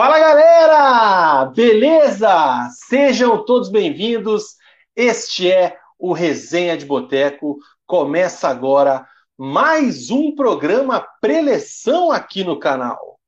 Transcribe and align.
Fala 0.00 0.18
galera! 0.18 1.44
Beleza? 1.54 2.70
Sejam 2.88 3.44
todos 3.44 3.68
bem-vindos. 3.68 4.56
Este 4.96 5.52
é 5.52 5.76
o 5.98 6.14
Resenha 6.14 6.74
de 6.74 6.86
Boteco. 6.86 7.58
Começa 7.86 8.48
agora 8.48 9.06
mais 9.36 10.10
um 10.10 10.34
programa 10.34 11.06
preleção 11.20 12.10
aqui 12.10 12.42
no 12.42 12.58
canal. 12.58 13.20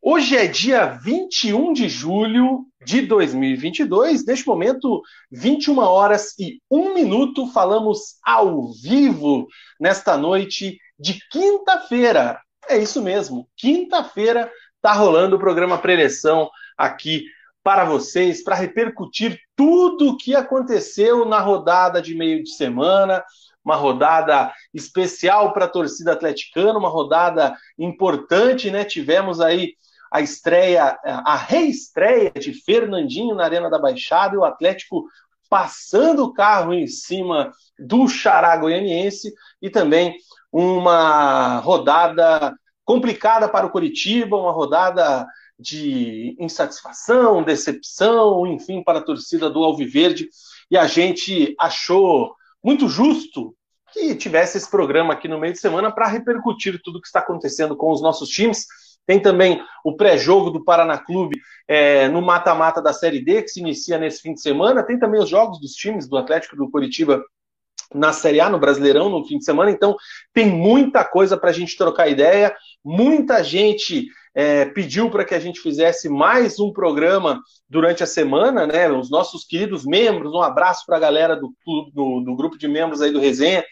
Hoje 0.00 0.36
é 0.36 0.46
dia 0.46 0.96
21 1.02 1.72
de 1.72 1.88
julho 1.88 2.66
de 2.86 3.02
2022. 3.02 4.24
Neste 4.24 4.46
momento, 4.46 5.02
21 5.28 5.76
horas 5.80 6.38
e 6.38 6.60
1 6.70 6.94
minuto, 6.94 7.48
falamos 7.48 8.14
ao 8.24 8.72
vivo 8.74 9.48
nesta 9.80 10.16
noite 10.16 10.78
de 10.96 11.18
quinta-feira. 11.32 12.40
É 12.68 12.78
isso 12.78 13.02
mesmo, 13.02 13.48
quinta-feira 13.56 14.48
tá 14.82 14.92
rolando 14.92 15.36
o 15.36 15.38
programa 15.38 15.78
Preleção 15.78 16.50
aqui 16.76 17.24
para 17.62 17.84
vocês, 17.84 18.42
para 18.42 18.56
repercutir 18.56 19.40
tudo 19.56 20.10
o 20.10 20.16
que 20.16 20.34
aconteceu 20.34 21.24
na 21.24 21.38
rodada 21.38 22.02
de 22.02 22.14
meio 22.14 22.42
de 22.42 22.50
semana, 22.50 23.24
uma 23.64 23.76
rodada 23.76 24.52
especial 24.74 25.52
para 25.52 25.66
a 25.66 25.68
torcida 25.68 26.12
atleticana, 26.12 26.76
uma 26.78 26.88
rodada 26.88 27.54
importante, 27.78 28.70
né? 28.70 28.84
Tivemos 28.84 29.40
aí 29.40 29.74
a 30.10 30.20
estreia, 30.20 30.98
a 31.04 31.36
reestreia 31.36 32.32
de 32.32 32.52
Fernandinho 32.52 33.36
na 33.36 33.44
Arena 33.44 33.70
da 33.70 33.78
Baixada 33.78 34.34
e 34.34 34.38
o 34.38 34.44
Atlético 34.44 35.06
passando 35.48 36.24
o 36.24 36.32
carro 36.32 36.74
em 36.74 36.88
cima 36.88 37.52
do 37.78 38.08
Xará 38.08 38.56
Goianiense 38.56 39.32
e 39.60 39.70
também 39.70 40.16
uma 40.50 41.58
rodada 41.58 42.52
complicada 42.84 43.48
para 43.48 43.66
o 43.66 43.70
Curitiba, 43.70 44.36
uma 44.36 44.52
rodada 44.52 45.26
de 45.58 46.36
insatisfação, 46.38 47.42
decepção, 47.42 48.46
enfim, 48.46 48.82
para 48.82 48.98
a 48.98 49.02
torcida 49.02 49.48
do 49.48 49.62
Alviverde. 49.62 50.28
E 50.70 50.76
a 50.76 50.86
gente 50.86 51.54
achou 51.58 52.34
muito 52.62 52.88
justo 52.88 53.54
que 53.92 54.14
tivesse 54.14 54.56
esse 54.56 54.70
programa 54.70 55.12
aqui 55.12 55.28
no 55.28 55.38
meio 55.38 55.52
de 55.52 55.60
semana 55.60 55.90
para 55.90 56.08
repercutir 56.08 56.80
tudo 56.82 56.98
o 56.98 57.00
que 57.00 57.06
está 57.06 57.20
acontecendo 57.20 57.76
com 57.76 57.92
os 57.92 58.00
nossos 58.00 58.28
times. 58.28 58.66
Tem 59.06 59.20
também 59.20 59.62
o 59.84 59.96
pré-jogo 59.96 60.50
do 60.50 60.64
Paraná 60.64 60.96
Clube 60.96 61.38
é, 61.68 62.08
no 62.08 62.22
mata-mata 62.22 62.80
da 62.80 62.92
Série 62.92 63.22
D, 63.22 63.42
que 63.42 63.48
se 63.48 63.60
inicia 63.60 63.98
nesse 63.98 64.22
fim 64.22 64.32
de 64.32 64.40
semana. 64.40 64.82
Tem 64.82 64.98
também 64.98 65.20
os 65.20 65.28
jogos 65.28 65.60
dos 65.60 65.72
times 65.72 66.08
do 66.08 66.16
Atlético 66.16 66.56
do 66.56 66.70
Curitiba 66.70 67.22
na 67.94 68.12
Série 68.12 68.40
A, 68.40 68.48
no 68.48 68.58
Brasileirão, 68.58 69.08
no 69.08 69.24
fim 69.24 69.38
de 69.38 69.44
semana. 69.44 69.70
Então, 69.70 69.96
tem 70.32 70.46
muita 70.46 71.04
coisa 71.04 71.36
para 71.36 71.50
a 71.50 71.52
gente 71.52 71.76
trocar 71.76 72.08
ideia. 72.08 72.54
Muita 72.84 73.42
gente 73.42 74.06
é, 74.34 74.64
pediu 74.64 75.10
para 75.10 75.24
que 75.24 75.34
a 75.34 75.40
gente 75.40 75.60
fizesse 75.60 76.08
mais 76.08 76.58
um 76.58 76.72
programa 76.72 77.40
durante 77.68 78.02
a 78.02 78.06
semana, 78.06 78.66
né? 78.66 78.90
Os 78.90 79.10
nossos 79.10 79.44
queridos 79.44 79.84
membros, 79.84 80.32
um 80.32 80.42
abraço 80.42 80.84
para 80.86 80.96
a 80.96 81.00
galera 81.00 81.36
do, 81.36 81.52
do, 81.92 82.20
do 82.20 82.36
grupo 82.36 82.56
de 82.56 82.66
membros 82.66 83.02
aí 83.02 83.10
do 83.10 83.20
Resenha. 83.20 83.64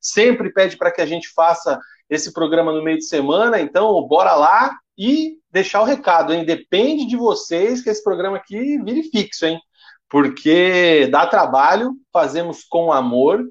Sempre 0.00 0.52
pede 0.52 0.76
para 0.76 0.90
que 0.90 1.00
a 1.00 1.06
gente 1.06 1.28
faça 1.34 1.78
esse 2.08 2.32
programa 2.32 2.72
no 2.72 2.82
meio 2.82 2.98
de 2.98 3.06
semana, 3.06 3.60
então 3.60 4.00
bora 4.06 4.34
lá 4.34 4.72
e 4.96 5.38
deixar 5.50 5.82
o 5.82 5.84
recado, 5.84 6.32
hein? 6.32 6.44
Depende 6.44 7.06
de 7.06 7.16
vocês 7.16 7.82
que 7.82 7.90
esse 7.90 8.02
programa 8.02 8.36
aqui 8.36 8.78
vire 8.82 9.02
fixo, 9.04 9.46
hein? 9.46 9.60
Porque 10.08 11.08
dá 11.10 11.26
trabalho, 11.26 11.92
fazemos 12.12 12.64
com 12.64 12.92
amor, 12.92 13.44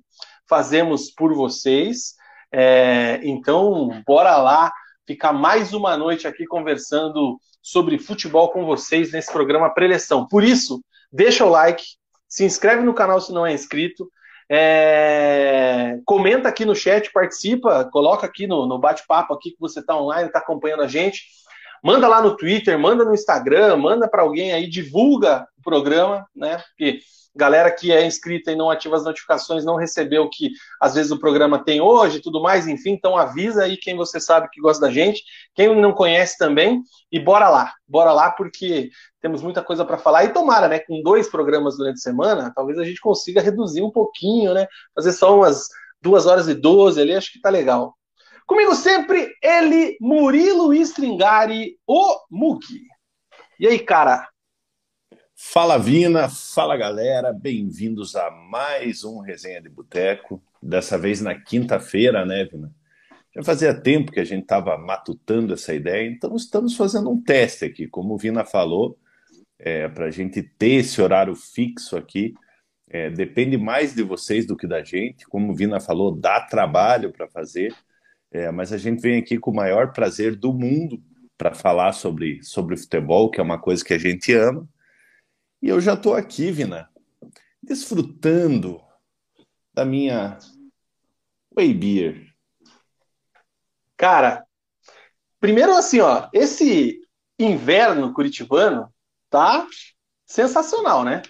fazemos 0.48 1.12
por 1.12 1.34
vocês. 1.34 2.16
É, 2.52 3.20
então, 3.24 4.02
bora 4.06 4.38
lá 4.38 4.72
ficar 5.06 5.34
mais 5.34 5.74
uma 5.74 5.98
noite 5.98 6.28
aqui 6.28 6.46
conversando 6.46 7.39
sobre 7.61 7.98
futebol 7.98 8.50
com 8.50 8.66
vocês 8.66 9.11
nesse 9.11 9.32
programa 9.32 9.73
Preleção. 9.73 10.28
Por 10.28 10.44
isso, 10.44 10.84
deixa 11.11 11.45
o 11.45 11.50
like, 11.50 11.84
se 12.28 12.44
inscreve 12.44 12.84
no 12.84 12.94
canal 12.94 13.20
se 13.20 13.32
não 13.32 13.45
é 13.45 13.54
inscrito, 13.54 14.10
é... 14.50 16.00
Comenta 16.05 16.50
aqui 16.50 16.66
no 16.66 16.76
chat, 16.76 17.11
participa, 17.11 17.86
coloca 17.92 18.26
aqui 18.26 18.45
no, 18.45 18.66
no 18.66 18.78
bate-papo 18.78 19.34
aqui 19.34 19.52
que 19.52 19.60
você 19.60 19.80
está 19.80 19.98
online, 19.98 20.28
está 20.28 20.39
acompanhando 20.39 20.84
a 20.84 20.88
gente. 20.88 21.23
Manda 21.84 22.08
lá 22.08 22.22
no 22.22 22.36
Twitter, 22.36 22.78
manda 22.80 23.04
no 23.04 23.14
Instagram, 23.14 23.78
manda 23.78 24.08
para 24.08 24.22
alguém 24.22 24.54
aí, 24.54 24.67
divulga 24.67 25.48
o 25.58 25.61
programa, 25.61 26.28
né? 26.36 26.58
Porque 26.58 27.00
galera 27.36 27.70
que 27.70 27.92
é 27.92 28.06
inscrita 28.06 28.52
e 28.52 28.56
não 28.56 28.70
ativa 28.70 28.96
as 28.96 29.04
notificações 29.04 29.66
não 29.66 29.76
recebeu 29.76 30.23
o 30.23 30.30
que 30.30 30.52
às 30.80 30.96
vezes 30.96 31.12
o 31.12 31.20
programa 31.20 31.64
tem 31.64 31.82
hoje 31.82 32.22
tudo 32.22 32.42
mais, 32.42 32.68
enfim, 32.68 32.92
então 32.92 33.18
avisa 33.18 33.64
aí 33.64 33.76
quem 33.76 33.96
você 33.96 34.20
sabe 34.20 34.50
que 34.50 34.62
gosta 34.62 34.86
da 34.86 34.92
gente, 34.92 35.23
quem 35.54 35.76
não 35.80 35.92
conhece 35.92 36.38
também, 36.38 36.82
e 37.12 37.20
bora 37.20 37.50
lá, 37.50 37.73
bora 37.88 38.14
lá, 38.14 38.32
porque 38.32 38.90
temos 39.22 39.42
muita 39.42 39.62
coisa 39.62 39.84
para 39.84 39.98
falar, 39.98 40.23
e 40.23 40.30
tomara, 40.30 40.68
né, 40.68 40.80
com 40.80 41.02
dois 41.02 41.28
programas 41.28 41.78
durante 41.78 41.98
a 41.98 42.02
semana, 42.02 42.54
talvez 42.56 42.80
a 42.80 42.84
gente 42.84 43.02
consiga 43.02 43.42
reduzir 43.42 43.82
um 43.82 43.92
pouquinho, 43.92 44.54
né, 44.54 44.67
fazer 44.94 45.12
só 45.12 45.36
umas 45.36 45.67
duas 46.02 46.26
horas 46.26 46.48
e 46.48 46.54
doze 46.54 47.02
ali, 47.02 47.14
acho 47.14 47.32
que 47.34 47.42
tá 47.42 47.50
legal. 47.50 47.96
Comigo 48.46 48.76
sempre, 48.76 49.34
ele, 49.42 49.98
Murilo 50.00 50.72
Stringari, 50.73 51.80
o 51.88 52.20
Mugi. 52.30 52.84
E 53.60 53.67
aí, 53.67 53.80
cara, 53.80 54.28
Fala 55.54 55.78
Vina, 55.78 56.28
fala 56.28 56.76
galera, 56.76 57.32
bem-vindos 57.32 58.16
a 58.16 58.30
mais 58.30 59.06
um 59.06 59.20
Resenha 59.20 59.61
de 59.61 59.70
Boteco, 59.70 60.44
dessa 60.61 60.98
vez 60.98 61.22
na 61.22 61.36
quinta-feira, 61.36 62.26
né, 62.26 62.44
Vina? 62.45 62.73
Já 63.33 63.44
fazia 63.44 63.73
tempo 63.73 64.11
que 64.11 64.20
a 64.20 64.26
gente 64.26 64.42
estava 64.42 64.76
matutando 64.78 65.54
essa 65.54 65.73
ideia, 65.73 66.10
então 66.10 66.36
estamos 66.36 66.76
fazendo 66.76 67.10
um 67.10 67.22
teste 67.22 67.64
aqui, 67.64 67.88
como 67.88 68.16
o 68.16 68.17
Vina 68.17 68.44
falou, 68.44 68.98
é, 69.58 69.88
para 69.88 70.05
a 70.05 70.11
gente 70.11 70.42
ter 70.42 70.80
esse 70.80 71.00
horário 71.02 71.36
fixo 71.36 71.95
aqui, 71.95 72.34
é, 72.89 73.10
depende 73.11 73.55
mais 73.55 73.94
de 73.94 74.04
vocês 74.04 74.45
do 74.45 74.58
que 74.58 74.67
da 74.67 74.84
gente, 74.84 75.26
como 75.28 75.54
o 75.54 75.55
Vina 75.55 75.80
falou, 75.80 76.11
dá 76.11 76.42
trabalho 76.42 77.14
para 77.14 77.30
fazer, 77.30 77.73
é, 78.32 78.52
mas 78.52 78.73
a 78.73 78.78
gente 78.78 79.00
vem 79.00 79.20
aqui 79.20 79.38
com 79.38 79.52
o 79.52 79.55
maior 79.55 79.94
prazer 79.94 80.36
do 80.36 80.52
mundo 80.52 81.02
para 81.38 81.54
falar 81.54 81.94
sobre, 81.94 82.44
sobre 82.44 82.76
futebol, 82.76 83.30
que 83.30 83.39
é 83.39 83.44
uma 83.44 83.60
coisa 83.60 83.86
que 83.86 83.94
a 83.94 84.00
gente 84.00 84.34
ama, 84.34 84.67
e 85.65 85.70
eu 85.70 85.81
já 85.81 85.95
estou 85.95 86.14
aqui, 86.14 86.52
Vina, 86.52 86.87
desfrutando 87.61 88.80
da 89.73 89.83
minha 89.83 90.37
Whey 91.58 91.73
Beer. 91.73 92.27
Cara, 93.98 94.45
primeiro 95.39 95.73
assim, 95.73 96.02
ó, 96.02 96.30
esse 96.31 97.02
inverno 97.39 98.14
curitibano 98.14 98.93
tá 99.27 99.65
sensacional, 100.23 101.04
né? 101.04 101.23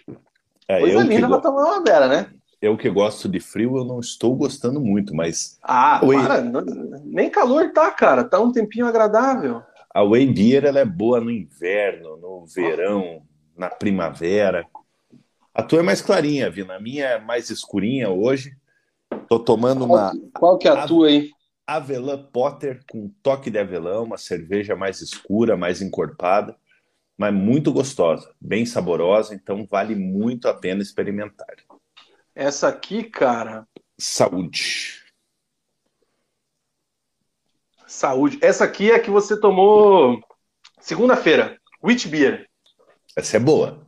É, 0.67 0.81
Coisa 0.81 1.01
linda 1.03 1.29
pra 1.29 1.39
tomar 1.39 1.63
uma 1.63 1.81
beira, 1.81 2.09
né? 2.09 2.33
Eu 2.61 2.75
que 2.75 2.89
gosto 2.89 3.29
de 3.29 3.39
frio, 3.39 3.77
eu 3.77 3.85
não 3.85 4.01
estou 4.01 4.35
gostando 4.35 4.81
muito, 4.81 5.15
mas. 5.15 5.57
Ah, 5.63 6.01
Whey... 6.03 6.21
para, 6.21 6.41
nem 7.05 7.29
calor 7.29 7.71
tá, 7.71 7.89
cara. 7.89 8.25
Tá 8.25 8.37
um 8.41 8.51
tempinho 8.51 8.85
agradável. 8.85 9.63
A 9.93 10.03
Whey 10.03 10.25
Beer 10.25 10.65
ela 10.65 10.79
é 10.79 10.85
boa 10.85 11.21
no 11.21 11.31
inverno, 11.31 12.17
no 12.17 12.45
verão, 12.45 13.25
na 13.57 13.69
primavera. 13.69 14.65
A 15.53 15.63
tua 15.63 15.79
é 15.79 15.83
mais 15.83 16.01
clarinha, 16.01 16.49
Vina. 16.49 16.75
A 16.75 16.79
minha 16.79 17.05
é 17.05 17.19
mais 17.19 17.49
escurinha 17.49 18.09
hoje. 18.09 18.55
Tô 19.29 19.39
tomando 19.39 19.85
uma. 19.85 20.11
Qual 20.33 20.57
que 20.57 20.67
é 20.67 20.71
a 20.71 20.85
tua 20.85 21.07
aí? 21.07 21.31
Avelã 21.65 22.21
Potter 22.21 22.83
com 22.89 23.09
toque 23.23 23.49
de 23.49 23.57
avelã, 23.57 24.01
uma 24.01 24.17
cerveja 24.17 24.75
mais 24.75 25.01
escura, 25.01 25.57
mais 25.57 25.81
encorpada, 25.81 26.55
mas 27.17 27.33
muito 27.33 27.73
gostosa, 27.73 28.31
bem 28.39 28.65
saborosa, 28.65 29.33
então 29.33 29.65
vale 29.65 29.95
muito 29.95 30.47
a 30.47 30.53
pena 30.53 30.81
experimentar. 30.81 31.47
Essa 32.35 32.67
aqui, 32.67 33.03
cara. 33.03 33.67
Saúde. 33.97 35.03
Saúde. 37.87 38.37
Essa 38.41 38.65
aqui 38.65 38.91
é 38.91 38.95
a 38.95 38.99
que 38.99 39.09
você 39.09 39.39
tomou 39.39 40.21
segunda-feira. 40.79 41.57
Witch 41.83 42.07
Beer. 42.07 42.47
Essa 43.15 43.37
é 43.37 43.39
boa. 43.39 43.85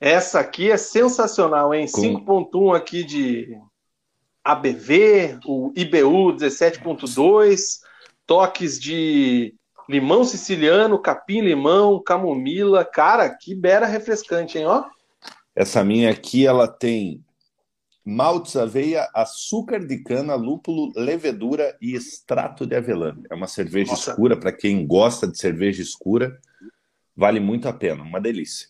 Essa 0.00 0.40
aqui 0.40 0.70
é 0.70 0.76
sensacional, 0.76 1.74
hein? 1.74 1.86
Com... 1.90 2.00
5.1 2.00 2.76
aqui 2.76 3.04
de 3.04 3.56
ABV, 4.44 5.38
o 5.46 5.72
IBU 5.76 6.34
17.2, 6.36 7.80
toques 8.26 8.78
de 8.78 9.54
limão 9.88 10.24
siciliano, 10.24 10.98
capim-limão, 10.98 12.02
camomila. 12.02 12.84
Cara, 12.84 13.30
que 13.30 13.54
bera 13.54 13.86
refrescante, 13.86 14.58
hein? 14.58 14.66
Ó. 14.66 14.84
Essa 15.54 15.84
minha 15.84 16.10
aqui, 16.10 16.46
ela 16.46 16.66
tem 16.66 17.22
maltes, 18.04 18.56
aveia, 18.56 19.08
açúcar 19.14 19.86
de 19.86 20.02
cana, 20.02 20.34
lúpulo, 20.34 20.92
levedura 20.96 21.76
e 21.80 21.94
extrato 21.94 22.66
de 22.66 22.74
avelã. 22.74 23.16
É 23.30 23.34
uma 23.34 23.46
cerveja 23.46 23.92
Nossa. 23.92 24.10
escura, 24.10 24.36
para 24.36 24.52
quem 24.52 24.86
gosta 24.86 25.26
de 25.26 25.38
cerveja 25.38 25.82
escura. 25.82 26.40
Vale 27.16 27.40
muito 27.40 27.68
a 27.68 27.72
pena, 27.72 28.02
uma 28.02 28.20
delícia. 28.20 28.68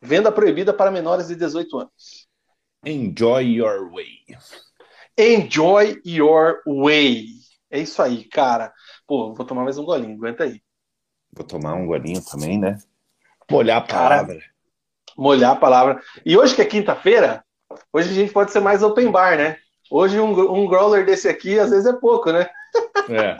Venda 0.00 0.32
proibida 0.32 0.72
para 0.72 0.90
menores 0.90 1.28
de 1.28 1.36
18 1.36 1.78
anos. 1.78 2.26
Enjoy 2.84 3.44
your 3.44 3.90
way. 3.92 4.18
Enjoy 5.16 6.00
your 6.04 6.62
way. 6.66 7.26
É 7.70 7.78
isso 7.78 8.02
aí, 8.02 8.24
cara. 8.24 8.72
Pô, 9.06 9.32
vou 9.34 9.46
tomar 9.46 9.64
mais 9.64 9.78
um 9.78 9.84
golinho, 9.84 10.16
aguenta 10.16 10.44
aí. 10.44 10.60
Vou 11.32 11.46
tomar 11.46 11.74
um 11.74 11.86
golinho 11.86 12.22
também, 12.24 12.58
né? 12.58 12.78
Molhar 13.50 13.78
a 13.78 13.80
palavra. 13.80 14.34
Cara, 14.34 14.52
molhar 15.16 15.52
a 15.52 15.56
palavra. 15.56 16.02
E 16.24 16.36
hoje 16.36 16.54
que 16.54 16.62
é 16.62 16.66
quinta-feira, 16.66 17.44
hoje 17.92 18.10
a 18.10 18.14
gente 18.14 18.32
pode 18.32 18.50
ser 18.50 18.60
mais 18.60 18.82
open 18.82 19.10
bar, 19.10 19.36
né? 19.36 19.58
Hoje 19.94 20.18
um, 20.18 20.30
um 20.30 20.66
growler 20.66 21.04
desse 21.04 21.28
aqui 21.28 21.58
às 21.58 21.68
vezes 21.68 21.84
é 21.84 21.92
pouco, 21.92 22.32
né? 22.32 22.48
É. 23.10 23.36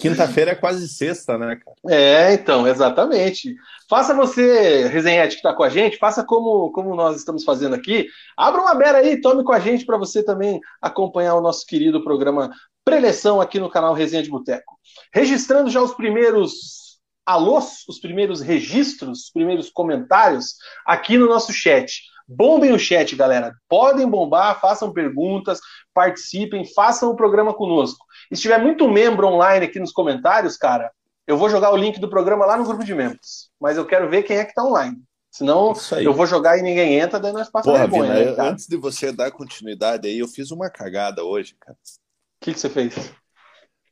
Quinta-feira 0.00 0.52
é 0.52 0.54
quase 0.54 0.88
sexta, 0.88 1.36
né, 1.36 1.56
cara? 1.56 1.76
É, 1.94 2.32
então, 2.32 2.66
exatamente. 2.66 3.54
Faça 3.88 4.14
você, 4.14 4.86
resenhete 4.88 5.34
que 5.34 5.40
está 5.40 5.52
com 5.52 5.62
a 5.62 5.68
gente, 5.68 5.98
faça 5.98 6.24
como, 6.24 6.70
como 6.72 6.94
nós 6.94 7.16
estamos 7.16 7.44
fazendo 7.44 7.74
aqui. 7.74 8.08
Abra 8.34 8.62
uma 8.62 8.74
beira 8.74 8.98
aí, 8.98 9.20
tome 9.20 9.44
com 9.44 9.52
a 9.52 9.60
gente 9.60 9.84
para 9.84 9.98
você 9.98 10.22
também 10.22 10.58
acompanhar 10.80 11.34
o 11.34 11.42
nosso 11.42 11.66
querido 11.66 12.02
programa 12.02 12.50
Preleção 12.82 13.38
aqui 13.38 13.60
no 13.60 13.68
canal 13.68 13.92
Resenha 13.92 14.22
de 14.22 14.30
Boteco. 14.30 14.78
Registrando 15.12 15.68
já 15.68 15.82
os 15.82 15.92
primeiros 15.92 16.85
alôs, 17.26 17.84
os 17.88 17.98
primeiros 17.98 18.40
registros, 18.40 19.24
os 19.24 19.30
primeiros 19.30 19.68
comentários 19.68 20.54
aqui 20.86 21.18
no 21.18 21.26
nosso 21.26 21.52
chat. 21.52 22.02
Bombem 22.28 22.72
o 22.72 22.78
chat, 22.78 23.14
galera. 23.14 23.54
Podem 23.68 24.08
bombar, 24.08 24.60
façam 24.60 24.92
perguntas, 24.92 25.60
participem, 25.92 26.64
façam 26.74 27.10
o 27.10 27.16
programa 27.16 27.52
conosco. 27.52 28.04
E 28.30 28.36
se 28.36 28.42
tiver 28.42 28.58
muito 28.58 28.88
membro 28.88 29.26
online 29.26 29.66
aqui 29.66 29.78
nos 29.78 29.92
comentários, 29.92 30.56
cara, 30.56 30.90
eu 31.26 31.36
vou 31.36 31.50
jogar 31.50 31.72
o 31.72 31.76
link 31.76 32.00
do 32.00 32.08
programa 32.08 32.46
lá 32.46 32.56
no 32.56 32.64
grupo 32.64 32.84
de 32.84 32.94
membros. 32.94 33.50
Mas 33.60 33.76
eu 33.76 33.84
quero 33.84 34.08
ver 34.08 34.22
quem 34.22 34.38
é 34.38 34.44
que 34.44 34.54
tá 34.54 34.64
online. 34.64 34.96
Senão 35.30 35.74
eu 36.00 36.14
vou 36.14 36.26
jogar 36.26 36.56
e 36.56 36.62
ninguém 36.62 36.98
entra, 36.98 37.20
daí 37.20 37.32
nós 37.32 37.50
passamos 37.50 37.78
vergonha. 37.78 38.14
Vina, 38.14 38.36
né, 38.36 38.48
antes 38.50 38.66
de 38.66 38.76
você 38.76 39.12
dar 39.12 39.30
continuidade 39.30 40.08
aí, 40.08 40.18
eu 40.18 40.28
fiz 40.28 40.50
uma 40.50 40.70
cagada 40.70 41.22
hoje, 41.22 41.54
cara. 41.60 41.76
O 41.76 42.44
que, 42.44 42.54
que 42.54 42.58
você 42.58 42.70
fez? 42.70 43.12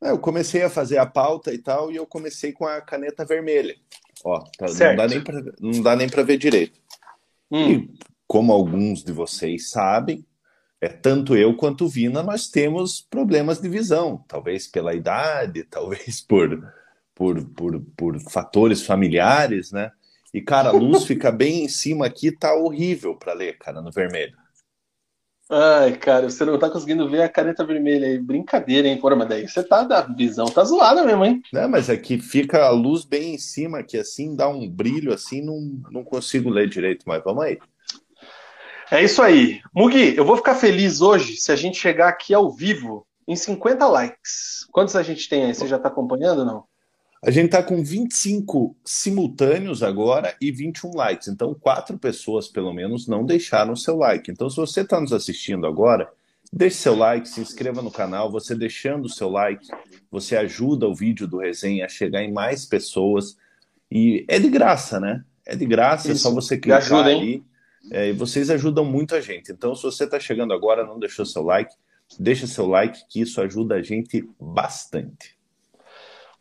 É, 0.02 0.10
eu 0.10 0.18
comecei 0.18 0.62
a 0.62 0.70
fazer 0.70 0.98
a 0.98 1.06
pauta 1.06 1.52
e 1.52 1.58
tal, 1.58 1.90
e 1.90 1.96
eu 1.96 2.06
comecei 2.06 2.52
com 2.52 2.66
a 2.66 2.80
caneta 2.80 3.24
vermelha. 3.24 3.76
Ó, 4.24 4.40
tá, 4.58 4.66
não 4.66 4.96
dá 4.96 5.08
nem 5.08 5.20
pra, 5.22 5.42
não 5.60 5.82
dá 5.82 5.96
nem 5.96 6.08
para 6.08 6.22
ver 6.22 6.38
direito. 6.38 6.80
Hum. 7.50 7.70
E 7.70 7.90
como 8.26 8.52
alguns 8.52 9.02
de 9.02 9.12
vocês 9.12 9.70
sabem, 9.70 10.24
é, 10.80 10.88
tanto 10.88 11.36
eu 11.36 11.56
quanto 11.56 11.84
o 11.84 11.88
Vina, 11.88 12.22
nós 12.22 12.48
temos 12.48 13.00
problemas 13.00 13.60
de 13.60 13.68
visão, 13.68 14.22
talvez 14.28 14.66
pela 14.66 14.94
idade, 14.94 15.64
talvez 15.70 16.20
por, 16.20 16.72
por, 17.14 17.44
por, 17.50 17.80
por 17.96 18.20
fatores 18.20 18.82
familiares, 18.82 19.72
né? 19.72 19.90
E, 20.32 20.40
cara, 20.42 20.70
a 20.70 20.72
luz 20.72 21.04
fica 21.06 21.30
bem 21.30 21.64
em 21.64 21.68
cima 21.68 22.06
aqui, 22.06 22.32
tá 22.32 22.54
horrível 22.54 23.14
para 23.14 23.32
ler, 23.32 23.56
cara, 23.58 23.80
no 23.80 23.90
vermelho. 23.90 24.36
Ai, 25.50 25.96
cara, 25.98 26.30
você 26.30 26.44
não 26.44 26.58
tá 26.58 26.70
conseguindo 26.70 27.08
ver 27.08 27.22
a 27.22 27.28
caneta 27.28 27.66
vermelha 27.66 28.06
aí. 28.06 28.18
Brincadeira, 28.18 28.88
hein, 28.88 28.98
porra, 28.98 29.14
mas 29.14 29.28
daí 29.28 29.46
você 29.46 29.62
tá, 29.62 29.84
da 29.84 30.00
visão 30.00 30.46
tá 30.46 30.64
zoada 30.64 31.04
mesmo, 31.04 31.24
hein? 31.24 31.42
Não, 31.52 31.68
mas 31.68 31.90
aqui 31.90 32.18
fica 32.18 32.64
a 32.64 32.70
luz 32.70 33.04
bem 33.04 33.34
em 33.34 33.38
cima, 33.38 33.82
que 33.82 33.98
assim 33.98 34.34
dá 34.34 34.48
um 34.48 34.68
brilho, 34.68 35.12
assim, 35.12 35.42
não, 35.42 35.60
não 35.90 36.02
consigo 36.02 36.48
ler 36.48 36.68
direito, 36.68 37.04
mas 37.06 37.22
vamos 37.22 37.44
aí. 37.44 37.58
É 38.90 39.02
isso 39.02 39.22
aí. 39.22 39.60
Mugi, 39.74 40.16
eu 40.16 40.24
vou 40.24 40.36
ficar 40.36 40.54
feliz 40.54 41.00
hoje 41.00 41.36
se 41.36 41.52
a 41.52 41.56
gente 41.56 41.78
chegar 41.78 42.08
aqui 42.08 42.32
ao 42.32 42.50
vivo 42.50 43.06
em 43.28 43.36
50 43.36 43.86
likes. 43.86 44.66
Quantos 44.70 44.96
a 44.96 45.02
gente 45.02 45.28
tem 45.28 45.44
aí? 45.44 45.54
Você 45.54 45.66
já 45.66 45.76
está 45.76 45.88
acompanhando 45.88 46.40
ou 46.40 46.44
não? 46.44 46.64
A 47.26 47.30
gente 47.30 47.46
está 47.46 47.62
com 47.62 47.82
25 47.82 48.76
simultâneos 48.84 49.82
agora 49.82 50.36
e 50.38 50.52
21 50.52 50.94
likes. 50.94 51.28
Então, 51.28 51.54
quatro 51.54 51.96
pessoas, 51.96 52.48
pelo 52.48 52.70
menos, 52.70 53.08
não 53.08 53.24
deixaram 53.24 53.72
o 53.72 53.76
seu 53.76 53.96
like. 53.96 54.30
Então, 54.30 54.50
se 54.50 54.56
você 54.56 54.82
está 54.82 55.00
nos 55.00 55.10
assistindo 55.10 55.66
agora, 55.66 56.12
deixe 56.52 56.76
seu 56.76 56.94
like, 56.94 57.26
se 57.26 57.40
inscreva 57.40 57.80
no 57.80 57.90
canal. 57.90 58.30
Você 58.30 58.54
deixando 58.54 59.06
o 59.06 59.08
seu 59.08 59.30
like, 59.30 59.66
você 60.10 60.36
ajuda 60.36 60.86
o 60.86 60.94
vídeo 60.94 61.26
do 61.26 61.38
resenha 61.38 61.86
a 61.86 61.88
chegar 61.88 62.22
em 62.22 62.30
mais 62.30 62.66
pessoas. 62.66 63.38
E 63.90 64.26
é 64.28 64.38
de 64.38 64.50
graça, 64.50 65.00
né? 65.00 65.24
É 65.46 65.56
de 65.56 65.64
graça, 65.64 66.12
Isso. 66.12 66.26
é 66.28 66.30
só 66.30 66.34
você 66.34 66.58
clicar 66.58 66.82
ajuda, 66.82 67.08
ali. 67.08 67.42
É, 67.90 68.10
e 68.10 68.12
vocês 68.12 68.50
ajudam 68.50 68.84
muito 68.84 69.14
a 69.14 69.20
gente. 69.22 69.50
Então, 69.50 69.74
se 69.74 69.82
você 69.82 70.04
está 70.04 70.20
chegando 70.20 70.52
agora, 70.52 70.84
não 70.84 70.98
deixou 70.98 71.24
seu 71.24 71.42
like, 71.42 71.74
deixa 72.20 72.46
seu 72.46 72.66
like, 72.66 73.00
que 73.08 73.22
isso 73.22 73.40
ajuda 73.40 73.76
a 73.76 73.82
gente 73.82 74.28
bastante. 74.38 75.42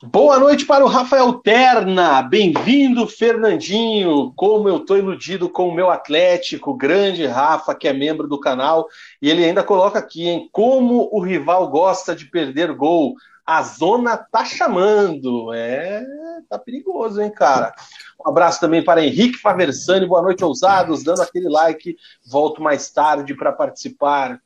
Boa 0.06 0.38
noite 0.38 0.66
para 0.66 0.84
o 0.84 0.90
Rafael 0.90 1.32
Terna. 1.36 2.22
Bem-vindo, 2.22 3.08
Fernandinho. 3.08 4.34
Como 4.36 4.68
eu 4.68 4.76
estou 4.76 4.98
iludido 4.98 5.48
com 5.48 5.70
o 5.70 5.74
meu 5.74 5.90
Atlético, 5.90 6.76
grande 6.76 7.26
Rafa, 7.26 7.74
que 7.74 7.88
é 7.88 7.94
membro 7.94 8.28
do 8.28 8.38
canal. 8.38 8.86
E 9.22 9.30
ele 9.30 9.46
ainda 9.46 9.64
coloca 9.64 9.98
aqui, 9.98 10.28
hein? 10.28 10.50
Como 10.52 11.08
o 11.10 11.22
rival 11.22 11.70
gosta 11.70 12.14
de 12.14 12.26
perder 12.26 12.74
gol. 12.74 13.16
A 13.46 13.62
zona 13.62 14.18
tá 14.18 14.44
chamando. 14.44 15.54
É, 15.54 16.04
tá 16.50 16.60
perigoso, 16.60 17.22
hein, 17.22 17.32
cara? 17.32 17.74
Um 18.20 18.30
abraço 18.30 18.60
também 18.60 18.84
para 18.84 19.06
Henrique 19.06 19.38
Faversani. 19.38 20.06
Boa 20.06 20.22
noite, 20.22 20.44
ousados. 20.44 21.02
Dando 21.02 21.22
aquele 21.22 21.48
like. 21.48 21.96
Volto 22.30 22.62
mais 22.62 22.92
tarde 22.92 23.34
para 23.34 23.54
participar. 23.54 24.38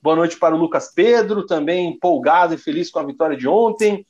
Boa 0.00 0.14
noite 0.14 0.38
para 0.38 0.54
o 0.54 0.58
Lucas 0.58 0.92
Pedro, 0.94 1.44
também 1.44 1.88
empolgado 1.88 2.54
e 2.54 2.58
feliz 2.58 2.92
com 2.92 3.00
a 3.00 3.04
vitória 3.04 3.36
de 3.36 3.48
ontem. 3.48 4.06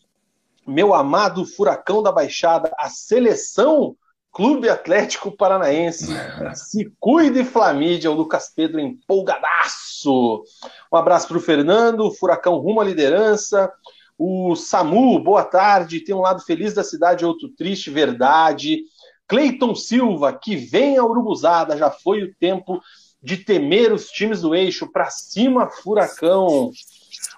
Meu 0.70 0.94
amado 0.94 1.44
Furacão 1.44 2.00
da 2.00 2.12
Baixada, 2.12 2.72
a 2.78 2.88
seleção 2.88 3.96
Clube 4.30 4.68
Atlético 4.68 5.36
Paranaense. 5.36 6.06
Se 6.54 6.92
cuide, 7.00 7.42
Flamídia, 7.42 8.08
o 8.08 8.14
Lucas 8.14 8.52
Pedro 8.54 8.78
empolgadaço. 8.78 10.44
Um 10.92 10.96
abraço 10.96 11.26
para 11.26 11.38
o 11.38 11.40
Fernando, 11.40 12.12
Furacão 12.12 12.56
rumo 12.58 12.80
à 12.80 12.84
liderança. 12.84 13.68
O 14.16 14.54
Samu, 14.54 15.18
boa 15.18 15.42
tarde. 15.42 16.04
Tem 16.04 16.14
um 16.14 16.20
lado 16.20 16.40
feliz 16.42 16.72
da 16.72 16.84
cidade, 16.84 17.26
outro 17.26 17.48
triste, 17.48 17.90
verdade. 17.90 18.84
Cleiton 19.26 19.74
Silva, 19.74 20.32
que 20.32 20.54
vem 20.54 20.96
a 20.96 21.04
Urubuzada, 21.04 21.76
já 21.76 21.90
foi 21.90 22.22
o 22.22 22.32
tempo 22.36 22.80
de 23.20 23.38
temer 23.38 23.92
os 23.92 24.06
times 24.06 24.40
do 24.40 24.54
eixo. 24.54 24.86
Para 24.92 25.10
cima, 25.10 25.68
Furacão. 25.68 26.70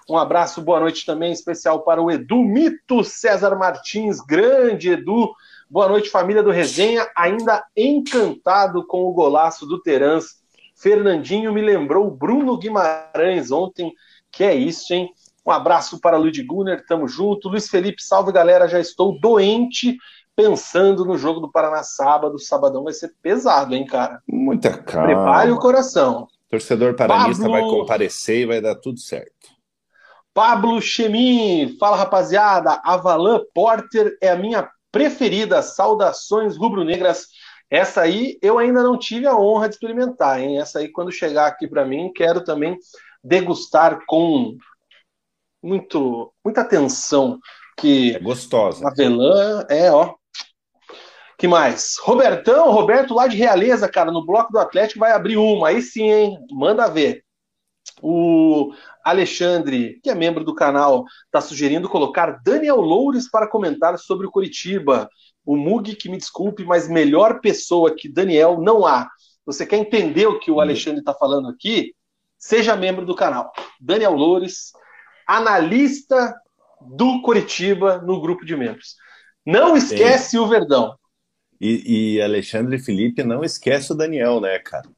Um 0.09 0.17
abraço, 0.17 0.61
boa 0.61 0.79
noite 0.79 1.05
também 1.05 1.31
especial 1.31 1.81
para 1.81 2.01
o 2.01 2.11
Edu 2.11 2.43
Mito 2.43 3.03
César 3.03 3.55
Martins, 3.55 4.19
grande 4.19 4.89
Edu. 4.89 5.31
Boa 5.69 5.87
noite, 5.87 6.09
família 6.09 6.43
do 6.43 6.51
Resenha, 6.51 7.07
ainda 7.15 7.65
encantado 7.75 8.85
com 8.85 9.05
o 9.05 9.13
golaço 9.13 9.65
do 9.65 9.81
Terans. 9.81 10.43
Fernandinho 10.75 11.53
me 11.53 11.61
lembrou 11.61 12.11
Bruno 12.11 12.57
Guimarães 12.57 13.49
ontem, 13.49 13.93
que 14.29 14.43
é 14.43 14.53
isso, 14.53 14.93
hein? 14.93 15.09
Um 15.45 15.51
abraço 15.51 15.99
para 15.99 16.17
Luiz 16.17 16.37
Gunner, 16.45 16.85
tamo 16.85 17.07
junto. 17.07 17.49
Luiz 17.49 17.69
Felipe, 17.69 18.03
salve 18.03 18.31
galera, 18.31 18.67
já 18.67 18.79
estou 18.79 19.17
doente 19.19 19.97
pensando 20.35 21.05
no 21.05 21.17
jogo 21.17 21.39
do 21.39 21.51
Paraná 21.51 21.83
sábado. 21.83 22.39
Sabadão 22.39 22.83
vai 22.83 22.93
ser 22.93 23.13
pesado, 23.21 23.73
hein, 23.73 23.85
cara? 23.85 24.21
Muita 24.27 24.77
calma. 24.77 25.07
Prepare 25.07 25.51
o 25.51 25.59
coração. 25.59 26.27
torcedor 26.49 26.95
paranista 26.95 27.43
Pablo... 27.43 27.51
vai 27.51 27.69
comparecer 27.69 28.41
e 28.41 28.45
vai 28.45 28.61
dar 28.61 28.75
tudo 28.75 28.99
certo. 28.99 29.42
Pablo 30.33 30.81
Chemin, 30.81 31.77
fala 31.79 31.95
rapaziada, 31.95 32.81
Avalan 32.83 33.41
Porter 33.53 34.17
é 34.21 34.29
a 34.29 34.35
minha 34.35 34.69
preferida. 34.91 35.61
Saudações 35.61 36.57
rubro-negras. 36.57 37.27
Essa 37.69 38.01
aí 38.01 38.37
eu 38.41 38.57
ainda 38.57 38.83
não 38.83 38.97
tive 38.97 39.27
a 39.27 39.35
honra 39.35 39.67
de 39.67 39.75
experimentar, 39.75 40.39
hein? 40.39 40.59
Essa 40.59 40.79
aí, 40.79 40.89
quando 40.89 41.11
chegar 41.11 41.47
aqui 41.47 41.67
para 41.67 41.85
mim, 41.85 42.11
quero 42.13 42.43
também 42.43 42.77
degustar 43.23 43.99
com 44.07 44.57
muito, 45.61 46.31
muita 46.43 46.61
atenção 46.61 47.39
que 47.77 48.15
é 48.15 48.19
gostosa. 48.19 48.87
Avelã 48.87 49.65
é, 49.69 49.91
ó. 49.91 50.13
Que 51.37 51.47
mais? 51.47 51.97
Robertão, 52.01 52.71
Roberto 52.71 53.13
lá 53.13 53.27
de 53.27 53.35
Realeza, 53.35 53.89
cara, 53.89 54.11
no 54.11 54.25
bloco 54.25 54.51
do 54.51 54.59
Atlético 54.59 54.99
vai 54.99 55.11
abrir 55.11 55.37
uma. 55.37 55.69
Aí 55.69 55.81
sim, 55.81 56.09
hein? 56.09 56.37
Manda 56.51 56.89
ver. 56.89 57.23
O 58.01 58.73
Alexandre, 59.03 59.99
que 60.01 60.09
é 60.09 60.15
membro 60.15 60.43
do 60.43 60.55
canal, 60.55 61.05
está 61.25 61.41
sugerindo 61.41 61.89
colocar 61.89 62.39
Daniel 62.43 62.77
Loures 62.77 63.29
para 63.29 63.47
comentar 63.47 63.97
sobre 63.99 64.25
o 64.25 64.31
Curitiba. 64.31 65.09
O 65.45 65.57
Mug, 65.57 65.95
que 65.95 66.09
me 66.09 66.17
desculpe, 66.17 66.63
mas 66.63 66.87
melhor 66.87 67.41
pessoa 67.41 67.93
que 67.93 68.07
Daniel 68.07 68.61
não 68.61 68.85
há. 68.85 69.09
Você 69.45 69.65
quer 69.65 69.77
entender 69.77 70.25
o 70.25 70.39
que 70.39 70.49
o 70.49 70.61
Alexandre 70.61 70.99
está 70.99 71.13
falando 71.13 71.49
aqui? 71.49 71.93
Seja 72.37 72.75
membro 72.75 73.05
do 73.05 73.15
canal. 73.15 73.51
Daniel 73.79 74.13
Loures, 74.13 74.71
analista 75.27 76.33
do 76.81 77.21
Curitiba 77.21 77.97
no 77.99 78.21
grupo 78.21 78.45
de 78.45 78.55
membros. 78.55 78.95
Não 79.45 79.75
esquece 79.75 80.37
o 80.37 80.47
Verdão. 80.47 80.95
E, 81.59 82.15
e 82.15 82.21
Alexandre 82.21 82.79
Felipe 82.79 83.23
não 83.23 83.43
esquece 83.43 83.91
o 83.91 83.95
Daniel, 83.95 84.39
né, 84.39 84.59
cara? 84.59 84.89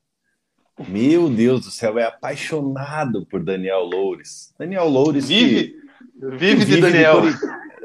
Meu 0.88 1.30
Deus 1.30 1.66
do 1.66 1.72
céu, 1.72 1.98
é 1.98 2.04
apaixonado 2.04 3.26
por 3.26 3.44
Daniel 3.44 3.84
Loures. 3.84 4.54
Daniel 4.60 4.90
Loures 4.90 5.28
vive, 5.30 5.74
que, 6.20 6.36
vive, 6.38 6.66
de 6.66 6.82
Daniel. 6.82 7.22
De 7.22 7.38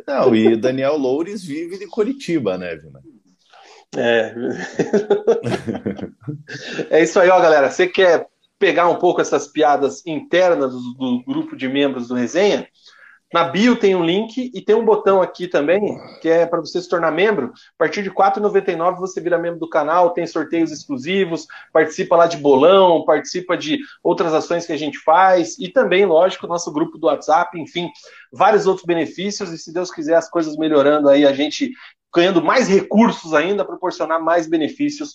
Não, 0.07 0.35
e 0.35 0.57
Daniel 0.57 0.97
Loures 0.97 1.45
vive 1.45 1.79
de 1.79 1.87
Curitiba, 1.87 2.59
né, 2.59 2.75
Vina? 2.75 3.01
É. 3.97 4.35
é 6.91 7.03
isso 7.03 7.19
aí, 7.21 7.29
ó, 7.29 7.41
galera. 7.41 7.71
Você 7.71 7.87
quer 7.87 8.27
pegar 8.59 8.89
um 8.89 8.97
pouco 8.97 9.21
essas 9.21 9.47
piadas 9.47 10.05
internas 10.05 10.73
do, 10.73 10.95
do 10.95 11.25
grupo 11.25 11.57
de 11.57 11.69
membros 11.69 12.09
do 12.09 12.15
Resenha? 12.15 12.69
Na 13.33 13.45
bio 13.45 13.77
tem 13.77 13.95
um 13.95 14.05
link 14.05 14.51
e 14.53 14.61
tem 14.61 14.75
um 14.75 14.85
botão 14.85 15.23
aqui 15.23 15.47
também, 15.47 15.81
que 16.21 16.29
é 16.29 16.45
para 16.45 16.59
você 16.59 16.83
se 16.83 16.89
tornar 16.89 17.13
membro. 17.13 17.53
A 17.55 17.79
partir 17.79 18.03
de 18.03 18.09
R$ 18.09 18.15
4,99 18.17 18.99
você 18.99 19.21
vira 19.21 19.39
membro 19.39 19.61
do 19.61 19.69
canal, 19.69 20.11
tem 20.11 20.27
sorteios 20.27 20.73
exclusivos, 20.73 21.47
participa 21.73 22.17
lá 22.17 22.27
de 22.27 22.37
bolão, 22.37 23.05
participa 23.05 23.57
de 23.57 23.79
outras 24.03 24.35
ações 24.35 24.67
que 24.67 24.73
a 24.73 24.77
gente 24.77 24.99
faz 24.99 25.57
e 25.61 25.69
também, 25.69 26.05
lógico, 26.05 26.49
nosso 26.49 26.73
grupo 26.73 26.99
do 26.99 27.07
WhatsApp, 27.07 27.57
enfim, 27.61 27.89
vários 28.33 28.67
outros 28.67 28.85
benefícios. 28.85 29.53
E 29.53 29.59
se 29.59 29.73
Deus 29.73 29.93
quiser, 29.93 30.17
as 30.17 30.29
coisas 30.29 30.57
melhorando 30.57 31.09
aí, 31.09 31.25
a 31.25 31.33
gente 31.33 31.73
ganhando 32.13 32.43
mais 32.43 32.69
recursos 32.69 33.33
ainda, 33.33 33.65
proporcionar 33.65 34.21
mais 34.21 34.49
benefícios 34.49 35.15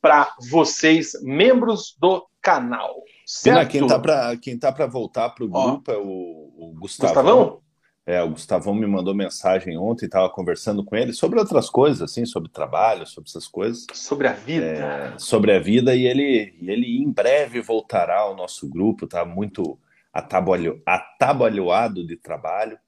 para 0.00 0.32
vocês, 0.50 1.20
membros 1.20 1.96
do 1.98 2.24
canal. 2.40 3.02
Certo? 3.26 3.70
quem 3.72 3.84
tá 3.84 3.98
para 3.98 4.36
quem 4.36 4.56
tá 4.56 4.70
para 4.70 4.86
voltar 4.86 5.30
para 5.30 5.44
o 5.44 5.48
grupo 5.48 5.90
Ó, 5.90 5.92
é 5.92 5.98
o, 5.98 6.52
o 6.56 6.74
Gustavão. 6.78 7.12
Gustavão? 7.12 7.60
É, 8.06 8.22
o 8.22 8.30
Gustavão 8.30 8.72
me 8.72 8.86
mandou 8.86 9.12
mensagem 9.12 9.76
ontem, 9.76 10.06
estava 10.06 10.30
conversando 10.30 10.84
com 10.84 10.94
ele 10.94 11.12
sobre 11.12 11.40
outras 11.40 11.68
coisas, 11.68 12.00
assim, 12.00 12.24
sobre 12.24 12.48
trabalho, 12.48 13.04
sobre 13.04 13.28
essas 13.28 13.48
coisas. 13.48 13.84
Sobre 13.92 14.28
a 14.28 14.32
vida. 14.32 14.64
É, 14.64 15.18
sobre 15.18 15.52
a 15.52 15.58
vida, 15.58 15.92
e 15.92 16.06
ele, 16.06 16.54
ele 16.62 17.02
em 17.02 17.10
breve 17.10 17.60
voltará 17.60 18.20
ao 18.20 18.36
nosso 18.36 18.68
grupo, 18.68 19.06
está 19.06 19.24
muito 19.24 19.76
atabalho, 20.12 20.80
atabalhoado 20.86 22.06
de 22.06 22.16
trabalho. 22.16 22.78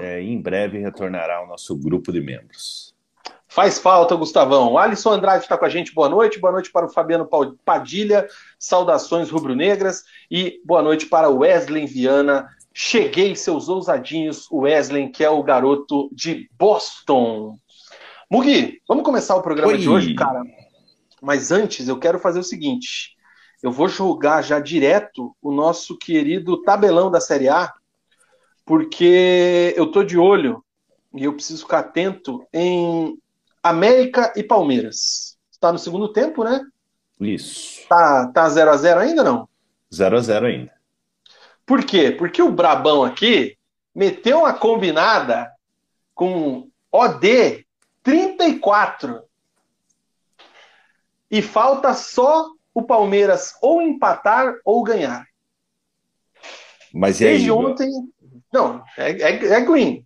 É, 0.00 0.22
em 0.22 0.40
breve 0.40 0.78
retornará 0.78 1.38
ao 1.38 1.48
nosso 1.48 1.76
grupo 1.76 2.12
de 2.12 2.20
membros. 2.20 2.87
Faz 3.50 3.78
falta, 3.78 4.14
Gustavão. 4.14 4.76
Alisson 4.76 5.12
Andrade 5.12 5.44
está 5.44 5.56
com 5.56 5.64
a 5.64 5.68
gente. 5.70 5.94
Boa 5.94 6.08
noite. 6.08 6.38
Boa 6.38 6.52
noite 6.52 6.70
para 6.70 6.84
o 6.84 6.90
Fabiano 6.90 7.26
Padilha. 7.64 8.28
Saudações 8.58 9.30
rubro-negras. 9.30 10.04
E 10.30 10.60
boa 10.66 10.82
noite 10.82 11.06
para 11.06 11.30
o 11.30 11.38
Wesley 11.38 11.86
Viana. 11.86 12.46
Cheguei, 12.74 13.34
seus 13.34 13.70
ousadinhos. 13.70 14.46
O 14.50 14.60
Wesley, 14.60 15.08
que 15.08 15.24
é 15.24 15.30
o 15.30 15.42
garoto 15.42 16.10
de 16.12 16.48
Boston. 16.58 17.58
Mugi, 18.30 18.82
vamos 18.86 19.02
começar 19.02 19.34
o 19.34 19.42
programa 19.42 19.72
Oi. 19.72 19.78
de 19.78 19.88
hoje, 19.88 20.14
cara. 20.14 20.42
Mas 21.22 21.50
antes, 21.50 21.88
eu 21.88 21.98
quero 21.98 22.18
fazer 22.18 22.38
o 22.38 22.44
seguinte. 22.44 23.16
Eu 23.62 23.72
vou 23.72 23.88
jogar 23.88 24.42
já 24.42 24.60
direto 24.60 25.34
o 25.40 25.50
nosso 25.50 25.96
querido 25.96 26.60
tabelão 26.62 27.10
da 27.10 27.20
Série 27.20 27.48
A, 27.48 27.72
porque 28.66 29.72
eu 29.74 29.90
tô 29.90 30.04
de 30.04 30.18
olho 30.18 30.62
e 31.14 31.24
eu 31.24 31.32
preciso 31.32 31.62
ficar 31.62 31.78
atento 31.78 32.46
em 32.52 33.18
América 33.68 34.32
e 34.36 34.42
Palmeiras. 34.42 35.36
Está 35.50 35.72
no 35.72 35.78
segundo 35.78 36.12
tempo, 36.12 36.44
né? 36.44 36.64
Isso. 37.20 37.86
Tá, 37.88 38.30
tá 38.32 38.48
0 38.48 38.70
a 38.70 38.76
0 38.76 39.00
ainda 39.00 39.24
não? 39.24 39.48
0 39.92 40.16
a 40.16 40.20
0 40.20 40.46
ainda. 40.46 40.72
Por 41.66 41.84
quê? 41.84 42.10
Porque 42.10 42.40
o 42.40 42.52
Brabão 42.52 43.02
aqui 43.04 43.56
meteu 43.94 44.38
uma 44.40 44.54
combinada 44.54 45.50
com 46.14 46.68
OD 46.90 47.66
34. 48.02 49.22
E 51.30 51.42
falta 51.42 51.92
só 51.92 52.46
o 52.72 52.82
Palmeiras 52.82 53.54
ou 53.60 53.82
empatar 53.82 54.54
ou 54.64 54.82
ganhar. 54.82 55.26
Mas 56.94 57.18
Desde 57.18 57.46
aí, 57.46 57.50
ontem. 57.50 57.90
Não, 58.52 58.82
é, 58.96 59.10
é, 59.10 59.46
é 59.46 59.60
green. 59.60 60.02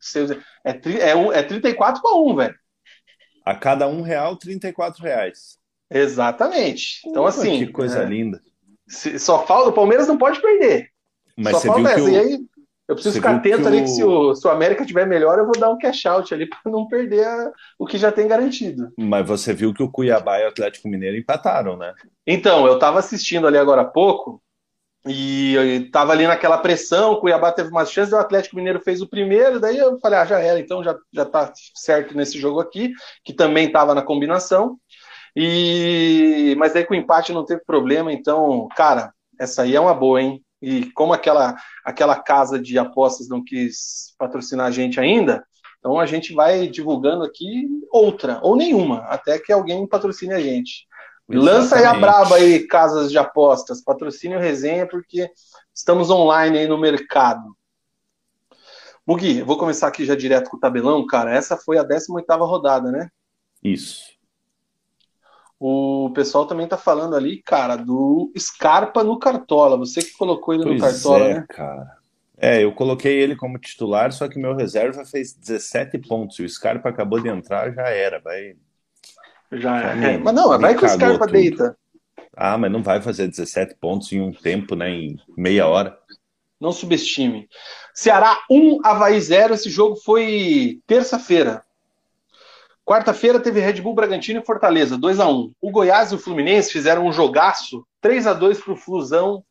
É, 0.65 0.71
é, 0.71 1.39
é 1.39 1.43
34 1.43 2.03
para 2.03 2.17
1, 2.17 2.37
velho. 2.37 2.62
A 3.45 3.55
cada 3.55 3.89
um 3.89 4.03
real, 4.03 4.37
34 4.37 5.03
reais. 5.03 5.59
Exatamente. 5.91 7.01
Então, 7.07 7.27
assim. 7.27 7.67
Que 7.67 7.73
coisa 7.73 8.03
é, 8.03 8.05
linda. 8.05 8.41
Se, 8.87 9.19
só 9.19 9.45
falta. 9.47 9.71
O 9.71 9.73
Palmeiras 9.73 10.09
não 10.09 10.17
pode 10.17 10.41
perder. 10.41 10.89
Mas 11.37 11.57
só 11.57 11.75
falta 11.75 11.91
essa. 11.91 12.03
O... 12.03 12.09
E 12.09 12.19
aí, 12.19 12.39
eu 12.89 12.95
preciso 12.95 13.17
ficar 13.17 13.37
atento 13.37 13.67
ali 13.67 13.83
que 13.83 13.89
se 13.89 14.03
o, 14.05 14.35
se 14.35 14.47
o 14.47 14.51
América 14.51 14.85
tiver 14.85 15.07
melhor, 15.07 15.39
eu 15.39 15.45
vou 15.45 15.59
dar 15.59 15.71
um 15.71 15.79
cash 15.79 16.05
out 16.07 16.33
ali 16.35 16.47
para 16.51 16.71
não 16.71 16.87
perder 16.87 17.25
a, 17.25 17.53
o 17.79 17.87
que 17.87 17.97
já 17.97 18.11
tem 18.11 18.27
garantido. 18.27 18.93
Mas 18.99 19.27
você 19.27 19.53
viu 19.53 19.73
que 19.73 19.83
o 19.83 19.91
Cuiabá 19.91 20.41
e 20.41 20.45
o 20.45 20.49
Atlético 20.49 20.89
Mineiro 20.89 21.17
empataram, 21.17 21.77
né? 21.77 21.93
Então, 22.27 22.67
eu 22.67 22.75
estava 22.75 22.99
assistindo 22.99 23.47
ali 23.47 23.59
agora 23.59 23.83
há 23.83 23.87
pouco 23.87 24.43
e 25.07 25.57
estava 25.87 26.13
ali 26.13 26.27
naquela 26.27 26.59
pressão, 26.59 27.13
o 27.13 27.21
Cuiabá 27.21 27.51
teve 27.51 27.71
umas 27.71 27.91
chances, 27.91 28.13
o 28.13 28.19
Atlético 28.19 28.57
Mineiro 28.57 28.81
fez 28.81 29.03
o 29.03 29.09
primeiro, 29.09 29.59
daí 29.59 29.77
eu 29.77 29.99
falei, 29.99 30.19
ah, 30.21 30.25
já 30.25 30.39
era, 30.39 30.61
então 30.61 30.83
já, 30.83 30.97
já 31.13 31.25
tá 31.25 31.53
certo 31.75 32.17
nesse 32.17 32.39
jogo 32.39 32.61
aqui, 32.61 32.93
que 33.25 33.33
também 33.33 33.67
estava 33.67 33.95
na 33.95 34.03
combinação. 34.03 34.79
E 35.35 36.55
mas 36.59 36.75
daí 36.75 36.85
com 36.85 36.95
o 36.95 36.97
empate 36.97 37.33
não 37.33 37.45
teve 37.45 37.63
problema, 37.65 38.13
então, 38.13 38.69
cara, 38.77 39.13
essa 39.41 39.63
aí 39.63 39.75
é 39.75 39.81
uma 39.81 39.95
boa, 39.95 40.21
hein? 40.21 40.43
E 40.61 40.91
como 40.93 41.13
aquela 41.13 41.57
aquela 41.85 42.17
casa 42.17 42.61
de 42.61 42.79
apostas 42.79 43.29
não 43.29 43.43
quis 43.43 44.15
patrocinar 44.19 44.67
a 44.67 44.71
gente 44.71 45.01
ainda, 45.01 45.45
então 45.79 45.99
a 45.99 46.07
gente 46.07 46.33
vai 46.33 46.69
divulgando 46.69 47.25
aqui 47.25 47.67
outra, 47.91 48.39
ou 48.43 48.55
nenhuma, 48.55 49.01
até 49.09 49.39
que 49.39 49.53
alguém 49.53 49.85
patrocine 49.87 50.33
a 50.33 50.41
gente. 50.41 50.87
Lança 51.29 51.77
aí 51.77 51.85
a 51.85 51.95
braba 51.95 52.37
aí, 52.37 52.67
casas 52.67 53.11
de 53.11 53.19
apostas, 53.19 53.83
patrocínio 53.83 54.39
resenha, 54.39 54.87
porque 54.87 55.31
estamos 55.75 56.11
online 56.11 56.59
aí 56.59 56.67
no 56.67 56.79
mercado. 56.79 57.57
Mugi, 59.07 59.43
vou 59.43 59.57
começar 59.57 59.89
aqui 59.89 60.05
já 60.05 60.15
direto 60.15 60.51
com 60.51 60.57
o 60.57 60.61
tabelão, 60.61 61.05
cara. 61.07 61.35
Essa 61.35 61.57
foi 61.57 61.79
a 61.79 61.83
18 61.83 62.25
rodada, 62.45 62.93
né? 62.93 63.09
Isso. 63.63 64.13
O 65.59 66.11
pessoal 66.15 66.47
também 66.47 66.67
tá 66.67 66.77
falando 66.77 67.15
ali, 67.15 67.41
cara, 67.41 67.77
do 67.77 68.33
Scarpa 68.37 69.05
no 69.05 69.19
Cartola. 69.19 69.77
Você 69.77 70.03
que 70.03 70.17
colocou 70.17 70.55
ele 70.55 70.65
pois 70.65 70.75
no 70.75 70.81
Cartola, 70.81 71.25
é, 71.25 71.35
né? 71.35 71.47
cara. 71.49 71.99
É, 72.37 72.65
eu 72.65 72.73
coloquei 72.75 73.21
ele 73.21 73.37
como 73.37 73.59
titular, 73.59 74.13
só 74.13 74.29
que 74.29 74.39
meu 74.39 74.57
reserva 74.57 75.05
fez 75.05 75.33
17 75.33 75.99
pontos. 75.99 76.39
E 76.41 76.43
o 76.43 76.49
Scarpa 76.49 76.89
acabou 76.89 77.21
de 77.21 77.29
entrar, 77.29 77.73
já 77.73 77.89
era. 77.89 78.21
Vai 78.21 78.57
já 79.53 79.81
é. 79.93 80.19
Mas 80.19 80.35
não, 80.35 80.59
vai 80.59 80.75
que 80.77 80.85
o 80.85 80.89
Scarpa 80.89 81.27
tudo. 81.27 81.33
deita. 81.33 81.77
Ah, 82.35 82.57
mas 82.57 82.73
não 82.73 82.83
vai 82.83 83.01
fazer 83.01 83.29
17 83.29 83.77
pontos 83.77 84.11
em 84.13 84.21
um 84.21 84.33
tempo, 84.33 84.75
né? 84.75 84.91
Em 84.91 85.19
meia 85.37 85.67
hora. 85.67 85.99
Não 86.61 86.73
subestime. 86.73 87.49
Ceará 87.93 88.39
1, 88.51 88.81
Havaí 88.85 89.21
0. 89.21 89.55
Esse 89.55 89.69
jogo 89.69 89.97
foi 89.97 90.81
terça-feira. 90.87 91.63
Quarta-feira 92.85 93.39
teve 93.39 93.61
Red 93.61 93.81
Bull 93.81 93.95
Bragantino 93.95 94.41
e 94.41 94.45
Fortaleza, 94.45 94.99
2 94.99 95.21
a 95.21 95.29
1 95.29 95.53
O 95.61 95.71
Goiás 95.71 96.11
e 96.11 96.17
o 96.17 96.19
Fluminense 96.19 96.73
fizeram 96.73 97.07
um 97.07 97.13
jogaço, 97.13 97.87
3 98.01 98.27
a 98.27 98.33
2 98.33 98.61
para 98.61 98.73
o 98.73 98.77
Flusão 98.77 99.45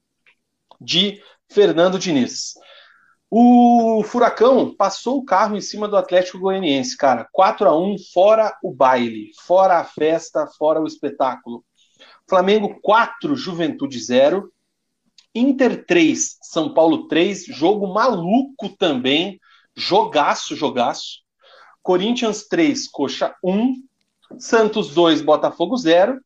de 0.79 1.21
Fernando 1.49 1.97
Diniz. 1.97 2.55
O 3.33 4.03
Furacão 4.03 4.75
passou 4.75 5.19
o 5.19 5.23
carro 5.23 5.55
em 5.55 5.61
cima 5.61 5.87
do 5.87 5.95
Atlético 5.95 6.37
Goianiense, 6.37 6.97
cara. 6.97 7.25
4 7.31 7.69
a 7.69 7.79
1 7.79 7.95
fora 8.13 8.57
o 8.61 8.73
baile, 8.73 9.31
fora 9.45 9.79
a 9.79 9.85
festa, 9.85 10.47
fora 10.57 10.81
o 10.81 10.85
espetáculo. 10.85 11.63
Flamengo 12.27 12.77
4, 12.81 13.33
Juventude 13.33 13.97
0. 13.97 14.51
Inter 15.33 15.85
3, 15.85 16.39
São 16.41 16.73
Paulo 16.73 17.07
3. 17.07 17.45
Jogo 17.45 17.87
maluco 17.93 18.67
também. 18.77 19.39
Jogaço, 19.73 20.53
jogaço. 20.53 21.21
Corinthians 21.81 22.49
3, 22.49 22.89
Coxa 22.89 23.33
1. 23.41 23.81
Santos 24.39 24.93
2, 24.93 25.21
Botafogo 25.21 25.77
0. 25.77 26.19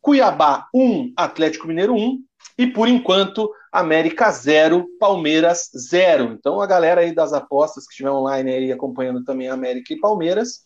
Cuiabá 0.00 0.68
1, 0.72 1.14
Atlético 1.16 1.66
Mineiro 1.66 1.96
1. 1.96 2.22
E 2.56 2.66
por 2.66 2.88
enquanto, 2.88 3.50
América 3.72 4.30
0, 4.30 4.86
Palmeiras 4.98 5.70
0. 5.76 6.36
Então 6.38 6.60
a 6.60 6.66
galera 6.66 7.00
aí 7.00 7.14
das 7.14 7.32
apostas 7.32 7.86
que 7.86 7.92
estiver 7.92 8.10
online 8.10 8.50
aí 8.52 8.72
acompanhando 8.72 9.24
também 9.24 9.48
América 9.48 9.92
e 9.92 9.98
Palmeiras, 9.98 10.60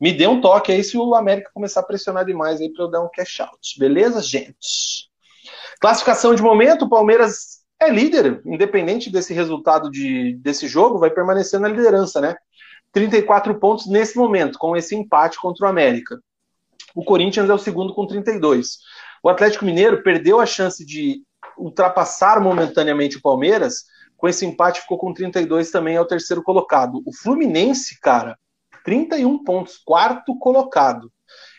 me 0.00 0.12
dê 0.12 0.26
um 0.26 0.40
toque 0.40 0.72
aí 0.72 0.82
se 0.82 0.96
o 0.96 1.14
América 1.14 1.50
começar 1.52 1.80
a 1.80 1.84
pressionar 1.84 2.24
demais 2.24 2.60
aí 2.60 2.72
para 2.72 2.84
eu 2.84 2.90
dar 2.90 3.02
um 3.02 3.10
cash 3.12 3.40
out. 3.40 3.78
Beleza, 3.78 4.22
gente? 4.22 5.08
Classificação 5.80 6.34
de 6.34 6.42
momento, 6.42 6.86
o 6.86 6.88
Palmeiras 6.88 7.62
é 7.80 7.90
líder, 7.90 8.40
independente 8.46 9.10
desse 9.10 9.34
resultado 9.34 9.90
de, 9.90 10.34
desse 10.36 10.66
jogo, 10.66 10.98
vai 10.98 11.10
permanecer 11.10 11.60
na 11.60 11.68
liderança, 11.68 12.20
né? 12.20 12.36
34 12.92 13.58
pontos 13.58 13.86
nesse 13.86 14.16
momento, 14.16 14.58
com 14.58 14.76
esse 14.76 14.94
empate 14.94 15.38
contra 15.38 15.66
o 15.66 15.68
América. 15.68 16.18
O 16.94 17.04
Corinthians 17.04 17.50
é 17.50 17.54
o 17.54 17.58
segundo 17.58 17.92
com 17.92 18.06
32. 18.06 18.78
O 19.24 19.30
Atlético 19.30 19.64
Mineiro 19.64 20.02
perdeu 20.02 20.38
a 20.38 20.44
chance 20.44 20.84
de 20.84 21.22
ultrapassar 21.56 22.42
momentaneamente 22.42 23.16
o 23.16 23.22
Palmeiras, 23.22 23.84
com 24.18 24.28
esse 24.28 24.44
empate 24.44 24.82
ficou 24.82 24.98
com 24.98 25.14
32 25.14 25.70
também, 25.70 25.96
é 25.96 26.00
o 26.00 26.04
terceiro 26.04 26.42
colocado. 26.42 27.02
O 27.06 27.10
Fluminense, 27.10 27.98
cara, 28.00 28.38
31 28.84 29.42
pontos, 29.42 29.78
quarto 29.82 30.38
colocado. 30.38 31.10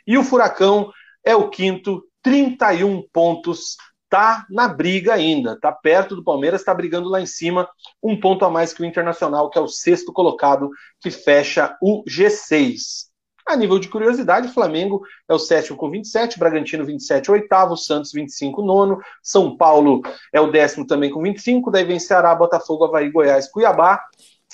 E 0.06 0.16
o 0.16 0.24
Furacão 0.24 0.92
é 1.26 1.36
o 1.36 1.50
quinto, 1.50 2.04
31 2.22 3.02
pontos, 3.12 3.78
tá 4.12 4.46
na 4.48 4.68
briga 4.68 5.16
ainda, 5.16 5.60
tá 5.60 5.72
perto 5.72 6.16
do 6.16 6.24
Palmeiras, 6.24 6.64
tá 6.64 6.72
brigando 6.72 7.10
lá 7.10 7.20
em 7.20 7.26
cima, 7.26 7.68
um 8.02 8.20
ponto 8.20 8.46
a 8.46 8.50
mais 8.52 8.74
que 8.74 8.84
o 8.84 8.86
Internacional, 8.86 9.50
que 9.50 9.58
é 9.58 9.62
o 9.62 9.68
sexto 9.68 10.14
colocado, 10.14 10.70
que 11.02 11.10
fecha 11.10 11.76
o 11.82 12.04
G6. 12.08 13.08
A 13.46 13.56
nível 13.56 13.78
de 13.78 13.88
curiosidade, 13.88 14.52
Flamengo 14.52 15.04
é 15.30 15.34
o 15.34 15.38
sétimo 15.38 15.78
com 15.78 15.90
27, 15.90 16.40
Bragantino 16.40 16.84
27, 16.84 17.30
oitavo, 17.30 17.78
Santos 17.78 18.12
25, 18.12 18.64
nono, 18.64 19.00
São 19.22 19.56
Paulo 19.56 20.02
é 20.34 20.42
o 20.42 20.52
décimo 20.52 20.88
também 20.88 21.12
com 21.12 21.22
25, 21.22 21.70
daí 21.70 21.84
vem 21.84 22.00
Ceará, 22.00 22.34
Botafogo, 22.34 22.86
Havaí, 22.86 23.12
Goiás, 23.12 23.48
Cuiabá, 23.52 24.02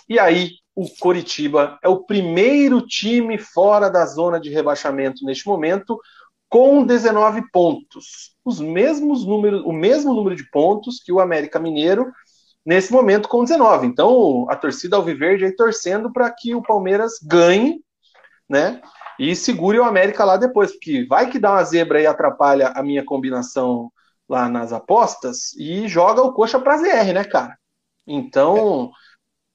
e 0.09 0.19
aí 0.19 0.51
o 0.75 0.85
Coritiba 0.99 1.79
é 1.81 1.87
o 1.87 2.03
primeiro 2.03 2.81
time 2.85 3.37
fora 3.37 3.89
da 3.89 4.05
zona 4.05 4.39
de 4.39 4.49
rebaixamento 4.49 5.23
neste 5.23 5.47
momento, 5.47 5.97
com 6.49 6.85
19 6.85 7.49
pontos. 7.49 8.35
Os 8.43 8.59
mesmos 8.59 9.25
números, 9.25 9.63
o 9.63 9.71
mesmo 9.71 10.13
número 10.13 10.35
de 10.35 10.49
pontos 10.51 11.01
que 11.01 11.13
o 11.13 11.21
América 11.21 11.59
Mineiro 11.59 12.11
nesse 12.65 12.91
momento 12.91 13.29
com 13.29 13.43
19. 13.43 13.87
Então, 13.87 14.45
a 14.49 14.55
torcida 14.57 14.97
Alviverde 14.97 15.45
aí 15.45 15.55
torcendo 15.55 16.11
para 16.11 16.29
que 16.29 16.53
o 16.53 16.61
Palmeiras 16.61 17.13
ganhe 17.23 17.79
né? 18.51 18.81
E 19.17 19.35
segure 19.35 19.79
o 19.79 19.83
América 19.83 20.25
lá 20.25 20.35
depois, 20.35 20.71
porque 20.71 21.05
vai 21.05 21.29
que 21.29 21.39
dá 21.39 21.53
uma 21.53 21.63
zebra 21.63 22.01
e 22.01 22.05
atrapalha 22.05 22.69
a 22.75 22.83
minha 22.83 23.03
combinação 23.03 23.91
lá 24.27 24.49
nas 24.49 24.73
apostas 24.73 25.53
e 25.57 25.87
joga 25.87 26.21
o 26.21 26.33
coxa 26.33 26.59
para 26.59 26.77
ZR, 26.77 27.13
né, 27.13 27.23
cara? 27.23 27.57
Então, 28.05 28.91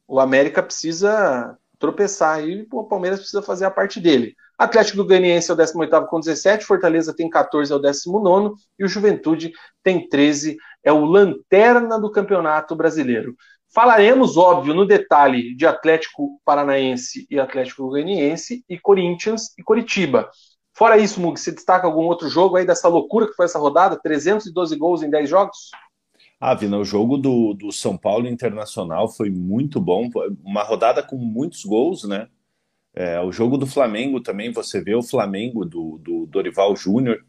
o 0.08 0.18
América 0.18 0.62
precisa 0.62 1.56
tropeçar 1.78 2.42
e 2.42 2.66
o 2.72 2.84
Palmeiras 2.84 3.18
precisa 3.18 3.42
fazer 3.42 3.66
a 3.66 3.70
parte 3.70 4.00
dele. 4.00 4.34
Atlético 4.56 5.04
Ganiense 5.04 5.50
é 5.50 5.54
o 5.54 5.56
18 5.56 6.06
com 6.06 6.20
17, 6.20 6.64
Fortaleza 6.64 7.14
tem 7.14 7.28
14, 7.28 7.70
é 7.70 7.76
o 7.76 7.78
19 7.78 8.54
e 8.78 8.84
o 8.84 8.88
Juventude 8.88 9.52
tem 9.82 10.08
13, 10.08 10.56
é 10.82 10.92
o 10.92 11.04
lanterna 11.04 12.00
do 12.00 12.10
Campeonato 12.10 12.74
Brasileiro. 12.74 13.36
Falaremos, 13.76 14.38
óbvio, 14.38 14.72
no 14.72 14.86
detalhe 14.86 15.54
de 15.54 15.66
Atlético 15.66 16.40
Paranaense 16.46 17.26
e 17.30 17.38
Atlético 17.38 17.88
Goianiense 17.88 18.64
e 18.66 18.78
Corinthians 18.78 19.52
e 19.58 19.62
Coritiba. 19.62 20.30
Fora 20.72 20.96
isso, 20.96 21.20
Mug, 21.20 21.38
se 21.38 21.52
destaca 21.52 21.86
algum 21.86 22.04
outro 22.04 22.26
jogo 22.26 22.56
aí 22.56 22.64
dessa 22.64 22.88
loucura 22.88 23.26
que 23.26 23.34
foi 23.34 23.44
essa 23.44 23.58
rodada? 23.58 24.00
312 24.02 24.74
gols 24.78 25.02
em 25.02 25.10
10 25.10 25.28
jogos? 25.28 25.70
Ah, 26.40 26.54
Vina, 26.54 26.78
o 26.78 26.86
jogo 26.86 27.18
do, 27.18 27.52
do 27.52 27.70
São 27.70 27.98
Paulo 27.98 28.26
Internacional 28.26 29.10
foi 29.10 29.28
muito 29.28 29.78
bom. 29.78 30.08
Uma 30.42 30.62
rodada 30.62 31.02
com 31.02 31.18
muitos 31.18 31.62
gols, 31.62 32.04
né? 32.04 32.28
É, 32.94 33.20
o 33.20 33.30
jogo 33.30 33.58
do 33.58 33.66
Flamengo 33.66 34.22
também, 34.22 34.50
você 34.50 34.80
vê 34.80 34.94
o 34.94 35.02
Flamengo 35.02 35.66
do, 35.66 35.98
do 35.98 36.24
Dorival 36.24 36.74
Júnior 36.74 37.22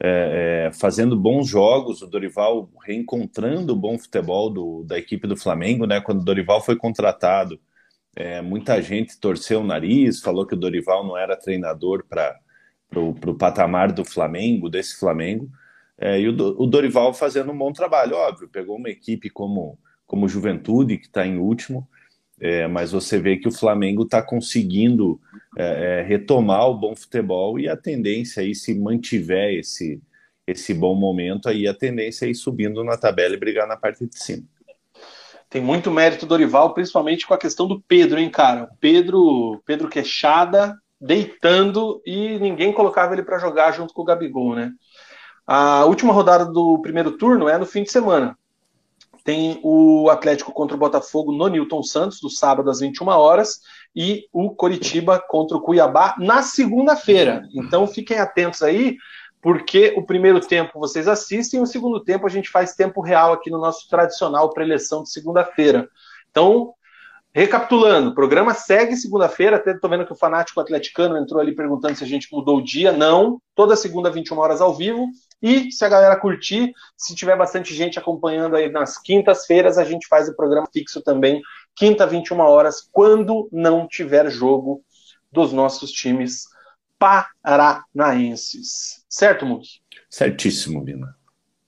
é, 0.00 0.68
é, 0.68 0.72
fazendo 0.72 1.16
bons 1.16 1.48
jogos, 1.48 2.02
o 2.02 2.06
Dorival 2.06 2.70
reencontrando 2.84 3.72
o 3.72 3.76
bom 3.76 3.98
futebol 3.98 4.48
do, 4.48 4.84
da 4.84 4.98
equipe 4.98 5.26
do 5.26 5.36
Flamengo, 5.36 5.86
né? 5.86 6.00
Quando 6.00 6.20
o 6.20 6.24
Dorival 6.24 6.60
foi 6.60 6.76
contratado, 6.76 7.60
é, 8.14 8.40
muita 8.40 8.80
gente 8.82 9.18
torceu 9.18 9.60
o 9.60 9.66
nariz, 9.66 10.20
falou 10.20 10.46
que 10.46 10.54
o 10.54 10.58
Dorival 10.58 11.06
não 11.06 11.16
era 11.16 11.36
treinador 11.36 12.04
para 12.08 12.36
o 12.96 13.34
patamar 13.34 13.92
do 13.92 14.04
Flamengo, 14.04 14.68
desse 14.68 14.98
Flamengo. 14.98 15.48
É, 15.96 16.20
e 16.20 16.28
o, 16.28 16.32
o, 16.32 16.66
Dorival 16.66 17.12
fazendo 17.12 17.50
um 17.50 17.58
bom 17.58 17.72
trabalho, 17.72 18.16
óbvio, 18.16 18.48
pegou 18.48 18.76
uma 18.76 18.88
equipe 18.88 19.28
como, 19.28 19.78
como 20.06 20.28
Juventude, 20.28 20.96
que 20.98 21.06
está 21.06 21.26
em 21.26 21.38
último, 21.38 21.88
é, 22.40 22.66
mas 22.68 22.92
você 22.92 23.18
vê 23.18 23.36
que 23.36 23.48
o 23.48 23.52
Flamengo 23.52 24.04
está 24.04 24.22
conseguindo 24.22 25.20
é, 25.56 26.00
é, 26.00 26.02
retomar 26.02 26.68
o 26.68 26.74
bom 26.74 26.94
futebol 26.94 27.58
e 27.58 27.68
a 27.68 27.76
tendência 27.76 28.42
aí, 28.42 28.54
se 28.54 28.74
mantiver 28.74 29.54
esse, 29.54 30.00
esse 30.46 30.72
bom 30.72 30.94
momento, 30.94 31.48
aí 31.48 31.66
a 31.66 31.74
tendência 31.74 32.26
é 32.26 32.30
ir 32.30 32.34
subindo 32.34 32.84
na 32.84 32.96
tabela 32.96 33.34
e 33.34 33.38
brigar 33.38 33.66
na 33.66 33.76
parte 33.76 34.06
de 34.06 34.18
cima. 34.18 34.44
Tem 35.50 35.62
muito 35.62 35.90
mérito 35.90 36.26
Dorival, 36.26 36.74
principalmente 36.74 37.26
com 37.26 37.34
a 37.34 37.38
questão 37.38 37.66
do 37.66 37.80
Pedro, 37.80 38.18
hein, 38.18 38.30
cara? 38.30 38.68
Pedro, 38.80 39.62
Pedro 39.64 39.88
Queixada 39.88 40.76
deitando 41.00 42.02
e 42.04 42.38
ninguém 42.38 42.72
colocava 42.72 43.14
ele 43.14 43.22
para 43.22 43.38
jogar 43.38 43.72
junto 43.72 43.94
com 43.94 44.02
o 44.02 44.04
Gabigol, 44.04 44.54
né? 44.54 44.72
A 45.46 45.84
última 45.86 46.12
rodada 46.12 46.44
do 46.44 46.80
primeiro 46.82 47.12
turno 47.12 47.48
é 47.48 47.56
no 47.56 47.64
fim 47.64 47.82
de 47.82 47.90
semana. 47.90 48.36
Tem 49.28 49.60
o 49.62 50.08
Atlético 50.08 50.54
contra 50.54 50.74
o 50.74 50.80
Botafogo 50.80 51.32
no 51.32 51.48
Newton 51.48 51.82
Santos, 51.82 52.18
do 52.18 52.30
sábado 52.30 52.70
às 52.70 52.80
21 52.80 53.08
horas, 53.08 53.60
e 53.94 54.26
o 54.32 54.54
Coritiba 54.54 55.22
contra 55.28 55.54
o 55.54 55.60
Cuiabá 55.60 56.14
na 56.18 56.40
segunda-feira. 56.40 57.46
Então 57.54 57.86
fiquem 57.86 58.18
atentos 58.18 58.62
aí, 58.62 58.96
porque 59.42 59.92
o 59.98 60.02
primeiro 60.02 60.40
tempo 60.40 60.80
vocês 60.80 61.06
assistem, 61.06 61.60
o 61.60 61.66
segundo 61.66 62.00
tempo 62.02 62.24
a 62.26 62.30
gente 62.30 62.48
faz 62.48 62.74
tempo 62.74 63.02
real 63.02 63.34
aqui 63.34 63.50
no 63.50 63.58
nosso 63.58 63.86
tradicional 63.86 64.48
preleção 64.48 65.02
de 65.02 65.10
segunda-feira. 65.10 65.90
Então, 66.30 66.72
recapitulando, 67.30 68.08
o 68.08 68.14
programa 68.14 68.54
segue 68.54 68.96
segunda-feira, 68.96 69.56
até 69.56 69.72
estou 69.72 69.90
vendo 69.90 70.06
que 70.06 70.12
o 70.14 70.16
fanático 70.16 70.58
atleticano 70.58 71.18
entrou 71.18 71.38
ali 71.38 71.54
perguntando 71.54 71.94
se 71.94 72.02
a 72.02 72.06
gente 72.06 72.32
mudou 72.32 72.56
o 72.56 72.64
dia. 72.64 72.92
Não, 72.92 73.42
toda 73.54 73.76
segunda, 73.76 74.10
21 74.10 74.38
horas 74.38 74.62
ao 74.62 74.74
vivo. 74.74 75.06
E 75.40 75.70
se 75.70 75.84
a 75.84 75.88
galera 75.88 76.18
curtir, 76.18 76.72
se 76.96 77.14
tiver 77.14 77.36
bastante 77.36 77.74
gente 77.74 77.98
acompanhando 77.98 78.56
aí 78.56 78.70
nas 78.70 79.00
quintas-feiras, 79.00 79.78
a 79.78 79.84
gente 79.84 80.08
faz 80.08 80.28
o 80.28 80.34
programa 80.34 80.66
fixo 80.72 81.00
também, 81.00 81.40
quinta, 81.76 82.06
21 82.06 82.40
horas, 82.40 82.88
quando 82.90 83.48
não 83.52 83.86
tiver 83.86 84.28
jogo 84.30 84.82
dos 85.30 85.52
nossos 85.52 85.92
times 85.92 86.44
paranaenses. 86.98 89.04
Certo, 89.08 89.46
Muki? 89.46 89.80
Certíssimo, 90.10 90.84
Vina. 90.84 91.14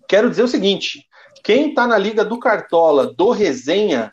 Quero 0.09 0.29
dizer 0.29 0.43
o 0.43 0.49
seguinte: 0.49 1.07
quem 1.43 1.69
está 1.69 1.87
na 1.87 1.97
Liga 1.97 2.25
do 2.25 2.39
Cartola 2.39 3.15
do 3.15 3.31
Resenha, 3.31 4.13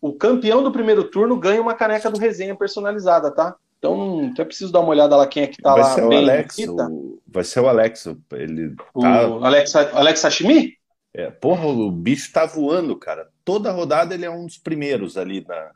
o 0.00 0.12
campeão 0.12 0.62
do 0.62 0.72
primeiro 0.72 1.04
turno 1.04 1.38
ganha 1.38 1.60
uma 1.60 1.74
caneca 1.74 2.10
do 2.10 2.18
Resenha 2.18 2.54
personalizada, 2.54 3.30
tá? 3.30 3.56
Então, 3.82 4.32
é 4.38 4.44
preciso 4.44 4.70
dar 4.70 4.78
uma 4.78 4.90
olhada 4.90 5.16
lá 5.16 5.26
quem 5.26 5.42
é 5.42 5.48
que 5.48 5.60
tá 5.60 5.72
vai 5.72 5.82
lá. 5.82 5.88
Ser 5.88 6.04
o 6.04 6.12
Alex, 6.12 6.56
o... 6.68 7.20
Vai 7.26 7.42
ser 7.42 7.58
o 7.58 7.68
Alex. 7.68 8.06
Ele 8.32 8.76
o 8.94 9.00
tá... 9.00 9.22
Alex, 9.42 9.74
Alex 9.74 10.20
Sashimi? 10.20 10.74
É, 11.12 11.32
porra, 11.32 11.66
o 11.66 11.90
bicho 11.90 12.32
tá 12.32 12.46
voando, 12.46 12.96
cara. 12.96 13.28
Toda 13.44 13.72
rodada 13.72 14.14
ele 14.14 14.24
é 14.24 14.30
um 14.30 14.46
dos 14.46 14.56
primeiros 14.56 15.16
ali 15.16 15.44
na, 15.44 15.72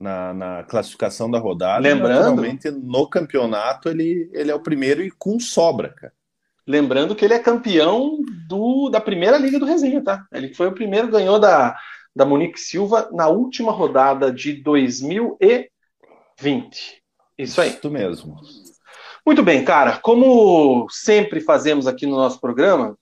na, 0.00 0.34
na 0.34 0.64
classificação 0.64 1.30
da 1.30 1.38
rodada. 1.38 1.80
Lembrando. 1.80 2.42
no 2.82 3.08
campeonato 3.08 3.88
ele, 3.88 4.28
ele 4.32 4.50
é 4.50 4.54
o 4.54 4.60
primeiro 4.60 5.00
e 5.00 5.12
com 5.12 5.38
sobra, 5.38 5.90
cara. 5.90 6.12
Lembrando 6.66 7.14
que 7.14 7.24
ele 7.24 7.34
é 7.34 7.38
campeão 7.38 8.18
do, 8.48 8.90
da 8.90 9.00
primeira 9.00 9.38
Liga 9.38 9.60
do 9.60 9.66
Resenha, 9.66 10.02
tá? 10.02 10.26
Ele 10.32 10.52
foi 10.52 10.66
o 10.66 10.74
primeiro, 10.74 11.08
ganhou 11.08 11.38
da, 11.38 11.76
da 12.14 12.24
Monique 12.24 12.58
Silva 12.58 13.08
na 13.12 13.28
última 13.28 13.70
rodada 13.70 14.32
de 14.32 14.54
2020. 14.54 16.99
Isso 17.42 17.60
aí. 17.60 17.70
Isso 17.70 17.90
mesmo. 17.90 18.36
Muito 19.24 19.42
bem, 19.42 19.64
cara. 19.64 19.98
Como 19.98 20.86
sempre 20.90 21.40
fazemos 21.40 21.86
aqui 21.86 22.06
no 22.06 22.16
nosso 22.16 22.40
programa, 22.40 22.96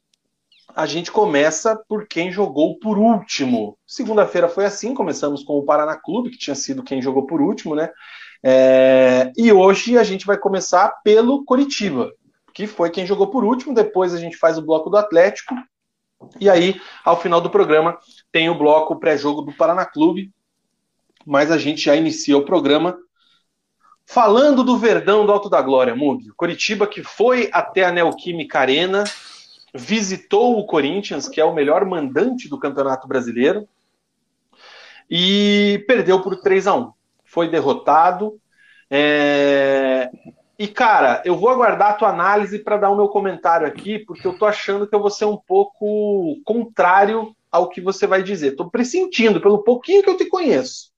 a 0.75 0.87
gente 0.87 1.11
começa 1.11 1.77
por 1.89 2.07
quem 2.07 2.31
jogou 2.31 2.79
por 2.79 2.99
último. 2.99 3.79
Segunda-feira 3.87 4.49
foi 4.49 4.65
assim, 4.65 4.95
começamos 4.95 5.43
com 5.43 5.55
o 5.55 5.65
Paraná 5.65 5.97
Clube, 5.97 6.31
que 6.31 6.39
tinha 6.39 6.55
sido 6.55 6.83
quem 6.83 7.03
jogou 7.03 7.27
por 7.27 7.41
último, 7.41 7.75
né? 7.75 7.91
É... 8.43 9.33
E 9.37 9.53
hoje 9.53 9.99
a 9.99 10.05
gente 10.05 10.27
vai 10.27 10.37
começar 10.37 10.89
pelo 11.03 11.45
Coritiba, 11.45 12.13
que 12.55 12.67
foi 12.67 12.91
quem 12.91 13.07
jogou 13.07 13.29
por 13.29 13.45
último. 13.45 13.75
Depois 13.75 14.15
a 14.15 14.19
gente 14.19 14.37
faz 14.37 14.59
o 14.59 14.63
bloco 14.63 14.91
do 14.91 14.97
Atlético. 14.97 15.55
E 16.41 16.51
aí, 16.51 16.81
ao 17.05 17.21
final 17.21 17.41
do 17.41 17.51
programa, 17.51 17.97
tem 18.31 18.49
o 18.51 18.59
bloco 18.59 18.97
pré-jogo 18.97 19.43
do 19.43 19.53
Paraná 19.53 19.85
Clube. 19.85 20.31
Mas 21.27 21.51
a 21.51 21.59
gente 21.59 21.83
já 21.83 21.95
inicia 21.95 22.37
o 22.37 22.45
programa 22.45 22.99
Falando 24.11 24.65
do 24.65 24.79
Verdão 24.79 25.27
do 25.27 25.33
Alto 25.33 25.51
da 25.51 25.61
Glória, 25.61 25.95
Mug, 25.95 26.31
Curitiba 26.31 26.87
que 26.87 27.03
foi 27.03 27.51
até 27.53 27.85
a 27.85 27.93
Neoquímica 27.93 28.59
Arena 28.59 29.05
visitou 29.75 30.59
o 30.59 30.65
Corinthians, 30.65 31.29
que 31.29 31.39
é 31.39 31.45
o 31.45 31.53
melhor 31.53 31.85
mandante 31.85 32.49
do 32.49 32.59
Campeonato 32.59 33.07
Brasileiro, 33.07 33.69
e 35.11 35.85
perdeu 35.87 36.23
por 36.23 36.41
3 36.41 36.67
a 36.69 36.75
1 36.75 36.93
Foi 37.23 37.51
derrotado. 37.51 38.41
É... 38.91 40.11
E, 40.59 40.67
cara, 40.67 41.23
eu 41.27 41.37
vou 41.37 41.51
aguardar 41.51 41.91
a 41.91 41.95
tua 41.95 42.09
análise 42.09 42.59
para 42.61 42.79
dar 42.79 42.89
o 42.89 42.97
meu 42.97 43.09
comentário 43.09 43.67
aqui, 43.67 43.99
porque 43.99 44.27
eu 44.27 44.39
tô 44.39 44.47
achando 44.47 44.87
que 44.87 44.95
eu 44.95 45.01
vou 45.01 45.11
ser 45.11 45.27
um 45.27 45.37
pouco 45.37 46.41
contrário 46.47 47.37
ao 47.53 47.69
que 47.69 47.83
você 47.83 48.07
vai 48.07 48.23
dizer. 48.23 48.57
Tô 48.57 48.71
pressentindo, 48.71 49.39
pelo 49.39 49.63
pouquinho 49.63 50.03
que 50.03 50.09
eu 50.09 50.17
te 50.17 50.25
conheço. 50.25 50.97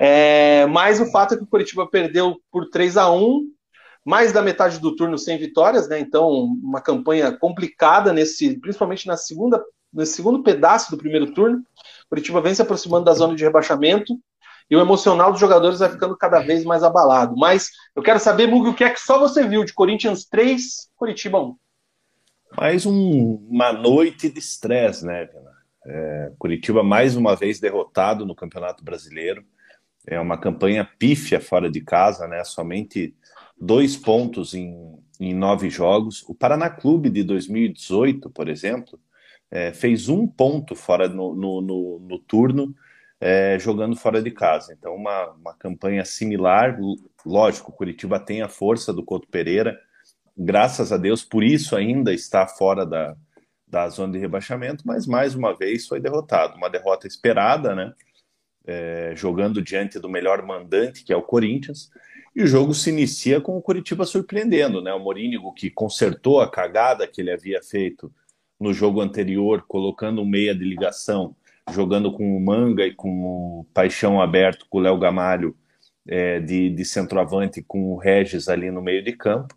É... 0.00 0.66
Mas 0.66 1.00
o 1.00 1.10
fato 1.10 1.34
é 1.34 1.36
que 1.36 1.44
o 1.44 1.48
Curitiba 1.48 1.88
perdeu 1.88 2.36
por 2.50 2.68
3 2.70 2.96
a 2.96 3.10
1 3.10 3.56
mais 4.04 4.32
da 4.32 4.40
metade 4.40 4.78
do 4.78 4.94
turno 4.94 5.18
sem 5.18 5.36
vitórias, 5.36 5.88
né? 5.88 5.98
Então, 5.98 6.30
uma 6.62 6.80
campanha 6.80 7.36
complicada 7.36 8.12
nesse, 8.12 8.56
principalmente 8.60 9.04
na 9.04 9.16
segunda, 9.16 9.60
nesse 9.92 10.12
segundo 10.12 10.44
pedaço 10.44 10.92
do 10.92 10.96
primeiro 10.96 11.32
turno. 11.32 11.60
Curitiba 12.08 12.40
vem 12.40 12.54
se 12.54 12.62
aproximando 12.62 13.04
da 13.04 13.14
zona 13.14 13.34
de 13.34 13.42
rebaixamento 13.42 14.16
e 14.70 14.76
o 14.76 14.80
emocional 14.80 15.32
dos 15.32 15.40
jogadores 15.40 15.80
vai 15.80 15.90
ficando 15.90 16.16
cada 16.16 16.38
vez 16.38 16.64
mais 16.64 16.84
abalado. 16.84 17.36
Mas 17.36 17.70
eu 17.96 18.02
quero 18.02 18.20
saber, 18.20 18.46
Mugi, 18.46 18.70
o 18.70 18.74
que 18.74 18.84
é 18.84 18.90
que 18.90 19.00
só 19.00 19.18
você 19.18 19.46
viu 19.46 19.64
de 19.64 19.72
Corinthians 19.72 20.24
3, 20.24 20.88
Curitiba 20.96 21.40
1? 21.40 21.56
Mais 22.56 22.86
um, 22.86 23.44
uma 23.50 23.72
noite 23.72 24.28
de 24.28 24.38
estresse, 24.38 25.04
né, 25.04 25.24
Vina? 25.24 25.56
É, 25.84 26.32
Curitiba 26.38 26.82
mais 26.82 27.16
uma 27.16 27.34
vez 27.36 27.58
derrotado 27.58 28.24
no 28.24 28.34
Campeonato 28.34 28.84
Brasileiro. 28.84 29.44
É 30.06 30.20
uma 30.20 30.38
campanha 30.38 30.88
pífia 30.98 31.40
fora 31.40 31.70
de 31.70 31.80
casa, 31.80 32.28
né? 32.28 32.44
Somente 32.44 33.14
dois 33.60 33.96
pontos 33.96 34.54
em, 34.54 34.74
em 35.18 35.34
nove 35.34 35.68
jogos. 35.68 36.22
O 36.28 36.34
Paraná 36.34 36.70
Clube 36.70 37.10
de 37.10 37.22
2018, 37.24 38.30
por 38.30 38.48
exemplo, 38.48 38.98
é, 39.50 39.72
fez 39.72 40.08
um 40.08 40.26
ponto 40.26 40.74
fora 40.74 41.08
no, 41.08 41.34
no, 41.34 41.60
no, 41.60 41.98
no 42.00 42.18
turno, 42.18 42.74
é, 43.20 43.58
jogando 43.58 43.96
fora 43.96 44.22
de 44.22 44.30
casa. 44.30 44.72
Então, 44.72 44.94
uma, 44.94 45.30
uma 45.32 45.54
campanha 45.54 46.04
similar. 46.04 46.78
Lógico, 47.24 47.72
Curitiba 47.72 48.20
tem 48.20 48.42
a 48.42 48.48
força 48.48 48.92
do 48.92 49.04
Couto 49.04 49.28
Pereira, 49.28 49.78
graças 50.36 50.92
a 50.92 50.96
Deus, 50.96 51.24
por 51.24 51.42
isso 51.42 51.74
ainda 51.74 52.12
está 52.12 52.46
fora 52.46 52.84
da, 52.84 53.16
da 53.66 53.88
zona 53.88 54.12
de 54.12 54.18
rebaixamento, 54.18 54.84
mas 54.86 55.06
mais 55.06 55.34
uma 55.34 55.56
vez 55.56 55.86
foi 55.86 55.98
derrotado. 55.98 56.56
Uma 56.56 56.68
derrota 56.68 57.06
esperada, 57.06 57.74
né? 57.74 57.92
É, 58.66 59.12
jogando 59.14 59.62
diante 59.62 59.98
do 59.98 60.08
melhor 60.08 60.44
mandante, 60.44 61.04
que 61.04 61.12
é 61.12 61.16
o 61.16 61.22
Corinthians. 61.22 61.88
E 62.34 62.42
o 62.42 62.46
jogo 62.46 62.74
se 62.74 62.90
inicia 62.90 63.40
com 63.40 63.56
o 63.56 63.62
Curitiba 63.62 64.04
surpreendendo, 64.04 64.82
né? 64.82 64.92
O 64.92 65.00
Morínigo 65.00 65.54
que 65.54 65.70
consertou 65.70 66.40
a 66.40 66.50
cagada 66.50 67.06
que 67.06 67.20
ele 67.20 67.30
havia 67.30 67.62
feito 67.62 68.12
no 68.58 68.72
jogo 68.72 69.00
anterior, 69.00 69.64
colocando 69.66 70.20
um 70.20 70.26
meia 70.26 70.54
de 70.54 70.64
ligação, 70.64 71.34
jogando 71.70 72.12
com 72.12 72.36
o 72.36 72.40
Manga 72.40 72.86
e 72.86 72.94
com 72.94 73.24
o 73.24 73.66
Paixão 73.72 74.20
aberto, 74.20 74.66
com 74.68 74.78
o 74.78 74.80
Léo 74.80 74.98
Gamalho 74.98 75.56
é, 76.06 76.40
de, 76.40 76.70
de 76.70 76.84
centroavante, 76.84 77.62
com 77.62 77.92
o 77.92 77.96
Regis 77.96 78.48
ali 78.48 78.70
no 78.70 78.82
meio 78.82 79.02
de 79.02 79.12
campo. 79.12 79.54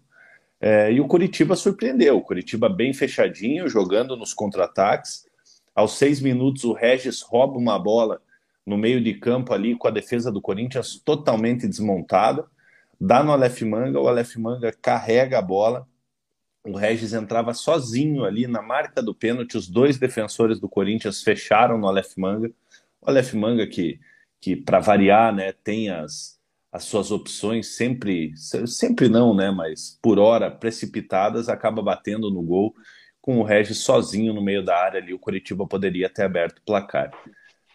É, 0.61 0.91
e 0.91 0.99
o 0.99 1.07
Curitiba 1.07 1.55
surpreendeu. 1.55 2.17
O 2.17 2.21
Curitiba 2.21 2.67
bem 2.67 2.93
fechadinho, 2.93 3.69
jogando 3.69 4.17
nos 4.17 4.33
contra-ataques. 4.33 5.25
Aos 5.73 5.97
seis 5.97 6.19
minutos, 6.19 6.63
o 6.63 6.73
Regis 6.73 7.21
rouba 7.21 7.57
uma 7.57 7.79
bola 7.79 8.21
no 8.69 8.77
meio 8.77 9.03
de 9.03 9.15
campo 9.15 9.51
ali, 9.51 9.75
com 9.75 9.87
a 9.87 9.91
defesa 9.91 10.31
do 10.31 10.39
Corinthians 10.39 11.01
totalmente 11.03 11.67
desmontada. 11.67 12.45
Dá 13.01 13.23
no 13.23 13.31
Aleph 13.31 13.63
Manga, 13.63 13.99
o 13.99 14.07
Aleph 14.07 14.35
Manga 14.35 14.71
carrega 14.71 15.39
a 15.39 15.41
bola, 15.41 15.87
o 16.63 16.77
Regis 16.77 17.13
entrava 17.13 17.51
sozinho 17.55 18.25
ali 18.25 18.45
na 18.45 18.61
marca 18.61 19.01
do 19.01 19.15
pênalti, 19.15 19.57
os 19.57 19.67
dois 19.67 19.97
defensores 19.97 20.59
do 20.59 20.69
Corinthians 20.69 21.23
fecharam 21.23 21.79
no 21.79 21.87
Aleph 21.87 22.15
Manga, 22.15 22.51
o 23.01 23.09
Aleph 23.09 23.33
Manga 23.33 23.65
que, 23.65 23.99
que 24.39 24.55
para 24.55 24.79
variar, 24.79 25.33
né, 25.33 25.51
tem 25.51 25.89
as, 25.89 26.39
as 26.71 26.83
suas 26.83 27.09
opções 27.09 27.75
sempre, 27.75 28.33
sempre 28.67 29.09
não, 29.09 29.33
né, 29.33 29.49
mas 29.49 29.97
por 29.99 30.19
hora 30.19 30.51
precipitadas, 30.51 31.49
acaba 31.49 31.81
batendo 31.81 32.29
no 32.29 32.43
gol, 32.43 32.75
com 33.19 33.39
o 33.39 33.43
Regis 33.43 33.79
sozinho 33.79 34.31
no 34.31 34.43
meio 34.43 34.63
da 34.63 34.77
área 34.77 35.01
ali, 35.01 35.11
o 35.11 35.19
Curitiba 35.19 35.65
poderia 35.65 36.07
ter 36.07 36.23
aberto 36.23 36.59
o 36.59 36.63
placar. 36.63 37.11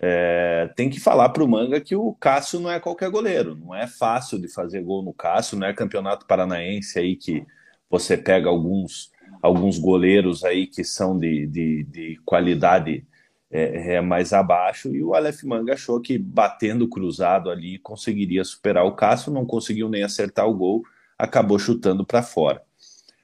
É, 0.00 0.70
tem 0.74 0.90
que 0.90 0.98
falar 0.98 1.28
para 1.28 1.44
o 1.44 1.48
Manga 1.48 1.80
que 1.80 1.94
o 1.94 2.12
Cássio 2.14 2.60
não 2.60 2.70
é 2.70 2.80
qualquer 2.80 3.10
goleiro, 3.10 3.54
não 3.54 3.74
é 3.74 3.86
fácil 3.86 4.38
de 4.38 4.48
fazer 4.48 4.82
gol 4.82 5.02
no 5.02 5.12
Cássio, 5.12 5.58
não 5.58 5.66
é 5.66 5.72
campeonato 5.72 6.26
paranaense 6.26 6.98
aí 6.98 7.16
que 7.16 7.46
você 7.88 8.16
pega 8.16 8.48
alguns, 8.48 9.12
alguns 9.40 9.78
goleiros 9.78 10.44
aí 10.44 10.66
que 10.66 10.82
são 10.82 11.18
de, 11.18 11.46
de, 11.46 11.84
de 11.84 12.20
qualidade 12.24 13.06
é, 13.50 13.94
é, 13.94 14.00
mais 14.00 14.32
abaixo, 14.32 14.92
e 14.92 15.02
o 15.02 15.14
Aleph 15.14 15.44
Manga 15.44 15.74
achou 15.74 16.00
que 16.00 16.18
batendo 16.18 16.88
cruzado 16.88 17.50
ali 17.50 17.78
conseguiria 17.78 18.42
superar 18.42 18.84
o 18.84 18.96
Cássio, 18.96 19.32
não 19.32 19.46
conseguiu 19.46 19.88
nem 19.88 20.02
acertar 20.02 20.48
o 20.48 20.54
gol, 20.54 20.82
acabou 21.16 21.56
chutando 21.56 22.04
para 22.04 22.20
fora. 22.20 22.62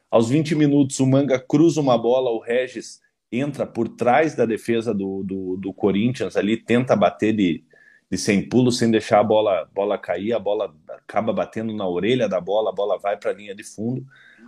Aos 0.09 0.29
20 0.29 0.55
minutos, 0.55 1.01
o 1.01 1.07
Manga 1.07 1.39
cruza 1.39 1.81
uma 1.81 1.99
bola, 1.99 2.31
o 2.31 2.39
Regis 2.39 3.01
entra 3.33 3.67
por 3.67 3.89
trás 3.89 4.35
da 4.35 4.45
defesa 4.45 4.93
do, 4.93 5.23
do, 5.23 5.57
do 5.57 5.73
Corinthians 5.73 6.37
ali, 6.37 6.57
tenta 6.57 6.97
bater 6.97 7.35
de, 7.35 7.63
de 8.11 8.19
sem 8.19 8.49
pulo, 8.49 8.73
sem 8.73 8.91
deixar 8.91 9.21
a 9.21 9.25
bola, 9.25 9.69
bola 9.75 9.97
cair, 9.97 10.33
a 10.33 10.39
bola 10.39 10.75
acaba 10.89 11.33
batendo 11.33 11.73
na 11.75 11.87
orelha 11.87 12.29
da 12.29 12.41
bola, 12.41 12.71
a 12.71 12.75
bola 12.75 12.99
vai 12.99 13.17
para 13.17 13.31
a 13.31 13.35
linha 13.35 13.55
de 13.55 13.63
fundo. 13.63 14.05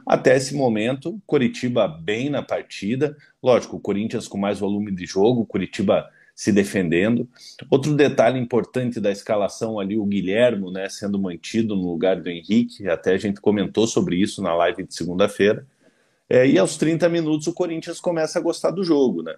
Até 0.06 0.36
esse 0.36 0.54
momento, 0.54 1.20
Coritiba 1.26 1.86
bem 1.86 2.28
na 2.28 2.42
partida. 2.42 3.16
Lógico, 3.42 3.76
o 3.76 3.80
Corinthians 3.80 4.26
com 4.26 4.36
mais 4.36 4.58
volume 4.58 4.90
de 4.90 5.06
jogo, 5.06 5.46
Coritiba 5.46 6.08
se 6.34 6.50
defendendo. 6.50 7.28
Outro 7.70 7.94
detalhe 7.94 8.38
importante 8.38 8.98
da 8.98 9.12
escalação 9.12 9.78
ali, 9.78 9.96
o 9.96 10.04
Guilhermo, 10.04 10.70
né, 10.70 10.88
sendo 10.88 11.18
mantido 11.18 11.76
no 11.76 11.90
lugar 11.92 12.20
do 12.20 12.28
Henrique, 12.28 12.88
até 12.88 13.12
a 13.12 13.18
gente 13.18 13.40
comentou 13.40 13.86
sobre 13.86 14.16
isso 14.16 14.42
na 14.42 14.54
live 14.54 14.84
de 14.84 14.94
segunda-feira. 14.94 15.66
É, 16.32 16.46
e 16.46 16.58
aos 16.58 16.78
30 16.78 17.10
minutos 17.10 17.46
o 17.46 17.52
Corinthians 17.52 18.00
começa 18.00 18.38
a 18.38 18.42
gostar 18.42 18.70
do 18.70 18.82
jogo, 18.82 19.22
né? 19.22 19.34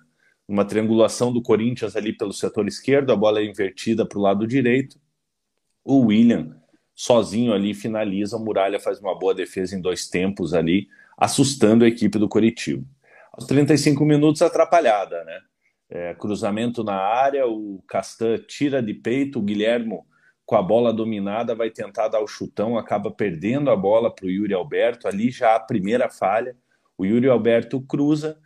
Uma 0.46 0.64
triangulação 0.64 1.32
do 1.32 1.42
Corinthians 1.42 1.96
ali 1.96 2.16
pelo 2.16 2.32
setor 2.32 2.68
esquerdo, 2.68 3.10
a 3.10 3.16
bola 3.16 3.40
é 3.40 3.44
invertida 3.44 4.06
para 4.06 4.16
o 4.16 4.22
lado 4.22 4.46
direito. 4.46 4.96
O 5.84 6.06
William, 6.06 6.56
sozinho 6.94 7.52
ali, 7.52 7.74
finaliza. 7.74 8.36
O 8.36 8.44
Muralha 8.44 8.78
faz 8.78 9.00
uma 9.00 9.18
boa 9.18 9.34
defesa 9.34 9.74
em 9.74 9.80
dois 9.80 10.08
tempos 10.08 10.54
ali, 10.54 10.86
assustando 11.18 11.84
a 11.84 11.88
equipe 11.88 12.16
do 12.16 12.28
Coritiba. 12.28 12.86
Aos 13.32 13.44
35 13.48 14.04
minutos, 14.04 14.40
atrapalhada, 14.40 15.24
né? 15.24 15.40
É, 15.90 16.14
cruzamento 16.14 16.84
na 16.84 16.94
área, 16.94 17.44
o 17.44 17.82
Castan 17.88 18.38
tira 18.46 18.80
de 18.80 18.94
peito, 18.94 19.40
o 19.40 19.42
Guilhermo 19.42 20.06
com 20.46 20.54
a 20.54 20.62
bola 20.62 20.92
dominada 20.92 21.56
vai 21.56 21.70
tentar 21.70 22.06
dar 22.06 22.20
o 22.20 22.28
chutão, 22.28 22.78
acaba 22.78 23.10
perdendo 23.10 23.68
a 23.68 23.74
bola 23.74 24.14
para 24.14 24.26
o 24.26 24.30
Yuri 24.30 24.54
Alberto, 24.54 25.08
ali 25.08 25.28
já 25.28 25.56
a 25.56 25.60
primeira 25.60 26.08
falha. 26.08 26.56
O 26.96 27.04
Yuri 27.04 27.28
Alberto 27.28 27.80
cruza, 27.80 28.38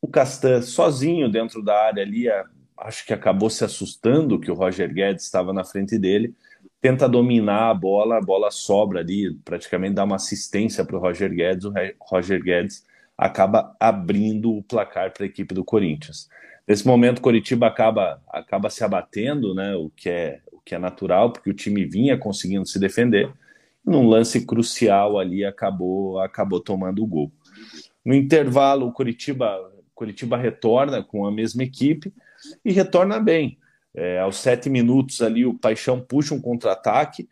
o 0.00 0.08
Castan 0.08 0.60
sozinho 0.62 1.30
dentro 1.30 1.62
da 1.62 1.86
área 1.86 2.02
ali, 2.02 2.26
acho 2.76 3.06
que 3.06 3.12
acabou 3.12 3.48
se 3.48 3.64
assustando 3.64 4.38
que 4.38 4.50
o 4.50 4.54
Roger 4.54 4.92
Guedes 4.92 5.24
estava 5.24 5.52
na 5.52 5.64
frente 5.64 5.98
dele, 5.98 6.34
tenta 6.80 7.08
dominar 7.08 7.70
a 7.70 7.74
bola, 7.74 8.18
a 8.18 8.20
bola 8.20 8.50
sobra 8.50 9.00
ali, 9.00 9.34
praticamente 9.44 9.94
dá 9.94 10.04
uma 10.04 10.16
assistência 10.16 10.84
para 10.84 10.96
o 10.96 11.00
Roger 11.00 11.32
Guedes, 11.32 11.64
o 11.64 11.72
Roger 12.00 12.42
Guedes 12.42 12.84
acaba 13.16 13.74
abrindo 13.80 14.52
o 14.52 14.62
placar 14.62 15.12
para 15.12 15.24
a 15.24 15.26
equipe 15.26 15.54
do 15.54 15.64
Corinthians. 15.64 16.28
Nesse 16.66 16.86
momento, 16.86 17.18
o 17.18 17.22
Coritiba 17.22 17.66
acaba, 17.66 18.20
acaba 18.28 18.70
se 18.70 18.82
abatendo, 18.82 19.54
né, 19.54 19.74
o, 19.74 19.90
que 19.90 20.08
é, 20.08 20.40
o 20.50 20.60
que 20.60 20.74
é 20.74 20.78
natural, 20.78 21.32
porque 21.32 21.50
o 21.50 21.54
time 21.54 21.84
vinha 21.84 22.18
conseguindo 22.18 22.66
se 22.66 22.78
defender. 22.78 23.30
Num 23.84 24.08
lance 24.08 24.46
crucial 24.46 25.18
ali, 25.18 25.44
acabou, 25.44 26.18
acabou 26.18 26.58
tomando 26.58 27.02
o 27.02 27.06
gol. 27.06 27.30
No 28.04 28.14
intervalo, 28.14 28.86
o 28.86 28.92
Curitiba, 28.92 29.72
Curitiba 29.94 30.36
retorna 30.36 31.02
com 31.02 31.26
a 31.26 31.32
mesma 31.32 31.62
equipe 31.62 32.12
e 32.64 32.72
retorna 32.72 33.18
bem. 33.18 33.58
É, 33.94 34.18
aos 34.18 34.36
sete 34.36 34.68
minutos 34.68 35.22
ali, 35.22 35.46
o 35.46 35.54
Paixão 35.54 36.00
puxa 36.00 36.34
um 36.34 36.40
contra-ataque, 36.40 37.28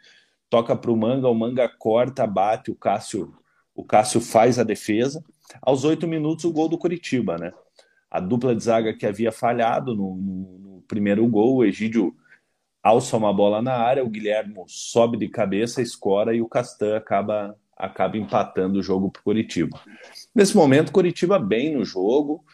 toca 0.48 0.76
para 0.76 0.90
o 0.90 0.96
Manga, 0.96 1.28
o 1.28 1.34
Manga 1.34 1.68
corta, 1.68 2.26
bate, 2.26 2.70
o 2.70 2.74
Cássio, 2.74 3.34
o 3.74 3.84
Cássio 3.84 4.20
faz 4.20 4.58
a 4.58 4.64
defesa. 4.64 5.24
Aos 5.60 5.84
oito 5.84 6.06
minutos, 6.06 6.44
o 6.44 6.52
gol 6.52 6.68
do 6.68 6.78
Curitiba, 6.78 7.36
né? 7.36 7.52
A 8.10 8.20
dupla 8.20 8.54
de 8.54 8.62
zaga 8.62 8.94
que 8.94 9.06
havia 9.06 9.32
falhado 9.32 9.94
no, 9.94 10.16
no, 10.16 10.58
no 10.58 10.82
primeiro 10.82 11.26
gol, 11.26 11.56
o 11.56 11.64
Egídio 11.64 12.14
alça 12.82 13.16
uma 13.16 13.32
bola 13.32 13.62
na 13.62 13.74
área, 13.74 14.04
o 14.04 14.10
Guilhermo 14.10 14.64
sobe 14.66 15.16
de 15.16 15.28
cabeça, 15.28 15.80
escora 15.80 16.34
e 16.34 16.42
o 16.42 16.48
Castan 16.48 16.96
acaba 16.96 17.56
acaba 17.82 18.16
empatando 18.16 18.78
o 18.78 18.82
jogo 18.82 19.10
para 19.10 19.18
o 19.18 19.24
Curitiba. 19.24 19.80
Nesse 20.32 20.56
momento, 20.56 20.92
Curitiba 20.92 21.36
bem 21.36 21.74
no 21.74 21.84
jogo, 21.84 22.44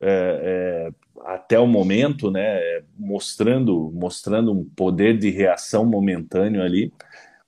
é, 0.00 0.90
é, 0.90 0.90
até 1.26 1.58
o 1.58 1.66
momento, 1.66 2.30
né, 2.30 2.58
mostrando, 2.96 3.92
mostrando 3.94 4.50
um 4.50 4.64
poder 4.64 5.18
de 5.18 5.28
reação 5.28 5.84
momentâneo 5.84 6.62
ali, 6.62 6.90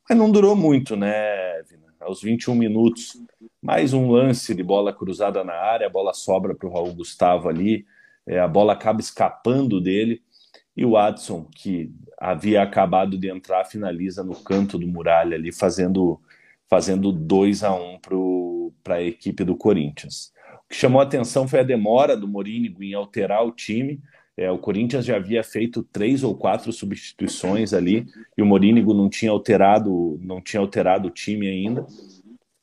mas 0.07 0.19
não 0.19 0.31
durou 0.31 0.55
muito, 0.55 0.97
né, 0.97 1.63
Vina? 1.63 1.87
aos 1.99 2.21
21 2.21 2.55
minutos, 2.55 3.17
mais 3.63 3.95
um 3.95 4.11
lance 4.11 4.55
de 4.55 4.63
bola 4.63 4.93
cruzada 4.93 5.43
na 5.43 5.55
área, 5.55 5.87
a 5.87 5.91
bola 5.91 6.13
sobra 6.13 6.55
para 6.55 6.69
o 6.69 6.73
Raul 6.73 6.93
Gustavo 6.93 7.49
ali, 7.49 7.87
é, 8.27 8.39
a 8.39 8.49
bola 8.49 8.75
acaba 8.75 9.01
escapando 9.01 9.81
dele, 9.81 10.23
e 10.77 10.85
o 10.85 10.91
Watson, 10.91 11.49
que 11.55 11.91
havia 12.19 12.63
acabado 12.63 13.17
de 13.17 13.31
entrar, 13.31 13.65
finaliza 13.65 14.23
no 14.23 14.35
canto 14.35 14.77
do 14.77 14.87
muralha 14.87 15.37
ali, 15.37 15.51
fazendo 15.53 16.21
fazendo 16.71 17.11
2 17.11 17.65
a 17.65 17.75
1 17.75 17.95
um 17.95 18.71
para 18.85 18.95
a 18.95 19.03
equipe 19.03 19.43
do 19.43 19.57
Corinthians. 19.57 20.33
O 20.65 20.69
que 20.71 20.77
chamou 20.77 21.01
a 21.01 21.05
atenção 21.05 21.49
foi 21.49 21.59
a 21.59 21.65
demora 21.65 22.17
do 22.17 22.29
Morínigo 22.29 22.83
em 22.83 22.95
alterar 22.95 23.45
o 23.45 23.51
time. 23.51 24.01
É, 24.37 24.51
o 24.51 24.59
Corinthians 24.59 25.05
já 25.05 25.17
havia 25.17 25.43
feito 25.43 25.83
três 25.83 26.23
ou 26.23 26.37
quatro 26.37 26.73
substituições 26.73 27.75
ali 27.75 28.07
e 28.39 28.41
o 28.41 28.47
Morínigo 28.47 28.95
não 28.95 29.11
tinha 29.11 29.33
alterado, 29.33 30.19
não 30.23 30.41
tinha 30.41 30.61
alterado 30.61 31.09
o 31.09 31.11
time 31.11 31.49
ainda. 31.49 31.85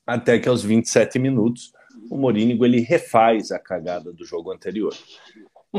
Até 0.06 0.40
que 0.40 0.48
aos 0.48 0.64
27 0.64 1.20
minutos 1.20 1.74
o 2.10 2.18
Morínigo 2.18 2.66
ele 2.66 2.80
refaz 2.80 3.52
a 3.52 3.60
cagada 3.60 4.14
do 4.14 4.26
jogo 4.26 4.54
anterior. 4.54 4.96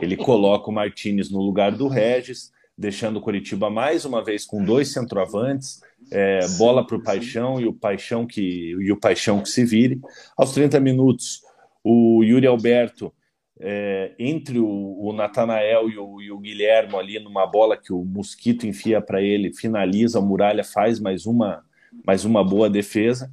Ele 0.01 0.17
coloca 0.17 0.69
o 0.69 0.73
Martinez 0.73 1.31
no 1.31 1.41
lugar 1.41 1.73
do 1.73 1.89
Regis, 1.89 2.53
deixando 2.77 3.17
o 3.17 3.23
Coritiba 3.23 3.71
mais 3.71 4.05
uma 4.05 4.23
vez 4.23 4.45
com 4.45 4.63
dois 4.63 4.93
centroavantes, 4.93 5.81
é, 6.11 6.41
bola 6.57 6.87
para 6.87 6.97
o 6.97 7.03
Paixão 7.03 7.61
e 7.61 7.67
o 7.67 7.73
Paixão 7.73 8.27
que 8.27 8.41
e 8.81 8.93
o 8.93 8.99
Paixão 8.99 9.43
que 9.43 9.49
se 9.49 9.65
vire. 9.65 10.01
Aos 10.37 10.53
30 10.53 10.81
minutos, 10.81 11.43
o 11.85 12.23
Yuri 12.23 12.47
Alberto 12.47 13.13
é, 13.61 14.13
entre 14.19 14.59
o, 14.59 14.99
o 15.01 15.13
Natanael 15.13 15.91
e 15.91 15.99
o, 15.99 16.21
e 16.21 16.31
o 16.31 16.39
Guilhermo 16.39 16.99
ali 16.99 17.19
numa 17.19 17.47
bola 17.47 17.77
que 17.77 17.93
o 17.93 18.05
Mosquito 18.05 18.67
enfia 18.67 19.01
para 19.01 19.21
ele, 19.21 19.53
finaliza, 19.53 20.21
o 20.21 20.23
Muralha 20.23 20.65
faz 20.65 21.01
mais 21.01 21.27
uma 21.27 21.65
mais 22.07 22.25
uma 22.25 22.45
boa 22.45 22.69
defesa. 22.69 23.33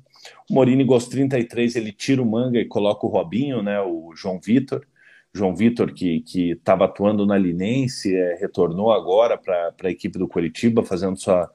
O 0.49 0.53
Morini 0.53 0.85
aos 0.89 1.07
33 1.07 1.75
ele 1.75 1.91
tira 1.91 2.21
o 2.21 2.25
manga 2.25 2.59
e 2.59 2.65
coloca 2.65 3.05
o 3.05 3.09
Robinho, 3.09 3.61
né, 3.61 3.81
o 3.81 4.13
João 4.15 4.39
Vitor. 4.39 4.85
João 5.33 5.53
Vitor, 5.53 5.93
que 5.93 6.23
estava 6.51 6.85
atuando 6.85 7.25
na 7.25 7.37
Linense, 7.37 8.15
é, 8.15 8.35
retornou 8.35 8.93
agora 8.93 9.37
para 9.37 9.73
a 9.83 9.89
equipe 9.89 10.17
do 10.17 10.27
Curitiba, 10.27 10.81
fazendo 10.83 11.17
sua, 11.17 11.51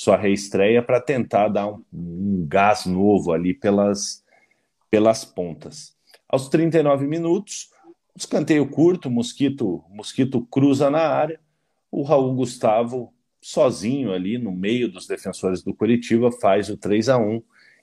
sua 0.00 0.16
reestreia 0.16 0.82
para 0.82 0.98
tentar 0.98 1.48
dar 1.48 1.66
um, 1.68 1.84
um, 1.92 2.46
gás 2.48 2.86
novo 2.86 3.32
ali 3.32 3.52
pelas, 3.52 4.24
pelas 4.90 5.26
pontas. 5.26 5.94
Aos 6.26 6.48
39 6.48 7.06
minutos, 7.06 7.68
escanteio 8.16 8.66
curto, 8.66 9.10
Mosquito, 9.10 9.84
Mosquito 9.90 10.40
cruza 10.50 10.88
na 10.88 11.02
área, 11.02 11.38
o 11.90 12.02
Raul 12.02 12.34
Gustavo, 12.34 13.12
sozinho 13.42 14.10
ali 14.10 14.38
no 14.38 14.52
meio 14.52 14.90
dos 14.90 15.06
defensores 15.06 15.62
do 15.62 15.74
Curitiba, 15.74 16.32
faz 16.32 16.70
o 16.70 16.78
3 16.78 17.10
a 17.10 17.18
1 17.18 17.42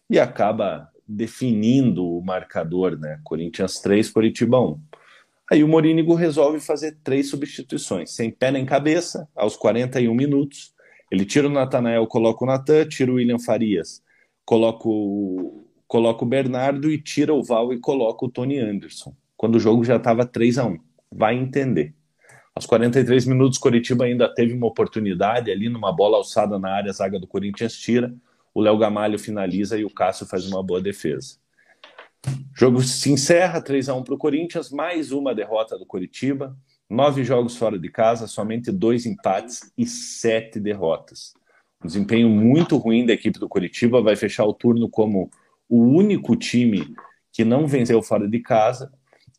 e 0.10 0.20
acaba 0.20 0.90
definindo 1.08 2.04
o 2.04 2.20
marcador, 2.20 2.98
né? 2.98 3.22
Corinthians 3.24 3.80
3, 3.80 4.10
Curitiba 4.10 4.60
1. 4.60 4.82
Aí 5.52 5.64
o 5.64 5.68
Morínigo 5.68 6.16
resolve 6.16 6.60
fazer 6.60 6.98
três 7.04 7.30
substituições, 7.30 8.16
sem 8.16 8.32
pé 8.32 8.52
nem 8.52 8.66
cabeça, 8.66 9.30
aos 9.36 9.56
41 9.56 10.16
minutos. 10.16 10.76
Ele 11.12 11.26
tira 11.26 11.48
o 11.48 11.52
Natanael, 11.52 12.06
coloca 12.08 12.44
o 12.44 12.48
Natan, 12.48 12.88
tira 12.88 13.12
o 13.12 13.16
William 13.16 13.40
Farias, 13.40 14.04
coloca 14.46 14.88
o, 14.88 15.66
coloca 15.88 16.24
o 16.24 16.28
Bernardo 16.28 16.92
e 16.92 17.02
tira 17.02 17.34
o 17.34 17.44
Val 17.44 17.72
e 17.72 17.80
coloca 17.80 18.26
o 18.26 18.30
Tony 18.30 18.60
Anderson, 18.60 19.16
quando 19.36 19.56
o 19.56 19.60
jogo 19.60 19.84
já 19.84 19.96
estava 19.96 20.26
3 20.26 20.58
a 20.58 20.66
1 20.66 20.78
Vai 21.10 21.36
entender. 21.36 21.96
Aos 22.54 22.66
43 22.66 23.26
minutos, 23.26 23.58
Coritiba 23.58 24.06
ainda 24.06 24.28
teve 24.34 24.54
uma 24.54 24.68
oportunidade 24.68 25.52
ali 25.52 25.70
numa 25.70 25.92
bola 25.92 26.18
alçada 26.18 26.60
na 26.60 26.74
área, 26.74 26.90
a 26.90 26.94
zaga 26.94 27.20
do 27.20 27.28
Corinthians 27.28 27.78
tira, 27.78 28.14
o 28.54 28.60
Léo 28.60 28.78
Gamalho 28.78 29.20
finaliza 29.20 29.78
e 29.78 29.86
o 29.86 29.90
Cássio 29.90 30.26
faz 30.26 30.46
uma 30.48 30.64
boa 30.64 30.82
defesa. 30.82 31.38
O 32.26 32.60
jogo 32.60 32.82
se 32.82 33.12
encerra 33.12 33.62
3 33.62 33.90
a 33.90 33.94
1 33.94 34.04
para 34.04 34.16
o 34.16 34.18
Corinthians, 34.18 34.72
mais 34.72 35.12
uma 35.12 35.34
derrota 35.34 35.78
do 35.78 35.86
Coritiba, 35.86 36.58
nove 36.90 37.24
jogos 37.24 37.58
fora 37.58 37.78
de 37.78 37.90
casa, 37.90 38.28
somente 38.28 38.72
dois 38.72 39.06
empates 39.06 39.72
e 39.78 39.86
sete 39.86 40.60
derrotas. 40.60 41.34
Um 41.84 41.88
desempenho 41.88 42.30
muito 42.30 42.78
ruim 42.78 43.06
da 43.06 43.14
equipe 43.14 43.40
do 43.40 43.50
Coritiba, 43.50 44.02
vai 44.02 44.16
fechar 44.16 44.46
o 44.46 44.54
turno 44.54 44.90
como 44.90 45.30
o 45.70 45.82
único 45.82 46.36
time 46.36 46.96
que 47.32 47.44
não 47.44 47.68
venceu 47.68 48.02
fora 48.02 48.28
de 48.28 48.40
casa. 48.40 48.92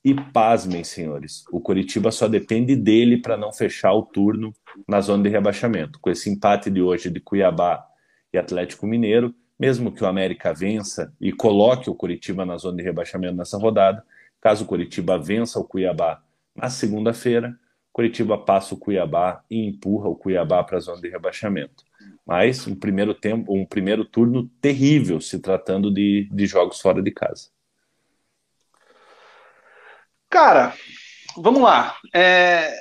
E 0.04 0.14
pasmem, 0.14 0.84
senhores, 0.84 1.44
o 1.50 1.60
Coritiba 1.60 2.12
só 2.12 2.28
depende 2.28 2.76
dele 2.76 3.18
para 3.20 3.36
não 3.36 3.52
fechar 3.52 3.92
o 3.92 4.02
turno 4.02 4.54
na 4.86 5.00
zona 5.00 5.24
de 5.24 5.28
rebaixamento. 5.28 5.98
Com 5.98 6.08
esse 6.08 6.30
empate 6.30 6.70
de 6.70 6.80
hoje 6.80 7.10
de 7.10 7.18
Cuiabá 7.18 7.84
e 8.32 8.38
Atlético 8.38 8.86
Mineiro, 8.86 9.34
mesmo 9.58 9.90
que 9.90 10.04
o 10.04 10.06
América 10.06 10.54
vença 10.54 11.12
e 11.20 11.32
coloque 11.32 11.90
o 11.90 11.94
Curitiba 11.94 12.46
na 12.46 12.56
zona 12.56 12.76
de 12.76 12.84
rebaixamento 12.84 13.34
nessa 13.34 13.58
rodada, 13.58 14.04
caso 14.40 14.64
o 14.64 14.66
Curitiba 14.68 15.18
vença 15.18 15.58
o 15.58 15.64
Cuiabá 15.64 16.22
na 16.58 16.68
segunda-feira, 16.68 17.58
Curitiba 17.92 18.36
passa 18.38 18.74
o 18.74 18.78
Cuiabá 18.78 19.42
e 19.50 19.66
empurra 19.66 20.08
o 20.08 20.16
Cuiabá 20.16 20.62
para 20.62 20.76
a 20.76 20.80
zona 20.80 21.00
de 21.00 21.08
rebaixamento. 21.08 21.84
Mas 22.26 22.66
um 22.66 22.74
primeiro 22.74 23.14
tempo, 23.14 23.52
um 23.54 23.64
primeiro 23.64 24.04
turno 24.04 24.48
terrível 24.60 25.20
se 25.20 25.38
tratando 25.40 25.92
de, 25.92 26.28
de 26.30 26.46
jogos 26.46 26.80
fora 26.80 27.02
de 27.02 27.10
casa. 27.10 27.48
Cara, 30.28 30.74
vamos 31.36 31.62
lá. 31.62 31.96
É... 32.14 32.72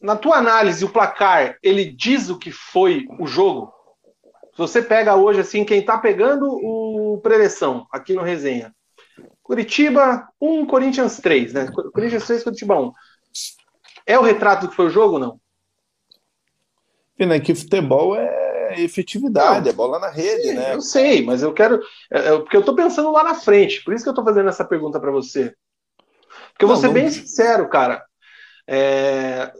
Na 0.00 0.16
tua 0.16 0.36
análise, 0.36 0.84
o 0.84 0.90
placar 0.90 1.56
ele 1.62 1.84
diz 1.84 2.28
o 2.28 2.38
que 2.38 2.50
foi 2.50 3.06
o 3.18 3.26
jogo? 3.26 3.72
Se 4.52 4.58
você 4.58 4.82
pega 4.82 5.16
hoje, 5.16 5.40
assim, 5.40 5.64
quem 5.64 5.84
tá 5.84 5.98
pegando 5.98 6.46
o 6.46 7.20
preleção 7.22 7.86
aqui 7.90 8.14
no 8.14 8.22
resenha. 8.22 8.74
Curitiba 9.44 10.26
1, 10.40 10.64
Corinthians 10.64 11.18
3, 11.18 11.52
né? 11.52 11.70
Corinthians 11.92 12.26
3, 12.26 12.42
Curitiba 12.42 12.80
1. 12.80 12.92
É 14.06 14.18
o 14.18 14.22
retrato 14.22 14.62
do 14.62 14.70
que 14.70 14.74
foi 14.74 14.86
o 14.86 14.90
jogo 14.90 15.14
ou 15.14 15.20
não? 15.20 15.40
Pena 17.14 17.38
que 17.38 17.54
futebol 17.54 18.16
é 18.16 18.82
efetividade, 18.82 19.66
não, 19.66 19.70
é 19.70 19.74
bola 19.74 19.98
na 19.98 20.08
rede, 20.08 20.48
sim, 20.48 20.54
né? 20.54 20.74
Eu 20.74 20.80
sei, 20.80 21.22
mas 21.22 21.42
eu 21.42 21.52
quero. 21.52 21.80
É, 22.10 22.18
é, 22.20 22.38
porque 22.38 22.56
eu 22.56 22.64
tô 22.64 22.74
pensando 22.74 23.12
lá 23.12 23.22
na 23.22 23.34
frente, 23.34 23.84
por 23.84 23.92
isso 23.92 24.02
que 24.02 24.08
eu 24.08 24.14
tô 24.14 24.24
fazendo 24.24 24.48
essa 24.48 24.64
pergunta 24.64 24.98
para 24.98 25.10
você. 25.10 25.54
Porque 26.52 26.64
eu 26.64 26.68
vou 26.68 26.76
ser 26.78 26.86
não... 26.86 26.94
bem 26.94 27.10
sincero, 27.10 27.68
cara. 27.68 28.02
É, 28.66 29.52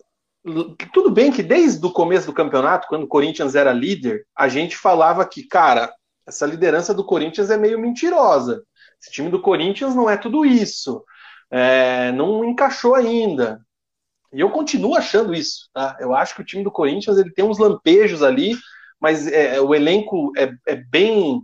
tudo 0.94 1.11
bem 1.11 1.31
que 1.31 1.42
desde 1.42 1.85
o 1.85 1.92
começo 1.92 2.27
do 2.27 2.33
campeonato, 2.33 2.88
quando 2.88 3.05
o 3.05 3.09
Corinthians 3.09 3.55
era 3.55 3.73
líder, 3.73 4.27
a 4.35 4.49
gente 4.49 4.79
falava 4.79 5.27
que, 5.27 5.47
cara, 5.47 5.92
essa 6.27 6.47
liderança 6.47 6.94
do 6.94 7.05
Corinthians 7.05 7.51
é 7.51 7.59
meio 7.59 7.79
mentirosa. 7.79 8.62
Esse 9.05 9.12
time 9.12 9.29
do 9.29 9.40
Corinthians 9.40 9.95
não 9.95 10.09
é 10.09 10.17
tudo 10.17 10.45
isso. 10.45 11.05
É, 11.51 12.11
não 12.12 12.45
encaixou 12.45 12.95
ainda. 12.95 13.61
E 14.33 14.40
eu 14.40 14.51
continuo 14.51 14.97
achando 14.97 15.35
isso. 15.35 15.69
Tá? 15.75 15.97
Eu 16.01 16.14
acho 16.14 16.35
que 16.35 16.40
o 16.40 16.45
time 16.45 16.64
do 16.64 16.71
Corinthians 16.71 17.19
ele 17.19 17.31
tem 17.31 17.45
uns 17.45 17.59
lampejos 17.59 18.23
ali, 18.23 18.57
mas 18.99 19.27
é, 19.27 19.61
o 19.61 19.75
elenco 19.75 20.33
é, 20.37 20.51
é 20.67 20.77
bem 20.77 21.43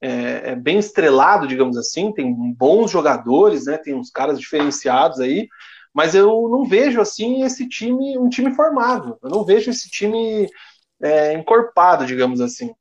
é, 0.00 0.50
é, 0.50 0.56
bem 0.56 0.78
estrelado, 0.78 1.46
digamos 1.46 1.76
assim. 1.76 2.12
Tem 2.12 2.34
bons 2.54 2.90
jogadores, 2.90 3.66
né? 3.66 3.76
Tem 3.76 3.94
uns 3.94 4.10
caras 4.10 4.40
diferenciados 4.40 5.20
aí 5.20 5.48
mas 5.94 6.14
eu 6.14 6.48
não 6.48 6.64
vejo 6.64 7.00
assim 7.00 7.42
esse 7.42 7.68
time, 7.68 8.16
um 8.18 8.28
time 8.28 8.54
formado. 8.54 9.18
Eu 9.22 9.28
não 9.28 9.44
vejo 9.44 9.70
esse 9.70 9.90
time 9.90 10.48
é, 11.02 11.34
encorpado, 11.34 12.06
digamos 12.06 12.40
assim. 12.40 12.74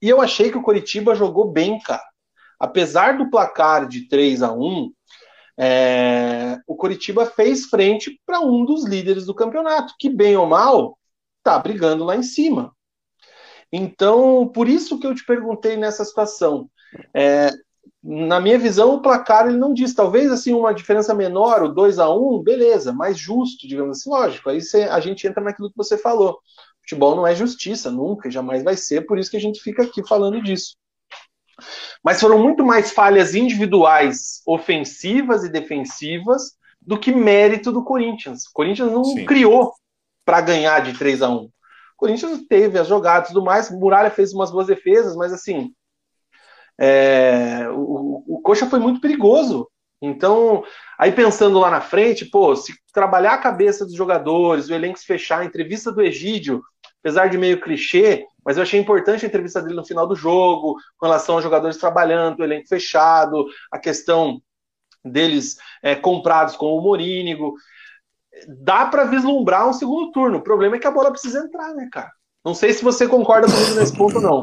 E 0.00 0.08
eu 0.08 0.20
achei 0.20 0.50
que 0.50 0.58
o 0.58 0.62
Coritiba 0.62 1.14
jogou 1.14 1.50
bem, 1.50 1.80
cara. 1.80 2.04
Apesar 2.58 3.16
do 3.16 3.30
placar 3.30 3.86
de 3.86 4.08
3 4.08 4.42
a 4.42 4.52
1 4.52 4.92
é, 5.60 6.56
o 6.66 6.76
Coritiba 6.76 7.26
fez 7.26 7.64
frente 7.66 8.20
para 8.24 8.40
um 8.40 8.64
dos 8.64 8.86
líderes 8.86 9.26
do 9.26 9.34
campeonato, 9.34 9.94
que 9.98 10.08
bem 10.08 10.36
ou 10.36 10.46
mal 10.46 10.96
tá 11.42 11.58
brigando 11.58 12.04
lá 12.04 12.14
em 12.16 12.22
cima. 12.22 12.72
Então, 13.72 14.48
por 14.48 14.68
isso 14.68 14.98
que 14.98 15.06
eu 15.06 15.14
te 15.14 15.24
perguntei 15.24 15.76
nessa 15.76 16.04
situação. 16.04 16.70
É, 17.12 17.50
na 18.02 18.40
minha 18.40 18.58
visão, 18.58 18.94
o 18.94 19.02
placar 19.02 19.48
ele 19.48 19.58
não 19.58 19.74
diz. 19.74 19.94
Talvez 19.94 20.30
assim 20.30 20.54
uma 20.54 20.72
diferença 20.72 21.12
menor, 21.12 21.62
o 21.62 21.68
2 21.68 21.98
a 21.98 22.08
1 22.08 22.42
beleza, 22.42 22.92
mais 22.92 23.18
justo, 23.18 23.66
digamos 23.66 23.98
assim, 23.98 24.10
lógico. 24.10 24.48
Aí 24.48 24.60
você, 24.60 24.84
a 24.84 25.00
gente 25.00 25.26
entra 25.26 25.42
naquilo 25.42 25.70
que 25.70 25.76
você 25.76 25.98
falou. 25.98 26.38
Futebol 26.80 27.16
não 27.16 27.26
é 27.26 27.34
justiça, 27.34 27.90
nunca, 27.90 28.30
jamais 28.30 28.62
vai 28.62 28.76
ser, 28.76 29.02
por 29.06 29.18
isso 29.18 29.30
que 29.30 29.36
a 29.36 29.40
gente 29.40 29.60
fica 29.60 29.82
aqui 29.82 30.06
falando 30.06 30.42
disso. 30.42 30.76
Mas 32.02 32.20
foram 32.20 32.38
muito 32.38 32.64
mais 32.64 32.90
falhas 32.90 33.34
individuais, 33.34 34.42
ofensivas 34.46 35.44
e 35.44 35.50
defensivas, 35.50 36.56
do 36.80 36.98
que 36.98 37.12
mérito 37.12 37.70
do 37.72 37.84
Corinthians. 37.84 38.46
O 38.46 38.52
Corinthians 38.52 38.90
não 38.90 39.04
Sim. 39.04 39.24
criou 39.26 39.72
para 40.24 40.40
ganhar 40.40 40.80
de 40.80 40.96
3 40.96 41.22
a 41.22 41.28
1 41.28 41.34
O 41.36 41.50
Corinthians 41.96 42.40
teve 42.48 42.78
as 42.78 42.86
jogadas 42.86 43.28
e 43.28 43.32
tudo 43.32 43.44
mais. 43.44 43.70
O 43.70 43.78
Muralha 43.78 44.10
fez 44.10 44.32
umas 44.32 44.50
boas 44.50 44.66
defesas, 44.66 45.16
mas 45.16 45.32
assim, 45.32 45.72
é, 46.78 47.68
o, 47.70 48.24
o 48.26 48.40
Coxa 48.42 48.66
foi 48.66 48.78
muito 48.78 49.00
perigoso. 49.00 49.68
Então, 50.00 50.62
aí 50.96 51.10
pensando 51.10 51.58
lá 51.58 51.70
na 51.70 51.80
frente, 51.80 52.24
pô, 52.24 52.54
se 52.54 52.72
trabalhar 52.92 53.34
a 53.34 53.38
cabeça 53.38 53.84
dos 53.84 53.94
jogadores, 53.94 54.68
o 54.68 54.74
elenco 54.74 54.98
se 54.98 55.04
fechar, 55.04 55.40
a 55.40 55.44
entrevista 55.44 55.90
do 55.90 56.00
Egídio 56.00 56.62
apesar 57.00 57.28
de 57.28 57.38
meio 57.38 57.60
clichê, 57.60 58.24
mas 58.44 58.56
eu 58.56 58.62
achei 58.62 58.80
importante 58.80 59.24
a 59.24 59.28
entrevista 59.28 59.60
dele 59.60 59.74
no 59.74 59.84
final 59.84 60.06
do 60.06 60.16
jogo, 60.16 60.76
com 60.96 61.06
relação 61.06 61.36
aos 61.36 61.44
jogadores 61.44 61.76
trabalhando, 61.76 62.40
o 62.40 62.44
elenco 62.44 62.68
fechado, 62.68 63.46
a 63.70 63.78
questão 63.78 64.40
deles 65.04 65.56
é, 65.82 65.94
comprados 65.94 66.56
com 66.56 66.66
o 66.76 66.80
Morínigo. 66.80 67.54
Dá 68.60 68.86
para 68.86 69.04
vislumbrar 69.04 69.68
um 69.68 69.72
segundo 69.72 70.10
turno. 70.12 70.38
O 70.38 70.42
problema 70.42 70.76
é 70.76 70.78
que 70.78 70.86
a 70.86 70.90
bola 70.90 71.10
precisa 71.10 71.40
entrar, 71.40 71.74
né, 71.74 71.88
cara? 71.92 72.10
Não 72.44 72.54
sei 72.54 72.72
se 72.72 72.82
você 72.82 73.06
concorda 73.06 73.48
comigo 73.48 73.74
nesse 73.74 73.96
ponto, 73.96 74.20
não. 74.20 74.42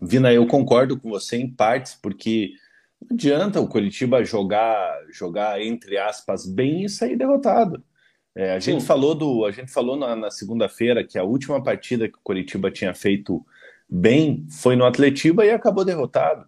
Vina, 0.00 0.32
eu 0.32 0.46
concordo 0.46 0.98
com 0.98 1.10
você 1.10 1.36
em 1.36 1.52
partes, 1.52 1.94
porque 2.00 2.50
não 3.00 3.14
adianta 3.14 3.60
o 3.60 3.68
Curitiba 3.68 4.24
jogar, 4.24 4.96
jogar 5.10 5.60
entre 5.60 5.98
aspas, 5.98 6.46
bem 6.46 6.84
e 6.84 6.88
sair 6.88 7.16
derrotado. 7.16 7.82
É, 8.38 8.52
a, 8.52 8.60
gente 8.60 8.84
falou 8.84 9.16
do, 9.16 9.44
a 9.44 9.50
gente 9.50 9.72
falou 9.72 9.96
na, 9.96 10.14
na 10.14 10.30
segunda-feira 10.30 11.02
que 11.02 11.18
a 11.18 11.24
última 11.24 11.60
partida 11.60 12.08
que 12.08 12.16
o 12.16 12.22
Curitiba 12.22 12.70
tinha 12.70 12.94
feito 12.94 13.44
bem 13.90 14.46
foi 14.48 14.76
no 14.76 14.84
Atletiba 14.84 15.44
e 15.44 15.50
acabou 15.50 15.84
derrotado. 15.84 16.46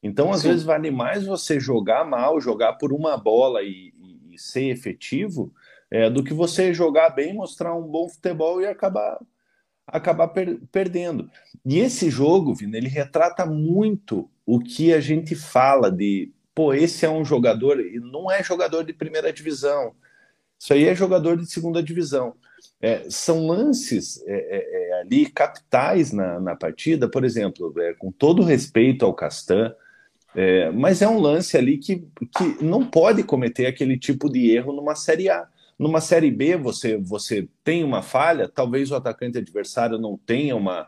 Então, 0.00 0.30
às 0.30 0.42
Sim. 0.42 0.50
vezes, 0.50 0.62
vale 0.62 0.92
mais 0.92 1.26
você 1.26 1.58
jogar 1.58 2.04
mal, 2.04 2.40
jogar 2.40 2.74
por 2.74 2.92
uma 2.92 3.16
bola 3.16 3.60
e, 3.60 3.92
e, 3.98 4.34
e 4.34 4.38
ser 4.38 4.66
efetivo, 4.66 5.52
é, 5.90 6.08
do 6.08 6.22
que 6.22 6.32
você 6.32 6.72
jogar 6.72 7.10
bem, 7.10 7.34
mostrar 7.34 7.74
um 7.74 7.88
bom 7.88 8.08
futebol 8.08 8.62
e 8.62 8.66
acabar 8.66 9.18
acabar 9.84 10.28
per 10.28 10.60
perdendo. 10.70 11.28
E 11.66 11.80
esse 11.80 12.08
jogo, 12.08 12.54
Vina, 12.54 12.76
ele 12.76 12.88
retrata 12.88 13.44
muito 13.44 14.30
o 14.46 14.60
que 14.60 14.94
a 14.94 15.00
gente 15.00 15.34
fala 15.34 15.90
de, 15.90 16.30
pô, 16.54 16.72
esse 16.72 17.04
é 17.04 17.10
um 17.10 17.24
jogador, 17.24 17.80
e 17.80 17.98
não 17.98 18.30
é 18.30 18.44
jogador 18.44 18.84
de 18.84 18.92
primeira 18.92 19.32
divisão, 19.32 19.92
isso 20.62 20.72
aí 20.72 20.84
é 20.84 20.94
jogador 20.94 21.36
de 21.36 21.44
segunda 21.50 21.82
divisão. 21.82 22.34
É, 22.80 23.10
são 23.10 23.48
lances 23.48 24.22
é, 24.24 24.32
é, 24.32 24.90
é 24.90 25.00
ali 25.00 25.26
capitais 25.26 26.12
na, 26.12 26.38
na 26.38 26.54
partida, 26.54 27.08
por 27.08 27.24
exemplo, 27.24 27.74
é, 27.80 27.94
com 27.94 28.12
todo 28.12 28.44
respeito 28.44 29.04
ao 29.04 29.12
Castan, 29.12 29.74
é, 30.36 30.70
mas 30.70 31.02
é 31.02 31.08
um 31.08 31.18
lance 31.18 31.56
ali 31.58 31.78
que, 31.78 32.06
que 32.36 32.64
não 32.64 32.86
pode 32.86 33.24
cometer 33.24 33.66
aquele 33.66 33.98
tipo 33.98 34.30
de 34.30 34.52
erro 34.52 34.72
numa 34.72 34.94
Série 34.94 35.28
A. 35.28 35.48
Numa 35.76 36.00
Série 36.00 36.30
B, 36.30 36.56
você, 36.56 36.96
você 36.96 37.48
tem 37.64 37.82
uma 37.82 38.00
falha, 38.00 38.48
talvez 38.48 38.92
o 38.92 38.94
atacante 38.94 39.38
adversário 39.38 39.98
não 39.98 40.16
tenha 40.16 40.54
uma, 40.54 40.86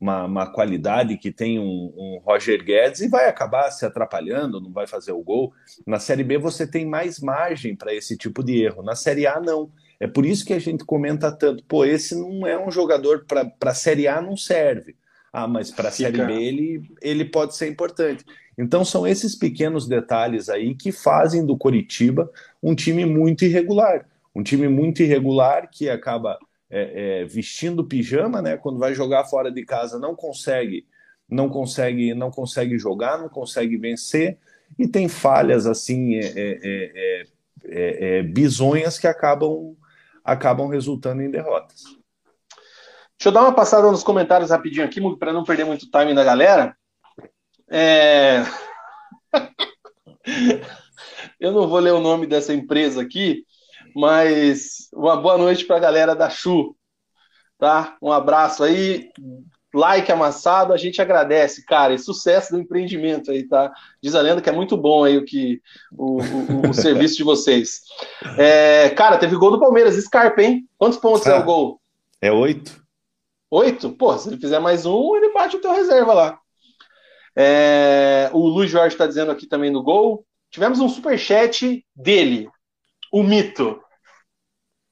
uma, 0.00 0.24
uma 0.24 0.46
qualidade 0.46 1.16
que 1.16 1.32
tem 1.32 1.58
um, 1.58 1.92
um, 1.96 2.20
Roger 2.24 2.62
Guedes 2.62 3.00
e 3.00 3.08
vai 3.08 3.28
acabar 3.28 3.70
se 3.70 3.84
atrapalhando, 3.84 4.60
não 4.60 4.72
vai 4.72 4.86
fazer 4.86 5.12
o 5.12 5.22
gol. 5.22 5.52
Na 5.86 5.98
Série 5.98 6.24
B 6.24 6.38
você 6.38 6.66
tem 6.66 6.86
mais 6.86 7.18
margem 7.20 7.74
para 7.74 7.94
esse 7.94 8.16
tipo 8.16 8.42
de 8.42 8.62
erro. 8.62 8.82
Na 8.82 8.94
Série 8.94 9.26
A, 9.26 9.40
não. 9.40 9.70
É 9.98 10.06
por 10.06 10.26
isso 10.26 10.44
que 10.44 10.52
a 10.52 10.58
gente 10.58 10.84
comenta 10.84 11.32
tanto, 11.32 11.64
pô, 11.64 11.84
esse 11.84 12.14
não 12.14 12.46
é 12.46 12.58
um 12.58 12.70
jogador 12.70 13.24
para 13.26 13.50
a 13.62 13.74
Série 13.74 14.06
A, 14.06 14.20
não 14.20 14.36
serve. 14.36 14.94
Ah, 15.32 15.48
mas 15.48 15.70
para 15.70 15.88
a 15.88 15.92
Série 15.92 16.24
B 16.24 16.32
ele, 16.32 16.82
ele 17.00 17.24
pode 17.24 17.56
ser 17.56 17.68
importante. 17.68 18.24
Então 18.58 18.84
são 18.84 19.06
esses 19.06 19.34
pequenos 19.34 19.86
detalhes 19.88 20.48
aí 20.48 20.74
que 20.74 20.92
fazem 20.92 21.44
do 21.44 21.56
Coritiba 21.56 22.30
um 22.62 22.74
time 22.74 23.04
muito 23.04 23.44
irregular 23.44 24.06
um 24.36 24.42
time 24.42 24.68
muito 24.68 25.02
irregular 25.02 25.66
que 25.70 25.88
acaba 25.88 26.38
é, 26.70 27.22
é, 27.22 27.24
vestindo 27.24 27.86
pijama, 27.86 28.42
né? 28.42 28.56
Quando 28.56 28.78
vai 28.78 28.94
jogar 28.94 29.24
fora 29.24 29.50
de 29.50 29.64
casa 29.64 29.98
não 29.98 30.14
consegue, 30.14 30.86
não 31.28 31.48
consegue, 31.48 32.14
não 32.14 32.30
consegue 32.30 32.78
jogar, 32.78 33.18
não 33.18 33.28
consegue 33.28 33.76
vencer 33.76 34.38
e 34.78 34.88
tem 34.88 35.08
falhas 35.08 35.66
assim 35.66 36.16
é, 36.16 36.32
é, 36.34 37.26
é, 37.64 38.22
bizonhas 38.22 38.98
que 38.98 39.06
acabam 39.06 39.76
acabam 40.24 40.68
resultando 40.68 41.22
em 41.22 41.30
derrotas. 41.30 41.84
Deixa 43.16 43.28
eu 43.28 43.32
dar 43.32 43.42
uma 43.42 43.54
passada 43.54 43.90
nos 43.90 44.02
comentários 44.02 44.50
rapidinho 44.50 44.84
aqui, 44.84 45.00
para 45.16 45.32
não 45.32 45.44
perder 45.44 45.64
muito 45.64 45.88
time 45.88 46.14
da 46.14 46.24
galera. 46.24 46.76
É... 47.70 48.42
eu 51.40 51.52
não 51.52 51.66
vou 51.66 51.78
ler 51.78 51.92
o 51.92 52.00
nome 52.00 52.26
dessa 52.26 52.52
empresa 52.52 53.00
aqui, 53.00 53.45
mas 53.96 54.90
uma 54.92 55.16
boa 55.16 55.38
noite 55.38 55.64
para 55.64 55.76
a 55.76 55.80
galera 55.80 56.14
da 56.14 56.28
Chu, 56.28 56.76
tá? 57.58 57.96
Um 58.02 58.12
abraço 58.12 58.62
aí, 58.62 59.10
like 59.72 60.12
amassado, 60.12 60.74
a 60.74 60.76
gente 60.76 61.00
agradece, 61.00 61.64
cara, 61.64 61.94
e 61.94 61.98
sucesso 61.98 62.52
do 62.52 62.60
empreendimento 62.60 63.30
aí, 63.30 63.48
tá? 63.48 63.72
Diz 64.02 64.14
a 64.14 64.20
lenda 64.20 64.42
que 64.42 64.50
é 64.50 64.52
muito 64.52 64.76
bom 64.76 65.02
aí 65.02 65.16
o 65.16 65.24
que 65.24 65.62
o, 65.90 66.18
o, 66.20 66.68
o 66.68 66.74
serviço 66.74 67.16
de 67.16 67.24
vocês. 67.24 67.80
É, 68.38 68.90
cara, 68.90 69.16
teve 69.16 69.34
gol 69.36 69.50
do 69.50 69.60
Palmeiras, 69.60 69.94
Scarpa, 69.94 70.42
hein? 70.42 70.68
Quantos 70.76 70.98
pontos 70.98 71.26
ah, 71.26 71.36
é 71.36 71.38
o 71.38 71.44
gol? 71.44 71.80
É 72.20 72.30
oito. 72.30 72.84
Oito? 73.50 73.90
Pô, 73.92 74.16
se 74.18 74.28
ele 74.28 74.36
fizer 74.36 74.58
mais 74.58 74.84
um, 74.84 75.16
ele 75.16 75.32
bate 75.32 75.56
o 75.56 75.60
teu 75.60 75.72
reserva 75.72 76.12
lá. 76.12 76.38
É, 77.34 78.28
o 78.34 78.46
Luiz 78.46 78.70
Jorge 78.70 78.94
está 78.94 79.06
dizendo 79.06 79.30
aqui 79.30 79.46
também 79.46 79.70
no 79.70 79.82
gol. 79.82 80.26
Tivemos 80.50 80.80
um 80.80 80.88
super 80.88 81.18
chat 81.18 81.82
dele, 81.94 82.46
o 83.10 83.22
mito. 83.22 83.80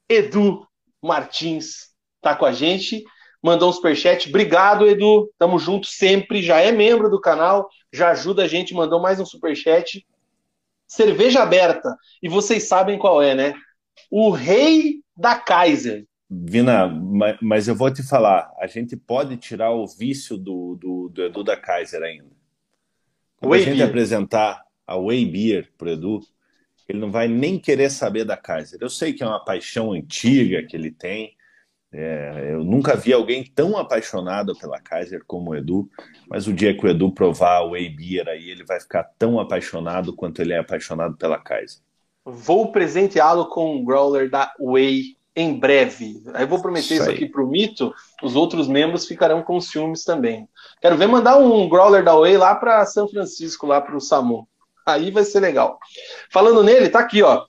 Edu 0.09 0.67
Martins 1.01 1.93
tá 2.21 2.35
com 2.35 2.45
a 2.45 2.51
gente, 2.51 3.03
mandou 3.41 3.69
um 3.69 3.73
superchat. 3.73 4.29
Obrigado, 4.29 4.87
Edu. 4.87 5.31
Tamo 5.37 5.59
junto 5.59 5.87
sempre. 5.87 6.41
Já 6.41 6.59
é 6.59 6.71
membro 6.71 7.09
do 7.09 7.21
canal, 7.21 7.69
já 7.93 8.09
ajuda 8.09 8.43
a 8.43 8.47
gente. 8.47 8.73
Mandou 8.73 8.99
mais 8.99 9.19
um 9.19 9.25
superchat. 9.25 10.05
Cerveja 10.87 11.43
aberta. 11.43 11.95
E 12.21 12.27
vocês 12.27 12.63
sabem 12.67 12.97
qual 12.97 13.21
é, 13.21 13.35
né? 13.35 13.53
O 14.09 14.31
rei 14.31 15.01
da 15.15 15.35
Kaiser. 15.35 16.05
Vina, 16.29 16.87
mas 17.41 17.67
eu 17.67 17.75
vou 17.75 17.91
te 17.91 18.01
falar, 18.01 18.51
a 18.59 18.65
gente 18.65 18.97
pode 18.97 19.37
tirar 19.37 19.71
o 19.71 19.85
vício 19.85 20.37
do, 20.37 20.75
do, 20.75 21.09
do 21.09 21.23
Edu 21.23 21.43
da 21.43 21.55
Kaiser 21.55 22.01
ainda. 22.01 22.35
Quando 23.37 23.53
a 23.53 23.57
gente 23.59 23.77
beer. 23.77 23.87
apresentar 23.87 24.63
a 24.87 24.97
Way 24.97 25.25
Beer 25.25 25.71
pro 25.77 25.91
Edu, 25.91 26.19
ele 26.87 26.99
não 26.99 27.11
vai 27.11 27.27
nem 27.27 27.59
querer 27.59 27.89
saber 27.89 28.23
da 28.25 28.37
Kaiser. 28.37 28.79
Eu 28.81 28.89
sei 28.89 29.13
que 29.13 29.23
é 29.23 29.27
uma 29.27 29.43
paixão 29.43 29.91
antiga 29.91 30.63
que 30.63 30.75
ele 30.75 30.91
tem. 30.91 31.35
É, 31.91 32.49
eu 32.51 32.63
nunca 32.63 32.95
vi 32.95 33.13
alguém 33.13 33.43
tão 33.43 33.77
apaixonado 33.77 34.53
pela 34.57 34.81
Kaiser 34.81 35.21
como 35.25 35.51
o 35.51 35.55
Edu, 35.55 35.89
mas 36.27 36.45
o 36.45 36.53
dia 36.53 36.75
que 36.77 36.85
o 36.85 36.89
Edu 36.89 37.11
provar 37.11 37.61
o 37.61 37.71
Whey 37.71 37.89
Beer 37.89 38.27
aí, 38.27 38.49
ele 38.49 38.65
vai 38.65 38.79
ficar 38.79 39.03
tão 39.17 39.39
apaixonado 39.39 40.13
quanto 40.13 40.41
ele 40.41 40.53
é 40.53 40.59
apaixonado 40.59 41.15
pela 41.15 41.37
Kaiser. 41.39 41.79
Vou 42.25 42.71
presenteá-lo 42.71 43.47
com 43.47 43.77
um 43.77 43.85
growler 43.85 44.29
da 44.29 44.53
Whey 44.59 45.15
em 45.35 45.57
breve. 45.57 46.23
Aí 46.33 46.45
vou 46.45 46.61
prometer 46.61 46.95
isso, 46.95 47.03
isso 47.03 47.11
aqui 47.11 47.27
pro 47.27 47.47
Mito, 47.47 47.93
os 48.23 48.35
outros 48.35 48.67
membros 48.67 49.05
ficarão 49.05 49.43
com 49.43 49.59
ciúmes 49.59 50.03
também. 50.03 50.47
Quero 50.81 50.97
ver 50.97 51.07
mandar 51.07 51.37
um 51.37 51.67
growler 51.67 52.03
da 52.03 52.15
Whey 52.15 52.37
lá 52.37 52.55
para 52.55 52.85
São 52.85 53.07
Francisco, 53.07 53.67
lá 53.67 53.81
para 53.81 53.95
o 53.95 54.01
Samu. 54.01 54.47
Aí 54.85 55.11
vai 55.11 55.23
ser 55.23 55.39
legal. 55.39 55.79
Falando 56.31 56.63
nele, 56.63 56.89
tá 56.89 56.99
aqui, 56.99 57.23
ó. 57.23 57.45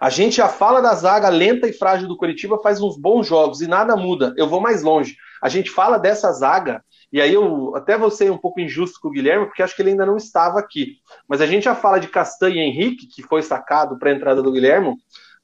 A 0.00 0.08
gente 0.08 0.36
já 0.36 0.48
fala 0.48 0.80
da 0.80 0.94
zaga 0.94 1.28
lenta 1.28 1.66
e 1.66 1.72
frágil 1.74 2.08
do 2.08 2.16
Curitiba 2.16 2.58
faz 2.62 2.80
uns 2.80 2.96
bons 2.96 3.26
jogos 3.26 3.60
e 3.60 3.66
nada 3.66 3.94
muda. 3.96 4.32
Eu 4.36 4.48
vou 4.48 4.60
mais 4.60 4.82
longe. 4.82 5.16
A 5.42 5.48
gente 5.48 5.70
fala 5.70 5.98
dessa 5.98 6.32
zaga, 6.32 6.82
e 7.12 7.20
aí 7.20 7.34
eu 7.34 7.74
até 7.76 7.98
vou 7.98 8.10
ser 8.10 8.30
um 8.30 8.38
pouco 8.38 8.60
injusto 8.60 8.98
com 9.00 9.08
o 9.08 9.10
Guilherme, 9.10 9.46
porque 9.46 9.62
acho 9.62 9.76
que 9.76 9.82
ele 9.82 9.90
ainda 9.90 10.06
não 10.06 10.16
estava 10.16 10.58
aqui. 10.58 10.96
Mas 11.28 11.42
a 11.42 11.46
gente 11.46 11.64
já 11.64 11.74
fala 11.74 11.98
de 11.98 12.08
Castanha 12.08 12.64
e 12.64 12.68
Henrique, 12.68 13.08
que 13.08 13.22
foi 13.22 13.42
sacado 13.42 13.98
para 13.98 14.10
a 14.10 14.14
entrada 14.14 14.42
do 14.42 14.52
Guilherme, 14.52 14.96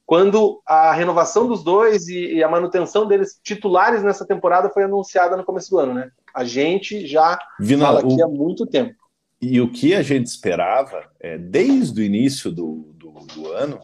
quando 0.07 0.63
a 0.65 0.93
renovação 0.93 1.49
dos 1.49 1.65
dois 1.65 2.07
e, 2.09 2.43
a 2.43 2.49
manutenção 2.49 3.07
deles 3.07 3.41
titulares 3.43 4.03
nessa 4.05 4.25
temporada 4.25 4.71
foi 4.71 4.85
anunciada 4.85 5.37
no 5.37 5.45
começo 5.45 5.69
do 5.69 5.79
ano, 5.79 5.95
né? 5.95 6.11
A 6.33 6.45
gente 6.45 7.07
já 7.07 7.39
Vina, 7.59 7.85
fala 7.85 8.01
aqui 8.01 8.23
o... 8.23 8.25
há 8.25 8.29
muito 8.29 8.65
tempo. 8.65 8.95
E 9.41 9.61
o 9.61 9.71
que 9.71 9.95
a 9.95 10.03
gente 10.03 10.27
esperava, 10.27 11.11
é, 11.21 11.37
desde 11.37 12.01
o 12.01 12.05
início 12.05 12.51
do, 12.51 12.95
do, 12.97 13.11
do, 13.35 13.53
ano, 13.53 13.81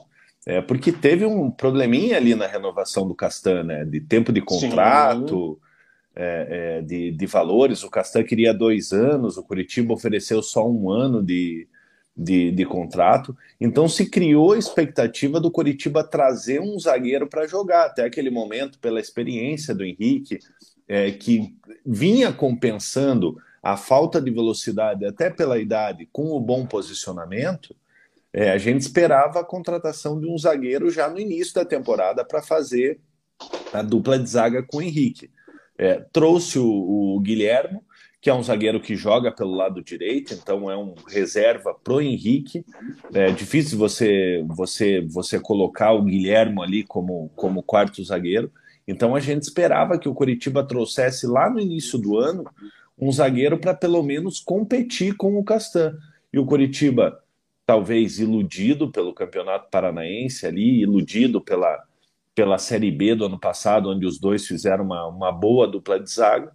é 0.47 0.61
porque 0.63 0.91
teve 0.91 1.25
um 1.25 1.51
probleminha 1.51 2.17
ali 2.17 2.35
na 2.35 2.47
renovação 2.47 3.07
do 3.07 3.15
Castan, 3.15 3.65
né? 3.65 3.85
De 3.85 4.01
tempo 4.01 4.33
de 4.33 4.41
contrato, 4.41 5.61
é, 6.17 6.79
é, 6.79 6.83
de, 6.83 7.11
de 7.11 7.27
valores. 7.27 7.83
O 7.83 7.91
Castan 7.91 8.25
queria 8.25 8.55
dois 8.55 8.93
anos, 8.93 9.37
o 9.37 9.43
Curitiba 9.43 9.93
ofereceu 9.93 10.43
só 10.43 10.69
um 10.69 10.91
ano 10.91 11.23
de, 11.23 11.69
de, 12.17 12.51
de 12.51 12.65
contrato. 12.65 13.37
Então 13.61 13.89
se 13.89 14.09
criou 14.09 14.53
a 14.53 14.59
expectativa 14.59 15.39
do 15.39 15.51
Curitiba 15.51 16.03
trazer 16.03 16.61
um 16.61 16.79
zagueiro 16.79 17.27
para 17.27 17.47
jogar. 17.47 17.87
Até 17.87 18.05
aquele 18.05 18.31
momento, 18.31 18.79
pela 18.79 19.01
experiência 19.01 19.75
do 19.75 19.85
Henrique, 19.85 20.39
é, 20.89 21.11
que 21.11 21.55
vinha 21.85 22.33
compensando 22.33 23.37
a 23.63 23.77
falta 23.77 24.21
de 24.21 24.31
velocidade, 24.31 25.05
até 25.07 25.31
pela 25.31 25.59
idade, 25.59 26.09
com 26.13 26.33
o 26.33 26.41
bom 26.41 26.67
posicionamento, 26.67 27.77
é, 28.33 28.51
a 28.51 28.59
gente 28.59 28.81
esperava 28.81 29.41
a 29.41 29.45
contratação 29.45 30.19
de 30.19 30.27
um 30.27 30.37
zagueiro 30.37 30.91
já 30.91 31.09
no 31.09 31.21
início 31.21 31.55
da 31.55 31.65
temporada 31.65 32.25
para 32.25 32.43
fazer 32.43 32.99
a 33.73 33.83
dupla 33.83 34.19
de 34.19 34.29
zaga 34.29 34.63
com 34.63 34.79
o 34.79 34.83
Henrique. 34.83 35.31
É, 35.79 36.05
trouxe 36.13 36.59
o, 36.59 36.67
o 37.17 37.21
Guilherme, 37.21 37.81
que 38.21 38.31
é 38.31 38.35
um 38.35 38.43
zagueiro 38.43 38.81
que 38.81 38.95
joga 38.95 39.33
pelo 39.33 39.55
lado 39.55 39.83
direito, 39.83 40.33
então 40.33 40.71
é 40.71 40.77
um 40.77 40.95
reserva 41.09 41.75
pro 41.75 42.01
Henrique. 42.01 42.65
É 43.13 43.33
difícil 43.33 43.77
você 43.77 44.45
você 44.47 45.01
você 45.03 45.41
colocar 45.41 45.93
o 45.93 46.03
Guilherme 46.03 46.63
ali 46.63 46.85
como 46.85 47.31
como 47.35 47.63
quarto 47.63 48.03
zagueiro. 48.05 48.51
Então 48.87 49.15
a 49.15 49.21
gente 49.21 49.43
esperava 49.43 49.99
que 49.99 50.09
o 50.09 50.15
Coritiba 50.15 50.65
trouxesse 50.65 51.27
lá 51.27 51.51
no 51.51 51.61
início 51.61 51.99
do 51.99 52.17
ano 52.17 52.45
um 52.99 53.11
zagueiro 53.11 53.59
para 53.59 53.75
pelo 53.75 54.03
menos 54.03 54.41
competir 54.41 55.17
com 55.17 55.37
o 55.37 55.45
Castan. 55.45 55.97
E 56.33 56.39
o 56.39 56.47
Coritiba, 56.47 57.23
talvez 57.67 58.19
iludido 58.19 58.91
pelo 58.91 59.15
Campeonato 59.15 59.71
Paranaense 59.71 60.47
ali, 60.47 60.81
iludido 60.81 61.41
pela, 61.41 61.83
pela 62.35 62.59
Série 62.59 62.91
B 62.91 63.15
do 63.15 63.27
ano 63.27 63.39
passado, 63.39 63.91
onde 63.91 64.07
os 64.07 64.19
dois 64.19 64.47
fizeram 64.47 64.85
uma, 64.85 65.07
uma 65.07 65.33
boa 65.33 65.67
dupla 65.67 65.99
de 65.99 66.11
zaga, 66.11 66.53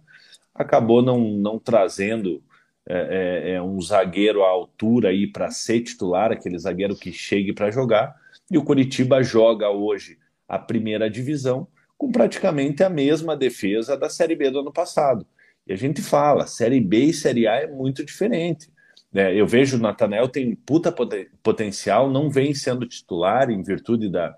acabou 0.54 1.02
não, 1.02 1.20
não 1.20 1.58
trazendo 1.58 2.42
é, 2.88 3.50
é, 3.50 3.50
é 3.52 3.62
um 3.62 3.80
zagueiro 3.80 4.42
à 4.42 4.48
altura 4.48 5.10
aí 5.10 5.26
para 5.26 5.50
ser 5.50 5.82
titular, 5.82 6.32
aquele 6.32 6.58
zagueiro 6.58 6.96
que 6.96 7.12
chegue 7.12 7.52
para 7.52 7.70
jogar. 7.70 8.16
E 8.50 8.56
o 8.56 8.64
Curitiba 8.64 9.22
joga 9.22 9.70
hoje 9.70 10.18
a 10.48 10.58
primeira 10.58 11.10
divisão 11.10 11.68
com 11.98 12.10
praticamente 12.10 12.82
a 12.82 12.88
mesma 12.88 13.36
defesa 13.36 13.96
da 13.96 14.08
Série 14.08 14.34
B 14.34 14.50
do 14.50 14.60
ano 14.60 14.72
passado. 14.72 15.26
E 15.68 15.72
a 15.74 15.76
gente 15.76 16.00
fala, 16.00 16.46
Série 16.46 16.80
B 16.80 17.04
e 17.04 17.12
Série 17.12 17.46
A 17.46 17.56
é 17.56 17.66
muito 17.66 18.02
diferente. 18.02 18.70
É, 19.14 19.38
eu 19.38 19.46
vejo 19.46 19.76
o 19.76 19.80
Natanel 19.80 20.26
tem 20.28 20.54
puta 20.54 20.94
potencial, 21.42 22.10
não 22.10 22.30
vem 22.30 22.54
sendo 22.54 22.86
titular 22.86 23.50
em 23.50 23.62
virtude 23.62 24.08
da, 24.08 24.34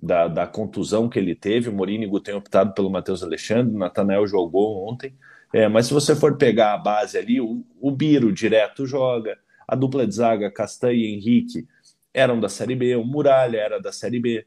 da, 0.00 0.28
da 0.28 0.46
contusão 0.46 1.08
que 1.08 1.18
ele 1.18 1.34
teve. 1.34 1.70
O 1.70 1.72
Morínigo 1.72 2.20
tem 2.20 2.34
optado 2.34 2.74
pelo 2.74 2.90
Matheus 2.90 3.22
Alexandre, 3.22 3.74
o 3.74 3.78
Natanel 3.78 4.26
jogou 4.26 4.86
ontem. 4.86 5.14
É, 5.54 5.68
mas 5.68 5.86
se 5.86 5.94
você 5.94 6.14
for 6.14 6.36
pegar 6.36 6.74
a 6.74 6.78
base 6.78 7.16
ali, 7.16 7.40
o, 7.40 7.64
o 7.80 7.90
Biro 7.90 8.30
direto 8.30 8.86
joga, 8.86 9.38
a 9.66 9.74
dupla 9.74 10.06
de 10.06 10.14
zaga 10.14 10.50
Castanha 10.50 10.94
e 10.94 11.14
Henrique 11.14 11.66
eram 12.12 12.38
da 12.38 12.48
Série 12.48 12.76
B, 12.76 12.94
o 12.96 13.04
Muralha 13.04 13.58
era 13.58 13.80
da 13.80 13.92
Série 13.92 14.20
B. 14.20 14.46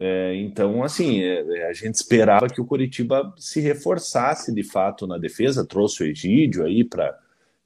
É, 0.00 0.34
então, 0.36 0.84
assim, 0.84 1.20
é, 1.22 1.40
é 1.58 1.68
a 1.68 1.72
gente 1.72 1.94
esperava 1.94 2.48
que 2.48 2.60
o 2.60 2.64
Curitiba 2.64 3.34
se 3.36 3.60
reforçasse 3.60 4.54
de 4.54 4.62
fato 4.62 5.06
na 5.06 5.18
defesa, 5.18 5.66
trouxe 5.66 6.02
o 6.02 6.06
Egídio 6.06 6.64
aí 6.64 6.84
para 6.84 7.18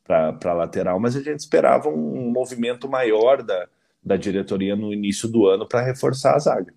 a 0.08 0.52
lateral, 0.52 0.98
mas 0.98 1.14
a 1.14 1.20
gente 1.20 1.40
esperava 1.40 1.88
um 1.88 2.30
movimento 2.30 2.88
maior 2.88 3.42
da, 3.42 3.68
da 4.02 4.16
diretoria 4.16 4.74
no 4.74 4.92
início 4.92 5.28
do 5.28 5.46
ano 5.46 5.66
para 5.66 5.82
reforçar 5.82 6.34
a 6.34 6.38
zaga. 6.38 6.72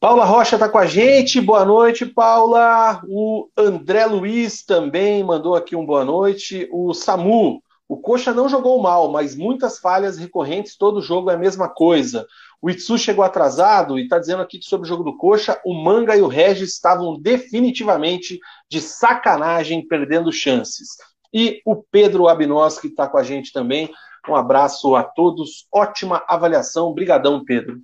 Paula 0.00 0.24
Rocha 0.24 0.56
está 0.56 0.68
com 0.68 0.78
a 0.78 0.86
gente. 0.86 1.40
Boa 1.40 1.64
noite, 1.64 2.04
Paula. 2.04 3.00
O 3.06 3.48
André 3.56 4.04
Luiz 4.06 4.64
também 4.64 5.22
mandou 5.22 5.54
aqui 5.54 5.76
um 5.76 5.86
boa 5.86 6.04
noite. 6.04 6.68
O 6.72 6.92
Samu, 6.92 7.62
o 7.86 7.96
Coxa 7.98 8.32
não 8.32 8.48
jogou 8.48 8.82
mal, 8.82 9.12
mas 9.12 9.36
muitas 9.36 9.78
falhas 9.78 10.18
recorrentes, 10.18 10.76
todo 10.76 11.00
jogo 11.00 11.30
é 11.30 11.34
a 11.34 11.38
mesma 11.38 11.68
coisa. 11.68 12.26
O 12.62 12.70
Itsu 12.70 12.96
chegou 12.96 13.24
atrasado 13.24 13.98
e 13.98 14.04
está 14.04 14.20
dizendo 14.20 14.40
aqui 14.40 14.60
sobre 14.62 14.86
o 14.86 14.88
jogo 14.88 15.02
do 15.02 15.16
Coxa, 15.16 15.60
o 15.64 15.74
Manga 15.74 16.16
e 16.16 16.22
o 16.22 16.28
Regis 16.28 16.70
estavam 16.70 17.20
definitivamente 17.20 18.38
de 18.70 18.80
sacanagem, 18.80 19.84
perdendo 19.84 20.32
chances. 20.32 20.90
E 21.34 21.60
o 21.66 21.82
Pedro 21.82 22.28
Abinos, 22.28 22.78
que 22.78 22.86
está 22.86 23.08
com 23.08 23.18
a 23.18 23.24
gente 23.24 23.52
também. 23.52 23.92
Um 24.28 24.36
abraço 24.36 24.94
a 24.94 25.02
todos, 25.02 25.66
ótima 25.72 26.22
avaliação. 26.28 26.94
Brigadão, 26.94 27.44
Pedro. 27.44 27.80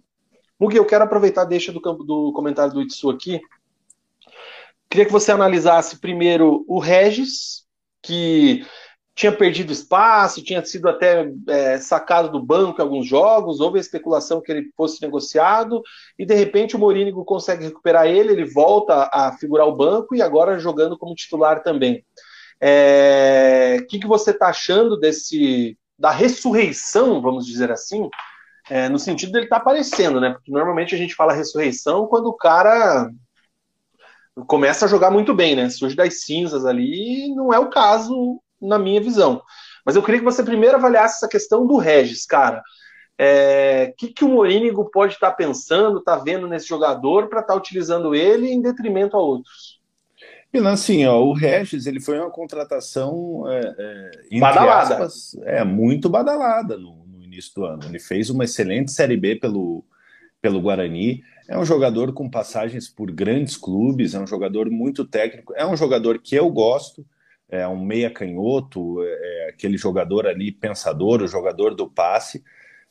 Mugi, 0.60 0.76
eu 0.76 0.84
quero 0.84 1.02
aproveitar 1.02 1.44
deixa 1.44 1.72
do, 1.72 1.80
do 1.80 2.32
comentário 2.32 2.72
do 2.72 2.80
Itsu 2.80 3.10
aqui. 3.10 3.40
Queria 4.88 5.06
que 5.06 5.12
você 5.12 5.32
analisasse 5.32 5.98
primeiro 5.98 6.64
o 6.68 6.78
Regis, 6.78 7.66
que 8.00 8.64
tinha 9.18 9.32
perdido 9.32 9.72
espaço, 9.72 10.44
tinha 10.44 10.64
sido 10.64 10.88
até 10.88 11.28
é, 11.48 11.78
sacado 11.78 12.30
do 12.30 12.40
banco 12.40 12.80
em 12.80 12.84
alguns 12.84 13.04
jogos, 13.04 13.58
houve 13.58 13.78
a 13.78 13.80
especulação 13.80 14.40
que 14.40 14.52
ele 14.52 14.70
fosse 14.76 15.02
negociado, 15.02 15.82
e 16.16 16.24
de 16.24 16.34
repente 16.34 16.76
o 16.76 16.78
Morínigo 16.78 17.24
consegue 17.24 17.64
recuperar 17.64 18.06
ele, 18.06 18.30
ele 18.30 18.44
volta 18.44 19.10
a 19.12 19.36
figurar 19.36 19.66
o 19.66 19.74
banco 19.74 20.14
e 20.14 20.22
agora 20.22 20.60
jogando 20.60 20.96
como 20.96 21.16
titular 21.16 21.64
também. 21.64 21.96
O 21.96 22.04
é, 22.60 23.84
que, 23.88 23.98
que 23.98 24.06
você 24.06 24.30
está 24.30 24.50
achando 24.50 24.96
desse 24.96 25.76
da 25.98 26.12
ressurreição, 26.12 27.20
vamos 27.20 27.44
dizer 27.44 27.72
assim, 27.72 28.08
é, 28.70 28.88
no 28.88 29.00
sentido 29.00 29.32
dele 29.32 29.46
estar 29.46 29.56
tá 29.56 29.62
aparecendo, 29.62 30.20
né? 30.20 30.30
Porque 30.30 30.52
normalmente 30.52 30.94
a 30.94 30.98
gente 30.98 31.16
fala 31.16 31.32
ressurreição 31.32 32.06
quando 32.06 32.26
o 32.26 32.36
cara 32.36 33.10
começa 34.46 34.84
a 34.84 34.88
jogar 34.88 35.10
muito 35.10 35.34
bem, 35.34 35.56
né? 35.56 35.68
Surge 35.70 35.96
das 35.96 36.20
cinzas 36.20 36.64
ali, 36.64 37.34
não 37.34 37.52
é 37.52 37.58
o 37.58 37.68
caso 37.68 38.40
na 38.60 38.78
minha 38.78 39.00
visão. 39.00 39.42
Mas 39.84 39.96
eu 39.96 40.02
queria 40.02 40.20
que 40.20 40.24
você 40.24 40.42
primeiro 40.42 40.76
avaliasse 40.76 41.16
essa 41.16 41.28
questão 41.28 41.66
do 41.66 41.76
Regis, 41.76 42.26
cara. 42.26 42.58
O 42.58 42.62
é, 43.18 43.92
que, 43.96 44.08
que 44.08 44.24
o 44.24 44.28
Morínigo 44.28 44.90
pode 44.90 45.14
estar 45.14 45.30
tá 45.30 45.36
pensando, 45.36 45.98
estar 45.98 46.18
tá 46.18 46.22
vendo 46.22 46.46
nesse 46.46 46.68
jogador 46.68 47.28
para 47.28 47.40
estar 47.40 47.54
tá 47.54 47.58
utilizando 47.58 48.14
ele 48.14 48.48
em 48.48 48.60
detrimento 48.60 49.16
a 49.16 49.20
outros? 49.20 49.78
E 50.52 50.58
assim, 50.58 51.04
ó, 51.04 51.20
o 51.20 51.32
Regis 51.32 51.86
ele 51.86 52.00
foi 52.00 52.18
uma 52.18 52.30
contratação 52.30 53.44
é, 53.48 53.74
é, 54.32 54.38
badalada, 54.38 54.94
aspas, 54.94 55.36
é 55.44 55.62
muito 55.62 56.08
badalada 56.08 56.78
no, 56.78 57.06
início 57.38 57.54
do 57.54 57.64
ano. 57.64 57.84
Ele 57.84 57.98
fez 57.98 58.30
uma 58.30 58.44
excelente 58.44 58.90
Série 58.90 59.16
B 59.16 59.36
pelo, 59.36 59.84
pelo 60.42 60.60
Guarani. 60.60 61.22
É 61.48 61.56
um 61.56 61.64
jogador 61.64 62.12
com 62.12 62.28
passagens 62.28 62.88
por 62.88 63.10
grandes 63.10 63.56
clubes, 63.56 64.14
é 64.14 64.20
um 64.20 64.26
jogador 64.26 64.68
muito 64.70 65.04
técnico, 65.04 65.54
é 65.54 65.66
um 65.66 65.76
jogador 65.76 66.18
que 66.18 66.34
eu 66.34 66.50
gosto, 66.50 67.06
é 67.50 67.66
um 67.66 67.82
meia 67.82 68.10
canhoto, 68.10 69.02
é 69.02 69.48
aquele 69.50 69.76
jogador 69.76 70.26
ali 70.26 70.52
pensador, 70.52 71.22
o 71.22 71.28
jogador 71.28 71.74
do 71.74 71.88
passe, 71.88 72.44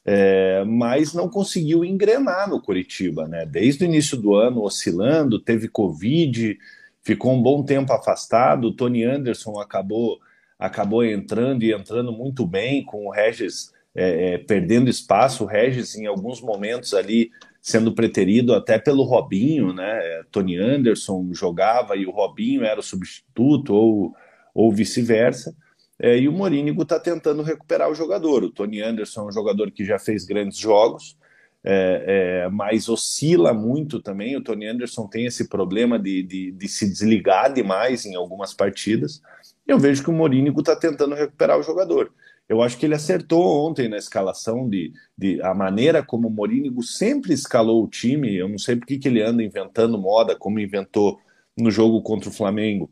é, 0.03 0.63
mas 0.65 1.13
não 1.13 1.29
conseguiu 1.29 1.83
engrenar 1.83 2.49
no 2.49 2.61
Curitiba, 2.61 3.27
né? 3.27 3.45
Desde 3.45 3.83
o 3.83 3.85
início 3.85 4.17
do 4.17 4.35
ano 4.35 4.63
oscilando, 4.63 5.39
teve 5.39 5.67
Covid, 5.67 6.57
ficou 7.03 7.33
um 7.33 7.41
bom 7.41 7.63
tempo 7.63 7.91
afastado. 7.91 8.69
O 8.69 8.73
Tony 8.73 9.03
Anderson 9.03 9.59
acabou 9.59 10.19
acabou 10.57 11.05
entrando 11.05 11.61
e 11.63 11.71
entrando 11.71 12.11
muito 12.11 12.43
bem 12.43 12.83
com 12.83 13.05
o 13.05 13.11
Regis 13.11 13.71
é, 13.93 14.33
é, 14.33 14.37
perdendo 14.37 14.89
espaço, 14.89 15.43
o 15.43 15.47
Regis 15.47 15.95
em 15.95 16.05
alguns 16.05 16.41
momentos 16.41 16.93
ali 16.93 17.29
sendo 17.61 17.91
preterido 17.91 18.53
até 18.53 18.79
pelo 18.79 19.03
Robinho, 19.03 19.73
né? 19.73 19.99
É, 19.99 20.23
Tony 20.31 20.55
Anderson 20.55 21.29
jogava 21.33 21.97
e 21.97 22.05
o 22.05 22.11
Robinho 22.11 22.63
era 22.63 22.79
o 22.79 22.83
substituto 22.83 23.73
ou, 23.73 24.15
ou 24.57 24.71
vice-versa. 24.71 25.55
É, 25.99 26.17
e 26.17 26.27
o 26.27 26.31
Morínigo 26.31 26.81
está 26.81 26.99
tentando 26.99 27.43
recuperar 27.43 27.91
o 27.91 27.95
jogador. 27.95 28.43
O 28.43 28.51
Tony 28.51 28.81
Anderson 28.81 29.21
é 29.21 29.25
um 29.25 29.31
jogador 29.31 29.69
que 29.69 29.85
já 29.85 29.99
fez 29.99 30.25
grandes 30.25 30.57
jogos, 30.57 31.15
é, 31.63 32.45
é, 32.45 32.49
mas 32.49 32.89
oscila 32.89 33.53
muito 33.53 34.01
também. 34.01 34.35
O 34.35 34.41
Tony 34.41 34.65
Anderson 34.65 35.05
tem 35.05 35.27
esse 35.27 35.47
problema 35.47 35.99
de, 35.99 36.23
de, 36.23 36.51
de 36.51 36.67
se 36.67 36.89
desligar 36.89 37.53
demais 37.53 38.03
em 38.03 38.15
algumas 38.15 38.51
partidas. 38.51 39.21
Eu 39.67 39.77
vejo 39.77 40.03
que 40.03 40.09
o 40.09 40.13
Morínigo 40.13 40.61
está 40.61 40.75
tentando 40.75 41.13
recuperar 41.13 41.59
o 41.59 41.63
jogador. 41.63 42.11
Eu 42.49 42.63
acho 42.63 42.79
que 42.79 42.85
ele 42.87 42.95
acertou 42.95 43.67
ontem 43.67 43.87
na 43.87 43.97
escalação 43.97 44.67
de, 44.67 44.91
de 45.15 45.39
a 45.43 45.53
maneira 45.53 46.01
como 46.01 46.29
o 46.29 46.31
Morínigo 46.31 46.81
sempre 46.81 47.31
escalou 47.31 47.83
o 47.83 47.87
time. 47.87 48.35
Eu 48.35 48.49
não 48.49 48.57
sei 48.57 48.75
por 48.75 48.87
que 48.87 48.99
ele 49.07 49.21
anda 49.21 49.43
inventando 49.43 49.99
moda, 49.99 50.35
como 50.35 50.59
inventou 50.59 51.19
no 51.57 51.71
jogo 51.71 52.01
contra 52.01 52.29
o 52.29 52.33
Flamengo, 52.33 52.89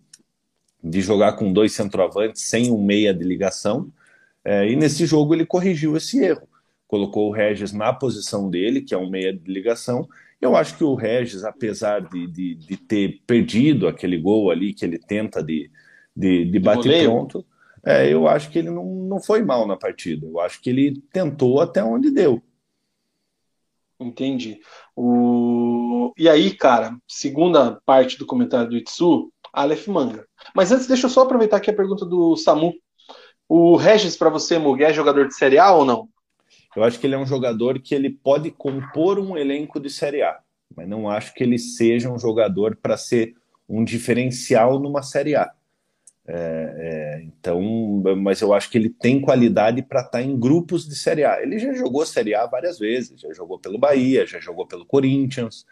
de 0.86 1.02
jogar 1.02 1.34
com 1.34 1.52
dois 1.52 1.74
centroavantes 1.74 2.44
sem 2.44 2.72
um 2.72 2.82
meia 2.82 3.14
de 3.14 3.24
ligação. 3.24 3.92
É, 4.44 4.70
e 4.70 4.76
nesse 4.76 5.06
jogo 5.06 5.34
ele 5.34 5.46
corrigiu 5.46 5.98
esse 5.98 6.24
erro. 6.24 6.48
Colocou 6.88 7.30
o 7.30 7.32
Regis 7.32 7.74
na 7.74 7.92
posição 7.92 8.50
dele, 8.50 8.82
que 8.82 8.94
é 8.94 8.98
um 8.98 9.10
meia 9.10 9.34
de 9.34 9.52
ligação. 9.52 10.08
Eu 10.40 10.56
acho 10.56 10.78
que 10.78 10.84
o 10.84 10.94
Regis, 10.94 11.44
apesar 11.44 12.02
de, 12.02 12.28
de, 12.28 12.56
de 12.56 12.78
ter 12.78 13.22
perdido 13.26 13.88
aquele 13.88 14.18
gol 14.18 14.52
ali 14.52 14.74
que 14.74 14.86
ele 14.86 15.00
tenta 15.00 15.42
de, 15.42 15.72
de, 16.16 16.46
de 16.46 16.60
bater 16.60 17.06
pronto 17.06 17.46
é, 17.86 18.12
eu 18.12 18.28
acho 18.28 18.50
que 18.50 18.58
ele 18.58 18.72
não, 18.72 18.84
não 18.84 19.22
foi 19.22 19.44
mal 19.44 19.68
na 19.68 19.78
partida. 19.78 20.26
Eu 20.26 20.40
acho 20.40 20.60
que 20.60 20.72
ele 20.72 21.00
tentou 21.14 21.62
até 21.62 21.84
onde 21.84 22.10
deu. 22.10 22.42
Entendi. 24.00 24.60
O... 24.96 26.12
E 26.18 26.28
aí, 26.28 26.52
cara, 26.52 26.98
segunda 27.08 27.80
parte 27.86 28.18
do 28.18 28.26
comentário 28.26 28.70
do 28.70 28.78
Itsu, 28.78 29.32
Aleph 29.56 29.88
Manga. 29.88 30.26
Mas 30.54 30.72
antes, 30.72 30.88
deixa 30.88 31.06
eu 31.06 31.10
só 31.10 31.22
aproveitar 31.22 31.58
aqui 31.58 31.70
a 31.70 31.76
pergunta 31.76 32.06
do 32.06 32.36
Samu. 32.36 32.74
O 33.48 33.76
Regis, 33.76 34.18
para 34.18 34.30
você, 34.30 34.58
Mugué, 34.58 34.86
é 34.86 34.94
jogador 34.94 35.28
de 35.28 35.36
Série 35.36 35.58
A 35.58 35.72
ou 35.72 35.86
não? 35.86 36.10
Eu 36.76 36.84
acho 36.84 37.00
que 37.00 37.08
ele 37.08 37.16
é 37.16 37.18
um 37.18 37.26
jogador 37.26 37.80
que 37.80 37.96
ele 37.96 38.10
pode 38.10 38.52
compor 38.52 39.18
um 39.18 39.38
elenco 39.38 39.80
de 39.80 39.90
Série 39.90 40.22
A, 40.22 40.38
mas 40.76 40.88
não 40.88 41.10
acho 41.10 41.34
que 41.34 41.44
ele 41.44 41.58
seja 41.58 42.12
um 42.12 42.20
jogador 42.20 42.76
para 42.76 42.98
ser 42.98 43.34
um 43.68 43.84
diferencial 43.84 44.80
numa 44.80 45.02
Série 45.02 45.36
A. 45.36 45.52
É, 46.28 46.34
é, 46.38 47.24
então, 47.24 47.62
mas 48.18 48.42
eu 48.42 48.52
acho 48.52 48.70
que 48.72 48.78
ele 48.78 48.90
tem 48.90 49.22
qualidade 49.22 49.84
para 49.84 50.00
estar 50.00 50.12
tá 50.12 50.22
em 50.22 50.38
grupos 50.38 50.88
de 50.88 50.96
Série 50.96 51.24
A. 51.24 51.42
Ele 51.42 51.60
já 51.60 51.72
jogou 51.74 52.06
Série 52.06 52.34
A 52.34 52.46
várias 52.46 52.80
vezes, 52.80 53.22
já 53.22 53.32
jogou 53.32 53.60
pelo 53.60 53.78
Bahia, 53.78 54.26
já 54.26 54.40
jogou 54.40 54.66
pelo 54.66 54.86
Corinthians, 54.86 55.66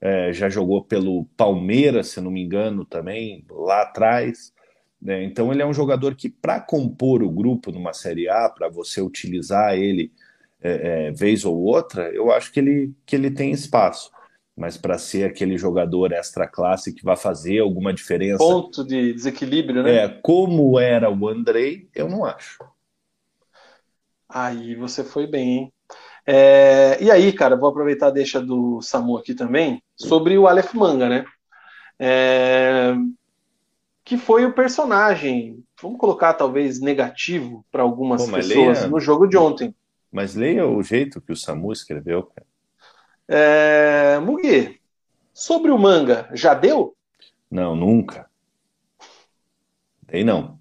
é, 0.00 0.32
já 0.32 0.48
jogou 0.48 0.82
pelo 0.82 1.26
Palmeiras, 1.36 2.08
se 2.08 2.20
não 2.20 2.30
me 2.30 2.42
engano, 2.42 2.84
também 2.84 3.44
lá 3.50 3.82
atrás. 3.82 4.52
Né? 5.00 5.24
Então, 5.24 5.52
ele 5.52 5.62
é 5.62 5.66
um 5.66 5.74
jogador 5.74 6.14
que, 6.14 6.28
para 6.28 6.60
compor 6.60 7.22
o 7.22 7.30
grupo 7.30 7.70
numa 7.70 7.92
Série 7.92 8.28
A, 8.28 8.48
para 8.48 8.68
você 8.68 9.00
utilizar 9.00 9.74
ele 9.74 10.12
é, 10.62 11.08
é, 11.08 11.10
vez 11.10 11.44
ou 11.44 11.56
outra, 11.56 12.10
eu 12.10 12.30
acho 12.30 12.52
que 12.52 12.60
ele, 12.60 12.92
que 13.06 13.16
ele 13.16 13.30
tem 13.30 13.50
espaço. 13.50 14.10
mas 14.56 14.76
para 14.76 14.98
ser 14.98 15.24
aquele 15.24 15.56
jogador 15.56 16.12
extra 16.12 16.46
classe 16.46 16.92
que 16.92 17.02
vai 17.02 17.16
fazer 17.16 17.60
alguma 17.60 17.94
diferença. 17.94 18.38
Ponto 18.38 18.84
de 18.84 19.14
desequilíbrio, 19.14 19.82
né? 19.82 20.04
É, 20.04 20.08
como 20.08 20.78
era 20.78 21.10
o 21.10 21.28
Andrei, 21.28 21.88
eu 21.94 22.08
não 22.08 22.26
acho. 22.26 22.58
Aí 24.28 24.74
você 24.74 25.02
foi 25.02 25.26
bem, 25.26 25.48
hein? 25.48 25.72
É, 26.26 27.02
e 27.02 27.10
aí, 27.10 27.32
cara, 27.32 27.56
vou 27.56 27.68
aproveitar 27.68 28.08
a 28.08 28.10
deixa 28.10 28.40
do 28.40 28.80
Samu 28.82 29.16
aqui 29.16 29.34
também, 29.34 29.82
sobre 29.96 30.36
o 30.36 30.46
Aleph 30.46 30.74
Manga, 30.74 31.08
né? 31.08 31.24
É, 31.98 32.94
que 34.04 34.16
foi 34.16 34.44
o 34.44 34.54
personagem, 34.54 35.62
vamos 35.80 35.98
colocar 35.98 36.34
talvez 36.34 36.80
negativo 36.80 37.64
para 37.70 37.82
algumas 37.82 38.26
Pô, 38.26 38.32
pessoas 38.36 38.78
leia, 38.78 38.88
no 38.88 39.00
jogo 39.00 39.26
de 39.26 39.36
ontem. 39.36 39.74
Mas 40.10 40.34
leia 40.34 40.66
o 40.66 40.82
jeito 40.82 41.20
que 41.20 41.32
o 41.32 41.36
Samu 41.36 41.72
escreveu, 41.72 42.24
cara. 42.24 42.46
É, 43.28 44.18
Mugi, 44.18 44.80
sobre 45.32 45.70
o 45.70 45.78
manga, 45.78 46.28
já 46.32 46.54
deu? 46.54 46.96
Não, 47.50 47.76
nunca. 47.76 48.28
Dei 50.02 50.24
não. 50.24 50.58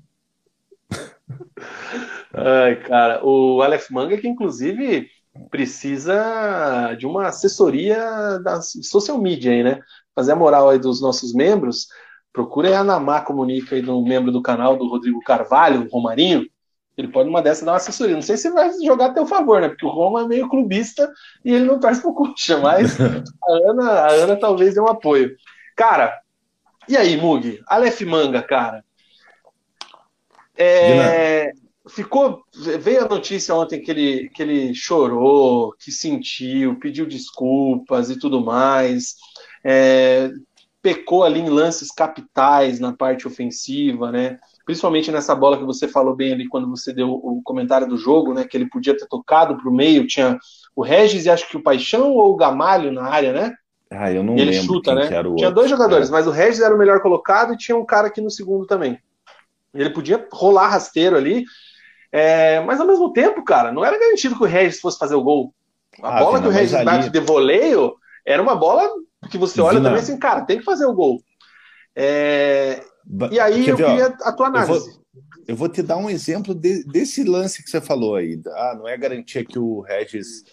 Ai, 2.34 2.76
cara, 2.84 3.26
o 3.26 3.62
Aleph 3.62 3.90
Manga 3.90 4.18
que 4.18 4.28
inclusive 4.28 5.10
precisa 5.50 6.96
de 6.98 7.06
uma 7.06 7.28
assessoria 7.28 8.40
da 8.40 8.62
social 8.62 9.18
media 9.18 9.52
aí, 9.52 9.64
né? 9.64 9.80
Fazer 10.16 10.34
a 10.34 10.36
moral 10.36 10.70
aí 10.70 10.80
dos 10.80 11.02
nossos 11.02 11.34
membros. 11.34 11.88
Procura 12.32 12.70
aí 12.70 12.74
a 12.74 12.84
Namá 12.84 13.22
Comunica 13.22 13.76
aí 13.76 13.82
do 13.82 14.02
membro 14.04 14.32
do 14.32 14.42
canal 14.42 14.78
do 14.78 14.88
Rodrigo 14.88 15.20
Carvalho, 15.22 15.84
o 15.84 15.90
Romarinho. 15.90 16.46
Ele 16.98 17.08
pode 17.08 17.30
uma 17.30 17.42
dessa 17.42 17.64
dar 17.64 17.72
uma 17.72 17.78
assessoria. 17.78 18.16
Não 18.16 18.22
sei 18.22 18.36
se 18.36 18.50
vai 18.52 18.72
jogar 18.84 19.08
a 19.08 19.14
teu 19.14 19.26
favor, 19.26 19.62
né? 19.62 19.70
Porque 19.70 19.86
o 19.86 19.90
Roma 19.90 20.24
é 20.24 20.28
meio 20.28 20.50
clubista 20.50 21.10
e 21.46 21.54
ele 21.54 21.66
não 21.66 21.80
torce 21.80 22.02
pro 22.02 22.14
Coxa, 22.14 22.58
mas 22.58 23.00
a 23.00 23.70
Ana, 23.70 23.92
a 23.92 24.12
Ana 24.12 24.36
talvez 24.36 24.74
dê 24.74 24.82
um 24.82 24.88
apoio. 24.88 25.34
Cara, 25.78 26.20
e 26.90 26.98
aí, 26.98 27.16
Mug? 27.16 27.62
Aleph 27.68 28.02
Manga, 28.02 28.42
cara. 28.42 28.84
É, 30.58 31.54
ficou. 31.90 32.44
Veio 32.80 33.06
a 33.06 33.10
notícia 33.10 33.54
ontem 33.56 33.82
que 33.82 33.92
ele, 33.92 34.30
que 34.30 34.42
ele 34.42 34.74
chorou, 34.74 35.74
que 35.80 35.92
sentiu, 35.92 36.80
pediu 36.80 37.06
desculpas 37.06 38.10
e 38.10 38.18
tudo 38.18 38.42
mais. 38.42 39.16
É, 39.64 40.32
pecou 40.82 41.24
ali 41.24 41.40
em 41.40 41.50
lances 41.50 41.92
capitais 41.92 42.80
na 42.80 42.94
parte 42.94 43.28
ofensiva, 43.28 44.12
né? 44.12 44.40
principalmente 44.70 45.12
nessa 45.12 45.34
bola 45.34 45.58
que 45.58 45.66
você 45.66 45.88
falou 45.88 46.16
bem 46.16 46.32
ali 46.32 46.48
quando 46.48 46.70
você 46.70 46.94
deu 46.94 47.10
o 47.10 47.42
comentário 47.44 47.88
do 47.88 47.98
jogo, 47.98 48.36
né? 48.36 48.44
Que 48.44 48.56
ele 48.56 48.70
podia 48.70 48.96
ter 48.96 49.08
tocado 49.08 49.58
para 49.58 49.68
o 49.68 49.74
meio, 49.74 50.06
tinha 50.06 50.38
o 50.76 50.84
Regis 50.84 51.26
e 51.26 51.30
acho 51.32 51.50
que 51.50 51.58
o 51.58 51.64
Paixão 51.64 52.12
ou 52.12 52.32
o 52.32 52.36
Gamalho 52.36 52.92
na 52.92 53.02
área, 53.02 53.34
né? 53.34 53.56
Ah, 53.90 54.12
eu 54.12 54.24
não 54.24 54.38
e 54.38 54.42
ele 54.42 54.52
lembro 54.52 54.68
chuta, 54.68 54.94
né? 54.94 55.08
tinha 55.08 55.28
outro. 55.28 55.52
dois 55.56 55.72
jogadores, 55.72 56.10
é. 56.10 56.12
mas 56.12 56.28
o 56.28 56.30
Regis 56.30 56.62
era 56.62 56.76
o 56.76 56.78
melhor 56.78 57.02
colocado 57.02 57.52
e 57.52 57.58
tinha 57.58 57.76
um 57.76 57.84
cara 57.84 58.10
aqui 58.10 58.22
no 58.22 58.30
segundo 58.30 58.68
também. 58.68 59.00
Ele 59.74 59.90
podia 59.90 60.24
rolar 60.32 60.68
rasteiro 60.68 61.18
ali, 61.18 61.46
é, 62.12 62.60
mas 62.62 62.80
ao 62.80 62.88
mesmo 62.88 63.14
tempo, 63.14 63.44
cara, 63.44 63.72
não 63.72 63.86
era 63.86 64.00
garantido 64.00 64.36
que 64.36 64.44
o 64.44 64.48
Regis 64.48 64.80
fosse 64.80 64.98
fazer 64.98 65.16
o 65.16 65.24
gol. 65.24 65.54
A 66.02 66.18
ah, 66.18 66.20
bola 66.20 66.42
que 66.42 66.48
o 66.48 66.52
Regis 66.52 66.74
ali... 66.74 66.86
bate 66.86 67.10
de 67.10 67.20
voleio 67.20 67.96
era 68.26 68.42
uma 68.42 68.56
bola 68.56 68.90
que 69.30 69.38
você 69.38 69.60
olha 69.62 69.78
Vina... 69.78 69.90
também 69.90 70.04
assim, 70.04 70.18
cara, 70.18 70.42
tem 70.42 70.60
que 70.60 70.66
fazer 70.66 70.86
o 70.86 70.94
gol. 70.94 71.22
É, 71.96 72.84
e 73.32 73.40
aí 73.40 73.66
Quer 73.66 73.72
eu 73.72 73.78
ver, 73.78 73.86
queria 73.86 74.18
ó, 74.22 74.30
a 74.30 74.32
tua 74.32 74.48
análise. 74.48 74.72
Eu 74.72 74.80
vou, 74.80 75.04
eu 75.48 75.56
vou, 75.56 75.70
te 75.70 75.82
dar 75.82 75.98
um 75.98 76.10
exemplo 76.10 76.54
de, 76.54 76.84
desse 76.86 77.24
lance 77.24 77.64
que 77.64 77.70
você 77.70 77.82
falou 77.82 78.16
aí. 78.16 78.40
Ah, 78.48 78.76
não 78.78 78.88
é 78.88 78.98
garantia 78.98 79.44
que 79.44 79.60
o 79.60 79.82
Regis 79.82 80.44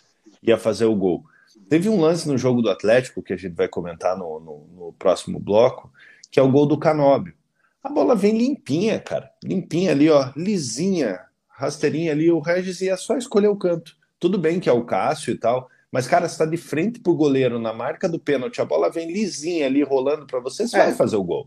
ia 0.43 0.59
fazer 0.59 0.87
o 0.87 0.97
gol. 0.97 1.25
Teve 1.69 1.89
um 1.89 2.01
lance 2.01 2.29
no 2.29 2.39
jogo 2.39 2.63
do 2.63 2.71
Atlético, 2.71 3.23
que 3.23 3.33
a 3.33 3.37
gente 3.37 3.55
vai 3.55 3.69
comentar 3.69 4.17
no, 4.17 4.41
no, 4.41 4.69
no 4.75 4.93
próximo 4.93 5.41
bloco, 5.41 5.91
que 6.31 6.39
é 6.39 6.43
o 6.43 6.51
gol 6.51 6.67
do 6.67 6.79
Canóbio. 6.79 7.35
A 7.83 7.89
bola 7.89 8.15
vem 8.15 8.37
limpinha, 8.37 8.99
cara. 8.99 9.31
Limpinha 9.43 9.93
ali, 9.93 10.11
ó, 10.11 10.31
lisinha, 10.37 11.21
rasteirinha 11.57 12.13
ali. 12.13 12.31
O 12.31 12.41
Regis 12.41 12.81
ia 12.81 12.97
só 12.97 13.17
escolher 13.17 13.49
o 13.49 13.57
canto. 13.57 13.97
Tudo 14.21 14.39
bem 14.39 14.61
que 14.61 14.69
é 14.69 14.73
o 14.73 14.85
Cássio 14.85 15.33
e 15.33 15.39
tal, 15.39 15.69
mas, 15.91 16.07
cara, 16.07 16.29
você 16.29 16.39
tá 16.39 16.47
de 16.47 16.57
frente 16.57 17.01
pro 17.01 17.15
goleiro 17.15 17.59
na 17.59 17.73
marca 17.73 18.09
do 18.09 18.19
pênalti, 18.19 18.61
a 18.61 18.65
bola 18.65 18.91
vem 18.91 19.13
lisinha 19.13 19.67
ali 19.67 19.83
rolando 19.83 20.27
para 20.27 20.41
você, 20.41 20.67
você 20.67 20.77
é. 20.77 20.85
vai 20.85 20.95
fazer 20.95 21.17
o 21.17 21.25
gol. 21.25 21.47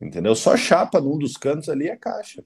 Entendeu? 0.00 0.34
Só 0.34 0.56
chapa 0.56 1.00
num 1.00 1.18
dos 1.18 1.36
cantos 1.36 1.68
ali 1.68 1.88
é 1.88 1.96
caixa. 1.96 2.44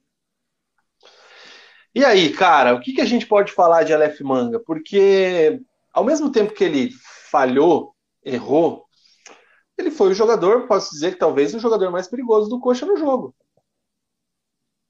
E 1.95 2.05
aí, 2.05 2.33
cara, 2.33 2.75
o 2.75 2.81
que, 2.81 2.95
que 2.95 3.01
a 3.01 3.07
gente 3.07 3.27
pode 3.27 3.53
falar 3.53 3.83
de 3.83 3.93
Aleph 3.93 4.21
Manga? 4.21 4.59
Porque 4.61 5.61
ao 5.93 6.05
mesmo 6.05 6.33
tempo 6.33 6.55
que 6.55 6.65
ele 6.65 6.91
falhou, 7.31 7.95
errou, 8.25 8.87
ele 9.77 9.91
foi 9.91 10.11
o 10.11 10.15
jogador, 10.15 10.67
posso 10.67 10.91
dizer 10.91 11.13
que 11.13 11.19
talvez 11.19 11.55
o 11.55 11.59
jogador 11.59 11.91
mais 11.91 12.09
perigoso 12.09 12.49
do 12.49 12.61
Coxa 12.61 12.87
no 12.87 12.97
jogo. 12.97 13.35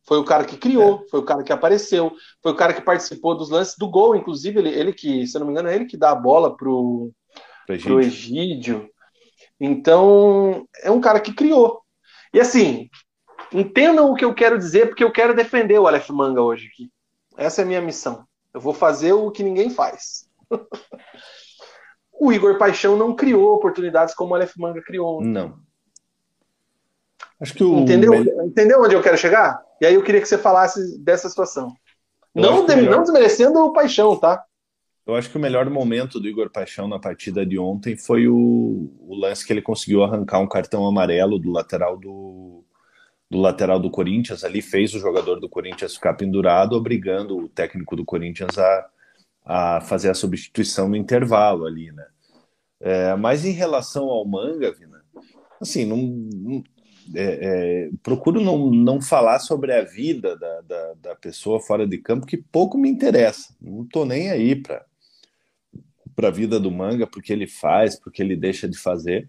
Foi 0.04 0.18
o 0.18 0.24
cara 0.24 0.44
que 0.44 0.56
criou, 0.56 1.02
é. 1.04 1.08
foi 1.08 1.20
o 1.20 1.24
cara 1.24 1.42
que 1.42 1.52
apareceu, 1.52 2.12
foi 2.42 2.52
o 2.52 2.56
cara 2.56 2.72
que 2.72 2.80
participou 2.80 3.36
dos 3.36 3.50
lances 3.50 3.76
do 3.78 3.88
gol, 3.88 4.16
inclusive 4.16 4.58
ele, 4.58 4.70
ele 4.70 4.92
que, 4.92 5.26
se 5.26 5.36
eu 5.36 5.40
não 5.40 5.46
me 5.46 5.52
engano, 5.52 5.68
é 5.68 5.74
ele 5.74 5.86
que 5.86 5.96
dá 5.96 6.10
a 6.10 6.16
bola 6.16 6.56
pro, 6.56 7.12
pro 7.66 8.00
Egídio. 8.00 8.88
Então, 9.60 10.66
é 10.82 10.90
um 10.90 11.00
cara 11.00 11.20
que 11.20 11.32
criou. 11.32 11.80
E 12.34 12.40
assim, 12.40 12.88
entendam 13.52 14.10
o 14.10 14.14
que 14.14 14.24
eu 14.24 14.34
quero 14.34 14.58
dizer, 14.58 14.88
porque 14.88 15.04
eu 15.04 15.12
quero 15.12 15.34
defender 15.34 15.78
o 15.78 15.86
Aleph 15.86 16.10
Manga 16.10 16.42
hoje 16.42 16.66
aqui. 16.66 16.90
Essa 17.36 17.62
é 17.62 17.64
a 17.64 17.68
minha 17.68 17.80
missão. 17.80 18.26
Eu 18.52 18.60
vou 18.60 18.74
fazer 18.74 19.12
o 19.12 19.30
que 19.30 19.42
ninguém 19.42 19.70
faz. 19.70 20.28
o 22.12 22.32
Igor 22.32 22.58
Paixão 22.58 22.96
não 22.96 23.14
criou 23.14 23.54
oportunidades 23.54 24.14
como 24.14 24.32
o 24.32 24.34
Aleph 24.34 24.56
Manga 24.56 24.82
criou. 24.82 25.22
Não. 25.22 25.58
Acho 27.42 27.54
que 27.54 27.64
o... 27.64 27.80
Entendeu? 27.80 28.14
Entendeu 28.46 28.80
onde 28.80 28.94
eu 28.94 29.02
quero 29.02 29.18
chegar? 29.18 29.60
E 29.80 29.86
aí 29.86 29.94
eu 29.94 30.02
queria 30.04 30.20
que 30.20 30.28
você 30.28 30.38
falasse 30.38 30.96
dessa 31.00 31.28
situação. 31.28 31.74
não, 32.32 32.64
melhor... 32.64 32.96
não 32.96 33.02
desmerecendo 33.02 33.58
o 33.58 33.72
Paixão, 33.72 34.16
tá? 34.16 34.44
Eu 35.04 35.16
acho 35.16 35.28
que 35.28 35.36
o 35.36 35.40
melhor 35.40 35.68
momento 35.68 36.20
do 36.20 36.28
Igor 36.28 36.48
Paixão 36.50 36.86
na 36.86 37.00
partida 37.00 37.44
de 37.44 37.58
ontem 37.58 37.96
foi 37.96 38.28
o, 38.28 38.94
o 39.00 39.16
lance 39.16 39.44
que 39.44 39.52
ele 39.52 39.60
conseguiu 39.60 40.04
arrancar 40.04 40.38
um 40.38 40.46
cartão 40.46 40.86
amarelo 40.86 41.40
do 41.40 41.50
lateral 41.50 41.96
do, 41.98 42.64
do 43.28 43.40
lateral 43.40 43.80
do 43.80 43.90
Corinthians 43.90 44.44
ali, 44.44 44.62
fez 44.62 44.94
o 44.94 45.00
jogador 45.00 45.40
do 45.40 45.48
Corinthians 45.48 45.96
ficar 45.96 46.14
pendurado, 46.14 46.76
obrigando 46.76 47.36
o 47.36 47.48
técnico 47.48 47.96
do 47.96 48.04
Corinthians 48.04 48.56
a, 48.56 48.86
a 49.44 49.80
fazer 49.80 50.10
a 50.10 50.14
substituição 50.14 50.88
no 50.88 50.94
intervalo 50.94 51.66
ali, 51.66 51.90
né? 51.90 52.06
É, 52.80 53.16
mas 53.16 53.44
em 53.44 53.52
relação 53.52 54.04
ao 54.04 54.24
Manga, 54.24 54.72
Vina, 54.72 55.02
assim, 55.60 55.84
não, 55.84 55.96
não 55.96 56.62
é, 57.14 57.86
é, 57.86 57.90
procuro 58.02 58.40
não, 58.40 58.70
não 58.70 59.00
falar 59.00 59.38
sobre 59.38 59.72
a 59.72 59.82
vida 59.82 60.36
da, 60.36 60.60
da, 60.60 60.94
da, 60.94 61.14
pessoa 61.14 61.60
fora 61.60 61.86
de 61.86 61.98
campo, 61.98 62.26
que 62.26 62.36
pouco 62.36 62.78
me 62.78 62.88
interessa. 62.88 63.54
Não 63.60 63.84
tô 63.84 64.04
nem 64.04 64.30
aí 64.30 64.54
para 64.56 64.84
para 66.14 66.28
a 66.28 66.30
vida 66.30 66.60
do 66.60 66.70
manga, 66.70 67.06
porque 67.06 67.32
ele 67.32 67.46
faz, 67.46 67.98
porque 67.98 68.22
ele 68.22 68.36
deixa 68.36 68.68
de 68.68 68.76
fazer. 68.76 69.28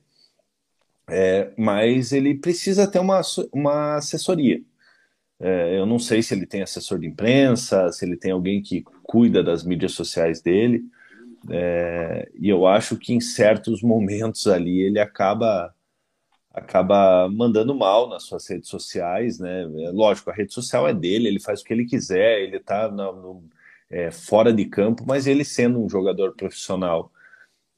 É, 1.10 1.52
mas 1.58 2.12
ele 2.12 2.36
precisa 2.36 2.86
ter 2.88 3.00
uma, 3.00 3.22
uma 3.52 3.96
assessoria. 3.96 4.62
É, 5.40 5.78
eu 5.78 5.86
não 5.86 6.00
sei 6.00 6.22
se 6.22 6.34
ele 6.34 6.46
tem 6.46 6.62
assessor 6.62 7.00
de 7.00 7.08
imprensa, 7.08 7.92
se 7.92 8.06
ele 8.06 8.16
tem 8.16 8.32
alguém 8.32 8.62
que 8.62 8.84
cuida 9.04 9.44
das 9.44 9.64
mídias 9.64 9.94
sociais 9.94 10.42
dele. 10.42 10.84
É, 11.50 12.30
e 12.40 12.48
eu 12.48 12.66
acho 12.66 12.98
que 12.98 13.14
em 13.14 13.20
certos 13.20 13.82
momentos 13.82 14.48
ali 14.48 14.82
ele 14.82 15.00
acaba 15.00 15.74
acaba 16.54 17.28
mandando 17.30 17.74
mal 17.74 18.08
nas 18.08 18.24
suas 18.24 18.48
redes 18.48 18.70
sociais, 18.70 19.40
né? 19.40 19.64
É, 19.64 19.90
lógico, 19.92 20.30
a 20.30 20.34
rede 20.34 20.54
social 20.54 20.88
é 20.88 20.94
dele, 20.94 21.28
ele 21.28 21.40
faz 21.40 21.62
o 21.62 21.64
que 21.64 21.74
ele 21.74 21.86
quiser, 21.86 22.42
ele 22.42 22.58
está 22.58 22.92
é, 23.90 24.12
fora 24.12 24.54
de 24.54 24.66
campo, 24.66 25.04
mas 25.08 25.26
ele 25.26 25.44
sendo 25.44 25.84
um 25.84 25.90
jogador 25.90 26.34
profissional 26.36 27.12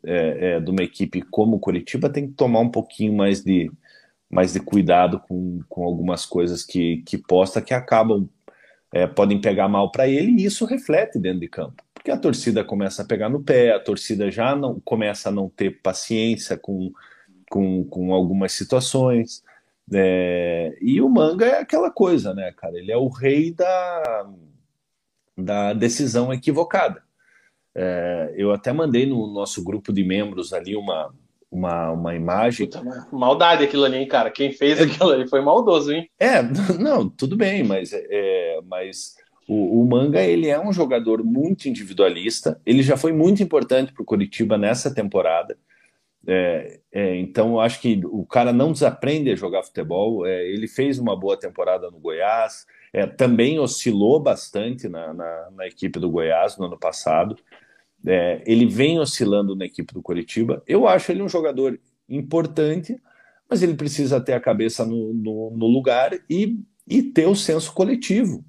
é, 0.06 0.56
é, 0.56 0.60
de 0.60 0.70
uma 0.70 0.84
equipe 0.84 1.22
como 1.22 1.56
o 1.56 1.60
Curitiba 1.60 2.10
tem 2.10 2.28
que 2.28 2.34
tomar 2.34 2.60
um 2.60 2.70
pouquinho 2.70 3.14
mais 3.14 3.44
de, 3.44 3.72
mais 4.30 4.54
de 4.54 4.60
cuidado 4.60 5.20
com, 5.20 5.62
com 5.68 5.84
algumas 5.84 6.26
coisas 6.26 6.64
que, 6.64 7.02
que 7.06 7.18
posta 7.18 7.62
que 7.62 7.74
acabam 7.74 8.30
é, 8.94 9.08
podem 9.08 9.42
pegar 9.42 9.68
mal 9.68 9.92
para 9.92 10.08
ele 10.08 10.32
e 10.32 10.46
isso 10.46 10.66
reflete 10.66 11.18
dentro 11.18 11.40
de 11.40 11.48
campo 11.48 11.84
porque 11.94 12.12
a 12.12 12.18
torcida 12.18 12.64
começa 12.64 13.02
a 13.02 13.06
pegar 13.06 13.30
no 13.30 13.44
pé 13.44 13.74
a 13.74 13.80
torcida 13.80 14.30
já 14.30 14.56
não 14.56 14.80
começa 14.80 15.30
a 15.30 15.32
não 15.32 15.50
ter 15.50 15.82
paciência 15.82 16.56
com, 16.56 16.92
com, 17.56 17.84
com 17.86 18.14
algumas 18.14 18.52
situações 18.52 19.44
é, 19.94 20.76
e 20.82 21.00
o 21.00 21.08
manga 21.08 21.46
é 21.46 21.60
aquela 21.60 21.92
coisa 21.92 22.34
né 22.34 22.52
cara 22.52 22.78
ele 22.78 22.92
é 22.92 22.98
o 22.98 23.08
rei 23.08 23.52
da 23.52 24.28
da 25.38 25.74
decisão 25.74 26.34
equivocada. 26.34 27.04
É, 27.74 28.34
eu 28.38 28.54
até 28.54 28.72
mandei 28.72 29.06
no 29.06 29.28
nosso 29.28 29.64
grupo 29.64 29.92
de 29.92 30.04
membros 30.04 30.54
ali 30.54 30.76
uma, 30.76 31.14
uma, 31.52 31.92
uma 31.92 32.16
imagem. 32.16 32.68
Puta, 32.68 33.08
maldade 33.12 33.64
aquilo 33.64 33.84
ali, 33.84 33.98
hein, 33.98 34.08
cara? 34.08 34.32
Quem 34.32 34.52
fez 34.52 34.80
aquilo 34.80 35.12
ali 35.12 35.28
foi 35.28 35.42
maldoso, 35.42 35.92
hein? 35.92 36.10
É, 36.18 36.42
não, 36.80 37.10
tudo 37.10 37.36
bem, 37.36 37.64
mas, 37.64 37.92
é, 37.94 38.60
mas 38.66 39.16
o, 39.48 39.82
o, 39.82 39.86
Manga 39.86 40.22
ele 40.22 40.48
é 40.48 40.60
um 40.60 40.72
jogador 40.72 41.24
muito 41.24 41.68
individualista. 41.68 42.62
Ele 42.66 42.82
já 42.82 42.96
foi 42.96 43.12
muito 43.12 43.44
importante 43.44 43.92
para 43.92 44.02
o 44.02 44.06
Curitiba 44.06 44.58
nessa 44.58 44.94
temporada. 44.94 45.58
É, 46.28 46.80
é, 46.92 47.16
então, 47.18 47.60
acho 47.60 47.80
que 47.80 48.02
o 48.06 48.26
cara 48.26 48.52
não 48.52 48.72
desaprende 48.72 49.30
a 49.30 49.36
jogar 49.36 49.64
futebol. 49.64 50.26
É, 50.26 50.48
ele 50.48 50.68
fez 50.68 50.98
uma 50.98 51.16
boa 51.16 51.38
temporada 51.38 51.90
no 51.92 52.00
Goiás, 52.00 52.66
é, 52.92 53.06
também 53.06 53.60
oscilou 53.60 54.20
bastante 54.20 54.88
na, 54.90 55.14
na, 55.14 55.52
na, 55.52 55.68
equipe 55.68 56.00
do 56.00 56.10
Goiás 56.10 56.58
no 56.58 56.66
ano 56.66 56.78
passado. 56.78 57.36
É, 58.06 58.42
ele 58.46 58.66
vem 58.66 59.00
oscilando 59.00 59.56
na 59.56 59.66
equipe 59.66 59.94
do 59.94 60.02
Curitiba. 60.02 60.64
Eu 60.68 60.88
acho 60.88 61.12
ele 61.12 61.22
um 61.22 61.30
jogador 61.30 61.80
importante, 62.08 63.00
mas 63.50 63.62
ele 63.62 63.76
precisa 63.76 64.22
ter 64.22 64.34
a 64.34 64.40
cabeça 64.40 64.86
no, 64.86 65.14
no, 65.14 65.52
no 65.52 65.68
lugar 65.68 66.12
e, 66.30 66.60
e 66.88 67.04
ter 67.04 67.28
o 67.28 67.36
senso 67.36 67.74
coletivo. 67.74 68.44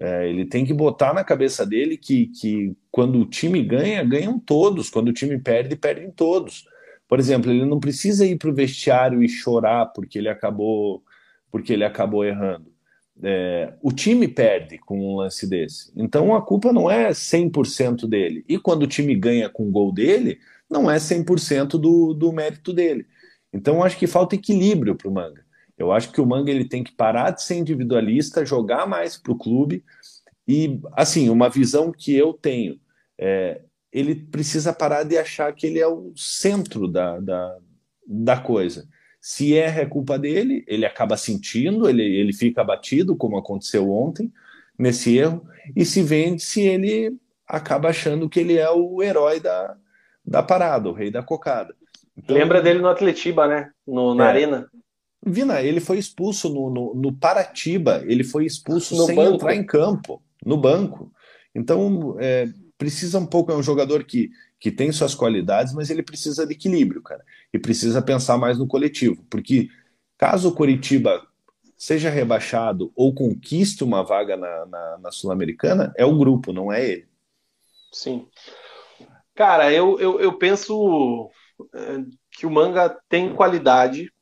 É, 0.00 0.28
ele 0.28 0.46
tem 0.46 0.64
que 0.64 0.72
botar 0.74 1.14
na 1.14 1.22
cabeça 1.22 1.64
dele 1.64 1.96
que, 1.96 2.26
que 2.26 2.74
quando 2.90 3.20
o 3.20 3.26
time 3.26 3.62
ganha, 3.62 4.02
ganham 4.02 4.38
todos, 4.38 4.90
quando 4.90 5.08
o 5.08 5.12
time 5.12 5.38
perde, 5.38 5.76
perdem 5.76 6.10
todos. 6.10 6.66
Por 7.12 7.20
exemplo, 7.20 7.52
ele 7.52 7.66
não 7.66 7.78
precisa 7.78 8.24
ir 8.24 8.38
para 8.38 8.48
o 8.48 8.54
vestiário 8.54 9.22
e 9.22 9.28
chorar 9.28 9.84
porque 9.92 10.16
ele 10.16 10.30
acabou 10.30 11.04
porque 11.50 11.74
ele 11.74 11.84
acabou 11.84 12.24
errando. 12.24 12.72
É, 13.22 13.74
o 13.82 13.92
time 13.92 14.26
perde 14.26 14.78
com 14.78 14.98
um 14.98 15.16
lance 15.16 15.46
desse. 15.46 15.92
Então 15.94 16.34
a 16.34 16.40
culpa 16.40 16.72
não 16.72 16.90
é 16.90 17.10
100% 17.10 18.08
dele. 18.08 18.42
E 18.48 18.58
quando 18.58 18.84
o 18.84 18.86
time 18.86 19.14
ganha 19.14 19.50
com 19.50 19.68
o 19.68 19.70
gol 19.70 19.92
dele, 19.92 20.38
não 20.70 20.90
é 20.90 20.96
100% 20.96 21.72
do, 21.72 22.14
do 22.14 22.32
mérito 22.32 22.72
dele. 22.72 23.04
Então 23.52 23.84
acho 23.84 23.98
que 23.98 24.06
falta 24.06 24.34
equilíbrio 24.34 24.96
para 24.96 25.10
o 25.10 25.12
Manga. 25.12 25.44
Eu 25.76 25.92
acho 25.92 26.10
que 26.12 26.20
o 26.22 26.26
Manga 26.26 26.50
ele 26.50 26.64
tem 26.64 26.82
que 26.82 26.92
parar 26.92 27.28
de 27.28 27.42
ser 27.42 27.56
individualista, 27.56 28.46
jogar 28.46 28.86
mais 28.86 29.18
para 29.18 29.32
o 29.32 29.38
clube. 29.38 29.84
E, 30.48 30.80
assim, 30.94 31.28
uma 31.28 31.50
visão 31.50 31.92
que 31.92 32.16
eu 32.16 32.32
tenho, 32.32 32.80
é, 33.18 33.60
ele 33.92 34.14
precisa 34.14 34.72
parar 34.72 35.02
de 35.02 35.18
achar 35.18 35.52
que 35.52 35.66
ele 35.66 35.78
é 35.78 35.86
o 35.86 36.12
centro 36.16 36.88
da, 36.88 37.20
da, 37.20 37.58
da 38.06 38.36
coisa. 38.38 38.88
Se 39.20 39.54
erra 39.54 39.82
é 39.82 39.86
culpa 39.86 40.18
dele, 40.18 40.64
ele 40.66 40.86
acaba 40.86 41.16
sentindo, 41.16 41.88
ele, 41.88 42.02
ele 42.02 42.32
fica 42.32 42.62
abatido, 42.62 43.14
como 43.14 43.36
aconteceu 43.36 43.90
ontem, 43.90 44.32
nesse 44.78 45.16
erro, 45.16 45.46
e 45.76 45.84
se 45.84 46.02
vende 46.02 46.42
se 46.42 46.62
ele 46.62 47.16
acaba 47.46 47.90
achando 47.90 48.28
que 48.28 48.40
ele 48.40 48.56
é 48.56 48.68
o 48.70 49.02
herói 49.02 49.38
da, 49.38 49.76
da 50.24 50.42
parada, 50.42 50.88
o 50.88 50.92
rei 50.92 51.10
da 51.10 51.22
cocada. 51.22 51.74
Então, 52.16 52.36
Lembra 52.36 52.60
dele 52.60 52.80
no 52.80 52.88
Atletiba, 52.88 53.46
né? 53.46 53.70
No, 53.86 54.14
na 54.14 54.24
é, 54.24 54.28
Arena. 54.28 54.70
Vina, 55.24 55.60
ele 55.60 55.80
foi 55.80 55.98
expulso 55.98 56.48
no, 56.48 56.70
no, 56.70 56.94
no 56.94 57.12
Paratiba, 57.12 58.02
ele 58.06 58.24
foi 58.24 58.44
expulso 58.44 58.96
no 58.96 59.06
sem 59.06 59.14
banco. 59.14 59.34
entrar 59.34 59.54
em 59.54 59.64
campo, 59.64 60.22
no 60.44 60.56
banco. 60.56 61.12
Então, 61.54 62.16
é, 62.18 62.48
precisa 62.82 63.18
um 63.20 63.26
pouco, 63.26 63.52
é 63.52 63.56
um 63.56 63.62
jogador 63.62 64.02
que, 64.02 64.32
que 64.58 64.68
tem 64.68 64.90
suas 64.90 65.14
qualidades, 65.14 65.72
mas 65.72 65.88
ele 65.88 66.02
precisa 66.02 66.44
de 66.44 66.52
equilíbrio, 66.52 67.00
cara. 67.00 67.24
E 67.52 67.58
precisa 67.60 68.02
pensar 68.02 68.36
mais 68.36 68.58
no 68.58 68.66
coletivo, 68.66 69.24
porque 69.30 69.68
caso 70.18 70.48
o 70.48 70.54
Coritiba 70.54 71.24
seja 71.76 72.10
rebaixado 72.10 72.92
ou 72.96 73.14
conquiste 73.14 73.84
uma 73.84 74.02
vaga 74.02 74.36
na, 74.36 74.66
na, 74.66 74.98
na 74.98 75.10
Sul-Americana, 75.12 75.92
é 75.96 76.04
o 76.04 76.18
grupo, 76.18 76.52
não 76.52 76.72
é 76.72 76.84
ele. 76.84 77.06
Sim. 77.92 78.26
Cara, 79.32 79.72
eu, 79.72 80.00
eu, 80.00 80.20
eu 80.20 80.32
penso 80.38 81.30
é, 81.72 82.02
que 82.32 82.46
o 82.46 82.50
manga 82.50 82.88
tem 83.08 83.32
qualidade 83.32 84.12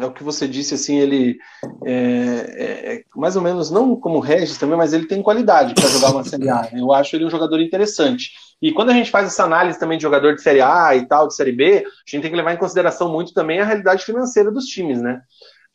é 0.00 0.06
o 0.06 0.12
que 0.12 0.22
você 0.22 0.46
disse, 0.46 0.74
assim, 0.74 0.98
ele 0.98 1.38
é, 1.84 1.92
é, 1.92 2.94
é 2.94 3.02
mais 3.14 3.36
ou 3.36 3.42
menos, 3.42 3.70
não 3.70 3.96
como 3.96 4.20
Regis 4.20 4.58
também, 4.58 4.76
mas 4.76 4.92
ele 4.92 5.06
tem 5.06 5.22
qualidade 5.22 5.74
para 5.74 5.88
jogar 5.88 6.10
uma 6.10 6.24
Série 6.24 6.48
A. 6.48 6.68
Eu 6.72 6.92
acho 6.92 7.16
ele 7.16 7.24
um 7.24 7.30
jogador 7.30 7.60
interessante. 7.60 8.30
E 8.60 8.72
quando 8.72 8.90
a 8.90 8.94
gente 8.94 9.10
faz 9.10 9.26
essa 9.26 9.44
análise 9.44 9.78
também 9.78 9.98
de 9.98 10.02
jogador 10.02 10.34
de 10.34 10.42
Série 10.42 10.60
A 10.60 10.94
e 10.96 11.06
tal, 11.06 11.28
de 11.28 11.34
Série 11.34 11.52
B, 11.52 11.84
a 11.86 12.10
gente 12.10 12.22
tem 12.22 12.30
que 12.30 12.36
levar 12.36 12.52
em 12.52 12.58
consideração 12.58 13.10
muito 13.10 13.32
também 13.32 13.60
a 13.60 13.64
realidade 13.64 14.04
financeira 14.04 14.50
dos 14.50 14.64
times, 14.64 15.00
né? 15.00 15.20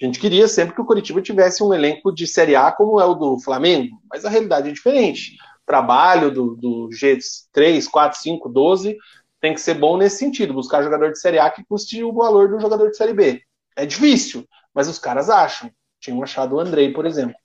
A 0.02 0.06
gente 0.06 0.20
queria 0.20 0.48
sempre 0.48 0.74
que 0.74 0.82
o 0.82 0.86
Curitiba 0.86 1.22
tivesse 1.22 1.64
um 1.64 1.74
elenco 1.74 2.12
de 2.12 2.26
Série 2.26 2.56
A 2.56 2.72
como 2.72 3.00
é 3.00 3.06
o 3.06 3.14
do 3.14 3.40
Flamengo, 3.40 3.98
mas 4.10 4.26
a 4.26 4.30
realidade 4.30 4.70
é 4.70 4.72
diferente. 4.72 5.34
O 5.62 5.66
trabalho 5.66 6.32
do, 6.32 6.56
do 6.56 6.90
G3, 6.90 7.88
4, 7.88 8.20
5, 8.20 8.50
12 8.50 8.98
tem 9.40 9.54
que 9.54 9.62
ser 9.62 9.76
bom 9.76 9.98
nesse 9.98 10.18
sentido, 10.18 10.54
buscar 10.54 10.84
jogador 10.84 11.12
de 11.12 11.20
Série 11.20 11.38
A 11.38 11.50
que 11.52 11.64
custe 11.64 12.04
o 12.04 12.14
valor 12.14 12.50
do 12.50 12.60
jogador 12.60 12.90
de 12.90 12.98
Série 12.98 13.14
B. 13.14 13.42
É 13.82 13.86
difícil, 13.88 14.48
mas 14.76 14.88
os 14.88 15.00
caras 15.00 15.28
acham. 15.28 15.72
Tinham 16.00 16.22
achado 16.22 16.56
o 16.56 16.60
Andrei, 16.60 16.94
por 16.94 17.04
exemplo. 17.04 17.36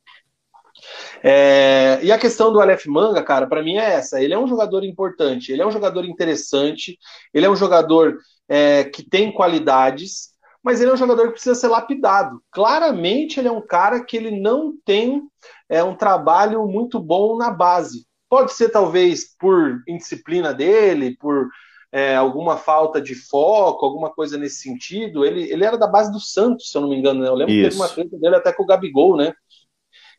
É, 1.22 1.98
e 2.02 2.12
a 2.12 2.18
questão 2.18 2.52
do 2.52 2.60
Aleph 2.60 2.84
Manga, 2.84 3.22
cara, 3.22 3.46
para 3.46 3.62
mim 3.62 3.78
é 3.78 3.94
essa. 3.94 4.20
Ele 4.20 4.34
é 4.34 4.38
um 4.38 4.46
jogador 4.46 4.84
importante, 4.84 5.50
ele 5.50 5.62
é 5.62 5.66
um 5.66 5.70
jogador 5.70 6.04
interessante, 6.04 6.98
ele 7.32 7.46
é 7.46 7.50
um 7.50 7.56
jogador 7.56 8.18
é, 8.46 8.84
que 8.84 9.02
tem 9.02 9.32
qualidades, 9.32 10.28
mas 10.62 10.78
ele 10.78 10.90
é 10.90 10.92
um 10.92 10.98
jogador 10.98 11.28
que 11.28 11.32
precisa 11.32 11.54
ser 11.54 11.68
lapidado. 11.68 12.38
Claramente, 12.50 13.40
ele 13.40 13.48
é 13.48 13.52
um 13.52 13.66
cara 13.66 14.04
que 14.04 14.14
ele 14.14 14.38
não 14.38 14.74
tem 14.84 15.22
é, 15.70 15.82
um 15.82 15.96
trabalho 15.96 16.66
muito 16.66 17.00
bom 17.00 17.38
na 17.38 17.50
base. 17.50 18.06
Pode 18.28 18.52
ser, 18.52 18.68
talvez, 18.68 19.34
por 19.38 19.80
indisciplina 19.88 20.52
dele, 20.52 21.16
por 21.16 21.48
é, 21.92 22.16
alguma 22.16 22.56
falta 22.56 23.00
de 23.00 23.14
foco, 23.14 23.84
alguma 23.84 24.10
coisa 24.10 24.36
nesse 24.36 24.62
sentido. 24.62 25.24
Ele, 25.24 25.50
ele 25.50 25.64
era 25.64 25.78
da 25.78 25.86
base 25.86 26.12
do 26.12 26.20
Santos, 26.20 26.70
se 26.70 26.76
eu 26.76 26.82
não 26.82 26.88
me 26.88 26.96
engano, 26.96 27.22
né? 27.22 27.28
Eu 27.28 27.34
lembro 27.34 27.54
Isso. 27.54 27.62
que 27.62 27.68
teve 27.70 27.82
uma 27.82 27.88
treta 27.88 28.18
dele 28.18 28.36
até 28.36 28.52
com 28.52 28.62
o 28.62 28.66
Gabigol, 28.66 29.16
né? 29.16 29.32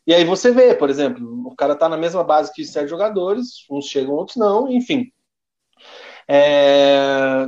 E 0.06 0.14
aí 0.14 0.24
você 0.24 0.50
vê, 0.50 0.74
por 0.74 0.88
exemplo, 0.88 1.46
o 1.46 1.54
cara 1.54 1.76
tá 1.76 1.88
na 1.88 1.96
mesma 1.96 2.24
base 2.24 2.52
que 2.52 2.64
certos 2.64 2.90
jogadores, 2.90 3.66
uns 3.70 3.86
chegam, 3.86 4.14
outros 4.14 4.36
não, 4.36 4.66
enfim. 4.70 5.12
É... 6.26 7.46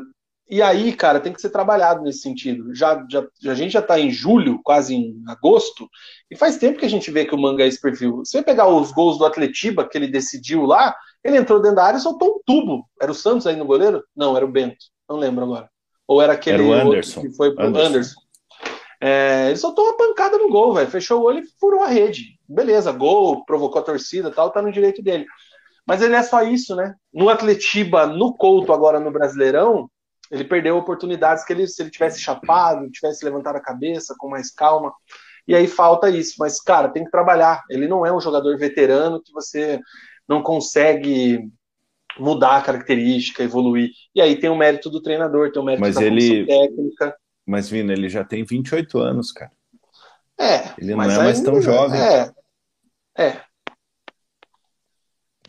E 0.48 0.60
aí, 0.60 0.92
cara, 0.92 1.20
tem 1.20 1.32
que 1.32 1.40
ser 1.40 1.50
trabalhado 1.50 2.02
nesse 2.02 2.22
sentido. 2.22 2.74
Já, 2.74 3.06
já, 3.08 3.24
a 3.46 3.54
gente 3.54 3.70
já 3.72 3.80
tá 3.80 4.00
em 4.00 4.10
julho, 4.10 4.60
quase 4.64 4.94
em 4.94 5.22
agosto, 5.28 5.88
e 6.28 6.36
faz 6.36 6.56
tempo 6.58 6.78
que 6.78 6.84
a 6.84 6.90
gente 6.90 7.10
vê 7.10 7.24
que 7.24 7.34
o 7.34 7.38
manga 7.38 7.62
é 7.62 7.68
esse 7.68 7.80
perfil. 7.80 8.24
Se 8.24 8.32
você 8.32 8.42
pegar 8.42 8.66
os 8.66 8.90
gols 8.90 9.16
do 9.16 9.24
Atletiba 9.24 9.88
que 9.88 9.96
ele 9.96 10.08
decidiu 10.08 10.66
lá, 10.66 10.94
ele 11.22 11.36
entrou 11.36 11.60
dentro 11.60 11.76
da 11.76 11.84
área 11.84 11.98
e 11.98 12.00
soltou 12.00 12.36
um 12.36 12.40
tubo. 12.44 12.86
Era 13.00 13.10
o 13.10 13.14
Santos 13.14 13.46
aí 13.46 13.56
no 13.56 13.66
goleiro? 13.66 14.02
Não, 14.16 14.36
era 14.36 14.44
o 14.44 14.50
Bento. 14.50 14.86
Não 15.08 15.16
lembro 15.16 15.44
agora. 15.44 15.68
Ou 16.06 16.20
era 16.20 16.32
aquele 16.32 16.62
era 16.62 16.64
o 16.64 16.72
Anderson. 16.72 17.22
que 17.22 17.30
foi 17.36 17.54
pro 17.54 17.66
Anderson. 17.66 17.88
Anderson. 17.88 18.20
É, 19.02 19.46
ele 19.48 19.56
soltou 19.56 19.86
uma 19.86 19.96
pancada 19.96 20.36
no 20.36 20.50
gol, 20.50 20.74
velho. 20.74 20.90
Fechou 20.90 21.20
o 21.20 21.24
olho 21.24 21.40
e 21.40 21.46
furou 21.58 21.82
a 21.82 21.88
rede. 21.88 22.38
Beleza, 22.48 22.92
gol, 22.92 23.44
provocou 23.44 23.80
a 23.80 23.84
torcida 23.84 24.30
tal, 24.30 24.50
tá 24.50 24.60
no 24.60 24.72
direito 24.72 25.02
dele. 25.02 25.24
Mas 25.86 26.02
ele 26.02 26.14
é 26.14 26.22
só 26.22 26.42
isso, 26.42 26.76
né? 26.76 26.94
No 27.12 27.28
Atletiba, 27.28 28.06
no 28.06 28.34
Couto, 28.34 28.72
agora 28.72 29.00
no 29.00 29.10
Brasileirão, 29.10 29.90
ele 30.30 30.44
perdeu 30.44 30.76
oportunidades 30.76 31.44
que 31.44 31.52
ele, 31.52 31.66
se 31.66 31.82
ele 31.82 31.90
tivesse 31.90 32.20
chapado, 32.20 32.90
tivesse 32.90 33.24
levantado 33.24 33.56
a 33.56 33.62
cabeça 33.62 34.14
com 34.18 34.28
mais 34.28 34.52
calma. 34.52 34.92
E 35.48 35.54
aí 35.54 35.66
falta 35.66 36.08
isso. 36.10 36.34
Mas, 36.38 36.60
cara, 36.60 36.88
tem 36.88 37.04
que 37.04 37.10
trabalhar. 37.10 37.62
Ele 37.70 37.88
não 37.88 38.04
é 38.04 38.12
um 38.12 38.20
jogador 38.20 38.56
veterano 38.56 39.22
que 39.22 39.32
você 39.32 39.80
não 40.30 40.42
consegue 40.42 41.50
mudar 42.16 42.58
a 42.58 42.62
característica, 42.62 43.42
evoluir. 43.42 43.90
E 44.14 44.20
aí 44.20 44.38
tem 44.38 44.48
o 44.48 44.56
mérito 44.56 44.88
do 44.88 45.02
treinador, 45.02 45.50
tem 45.50 45.60
o 45.60 45.64
mérito 45.64 45.80
mas 45.80 45.96
da 45.96 46.04
ele... 46.04 46.46
técnica. 46.46 47.16
Mas, 47.44 47.68
Vina, 47.68 47.92
ele 47.92 48.08
já 48.08 48.22
tem 48.22 48.44
28 48.44 48.98
anos, 49.00 49.32
cara. 49.32 49.50
É. 50.38 50.72
Ele 50.78 50.94
não 50.94 51.02
é 51.02 51.16
mais 51.16 51.40
tão 51.40 51.60
jovem. 51.60 52.00
É. 52.00 52.30
É. 53.18 53.40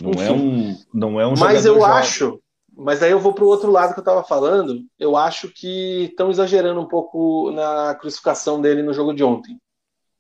Não 0.02 0.10
é 0.10 0.14
Enfim. 0.14 0.26
é 0.26 0.32
um, 0.32 0.78
não 0.92 1.22
é 1.22 1.28
um 1.28 1.36
Mas 1.38 1.64
eu 1.64 1.76
jovem. 1.76 1.92
acho, 1.92 2.42
mas 2.76 3.04
aí 3.04 3.12
eu 3.12 3.20
vou 3.20 3.34
para 3.34 3.44
o 3.44 3.48
outro 3.48 3.70
lado 3.70 3.94
que 3.94 4.00
eu 4.00 4.02
estava 4.02 4.24
falando. 4.24 4.82
Eu 4.98 5.16
acho 5.16 5.48
que 5.50 6.06
estão 6.06 6.32
exagerando 6.32 6.82
um 6.82 6.88
pouco 6.88 7.52
na 7.52 7.94
crucificação 7.94 8.60
dele 8.60 8.82
no 8.82 8.94
jogo 8.94 9.14
de 9.14 9.24
ontem. 9.24 9.60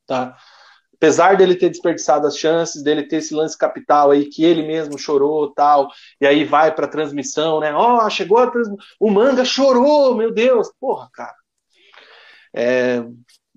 Tá? 0.06 0.38
Apesar 1.02 1.36
dele 1.36 1.56
ter 1.56 1.70
desperdiçado 1.70 2.28
as 2.28 2.38
chances, 2.38 2.84
dele 2.84 3.08
ter 3.08 3.18
esse 3.18 3.34
lance 3.34 3.58
capital 3.58 4.12
aí 4.12 4.30
que 4.30 4.46
ele 4.46 4.62
mesmo 4.62 5.00
chorou 5.00 5.52
tal, 5.52 5.90
e 6.22 6.28
aí 6.28 6.46
vai 6.46 6.72
para 6.72 6.88
transmissão, 6.88 7.60
né? 7.60 7.74
Ó, 7.74 8.06
oh, 8.06 8.10
chegou 8.12 8.38
a 8.38 8.52
transmissão, 8.52 8.86
o 9.00 9.10
Manga 9.10 9.44
chorou, 9.44 10.16
meu 10.16 10.32
Deus, 10.32 10.72
porra, 10.80 11.10
cara. 11.12 11.36
É... 12.54 13.04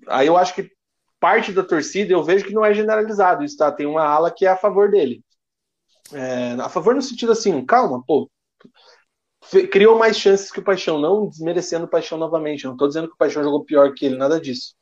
Aí 0.07 0.25
eu 0.25 0.35
acho 0.35 0.55
que 0.55 0.71
parte 1.19 1.51
da 1.51 1.63
torcida 1.63 2.11
eu 2.11 2.23
vejo 2.23 2.45
que 2.45 2.53
não 2.53 2.65
é 2.65 2.73
generalizado 2.73 3.43
isso, 3.43 3.57
tá? 3.57 3.71
Tem 3.71 3.85
uma 3.85 4.03
ala 4.03 4.31
que 4.31 4.45
é 4.47 4.49
a 4.49 4.57
favor 4.57 4.89
dele. 4.89 5.23
É... 6.13 6.53
a 6.53 6.69
favor 6.69 6.95
no 6.95 7.01
sentido 7.01 7.31
assim, 7.31 7.63
calma, 7.63 8.03
pô, 8.07 8.27
criou 9.71 9.99
mais 9.99 10.17
chances 10.17 10.51
que 10.51 10.59
o 10.59 10.63
Paixão, 10.63 10.99
não 10.99 11.27
desmerecendo 11.27 11.85
o 11.85 11.89
Paixão 11.89 12.17
novamente. 12.17 12.65
Não 12.65 12.71
estou 12.73 12.87
dizendo 12.87 13.07
que 13.07 13.13
o 13.13 13.17
Paixão 13.17 13.43
jogou 13.43 13.63
pior 13.63 13.93
que 13.93 14.07
ele, 14.07 14.17
nada 14.17 14.41
disso 14.41 14.75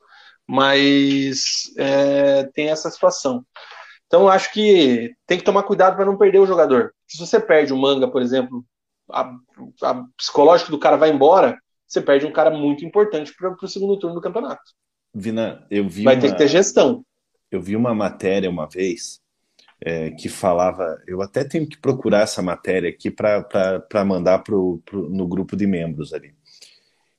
mas 0.47 1.71
é, 1.77 2.43
tem 2.53 2.69
essa 2.69 2.89
situação. 2.89 3.45
Então, 4.07 4.27
acho 4.27 4.53
que 4.53 5.11
tem 5.25 5.37
que 5.37 5.43
tomar 5.43 5.63
cuidado 5.63 5.95
para 5.95 6.05
não 6.05 6.17
perder 6.17 6.39
o 6.39 6.45
jogador. 6.45 6.93
Se 7.07 7.17
você 7.17 7.39
perde 7.39 7.73
o 7.73 7.77
manga, 7.77 8.07
por 8.07 8.21
exemplo, 8.21 8.63
a, 9.11 9.33
a 9.81 10.03
psicológico 10.15 10.71
do 10.71 10.79
cara 10.79 10.97
vai 10.97 11.09
embora, 11.09 11.57
você 11.87 12.01
perde 12.01 12.25
um 12.25 12.31
cara 12.31 12.51
muito 12.51 12.85
importante 12.85 13.33
para 13.35 13.55
o 13.59 13.67
segundo 13.67 13.97
turno 13.97 14.15
do 14.15 14.21
campeonato. 14.21 14.61
Vina, 15.13 15.65
eu 15.69 15.87
vi. 15.87 16.03
Vai 16.03 16.15
uma, 16.15 16.21
ter 16.21 16.31
que 16.31 16.37
ter 16.37 16.47
gestão. 16.47 17.05
Eu 17.51 17.61
vi 17.61 17.75
uma 17.75 17.93
matéria 17.93 18.49
uma 18.49 18.67
vez 18.67 19.21
é, 19.79 20.11
que 20.11 20.29
falava. 20.29 21.01
Eu 21.07 21.21
até 21.21 21.43
tenho 21.43 21.67
que 21.67 21.77
procurar 21.77 22.21
essa 22.21 22.41
matéria 22.41 22.89
aqui 22.89 23.11
para 23.11 24.05
mandar 24.05 24.39
pro, 24.39 24.81
pro, 24.85 25.09
no 25.09 25.27
grupo 25.27 25.55
de 25.55 25.67
membros 25.67 26.13
ali 26.13 26.33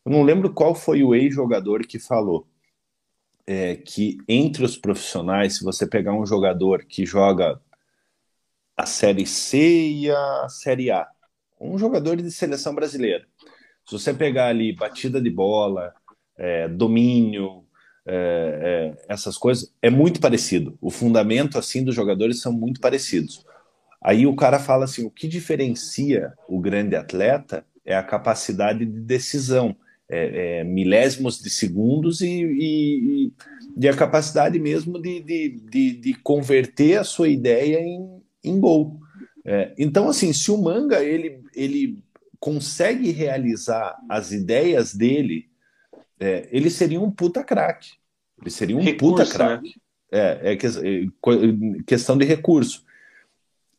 Eu 0.05 0.13
não 0.13 0.23
lembro 0.23 0.53
qual 0.53 0.75
foi 0.75 1.03
o 1.03 1.15
ex-jogador 1.15 1.87
que 1.87 1.99
falou 1.99 2.47
é, 3.47 3.77
que 3.77 4.19
entre 4.29 4.65
os 4.65 4.77
profissionais, 4.77 5.59
se 5.59 5.65
você 5.65 5.87
pegar 5.87 6.13
um 6.13 6.27
jogador 6.27 6.85
que 6.85 7.05
joga 7.05 7.61
a 8.77 8.87
Série 8.87 9.27
C 9.27 9.59
e 9.91 10.11
a 10.11 10.49
Série 10.49 10.91
A, 10.91 11.07
um 11.61 11.79
jogador 11.79 12.17
de 12.17 12.31
seleção 12.31 12.75
brasileira, 12.75 13.27
se 13.87 13.93
você 13.93 14.15
pegar 14.15 14.49
ali 14.49 14.75
batida 14.75 15.21
de 15.21 15.31
bola, 15.31 15.95
é, 16.37 16.69
domínio, 16.69 17.65
é, 18.07 18.95
é, 18.99 19.05
essas 19.13 19.37
coisas, 19.37 19.73
é 19.81 19.91
muito 19.91 20.21
parecido. 20.21 20.77
O 20.81 20.91
fundamento 20.91 21.59
assim 21.59 21.85
dos 21.85 21.95
jogadores 21.95 22.41
são 22.41 22.53
muito 22.53 22.81
parecidos. 22.81 23.45
Aí 24.03 24.27
o 24.27 24.37
cara 24.37 24.59
fala 24.59 24.85
assim: 24.85 25.07
o 25.07 25.11
que 25.11 25.29
diferencia 25.29 26.33
o 26.49 26.61
grande 26.61 26.97
atleta 26.97 27.65
é 27.85 27.95
a 27.97 28.03
capacidade 28.03 28.85
de 28.85 29.01
decisão, 29.01 29.77
é, 30.15 30.61
é, 30.61 30.65
milésimos 30.65 31.41
de 31.41 31.51
segundos 31.51 32.21
e, 32.21 32.29
e, 32.29 33.33
e, 33.77 33.89
a 33.89 33.97
capacidade 33.97 34.59
mesmo 34.61 35.03
de, 35.03 35.21
de, 35.21 35.49
de, 35.69 35.93
de, 35.93 36.15
converter 36.15 37.01
a 37.01 37.05
sua 37.05 37.29
ideia 37.29 37.81
em, 37.81 38.23
em 38.45 38.61
gol. 38.61 39.01
É, 39.45 39.75
então, 39.77 40.09
assim, 40.09 40.33
se 40.33 40.53
o 40.53 40.63
Manga 40.63 41.03
ele, 41.03 41.43
ele 41.53 41.99
consegue 42.39 43.11
realizar 43.11 43.99
as 44.09 44.31
ideias 44.31 44.95
dele, 44.95 45.51
é, 46.21 46.49
ele 46.53 46.71
seria 46.71 47.01
um 47.01 47.11
puta 47.11 47.43
craque. 47.43 47.91
Ele 48.41 48.51
seria 48.51 48.77
um 48.77 48.81
recurso, 48.81 49.25
puta 49.25 49.37
craque. 49.37 49.69
Né? 49.69 49.75
É, 50.13 50.53
é, 50.53 50.57
que, 50.57 50.67
é, 50.67 51.83
questão 51.85 52.17
de 52.17 52.25
recurso. 52.25 52.85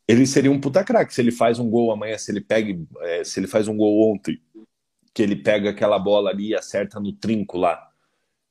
Ele 0.06 0.26
seria 0.26 0.52
um 0.52 0.60
puta 0.60 0.84
craque 0.84 1.14
se 1.14 1.20
ele 1.20 1.32
faz 1.32 1.58
um 1.58 1.68
gol 1.70 1.90
amanhã, 1.90 2.18
se 2.18 2.30
ele 2.30 2.42
pega, 2.42 2.78
é, 3.00 3.24
se 3.24 3.40
ele 3.40 3.46
faz 3.46 3.66
um 3.68 3.76
gol 3.76 4.12
ontem, 4.12 4.38
que 5.16 5.22
ele 5.22 5.34
pega 5.34 5.70
aquela 5.70 5.98
bola 5.98 6.28
ali 6.28 6.48
e 6.48 6.54
acerta 6.54 7.00
no 7.00 7.10
trinco 7.10 7.56
lá, 7.56 7.90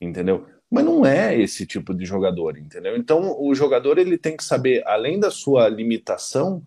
entendeu? 0.02 0.48
Mas 0.68 0.84
não 0.84 1.06
é 1.06 1.40
esse 1.40 1.64
tipo 1.64 1.94
de 1.94 2.04
jogador, 2.06 2.58
entendeu? 2.58 2.98
Então 2.98 3.40
o 3.40 3.54
jogador 3.54 4.00
ele 4.00 4.18
tem 4.18 4.36
que 4.36 4.44
saber, 4.44 4.82
além 4.88 5.20
da 5.20 5.30
sua 5.30 5.70
limitação, 5.70 6.66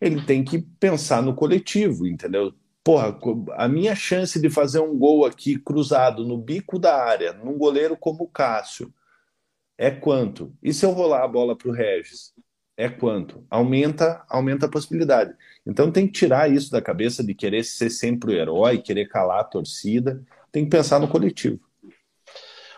ele 0.00 0.22
tem 0.24 0.44
que 0.44 0.60
pensar 0.78 1.20
no 1.20 1.34
coletivo, 1.34 2.06
entendeu? 2.06 2.54
Porra, 2.84 3.18
a 3.54 3.66
minha 3.66 3.96
chance 3.96 4.40
de 4.40 4.48
fazer 4.48 4.78
um 4.78 4.96
gol 4.96 5.26
aqui 5.26 5.58
cruzado 5.58 6.24
no 6.24 6.38
bico 6.38 6.78
da 6.78 7.02
área, 7.02 7.32
num 7.32 7.58
goleiro 7.58 7.96
como 7.96 8.22
o 8.22 8.28
Cássio, 8.28 8.94
é 9.76 9.90
quanto? 9.90 10.54
E 10.62 10.72
se 10.72 10.86
eu 10.86 10.92
rolar 10.92 11.24
a 11.24 11.28
bola 11.28 11.56
para 11.56 11.68
o 11.68 11.72
Regis? 11.72 12.32
É 12.76 12.88
quanto? 12.88 13.44
Aumenta, 13.50 14.24
aumenta 14.28 14.66
a 14.66 14.70
possibilidade. 14.70 15.34
Então 15.66 15.90
tem 15.90 16.06
que 16.06 16.12
tirar 16.12 16.50
isso 16.50 16.70
da 16.70 16.80
cabeça 16.80 17.22
de 17.22 17.34
querer 17.34 17.64
ser 17.64 17.90
sempre 17.90 18.32
o 18.32 18.36
herói, 18.36 18.78
querer 18.78 19.06
calar 19.06 19.40
a 19.40 19.44
torcida. 19.44 20.22
Tem 20.50 20.64
que 20.64 20.70
pensar 20.70 20.98
no 20.98 21.08
coletivo. 21.08 21.60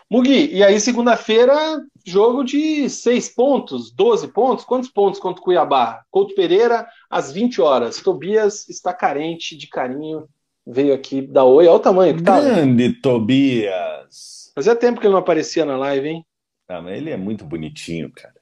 Mugi, 0.09 0.53
e 0.53 0.63
aí 0.63 0.79
segunda-feira, 0.79 1.81
jogo 2.05 2.43
de 2.43 2.87
seis 2.89 3.29
pontos, 3.29 3.91
12 3.91 4.27
pontos. 4.27 4.65
Quantos 4.65 4.89
pontos 4.89 5.19
contra 5.19 5.41
o 5.41 5.43
Cuiabá? 5.43 6.03
Couto 6.11 6.35
Pereira, 6.35 6.85
às 7.09 7.31
20 7.31 7.61
horas. 7.61 7.99
Tobias 8.01 8.69
está 8.69 8.93
carente 8.93 9.57
de 9.57 9.67
carinho. 9.67 10.27
Veio 10.67 10.93
aqui 10.93 11.21
dar 11.21 11.45
oi. 11.45 11.67
Olha 11.67 11.77
o 11.77 11.79
tamanho 11.79 12.15
que 12.15 12.23
tá. 12.23 12.39
Grande 12.39 12.93
Tobias. 13.01 14.51
Fazia 14.53 14.75
tempo 14.75 14.99
que 14.99 15.07
ele 15.07 15.13
não 15.13 15.19
aparecia 15.19 15.65
na 15.65 15.77
live, 15.77 16.07
hein? 16.07 16.25
Ah, 16.67 16.81
mas 16.81 16.97
ele 16.97 17.09
é 17.09 17.17
muito 17.17 17.43
bonitinho, 17.43 18.11
cara. 18.11 18.35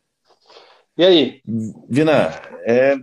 E 0.97 1.05
aí? 1.05 1.41
Vina, 1.89 2.31
é, 2.65 2.95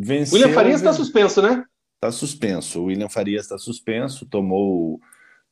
venceu... 0.00 0.38
William 0.38 0.54
Farias 0.54 0.80
está 0.80 0.92
suspenso, 0.92 1.42
né? 1.42 1.64
Está 1.96 2.10
suspenso. 2.10 2.80
O 2.80 2.84
William 2.86 3.08
Farias 3.08 3.44
está 3.44 3.58
suspenso, 3.58 4.26
tomou 4.26 5.00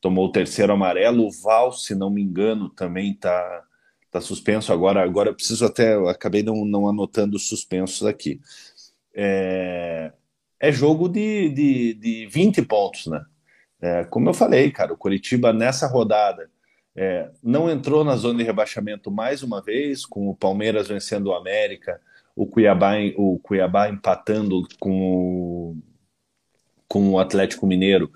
tomou 0.01 0.27
o 0.27 0.31
terceiro 0.31 0.73
amarelo. 0.73 1.27
O 1.27 1.31
Val, 1.31 1.71
se 1.71 1.93
não 1.93 2.09
me 2.09 2.21
engano, 2.21 2.69
também 2.69 3.11
está 3.11 3.63
tá 4.11 4.21
suspenso. 4.21 4.73
Agora, 4.73 5.03
agora 5.03 5.29
eu 5.29 5.35
preciso 5.35 5.65
até. 5.65 5.95
Eu 5.95 6.07
acabei 6.07 6.43
não, 6.43 6.65
não 6.65 6.87
anotando 6.87 7.35
os 7.35 7.47
suspensos 7.47 8.05
aqui. 8.07 8.39
É, 9.13 10.11
é 10.59 10.71
jogo 10.71 11.07
de, 11.07 11.49
de, 11.49 11.93
de 11.93 12.27
20 12.27 12.61
pontos, 12.63 13.07
né? 13.07 13.23
É, 13.81 14.03
como 14.05 14.29
eu 14.29 14.33
falei, 14.33 14.71
cara, 14.71 14.93
o 14.93 14.97
Curitiba 14.97 15.53
nessa 15.53 15.87
rodada 15.87 16.49
é, 16.95 17.29
não 17.41 17.69
entrou 17.69 18.03
na 18.03 18.15
zona 18.17 18.39
de 18.39 18.43
rebaixamento 18.43 19.09
mais 19.09 19.41
uma 19.41 19.61
vez, 19.61 20.05
com 20.05 20.27
o 20.27 20.35
Palmeiras 20.35 20.89
vencendo 20.89 21.27
o 21.27 21.33
América, 21.33 22.01
o 22.39 22.47
Cuiabá, 22.47 22.93
o 23.17 23.37
Cuiabá 23.37 23.89
empatando 23.89 24.65
com 24.79 25.01
o, 25.01 25.77
com 26.87 27.09
o 27.11 27.19
Atlético 27.19 27.67
Mineiro 27.67 28.09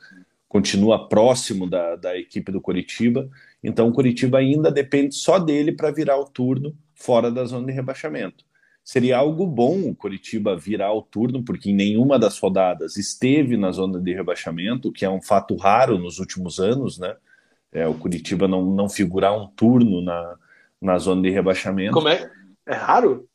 continua 0.47 1.09
próximo 1.09 1.69
da, 1.69 1.97
da 1.97 2.17
equipe 2.17 2.49
do 2.49 2.61
Curitiba, 2.61 3.29
então 3.61 3.89
o 3.89 3.91
Curitiba 3.91 4.37
ainda 4.37 4.71
depende 4.71 5.13
só 5.13 5.37
dele 5.37 5.73
para 5.73 5.91
virar 5.91 6.17
o 6.17 6.23
turno 6.23 6.73
fora 6.95 7.29
da 7.29 7.43
zona 7.43 7.67
de 7.67 7.73
rebaixamento. 7.73 8.45
Seria 8.81 9.17
algo 9.17 9.45
bom 9.45 9.89
o 9.89 9.95
Curitiba 9.95 10.55
virar 10.55 10.93
o 10.93 11.01
turno, 11.01 11.43
porque 11.43 11.71
em 11.71 11.75
nenhuma 11.75 12.17
das 12.17 12.39
rodadas 12.39 12.95
esteve 12.95 13.57
na 13.57 13.71
zona 13.71 13.99
de 13.99 14.13
rebaixamento, 14.13 14.89
que 14.89 15.03
é 15.03 15.09
um 15.09 15.21
fato 15.21 15.57
raro 15.57 15.97
nos 15.97 16.19
últimos 16.19 16.59
anos, 16.59 16.97
né? 16.97 17.13
É, 17.73 17.85
o 17.87 17.93
Curitiba 17.93 18.47
não, 18.47 18.63
não 18.73 18.87
figurar 18.87 19.37
um 19.37 19.47
turno 19.47 20.01
na, 20.01 20.35
na 20.81 20.97
zona 20.97 21.23
de 21.23 21.29
rebaixamento. 21.29 21.93
Como 21.93 22.07
é? 22.07 22.31
É 22.65 22.73
raro? 22.73 23.27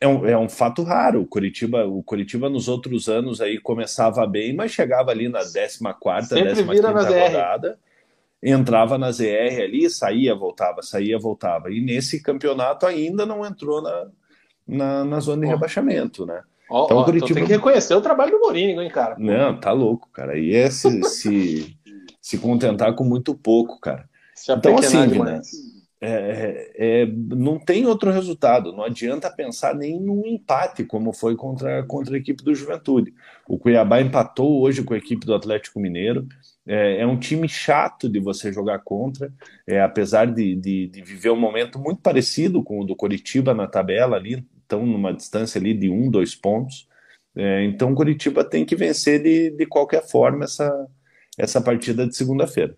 É 0.00 0.06
um, 0.06 0.26
é 0.26 0.38
um 0.38 0.48
fato 0.48 0.82
raro. 0.82 1.22
O 1.22 1.26
Curitiba, 1.26 1.84
o 1.86 2.02
Curitiba 2.02 2.48
nos 2.48 2.68
outros 2.68 3.08
anos 3.08 3.40
aí 3.40 3.58
começava 3.58 4.26
bem, 4.26 4.54
mas 4.54 4.72
chegava 4.72 5.10
ali 5.10 5.28
na 5.28 5.40
14 5.40 5.78
15 6.34 6.62
rodada, 6.62 7.78
entrava 8.42 8.98
na 8.98 9.10
ZR 9.10 9.62
ali, 9.62 9.88
saía, 9.88 10.34
voltava, 10.34 10.82
saía, 10.82 11.18
voltava. 11.18 11.70
E 11.70 11.80
nesse 11.80 12.22
campeonato 12.22 12.86
ainda 12.86 13.24
não 13.24 13.44
entrou 13.44 13.80
na, 13.82 14.06
na, 14.66 15.04
na 15.04 15.20
zona 15.20 15.42
de 15.42 15.46
oh. 15.46 15.50
rebaixamento, 15.50 16.26
né? 16.26 16.42
Oh, 16.68 16.84
então, 16.84 16.98
oh, 16.98 17.04
Curitiba... 17.04 17.26
então 17.26 17.34
tem 17.36 17.46
que 17.46 17.52
reconhecer 17.52 17.94
o 17.94 18.00
trabalho 18.00 18.32
do 18.32 18.40
Mourinho, 18.40 18.82
hein, 18.82 18.90
cara? 18.90 19.16
Não, 19.18 19.58
tá 19.58 19.72
louco, 19.72 20.08
cara. 20.12 20.36
E 20.36 20.54
é 20.54 20.68
se, 20.68 21.02
se, 21.04 21.76
se 22.20 22.38
contentar 22.38 22.94
com 22.94 23.04
muito 23.04 23.34
pouco, 23.34 23.80
cara. 23.80 24.08
Se 24.34 24.52
então, 24.52 24.76
assim, 24.76 25.06
né? 25.06 25.40
É, 25.98 26.08
é, 26.08 27.02
é, 27.02 27.06
não 27.06 27.58
tem 27.58 27.86
outro 27.86 28.10
resultado. 28.10 28.72
Não 28.72 28.84
adianta 28.84 29.30
pensar 29.30 29.74
nem 29.74 29.98
num 29.98 30.26
empate, 30.26 30.84
como 30.84 31.12
foi 31.12 31.34
contra, 31.36 31.82
contra 31.84 32.14
a 32.14 32.18
equipe 32.18 32.44
do 32.44 32.54
Juventude. 32.54 33.14
O 33.48 33.58
Cuiabá 33.58 34.00
empatou 34.00 34.60
hoje 34.60 34.82
com 34.82 34.94
a 34.94 34.98
equipe 34.98 35.24
do 35.24 35.34
Atlético 35.34 35.80
Mineiro. 35.80 36.26
É, 36.66 37.00
é 37.00 37.06
um 37.06 37.18
time 37.18 37.48
chato 37.48 38.08
de 38.08 38.20
você 38.20 38.52
jogar 38.52 38.80
contra, 38.80 39.32
é, 39.66 39.80
apesar 39.80 40.26
de, 40.26 40.56
de, 40.56 40.88
de, 40.88 41.02
viver 41.02 41.30
um 41.30 41.40
momento 41.40 41.78
muito 41.78 42.00
parecido 42.02 42.62
com 42.62 42.80
o 42.80 42.84
do 42.84 42.96
Coritiba 42.96 43.54
na 43.54 43.68
tabela 43.68 44.16
ali, 44.16 44.44
estão 44.60 44.84
numa 44.84 45.14
distância 45.14 45.60
ali 45.60 45.72
de 45.72 45.88
um, 45.88 46.10
dois 46.10 46.34
pontos. 46.34 46.88
É, 47.36 47.64
então 47.64 47.92
o 47.92 47.94
Coritiba 47.94 48.42
tem 48.44 48.64
que 48.64 48.74
vencer 48.74 49.22
de, 49.22 49.50
de 49.50 49.66
qualquer 49.66 50.02
forma 50.02 50.44
essa, 50.44 50.88
essa 51.38 51.60
partida 51.60 52.06
de 52.06 52.16
segunda-feira. 52.16 52.76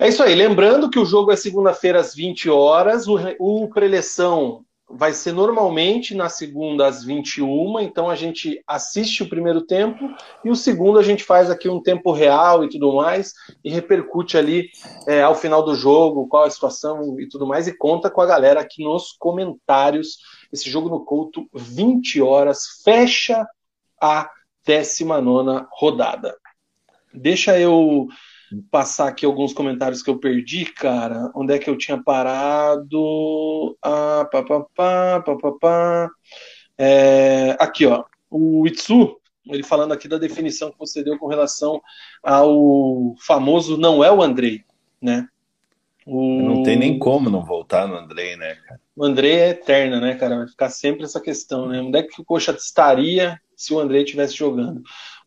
É 0.00 0.08
isso 0.08 0.22
aí. 0.22 0.34
Lembrando 0.34 0.88
que 0.88 0.98
o 0.98 1.04
jogo 1.04 1.30
é 1.30 1.36
segunda-feira 1.36 2.00
às 2.00 2.14
20 2.14 2.48
horas. 2.48 3.06
O, 3.06 3.18
o 3.38 3.68
preleção 3.68 4.64
vai 4.88 5.12
ser 5.12 5.32
normalmente 5.32 6.14
na 6.14 6.30
segunda 6.30 6.86
às 6.86 7.04
21. 7.04 7.78
Então 7.80 8.08
a 8.08 8.16
gente 8.16 8.62
assiste 8.66 9.22
o 9.22 9.28
primeiro 9.28 9.60
tempo 9.60 10.08
e 10.42 10.48
o 10.48 10.56
segundo 10.56 10.98
a 10.98 11.02
gente 11.02 11.22
faz 11.22 11.50
aqui 11.50 11.68
um 11.68 11.82
tempo 11.82 12.12
real 12.12 12.64
e 12.64 12.70
tudo 12.70 12.94
mais 12.94 13.34
e 13.62 13.68
repercute 13.68 14.38
ali 14.38 14.70
é, 15.06 15.20
ao 15.20 15.34
final 15.34 15.62
do 15.62 15.74
jogo 15.74 16.28
qual 16.28 16.44
a 16.44 16.50
situação 16.50 17.20
e 17.20 17.28
tudo 17.28 17.46
mais 17.46 17.68
e 17.68 17.76
conta 17.76 18.08
com 18.08 18.22
a 18.22 18.26
galera 18.26 18.58
aqui 18.58 18.82
nos 18.82 19.12
comentários. 19.12 20.16
Esse 20.50 20.70
jogo 20.70 20.88
no 20.88 21.04
Couto, 21.04 21.46
20 21.52 22.22
horas, 22.22 22.80
fecha 22.82 23.46
a 24.00 24.30
19 24.64 25.66
rodada. 25.78 26.34
Deixa 27.12 27.58
eu 27.60 28.08
passar 28.70 29.08
aqui 29.08 29.24
alguns 29.24 29.52
comentários 29.52 30.02
que 30.02 30.10
eu 30.10 30.18
perdi, 30.18 30.64
cara. 30.64 31.30
Onde 31.34 31.54
é 31.54 31.58
que 31.58 31.68
eu 31.68 31.78
tinha 31.78 32.02
parado? 32.02 33.76
Ah, 33.82 34.28
pá, 34.30 34.42
pá, 34.42 34.60
pá, 34.74 35.20
pá, 35.20 35.36
pá, 35.36 35.52
pá. 35.52 36.10
É, 36.78 37.56
aqui, 37.58 37.86
ó. 37.86 38.04
O 38.30 38.66
Itsu, 38.66 39.16
ele 39.46 39.62
falando 39.62 39.92
aqui 39.92 40.08
da 40.08 40.18
definição 40.18 40.70
que 40.70 40.78
você 40.78 41.02
deu 41.02 41.18
com 41.18 41.26
relação 41.26 41.80
ao 42.22 43.14
famoso 43.18 43.76
não 43.76 44.02
é 44.02 44.10
o 44.10 44.22
Andrei, 44.22 44.64
né? 45.00 45.28
O... 46.06 46.42
Não 46.42 46.62
tem 46.62 46.76
nem 46.76 46.98
como 46.98 47.28
não 47.28 47.44
voltar 47.44 47.86
no 47.86 47.96
Andrei, 47.96 48.36
né, 48.36 48.54
cara? 48.66 48.80
O 48.96 49.04
Andrei 49.04 49.32
é 49.32 49.48
eterna, 49.50 50.00
né, 50.00 50.14
cara? 50.14 50.38
Vai 50.38 50.48
ficar 50.48 50.70
sempre 50.70 51.04
essa 51.04 51.20
questão, 51.20 51.68
né? 51.68 51.80
Onde 51.80 51.98
é 51.98 52.02
que 52.02 52.20
o 52.20 52.24
Coxa 52.24 52.52
estaria 52.52 53.40
se 53.54 53.72
o 53.72 53.78
Andrei 53.78 54.02
estivesse 54.02 54.34
jogando? 54.34 54.82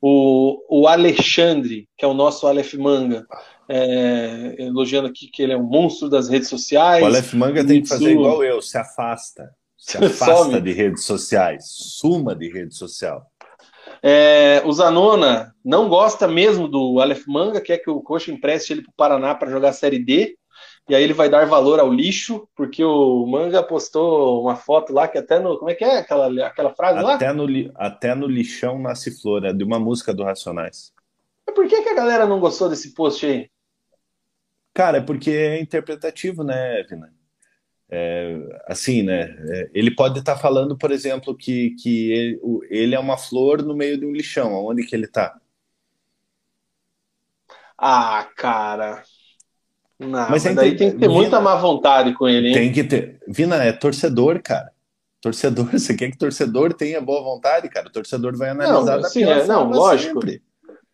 O, 0.05 0.81
o 0.81 0.85
Alexandre, 0.85 1.87
que 1.97 2.03
é 2.03 2.07
o 2.09 2.13
nosso 2.13 2.45
Aleph 2.45 2.73
Manga, 2.73 3.25
é, 3.69 4.55
elogiando 4.59 5.07
aqui 5.07 5.27
que 5.27 5.41
ele 5.41 5.53
é 5.53 5.57
um 5.57 5.63
monstro 5.63 6.09
das 6.09 6.27
redes 6.27 6.49
sociais. 6.49 7.01
O 7.01 7.05
Aleph 7.05 7.33
Manga 7.33 7.65
tem 7.65 7.81
que 7.81 7.87
fazer 7.87 8.11
igual 8.11 8.43
eu, 8.43 8.61
se 8.61 8.77
afasta. 8.77 9.49
Se 9.77 9.95
afasta 10.03 10.59
de 10.59 10.73
redes 10.73 11.05
sociais, 11.05 11.63
suma 11.69 12.35
de 12.35 12.51
rede 12.51 12.75
social. 12.75 13.25
É, 14.01 14.61
o 14.65 14.73
Zanona 14.73 15.55
não 15.63 15.87
gosta 15.87 16.27
mesmo 16.27 16.67
do 16.67 16.99
Aleph 16.99 17.23
Manga, 17.25 17.61
quer 17.61 17.77
que 17.77 17.89
o 17.89 18.01
Coxa 18.01 18.29
empreste 18.29 18.73
ele 18.73 18.81
para 18.81 18.91
o 18.91 18.95
Paraná 18.97 19.33
para 19.33 19.51
jogar 19.51 19.69
a 19.69 19.73
Série 19.73 19.99
D. 19.99 20.35
E 20.89 20.93
aí 20.93 21.01
ele 21.01 21.13
vai 21.13 21.29
dar 21.29 21.45
valor 21.45 21.79
ao 21.79 21.93
lixo, 21.93 22.47
porque 22.55 22.83
o 22.83 23.25
Manga 23.25 23.63
postou 23.63 24.41
uma 24.41 24.55
foto 24.55 24.91
lá 24.91 25.07
que 25.07 25.17
até 25.17 25.39
no. 25.39 25.57
Como 25.57 25.71
é 25.71 25.75
que 25.75 25.83
é 25.83 25.99
aquela, 25.99 26.45
aquela 26.45 26.73
frase 26.73 26.99
até 26.99 27.31
lá? 27.31 27.33
No, 27.33 27.71
até 27.75 28.15
no 28.15 28.27
lixão 28.27 28.77
nasce 28.79 29.09
flor, 29.21 29.45
é 29.45 29.53
de 29.53 29.63
uma 29.63 29.79
música 29.79 30.13
do 30.13 30.23
Racionais. 30.23 30.93
Mas 31.47 31.55
por 31.55 31.67
que, 31.67 31.81
que 31.81 31.89
a 31.89 31.95
galera 31.95 32.25
não 32.25 32.39
gostou 32.39 32.69
desse 32.69 32.93
post 32.93 33.25
aí? 33.25 33.49
Cara, 34.73 34.97
é 34.97 35.01
porque 35.01 35.31
é 35.31 35.61
interpretativo, 35.61 36.43
né, 36.43 36.83
Vina? 36.83 37.13
É, 37.89 38.61
assim, 38.65 39.03
né? 39.03 39.35
É, 39.49 39.69
ele 39.73 39.95
pode 39.95 40.19
estar 40.19 40.33
tá 40.33 40.39
falando, 40.39 40.75
por 40.77 40.91
exemplo, 40.91 41.37
que, 41.37 41.75
que 41.81 42.11
ele, 42.11 42.39
ele, 42.69 42.95
é 42.95 42.99
uma 42.99 43.17
flor 43.17 43.61
no 43.61 43.75
meio 43.75 43.97
de 43.97 44.05
um 44.05 44.11
lixão. 44.11 44.53
Aonde 44.55 44.83
que 44.83 44.95
ele 44.95 45.05
está? 45.05 45.39
Ah, 47.77 48.27
cara. 48.35 49.03
Não, 50.03 50.29
mas, 50.29 50.43
mas 50.43 50.55
tem 50.55 50.71
que 50.71 50.77
ter 50.77 50.97
Vina, 50.97 51.13
muita 51.13 51.39
má 51.39 51.55
vontade 51.55 52.13
com 52.13 52.27
ele, 52.27 52.49
hein? 52.49 52.53
Tem 52.53 52.71
que 52.71 52.83
ter. 52.83 53.19
Vina 53.27 53.55
é 53.63 53.71
torcedor, 53.71 54.41
cara. 54.41 54.71
Torcedor, 55.21 55.69
você 55.71 55.95
quer 55.95 56.11
que 56.11 56.17
torcedor 56.17 56.73
tenha 56.73 57.01
boa 57.01 57.23
vontade, 57.23 57.69
cara? 57.69 57.87
O 57.87 57.91
torcedor 57.91 58.37
vai 58.37 58.49
analisar 58.49 58.73
não, 58.73 58.85
da 58.85 59.07
assim, 59.07 59.23
é, 59.23 59.45
Não, 59.45 59.69
lógico. 59.69 60.19
Sempre. 60.19 60.43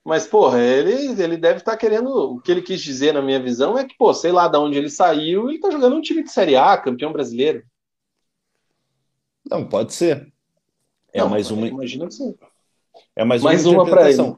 Mas, 0.05 0.25
porra, 0.25 0.59
ele, 0.59 1.21
ele 1.21 1.37
deve 1.37 1.59
estar 1.59 1.71
tá 1.71 1.77
querendo. 1.77 2.07
O 2.07 2.41
que 2.41 2.51
ele 2.51 2.61
quis 2.61 2.81
dizer, 2.81 3.13
na 3.13 3.21
minha 3.21 3.39
visão, 3.39 3.77
é 3.77 3.83
que, 3.83 3.95
pô, 3.97 4.13
sei 4.13 4.31
lá 4.31 4.47
de 4.47 4.57
onde 4.57 4.77
ele 4.77 4.89
saiu, 4.89 5.49
ele 5.49 5.59
tá 5.59 5.69
jogando 5.69 5.95
um 5.95 6.01
time 6.01 6.23
de 6.23 6.31
Série 6.31 6.55
A, 6.55 6.77
campeão 6.77 7.11
brasileiro. 7.11 7.63
Não, 9.49 9.65
pode 9.65 9.93
ser. 9.93 10.31
É 11.13 11.19
não, 11.19 11.29
mais 11.29 11.51
uma. 11.51 11.67
Imagina 11.67 12.07
que 12.07 12.13
sim. 12.13 12.35
É 13.15 13.23
mais, 13.23 13.41
mais 13.41 13.65
uma, 13.65 13.83
uma 13.83 13.89
para 13.89 14.09
ele. 14.09 14.35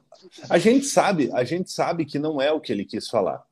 A 0.49 0.57
gente 0.57 0.85
sabe, 0.85 1.29
a 1.33 1.43
gente 1.43 1.71
sabe 1.71 2.05
que 2.05 2.19
não 2.19 2.41
é 2.41 2.51
o 2.51 2.59
que 2.59 2.71
ele 2.71 2.85
quis 2.85 3.07
falar. 3.07 3.43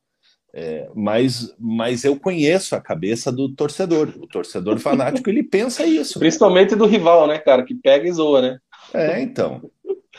É, 0.53 0.89
mas, 0.95 1.55
mas 1.59 2.03
eu 2.03 2.19
conheço 2.19 2.75
a 2.75 2.81
cabeça 2.81 3.31
do 3.31 3.49
torcedor. 3.49 4.13
O 4.19 4.27
torcedor 4.27 4.77
fanático 4.79 5.29
ele 5.29 5.43
pensa 5.43 5.85
isso. 5.85 6.19
Principalmente 6.19 6.75
do 6.75 6.85
rival, 6.85 7.27
né, 7.27 7.37
cara? 7.37 7.63
Que 7.63 7.75
pega 7.75 8.07
e 8.07 8.11
zoa, 8.11 8.41
né? 8.41 8.59
É, 8.93 9.21
então. 9.21 9.61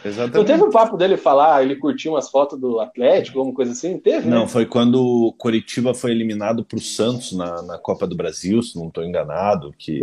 Exatamente. 0.04 0.36
Não 0.36 0.44
teve 0.44 0.62
um 0.62 0.70
papo 0.70 0.96
dele 0.96 1.16
falar, 1.16 1.62
ele 1.62 1.76
curtiu 1.76 2.12
umas 2.12 2.30
fotos 2.30 2.58
do 2.58 2.80
Atlético, 2.80 3.38
alguma 3.38 3.54
coisa 3.54 3.72
assim? 3.72 3.98
Teve? 3.98 4.28
Não, 4.28 4.42
né? 4.42 4.48
foi 4.48 4.64
quando 4.64 5.02
o 5.02 5.32
Coritiba 5.32 5.92
foi 5.92 6.12
eliminado 6.12 6.64
para 6.64 6.78
o 6.78 6.80
Santos 6.80 7.32
na, 7.32 7.62
na 7.62 7.78
Copa 7.78 8.06
do 8.06 8.16
Brasil, 8.16 8.62
se 8.62 8.78
não 8.78 8.88
estou 8.88 9.04
enganado, 9.04 9.74
que, 9.78 10.00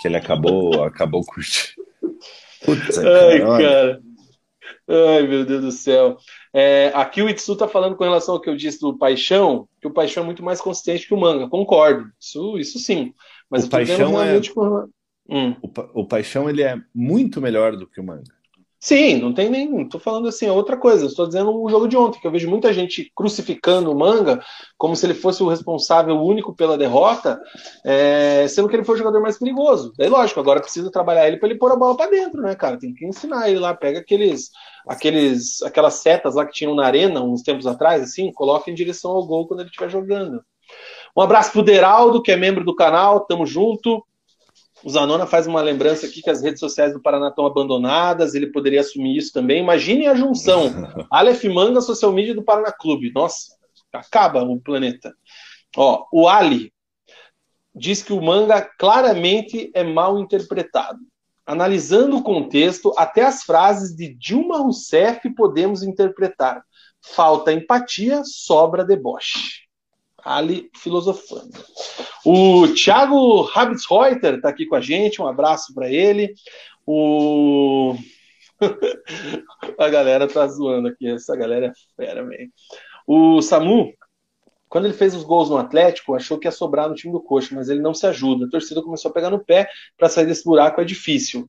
que 0.00 0.08
ele 0.08 0.16
acabou, 0.16 0.84
acabou 0.84 1.24
curtindo. 1.24 1.86
Putz, 2.64 2.98
Ai, 2.98 3.40
cara. 3.40 4.00
Ai, 4.88 5.26
meu 5.26 5.44
Deus 5.44 5.62
do 5.62 5.72
céu. 5.72 6.16
É, 6.58 6.90
aqui 6.94 7.20
o 7.20 7.28
Itsu 7.28 7.52
está 7.52 7.68
falando 7.68 7.96
com 7.96 8.04
relação 8.04 8.34
ao 8.34 8.40
que 8.40 8.48
eu 8.48 8.56
disse 8.56 8.80
do 8.80 8.96
Paixão, 8.96 9.68
que 9.78 9.86
o 9.86 9.92
Paixão 9.92 10.22
é 10.22 10.26
muito 10.26 10.42
mais 10.42 10.58
consistente 10.58 11.06
que 11.06 11.12
o 11.12 11.20
Manga. 11.20 11.50
Concordo, 11.50 12.10
isso, 12.18 12.56
isso 12.56 12.78
sim. 12.78 13.12
Mas 13.50 13.66
o 13.66 13.68
Paixão 13.68 14.18
é... 14.22 14.40
Hum. 15.28 15.54
O, 15.60 15.68
pa... 15.68 15.90
o 15.92 16.06
Paixão 16.06 16.48
ele 16.48 16.62
é 16.62 16.80
muito 16.94 17.42
melhor 17.42 17.76
do 17.76 17.86
que 17.86 18.00
o 18.00 18.04
Manga. 18.04 18.32
Sim, 18.86 19.16
não 19.16 19.34
tem 19.34 19.50
nem. 19.50 19.82
Estou 19.82 19.98
falando 20.00 20.28
assim, 20.28 20.46
é 20.46 20.52
outra 20.52 20.76
coisa. 20.76 21.06
Estou 21.06 21.26
dizendo 21.26 21.60
o 21.60 21.68
jogo 21.68 21.88
de 21.88 21.96
ontem, 21.96 22.20
que 22.20 22.26
eu 22.26 22.30
vejo 22.30 22.48
muita 22.48 22.72
gente 22.72 23.10
crucificando 23.16 23.90
o 23.90 23.98
manga 23.98 24.40
como 24.78 24.94
se 24.94 25.04
ele 25.04 25.12
fosse 25.14 25.42
o 25.42 25.48
responsável 25.48 26.14
único 26.14 26.54
pela 26.54 26.78
derrota, 26.78 27.36
é, 27.84 28.46
sendo 28.46 28.68
que 28.68 28.76
ele 28.76 28.84
foi 28.84 28.94
o 28.94 28.98
jogador 28.98 29.20
mais 29.20 29.36
perigoso. 29.36 29.92
Daí, 29.98 30.08
lógico, 30.08 30.38
agora 30.38 30.60
precisa 30.60 30.88
trabalhar 30.88 31.26
ele 31.26 31.36
para 31.36 31.48
ele 31.48 31.58
pôr 31.58 31.72
a 31.72 31.76
bola 31.76 31.96
para 31.96 32.12
dentro, 32.12 32.40
né, 32.40 32.54
cara? 32.54 32.78
Tem 32.78 32.94
que 32.94 33.04
ensinar 33.04 33.50
ele 33.50 33.58
lá, 33.58 33.74
pega 33.74 33.98
aqueles, 33.98 34.52
aqueles, 34.86 35.60
aquelas 35.62 35.94
setas 35.94 36.36
lá 36.36 36.46
que 36.46 36.52
tinham 36.52 36.76
na 36.76 36.86
arena 36.86 37.20
uns 37.20 37.42
tempos 37.42 37.66
atrás, 37.66 38.00
assim, 38.00 38.30
coloca 38.30 38.70
em 38.70 38.74
direção 38.74 39.10
ao 39.10 39.26
gol 39.26 39.48
quando 39.48 39.62
ele 39.62 39.68
estiver 39.68 39.90
jogando. 39.90 40.40
Um 41.16 41.22
abraço 41.22 41.50
pro 41.50 41.64
Deraldo, 41.64 42.22
que 42.22 42.30
é 42.30 42.36
membro 42.36 42.64
do 42.64 42.76
canal, 42.76 43.26
tamo 43.26 43.46
junto. 43.46 44.06
O 44.86 44.88
Zanona 44.88 45.26
faz 45.26 45.48
uma 45.48 45.60
lembrança 45.60 46.06
aqui 46.06 46.22
que 46.22 46.30
as 46.30 46.40
redes 46.40 46.60
sociais 46.60 46.92
do 46.92 47.02
Paraná 47.02 47.26
estão 47.26 47.44
abandonadas, 47.44 48.36
ele 48.36 48.52
poderia 48.52 48.82
assumir 48.82 49.16
isso 49.16 49.32
também. 49.32 49.60
Imagine 49.60 50.06
a 50.06 50.14
junção. 50.14 50.70
Aleph 51.10 51.42
Manga, 51.46 51.80
social 51.80 52.12
media 52.12 52.36
do 52.36 52.44
Paraná 52.44 52.70
Clube. 52.70 53.10
Nossa, 53.12 53.56
acaba 53.92 54.44
o 54.44 54.60
planeta. 54.60 55.12
Ó, 55.76 56.06
o 56.12 56.28
Ali 56.28 56.72
diz 57.74 58.00
que 58.00 58.12
o 58.12 58.22
manga 58.22 58.62
claramente 58.62 59.72
é 59.74 59.82
mal 59.82 60.20
interpretado. 60.20 61.00
Analisando 61.44 62.18
o 62.18 62.22
contexto, 62.22 62.94
até 62.96 63.24
as 63.24 63.42
frases 63.42 63.92
de 63.92 64.14
Dilma 64.14 64.58
Rousseff 64.58 65.28
podemos 65.34 65.82
interpretar. 65.82 66.62
Falta 67.02 67.52
empatia, 67.52 68.22
sobra 68.24 68.84
deboche 68.84 69.65
ali 70.26 70.68
filosofando. 70.74 71.52
O 72.24 72.66
Thiago 72.74 73.42
Rabitzreuter 73.42 74.34
está 74.34 74.48
aqui 74.48 74.66
com 74.66 74.74
a 74.74 74.80
gente, 74.80 75.22
um 75.22 75.26
abraço 75.28 75.72
para 75.72 75.88
ele. 75.88 76.34
O... 76.84 77.94
a 79.78 79.88
galera 79.88 80.26
tá 80.26 80.44
zoando 80.48 80.88
aqui, 80.88 81.08
essa 81.08 81.36
galera 81.36 81.66
é 81.66 81.72
fera, 81.96 82.26
velho. 82.26 82.50
O 83.06 83.40
Samu, 83.40 83.92
quando 84.68 84.86
ele 84.86 84.94
fez 84.94 85.14
os 85.14 85.22
gols 85.22 85.48
no 85.48 85.58
Atlético, 85.58 86.16
achou 86.16 86.38
que 86.38 86.48
ia 86.48 86.52
sobrar 86.52 86.88
no 86.88 86.96
time 86.96 87.12
do 87.12 87.22
Coxa, 87.22 87.54
mas 87.54 87.68
ele 87.68 87.80
não 87.80 87.94
se 87.94 88.04
ajuda. 88.04 88.46
A 88.46 88.50
torcida 88.50 88.82
começou 88.82 89.12
a 89.12 89.14
pegar 89.14 89.30
no 89.30 89.44
pé 89.44 89.68
para 89.96 90.08
sair 90.08 90.26
desse 90.26 90.42
buraco, 90.42 90.80
é 90.80 90.84
difícil. 90.84 91.48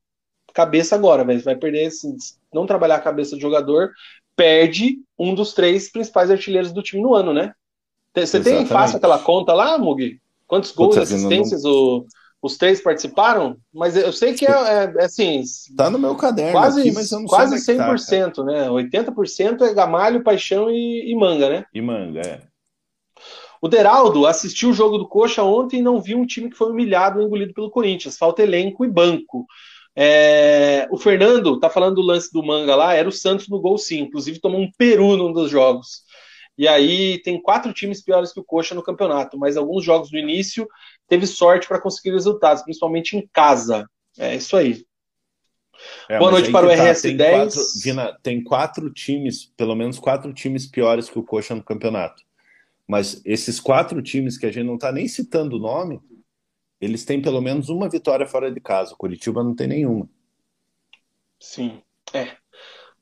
Cabeça 0.54 0.94
agora, 0.94 1.26
velho. 1.26 1.42
Vai 1.42 1.56
perder, 1.56 1.90
se 1.90 2.08
não 2.54 2.68
trabalhar 2.68 2.98
a 2.98 3.02
cabeça 3.02 3.36
do 3.36 3.42
jogador, 3.42 3.92
perde 4.36 5.00
um 5.18 5.34
dos 5.34 5.56
três 5.56 5.92
principais 5.92 6.30
artilheiros 6.30 6.72
do 6.72 6.84
time 6.84 7.02
no 7.02 7.16
ano, 7.16 7.34
né? 7.34 7.54
Você 8.26 8.40
tem 8.40 8.66
fácil 8.66 8.98
aquela 8.98 9.20
conta 9.20 9.54
lá, 9.54 9.78
Mugi? 9.78 10.20
Quantos 10.48 10.72
gols 10.72 10.96
e 10.96 11.00
assistências 11.00 11.64
não... 11.64 11.72
o, 11.72 12.06
os 12.42 12.58
três 12.58 12.82
participaram? 12.82 13.58
Mas 13.74 13.98
eu 13.98 14.14
sei 14.14 14.34
que 14.34 14.46
é, 14.46 14.52
é, 14.52 14.94
é 14.98 15.06
assim. 15.06 15.44
Tá 15.76 15.90
no 15.90 16.00
meu 16.00 16.16
caderno 16.16 16.54
quase, 16.54 16.82
aqui, 16.82 16.92
mas 16.92 17.12
eu 17.12 17.20
não 17.20 17.28
quase 17.28 17.60
sei 17.60 17.78
100%, 17.78 18.34
tá, 18.34 18.44
né? 18.44 18.70
80% 18.70 19.62
é 19.62 19.74
Gamalho, 19.74 20.24
Paixão 20.24 20.72
e, 20.72 21.12
e, 21.12 21.16
Manga, 21.16 21.50
né? 21.50 21.66
E 21.74 21.82
Manga, 21.82 22.22
é. 22.22 22.42
O 23.62 23.68
Deraldo 23.68 24.28
assistiu 24.28 24.70
o 24.70 24.74
jogo 24.74 24.98
do 24.98 25.08
Coxa 25.08 25.44
ontem 25.44 25.80
e 25.80 25.82
não 25.82 26.00
viu 26.00 26.20
um 26.20 26.26
time 26.26 26.50
que 26.50 26.56
foi 26.56 26.70
humilhado 26.70 27.20
e 27.20 27.26
engolido 27.26 27.54
pelo 27.54 27.72
Corinthians. 27.72 28.18
Falta 28.18 28.44
elenco 28.44 28.86
e 28.86 28.88
banco. 28.88 29.48
É, 30.00 30.88
o 30.92 30.98
Fernando 30.98 31.60
tá 31.60 31.72
falando 31.72 31.96
do 31.96 32.04
lance 32.04 32.32
do 32.32 32.44
Manga 32.44 32.76
lá, 32.76 32.94
era 32.94 33.10
o 33.10 33.12
Santos 33.12 33.50
no 33.50 33.60
gol 33.60 33.80
sim, 33.80 34.02
inclusive 34.02 34.40
tomou 34.40 34.62
um 34.62 34.70
peru 34.78 35.18
num 35.18 35.34
dos 35.34 35.50
jogos. 35.50 36.04
E 36.58 36.68
aí 36.68 37.22
tem 37.22 37.40
quatro 37.40 37.72
times 37.72 38.02
piores 38.02 38.34
que 38.34 38.40
o 38.40 38.44
Coxa 38.44 38.74
no 38.74 38.82
campeonato, 38.82 39.38
mas 39.38 39.56
alguns 39.56 39.84
jogos 39.84 40.12
no 40.12 40.18
início 40.18 40.68
teve 41.08 41.28
sorte 41.28 41.68
para 41.68 41.80
conseguir 41.80 42.12
resultados, 42.12 42.64
principalmente 42.64 43.16
em 43.16 43.28
casa. 43.32 43.88
É 44.18 44.36
isso 44.36 44.58
aí. 44.58 44.86
É, 46.10 46.18
Boa 46.18 46.32
noite 46.32 46.52
para 46.52 46.66
o 46.66 46.70
tá, 46.70 46.76
RS10. 46.76 47.02
Tem 47.04 47.18
quatro, 47.18 47.62
Vina, 47.84 48.20
tem 48.24 48.44
quatro 48.44 48.90
times, 48.92 49.46
pelo 49.56 49.76
menos 49.76 50.00
quatro 50.00 50.34
times 50.34 50.66
piores 50.66 51.10
que 51.10 51.20
o 51.20 51.24
Coxa 51.24 51.54
no 51.54 51.64
campeonato. 51.64 52.24
Mas 52.88 53.22
esses 53.26 53.60
quatro 53.60 54.02
times 54.02 54.38
que 54.38 54.46
a 54.46 54.52
gente 54.52 54.66
não 54.66 54.76
está 54.76 54.92
nem 54.92 55.08
citando 55.08 55.58
o 55.58 55.60
nome, 55.60 56.02
eles 56.80 57.06
têm 57.06 57.22
pelo 57.22 57.42
menos 57.42 57.70
uma 57.70 57.90
vitória 57.90 58.26
fora 58.26 58.52
de 58.52 58.60
casa. 58.60 58.94
O 58.94 58.98
Curitiba 58.98 59.44
não 59.44 59.56
tem 59.56 59.68
nenhuma. 59.68 60.10
Sim, 61.40 61.82
é. 62.14 62.36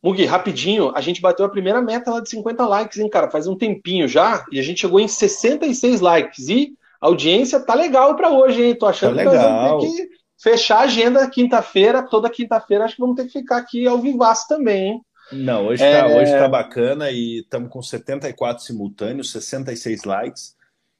Mugi, 0.06 0.24
rapidinho, 0.24 0.91
a 0.95 1.01
gente 1.01 1.20
bateu 1.20 1.43
a 1.43 1.49
primeira 1.49 1.82
meta 1.82 2.12
lá 2.12 2.20
de 2.20 2.30
50 2.30 2.64
likes, 2.68 2.99
hein, 2.99 3.10
cara? 3.10 3.32
Faz 3.32 3.47
um 3.47 3.58
tempinho 3.58 4.08
já, 4.08 4.45
e 4.51 4.60
a 4.60 4.62
gente 4.62 4.82
chegou 4.82 4.99
em 4.99 5.08
66 5.08 5.99
likes. 5.99 6.47
E 6.47 6.74
a 7.01 7.08
audiência 7.08 7.60
tá 7.60 7.74
legal 7.74 8.16
para 8.16 8.30
hoje, 8.30 8.62
hein? 8.62 8.76
Tô 8.76 8.86
achando 8.86 9.16
tá 9.16 9.24
que 9.24 9.26
nós 9.26 9.41
vamos 9.41 9.84
ter 9.84 10.03
que 10.03 10.10
fechar 10.38 10.78
a 10.78 10.84
agenda 10.84 11.28
quinta-feira, 11.28 12.03
toda 12.03 12.30
quinta-feira, 12.30 12.86
acho 12.86 12.93
que 12.93 13.01
vamos 13.01 13.16
ter 13.16 13.26
que 13.26 13.32
ficar 13.32 13.58
aqui 13.58 13.88
ao 13.88 13.97
vivaço 13.97 14.47
também, 14.47 14.89
hein? 14.89 15.01
Não, 15.32 15.66
hoje, 15.66 15.82
é... 15.82 15.99
tá, 15.99 16.08
hoje 16.08 16.32
tá 16.34 16.47
bacana 16.47 17.10
e 17.10 17.39
estamos 17.39 17.72
com 17.72 17.82
74 17.82 18.64
simultâneos, 18.64 19.32
66 19.32 20.03
likes. 20.03 20.56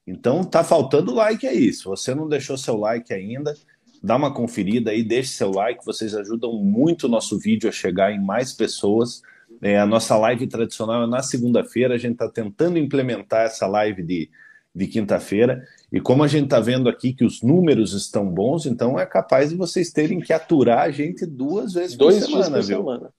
Então 0.08 0.44
tá 0.44 0.64
faltando 0.64 1.14
like 1.14 1.46
aí. 1.46 1.72
Se 1.72 1.86
você 1.86 2.16
não 2.16 2.28
deixou 2.28 2.58
seu 2.58 2.76
like 2.76 3.14
ainda, 3.14 3.56
dá 4.06 4.16
uma 4.16 4.32
conferida 4.32 4.92
aí, 4.92 5.04
deixe 5.04 5.30
seu 5.30 5.52
like, 5.52 5.84
vocês 5.84 6.14
ajudam 6.14 6.54
muito 6.54 7.06
o 7.06 7.10
nosso 7.10 7.40
vídeo 7.40 7.68
a 7.68 7.72
chegar 7.72 8.12
em 8.12 8.24
mais 8.24 8.54
pessoas. 8.54 9.24
É, 9.62 9.80
a 9.80 9.86
nossa 9.86 10.16
live 10.16 10.46
tradicional 10.46 11.04
é 11.04 11.08
na 11.08 11.24
segunda-feira, 11.24 11.96
a 11.96 11.98
gente 11.98 12.14
está 12.14 12.30
tentando 12.30 12.78
implementar 12.78 13.46
essa 13.46 13.66
live 13.66 14.04
de, 14.04 14.30
de 14.74 14.88
quinta-feira. 14.88 15.68
E 15.92 16.00
como 16.00 16.24
a 16.24 16.28
gente 16.28 16.46
está 16.46 16.60
vendo 16.60 16.88
aqui 16.88 17.14
que 17.14 17.26
os 17.26 17.42
números 17.42 17.94
estão 17.94 18.26
bons, 18.26 18.68
então 18.68 19.00
é 19.00 19.06
capaz 19.08 19.50
de 19.50 19.56
vocês 19.56 19.92
terem 19.92 20.20
que 20.20 20.32
aturar 20.32 20.82
a 20.82 20.92
gente 20.92 21.26
duas 21.26 21.74
vezes 21.74 21.98
Dois 21.98 22.20
por 22.20 22.26
semana, 22.26 22.44
dias 22.44 22.66
por 22.66 22.68
viu? 22.68 22.78
Semana. 22.78 23.14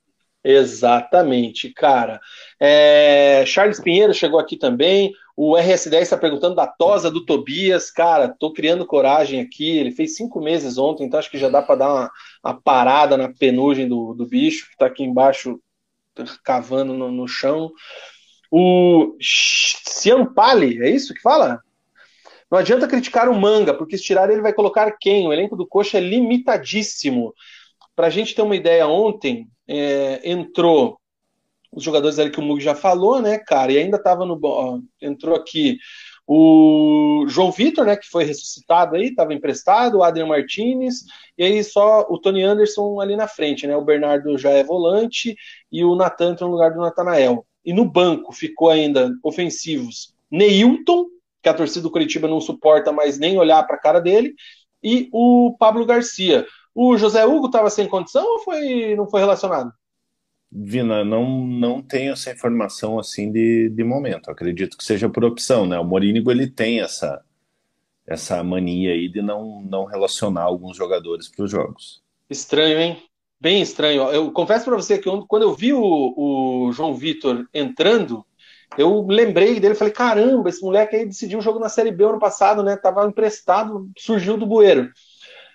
Exatamente, 0.44 1.70
cara. 1.70 2.20
É, 2.60 3.42
Charles 3.44 3.80
Pinheiro 3.80 4.14
chegou 4.14 4.38
aqui 4.38 4.56
também. 4.56 5.12
O 5.36 5.52
RS10 5.52 6.00
está 6.00 6.16
perguntando 6.16 6.54
da 6.54 6.66
tosa 6.66 7.10
do 7.10 7.24
Tobias. 7.24 7.90
Cara, 7.90 8.28
tô 8.28 8.52
criando 8.52 8.86
coragem 8.86 9.40
aqui. 9.40 9.76
Ele 9.76 9.90
fez 9.90 10.16
cinco 10.16 10.40
meses 10.40 10.78
ontem, 10.78 11.04
então 11.04 11.18
acho 11.20 11.30
que 11.30 11.36
já 11.36 11.50
dá 11.50 11.60
para 11.60 11.76
dar 11.76 11.92
uma, 11.92 12.10
uma, 12.42 12.60
parada 12.60 13.18
na 13.18 13.28
penugem 13.28 13.86
do, 13.86 14.14
do 14.14 14.24
bicho, 14.24 14.66
que 14.66 14.72
está 14.72 14.86
aqui 14.86 15.04
embaixo, 15.04 15.60
cavando 16.42 16.94
no, 16.94 17.12
no 17.12 17.28
chão. 17.28 17.70
O 18.50 19.14
Ciampali, 19.20 20.82
é 20.82 20.88
isso 20.88 21.12
que 21.12 21.20
fala? 21.20 21.60
Não 22.50 22.58
adianta 22.58 22.88
criticar 22.88 23.28
o 23.28 23.38
manga, 23.38 23.74
porque 23.74 23.98
se 23.98 24.04
tirar 24.04 24.30
ele 24.30 24.40
vai 24.40 24.54
colocar 24.54 24.90
quem? 24.98 25.26
O 25.26 25.32
elenco 25.32 25.56
do 25.56 25.66
Coxa 25.66 25.98
é 25.98 26.00
limitadíssimo. 26.00 27.34
Para 27.94 28.06
a 28.06 28.10
gente 28.10 28.34
ter 28.34 28.42
uma 28.42 28.56
ideia, 28.56 28.86
ontem 28.86 29.48
é, 29.68 30.20
entrou 30.24 30.98
os 31.76 31.84
jogadores 31.84 32.18
ali 32.18 32.30
que 32.30 32.40
o 32.40 32.42
Mug 32.42 32.60
já 32.60 32.74
falou, 32.74 33.20
né, 33.20 33.38
cara, 33.38 33.70
e 33.70 33.78
ainda 33.78 33.98
estava 33.98 34.24
no. 34.24 34.40
Ó, 34.42 34.80
entrou 35.00 35.36
aqui 35.36 35.78
o 36.26 37.24
João 37.28 37.52
Vitor, 37.52 37.84
né, 37.84 37.96
que 37.96 38.08
foi 38.08 38.24
ressuscitado 38.24 38.96
aí, 38.96 39.08
estava 39.08 39.32
emprestado, 39.32 39.98
o 39.98 40.02
Adrian 40.02 40.26
Martinez, 40.26 41.04
e 41.38 41.44
aí 41.44 41.62
só 41.62 42.04
o 42.08 42.18
Tony 42.18 42.42
Anderson 42.42 43.00
ali 43.00 43.14
na 43.14 43.28
frente, 43.28 43.66
né, 43.66 43.76
o 43.76 43.84
Bernardo 43.84 44.36
já 44.36 44.50
é 44.50 44.64
volante 44.64 45.36
e 45.70 45.84
o 45.84 45.94
Natan 45.94 46.32
entrou 46.32 46.48
no 46.48 46.56
lugar 46.56 46.72
do 46.72 46.80
Natanael. 46.80 47.46
E 47.64 47.72
no 47.72 47.84
banco 47.84 48.32
ficou 48.32 48.70
ainda 48.70 49.12
ofensivos 49.22 50.14
Neilton, 50.30 51.06
que 51.42 51.48
a 51.48 51.54
torcida 51.54 51.82
do 51.82 51.90
Curitiba 51.90 52.26
não 52.26 52.40
suporta 52.40 52.90
mais 52.90 53.18
nem 53.18 53.38
olhar 53.38 53.62
para 53.64 53.76
a 53.76 53.80
cara 53.80 54.00
dele, 54.00 54.34
e 54.82 55.08
o 55.12 55.54
Pablo 55.58 55.84
Garcia. 55.84 56.46
O 56.74 56.96
José 56.96 57.24
Hugo 57.24 57.46
estava 57.46 57.70
sem 57.70 57.86
condição 57.86 58.24
ou 58.24 58.38
foi, 58.40 58.96
não 58.96 59.08
foi 59.08 59.20
relacionado? 59.20 59.72
Vina, 60.50 61.04
não, 61.04 61.46
não 61.46 61.82
tenho 61.82 62.12
essa 62.12 62.30
informação 62.30 62.98
assim 62.98 63.30
de, 63.30 63.68
de 63.68 63.84
momento. 63.84 64.30
Acredito 64.30 64.76
que 64.76 64.84
seja 64.84 65.08
por 65.08 65.24
opção, 65.24 65.66
né? 65.66 65.78
O 65.78 65.84
Morínigo 65.84 66.30
ele 66.30 66.48
tem 66.48 66.80
essa 66.80 67.22
essa 68.06 68.42
mania 68.42 68.92
aí 68.92 69.08
de 69.08 69.20
não, 69.20 69.60
não 69.62 69.84
relacionar 69.84 70.42
alguns 70.42 70.76
jogadores 70.76 71.28
para 71.28 71.44
os 71.44 71.50
jogos. 71.50 72.00
Estranho, 72.30 72.78
hein? 72.78 73.02
Bem 73.40 73.60
estranho. 73.60 74.02
Eu 74.04 74.30
confesso 74.30 74.64
para 74.64 74.76
você 74.76 74.96
que 74.96 75.10
quando 75.26 75.42
eu 75.42 75.54
vi 75.54 75.72
o, 75.72 75.80
o 76.16 76.72
João 76.72 76.94
Vitor 76.94 77.46
entrando, 77.52 78.24
eu 78.78 79.04
lembrei 79.06 79.58
dele, 79.60 79.74
falei, 79.74 79.92
caramba, 79.92 80.48
esse 80.48 80.62
moleque 80.62 80.96
aí 80.96 81.04
decidiu 81.04 81.38
o 81.38 81.42
jogo 81.42 81.58
na 81.58 81.68
Série 81.68 81.90
B 81.90 82.04
ano 82.04 82.18
passado, 82.18 82.62
né? 82.62 82.76
Tava 82.76 83.06
emprestado, 83.06 83.90
surgiu 83.98 84.36
do 84.36 84.46
bueiro. 84.46 84.90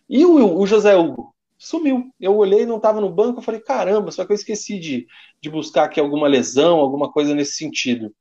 E 0.10 0.26
o, 0.26 0.58
o 0.58 0.68
José 0.68 0.96
Hugo? 0.96 1.34
Sumiu. 1.64 2.12
Eu 2.20 2.36
olhei, 2.38 2.66
não 2.66 2.78
estava 2.78 3.00
no 3.00 3.08
banco, 3.08 3.38
eu 3.38 3.44
falei, 3.44 3.62
caramba, 3.62 4.10
só 4.10 4.26
que 4.26 4.32
eu 4.32 4.36
esqueci 4.36 4.80
de, 4.80 5.06
de 5.40 5.48
buscar 5.48 5.84
aqui 5.84 6.00
alguma 6.00 6.28
lesão, 6.28 6.80
alguma 6.80 7.12
coisa 7.12 7.36
nesse 7.36 7.54
sentido. 7.54 8.12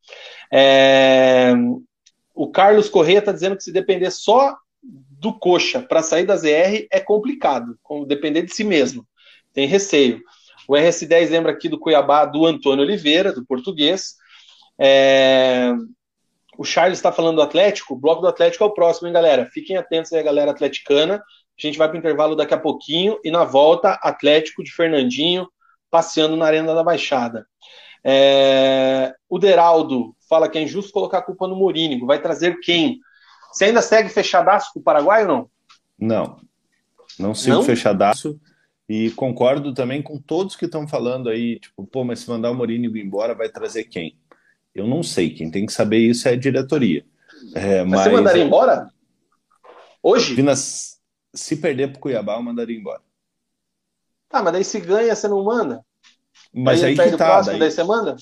É... 0.52 1.54
O 2.34 2.50
Carlos 2.50 2.90
Correia 2.90 3.20
está 3.20 3.32
dizendo 3.32 3.56
que 3.56 3.64
se 3.64 3.72
depender 3.72 4.10
só 4.10 4.54
do 4.82 5.32
coxa 5.32 5.80
para 5.80 6.02
sair 6.02 6.26
da 6.26 6.36
ZR 6.36 6.86
é 6.90 7.00
complicado, 7.00 7.78
depender 8.06 8.42
de 8.42 8.54
si 8.54 8.62
mesmo. 8.62 9.06
Tem 9.54 9.66
receio. 9.66 10.20
O 10.68 10.74
RS10 10.74 11.30
lembra 11.30 11.52
aqui 11.52 11.66
do 11.66 11.80
Cuiabá 11.80 12.26
do 12.26 12.44
Antônio 12.44 12.84
Oliveira, 12.84 13.32
do 13.32 13.46
português. 13.46 14.16
É... 14.78 15.72
O 16.58 16.64
Charles 16.64 16.98
está 16.98 17.10
falando 17.10 17.36
do 17.36 17.42
Atlético. 17.42 17.94
O 17.94 17.98
bloco 17.98 18.20
do 18.20 18.28
Atlético 18.28 18.64
é 18.64 18.66
o 18.66 18.74
próximo, 18.74 19.08
hein, 19.08 19.14
galera? 19.14 19.46
Fiquem 19.46 19.78
atentos 19.78 20.12
aí, 20.12 20.22
galera 20.22 20.50
atleticana. 20.50 21.22
A 21.66 21.70
gente 21.70 21.78
vai 21.78 21.88
para 21.88 21.96
o 21.96 21.98
intervalo 21.98 22.36
daqui 22.36 22.54
a 22.54 22.58
pouquinho 22.58 23.18
e 23.24 23.30
na 23.30 23.44
volta, 23.44 23.98
Atlético 24.02 24.62
de 24.62 24.72
Fernandinho 24.72 25.48
passeando 25.90 26.36
na 26.36 26.46
Arena 26.46 26.74
da 26.74 26.84
Baixada. 26.84 27.46
É... 28.04 29.14
O 29.28 29.38
Deraldo 29.38 30.14
fala 30.28 30.48
que 30.48 30.58
é 30.58 30.62
injusto 30.62 30.92
colocar 30.92 31.18
a 31.18 31.22
culpa 31.22 31.46
no 31.46 31.56
Morínigo. 31.56 32.06
Vai 32.06 32.20
trazer 32.20 32.58
quem? 32.60 33.00
Você 33.52 33.66
ainda 33.66 33.82
segue 33.82 34.08
fechadaço 34.08 34.72
com 34.72 34.80
o 34.80 34.82
Paraguai 34.82 35.22
ou 35.22 35.28
não? 35.28 35.50
Não. 35.98 36.40
Não 37.18 37.34
sigo 37.34 37.56
não? 37.56 37.62
fechadaço. 37.64 38.40
E 38.88 39.10
concordo 39.10 39.72
também 39.74 40.02
com 40.02 40.18
todos 40.18 40.56
que 40.56 40.64
estão 40.64 40.86
falando 40.86 41.28
aí, 41.28 41.60
tipo, 41.60 41.86
pô, 41.86 42.02
mas 42.02 42.20
se 42.20 42.30
mandar 42.30 42.50
o 42.50 42.54
Morínigo 42.54 42.96
embora, 42.96 43.34
vai 43.34 43.48
trazer 43.48 43.84
quem? 43.84 44.16
Eu 44.74 44.86
não 44.86 45.02
sei, 45.02 45.30
quem 45.30 45.50
tem 45.50 45.66
que 45.66 45.72
saber 45.72 45.98
isso 45.98 46.28
é 46.28 46.32
a 46.32 46.36
diretoria. 46.36 47.04
É, 47.54 47.82
mas, 47.82 47.90
mas 47.90 48.04
você 48.04 48.10
mandaria 48.10 48.42
embora? 48.42 48.88
Hoje? 50.02 50.34
Vinas, 50.34 50.99
se 51.32 51.56
perder 51.56 51.88
para 51.88 51.98
o 51.98 52.00
Cuiabá, 52.00 52.36
eu 52.36 52.42
mandaria 52.42 52.76
embora. 52.76 53.02
Tá, 54.28 54.42
mas 54.42 54.52
daí 54.52 54.64
se 54.64 54.80
ganha, 54.80 55.14
você 55.14 55.28
não 55.28 55.44
manda? 55.44 55.84
Mas 56.52 56.82
aí, 56.82 56.98
aí 56.98 57.10
que 57.10 57.16
tá. 57.16 57.26
Próximo, 57.26 57.52
daí... 57.52 57.60
daí 57.60 57.70
você 57.70 57.84
manda? 57.84 58.16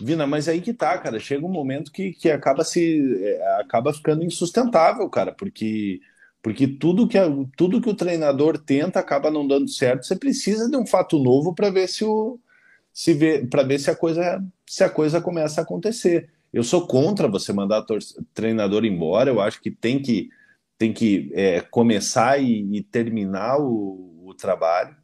Vina, 0.00 0.26
mas 0.26 0.48
aí 0.48 0.60
que 0.60 0.72
tá, 0.72 0.98
cara. 0.98 1.18
Chega 1.18 1.46
um 1.46 1.50
momento 1.50 1.92
que, 1.92 2.12
que 2.12 2.30
acaba 2.30 2.64
se 2.64 3.22
é, 3.22 3.60
acaba 3.60 3.92
ficando 3.92 4.24
insustentável, 4.24 5.08
cara, 5.08 5.32
porque 5.32 6.00
porque 6.42 6.66
tudo 6.66 7.06
que, 7.06 7.18
tudo 7.56 7.80
que 7.80 7.88
o 7.88 7.94
treinador 7.94 8.58
tenta 8.58 8.98
acaba 8.98 9.30
não 9.30 9.46
dando 9.46 9.68
certo. 9.68 10.04
Você 10.04 10.16
precisa 10.16 10.68
de 10.68 10.76
um 10.76 10.84
fato 10.84 11.18
novo 11.18 11.54
para 11.54 11.70
ver 11.70 11.88
se 11.88 12.04
o, 12.04 12.38
se 12.92 13.14
vê 13.14 13.46
para 13.46 13.62
ver 13.62 13.78
se 13.78 13.90
a 13.90 13.96
coisa 13.96 14.44
se 14.66 14.82
a 14.82 14.90
coisa 14.90 15.20
começa 15.20 15.60
a 15.60 15.64
acontecer. 15.64 16.30
Eu 16.52 16.64
sou 16.64 16.86
contra 16.86 17.28
você 17.28 17.52
mandar 17.52 17.84
treinador 18.34 18.84
embora. 18.84 19.30
Eu 19.30 19.40
acho 19.40 19.60
que 19.60 19.70
tem 19.70 20.02
que 20.02 20.28
tem 20.82 20.92
que 20.92 21.30
é, 21.32 21.60
começar 21.60 22.42
e, 22.42 22.66
e 22.76 22.82
terminar 22.82 23.56
o, 23.60 24.24
o 24.24 24.34
trabalho, 24.34 24.96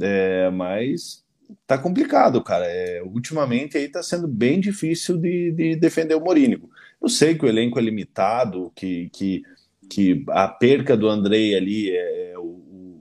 é, 0.00 0.50
mas 0.50 1.24
tá 1.64 1.78
complicado, 1.78 2.42
cara. 2.42 2.66
É, 2.66 3.00
ultimamente 3.04 3.78
aí 3.78 3.88
tá 3.88 4.02
sendo 4.02 4.26
bem 4.26 4.58
difícil 4.58 5.16
de, 5.16 5.52
de 5.52 5.76
defender 5.76 6.16
o 6.16 6.20
Morínigo. 6.20 6.68
Eu 7.00 7.08
sei 7.08 7.36
que 7.36 7.44
o 7.44 7.48
elenco 7.48 7.78
é 7.78 7.82
limitado, 7.82 8.72
que, 8.74 9.10
que, 9.10 9.44
que 9.88 10.24
a 10.30 10.48
perca 10.48 10.96
do 10.96 11.08
Andrei 11.08 11.54
ali 11.54 11.90
é, 11.90 12.32
é 12.32 12.38
o, 12.38 12.60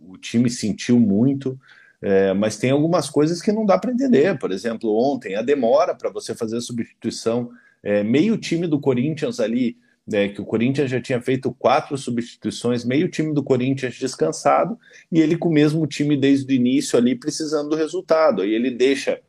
o 0.09 0.17
time 0.19 0.47
sentiu 0.47 0.99
muito. 0.99 1.59
É, 2.03 2.35
mas 2.35 2.55
tem 2.57 2.69
algumas 2.69 3.09
coisas 3.09 3.41
que 3.41 3.51
não 3.51 3.65
dá 3.65 3.79
para 3.79 3.91
entender. 3.91 4.37
Por 4.37 4.51
exemplo, 4.51 4.95
ontem, 4.95 5.33
a 5.35 5.41
demora 5.41 5.95
para 5.95 6.11
você 6.11 6.35
fazer 6.35 6.57
a 6.57 6.61
substituição. 6.61 7.49
É, 7.81 8.03
meio 8.03 8.37
time 8.37 8.67
do 8.67 8.79
Corinthians 8.79 9.39
ali, 9.39 9.75
é, 10.11 10.29
que 10.29 10.41
o 10.41 10.45
Corinthians 10.45 10.89
já 10.89 11.01
tinha 11.01 11.21
feito 11.21 11.53
quatro 11.53 11.97
substituições, 11.97 12.85
meio 12.85 13.09
time 13.09 13.33
do 13.33 13.43
Corinthians 13.43 13.95
descansado, 13.95 14.77
e 15.11 15.19
ele 15.19 15.37
com 15.37 15.49
o 15.49 15.53
mesmo 15.53 15.85
time 15.85 16.17
desde 16.17 16.51
o 16.51 16.55
início 16.55 16.97
ali 16.97 17.15
precisando 17.15 17.69
do 17.69 17.75
resultado. 17.75 18.41
Aí 18.41 18.53
ele 18.53 18.71
deixa 18.71 19.19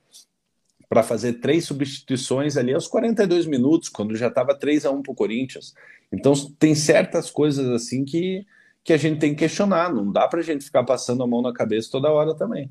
para 0.88 1.02
fazer 1.02 1.34
três 1.34 1.64
substituições 1.64 2.56
ali 2.56 2.74
aos 2.74 2.86
42 2.86 3.46
minutos, 3.46 3.88
quando 3.88 4.14
já 4.14 4.28
estava 4.28 4.54
3 4.54 4.84
a 4.84 4.90
1 4.90 5.02
para 5.02 5.12
o 5.12 5.14
Corinthians. 5.14 5.74
Então 6.12 6.34
tem 6.58 6.74
certas 6.74 7.30
coisas 7.30 7.68
assim 7.68 8.04
que 8.04 8.46
que 8.84 8.92
a 8.92 8.96
gente 8.96 9.18
tem 9.18 9.30
que 9.30 9.38
questionar. 9.38 9.92
Não 9.92 10.10
dá 10.10 10.26
para 10.26 10.40
a 10.40 10.42
gente 10.42 10.64
ficar 10.64 10.84
passando 10.84 11.22
a 11.22 11.26
mão 11.26 11.40
na 11.40 11.52
cabeça 11.52 11.88
toda 11.90 12.10
hora 12.10 12.34
também. 12.34 12.68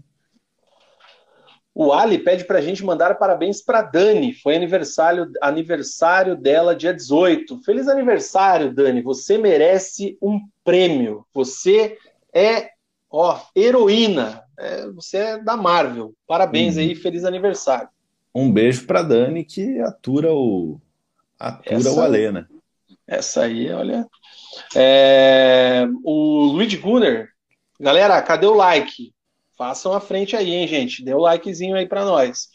O 1.74 1.94
Ali 1.94 2.20
pede 2.20 2.44
para 2.44 2.60
a 2.60 2.62
gente 2.62 2.84
mandar 2.84 3.16
parabéns 3.16 3.62
para 3.62 3.82
Dani. 3.82 4.34
Foi 4.34 4.56
aniversário, 4.56 5.32
aniversário 5.42 6.36
dela 6.36 6.76
dia 6.76 6.94
18. 6.94 7.62
Feliz 7.64 7.88
aniversário, 7.88 8.74
Dani. 8.74 9.02
Você 9.02 9.38
merece 9.38 10.18
um 10.22 10.42
prêmio. 10.66 11.26
Você 11.34 11.98
é, 12.34 12.72
ó, 13.10 13.40
heroína. 13.56 14.44
É, 14.60 14.88
você 14.92 15.18
é 15.18 15.38
da 15.38 15.56
Marvel. 15.56 16.14
Parabéns 16.28 16.76
uhum. 16.76 16.82
aí, 16.82 16.96
feliz 16.96 17.24
aniversário. 17.24 17.90
Um 18.36 18.52
beijo 18.52 18.86
para 18.86 19.02
Dani 19.02 19.44
que 19.44 19.80
atura 19.80 20.34
o 20.34 20.80
atura 21.40 21.80
essa, 21.80 21.92
o 21.94 22.02
Alê, 22.02 22.32
né? 22.32 22.46
Essa 23.08 23.44
aí, 23.44 23.72
olha, 23.72 24.08
é, 24.76 25.86
o 26.04 26.44
Luigi 26.46 26.78
Gunner, 26.78 27.30
galera, 27.80 28.22
cadê 28.22 28.46
o 28.46 28.54
like? 28.54 29.14
Façam 29.62 29.94
a 29.94 30.00
frente 30.00 30.36
aí, 30.36 30.56
hein, 30.56 30.68
gente? 30.68 31.06
Dê 31.06 31.14
o 31.14 31.18
um 31.18 31.22
likezinho 31.22 31.76
aí 31.76 31.88
para 31.88 32.04
nós. 32.04 32.50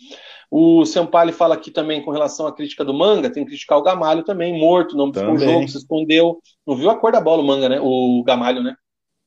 O 0.51 0.85
Sampali 0.85 1.31
fala 1.31 1.55
aqui 1.55 1.71
também 1.71 2.03
com 2.03 2.11
relação 2.11 2.49
à 2.49 2.53
crítica 2.53 2.85
do 2.85 2.93
manga, 2.93 3.31
tem 3.31 3.45
que 3.45 3.51
criticar 3.51 3.79
o 3.79 3.83
Gamalho 3.83 4.25
também, 4.25 4.59
morto, 4.59 4.97
não 4.97 5.13
buscou 5.13 5.35
o 5.35 5.39
jogo, 5.39 5.69
se 5.69 5.79
escondeu. 5.79 6.43
Não 6.67 6.75
viu 6.75 6.91
a 6.91 6.99
cor 6.99 7.13
da 7.13 7.21
bola 7.21 7.45
o 7.45 7.47
manga, 7.47 7.69
né? 7.69 7.79
O 7.81 8.25
Gamalho, 8.27 8.61
né? 8.61 8.75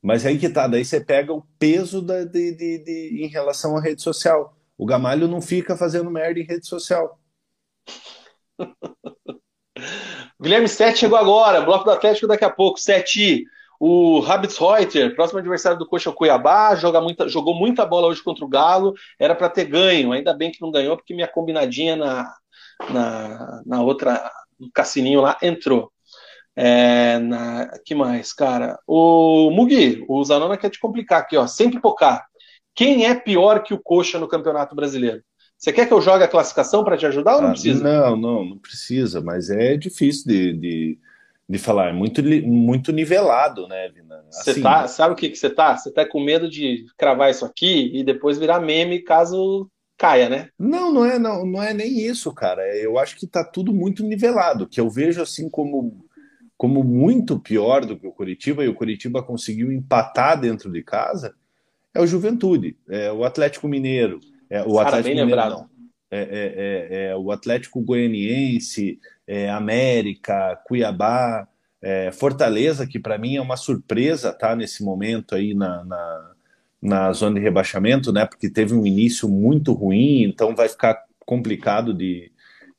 Mas 0.02 0.26
aí 0.26 0.36
que 0.36 0.50
tá, 0.50 0.68
daí 0.68 0.84
você 0.84 1.00
pega 1.00 1.32
o 1.32 1.42
peso 1.58 2.02
da, 2.02 2.22
de, 2.22 2.54
de, 2.54 2.84
de, 2.84 3.24
em 3.24 3.28
relação 3.28 3.74
à 3.74 3.80
rede 3.80 4.02
social. 4.02 4.54
O 4.76 4.84
Gamalho 4.84 5.26
não 5.26 5.40
fica 5.40 5.74
fazendo 5.74 6.10
merda 6.10 6.38
em 6.38 6.44
rede 6.44 6.66
social. 6.66 7.18
Guilherme 10.38 10.68
Sete 10.68 10.98
chegou 10.98 11.16
agora, 11.16 11.62
bloco 11.62 11.86
do 11.86 11.92
Atlético 11.92 12.26
daqui 12.26 12.44
a 12.44 12.50
pouco. 12.50 12.78
Sete, 12.78 13.42
o 13.80 14.20
Reuter, 14.20 15.14
próximo 15.16 15.38
adversário 15.38 15.78
do 15.78 15.86
Coxa 15.86 16.12
Cuiabá, 16.12 16.76
joga 16.76 17.00
muita, 17.00 17.26
jogou 17.28 17.54
muita 17.54 17.86
bola 17.86 18.08
hoje 18.08 18.22
contra 18.22 18.44
o 18.44 18.48
Galo, 18.48 18.92
era 19.18 19.34
para 19.34 19.48
ter 19.48 19.64
ganho, 19.64 20.12
ainda 20.12 20.34
bem 20.34 20.52
que 20.52 20.60
não 20.60 20.70
ganhou, 20.70 20.98
porque 20.98 21.14
minha 21.14 21.26
combinadinha 21.26 21.96
na, 21.96 22.34
na, 22.90 23.62
na 23.64 23.82
outra, 23.82 24.30
no 24.58 24.70
cassininho 24.70 25.22
lá, 25.22 25.38
entrou. 25.42 25.90
É, 26.54 27.18
na, 27.18 27.70
que 27.86 27.94
mais, 27.94 28.32
cara? 28.34 28.78
O 28.86 29.50
Mugi, 29.50 30.04
o 30.08 30.22
Zanona 30.24 30.58
quer 30.58 30.68
te 30.68 30.78
complicar 30.78 31.20
aqui, 31.20 31.36
ó, 31.36 31.46
sem 31.46 31.70
pipocar. 31.70 32.26
Quem 32.74 33.06
é 33.06 33.14
pior 33.14 33.62
que 33.62 33.72
o 33.72 33.80
Coxa 33.82 34.18
no 34.18 34.28
Campeonato 34.28 34.74
Brasileiro? 34.76 35.22
Você 35.56 35.72
quer 35.72 35.86
que 35.86 35.92
eu 35.92 36.00
jogue 36.00 36.24
a 36.24 36.28
classificação 36.28 36.84
para 36.84 36.96
te 36.98 37.06
ajudar 37.06 37.36
ou 37.36 37.42
não 37.42 37.48
Ah, 37.48 37.52
precisa? 37.52 37.82
não, 37.82 38.16
não, 38.16 38.44
não 38.44 38.58
precisa, 38.58 39.20
mas 39.20 39.50
é 39.50 39.76
difícil 39.76 40.26
de, 40.26 40.52
de, 40.54 40.98
de 41.50 41.58
falar. 41.58 41.88
É 41.88 41.92
muito, 41.92 42.22
muito 42.22 42.92
nivelado, 42.92 43.66
né, 43.66 43.88
Vina? 43.88 44.24
Você 44.30 44.52
Assim, 44.52 44.62
tá, 44.62 44.86
sabe 44.86 45.14
o 45.14 45.16
que 45.16 45.28
que 45.28 45.36
você 45.36 45.50
tá? 45.50 45.76
Você 45.76 45.92
tá 45.92 46.06
com 46.06 46.22
medo 46.22 46.48
de 46.48 46.86
cravar 46.96 47.28
isso 47.28 47.44
aqui 47.44 47.90
e 47.92 48.04
depois 48.04 48.38
virar 48.38 48.60
meme 48.60 49.00
caso 49.00 49.68
caia, 49.98 50.28
né? 50.28 50.48
Não, 50.56 50.92
não 50.92 51.04
é, 51.04 51.18
não, 51.18 51.44
não 51.44 51.60
é 51.60 51.74
nem 51.74 51.98
isso, 52.06 52.32
cara. 52.32 52.62
Eu 52.76 53.00
acho 53.00 53.16
que 53.16 53.26
tá 53.26 53.42
tudo 53.42 53.72
muito 53.72 54.04
nivelado, 54.04 54.68
que 54.68 54.80
eu 54.80 54.88
vejo 54.88 55.20
assim 55.20 55.50
como, 55.50 56.06
como 56.56 56.84
muito 56.84 57.40
pior 57.40 57.84
do 57.84 57.98
que 57.98 58.06
o 58.06 58.12
Curitiba, 58.12 58.64
e 58.64 58.68
o 58.68 58.74
Curitiba 58.74 59.20
conseguiu 59.20 59.72
empatar 59.72 60.40
dentro 60.40 60.70
de 60.70 60.84
casa, 60.84 61.34
é 61.92 62.00
o 62.00 62.06
Juventude, 62.06 62.76
é 62.88 63.10
o 63.10 63.24
Atlético 63.24 63.66
Mineiro, 63.66 64.20
é 64.48 64.62
o 64.62 64.76
Cara, 64.76 64.88
Atlético 64.88 65.08
Mineiro 65.16 65.50
não, 65.50 65.68
é, 66.12 66.20
é- 66.20 66.54
é- 67.00 67.10
é 67.10 67.16
o 67.16 67.32
Atlético 67.32 67.80
Goianiense, 67.80 69.00
é 69.30 69.48
América, 69.48 70.60
Cuiabá, 70.64 71.46
é 71.80 72.10
Fortaleza, 72.10 72.84
que 72.84 72.98
para 72.98 73.16
mim 73.16 73.36
é 73.36 73.40
uma 73.40 73.56
surpresa, 73.56 74.32
tá 74.32 74.56
nesse 74.56 74.82
momento 74.82 75.36
aí 75.36 75.54
na, 75.54 75.84
na, 75.84 76.32
na 76.82 77.12
zona 77.12 77.36
de 77.36 77.40
rebaixamento, 77.40 78.12
né? 78.12 78.26
Porque 78.26 78.50
teve 78.50 78.74
um 78.74 78.84
início 78.84 79.28
muito 79.28 79.72
ruim, 79.72 80.24
então 80.24 80.52
vai 80.56 80.68
ficar 80.68 81.04
complicado 81.24 81.94
de, 81.94 82.32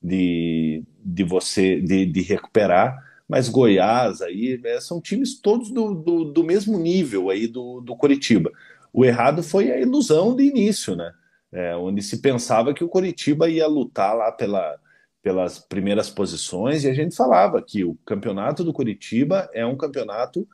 de, 0.03 0.83
de 1.05 1.23
você 1.23 1.79
de, 1.79 2.05
de 2.05 2.21
recuperar. 2.21 3.01
Mas 3.29 3.47
Goiás 3.47 4.21
aí 4.21 4.59
é, 4.65 4.81
são 4.81 4.99
times 4.99 5.39
todos 5.39 5.71
do, 5.71 5.95
do, 5.95 6.25
do 6.25 6.43
mesmo 6.43 6.77
nível 6.77 7.29
aí 7.29 7.47
do, 7.47 7.79
do 7.79 7.95
Coritiba. 7.95 8.51
O 8.91 9.05
errado 9.05 9.41
foi 9.41 9.71
a 9.71 9.79
ilusão 9.79 10.35
de 10.35 10.43
início, 10.43 10.97
né? 10.97 11.13
É, 11.49 11.77
onde 11.77 12.01
se 12.01 12.21
pensava 12.21 12.73
que 12.73 12.83
o 12.83 12.89
Coritiba 12.89 13.49
ia 13.49 13.67
lutar 13.67 14.13
lá 14.17 14.33
pela, 14.33 14.77
pelas 15.21 15.59
primeiras 15.59 16.09
posições, 16.09 16.83
e 16.83 16.89
a 16.89 16.93
gente 16.93 17.15
falava 17.15 17.61
que 17.61 17.83
o 17.83 17.95
campeonato 18.05 18.63
do 18.63 18.73
Coritiba 18.73 19.49
é 19.53 19.65
um 19.65 19.77
campeonato 19.77 20.47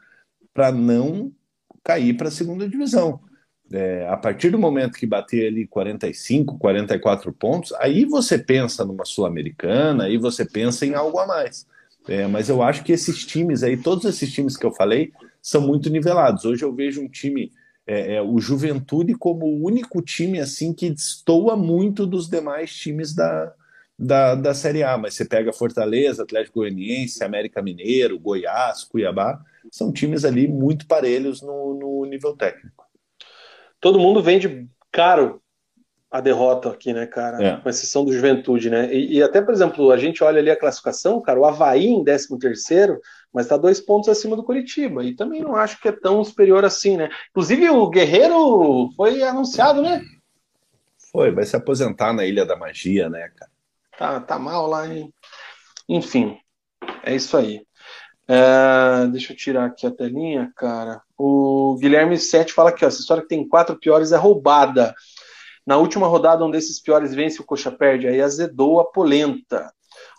para 0.53 0.72
não 0.72 1.32
cair 1.84 2.15
para 2.15 2.28
a 2.28 2.32
segunda 2.32 2.68
divisão. 2.68 3.20
É, 3.72 4.07
a 4.07 4.15
partir 4.15 4.49
do 4.49 4.57
momento 4.57 4.97
que 4.97 5.05
bater 5.05 5.47
ali 5.47 5.68
45, 5.68 6.57
44 6.57 7.34
pontos, 7.34 7.74
aí 7.74 8.05
você 8.05 8.38
pensa 8.38 8.86
numa 8.86 9.05
Sul-Americana, 9.05 10.05
aí 10.05 10.18
você 10.18 10.45
pensa 10.45 10.86
em 10.86 10.95
algo 10.95 11.20
a 11.20 11.28
mais. 11.28 11.65
É, 12.07 12.26
mas 12.28 12.47
eu 12.47 12.61
acho 12.61 12.84
que 12.84 12.93
esses 12.93 13.26
times 13.26 13.63
aí, 13.63 13.76
todos 13.76 14.05
esses 14.05 14.32
times 14.32 14.55
que 14.55 14.65
eu 14.65 14.72
falei, 14.72 15.11
são 15.41 15.61
muito 15.61 15.89
nivelados. 15.89 16.45
Hoje 16.45 16.63
eu 16.63 16.74
vejo 16.74 17.01
um 17.01 17.09
time, 17.09 17.51
é, 17.86 18.15
é, 18.15 18.22
o 18.22 18.39
Juventude, 18.39 19.13
como 19.15 19.45
o 19.45 19.65
único 19.65 20.01
time 20.01 20.39
assim 20.39 20.74
que 20.74 20.89
destoa 20.89 21.57
muito 21.57 22.05
dos 22.05 22.30
demais 22.30 22.74
times 22.74 23.13
da, 23.13 23.53
da, 23.98 24.36
da 24.36 24.54
Série 24.54 24.84
A. 24.84 24.98
Mas 24.98 25.16
você 25.16 25.26
pega 25.26 25.54
Fortaleza, 25.54 26.24
Atlético 26.24 26.60
Goianiense, 26.60 27.24
América 27.24 27.62
Mineiro, 27.62 28.20
Goiás, 28.20 28.84
Cuiabá, 28.84 29.39
são 29.72 29.91
times 29.91 30.24
ali 30.24 30.48
muito 30.48 30.88
parelhos 30.88 31.41
no, 31.41 31.74
no 31.74 32.06
nível 32.06 32.36
técnico. 32.36 32.86
Todo 33.80 34.00
mundo 34.00 34.22
vende 34.22 34.68
caro 34.91 35.41
a 36.10 36.22
derrota 36.22 36.70
aqui, 36.70 36.93
né, 36.93 37.06
cara? 37.06 37.43
É. 37.43 37.58
Com 37.58 37.70
exceção 37.70 38.06
do 38.06 38.14
Juventude, 38.14 38.70
né? 38.70 38.93
E, 38.93 39.18
e 39.18 39.24
até, 39.24 39.41
por 39.41 39.54
exemplo, 39.54 39.91
a 39.91 39.98
gente 39.98 40.24
olha 40.24 40.39
ali 40.39 40.50
a 40.50 40.60
classificação, 40.60 41.22
cara, 41.22 41.39
o 41.39 41.45
Havaí 41.45 41.88
em 41.88 42.04
13 42.04 42.39
terceiro, 42.39 43.00
mas 43.34 43.48
tá 43.48 43.58
dois 43.58 43.82
pontos 43.82 44.08
acima 44.08 44.36
do 44.36 44.43
Curitiba. 44.43 45.04
E 45.04 45.14
também 45.14 45.41
não 45.41 45.56
acho 45.56 45.80
que 45.82 45.89
é 45.89 45.91
tão 45.91 46.24
superior 46.24 46.64
assim, 46.64 46.95
né? 46.95 47.10
Inclusive, 47.30 47.70
o 47.70 47.89
Guerreiro 47.89 48.89
foi 48.95 49.22
anunciado, 49.22 49.82
né? 49.82 50.02
Foi, 51.12 51.32
vai 51.32 51.45
se 51.45 51.56
aposentar 51.56 52.14
na 52.14 52.26
Ilha 52.26 52.45
da 52.45 52.56
Magia, 52.56 53.10
né, 53.10 53.30
cara? 53.36 53.52
Tá, 53.98 54.20
tá 54.20 54.38
mal 54.38 54.68
lá, 54.68 54.88
hein? 54.88 55.12
Enfim, 55.89 56.38
é 57.04 57.16
isso 57.16 57.36
aí. 57.36 57.66
É, 58.28 59.08
deixa 59.08 59.34
eu 59.34 59.38
tirar 59.38 59.66
aqui 59.66 59.88
a 59.88 59.91
telinha, 59.91 60.52
cara. 60.56 61.02
O 61.18 61.78
Guilherme 61.80 62.18
Sete 62.18 62.54
fala 62.54 62.70
aqui, 62.70 62.86
ó, 62.86 62.88
essa 62.88 63.00
história 63.00 63.24
que 63.24 63.30
tem 63.30 63.48
quatro 63.48 63.80
piores 63.80 64.12
é 64.12 64.18
roubada. 64.18 64.93
Na 65.66 65.78
última 65.78 66.08
rodada, 66.08 66.45
um 66.45 66.52
desses 66.52 66.82
piores 66.82 67.14
vence, 67.16 67.41
o 67.41 67.45
Coxa 67.45 67.72
perde. 67.72 68.08
Aí 68.08 68.22
azedou 68.22 68.80
a 68.80 68.86
polenta. 68.86 69.72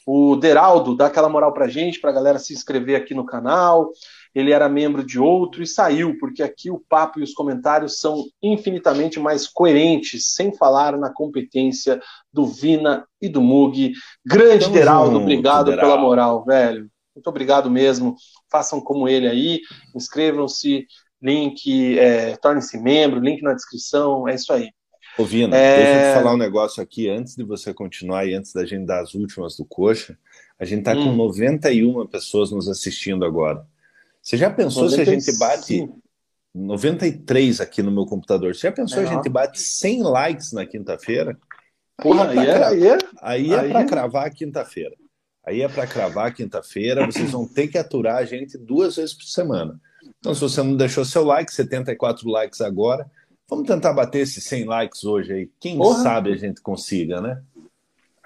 O 0.06 0.36
Deraldo 0.36 0.96
dá 0.96 1.06
aquela 1.06 1.28
moral 1.28 1.52
pra 1.52 1.68
gente, 1.68 2.00
pra 2.00 2.12
galera 2.12 2.38
se 2.38 2.52
inscrever 2.52 2.96
aqui 2.96 3.14
no 3.14 3.24
canal. 3.24 3.90
Ele 4.34 4.52
era 4.52 4.68
membro 4.68 5.04
de 5.04 5.18
outro 5.18 5.62
e 5.62 5.66
saiu, 5.66 6.18
porque 6.18 6.42
aqui 6.42 6.70
o 6.70 6.82
papo 6.88 7.18
e 7.20 7.22
os 7.22 7.32
comentários 7.32 7.98
são 8.00 8.24
infinitamente 8.42 9.18
mais 9.18 9.46
coerentes, 9.48 10.32
sem 10.34 10.54
falar 10.56 10.96
na 10.98 11.12
competência 11.12 12.00
do 12.32 12.46
Vina 12.46 13.06
e 13.20 13.28
do 13.28 13.40
Mug. 13.40 13.92
Grande 14.24 14.64
Tamo 14.64 14.74
Deraldo, 14.74 15.10
junto, 15.12 15.22
obrigado 15.22 15.66
Deraldo. 15.66 15.80
pela 15.92 16.00
moral, 16.00 16.44
velho. 16.44 16.88
Muito 17.14 17.26
obrigado 17.28 17.70
mesmo. 17.70 18.14
Façam 18.50 18.80
como 18.80 19.08
ele 19.08 19.26
aí, 19.26 19.60
inscrevam-se, 19.94 20.86
link, 21.20 21.98
é, 21.98 22.36
tornem-se 22.36 22.78
membro, 22.78 23.20
link 23.20 23.42
na 23.42 23.52
descrição, 23.54 24.28
é 24.28 24.34
isso 24.34 24.52
aí. 24.52 24.70
Ô, 25.18 25.24
Vina, 25.24 25.56
É. 25.56 25.76
deixa 25.76 25.92
eu 25.92 26.12
te 26.12 26.14
falar 26.22 26.34
um 26.34 26.38
negócio 26.38 26.80
aqui 26.80 27.08
antes 27.10 27.34
de 27.34 27.42
você 27.42 27.74
continuar 27.74 28.24
e 28.26 28.34
antes 28.34 28.52
da 28.52 28.64
gente 28.64 28.86
dar 28.86 29.00
as 29.02 29.14
últimas 29.14 29.56
do 29.56 29.64
Coxa. 29.64 30.16
A 30.60 30.64
gente 30.64 30.84
tá 30.84 30.94
com 30.94 31.00
Hum. 31.00 31.16
91 31.16 32.06
pessoas 32.06 32.52
nos 32.52 32.68
assistindo 32.68 33.24
agora. 33.24 33.66
Você 34.28 34.36
já 34.36 34.50
pensou 34.50 34.90
se 34.90 35.00
a 35.00 35.04
gente 35.06 35.38
bate 35.38 35.78
95. 35.78 36.02
93 36.54 37.62
aqui 37.62 37.82
no 37.82 37.90
meu 37.90 38.04
computador? 38.04 38.54
Você 38.54 38.66
já 38.66 38.72
pensou 38.72 38.98
se 38.98 39.08
a 39.08 39.14
gente 39.14 39.26
bate 39.30 39.58
100 39.58 40.02
likes 40.02 40.52
na 40.52 40.66
quinta-feira? 40.66 41.34
Porra, 41.96 42.28
aí 42.28 42.38
é 42.38 42.58
pra, 42.58 42.68
aí 42.68 42.86
é, 42.86 42.98
aí 43.22 43.52
é 43.54 43.72
é- 43.72 43.86
cravar 43.86 44.26
a 44.26 44.30
quinta-feira. 44.30 44.94
Aí 45.46 45.62
é 45.62 45.68
pra 45.68 45.86
cravar 45.86 46.26
a 46.26 46.30
quinta-feira. 46.30 47.06
Vocês 47.06 47.30
vão 47.30 47.48
ter 47.48 47.68
que 47.68 47.78
aturar 47.78 48.16
a 48.16 48.24
gente 48.26 48.58
duas 48.58 48.96
vezes 48.96 49.14
por 49.14 49.24
semana. 49.24 49.80
Então, 50.18 50.34
se 50.34 50.42
você 50.42 50.62
não 50.62 50.76
deixou 50.76 51.06
seu 51.06 51.24
like, 51.24 51.50
74 51.50 52.28
likes 52.28 52.60
agora. 52.60 53.10
Vamos 53.48 53.66
tentar 53.66 53.94
bater 53.94 54.18
esses 54.18 54.44
100 54.44 54.66
likes 54.66 55.04
hoje 55.04 55.32
aí. 55.32 55.50
Quem 55.58 55.78
Porra. 55.78 56.02
sabe 56.02 56.30
a 56.34 56.36
gente 56.36 56.60
consiga, 56.60 57.22
né? 57.22 57.42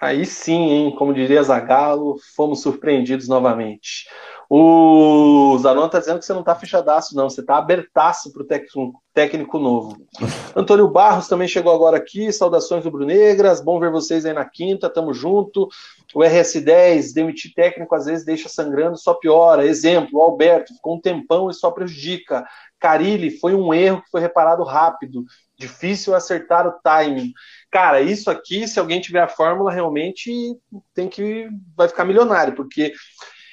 Aí 0.02 0.26
sim, 0.26 0.68
hein? 0.68 0.96
Como 0.96 1.14
diria 1.14 1.40
Zagalo, 1.44 2.18
fomos 2.34 2.60
surpreendidos 2.60 3.28
novamente. 3.28 4.08
O 4.54 5.56
Zanon 5.56 5.88
tá 5.88 5.98
dizendo 5.98 6.18
que 6.18 6.26
você 6.26 6.34
não 6.34 6.42
tá 6.42 6.54
fechadaço, 6.54 7.16
não. 7.16 7.30
Você 7.30 7.42
tá 7.42 7.56
abertaço 7.56 8.30
pro 8.30 8.44
técnico, 8.44 9.02
técnico 9.14 9.58
novo. 9.58 9.96
Antônio 10.54 10.86
Barros 10.88 11.26
também 11.26 11.48
chegou 11.48 11.72
agora 11.72 11.96
aqui. 11.96 12.30
Saudações 12.30 12.84
rubro-negras. 12.84 13.62
Bom 13.62 13.80
ver 13.80 13.90
vocês 13.90 14.26
aí 14.26 14.34
na 14.34 14.44
quinta. 14.44 14.90
Tamo 14.90 15.14
junto. 15.14 15.70
O 16.14 16.20
RS10, 16.20 17.14
demitir 17.14 17.54
técnico 17.54 17.94
às 17.94 18.04
vezes 18.04 18.26
deixa 18.26 18.46
sangrando, 18.50 18.98
só 18.98 19.14
piora. 19.14 19.64
Exemplo, 19.64 20.18
o 20.18 20.22
Alberto 20.22 20.74
ficou 20.74 20.96
um 20.96 21.00
tempão 21.00 21.48
e 21.48 21.54
só 21.54 21.70
prejudica. 21.70 22.44
Carilli 22.78 23.30
foi 23.30 23.54
um 23.54 23.72
erro 23.72 24.02
que 24.02 24.10
foi 24.10 24.20
reparado 24.20 24.62
rápido. 24.64 25.24
Difícil 25.56 26.14
acertar 26.14 26.66
o 26.66 26.74
timing. 26.84 27.32
Cara, 27.70 28.02
isso 28.02 28.30
aqui, 28.30 28.68
se 28.68 28.78
alguém 28.78 29.00
tiver 29.00 29.22
a 29.22 29.28
fórmula, 29.28 29.72
realmente 29.72 30.30
tem 30.92 31.08
que 31.08 31.48
vai 31.74 31.88
ficar 31.88 32.04
milionário, 32.04 32.54
porque 32.54 32.92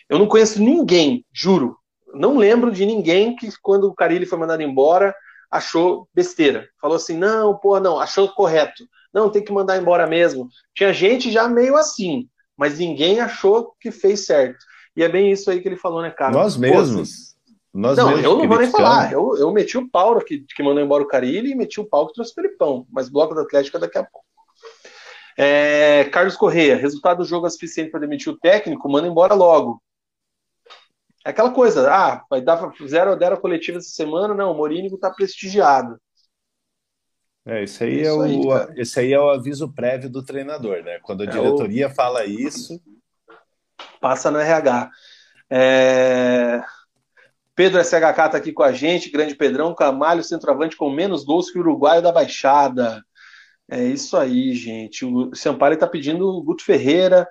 eu 0.10 0.18
não 0.18 0.28
conheço 0.28 0.62
ninguém, 0.62 1.24
juro, 1.32 1.78
não 2.14 2.38
lembro 2.38 2.72
de 2.72 2.86
ninguém 2.86 3.36
que 3.36 3.50
quando 3.62 3.86
o 3.86 3.94
Carilli 3.94 4.26
foi 4.26 4.38
mandado 4.38 4.64
embora 4.64 5.16
achou 5.50 6.08
besteira. 6.14 6.68
Falou 6.82 6.98
assim: 6.98 7.18
"Não, 7.18 7.58
pô, 7.58 7.80
não, 7.80 8.00
achou 8.00 8.30
correto. 8.30 8.84
Não, 9.14 9.30
tem 9.30 9.44
que 9.44 9.52
mandar 9.52 9.78
embora 9.78 10.08
mesmo". 10.08 10.48
Tinha 10.76 10.94
gente 10.94 11.32
já 11.32 11.48
meio 11.48 11.76
assim, 11.76 12.28
mas 12.58 12.80
ninguém 12.80 13.20
achou 13.20 13.74
que 13.80 13.92
fez 13.92 14.26
certo. 14.26 14.60
E 14.96 15.04
é 15.04 15.10
bem 15.10 15.32
isso 15.32 15.50
aí 15.50 15.62
que 15.62 15.68
ele 15.68 15.78
falou, 15.78 16.02
né, 16.02 16.10
cara? 16.10 16.32
Nós 16.32 16.58
mesmos. 16.58 17.36
Nós 17.74 17.98
não, 17.98 18.08
mesmos 18.08 18.24
eu 18.26 18.38
não 18.38 18.48
vou 18.48 18.58
nem 18.58 18.70
falar. 18.70 19.14
Eu, 19.14 19.38
eu 19.38 19.52
meti 19.52 19.78
o 19.78 19.88
pau 19.90 20.20
que, 20.20 20.44
que 20.56 20.64
mandou 20.64 20.84
embora 20.84 21.04
o 21.04 21.08
Carilli 21.08 21.52
e 21.52 21.56
meti 21.56 21.80
o 21.80 21.86
pau 21.86 22.08
que 22.08 22.14
trouxe 22.14 22.32
o 22.32 22.36
Felipão. 22.36 22.86
Mas 22.92 23.10
bloco 23.10 23.36
do 23.36 23.42
Atlético 23.42 23.78
é 23.78 23.80
daqui 23.80 23.98
a 23.98 24.04
pouco. 24.04 24.26
É, 25.38 26.04
Carlos 26.12 26.36
Correia, 26.36 26.76
resultado 26.76 27.20
do 27.20 27.26
jogo 27.26 27.48
é 27.48 27.50
suficiente 27.50 27.92
para 27.92 28.02
demitir 28.02 28.34
o 28.34 28.38
técnico, 28.38 28.90
manda 28.90 29.08
embora 29.08 29.34
logo. 29.34 29.82
É 31.26 31.32
aquela 31.32 31.52
coisa, 31.52 31.92
ah, 31.92 32.24
vai 32.30 32.42
dar 32.42 32.72
zero 32.88 33.16
deram 33.16 33.36
a 33.36 33.40
coletiva 33.40 33.78
essa 33.78 33.90
semana, 33.90 34.34
não, 34.34 34.52
o 34.52 34.56
Morínigo 34.56 34.96
está 34.96 35.10
prestigiado. 35.10 36.00
É, 37.46 37.64
isso 37.64 37.84
aí, 37.84 38.02
Isso 38.02 38.22
é 38.22 38.26
aí, 38.26 38.38
o, 38.38 38.50
cara. 38.50 38.74
esse 38.78 39.00
aí 39.00 39.14
é 39.14 39.20
o 39.20 39.30
aviso 39.30 39.74
prévio 39.74 40.10
do 40.10 40.24
treinador, 40.24 40.84
né? 40.84 41.00
Quando 41.02 41.22
a 41.22 41.26
É 41.26 41.30
diretoria 41.30 41.90
fala 41.90 42.26
isso, 42.26 42.80
Passa 44.00 44.32
no 44.32 44.40
RH. 44.40 44.90
É, 45.50 46.62
Pedro 47.56 47.84
SHK 47.84 48.06
está 48.06 48.38
aqui 48.38 48.54
com 48.54 48.64
a 48.64 48.72
gente, 48.72 49.10
grande 49.10 49.36
Pedrão, 49.36 49.76
Camalho, 49.76 50.24
centroavante 50.24 50.78
com 50.78 50.90
menos 50.90 51.24
gols 51.24 51.52
que 51.52 51.58
o 51.58 51.62
Uruguaio 51.62 52.02
da 52.02 52.12
Baixada. 52.12 53.04
É 53.70 53.84
isso 53.84 54.16
aí, 54.18 54.56
gente. 54.56 55.06
O 55.06 55.36
Sampaio 55.36 55.74
está 55.74 55.86
pedindo 55.86 56.28
o 56.28 56.42
Guto 56.42 56.64
Ferreira. 56.64 57.28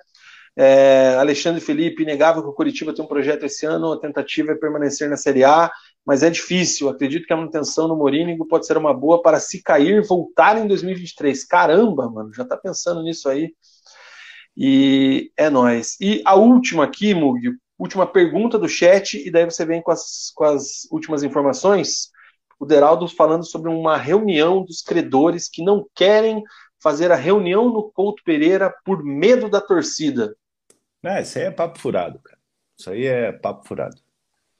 É, 0.61 1.15
Alexandre 1.15 1.61
Felipe, 1.61 2.03
inegável 2.03 2.43
que 2.43 2.49
o 2.49 2.53
Curitiba 2.53 2.93
tem 2.93 3.05
um 3.05 3.07
projeto 3.07 3.45
esse 3.45 3.65
ano, 3.65 3.93
a 3.93 3.97
tentativa 3.97 4.51
é 4.51 4.55
permanecer 4.55 5.09
na 5.09 5.15
Série 5.15 5.45
A, 5.45 5.71
mas 6.05 6.21
é 6.21 6.29
difícil. 6.29 6.89
Acredito 6.89 7.25
que 7.25 7.31
a 7.31 7.37
manutenção 7.37 7.87
no 7.87 7.95
Morínigo 7.95 8.45
pode 8.45 8.67
ser 8.67 8.75
uma 8.75 8.93
boa 8.93 9.21
para 9.21 9.39
se 9.39 9.63
cair, 9.63 10.05
voltar 10.05 10.57
em 10.57 10.67
2023. 10.67 11.45
Caramba, 11.45 12.09
mano, 12.09 12.33
já 12.33 12.43
tá 12.43 12.57
pensando 12.57 13.01
nisso 13.01 13.29
aí. 13.29 13.53
E 14.57 15.31
é 15.37 15.49
nós. 15.49 15.95
E 16.01 16.21
a 16.25 16.35
última 16.35 16.83
aqui, 16.83 17.13
Mug, 17.13 17.53
última 17.77 18.05
pergunta 18.05 18.59
do 18.59 18.67
chat, 18.67 19.17
e 19.17 19.31
daí 19.31 19.45
você 19.45 19.65
vem 19.65 19.81
com 19.81 19.91
as, 19.91 20.29
com 20.35 20.43
as 20.43 20.85
últimas 20.91 21.23
informações. 21.23 22.09
O 22.59 22.65
Deraldo 22.65 23.07
falando 23.07 23.45
sobre 23.45 23.71
uma 23.71 23.95
reunião 23.95 24.65
dos 24.65 24.81
credores 24.81 25.47
que 25.47 25.63
não 25.63 25.87
querem 25.95 26.43
fazer 26.83 27.13
a 27.13 27.15
reunião 27.15 27.71
no 27.71 27.89
Couto 27.91 28.21
Pereira 28.25 28.73
por 28.83 29.05
medo 29.05 29.49
da 29.49 29.61
torcida. 29.61 30.35
É, 31.03 31.21
isso 31.21 31.37
aí 31.37 31.45
é 31.45 31.51
papo 31.51 31.79
furado, 31.79 32.19
cara. 32.19 32.39
Isso 32.77 32.89
aí 32.89 33.05
é 33.05 33.31
papo 33.31 33.67
furado. 33.67 33.97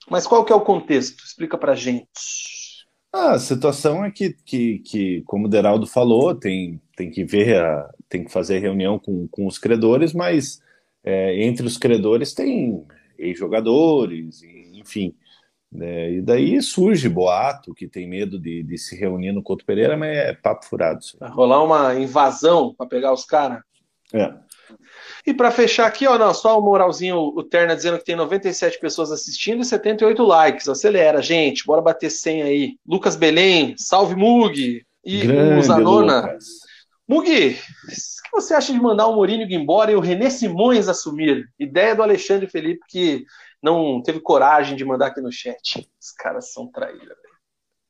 Mas 0.09 0.25
qual 0.25 0.43
que 0.43 0.51
é 0.51 0.55
o 0.55 0.61
contexto? 0.61 1.23
Explica 1.23 1.57
pra 1.57 1.75
gente. 1.75 2.07
Ah, 3.11 3.31
a 3.31 3.39
situação 3.39 4.05
é 4.05 4.11
que, 4.11 4.35
que, 4.45 4.79
que 4.79 5.23
como 5.23 5.47
o 5.47 5.49
Deraldo 5.49 5.87
falou, 5.87 6.35
tem, 6.35 6.79
tem 6.95 7.09
que 7.09 7.23
ver, 7.23 7.59
a, 7.59 7.89
tem 8.07 8.23
que 8.23 8.31
fazer 8.31 8.59
reunião 8.59 8.99
com, 8.99 9.27
com 9.27 9.47
os 9.47 9.57
credores, 9.57 10.13
mas 10.13 10.61
é, 11.03 11.43
entre 11.43 11.65
os 11.65 11.77
credores 11.77 12.33
tem 12.33 12.85
ex-jogadores, 13.17 14.43
enfim. 14.73 15.15
É, 15.75 16.13
e 16.13 16.21
daí 16.21 16.61
surge 16.61 17.07
boato 17.09 17.73
que 17.73 17.87
tem 17.87 18.07
medo 18.07 18.39
de, 18.39 18.63
de 18.63 18.77
se 18.77 18.95
reunir 18.95 19.31
no 19.31 19.43
Couto 19.43 19.65
Pereira, 19.65 19.95
mas 19.95 20.17
é 20.17 20.33
papo 20.33 20.65
furado. 20.65 20.99
Vai 21.19 21.29
rolar 21.29 21.63
uma 21.63 21.95
invasão 21.95 22.73
para 22.75 22.87
pegar 22.87 23.13
os 23.13 23.25
caras? 23.25 23.61
É. 24.13 24.33
E 25.25 25.33
para 25.33 25.51
fechar 25.51 25.87
aqui, 25.87 26.07
ó, 26.07 26.17
não, 26.17 26.33
só 26.33 26.59
o 26.59 26.61
moralzinho, 26.61 27.17
o 27.17 27.43
Terna 27.43 27.75
dizendo 27.75 27.97
que 27.97 28.05
tem 28.05 28.15
97 28.15 28.79
pessoas 28.79 29.11
assistindo 29.11 29.61
e 29.61 29.65
78 29.65 30.23
likes. 30.23 30.67
Acelera, 30.67 31.21
gente, 31.21 31.65
bora 31.65 31.81
bater 31.81 32.09
100 32.09 32.43
aí. 32.43 32.77
Lucas 32.85 33.15
Belém, 33.15 33.75
salve 33.77 34.15
Mug! 34.15 34.85
E 35.03 35.21
Grande, 35.21 35.59
o 35.59 35.63
Zanona. 35.63 36.21
Lucas. 36.21 36.45
Mug, 37.07 37.27
o 37.27 38.29
que 38.29 38.31
você 38.31 38.53
acha 38.53 38.71
de 38.71 38.79
mandar 38.79 39.07
o 39.07 39.15
Mourinho 39.15 39.47
embora 39.49 39.91
e 39.91 39.95
o 39.95 39.99
René 39.99 40.29
Simões 40.29 40.87
assumir? 40.87 41.49
Ideia 41.57 41.95
do 41.95 42.03
Alexandre 42.03 42.47
Felipe 42.47 42.81
que 42.87 43.25
não 43.61 44.01
teve 44.03 44.19
coragem 44.19 44.75
de 44.75 44.85
mandar 44.85 45.07
aqui 45.07 45.21
no 45.21 45.31
chat. 45.31 45.89
Os 45.99 46.11
caras 46.11 46.53
são 46.53 46.67
traíra, 46.67 46.99
velho. 46.99 47.39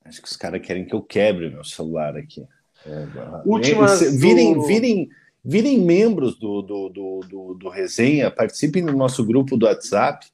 Acho 0.06 0.22
que 0.22 0.27
os 0.27 0.38
caras 0.38 0.61
querem 0.65 0.85
que 0.85 0.95
eu 0.95 1.01
quebre 1.01 1.49
meu 1.49 1.64
celular 1.64 2.15
aqui. 2.15 2.45
É, 2.85 3.06
Últimas. 3.45 3.99
Virem, 4.19 4.53
do... 4.53 4.65
virem 4.65 5.10
virem 5.50 5.80
membros 5.80 6.38
do, 6.38 6.62
do, 6.62 6.90
do, 6.90 7.20
do, 7.28 7.54
do 7.56 7.70
Resenha, 7.70 8.30
participem 8.30 8.86
do 8.86 8.94
nosso 8.94 9.26
grupo 9.26 9.58
do 9.58 9.66
WhatsApp, 9.66 10.28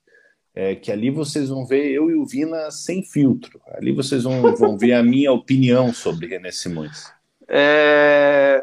é, 0.54 0.76
que 0.76 0.92
ali 0.92 1.10
vocês 1.10 1.48
vão 1.48 1.66
ver 1.66 1.90
eu 1.90 2.12
e 2.12 2.16
o 2.16 2.26
Vina 2.26 2.70
sem 2.70 3.02
filtro. 3.02 3.62
Ali 3.74 3.94
vocês 3.94 4.24
vão, 4.24 4.54
vão 4.56 4.78
ver 4.78 4.92
a 4.92 5.02
minha 5.02 5.32
opinião 5.32 5.94
sobre 5.94 6.28
René 6.28 6.52
Simões. 6.52 7.12
É... 7.48 8.62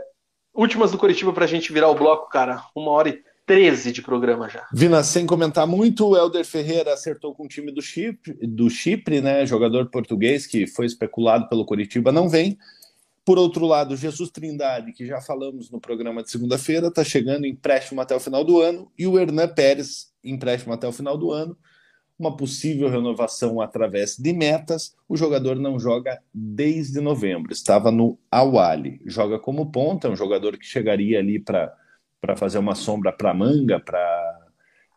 Últimas 0.55 0.93
do 0.93 0.99
Curitiba 0.99 1.33
para 1.33 1.47
a 1.47 1.49
gente 1.49 1.73
virar 1.73 1.89
o 1.89 1.95
bloco, 1.95 2.29
cara. 2.29 2.62
Uma 2.77 2.91
hora 2.91 3.09
e 3.09 3.23
13 3.47 3.91
de 3.91 4.03
programa 4.03 4.47
já. 4.49 4.66
Vina, 4.73 5.03
sem 5.03 5.24
comentar 5.24 5.66
muito, 5.66 6.07
o 6.07 6.16
Helder 6.16 6.45
Ferreira 6.45 6.93
acertou 6.93 7.35
com 7.35 7.45
o 7.45 7.49
time 7.49 7.73
do 7.73 7.81
Chipre, 7.81 8.35
do 8.47 8.69
Chipre, 8.69 9.23
né? 9.23 9.47
Jogador 9.47 9.87
português 9.87 10.47
que 10.47 10.66
foi 10.66 10.85
especulado 10.85 11.49
pelo 11.49 11.65
Curitiba, 11.65 12.12
não 12.12 12.29
vem. 12.29 12.59
Por 13.24 13.39
outro 13.39 13.66
lado, 13.66 13.97
Jesus 13.97 14.31
Trindade, 14.31 14.93
que 14.93 15.07
já 15.07 15.20
falamos 15.20 15.70
no 15.70 15.81
programa 15.81 16.23
de 16.23 16.31
segunda-feira, 16.31 16.89
está 16.89 17.05
chegando 17.05 17.47
empréstimo 17.47 18.01
até 18.01 18.16
o 18.16 18.20
final 18.20 18.44
do 18.44 18.61
ano, 18.61 18.90
e 18.99 19.07
o 19.07 19.19
Hernan 19.19 19.49
Pérez, 19.49 20.12
empréstimo 20.24 20.73
até 20.73 20.89
o 20.89 20.93
final 20.93 21.16
do 21.16 21.31
ano. 21.31 21.57
Uma 22.19 22.36
possível 22.36 22.89
renovação 22.89 23.61
através 23.61 24.16
de 24.16 24.32
metas. 24.32 24.94
O 25.09 25.16
jogador 25.16 25.57
não 25.57 25.78
joga 25.78 26.20
desde 26.32 27.01
novembro, 27.01 27.53
estava 27.53 27.90
no 27.90 28.19
Awali. 28.31 29.01
Joga 29.07 29.39
como 29.39 29.73
ponta, 29.73 30.09
um 30.09 30.16
jogador 30.16 30.57
que 30.59 30.65
chegaria 30.65 31.19
ali 31.19 31.40
para 31.40 31.74
fazer 32.36 32.59
uma 32.59 32.74
sombra 32.74 33.12
para 33.12 33.35
Manga, 33.35 33.81
para 33.81 34.43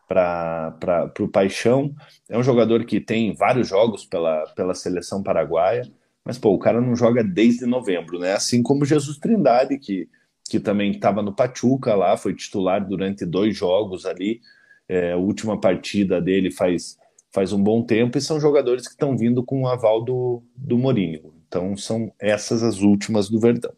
para 0.08 1.12
o 1.18 1.28
Paixão. 1.28 1.94
É 2.28 2.38
um 2.38 2.42
jogador 2.42 2.84
que 2.84 3.00
tem 3.00 3.34
vários 3.34 3.68
jogos 3.68 4.04
pela, 4.04 4.44
pela 4.54 4.74
seleção 4.74 5.22
paraguaia. 5.22 5.82
Mas, 6.26 6.36
pô, 6.36 6.52
o 6.52 6.58
cara 6.58 6.80
não 6.80 6.96
joga 6.96 7.22
desde 7.22 7.64
novembro, 7.66 8.18
né? 8.18 8.32
Assim 8.32 8.60
como 8.60 8.84
Jesus 8.84 9.16
Trindade, 9.16 9.78
que, 9.78 10.08
que 10.50 10.58
também 10.58 10.90
estava 10.90 11.22
no 11.22 11.32
Pachuca 11.32 11.94
lá, 11.94 12.16
foi 12.16 12.34
titular 12.34 12.84
durante 12.84 13.24
dois 13.24 13.56
jogos 13.56 14.04
ali. 14.04 14.40
É, 14.88 15.12
a 15.12 15.16
última 15.16 15.60
partida 15.60 16.20
dele 16.20 16.50
faz, 16.50 16.98
faz 17.32 17.52
um 17.52 17.62
bom 17.62 17.80
tempo 17.80 18.18
e 18.18 18.20
são 18.20 18.40
jogadores 18.40 18.88
que 18.88 18.94
estão 18.94 19.16
vindo 19.16 19.44
com 19.44 19.62
o 19.62 19.68
aval 19.68 20.02
do, 20.02 20.42
do 20.56 20.76
Mourinho. 20.76 21.32
Então, 21.46 21.76
são 21.76 22.12
essas 22.18 22.60
as 22.64 22.80
últimas 22.80 23.28
do 23.28 23.38
Verdão. 23.38 23.72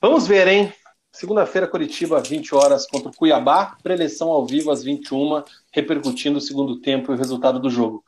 Vamos 0.00 0.26
ver, 0.26 0.48
hein? 0.48 0.72
Segunda-feira, 1.12 1.66
Curitiba, 1.66 2.20
20 2.20 2.54
horas 2.54 2.86
contra 2.86 3.10
o 3.10 3.14
Cuiabá, 3.14 3.76
preleção 3.82 4.28
ao 4.28 4.46
vivo 4.46 4.70
às 4.70 4.82
21, 4.82 5.42
repercutindo 5.72 6.38
o 6.38 6.42
segundo 6.42 6.80
tempo 6.80 7.10
e 7.10 7.14
o 7.14 7.18
resultado 7.18 7.58
do 7.58 7.70
jogo. 7.70 8.02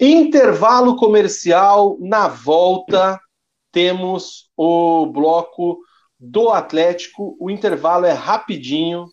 Intervalo 0.00 0.96
comercial, 0.96 1.96
na 2.00 2.28
volta 2.28 3.20
temos 3.70 4.50
o 4.56 5.06
bloco 5.06 5.78
do 6.18 6.50
Atlético. 6.50 7.36
O 7.40 7.50
intervalo 7.50 8.04
é 8.04 8.12
rapidinho, 8.12 9.06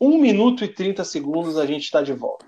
1 0.00 0.18
minuto 0.18 0.64
e 0.64 0.68
30 0.68 1.04
segundos, 1.04 1.58
a 1.58 1.66
gente 1.66 1.82
está 1.82 2.02
de 2.02 2.12
volta. 2.12 2.46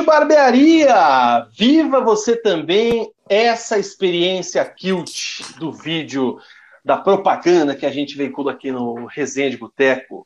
Kilt 0.00 0.06
Barbearia! 0.06 1.46
Viva 1.52 2.00
você 2.00 2.34
também 2.34 3.12
essa 3.28 3.78
experiência 3.78 4.64
Kilt 4.64 5.42
do 5.58 5.70
vídeo 5.72 6.38
da 6.82 6.96
propaganda 6.96 7.76
que 7.76 7.84
a 7.84 7.90
gente 7.90 8.16
veicula 8.16 8.52
aqui 8.52 8.72
no 8.72 9.04
Resenha 9.04 9.50
de 9.50 9.58
Boteco. 9.58 10.24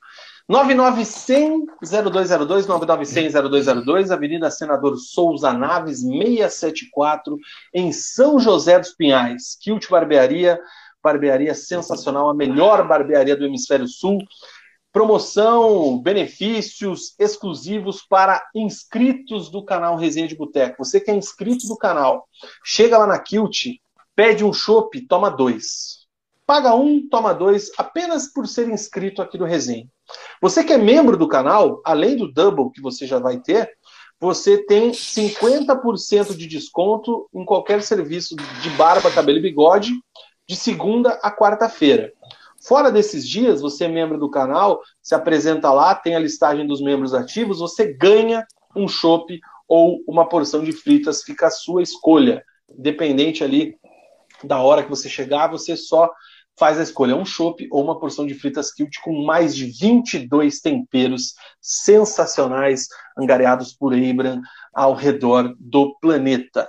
9910-0202, 0.48 2.66
9910-0202, 2.66 4.12
Avenida 4.12 4.48
Senador 4.48 4.96
Souza 4.96 5.52
Naves, 5.52 6.02
674, 6.02 7.36
em 7.72 7.90
São 7.90 8.38
José 8.38 8.78
dos 8.78 8.92
Pinhais. 8.92 9.56
Kilt 9.60 9.88
Barbearia, 9.88 10.56
barbearia 11.02 11.54
sensacional, 11.54 12.30
a 12.30 12.34
melhor 12.34 12.86
barbearia 12.86 13.36
do 13.36 13.44
Hemisfério 13.44 13.88
Sul. 13.88 14.18
Promoção, 14.94 15.98
benefícios 15.98 17.16
exclusivos 17.18 18.00
para 18.00 18.40
inscritos 18.54 19.50
do 19.50 19.64
canal 19.64 19.96
Resenha 19.96 20.28
de 20.28 20.36
Boteco. 20.36 20.84
Você 20.84 21.00
que 21.00 21.10
é 21.10 21.14
inscrito 21.16 21.66
do 21.66 21.76
canal, 21.76 22.28
chega 22.64 22.96
lá 22.96 23.04
na 23.04 23.18
Kilt, 23.18 23.80
pede 24.14 24.44
um 24.44 24.52
chopp, 24.52 25.00
toma 25.08 25.32
dois. 25.32 26.04
Paga 26.46 26.76
um, 26.76 27.08
toma 27.08 27.34
dois, 27.34 27.72
apenas 27.76 28.32
por 28.32 28.46
ser 28.46 28.68
inscrito 28.68 29.20
aqui 29.20 29.36
do 29.36 29.44
Resenha. 29.44 29.88
Você 30.40 30.62
que 30.62 30.72
é 30.72 30.78
membro 30.78 31.16
do 31.16 31.26
canal, 31.26 31.82
além 31.84 32.16
do 32.16 32.32
double 32.32 32.70
que 32.70 32.80
você 32.80 33.04
já 33.04 33.18
vai 33.18 33.40
ter, 33.40 33.68
você 34.20 34.58
tem 34.58 34.92
50% 34.92 36.36
de 36.36 36.46
desconto 36.46 37.28
em 37.34 37.44
qualquer 37.44 37.82
serviço 37.82 38.36
de 38.36 38.70
barba, 38.70 39.10
cabelo 39.10 39.38
e 39.38 39.42
bigode, 39.42 39.92
de 40.48 40.54
segunda 40.54 41.18
a 41.20 41.34
quarta-feira. 41.34 42.12
Fora 42.66 42.90
desses 42.90 43.28
dias, 43.28 43.60
você 43.60 43.84
é 43.84 43.88
membro 43.88 44.18
do 44.18 44.30
canal, 44.30 44.80
se 45.02 45.14
apresenta 45.14 45.70
lá, 45.70 45.94
tem 45.94 46.16
a 46.16 46.18
listagem 46.18 46.66
dos 46.66 46.80
membros 46.80 47.12
ativos, 47.12 47.58
você 47.58 47.92
ganha 47.92 48.46
um 48.74 48.88
chopp 48.88 49.38
ou 49.68 50.02
uma 50.08 50.28
porção 50.28 50.64
de 50.64 50.72
fritas, 50.72 51.22
fica 51.22 51.46
a 51.46 51.50
sua 51.50 51.82
escolha. 51.82 52.42
Independente 52.78 53.44
ali 53.44 53.76
da 54.42 54.60
hora 54.60 54.82
que 54.82 54.88
você 54.88 55.08
chegar, 55.08 55.48
você 55.48 55.76
só 55.76 56.10
faz 56.58 56.78
a 56.78 56.82
escolha, 56.82 57.16
um 57.16 57.24
chopp 57.24 57.66
ou 57.70 57.82
uma 57.82 57.98
porção 57.98 58.26
de 58.26 58.34
fritas 58.34 58.72
kilt 58.72 58.96
com 59.02 59.24
mais 59.24 59.54
de 59.54 59.66
22 59.66 60.60
temperos 60.60 61.34
sensacionais 61.60 62.86
angariados 63.18 63.72
por 63.72 63.92
Abram 63.92 64.40
ao 64.72 64.94
redor 64.94 65.54
do 65.58 65.96
planeta. 66.00 66.68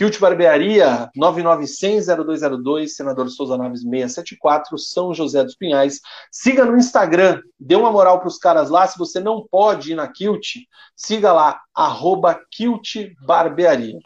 Kilt 0.00 0.18
Barbearia 0.18 1.10
9900-0202, 1.14 2.86
Senador 2.86 3.28
Souza 3.28 3.58
Naves 3.58 3.82
674, 3.82 4.78
São 4.78 5.12
José 5.12 5.44
dos 5.44 5.54
Pinhais. 5.54 6.00
Siga 6.32 6.64
no 6.64 6.78
Instagram, 6.78 7.42
dê 7.58 7.76
uma 7.76 7.92
moral 7.92 8.18
para 8.18 8.28
os 8.28 8.38
caras 8.38 8.70
lá. 8.70 8.86
Se 8.86 8.98
você 8.98 9.20
não 9.20 9.46
pode 9.46 9.92
ir 9.92 9.96
na 9.96 10.08
Kilt, 10.08 10.60
siga 10.96 11.34
lá, 11.34 11.60
arroba 11.74 12.34
Kilt 12.50 13.12
Barbearia. 13.26 13.98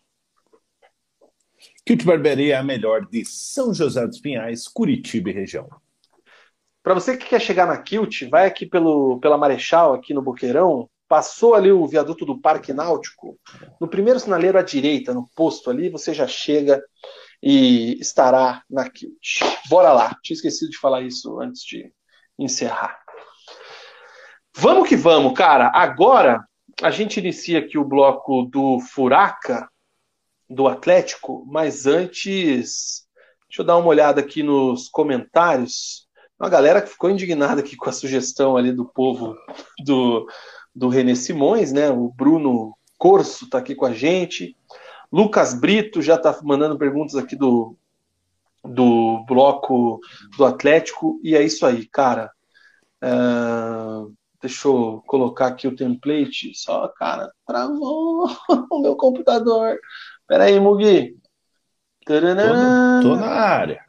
Kilt 1.86 2.04
Barbearia 2.04 2.54
é 2.54 2.58
a 2.58 2.64
melhor 2.64 3.06
de 3.06 3.24
São 3.24 3.72
José 3.72 4.04
dos 4.04 4.18
Pinhais, 4.18 4.66
Curitiba 4.66 5.30
e 5.30 5.32
região. 5.32 5.68
Para 6.82 6.94
você 6.94 7.16
que 7.16 7.28
quer 7.28 7.40
chegar 7.40 7.68
na 7.68 7.78
Kilt, 7.78 8.28
vai 8.28 8.48
aqui 8.48 8.66
pelo, 8.66 9.20
pela 9.20 9.38
Marechal, 9.38 9.94
aqui 9.94 10.12
no 10.12 10.22
Boqueirão, 10.22 10.90
passou 11.08 11.54
ali 11.54 11.70
o 11.70 11.86
viaduto 11.86 12.24
do 12.24 12.40
Parque 12.40 12.72
Náutico, 12.72 13.38
no 13.80 13.88
primeiro 13.88 14.18
sinaleiro 14.18 14.58
à 14.58 14.62
direita, 14.62 15.14
no 15.14 15.28
posto 15.34 15.70
ali, 15.70 15.88
você 15.88 16.14
já 16.14 16.26
chega 16.26 16.82
e 17.42 17.98
estará 18.00 18.62
na 18.70 18.88
Kilt. 18.88 19.40
Bora 19.68 19.92
lá, 19.92 20.16
tinha 20.22 20.34
esquecido 20.34 20.70
de 20.70 20.78
falar 20.78 21.02
isso 21.02 21.38
antes 21.40 21.62
de 21.62 21.92
encerrar. 22.38 22.98
Vamos 24.56 24.88
que 24.88 24.96
vamos, 24.96 25.34
cara. 25.34 25.70
Agora 25.74 26.44
a 26.82 26.90
gente 26.90 27.20
inicia 27.20 27.58
aqui 27.58 27.76
o 27.76 27.84
bloco 27.84 28.44
do 28.44 28.80
Furaca, 28.80 29.68
do 30.48 30.66
Atlético, 30.66 31.44
mas 31.46 31.86
antes, 31.86 33.06
deixa 33.48 33.62
eu 33.62 33.64
dar 33.64 33.76
uma 33.76 33.88
olhada 33.88 34.20
aqui 34.20 34.42
nos 34.42 34.88
comentários. 34.88 36.08
Uma 36.38 36.48
galera 36.48 36.82
que 36.82 36.90
ficou 36.90 37.10
indignada 37.10 37.60
aqui 37.60 37.76
com 37.76 37.88
a 37.88 37.92
sugestão 37.92 38.56
ali 38.56 38.72
do 38.72 38.84
povo 38.84 39.36
do, 39.84 40.26
do 40.74 40.88
René 40.88 41.14
Simões, 41.14 41.72
né? 41.72 41.90
O 41.90 42.08
Bruno 42.08 42.76
Corso 42.98 43.44
está 43.44 43.58
aqui 43.58 43.74
com 43.74 43.86
a 43.86 43.92
gente. 43.92 44.56
Lucas 45.12 45.54
Brito 45.54 46.02
já 46.02 46.16
está 46.16 46.36
mandando 46.42 46.76
perguntas 46.76 47.14
aqui 47.14 47.36
do, 47.36 47.76
do 48.64 49.24
bloco 49.28 50.00
do 50.36 50.44
Atlético. 50.44 51.20
E 51.22 51.36
é 51.36 51.42
isso 51.42 51.64
aí, 51.64 51.86
cara. 51.86 52.30
Uh, 53.02 54.12
deixa 54.40 54.66
eu 54.66 55.02
colocar 55.06 55.48
aqui 55.48 55.68
o 55.68 55.76
template. 55.76 56.52
Só, 56.54 56.88
cara, 56.88 57.30
travou 57.46 58.28
o 58.70 58.80
meu 58.80 58.96
computador. 58.96 59.78
Pera 60.26 60.44
aí, 60.44 60.58
Mugi. 60.58 61.16
Tô, 62.04 62.14
tô, 63.02 63.16
na 63.16 63.26
área. 63.26 63.84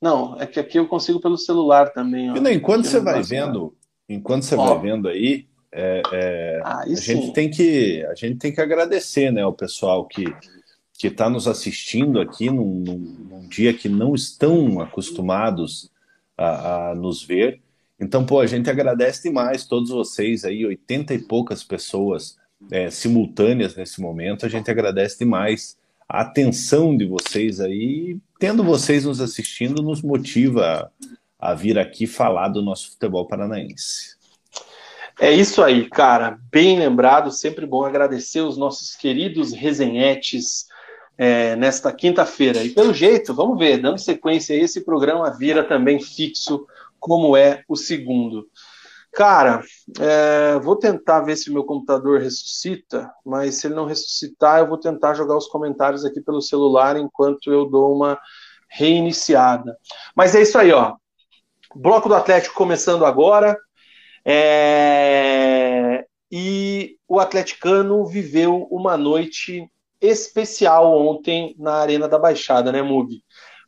Não, 0.00 0.40
é 0.40 0.46
que 0.46 0.58
aqui 0.58 0.78
eu 0.78 0.88
consigo 0.88 1.20
pelo 1.20 1.38
celular 1.38 1.92
também. 1.92 2.30
Ó. 2.30 2.48
enquanto 2.48 2.86
você 2.86 3.00
vai 3.00 3.22
vendo, 3.22 3.76
enquanto 4.08 4.44
você 4.44 4.56
ó. 4.56 4.64
vai 4.64 4.78
vendo 4.78 5.08
aí, 5.08 5.48
é, 5.72 6.02
é, 6.12 6.60
ah, 6.64 6.80
a 6.80 6.94
gente 6.94 7.32
tem 7.32 7.50
que 7.50 8.04
a 8.06 8.14
gente 8.14 8.38
tem 8.38 8.52
que 8.52 8.60
agradecer, 8.60 9.30
né, 9.30 9.44
o 9.44 9.52
pessoal 9.52 10.06
que 10.06 10.24
que 10.98 11.08
está 11.08 11.28
nos 11.28 11.46
assistindo 11.46 12.20
aqui 12.20 12.50
num, 12.50 12.80
num, 12.80 12.98
num, 12.98 13.48
dia 13.48 13.74
que 13.74 13.88
não 13.88 14.14
estão 14.14 14.80
acostumados 14.80 15.90
a, 16.36 16.90
a, 16.90 16.94
nos 16.94 17.22
ver. 17.22 17.60
Então, 18.00 18.24
pô, 18.24 18.40
a 18.40 18.46
gente 18.46 18.70
agradece 18.70 19.24
demais 19.24 19.66
todos 19.66 19.90
vocês 19.90 20.44
aí, 20.44 20.64
80 20.64 21.14
e 21.14 21.18
poucas 21.18 21.62
pessoas 21.62 22.36
é, 22.70 22.90
simultâneas 22.90 23.76
nesse 23.76 24.00
momento. 24.00 24.46
A 24.46 24.48
gente 24.48 24.70
agradece 24.70 25.18
demais 25.18 25.76
a 26.08 26.22
atenção 26.22 26.96
de 26.96 27.04
vocês 27.04 27.60
aí. 27.60 28.18
Tendo 28.38 28.64
vocês 28.64 29.04
nos 29.04 29.20
assistindo, 29.20 29.82
nos 29.82 30.02
motiva 30.02 30.90
a, 31.38 31.50
a 31.50 31.54
vir 31.54 31.78
aqui 31.78 32.06
falar 32.06 32.48
do 32.48 32.62
nosso 32.62 32.92
futebol 32.92 33.26
paranaense. 33.26 34.15
É 35.18 35.32
isso 35.32 35.62
aí, 35.62 35.88
cara. 35.88 36.38
Bem 36.50 36.78
lembrado. 36.78 37.30
Sempre 37.30 37.66
bom 37.66 37.84
agradecer 37.84 38.40
os 38.40 38.56
nossos 38.58 38.94
queridos 38.94 39.52
resenhetes 39.52 40.66
é, 41.16 41.56
nesta 41.56 41.92
quinta-feira. 41.92 42.62
E 42.62 42.70
pelo 42.70 42.92
jeito, 42.92 43.34
vamos 43.34 43.58
ver, 43.58 43.78
dando 43.78 43.98
sequência 43.98 44.54
a 44.54 44.58
esse 44.58 44.84
programa, 44.84 45.36
vira 45.36 45.64
também 45.64 46.00
fixo, 46.00 46.66
como 47.00 47.36
é 47.36 47.62
o 47.68 47.76
segundo. 47.76 48.46
Cara, 49.14 49.62
é, 49.98 50.58
vou 50.58 50.76
tentar 50.76 51.20
ver 51.22 51.36
se 51.36 51.50
meu 51.50 51.64
computador 51.64 52.20
ressuscita, 52.20 53.10
mas 53.24 53.54
se 53.54 53.66
ele 53.66 53.74
não 53.74 53.86
ressuscitar, 53.86 54.58
eu 54.58 54.68
vou 54.68 54.78
tentar 54.78 55.14
jogar 55.14 55.38
os 55.38 55.46
comentários 55.46 56.04
aqui 56.04 56.20
pelo 56.20 56.42
celular 56.42 56.98
enquanto 56.98 57.50
eu 57.50 57.64
dou 57.64 57.96
uma 57.96 58.18
reiniciada. 58.68 59.74
Mas 60.14 60.34
é 60.34 60.42
isso 60.42 60.58
aí, 60.58 60.70
ó. 60.70 60.94
Bloco 61.74 62.10
do 62.10 62.14
Atlético 62.14 62.54
começando 62.54 63.06
agora. 63.06 63.56
É... 64.28 66.04
E 66.30 66.96
o 67.06 67.20
atleticano 67.20 68.04
viveu 68.04 68.66
uma 68.68 68.96
noite 68.96 69.70
especial 70.00 70.92
ontem 71.06 71.54
na 71.56 71.74
Arena 71.74 72.08
da 72.08 72.18
Baixada, 72.18 72.72
né, 72.72 72.82
Mugi? 72.82 73.22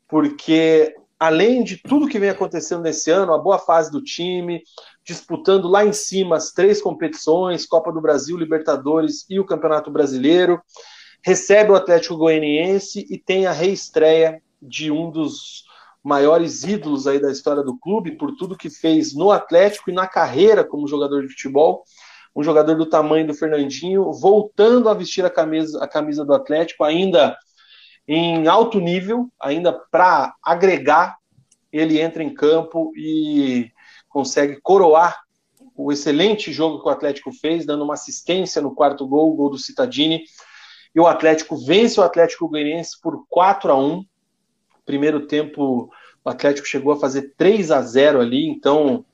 Porque 0.08 0.94
além 1.18 1.62
de 1.62 1.76
tudo 1.76 2.08
que 2.08 2.18
vem 2.18 2.30
acontecendo 2.30 2.82
nesse 2.82 3.10
ano, 3.10 3.32
a 3.32 3.38
boa 3.38 3.58
fase 3.58 3.90
do 3.90 4.02
time, 4.02 4.62
disputando 5.04 5.68
lá 5.68 5.84
em 5.84 5.92
cima 5.92 6.36
as 6.36 6.52
três 6.52 6.82
competições, 6.82 7.64
Copa 7.64 7.92
do 7.92 8.00
Brasil, 8.00 8.36
Libertadores 8.36 9.24
e 9.30 9.38
o 9.38 9.46
Campeonato 9.46 9.90
Brasileiro, 9.90 10.60
recebe 11.24 11.70
o 11.70 11.76
Atlético 11.76 12.16
Goianiense 12.16 13.06
e 13.08 13.16
tem 13.16 13.46
a 13.46 13.52
reestreia 13.52 14.42
de 14.60 14.90
um 14.90 15.10
dos 15.10 15.67
maiores 16.02 16.62
ídolos 16.64 17.06
aí 17.06 17.20
da 17.20 17.30
história 17.30 17.62
do 17.62 17.78
clube, 17.78 18.16
por 18.16 18.34
tudo 18.36 18.56
que 18.56 18.70
fez 18.70 19.14
no 19.14 19.30
Atlético 19.30 19.90
e 19.90 19.94
na 19.94 20.06
carreira 20.06 20.64
como 20.64 20.88
jogador 20.88 21.22
de 21.22 21.28
futebol, 21.28 21.84
um 22.34 22.42
jogador 22.42 22.76
do 22.76 22.86
tamanho 22.86 23.26
do 23.26 23.34
Fernandinho, 23.34 24.12
voltando 24.12 24.88
a 24.88 24.94
vestir 24.94 25.24
a 25.24 25.30
camisa, 25.30 25.82
a 25.82 25.88
camisa 25.88 26.24
do 26.24 26.34
Atlético, 26.34 26.84
ainda 26.84 27.36
em 28.06 28.46
alto 28.46 28.80
nível, 28.80 29.28
ainda 29.40 29.72
para 29.72 30.34
agregar, 30.42 31.16
ele 31.70 32.00
entra 32.00 32.22
em 32.22 32.32
campo 32.32 32.92
e 32.96 33.70
consegue 34.08 34.58
coroar 34.62 35.18
o 35.76 35.92
excelente 35.92 36.52
jogo 36.52 36.80
que 36.82 36.88
o 36.88 36.92
Atlético 36.92 37.30
fez, 37.32 37.66
dando 37.66 37.84
uma 37.84 37.94
assistência 37.94 38.62
no 38.62 38.74
quarto 38.74 39.06
gol, 39.06 39.30
o 39.30 39.36
gol 39.36 39.50
do 39.50 39.58
Citadini. 39.58 40.22
E 40.94 40.98
o 40.98 41.06
Atlético 41.06 41.56
vence 41.56 42.00
o 42.00 42.02
Atlético 42.02 42.48
Goianiense 42.48 42.98
por 43.00 43.24
4 43.28 43.70
a 43.70 43.76
1 43.76 44.04
Primeiro 44.88 45.26
tempo, 45.26 45.92
o 46.24 46.30
Atlético 46.30 46.66
chegou 46.66 46.94
a 46.94 46.98
fazer 46.98 47.34
3 47.36 47.70
a 47.70 47.82
0 47.82 48.22
ali, 48.22 48.48
então 48.48 49.04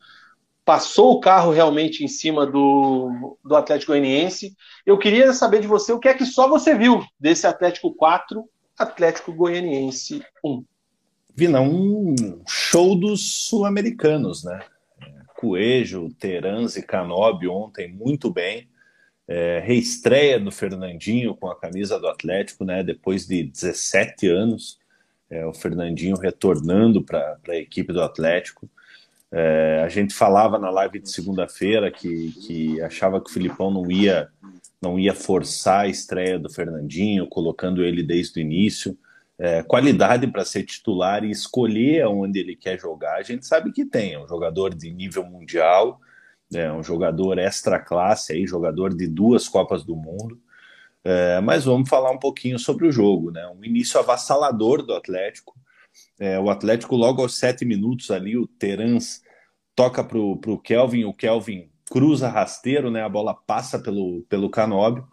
passou 0.65 1.15
o 1.15 1.21
carro 1.21 1.51
realmente 1.51 2.05
em 2.05 2.07
cima 2.07 2.47
do, 2.47 3.37
do 3.45 3.57
Atlético 3.57 3.91
Goianiense. 3.91 4.57
Eu 4.87 4.97
queria 4.97 5.33
saber 5.33 5.61
de 5.61 5.67
você 5.67 5.93
o 5.93 5.99
que 5.99 6.07
é 6.07 6.15
que 6.15 6.25
só 6.25 6.49
você 6.49 6.79
viu 6.79 7.05
desse 7.19 7.45
Atlético 7.45 7.93
4, 7.93 8.49
Atlético 8.79 9.33
Goianiense 9.33 10.23
1. 10.45 10.65
Vina, 11.35 11.61
um 11.61 12.15
show 12.47 12.95
dos 12.95 13.49
sul-americanos, 13.49 14.45
né? 14.45 14.61
Coelho, 15.37 16.15
Terans 16.21 16.77
e 16.77 16.87
Canobi 16.87 17.49
ontem 17.49 17.93
muito 17.93 18.33
bem. 18.33 18.69
É, 19.27 19.59
reestreia 19.59 20.39
do 20.39 20.53
Fernandinho 20.53 21.35
com 21.35 21.49
a 21.49 21.59
camisa 21.59 21.99
do 21.99 22.07
Atlético, 22.07 22.65
né? 22.65 22.85
Depois 22.85 23.27
de 23.27 23.43
17 23.43 24.29
anos, 24.29 24.79
é, 25.31 25.45
o 25.47 25.53
Fernandinho 25.53 26.17
retornando 26.17 27.03
para 27.03 27.39
a 27.49 27.57
equipe 27.57 27.93
do 27.93 28.03
Atlético. 28.03 28.69
É, 29.33 29.83
a 29.85 29.89
gente 29.89 30.15
falava 30.15 30.59
na 30.59 30.71
live 30.71 31.01
de 31.01 31.11
segunda-feira 31.11 31.91
que, 31.91 32.33
que 32.47 32.81
achava 32.83 33.21
que 33.21 33.31
o 33.31 33.33
Filipão 33.33 33.71
não 33.71 33.91
ia 33.91 34.29
não 34.81 34.99
ia 34.99 35.15
forçar 35.15 35.87
a 35.87 35.89
estreia 35.89 36.39
do 36.39 36.51
Fernandinho, 36.51 37.27
colocando 37.27 37.83
ele 37.83 38.03
desde 38.03 38.39
o 38.39 38.43
início 38.43 38.99
é, 39.39 39.63
qualidade 39.63 40.27
para 40.27 40.45
ser 40.45 40.63
titular 40.65 41.25
e 41.25 41.31
escolher 41.31 42.03
aonde 42.03 42.39
ele 42.39 42.55
quer 42.55 42.79
jogar, 42.79 43.17
a 43.17 43.23
gente 43.23 43.47
sabe 43.47 43.73
que 43.73 43.85
tem. 43.85 44.15
É 44.15 44.19
um 44.19 44.29
jogador 44.29 44.75
de 44.75 44.91
nível 44.91 45.25
mundial, 45.25 46.01
é 46.55 46.73
um 46.73 46.83
jogador 46.83 47.39
extra 47.39 47.79
classe 47.79 48.33
aí, 48.33 48.47
jogador 48.47 48.95
de 48.95 49.07
duas 49.07 49.49
Copas 49.49 49.85
do 49.85 49.97
Mundo. 49.97 50.39
É, 51.05 51.39
mas 51.43 51.67
vamos 51.67 51.89
falar 51.89 52.11
um 52.11 52.19
pouquinho 52.19 52.59
sobre 52.59 52.87
o 52.87 52.93
jogo, 52.93 53.31
né? 53.31 53.47
Um 53.49 53.63
início 53.63 54.01
avassalador 54.01 54.83
do 54.83 54.95
Atlético. 54.95 55.55
É, 56.19 56.41
o 56.41 56.49
Atlético, 56.49 56.97
logo 56.97 57.21
aos 57.21 57.37
sete 57.37 57.65
minutos 57.65 58.11
ali, 58.11 58.39
o 58.39 58.47
Terans 58.47 59.23
toca 59.77 60.03
para 60.03 60.19
o 60.19 60.59
Kelvin, 60.59 61.05
o 61.05 61.13
Kelvin 61.13 61.69
cruza 61.91 62.29
rasteiro, 62.29 62.91
né? 62.91 63.03
A 63.03 63.09
bola 63.09 63.35
passa 63.35 63.79
pelo, 63.79 64.23
pelo 64.29 64.49
Canóbio. 64.49 65.07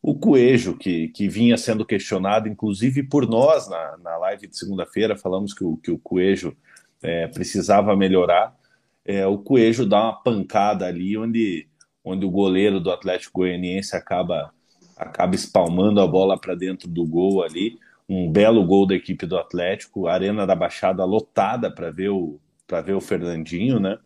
O 0.00 0.16
Coelho, 0.16 0.76
que, 0.78 1.08
que 1.08 1.28
vinha 1.28 1.56
sendo 1.56 1.84
questionado, 1.84 2.48
inclusive 2.48 3.02
por 3.02 3.28
nós 3.28 3.68
na, 3.68 3.96
na 3.98 4.16
live 4.18 4.46
de 4.46 4.56
segunda-feira, 4.56 5.16
falamos 5.16 5.52
que 5.52 5.64
o, 5.64 5.76
que 5.78 5.90
o 5.90 5.98
Coelho 5.98 6.56
é, 7.02 7.26
precisava 7.26 7.96
melhorar. 7.96 8.56
É, 9.04 9.26
o 9.26 9.38
Coelho 9.38 9.84
dá 9.84 10.04
uma 10.04 10.22
pancada 10.22 10.86
ali, 10.86 11.18
onde, 11.18 11.68
onde 12.04 12.24
o 12.24 12.30
goleiro 12.30 12.78
do 12.78 12.92
Atlético 12.92 13.40
Goianiense 13.40 13.96
acaba 13.96 14.54
acaba 14.96 15.34
espalmando 15.34 16.00
a 16.00 16.06
bola 16.06 16.38
para 16.38 16.54
dentro 16.54 16.88
do 16.88 17.04
gol 17.04 17.42
ali. 17.42 17.78
Um 18.08 18.30
belo 18.30 18.64
gol 18.64 18.86
da 18.86 18.94
equipe 18.94 19.26
do 19.26 19.36
Atlético, 19.36 20.06
Arena 20.06 20.46
da 20.46 20.54
Baixada 20.54 21.04
lotada 21.04 21.70
para 21.70 21.90
ver 21.90 22.10
o 22.10 22.40
para 22.66 22.80
ver 22.80 22.94
o 22.94 23.00
Fernandinho, 23.00 23.78
né? 23.78 23.96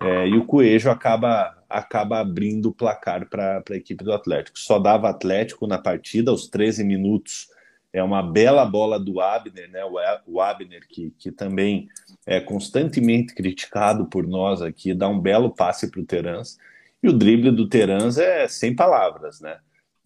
É, 0.00 0.28
e 0.28 0.36
o 0.36 0.44
Coelho 0.44 0.90
acaba 0.90 1.56
acaba 1.68 2.20
abrindo 2.20 2.66
o 2.66 2.74
placar 2.74 3.28
para 3.28 3.62
a 3.68 3.74
equipe 3.74 4.04
do 4.04 4.12
Atlético. 4.12 4.58
Só 4.58 4.78
dava 4.78 5.10
Atlético 5.10 5.66
na 5.66 5.78
partida 5.78 6.30
aos 6.30 6.48
13 6.48 6.84
minutos. 6.84 7.48
É 7.92 8.02
uma 8.02 8.22
bela 8.22 8.64
bola 8.64 8.98
do 8.98 9.20
Abner, 9.20 9.68
né? 9.70 9.80
O 10.26 10.40
Abner 10.40 10.86
que, 10.88 11.10
que 11.18 11.32
também 11.32 11.88
é 12.26 12.40
constantemente 12.40 13.34
criticado 13.34 14.06
por 14.06 14.26
nós 14.26 14.62
aqui, 14.62 14.94
dá 14.94 15.08
um 15.08 15.18
belo 15.18 15.50
passe 15.50 15.90
para 15.90 16.00
o 16.00 16.04
Terans. 16.04 16.58
E 17.02 17.08
o 17.08 17.12
drible 17.12 17.50
do 17.50 17.68
Terans 17.68 18.18
é 18.18 18.46
sem 18.48 18.74
palavras, 18.74 19.40
né? 19.40 19.58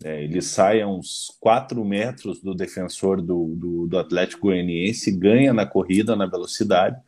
É, 0.04 0.24
ele 0.24 0.42
sai 0.42 0.80
a 0.80 0.88
uns 0.88 1.36
4 1.40 1.84
metros 1.84 2.40
do 2.40 2.54
defensor 2.54 3.22
do, 3.22 3.54
do, 3.54 3.86
do, 3.86 3.98
Atlético 3.98 4.48
Goianiense, 4.48 5.12
ganha 5.12 5.52
na 5.52 5.64
corrida, 5.64 6.16
na 6.16 6.26
velocidade, 6.26 7.00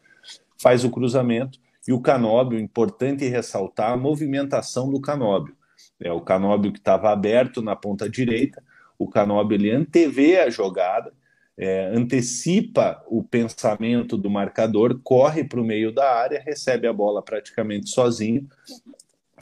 faz 0.60 0.84
o 0.84 0.90
cruzamento. 0.90 1.58
E 1.86 1.92
o 1.92 2.00
Canóbio, 2.00 2.58
importante 2.58 3.26
ressaltar 3.26 3.92
a 3.92 3.96
movimentação 3.96 4.90
do 4.90 5.00
Canóbio. 5.00 5.56
É, 6.00 6.12
o 6.12 6.20
Canóbio 6.20 6.72
que 6.72 6.78
estava 6.78 7.10
aberto 7.10 7.60
na 7.60 7.74
ponta 7.74 8.08
direita, 8.08 8.62
o 8.98 9.08
Canóbio 9.08 9.56
ele 9.56 9.70
antevê 9.70 10.38
a 10.38 10.48
jogada, 10.48 11.12
é, 11.56 11.86
antecipa 11.94 13.02
o 13.06 13.22
pensamento 13.22 14.16
do 14.16 14.30
marcador, 14.30 15.00
corre 15.02 15.44
para 15.44 15.60
o 15.60 15.64
meio 15.64 15.92
da 15.92 16.12
área, 16.12 16.42
recebe 16.44 16.86
a 16.86 16.92
bola 16.92 17.22
praticamente 17.22 17.90
sozinho, 17.90 18.48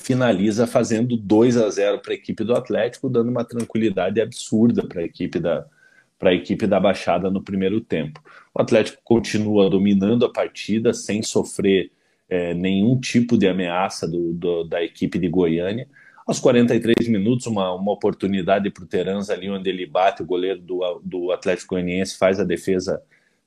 finaliza 0.02 0.66
fazendo 0.66 1.16
2 1.16 1.56
a 1.56 1.70
0 1.70 2.00
para 2.00 2.12
a 2.12 2.14
equipe 2.14 2.44
do 2.44 2.54
Atlético, 2.54 3.08
dando 3.08 3.30
uma 3.30 3.44
tranquilidade 3.44 4.20
absurda 4.20 4.86
para 4.86 5.00
a 5.00 5.04
equipe 5.04 5.38
da 5.38 5.66
para 6.18 6.30
a 6.30 6.34
equipe 6.34 6.68
da 6.68 6.78
Baixada 6.78 7.28
no 7.32 7.42
primeiro 7.42 7.80
tempo. 7.80 8.22
O 8.54 8.62
Atlético 8.62 9.02
continua 9.02 9.68
dominando 9.68 10.24
a 10.24 10.32
partida 10.32 10.94
sem 10.94 11.20
sofrer 11.20 11.90
é, 12.28 12.54
nenhum 12.54 13.00
tipo 13.00 13.36
de 13.36 13.48
ameaça 13.48 14.06
do, 14.06 14.32
do, 14.32 14.62
da 14.62 14.80
equipe 14.84 15.18
de 15.18 15.28
Goiânia. 15.28 15.88
Aos 16.24 16.38
43 16.38 17.08
minutos, 17.08 17.46
uma, 17.46 17.74
uma 17.74 17.90
oportunidade 17.90 18.70
para 18.70 18.84
o 18.84 18.86
Terans 18.86 19.30
ali, 19.30 19.50
onde 19.50 19.68
ele 19.68 19.84
bate 19.84 20.22
o 20.22 20.24
goleiro 20.24 20.60
do, 20.60 21.00
do 21.02 21.32
Atlético 21.32 21.74
Goianiense, 21.74 22.16
faz 22.16 22.38
a 22.38 22.44
defesa 22.44 23.02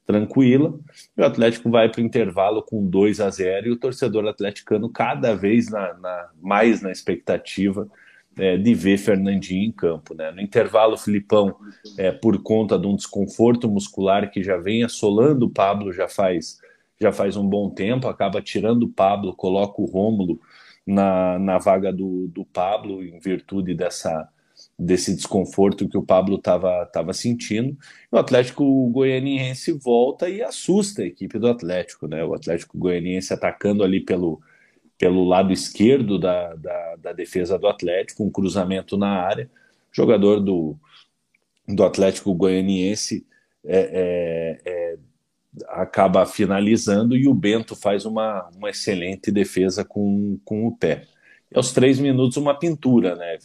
tranquila. 0.05 0.77
E 1.17 1.21
o 1.21 1.25
Atlético 1.25 1.69
vai 1.69 1.89
para 1.89 2.01
o 2.01 2.05
intervalo 2.05 2.61
com 2.61 2.85
2 2.85 3.19
a 3.19 3.29
0 3.29 3.67
e 3.67 3.71
o 3.71 3.77
torcedor 3.77 4.27
atleticano 4.27 4.89
cada 4.89 5.35
vez 5.35 5.69
na, 5.69 5.93
na 5.95 6.29
mais 6.41 6.81
na 6.81 6.91
expectativa 6.91 7.89
é, 8.37 8.57
de 8.57 8.73
ver 8.73 8.97
Fernandinho 8.97 9.63
em 9.63 9.71
campo. 9.71 10.13
Né? 10.13 10.31
No 10.31 10.41
intervalo, 10.41 10.93
o 10.93 10.97
Filipão, 10.97 11.55
é, 11.97 12.11
por 12.11 12.41
conta 12.41 12.77
de 12.77 12.85
um 12.85 12.95
desconforto 12.95 13.69
muscular 13.69 14.29
que 14.29 14.43
já 14.43 14.57
vem 14.57 14.83
assolando 14.83 15.45
o 15.45 15.49
Pablo 15.49 15.91
já 15.91 16.07
faz, 16.07 16.59
já 16.99 17.11
faz 17.11 17.35
um 17.35 17.47
bom 17.47 17.69
tempo, 17.69 18.07
acaba 18.07 18.41
tirando 18.41 18.83
o 18.83 18.89
Pablo, 18.89 19.35
coloca 19.35 19.81
o 19.81 19.85
Rômulo 19.85 20.39
na, 20.85 21.39
na 21.39 21.57
vaga 21.57 21.91
do, 21.91 22.27
do 22.27 22.45
Pablo, 22.45 23.03
em 23.03 23.19
virtude 23.19 23.73
dessa 23.73 24.29
desse 24.77 25.15
desconforto 25.15 25.87
que 25.87 25.97
o 25.97 26.03
Pablo 26.03 26.35
estava 26.35 27.13
sentindo. 27.13 27.77
O 28.11 28.17
Atlético 28.17 28.89
Goianiense 28.89 29.71
volta 29.71 30.29
e 30.29 30.41
assusta 30.41 31.01
a 31.01 31.05
equipe 31.05 31.39
do 31.39 31.47
Atlético, 31.47 32.07
né? 32.07 32.23
O 32.23 32.33
Atlético 32.33 32.77
Goianiense 32.77 33.33
atacando 33.33 33.83
ali 33.83 34.01
pelo, 34.01 34.41
pelo 34.97 35.23
lado 35.23 35.53
esquerdo 35.53 36.19
da, 36.19 36.53
da, 36.55 36.95
da 36.97 37.13
defesa 37.13 37.57
do 37.57 37.67
Atlético, 37.67 38.23
um 38.23 38.29
cruzamento 38.29 38.97
na 38.97 39.21
área. 39.21 39.49
jogador 39.91 40.41
do, 40.41 40.77
do 41.67 41.83
Atlético 41.83 42.33
Goianiense 42.33 43.25
é, 43.63 43.79
é, 43.79 44.71
é, 44.71 44.97
acaba 45.69 46.25
finalizando 46.25 47.15
e 47.15 47.27
o 47.27 47.33
Bento 47.33 47.75
faz 47.75 48.05
uma, 48.05 48.49
uma 48.55 48.69
excelente 48.69 49.31
defesa 49.31 49.85
com, 49.85 50.37
com 50.43 50.67
o 50.67 50.75
pé. 50.75 51.07
E 51.49 51.55
aos 51.55 51.71
três 51.71 51.97
minutos, 51.97 52.35
uma 52.35 52.53
pintura, 52.53 53.15
né, 53.15 53.37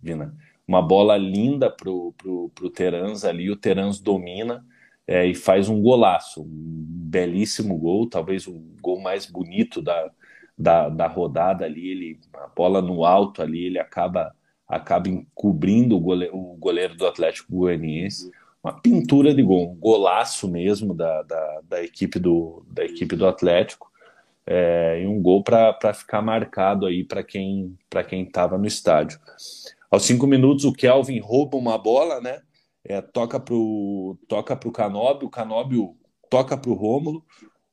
Vina? 0.00 0.34
Uma 0.66 0.80
bola 0.80 1.16
linda 1.16 1.70
pro, 1.70 2.14
pro, 2.16 2.50
pro 2.54 2.70
Terans 2.70 3.24
ali, 3.24 3.50
o 3.50 3.56
Terans 3.56 4.00
domina 4.00 4.64
é, 5.06 5.26
e 5.26 5.34
faz 5.34 5.68
um 5.68 5.80
golaço, 5.80 6.42
um 6.42 6.84
belíssimo 6.86 7.76
gol, 7.78 8.08
talvez 8.08 8.46
o 8.46 8.58
gol 8.80 9.00
mais 9.00 9.26
bonito 9.26 9.82
da, 9.82 10.10
da, 10.56 10.88
da 10.88 11.06
rodada 11.06 11.64
ali, 11.64 11.88
ele, 11.88 12.20
a 12.34 12.48
bola 12.48 12.80
no 12.80 13.04
alto 13.04 13.42
ali, 13.42 13.64
ele 13.64 13.78
acaba 13.78 14.34
acaba 14.66 15.08
encobrindo 15.08 15.94
o 15.94 16.00
goleiro, 16.00 16.36
o 16.36 16.56
goleiro 16.56 16.96
do 16.96 17.06
Atlético 17.06 17.52
Goianiense, 17.52 18.30
uma 18.62 18.72
pintura 18.72 19.34
de 19.34 19.42
gol, 19.42 19.72
um 19.72 19.76
golaço 19.76 20.50
mesmo 20.50 20.94
da, 20.94 21.22
da, 21.22 21.60
da 21.68 21.82
equipe, 21.82 22.18
do, 22.18 22.64
da 22.70 22.82
equipe 22.82 23.14
do 23.14 23.26
Atlético, 23.26 23.92
é, 24.46 25.02
e 25.02 25.06
um 25.06 25.20
gol 25.20 25.42
para 25.42 25.92
ficar 25.92 26.22
marcado 26.22 26.86
aí 26.86 27.04
para 27.04 27.22
quem 27.22 27.76
para 27.88 28.02
quem 28.02 28.22
estava 28.22 28.58
no 28.58 28.66
estádio. 28.66 29.18
Aos 29.94 30.06
cinco 30.06 30.26
minutos, 30.26 30.64
o 30.64 30.72
Kelvin 30.72 31.20
rouba 31.20 31.56
uma 31.56 31.78
bola, 31.78 32.20
né? 32.20 32.40
É, 32.84 33.00
toca 33.00 33.38
pro 33.38 34.18
toca 34.26 34.56
pro 34.56 34.72
Canóbio, 34.72 35.28
o 35.28 35.30
Canóbio 35.30 35.96
toca 36.28 36.56
pro 36.56 36.74
Rômulo, 36.74 37.24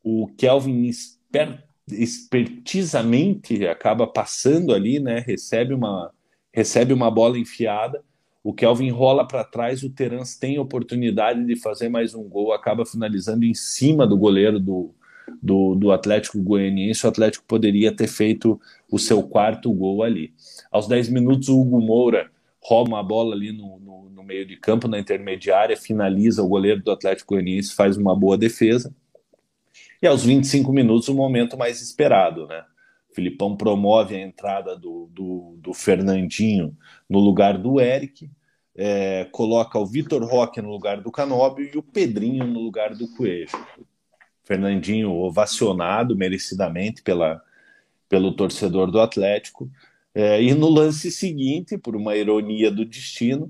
o 0.04 0.28
Kelvin 0.38 0.86
esper, 0.86 1.64
espertizamente 1.90 3.66
acaba 3.66 4.06
passando 4.06 4.72
ali, 4.72 5.00
né? 5.00 5.24
Recebe 5.26 5.74
uma 5.74 6.12
recebe 6.54 6.94
uma 6.94 7.10
bola 7.10 7.40
enfiada, 7.40 8.04
o 8.44 8.54
Kelvin 8.54 8.92
rola 8.92 9.28
para 9.28 9.44
trás, 9.44 9.82
o 9.82 9.90
Terans 9.90 10.38
tem 10.38 10.60
oportunidade 10.60 11.44
de 11.44 11.56
fazer 11.56 11.90
mais 11.90 12.14
um 12.14 12.30
gol, 12.30 12.54
acaba 12.54 12.86
finalizando 12.86 13.46
em 13.46 13.56
cima 13.56 14.06
do 14.06 14.16
goleiro 14.16 14.60
do, 14.60 14.94
do, 15.42 15.76
do 15.76 15.92
Atlético 15.92 16.42
Goianiense, 16.42 17.06
o 17.06 17.10
Atlético 17.10 17.46
poderia 17.48 17.96
ter 17.96 18.08
feito 18.08 18.60
o 18.92 19.00
seu 19.00 19.24
quarto 19.24 19.72
gol 19.72 20.04
ali. 20.04 20.34
Aos 20.72 20.88
10 20.88 21.10
minutos, 21.10 21.50
o 21.50 21.60
Hugo 21.60 21.82
Moura 21.82 22.30
rouba 22.62 22.90
uma 22.90 23.04
bola 23.04 23.36
ali 23.36 23.52
no, 23.52 23.80
no, 23.80 24.10
no, 24.10 24.24
meio 24.24 24.46
de 24.46 24.56
campo, 24.56 24.88
na 24.88 25.00
intermediária, 25.00 25.76
finaliza 25.76 26.44
o 26.44 26.48
goleiro 26.48 26.82
do 26.82 26.92
Atlético 26.92 27.34
Goianiense, 27.34 27.74
faz 27.74 27.98
uma 27.98 28.16
boa 28.16 28.38
defesa. 28.38 28.94
E 30.02 30.08
aos 30.08 30.24
25 30.24 30.72
minutos, 30.72 31.08
o 31.08 31.16
momento 31.16 31.58
mais 31.58 31.82
esperado, 31.82 32.48
né? 32.48 32.64
O 33.12 33.16
Filipão 33.16 33.58
promove 33.58 34.16
a 34.16 34.22
entrada 34.22 34.76
do, 34.76 35.10
do, 35.12 35.58
do 35.58 35.74
Fernandinho 35.74 36.76
no 37.10 37.20
lugar 37.20 37.58
do 37.58 37.80
Eric, 37.80 38.30
é, 38.76 39.26
coloca 39.32 39.78
o 39.78 39.86
Vitor 39.86 40.24
Roque 40.24 40.62
no 40.62 40.70
lugar 40.70 41.02
do 41.02 41.12
Canóbio 41.12 41.70
e 41.74 41.78
o 41.78 41.84
Pedrinho 41.84 42.46
no 42.48 42.62
lugar 42.62 42.96
do 42.96 43.08
Coelho. 43.16 43.50
Fernandinho 44.52 45.14
ovacionado 45.14 46.14
merecidamente 46.14 47.02
pela, 47.02 47.42
pelo 48.10 48.34
torcedor 48.34 48.92
do 48.92 49.00
Atlético. 49.00 49.72
É, 50.14 50.44
e 50.44 50.54
no 50.54 50.68
lance 50.68 51.10
seguinte, 51.10 51.78
por 51.78 51.96
uma 51.96 52.18
ironia 52.18 52.70
do 52.70 52.84
destino, 52.84 53.50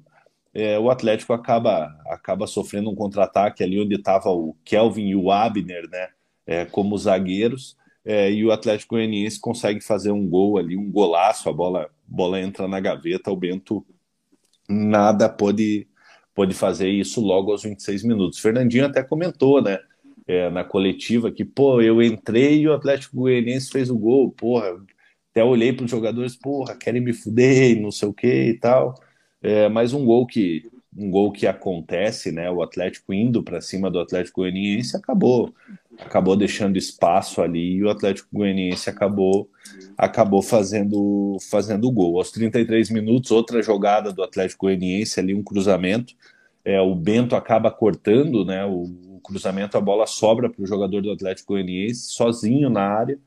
é, 0.54 0.78
o 0.78 0.92
Atlético 0.92 1.34
acaba, 1.34 1.88
acaba 2.06 2.46
sofrendo 2.46 2.92
um 2.92 2.96
contra-ataque 2.96 3.64
ali 3.64 3.82
onde 3.82 3.96
estava 3.96 4.30
o 4.30 4.56
Kelvin 4.64 5.08
e 5.08 5.16
o 5.16 5.32
Abner, 5.32 5.90
né, 5.90 6.10
é, 6.46 6.66
como 6.66 6.96
zagueiros, 7.00 7.76
é, 8.06 8.32
e 8.32 8.46
o 8.46 8.52
Atlético 8.52 8.94
Goianiense 8.94 9.40
consegue 9.40 9.82
fazer 9.82 10.12
um 10.12 10.28
gol 10.28 10.60
ali, 10.60 10.78
um 10.78 10.92
golaço, 10.92 11.50
a 11.50 11.54
bola, 11.54 11.90
bola 12.08 12.40
entra 12.40 12.68
na 12.68 12.80
gaveta, 12.80 13.32
o 13.32 13.36
Bento 13.36 13.84
nada 14.70 15.28
pode, 15.28 15.88
pode 16.36 16.54
fazer 16.54 16.90
isso 16.90 17.22
logo 17.22 17.52
aos 17.52 17.64
26 17.64 18.04
minutos. 18.04 18.38
Fernandinho 18.38 18.86
até 18.86 19.02
comentou, 19.02 19.64
né, 19.64 19.80
é, 20.28 20.50
na 20.50 20.64
coletiva 20.64 21.32
que, 21.32 21.44
pô, 21.44 21.82
eu 21.82 22.02
entrei 22.02 22.62
e 22.62 22.68
o 22.68 22.74
Atlético 22.74 23.18
Goianiense 23.18 23.72
fez 23.72 23.90
o 23.90 23.98
gol, 23.98 24.32
porra. 24.32 24.78
Até 25.32 25.44
olhei 25.44 25.72
para 25.72 25.86
os 25.86 25.92
jogadores, 25.92 26.36
porra, 26.36 26.76
querem 26.76 27.02
me 27.02 27.14
fuder, 27.14 27.80
não 27.82 27.92
sei 27.92 28.08
o 28.10 28.14
que 28.14 28.28
e 28.28 28.54
tal. 28.60 28.96
É, 29.42 29.70
mas 29.70 29.94
um 29.94 30.06
gol 30.06 30.28
que, 30.28 30.70
um 30.96 31.10
gol 31.10 31.32
que 31.32 31.48
acontece, 31.48 32.32
né? 32.32 32.52
O 32.52 32.62
Atlético 32.62 33.14
indo 33.14 33.42
para 33.42 33.62
cima 33.62 33.90
do 33.90 34.00
Atlético 34.00 34.42
Goianiense 34.42 34.96
acabou 34.98 35.54
acabou 36.00 36.36
deixando 36.36 36.78
espaço 36.78 37.42
ali 37.42 37.76
e 37.76 37.84
o 37.84 37.90
Atlético 37.90 38.30
Goianiense 38.32 38.90
acabou 38.90 39.50
acabou 39.98 40.42
fazendo 40.42 41.38
fazendo 41.50 41.88
o 41.88 41.92
gol. 41.92 42.18
Aos 42.18 42.32
33 42.32 42.90
minutos, 42.90 43.32
outra 43.32 43.62
jogada 43.62 44.12
do 44.12 44.24
Atlético 44.24 44.66
Goianiense 44.66 45.20
ali 45.20 45.34
um 45.34 45.44
cruzamento, 45.44 46.14
é, 46.66 46.80
o 46.82 46.94
Bento 46.96 47.36
acaba 47.36 47.72
cortando, 47.72 48.46
né? 48.46 48.66
O, 48.66 49.11
cruzamento, 49.22 49.78
a 49.78 49.82
bola 49.82 50.06
sobra 50.06 50.50
para 50.50 50.62
o 50.62 50.68
jogador 50.68 51.02
do 51.02 51.12
Atlético 51.12 51.54
Goianiense 51.54 52.12
sozinho 52.12 52.70
na 52.70 52.84
área, 52.84 53.20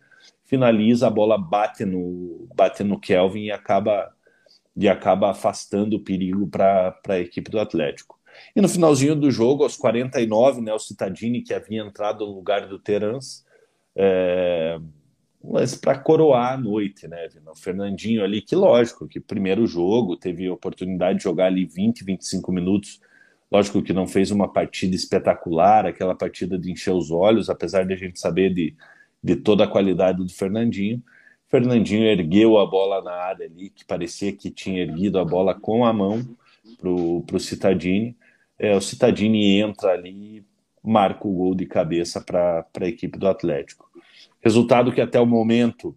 finaliza, 0.45 1.07
a 1.07 1.11
bola 1.11 1.39
bate 1.39 1.85
no 1.85 2.49
bate 2.55 2.85
no 2.85 2.99
Kelvin 2.99 3.45
e 3.45 3.51
acaba 3.51 4.13
e 4.77 4.89
acaba 4.89 5.31
afastando 5.31 5.97
o 5.97 6.01
perigo 6.01 6.47
para 6.49 6.99
a 7.09 7.19
equipe 7.19 7.51
do 7.51 7.61
Atlético. 7.61 8.19
E 8.55 8.61
no 8.61 8.69
finalzinho 8.69 9.15
do 9.15 9.31
jogo, 9.31 9.63
aos 9.63 9.77
49, 9.77 10.61
né, 10.61 10.73
o 10.73 10.79
Citadini, 10.79 11.43
que 11.43 11.55
havia 11.55 11.83
entrado 11.83 12.27
no 12.27 12.35
lugar 12.35 12.67
do 12.67 12.79
Terans, 12.79 13.45
é, 13.95 14.81
para 15.81 15.99
coroar 15.99 16.55
a 16.55 16.57
noite, 16.57 17.07
né? 17.07 17.29
O 17.47 17.57
Fernandinho 17.57 18.25
ali, 18.25 18.41
que 18.41 18.57
lógico, 18.57 19.07
que 19.07 19.21
primeiro 19.21 19.67
jogo 19.67 20.17
teve 20.17 20.49
oportunidade 20.49 21.19
de 21.19 21.25
jogar 21.25 21.47
ali 21.47 21.65
20, 21.65 22.03
25 22.03 22.51
minutos. 22.51 23.01
Lógico 23.55 23.81
que 23.81 23.93
não 23.93 24.05
fez 24.05 24.33
uma 24.33 24.53
partida 24.53 24.97
espetacular, 24.97 25.87
aquela 25.87 26.13
partida 26.13 26.59
de 26.59 26.73
encher 26.73 26.93
os 26.93 27.13
olhos, 27.13 27.49
apesar 27.49 27.87
de 27.87 27.93
a 27.93 27.97
gente 27.97 28.19
saber 28.19 28.53
de, 28.53 28.75
de 29.23 29.37
toda 29.37 29.63
a 29.63 29.69
qualidade 29.69 30.19
do 30.19 30.29
Fernandinho. 30.29 31.01
Fernandinho 31.47 32.03
ergueu 32.03 32.59
a 32.59 32.67
bola 32.67 33.01
na 33.01 33.13
área 33.13 33.47
ali, 33.47 33.71
que 33.71 33.85
parecia 33.85 34.33
que 34.33 34.51
tinha 34.51 34.83
erguido 34.83 35.21
a 35.21 35.25
bola 35.25 35.55
com 35.55 35.87
a 35.87 35.93
mão 35.93 36.27
para 36.77 36.91
o 36.91 37.39
Citadini. 37.39 38.17
É, 38.59 38.75
o 38.75 38.81
Citadini 38.81 39.61
entra 39.61 39.93
ali 39.93 40.39
e 40.39 40.45
marca 40.83 41.29
o 41.29 41.33
gol 41.33 41.55
de 41.55 41.65
cabeça 41.65 42.21
para 42.21 42.67
a 42.81 42.89
equipe 42.89 43.17
do 43.17 43.29
Atlético. 43.29 43.89
Resultado 44.41 44.91
que 44.91 45.01
até 45.01 45.21
o 45.21 45.27
momento 45.27 45.97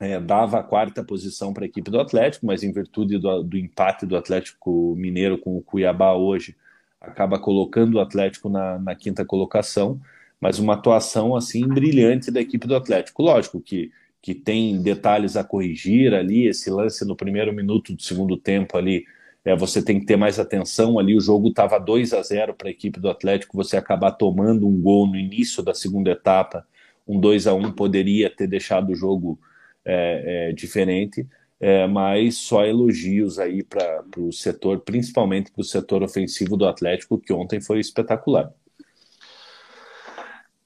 é, 0.00 0.18
dava 0.18 0.60
a 0.60 0.62
quarta 0.62 1.04
posição 1.04 1.52
para 1.52 1.66
a 1.66 1.68
equipe 1.68 1.90
do 1.90 2.00
Atlético, 2.00 2.46
mas 2.46 2.62
em 2.62 2.72
virtude 2.72 3.18
do, 3.18 3.42
do, 3.42 3.58
empate 3.58 4.06
do 4.06 4.16
Atlético 4.16 4.94
Mineiro 4.96 5.36
com 5.36 5.58
o 5.58 5.62
Cuiabá 5.62 6.14
hoje, 6.14 6.56
acaba 7.00 7.38
colocando 7.38 7.94
o 7.94 8.00
Atlético 8.00 8.48
na, 8.48 8.78
na 8.78 8.94
quinta 8.94 9.24
colocação, 9.24 10.00
mas 10.40 10.58
uma 10.58 10.74
atuação 10.74 11.34
assim 11.34 11.66
brilhante 11.66 12.30
da 12.30 12.40
equipe 12.40 12.66
do 12.66 12.76
Atlético. 12.76 13.22
Lógico 13.22 13.60
que 13.60 13.90
que 14.22 14.34
tem 14.34 14.80
detalhes 14.82 15.36
a 15.36 15.44
corrigir 15.44 16.14
ali, 16.14 16.46
esse 16.46 16.70
lance 16.70 17.04
no 17.04 17.16
primeiro 17.16 17.52
minuto 17.52 17.94
do 17.94 18.02
segundo 18.02 18.36
tempo 18.36 18.76
ali, 18.76 19.04
é, 19.44 19.56
você 19.56 19.82
tem 19.82 19.98
que 19.98 20.06
ter 20.06 20.16
mais 20.16 20.38
atenção 20.38 20.98
ali, 20.98 21.16
o 21.16 21.20
jogo 21.20 21.48
estava 21.48 21.78
2 21.78 22.12
a 22.12 22.22
0 22.22 22.54
para 22.54 22.68
a 22.68 22.70
equipe 22.70 23.00
do 23.00 23.08
Atlético, 23.08 23.56
você 23.56 23.76
acabar 23.76 24.12
tomando 24.12 24.68
um 24.68 24.80
gol 24.80 25.06
no 25.06 25.16
início 25.16 25.62
da 25.62 25.72
segunda 25.72 26.10
etapa, 26.10 26.66
um 27.08 27.18
2 27.18 27.46
a 27.46 27.54
1 27.54 27.72
poderia 27.72 28.28
ter 28.28 28.46
deixado 28.46 28.90
o 28.90 28.94
jogo 28.94 29.38
é, 29.84 30.50
é, 30.50 30.52
diferente, 30.52 31.26
é, 31.60 31.86
mas 31.86 32.38
só 32.38 32.64
elogios 32.64 33.38
aí 33.38 33.62
para 33.62 34.02
o 34.16 34.32
setor, 34.32 34.80
principalmente 34.80 35.52
para 35.52 35.60
o 35.60 35.64
setor 35.64 36.02
ofensivo 36.02 36.56
do 36.56 36.66
Atlético, 36.66 37.20
que 37.20 37.32
ontem 37.32 37.60
foi 37.60 37.78
espetacular. 37.78 38.50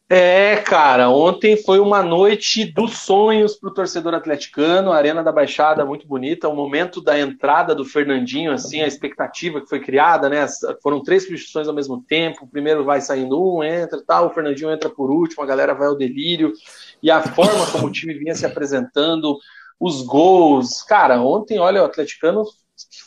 É, 0.09 0.57
cara, 0.57 1.09
ontem 1.09 1.57
foi 1.57 1.81
uma 1.81 2.03
noite 2.03 2.65
dos 2.65 2.99
sonhos 2.99 3.57
para 3.57 3.71
o 3.71 3.75
torcedor 3.75 4.15
atleticano, 4.15 4.93
Arena 4.93 5.25
da 5.25 5.33
Baixada 5.33 5.85
muito 5.85 6.07
bonita, 6.07 6.47
o 6.47 6.55
momento 6.55 7.01
da 7.01 7.19
entrada 7.19 7.75
do 7.75 7.87
Fernandinho, 7.87 8.53
assim, 8.53 8.83
a 8.83 8.87
expectativa 8.87 9.63
que 9.63 9.69
foi 9.69 9.81
criada, 9.81 10.29
né? 10.29 10.47
Foram 10.83 11.03
três 11.03 11.23
substituições 11.23 11.67
ao 11.67 11.75
mesmo 11.75 12.05
tempo, 12.07 12.45
o 12.45 12.49
primeiro 12.49 12.85
vai 12.85 13.01
saindo 13.01 13.43
um, 13.43 13.65
entra 13.65 14.01
tal, 14.07 14.27
o 14.27 14.31
Fernandinho 14.31 14.71
entra 14.71 14.91
por 14.91 15.11
último, 15.11 15.43
a 15.43 15.47
galera 15.47 15.75
vai 15.75 15.89
ao 15.89 15.97
delírio, 15.97 16.53
e 17.03 17.11
a 17.11 17.23
forma 17.23 17.67
como 17.73 17.87
o 17.87 17.91
time 17.91 18.13
vinha 18.13 18.35
se 18.35 18.45
apresentando, 18.45 19.39
os 19.79 20.03
gols, 20.03 20.83
cara, 20.83 21.21
ontem, 21.21 21.59
olha, 21.59 21.83
o 21.83 21.87
atleticano 21.87 22.45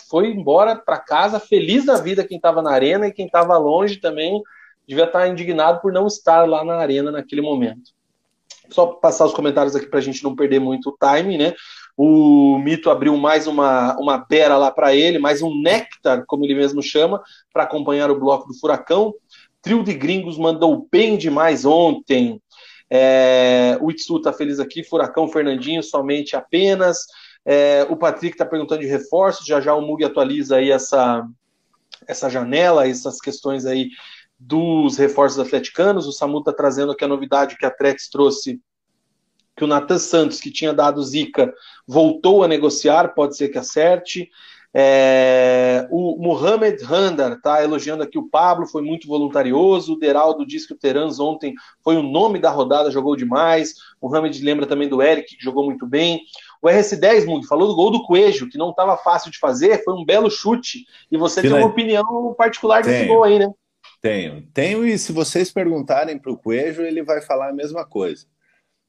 foi 0.10 0.28
embora 0.28 0.76
para 0.76 1.00
casa 1.00 1.40
feliz 1.40 1.86
da 1.86 1.98
vida 1.98 2.26
quem 2.26 2.38
estava 2.38 2.62
na 2.62 2.72
arena 2.72 3.08
e 3.08 3.14
quem 3.14 3.26
estava 3.26 3.58
longe 3.58 3.98
também 3.98 4.42
devia 4.88 5.06
estar 5.06 5.28
indignado 5.28 5.82
por 5.82 5.92
não 5.92 6.08
estar 6.08 6.48
lá 6.48 6.64
na 6.64 6.76
arena 6.76 7.12
naquele 7.12 7.42
momento. 7.42 7.92
Só 8.70 8.88
passar 8.88 9.26
os 9.26 9.34
comentários 9.34 9.76
aqui 9.76 9.86
para 9.86 10.00
a 10.00 10.02
gente 10.02 10.24
não 10.24 10.36
perder 10.36 10.60
muito 10.60 10.90
o 10.90 10.98
time, 10.98 11.38
né? 11.38 11.54
O 11.96 12.60
Mito 12.60 12.90
abriu 12.90 13.18
mais 13.18 13.48
uma, 13.48 13.98
uma 13.98 14.20
pera 14.20 14.58
lá 14.58 14.70
para 14.72 14.96
ele, 14.96 15.18
mais 15.18 15.42
um 15.42 15.60
néctar, 15.60 16.26
como 16.28 16.46
ele 16.46 16.54
mesmo 16.54 16.82
chama, 16.82 17.22
para 17.52 17.64
acompanhar 17.64 18.12
o 18.12 18.20
bloco 18.20 18.48
do 18.48 18.58
Furacão. 18.60 19.14
Trio 19.62 19.84
de 19.84 19.94
Gringos 19.94 20.38
mandou 20.38 20.88
bem 20.92 21.18
demais 21.18 21.66
ontem. 21.66 22.42
É, 22.90 23.78
o 23.82 23.92
Itsu 23.92 24.22
tá 24.22 24.32
feliz 24.32 24.60
aqui, 24.60 24.84
Furacão 24.84 25.28
Fernandinho 25.28 25.84
somente 25.84 26.36
apenas. 26.36 27.06
É, 27.46 27.86
o 27.90 27.96
Patrick 27.96 28.36
está 28.36 28.46
perguntando 28.46 28.82
de 28.82 28.88
reforços, 28.88 29.46
já 29.46 29.62
já 29.62 29.74
o 29.74 29.82
Mug 29.82 30.04
atualiza 30.04 30.58
aí 30.58 30.72
essa, 30.72 31.26
essa 32.06 32.30
janela, 32.30 32.88
essas 32.88 33.20
questões 33.20 33.66
aí 33.66 33.90
dos 34.40 34.98
reforços 34.98 35.40
atleticanos. 35.40 36.08
O 36.08 36.12
Samu 36.12 36.40
está 36.40 36.54
trazendo 36.54 36.92
aqui 36.92 37.04
a 37.04 37.08
novidade 37.08 37.58
que 37.58 37.66
a 37.66 37.72
Trex 37.72 38.10
trouxe, 38.10 38.62
que 39.56 39.64
o 39.64 39.68
Nathan 39.68 39.98
Santos, 39.98 40.40
que 40.40 40.52
tinha 40.52 40.74
dado 40.74 41.04
zica, 41.04 41.54
voltou 41.88 42.44
a 42.44 42.48
negociar, 42.48 43.14
pode 43.16 43.36
ser 43.36 43.50
que 43.50 43.58
acerte. 43.58 44.30
É, 44.74 45.88
o 45.90 46.22
Mohamed 46.22 46.84
Handar 46.84 47.34
está 47.34 47.64
elogiando 47.64 48.04
aqui 48.04 48.18
o 48.18 48.30
Pablo, 48.30 48.68
foi 48.68 48.82
muito 48.82 49.08
voluntarioso. 49.08 49.94
O 49.94 50.00
Deraldo 50.00 50.46
diz 50.46 50.68
que 50.68 50.74
o 50.74 50.78
Terans 50.78 51.20
ontem 51.20 51.54
foi 51.84 51.98
o 51.98 52.04
nome 52.04 52.40
da 52.40 52.50
rodada, 52.50 52.92
jogou 52.92 53.16
demais. 53.16 53.74
O 54.00 54.08
Mohamed 54.08 54.44
lembra 54.44 54.68
também 54.68 54.88
do 54.88 55.02
Eric, 55.02 55.36
que 55.36 55.44
jogou 55.44 55.66
muito 55.66 55.88
bem. 55.88 56.22
O 56.62 56.68
RS10, 56.68 57.26
Mug, 57.26 57.48
falou 57.48 57.68
do 57.68 57.76
gol 57.76 57.92
do 57.92 58.04
Coelho, 58.04 58.50
que 58.50 58.58
não 58.58 58.72
estava 58.72 58.98
fácil 58.98 59.32
de 59.32 59.40
fazer, 59.40 59.84
foi 59.84 59.94
um 59.94 60.06
belo 60.06 60.30
chute. 60.30 60.86
E 61.12 61.18
você 61.18 61.42
tem 61.42 61.54
uma 61.54 61.66
opinião 61.66 62.34
particular 62.38 62.84
desse 62.84 63.00
tem. 63.00 63.08
gol 63.08 63.24
aí, 63.24 63.40
né? 63.40 63.52
Tenho. 64.02 64.48
Tenho, 64.54 64.86
e 64.86 64.98
se 64.98 65.12
vocês 65.12 65.52
perguntarem 65.52 66.18
para 66.18 66.32
o 66.32 66.38
Coelho, 66.38 66.86
ele 66.86 67.04
vai 67.04 67.22
falar 67.22 67.50
a 67.50 67.54
mesma 67.54 67.86
coisa. 67.86 68.26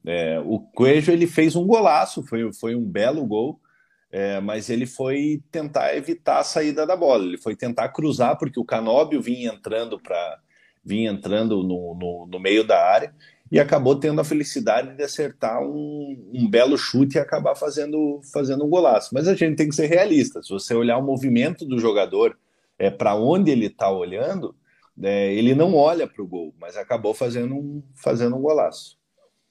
É, 0.06 0.40
o 0.44 0.60
Coelho 0.60 1.12
ele 1.12 1.26
fez 1.26 1.56
um 1.56 1.66
golaço, 1.66 2.22
foi, 2.22 2.52
foi 2.52 2.74
um 2.74 2.84
belo 2.84 3.24
gol, 3.26 3.60
é, 4.10 4.40
mas 4.40 4.70
ele 4.70 4.86
foi 4.86 5.42
tentar 5.50 5.94
evitar 5.94 6.38
a 6.38 6.44
saída 6.44 6.86
da 6.86 6.96
bola. 6.96 7.24
Ele 7.24 7.38
foi 7.38 7.54
tentar 7.54 7.88
cruzar, 7.90 8.38
porque 8.38 8.58
o 8.58 8.64
Canóbio 8.64 9.20
vinha 9.20 9.52
entrando 9.52 10.00
para 10.00 10.40
vinha 10.84 11.10
entrando 11.10 11.62
no, 11.62 11.94
no, 11.94 12.26
no, 12.26 12.40
meio 12.40 12.64
da 12.64 12.82
área 12.82 13.14
e 13.52 13.60
acabou 13.60 13.94
tendo 13.96 14.20
a 14.22 14.24
felicidade 14.24 14.96
de 14.96 15.02
acertar 15.02 15.60
um, 15.60 16.30
um 16.32 16.48
belo 16.48 16.78
chute 16.78 17.16
e 17.16 17.20
acabar 17.20 17.54
fazendo, 17.54 18.22
fazendo 18.32 18.64
um 18.64 18.70
golaço. 18.70 19.10
Mas 19.12 19.28
a 19.28 19.34
gente 19.34 19.56
tem 19.56 19.68
que 19.68 19.74
ser 19.74 19.86
realista. 19.86 20.42
Se 20.42 20.48
você 20.48 20.74
olhar 20.74 20.96
o 20.96 21.04
movimento 21.04 21.66
do 21.66 21.78
jogador 21.78 22.38
é, 22.78 22.90
para 22.90 23.14
onde 23.14 23.50
ele 23.50 23.66
está 23.66 23.90
olhando, 23.90 24.54
é, 25.02 25.32
ele 25.34 25.54
não 25.54 25.74
olha 25.74 26.06
para 26.06 26.22
o 26.22 26.26
gol, 26.26 26.54
mas 26.58 26.76
acabou 26.76 27.12
fazendo 27.12 27.54
um, 27.54 27.82
fazendo 27.94 28.36
um 28.36 28.40
golaço. 28.40 28.97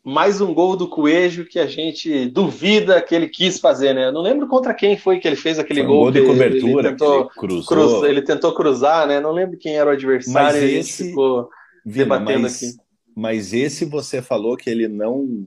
Mais 0.09 0.39
um 0.39 0.53
gol 0.53 0.77
do 0.77 0.87
Coelho 0.87 1.45
que 1.45 1.59
a 1.59 1.67
gente 1.67 2.27
duvida 2.29 3.01
que 3.01 3.13
ele 3.13 3.27
quis 3.27 3.59
fazer, 3.59 3.93
né? 3.93 4.05
Eu 4.07 4.13
não 4.13 4.21
lembro 4.21 4.47
contra 4.47 4.73
quem 4.73 4.95
foi 4.95 5.19
que 5.19 5.27
ele 5.27 5.35
fez 5.35 5.59
aquele 5.59 5.81
foi 5.81 5.89
um 5.89 5.91
gol. 5.91 6.03
gol 6.03 6.11
de 6.11 6.25
cobertura, 6.25 6.87
ele 6.87 6.97
tentou, 6.97 7.19
ele 7.19 7.29
cruzou. 7.65 8.07
ele 8.07 8.21
tentou 8.21 8.55
cruzar, 8.55 9.05
né? 9.05 9.19
Não 9.19 9.33
lembro 9.33 9.57
quem 9.57 9.75
era 9.75 9.89
o 9.89 9.91
adversário, 9.91 10.61
mas 10.61 10.63
esse, 10.63 11.09
ficou 11.09 11.49
debatendo 11.85 12.43
mas, 12.43 12.55
aqui. 12.55 12.77
Mas 13.13 13.53
esse 13.53 13.83
você 13.83 14.21
falou 14.21 14.55
que 14.55 14.69
ele 14.69 14.87
não 14.87 15.45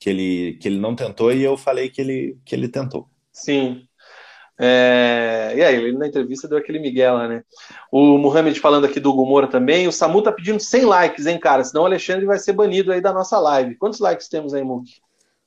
que 0.00 0.10
ele, 0.10 0.58
que 0.60 0.66
ele 0.66 0.80
não 0.80 0.96
tentou 0.96 1.32
e 1.32 1.40
eu 1.40 1.56
falei 1.56 1.90
que 1.90 2.00
ele, 2.00 2.38
que 2.44 2.56
ele 2.56 2.66
tentou. 2.66 3.08
Sim, 3.32 3.86
é, 4.62 5.54
e 5.56 5.62
aí, 5.62 5.74
ele 5.76 5.96
na 5.96 6.06
entrevista 6.06 6.46
deu 6.46 6.58
aquele 6.58 6.78
Miguel 6.78 7.14
lá, 7.14 7.26
né? 7.26 7.42
O 7.90 8.18
Mohamed 8.18 8.60
falando 8.60 8.84
aqui 8.84 9.00
do 9.00 9.14
Gumora 9.14 9.46
também. 9.46 9.88
O 9.88 9.92
Samu 9.92 10.20
tá 10.20 10.30
pedindo 10.30 10.60
100 10.60 10.84
likes, 10.84 11.26
hein, 11.26 11.40
cara? 11.40 11.64
Senão 11.64 11.82
o 11.82 11.86
Alexandre 11.86 12.26
vai 12.26 12.38
ser 12.38 12.52
banido 12.52 12.92
aí 12.92 13.00
da 13.00 13.10
nossa 13.10 13.38
live. 13.38 13.76
Quantos 13.76 14.00
likes 14.00 14.28
temos 14.28 14.52
aí, 14.52 14.62
Muk? 14.62 14.86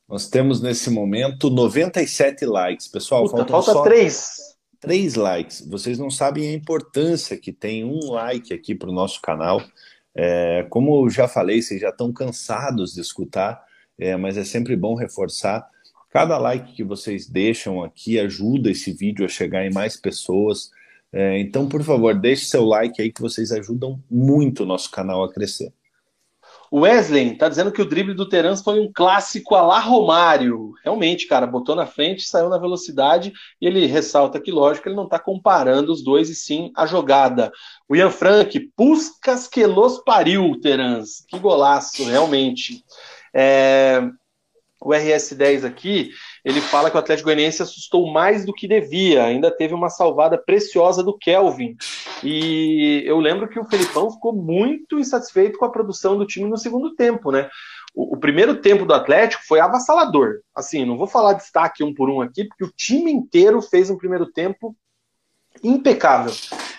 Nós 0.09 0.27
temos 0.27 0.63
nesse 0.63 0.89
momento 0.89 1.51
97 1.51 2.43
likes. 2.47 2.87
Pessoal, 2.87 3.29
Puta, 3.29 3.45
falta 3.45 3.73
só 3.73 3.83
3. 3.83 4.57
3 4.79 5.13
likes. 5.13 5.67
Vocês 5.69 5.99
não 5.99 6.09
sabem 6.09 6.49
a 6.49 6.53
importância 6.53 7.37
que 7.37 7.53
tem 7.53 7.85
um 7.85 8.11
like 8.11 8.51
aqui 8.51 8.73
para 8.73 8.89
o 8.89 8.93
nosso 8.93 9.21
canal. 9.21 9.61
É, 10.15 10.65
como 10.71 11.05
eu 11.05 11.09
já 11.11 11.27
falei, 11.27 11.61
vocês 11.61 11.79
já 11.79 11.89
estão 11.89 12.11
cansados 12.11 12.93
de 12.93 13.01
escutar, 13.01 13.63
é, 13.95 14.17
mas 14.17 14.37
é 14.37 14.43
sempre 14.43 14.75
bom 14.75 14.95
reforçar 14.95 15.69
Cada 16.13 16.37
like 16.37 16.73
que 16.73 16.83
vocês 16.83 17.27
deixam 17.27 17.81
aqui 17.81 18.19
ajuda 18.19 18.69
esse 18.69 18.93
vídeo 18.93 19.25
a 19.25 19.27
chegar 19.27 19.65
em 19.65 19.73
mais 19.73 19.97
pessoas. 19.97 20.69
É, 21.11 21.39
então, 21.39 21.67
por 21.67 21.81
favor, 21.81 22.13
deixe 22.13 22.45
seu 22.45 22.63
like 22.63 23.01
aí 23.01 23.11
que 23.11 23.19
vocês 23.19 23.51
ajudam 23.51 23.99
muito 24.11 24.61
o 24.61 24.65
nosso 24.67 24.91
canal 24.91 25.23
a 25.23 25.33
crescer. 25.33 25.73
Wesley 26.71 27.35
tá 27.35 27.49
dizendo 27.49 27.71
que 27.71 27.81
o 27.81 27.85
drible 27.85 28.13
do 28.13 28.29
Terans 28.29 28.61
foi 28.61 28.79
um 28.79 28.91
clássico 28.93 29.55
a 29.55 29.63
lá 29.63 29.79
Romário. 29.79 30.73
Realmente, 30.83 31.25
cara, 31.25 31.47
botou 31.47 31.75
na 31.75 31.87
frente, 31.87 32.27
saiu 32.27 32.47
na 32.47 32.59
velocidade 32.59 33.33
e 33.59 33.65
ele 33.65 33.87
ressalta 33.87 34.39
que, 34.39 34.51
lógico, 34.51 34.87
ele 34.87 34.95
não 34.95 35.05
está 35.05 35.17
comparando 35.17 35.91
os 35.91 36.03
dois 36.03 36.29
e 36.29 36.35
sim 36.35 36.71
a 36.77 36.85
jogada. 36.85 37.51
O 37.89 37.95
Ian 37.95 38.11
Frank, 38.11 38.59
Puscas 38.75 39.47
que 39.47 39.65
los 39.65 39.97
pariu, 40.03 40.59
Terans. 40.61 41.25
Que 41.27 41.39
golaço, 41.39 42.05
realmente. 42.05 42.83
É... 43.33 44.07
O 44.83 44.89
RS10 44.89 45.65
aqui, 45.65 46.11
ele 46.43 46.59
fala 46.59 46.89
que 46.89 46.97
o 46.97 46.99
Atlético 46.99 47.27
Goianiense 47.27 47.61
assustou 47.61 48.11
mais 48.11 48.45
do 48.45 48.53
que 48.53 48.67
devia, 48.67 49.23
ainda 49.23 49.49
teve 49.49 49.73
uma 49.73 49.89
salvada 49.89 50.37
preciosa 50.37 51.01
do 51.01 51.17
Kelvin. 51.17 51.75
E 52.21 53.01
eu 53.05 53.17
lembro 53.19 53.47
que 53.47 53.59
o 53.59 53.65
Felipão 53.65 54.11
ficou 54.11 54.33
muito 54.33 54.99
insatisfeito 54.99 55.57
com 55.57 55.65
a 55.65 55.71
produção 55.71 56.17
do 56.17 56.27
time 56.27 56.49
no 56.49 56.57
segundo 56.57 56.93
tempo, 56.95 57.31
né? 57.31 57.49
O, 57.95 58.15
o 58.15 58.19
primeiro 58.19 58.59
tempo 58.59 58.85
do 58.85 58.93
Atlético 58.93 59.43
foi 59.47 59.59
avassalador. 59.59 60.41
Assim, 60.53 60.83
não 60.83 60.97
vou 60.97 61.07
falar 61.07 61.33
destaque 61.33 61.83
um 61.83 61.93
por 61.93 62.09
um 62.09 62.21
aqui, 62.21 62.43
porque 62.45 62.65
o 62.65 62.73
time 62.75 63.11
inteiro 63.11 63.61
fez 63.61 63.89
um 63.89 63.97
primeiro 63.97 64.25
tempo 64.31 64.75
impecável. 65.63 66.33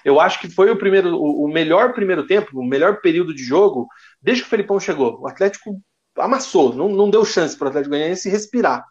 Eu 0.05 0.20
acho 0.20 0.40
que 0.40 0.51
foi 0.51 0.70
o 0.70 0.76
primeiro, 0.76 1.16
o, 1.16 1.48
melhor 1.48 1.94
primeiro 1.94 2.26
tempo, 2.26 2.59
o 2.59 2.66
melhor 2.66 3.01
período 3.01 3.35
de 3.35 3.43
jogo 3.43 3.89
desde 4.20 4.43
que 4.43 4.48
o 4.48 4.51
Felipão 4.51 4.78
chegou. 4.78 5.20
O 5.20 5.26
Atlético 5.26 5.81
amassou, 6.16 6.74
não, 6.74 6.89
não 6.89 7.11
deu 7.11 7.24
chance 7.24 7.57
para 7.57 7.66
o 7.66 7.69
Atlético 7.69 7.91
Goianiense 7.91 8.28
respirar. 8.28 8.85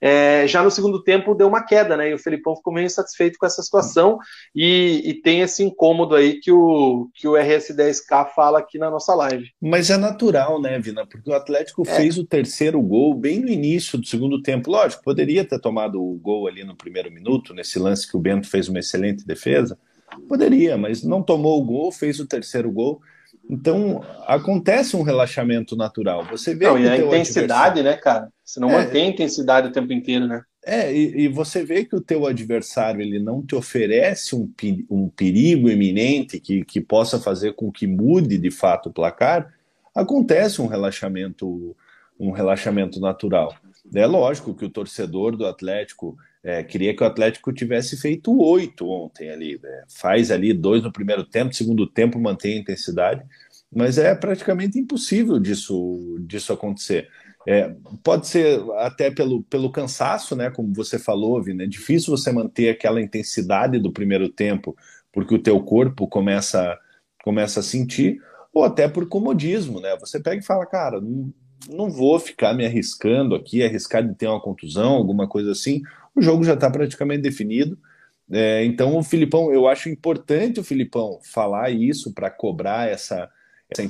É, 0.00 0.46
já 0.46 0.62
no 0.62 0.70
segundo 0.70 1.02
tempo 1.02 1.34
deu 1.34 1.48
uma 1.48 1.64
queda, 1.64 1.96
né? 1.96 2.10
E 2.10 2.14
o 2.14 2.18
Felipão 2.18 2.56
ficou 2.56 2.72
meio 2.72 2.86
insatisfeito 2.86 3.38
com 3.38 3.46
essa 3.46 3.62
situação 3.62 4.18
e, 4.54 5.02
e, 5.04 5.14
tem 5.14 5.40
esse 5.40 5.62
incômodo 5.62 6.14
aí 6.14 6.38
que 6.38 6.52
o, 6.52 7.08
que 7.14 7.26
o 7.26 7.32
RS10K 7.32 8.28
fala 8.34 8.58
aqui 8.58 8.78
na 8.78 8.90
nossa 8.90 9.14
live. 9.14 9.48
Mas 9.60 9.90
é 9.90 9.96
natural, 9.96 10.60
né, 10.60 10.78
Vina? 10.78 11.06
Porque 11.06 11.30
o 11.30 11.34
Atlético 11.34 11.82
é. 11.86 11.96
fez 11.96 12.18
o 12.18 12.26
terceiro 12.26 12.80
gol 12.82 13.14
bem 13.14 13.40
no 13.40 13.48
início 13.48 13.98
do 13.98 14.06
segundo 14.06 14.42
tempo. 14.42 14.70
Lógico, 14.70 15.02
poderia 15.02 15.44
ter 15.44 15.58
tomado 15.60 16.02
o 16.02 16.14
gol 16.18 16.46
ali 16.46 16.64
no 16.64 16.76
primeiro 16.76 17.10
minuto, 17.10 17.54
nesse 17.54 17.78
lance 17.78 18.08
que 18.08 18.16
o 18.16 18.20
Bento 18.20 18.48
fez 18.48 18.68
uma 18.68 18.78
excelente 18.78 19.26
defesa. 19.26 19.78
Poderia, 20.28 20.76
mas 20.76 21.02
não 21.02 21.22
tomou 21.22 21.60
o 21.60 21.64
gol, 21.64 21.90
fez 21.90 22.20
o 22.20 22.26
terceiro 22.26 22.70
gol. 22.70 23.00
Então, 23.48 24.02
acontece 24.26 24.96
um 24.96 25.02
relaxamento 25.02 25.76
natural. 25.76 26.24
Você 26.24 26.54
vê 26.54 26.66
não, 26.66 26.78
e 26.78 26.88
a 26.88 26.98
intensidade, 26.98 27.82
né, 27.82 27.96
cara? 27.96 28.28
Você 28.44 28.58
não 28.58 28.70
é, 28.70 28.84
mantém 28.84 29.04
a 29.04 29.08
intensidade 29.08 29.68
o 29.68 29.72
tempo 29.72 29.92
inteiro, 29.92 30.26
né? 30.26 30.42
É, 30.64 30.92
e, 30.92 31.22
e, 31.22 31.28
você 31.28 31.64
vê 31.64 31.84
que 31.84 31.94
o 31.94 32.00
teu 32.00 32.26
adversário 32.26 33.00
ele 33.00 33.20
não 33.20 33.40
te 33.40 33.54
oferece 33.54 34.34
um, 34.34 34.52
um 34.90 35.08
perigo 35.08 35.70
iminente 35.70 36.40
que, 36.40 36.64
que 36.64 36.80
possa 36.80 37.20
fazer 37.20 37.54
com 37.54 37.70
que 37.70 37.86
mude 37.86 38.36
de 38.36 38.50
fato 38.50 38.88
o 38.88 38.92
placar, 38.92 39.54
acontece 39.94 40.60
um 40.60 40.66
relaxamento, 40.66 41.76
um 42.18 42.32
relaxamento 42.32 42.98
natural. 42.98 43.54
É 43.94 44.06
lógico 44.06 44.54
que 44.54 44.64
o 44.64 44.70
torcedor 44.70 45.36
do 45.36 45.46
Atlético 45.46 46.18
é, 46.46 46.62
queria 46.62 46.94
que 46.94 47.02
o 47.02 47.06
Atlético 47.06 47.52
tivesse 47.52 47.96
feito 47.96 48.40
oito 48.40 48.88
ontem 48.88 49.30
ali. 49.30 49.58
Né? 49.60 49.82
Faz 49.88 50.30
ali 50.30 50.52
dois 50.52 50.80
no 50.80 50.92
primeiro 50.92 51.24
tempo, 51.24 51.52
segundo 51.52 51.88
tempo 51.88 52.20
mantém 52.20 52.56
a 52.56 52.60
intensidade, 52.60 53.26
mas 53.74 53.98
é 53.98 54.14
praticamente 54.14 54.78
impossível 54.78 55.40
disso, 55.40 56.16
disso 56.20 56.52
acontecer. 56.52 57.08
É, 57.48 57.74
pode 58.02 58.28
ser 58.28 58.60
até 58.76 59.10
pelo, 59.10 59.42
pelo 59.42 59.72
cansaço, 59.72 60.36
né? 60.36 60.48
Como 60.48 60.72
você 60.72 61.00
falou, 61.00 61.42
Vina, 61.42 61.64
é 61.64 61.66
difícil 61.66 62.16
você 62.16 62.30
manter 62.30 62.68
aquela 62.68 63.02
intensidade 63.02 63.80
do 63.80 63.92
primeiro 63.92 64.28
tempo, 64.28 64.76
porque 65.12 65.34
o 65.34 65.42
teu 65.42 65.60
corpo 65.60 66.06
começa, 66.06 66.78
começa 67.24 67.58
a 67.58 67.62
sentir, 67.62 68.22
ou 68.54 68.62
até 68.62 68.86
por 68.86 69.08
comodismo, 69.08 69.80
né? 69.80 69.96
Você 69.98 70.20
pega 70.20 70.40
e 70.40 70.46
fala, 70.46 70.64
cara, 70.64 71.00
não, 71.68 71.90
vou 71.90 72.18
ficar 72.18 72.54
me 72.54 72.64
arriscando 72.64 73.34
aqui, 73.34 73.62
arriscar 73.62 74.06
de 74.06 74.14
ter 74.14 74.26
uma 74.26 74.40
contusão, 74.40 74.94
alguma 74.94 75.28
coisa 75.28 75.52
assim. 75.52 75.82
O 76.14 76.22
jogo 76.22 76.44
já 76.44 76.54
está 76.54 76.70
praticamente 76.70 77.22
definido. 77.22 77.78
É, 78.30 78.64
então, 78.64 78.96
o 78.96 79.02
Filipão, 79.02 79.52
eu 79.52 79.68
acho 79.68 79.88
importante 79.88 80.58
o 80.58 80.64
Filipão 80.64 81.20
falar 81.22 81.70
isso 81.70 82.12
para 82.12 82.30
cobrar 82.30 82.88
essa, 82.88 83.30
essa 83.70 83.82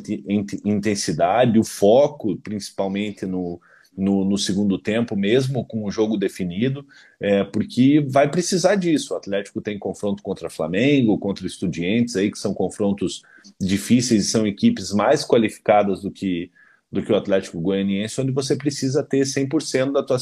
intensidade, 0.64 1.59
o 1.59 1.64
foco, 1.64 2.36
principalmente 2.36 3.24
no, 3.24 3.60
no, 3.97 4.24
no, 4.24 4.36
segundo 4.36 4.78
tempo, 4.78 5.16
mesmo 5.16 5.64
com 5.64 5.84
o 5.84 5.90
jogo 5.90 6.18
definido, 6.18 6.86
é, 7.18 7.44
porque 7.44 8.05
vai 8.09 8.30
precisar 8.30 8.74
disso. 8.74 9.14
O 9.14 9.16
Atlético 9.16 9.60
tem 9.62 9.78
confronto 9.78 10.22
contra 10.22 10.51
Flamengo, 10.51 11.18
contra 11.18 11.47
Estudiantes, 11.47 12.16
aí, 12.16 12.30
que 12.30 12.38
são 12.38 12.52
confrontos 12.52 13.22
difíceis 13.59 14.26
e 14.26 14.28
são 14.28 14.47
equipes 14.47 14.93
mais 14.93 15.24
qualificadas 15.24 16.02
do 16.02 16.10
que, 16.10 16.51
do 16.91 17.03
que 17.03 17.13
o 17.13 17.17
Atlético 17.17 17.61
Goianiense, 17.61 18.21
onde 18.21 18.33
você 18.33 18.57
precisa 18.57 19.03
ter 19.03 19.23
100% 19.23 19.93
da 19.93 20.03
tua, 20.03 20.19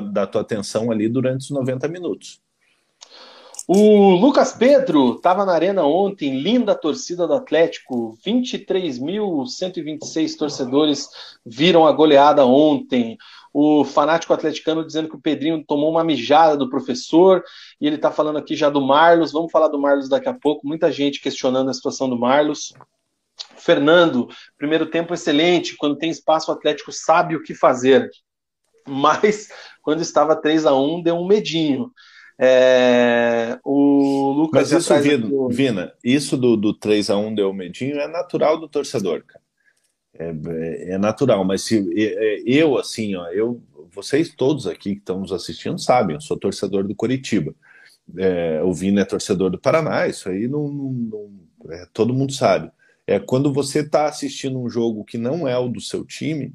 da, 0.00 0.26
tua 0.26 0.40
atenção 0.40 0.90
ali 0.90 1.08
durante 1.08 1.42
os 1.42 1.50
90 1.50 1.86
minutos. 1.88 2.40
O 3.72 4.16
Lucas 4.16 4.52
Pedro 4.52 5.14
estava 5.14 5.44
na 5.44 5.52
arena 5.52 5.84
ontem, 5.84 6.42
linda 6.42 6.74
torcida 6.74 7.24
do 7.24 7.34
Atlético, 7.34 8.18
23.126 8.26 10.36
torcedores 10.36 11.08
viram 11.46 11.86
a 11.86 11.92
goleada 11.92 12.44
ontem. 12.44 13.16
O 13.54 13.84
fanático 13.84 14.32
atleticano 14.32 14.84
dizendo 14.84 15.08
que 15.08 15.14
o 15.14 15.20
Pedrinho 15.20 15.64
tomou 15.64 15.88
uma 15.88 16.02
mijada 16.02 16.56
do 16.56 16.68
professor, 16.68 17.44
e 17.80 17.86
ele 17.86 17.94
está 17.94 18.10
falando 18.10 18.38
aqui 18.38 18.56
já 18.56 18.68
do 18.68 18.80
Marlos. 18.80 19.30
Vamos 19.30 19.52
falar 19.52 19.68
do 19.68 19.80
Marlos 19.80 20.08
daqui 20.08 20.28
a 20.28 20.34
pouco. 20.34 20.66
Muita 20.66 20.90
gente 20.90 21.20
questionando 21.20 21.70
a 21.70 21.74
situação 21.74 22.08
do 22.08 22.18
Marlos. 22.18 22.74
Fernando, 23.56 24.28
primeiro 24.56 24.86
tempo 24.86 25.14
excelente. 25.14 25.76
Quando 25.76 25.96
tem 25.96 26.10
espaço, 26.10 26.50
o 26.50 26.54
Atlético 26.54 26.92
sabe 26.92 27.36
o 27.36 27.42
que 27.42 27.54
fazer. 27.54 28.10
Mas 28.86 29.48
quando 29.82 30.00
estava 30.00 30.34
3 30.34 30.66
a 30.66 30.74
1 30.74 31.02
deu 31.02 31.16
um 31.16 31.26
medinho. 31.26 31.90
É, 32.42 33.58
o 33.62 34.32
Lucas. 34.32 34.72
Mas 34.72 34.82
isso, 34.82 34.98
Vina, 35.00 35.28
do... 35.28 35.48
Vina, 35.48 35.92
isso 36.02 36.36
do, 36.38 36.56
do 36.56 36.72
3 36.72 37.10
a 37.10 37.16
1 37.16 37.34
deu 37.34 37.52
medinho 37.52 38.00
é 38.00 38.08
natural 38.08 38.58
do 38.58 38.66
torcedor, 38.66 39.22
cara. 39.26 39.44
É, 40.14 40.28
é, 40.28 40.90
é 40.92 40.98
natural, 40.98 41.44
mas 41.44 41.62
se 41.62 41.86
eu, 42.44 42.76
assim, 42.76 43.14
ó, 43.14 43.28
eu, 43.28 43.62
vocês 43.92 44.34
todos 44.34 44.66
aqui 44.66 44.94
que 44.94 45.00
estão 45.00 45.20
nos 45.20 45.32
assistindo 45.32 45.78
sabem, 45.78 46.16
eu 46.16 46.20
sou 46.20 46.38
torcedor 46.38 46.84
do 46.86 46.94
Coritiba. 46.94 47.54
É, 48.16 48.62
o 48.62 48.72
Vina 48.72 49.02
é 49.02 49.04
torcedor 49.04 49.50
do 49.50 49.58
Paraná, 49.58 50.08
isso 50.08 50.28
aí 50.28 50.48
não, 50.48 50.66
não, 50.68 50.92
não 51.62 51.72
é, 51.72 51.86
todo 51.92 52.14
mundo 52.14 52.32
sabe. 52.32 52.70
É 53.10 53.18
quando 53.18 53.52
você 53.52 53.80
está 53.80 54.06
assistindo 54.06 54.56
um 54.60 54.70
jogo 54.70 55.04
que 55.04 55.18
não 55.18 55.48
é 55.48 55.58
o 55.58 55.68
do 55.68 55.80
seu 55.80 56.04
time, 56.04 56.54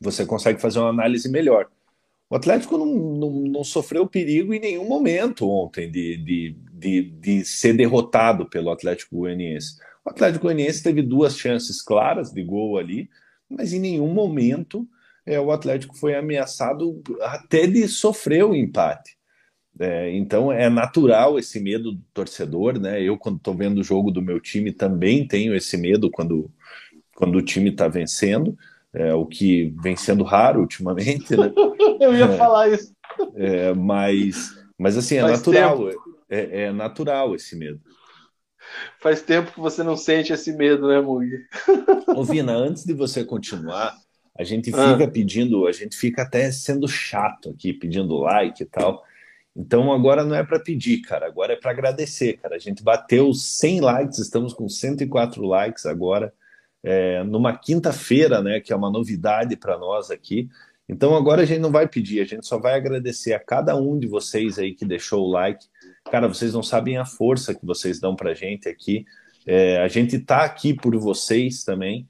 você 0.00 0.24
consegue 0.24 0.60
fazer 0.60 0.78
uma 0.78 0.88
análise 0.88 1.28
melhor. 1.28 1.68
O 2.30 2.36
Atlético 2.36 2.78
não, 2.78 2.86
não, 2.86 3.30
não, 3.30 3.64
sofreu 3.64 4.06
perigo 4.06 4.54
em 4.54 4.60
nenhum 4.60 4.88
momento 4.88 5.50
ontem 5.50 5.90
de, 5.90 6.16
de, 6.18 6.56
de, 6.72 7.02
de, 7.10 7.44
ser 7.44 7.72
derrotado 7.72 8.48
pelo 8.48 8.70
Atlético 8.70 9.16
Goianiense. 9.16 9.76
O 10.04 10.10
Atlético 10.10 10.44
Goianiense 10.44 10.80
teve 10.80 11.02
duas 11.02 11.36
chances 11.36 11.82
claras 11.82 12.30
de 12.30 12.44
gol 12.44 12.78
ali, 12.78 13.10
mas 13.50 13.72
em 13.72 13.80
nenhum 13.80 14.14
momento 14.14 14.88
é, 15.26 15.40
o 15.40 15.50
Atlético 15.50 15.96
foi 15.96 16.14
ameaçado 16.14 17.02
até 17.20 17.66
de 17.66 17.88
sofrer 17.88 18.44
o 18.44 18.54
empate. 18.54 19.13
É, 19.78 20.10
então 20.14 20.52
é 20.52 20.68
natural 20.68 21.38
esse 21.38 21.58
medo 21.58 21.92
do 21.92 22.02
torcedor, 22.12 22.78
né? 22.78 23.02
Eu, 23.02 23.18
quando 23.18 23.36
estou 23.36 23.54
vendo 23.54 23.78
o 23.78 23.84
jogo 23.84 24.10
do 24.10 24.22
meu 24.22 24.40
time, 24.40 24.72
também 24.72 25.26
tenho 25.26 25.54
esse 25.54 25.76
medo 25.76 26.10
quando, 26.10 26.50
quando 27.16 27.36
o 27.36 27.42
time 27.42 27.70
está 27.70 27.88
vencendo 27.88 28.56
é, 28.94 29.12
o 29.12 29.26
que 29.26 29.74
vem 29.82 29.96
sendo 29.96 30.22
raro 30.22 30.60
ultimamente, 30.60 31.36
né? 31.36 31.52
Eu 32.00 32.14
ia 32.14 32.26
é, 32.26 32.36
falar 32.36 32.68
isso. 32.68 32.94
É, 33.34 33.74
mas, 33.74 34.54
mas 34.78 34.96
assim, 34.96 35.16
é 35.16 35.22
Faz 35.22 35.38
natural, 35.38 35.90
é, 36.30 36.62
é, 36.62 36.72
natural 36.72 37.34
esse 37.34 37.56
medo. 37.56 37.80
Faz 39.00 39.20
tempo 39.20 39.52
que 39.52 39.60
você 39.60 39.82
não 39.82 39.96
sente 39.96 40.32
esse 40.32 40.52
medo, 40.52 40.88
né, 40.88 41.00
Mug? 41.00 41.28
Ô, 42.14 42.24
Vina, 42.24 42.52
antes 42.52 42.84
de 42.84 42.94
você 42.94 43.24
continuar, 43.24 43.94
a 44.38 44.44
gente 44.44 44.70
ah. 44.74 44.92
fica 44.92 45.04
ah. 45.04 45.10
pedindo, 45.10 45.66
a 45.66 45.72
gente 45.72 45.96
fica 45.96 46.22
até 46.22 46.50
sendo 46.50 46.88
chato 46.88 47.50
aqui, 47.50 47.72
pedindo 47.72 48.16
like 48.18 48.62
e 48.62 48.66
tal. 48.66 49.02
Então 49.56 49.92
agora 49.92 50.24
não 50.24 50.34
é 50.34 50.42
para 50.42 50.58
pedir, 50.58 51.00
cara, 51.02 51.26
agora 51.26 51.52
é 51.52 51.56
para 51.56 51.70
agradecer, 51.70 52.38
cara. 52.38 52.56
A 52.56 52.58
gente 52.58 52.82
bateu 52.82 53.32
100 53.32 53.80
likes, 53.80 54.18
estamos 54.18 54.52
com 54.52 54.68
104 54.68 55.44
likes 55.44 55.86
agora 55.86 56.32
é, 56.84 57.24
numa 57.24 57.56
quinta-feira, 57.56 58.42
né, 58.42 58.60
que 58.60 58.72
é 58.72 58.76
uma 58.76 58.90
novidade 58.90 59.56
para 59.56 59.78
nós 59.78 60.10
aqui. 60.10 60.48
Então 60.86 61.16
agora 61.16 61.42
a 61.42 61.44
gente 61.46 61.60
não 61.60 61.72
vai 61.72 61.88
pedir, 61.88 62.20
a 62.20 62.26
gente 62.26 62.46
só 62.46 62.58
vai 62.58 62.74
agradecer 62.74 63.32
a 63.32 63.40
cada 63.40 63.74
um 63.74 63.98
de 63.98 64.06
vocês 64.06 64.58
aí 64.58 64.74
que 64.74 64.84
deixou 64.84 65.24
o 65.26 65.30
like. 65.30 65.66
Cara, 66.10 66.28
vocês 66.28 66.52
não 66.52 66.62
sabem 66.62 66.98
a 66.98 67.06
força 67.06 67.54
que 67.54 67.64
vocês 67.64 67.98
dão 67.98 68.14
para 68.14 68.34
gente 68.34 68.68
aqui. 68.68 69.06
É, 69.46 69.78
a 69.78 69.88
gente 69.88 70.16
está 70.16 70.44
aqui 70.44 70.74
por 70.74 70.94
vocês 70.98 71.64
também. 71.64 72.06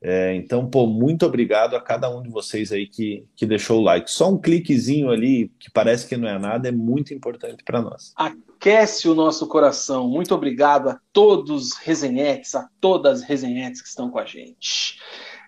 É, 0.00 0.34
então, 0.34 0.68
pô, 0.68 0.86
muito 0.86 1.26
obrigado 1.26 1.74
a 1.74 1.80
cada 1.80 2.08
um 2.08 2.22
de 2.22 2.28
vocês 2.28 2.70
aí 2.70 2.86
que, 2.86 3.24
que 3.34 3.44
deixou 3.44 3.80
o 3.80 3.82
like. 3.82 4.10
Só 4.10 4.30
um 4.30 4.38
cliquezinho 4.38 5.10
ali, 5.10 5.50
que 5.58 5.70
parece 5.70 6.06
que 6.06 6.16
não 6.16 6.28
é 6.28 6.38
nada, 6.38 6.68
é 6.68 6.72
muito 6.72 7.12
importante 7.12 7.64
para 7.64 7.82
nós. 7.82 8.12
Aquece 8.16 9.08
o 9.08 9.14
nosso 9.14 9.46
coração. 9.48 10.08
Muito 10.08 10.34
obrigado 10.34 10.88
a 10.88 11.00
todos 11.12 11.50
os 11.50 11.76
resenhetes, 11.76 12.54
a 12.54 12.68
todas 12.80 13.22
as 13.22 13.28
resenhetes 13.28 13.82
que 13.82 13.88
estão 13.88 14.08
com 14.08 14.18
a 14.18 14.24
gente. 14.24 14.98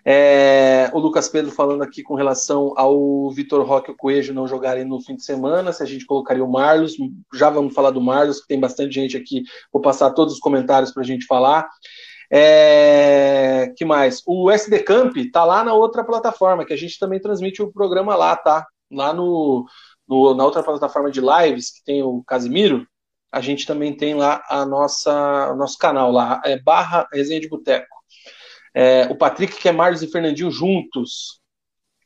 É, 0.03 0.89
o 0.93 0.99
Lucas 0.99 1.29
Pedro 1.29 1.51
falando 1.51 1.83
aqui 1.83 2.01
com 2.01 2.15
relação 2.15 2.73
ao 2.75 3.29
Vitor 3.29 3.63
Roque 3.63 3.91
e 3.91 3.93
o 3.93 3.97
Coelho 3.97 4.33
não 4.33 4.47
jogarem 4.47 4.83
no 4.83 4.99
fim 4.99 5.15
de 5.15 5.23
semana, 5.23 5.71
se 5.71 5.83
a 5.83 5.85
gente 5.85 6.05
colocaria 6.05 6.43
o 6.43 6.51
Marlos, 6.51 6.97
já 7.33 7.51
vamos 7.51 7.73
falar 7.73 7.91
do 7.91 8.01
Marlos, 8.01 8.41
que 8.41 8.47
tem 8.47 8.59
bastante 8.59 8.95
gente 8.95 9.15
aqui, 9.15 9.43
vou 9.71 9.81
passar 9.81 10.09
todos 10.11 10.33
os 10.33 10.39
comentários 10.39 10.91
para 10.91 11.03
a 11.03 11.05
gente 11.05 11.25
falar. 11.25 11.69
É, 12.33 13.73
que 13.75 13.83
mais? 13.83 14.23
O 14.25 14.49
SD 14.49 14.79
Camp 14.83 15.13
tá 15.33 15.43
lá 15.43 15.65
na 15.65 15.73
outra 15.73 16.01
plataforma, 16.01 16.63
que 16.63 16.71
a 16.71 16.77
gente 16.77 16.97
também 16.97 17.19
transmite 17.19 17.61
o 17.61 17.71
programa 17.71 18.15
lá, 18.15 18.37
tá? 18.37 18.65
Lá 18.89 19.13
no, 19.13 19.65
no, 20.07 20.33
na 20.33 20.45
outra 20.45 20.63
plataforma 20.63 21.11
de 21.11 21.19
lives, 21.19 21.71
que 21.71 21.83
tem 21.83 22.01
o 22.01 22.23
Casimiro, 22.23 22.87
a 23.29 23.41
gente 23.41 23.65
também 23.65 23.95
tem 23.95 24.13
lá 24.13 24.41
a 24.49 24.65
nossa, 24.65 25.51
o 25.51 25.55
nosso 25.57 25.77
canal 25.77 26.09
lá, 26.09 26.41
é 26.45 26.57
barra 26.57 27.05
Resenha 27.11 27.41
de 27.41 27.49
Boteco. 27.49 27.87
É, 28.73 29.07
o 29.09 29.15
Patrick, 29.15 29.57
que 29.57 29.67
é 29.67 29.71
Marlos 29.73 30.01
e 30.01 30.07
Fernandinho 30.07 30.51
juntos. 30.51 31.41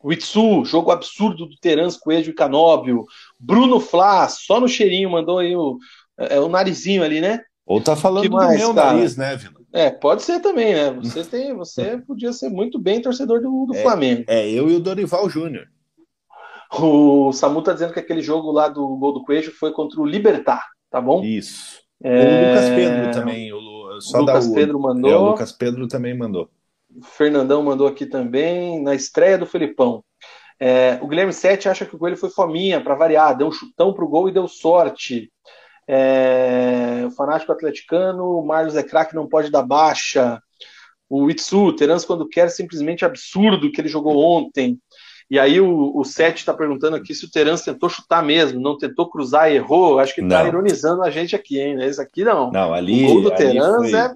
O 0.03 0.11
Itsu, 0.11 0.65
jogo 0.65 0.91
absurdo 0.91 1.45
do 1.45 1.57
Terans, 1.57 1.97
Coelho 1.97 2.29
e 2.29 2.33
Canóbio. 2.33 3.05
Bruno 3.39 3.79
Flá, 3.79 4.27
só 4.27 4.59
no 4.59 4.67
cheirinho, 4.67 5.09
mandou 5.09 5.39
aí 5.39 5.55
o, 5.55 5.77
é, 6.17 6.39
o 6.39 6.49
narizinho 6.49 7.03
ali, 7.03 7.21
né? 7.21 7.41
Ou 7.65 7.81
tá 7.81 7.95
falando 7.95 8.29
mais, 8.31 8.59
do 8.59 8.65
meu 8.67 8.73
cara? 8.75 8.93
nariz, 8.93 9.17
né, 9.17 9.35
Vila? 9.35 9.64
É, 9.75 9.89
pode 9.89 10.23
ser 10.23 10.39
também, 10.39 10.73
né? 10.73 10.89
Você 10.91 11.23
tem, 11.29 11.53
você 11.53 11.97
podia 11.97 12.31
ser 12.31 12.49
muito 12.49 12.79
bem 12.79 13.01
torcedor 13.01 13.41
do, 13.41 13.65
do 13.65 13.75
é, 13.75 13.81
Flamengo. 13.81 14.23
É, 14.25 14.49
eu 14.49 14.69
e 14.69 14.75
o 14.75 14.79
Dorival 14.79 15.29
Júnior. 15.29 15.67
O 16.79 17.33
Samu 17.33 17.61
tá 17.61 17.73
dizendo 17.73 17.93
que 17.93 17.99
aquele 17.99 18.21
jogo 18.21 18.51
lá 18.51 18.69
do 18.69 18.95
gol 18.95 19.13
do 19.13 19.23
Coelho 19.23 19.51
foi 19.51 19.73
contra 19.73 19.99
o 19.99 20.05
Libertar, 20.05 20.65
tá 20.89 21.01
bom? 21.01 21.23
Isso. 21.23 21.81
É... 22.01 22.09
O 22.09 22.49
Lucas 22.49 22.69
Pedro 22.69 23.11
também. 23.11 23.53
O, 23.53 24.01
só 24.01 24.19
Lucas 24.19 24.47
Pedro 24.47 24.79
mandou. 24.79 25.11
É, 25.11 25.15
o 25.15 25.29
Lucas 25.29 25.51
Pedro 25.51 25.87
também 25.87 26.17
mandou. 26.17 26.49
Fernandão 27.03 27.61
mandou 27.61 27.87
aqui 27.87 28.05
também, 28.05 28.81
na 28.81 28.95
estreia 28.95 29.37
do 29.37 29.45
Felipão. 29.45 30.03
É, 30.57 30.97
o 31.01 31.07
Guilherme 31.07 31.33
Sete 31.33 31.67
acha 31.67 31.85
que 31.85 31.95
o 31.95 31.99
Coelho 31.99 32.15
foi 32.15 32.29
fominha, 32.29 32.81
para 32.81 32.95
variar, 32.95 33.37
deu 33.37 33.47
um 33.47 33.51
chutão 33.51 33.93
pro 33.93 34.07
gol 34.07 34.29
e 34.29 34.33
deu 34.33 34.47
sorte. 34.47 35.29
É, 35.87 37.03
o 37.05 37.11
fanático 37.11 37.51
atleticano, 37.51 38.39
o 38.39 38.45
Marlos 38.45 38.75
é 38.75 38.83
craque, 38.83 39.15
não 39.15 39.27
pode 39.27 39.51
dar 39.51 39.63
baixa. 39.63 40.41
O 41.09 41.29
Itsu, 41.29 41.73
Terans 41.73 42.03
quando 42.03 42.27
quer, 42.27 42.49
simplesmente 42.49 43.05
absurdo 43.05 43.71
que 43.71 43.79
ele 43.79 43.87
jogou 43.87 44.17
ontem. 44.17 44.79
E 45.29 45.39
aí 45.39 45.59
o, 45.59 45.91
o 45.95 46.03
Sete 46.03 46.37
está 46.37 46.53
perguntando 46.53 46.95
aqui 46.95 47.13
se 47.13 47.25
o 47.25 47.31
Terans 47.31 47.61
tentou 47.61 47.89
chutar 47.89 48.23
mesmo, 48.23 48.59
não 48.59 48.77
tentou 48.77 49.09
cruzar 49.09 49.51
e 49.51 49.55
errou. 49.55 49.99
Acho 49.99 50.13
que 50.13 50.21
está 50.21 50.47
ironizando 50.47 51.03
a 51.03 51.09
gente 51.09 51.35
aqui, 51.35 51.59
hein? 51.59 51.81
Esse 51.81 52.01
aqui 52.01 52.23
não. 52.23 52.51
Não, 52.51 52.73
ali. 52.73 53.05
O 53.05 53.13
gol 53.13 53.21
do 53.23 53.31
Terans 53.31 53.89
foi... 53.89 53.95
é 53.95 54.13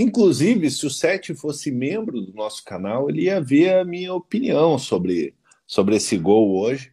Inclusive, 0.00 0.70
se 0.70 0.86
o 0.86 0.90
Sete 0.90 1.34
fosse 1.34 1.72
membro 1.72 2.20
do 2.20 2.32
nosso 2.32 2.64
canal, 2.64 3.10
ele 3.10 3.22
ia 3.22 3.40
ver 3.40 3.74
a 3.74 3.84
minha 3.84 4.14
opinião 4.14 4.78
sobre, 4.78 5.34
sobre 5.66 5.96
esse 5.96 6.16
gol 6.16 6.56
hoje. 6.56 6.92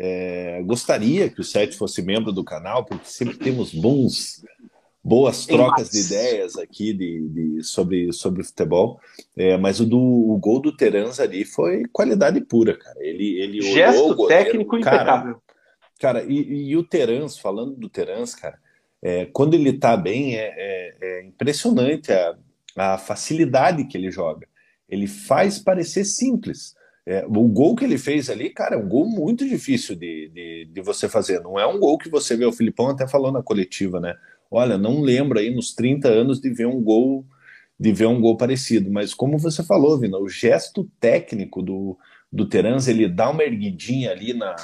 É, 0.00 0.62
gostaria 0.62 1.28
que 1.28 1.40
o 1.40 1.44
Sete 1.44 1.76
fosse 1.76 2.00
membro 2.00 2.32
do 2.32 2.44
canal, 2.44 2.84
porque 2.84 3.04
sempre 3.04 3.36
temos 3.36 3.74
bons, 3.74 4.44
boas 5.02 5.44
trocas 5.44 5.90
de 5.90 6.00
ideias 6.02 6.56
aqui 6.56 6.92
de, 6.92 7.28
de 7.28 7.64
sobre, 7.64 8.12
sobre 8.12 8.44
futebol. 8.44 9.00
É, 9.36 9.56
mas 9.56 9.80
o, 9.80 9.84
do, 9.84 9.98
o 9.98 10.38
gol 10.38 10.60
do 10.60 10.76
Terans 10.76 11.18
ali 11.18 11.44
foi 11.44 11.82
qualidade 11.92 12.40
pura, 12.42 12.78
cara. 12.78 12.96
Ele, 13.00 13.40
ele 13.40 13.60
Gesto 13.60 14.14
goleiro, 14.14 14.44
técnico 14.44 14.80
cara, 14.80 14.96
impecável. 14.96 15.42
Cara, 15.98 16.22
e, 16.22 16.68
e 16.68 16.76
o 16.76 16.84
Terans, 16.84 17.36
falando 17.36 17.74
do 17.74 17.88
Terans, 17.88 18.36
cara, 18.36 18.56
é, 19.02 19.26
quando 19.26 19.54
ele 19.54 19.70
está 19.70 19.96
bem, 19.96 20.36
é, 20.36 20.54
é, 20.56 20.96
é 21.00 21.24
impressionante 21.24 22.12
a, 22.12 22.36
a, 22.76 22.98
facilidade 22.98 23.84
que 23.84 23.96
ele 23.96 24.12
joga. 24.12 24.46
Ele 24.88 25.08
faz 25.08 25.58
parecer 25.58 26.04
simples. 26.04 26.76
É, 27.10 27.24
o 27.26 27.48
gol 27.48 27.74
que 27.74 27.86
ele 27.86 27.96
fez 27.96 28.28
ali, 28.28 28.50
cara, 28.50 28.74
é 28.74 28.78
um 28.78 28.86
gol 28.86 29.06
muito 29.06 29.48
difícil 29.48 29.96
de, 29.96 30.28
de, 30.28 30.68
de, 30.70 30.80
você 30.82 31.08
fazer. 31.08 31.40
Não 31.40 31.58
é 31.58 31.66
um 31.66 31.78
gol 31.78 31.96
que 31.96 32.10
você 32.10 32.36
vê. 32.36 32.44
O 32.44 32.52
Filipão 32.52 32.90
até 32.90 33.08
falou 33.08 33.32
na 33.32 33.42
coletiva, 33.42 33.98
né? 33.98 34.14
Olha, 34.50 34.76
não 34.76 35.00
lembro 35.00 35.38
aí 35.38 35.48
nos 35.48 35.74
30 35.74 36.06
anos 36.06 36.38
de 36.38 36.50
ver 36.50 36.66
um 36.66 36.82
gol 36.82 37.24
de 37.80 37.92
ver 37.92 38.04
um 38.08 38.20
gol 38.20 38.36
parecido. 38.36 38.90
Mas 38.90 39.14
como 39.14 39.38
você 39.38 39.64
falou, 39.64 39.98
Vina, 39.98 40.18
o 40.18 40.28
gesto 40.28 40.86
técnico 41.00 41.62
do, 41.62 41.96
do 42.30 42.46
Terans, 42.46 42.88
ele 42.88 43.08
dá 43.08 43.30
uma 43.30 43.42
erguidinha 43.42 44.10
ali 44.10 44.34
na, 44.34 44.54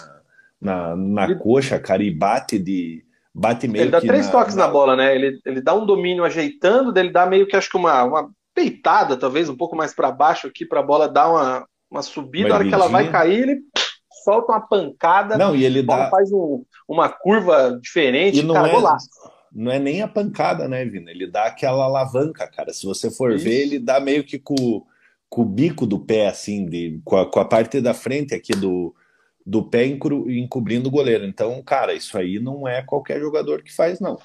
na, 0.61 0.95
na 0.95 1.25
ele... 1.25 1.37
coxa, 1.37 1.79
cara, 1.79 2.03
e 2.03 2.11
bate 2.11 2.59
de, 2.59 3.07
bate 3.35 3.67
meio 3.67 3.85
Ele 3.85 3.91
dá 3.91 4.03
três 4.03 4.27
na, 4.27 4.33
toques 4.33 4.55
na... 4.55 4.67
na... 4.67 4.71
bola, 4.71 4.95
né? 4.95 5.15
Ele, 5.15 5.41
ele 5.47 5.63
dá 5.63 5.75
um 5.75 5.87
domínio 5.87 6.25
ajeitando, 6.25 6.95
ele 6.99 7.11
dá 7.11 7.25
meio 7.25 7.47
que 7.47 7.57
acho 7.57 7.71
que 7.71 7.79
uma, 7.79 8.05
uma 8.05 8.31
peitada, 8.55 9.17
talvez, 9.17 9.49
um 9.49 9.57
pouco 9.57 9.75
mais 9.75 9.95
para 9.95 10.13
baixo 10.13 10.47
aqui, 10.47 10.67
para 10.67 10.81
a 10.81 10.85
bola 10.85 11.09
dar 11.09 11.31
uma, 11.31 11.67
uma 11.95 12.03
subida. 12.03 12.49
Na 12.49 12.55
hora 12.57 12.65
que 12.65 12.75
ela 12.75 12.89
vai 12.89 13.11
cair, 13.11 13.43
ele 13.43 13.61
solta 14.25 14.53
uma 14.53 14.61
pancada. 14.61 15.39
Não, 15.39 15.55
e 15.55 15.65
ele 15.65 15.83
dá... 15.83 16.11
faz 16.11 16.33
um, 16.33 16.65
uma 16.89 17.09
curva 17.09 17.79
diferente. 17.81 18.41
E 18.41 18.43
não 18.43 18.55
cara, 18.55 18.69
é... 18.69 18.97
Não 19.53 19.71
é 19.71 19.79
nem 19.79 20.03
a 20.03 20.09
pancada, 20.09 20.67
né, 20.67 20.85
Vina? 20.85 21.13
Ele 21.13 21.31
dá 21.31 21.45
aquela 21.45 21.85
alavanca, 21.85 22.47
cara. 22.49 22.73
Se 22.73 22.85
você 22.85 23.09
for 23.11 23.33
Isso. 23.33 23.45
ver, 23.45 23.63
ele 23.63 23.79
dá 23.79 24.01
meio 24.01 24.25
que 24.25 24.37
com, 24.37 24.85
com 25.29 25.43
o 25.43 25.45
bico 25.45 25.87
do 25.87 26.01
pé, 26.01 26.27
assim, 26.27 26.67
de, 26.67 27.01
com, 27.05 27.17
a, 27.17 27.31
com 27.31 27.39
a 27.39 27.45
parte 27.45 27.81
da 27.81 27.95
frente 27.95 28.35
aqui 28.35 28.53
do, 28.53 28.93
do 29.47 29.63
pé 29.63 29.87
encobrindo 29.87 30.89
o 30.89 30.93
goleiro. 30.93 31.25
Então, 31.25 31.63
cara, 31.63 31.95
isso 31.95 32.19
aí 32.19 32.41
não 32.41 32.67
é 32.67 32.83
qualquer 32.83 33.21
jogador 33.21 33.63
que 33.63 33.73
faz, 33.73 34.01
não. 34.01 34.19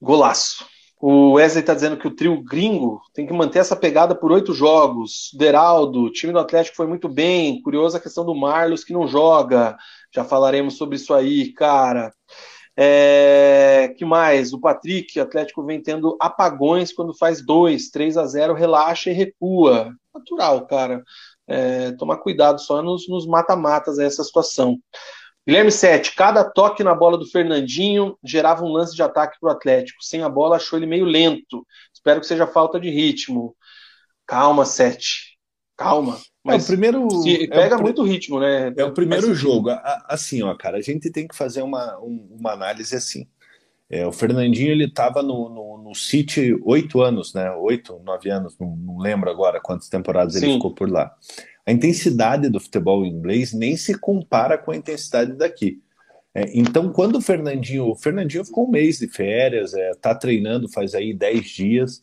Golaço. 0.00 0.64
O 1.00 1.32
Wesley 1.32 1.60
está 1.60 1.74
dizendo 1.74 1.96
que 1.96 2.08
o 2.08 2.14
trio 2.14 2.42
gringo 2.42 3.00
tem 3.14 3.26
que 3.26 3.32
manter 3.32 3.60
essa 3.60 3.76
pegada 3.76 4.14
por 4.14 4.32
oito 4.32 4.52
jogos. 4.52 5.30
Deraldo, 5.34 6.02
o 6.02 6.12
time 6.12 6.32
do 6.32 6.38
Atlético 6.38 6.76
foi 6.76 6.86
muito 6.86 7.08
bem. 7.08 7.62
Curiosa 7.62 7.98
a 7.98 8.00
questão 8.00 8.24
do 8.24 8.34
Marlos 8.34 8.82
que 8.82 8.92
não 8.92 9.06
joga. 9.06 9.76
Já 10.12 10.24
falaremos 10.24 10.76
sobre 10.76 10.96
isso 10.96 11.14
aí, 11.14 11.52
cara. 11.52 12.12
É, 12.76 13.94
que 13.96 14.04
mais? 14.04 14.52
O 14.52 14.60
Patrick, 14.60 15.18
o 15.18 15.22
Atlético 15.22 15.64
vem 15.64 15.82
tendo 15.82 16.16
apagões 16.20 16.92
quando 16.92 17.16
faz 17.16 17.44
dois, 17.44 17.90
3 17.90 18.16
a 18.16 18.26
0 18.26 18.54
relaxa 18.54 19.10
e 19.10 19.14
recua. 19.14 19.92
Natural, 20.12 20.66
cara 20.66 21.04
é, 21.48 21.92
tomar 21.92 22.18
cuidado 22.18 22.60
só 22.60 22.82
nos 22.82 23.26
mata-matas 23.26 23.98
essa 23.98 24.22
situação. 24.22 24.78
Guilherme 25.48 25.72
Sete, 25.72 26.14
cada 26.14 26.44
toque 26.44 26.84
na 26.84 26.94
bola 26.94 27.16
do 27.16 27.24
Fernandinho 27.24 28.18
gerava 28.22 28.62
um 28.62 28.70
lance 28.70 28.94
de 28.94 29.02
ataque 29.02 29.38
para 29.40 29.48
o 29.48 29.50
Atlético. 29.50 30.04
Sem 30.04 30.22
a 30.22 30.28
bola, 30.28 30.56
achou 30.56 30.78
ele 30.78 30.84
meio 30.84 31.06
lento. 31.06 31.66
Espero 31.90 32.20
que 32.20 32.26
seja 32.26 32.46
falta 32.46 32.78
de 32.78 32.90
ritmo. 32.90 33.56
Calma, 34.26 34.66
Sete. 34.66 35.38
Calma. 35.74 36.18
Mas 36.44 36.64
é, 36.64 36.64
o 36.64 36.66
primeiro 36.66 37.08
pega 37.48 37.76
é 37.76 37.78
o, 37.78 37.80
muito 37.80 38.02
ritmo, 38.02 38.38
né? 38.38 38.74
É 38.76 38.84
o 38.84 38.92
primeiro 38.92 39.34
jogo. 39.34 39.70
Assim, 40.04 40.42
ó, 40.42 40.54
cara, 40.54 40.76
a 40.76 40.82
gente 40.82 41.10
tem 41.10 41.26
que 41.26 41.34
fazer 41.34 41.62
uma, 41.62 41.96
uma 41.96 42.52
análise 42.52 42.94
assim. 42.94 43.26
É, 43.88 44.06
o 44.06 44.12
Fernandinho 44.12 44.70
ele 44.70 44.84
estava 44.84 45.22
no, 45.22 45.48
no, 45.48 45.78
no 45.78 45.94
City 45.94 46.60
oito 46.62 47.00
anos, 47.00 47.32
né? 47.32 47.50
Oito, 47.52 47.98
nove 48.04 48.28
anos, 48.28 48.54
não, 48.58 48.76
não, 48.76 48.98
lembro 48.98 49.30
agora 49.30 49.62
quantas 49.62 49.88
temporadas 49.88 50.34
Sim. 50.34 50.44
ele 50.44 50.54
ficou 50.54 50.74
por 50.74 50.90
lá. 50.90 51.10
A 51.68 51.72
intensidade 51.72 52.48
do 52.48 52.58
futebol 52.58 53.04
inglês 53.04 53.52
nem 53.52 53.76
se 53.76 53.92
compara 53.98 54.56
com 54.56 54.70
a 54.70 54.76
intensidade 54.76 55.34
daqui. 55.34 55.82
É, 56.34 56.50
então, 56.58 56.90
quando 56.90 57.16
o 57.16 57.20
Fernandinho, 57.20 57.90
o 57.90 57.94
Fernandinho 57.94 58.44
ficou 58.44 58.66
um 58.66 58.70
mês 58.70 58.98
de 58.98 59.06
férias, 59.06 59.74
é, 59.74 59.92
tá 59.94 60.14
treinando 60.14 60.68
faz 60.68 60.94
aí 60.94 61.12
dez 61.12 61.46
dias. 61.50 62.02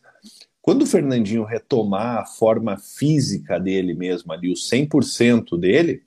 Quando 0.62 0.84
o 0.84 0.86
Fernandinho 0.86 1.44
retomar 1.44 2.20
a 2.20 2.26
forma 2.26 2.78
física 2.78 3.60
dele 3.60 3.96
mesmo 3.96 4.32
ali, 4.32 4.52
o 4.52 4.56
100% 4.56 5.60
dele, 5.60 6.04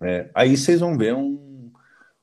é, 0.00 0.30
aí 0.34 0.56
vocês 0.56 0.80
vão 0.80 0.96
ver 0.96 1.14
um 1.14 1.52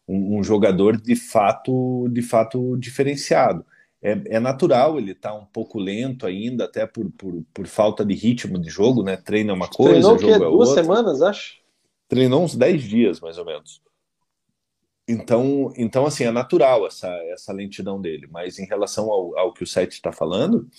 um, 0.10 0.40
um 0.40 0.44
jogador 0.44 0.98
de 0.98 1.16
fato, 1.16 2.10
de 2.12 2.24
fato 2.24 2.76
diferenciado. 2.78 3.64
É, 4.02 4.12
é, 4.36 4.40
natural 4.40 4.98
ele 4.98 5.12
estar 5.12 5.32
tá 5.32 5.36
um 5.36 5.46
pouco 5.46 5.78
lento 5.78 6.26
ainda, 6.26 6.66
até 6.66 6.86
por, 6.86 7.12
por, 7.12 7.44
por, 7.54 7.68
falta 7.68 8.06
de 8.06 8.14
ritmo 8.14 8.58
de 8.58 8.70
jogo, 8.70 9.04
né? 9.04 9.18
Treina 9.18 9.54
uma 9.54 9.68
coisa, 9.68 10.16
Treinou 10.16 10.18
jogo 10.18 10.34
é 10.34 10.40
duas 10.40 10.70
outra. 10.70 10.84
semanas, 10.84 11.22
acho. 11.22 11.60
Treinou 12.08 12.44
uns 12.44 12.56
10 12.56 12.84
dias, 12.84 13.20
mais 13.20 13.38
ou 13.38 13.46
menos. 13.46 13.82
Então, 15.08 15.74
então 15.76 16.06
assim, 16.06 16.24
é 16.24 16.32
natural 16.32 16.88
essa, 16.88 17.08
essa 17.32 17.52
lentidão 17.52 18.00
dele. 18.00 18.28
Mas 18.32 18.58
em 18.58 18.66
relação 18.66 19.12
ao, 19.12 19.38
ao 19.38 19.54
que 19.54 19.64
o 19.64 19.68
site 19.68 19.94
está 19.94 20.12
falando, 20.12 20.70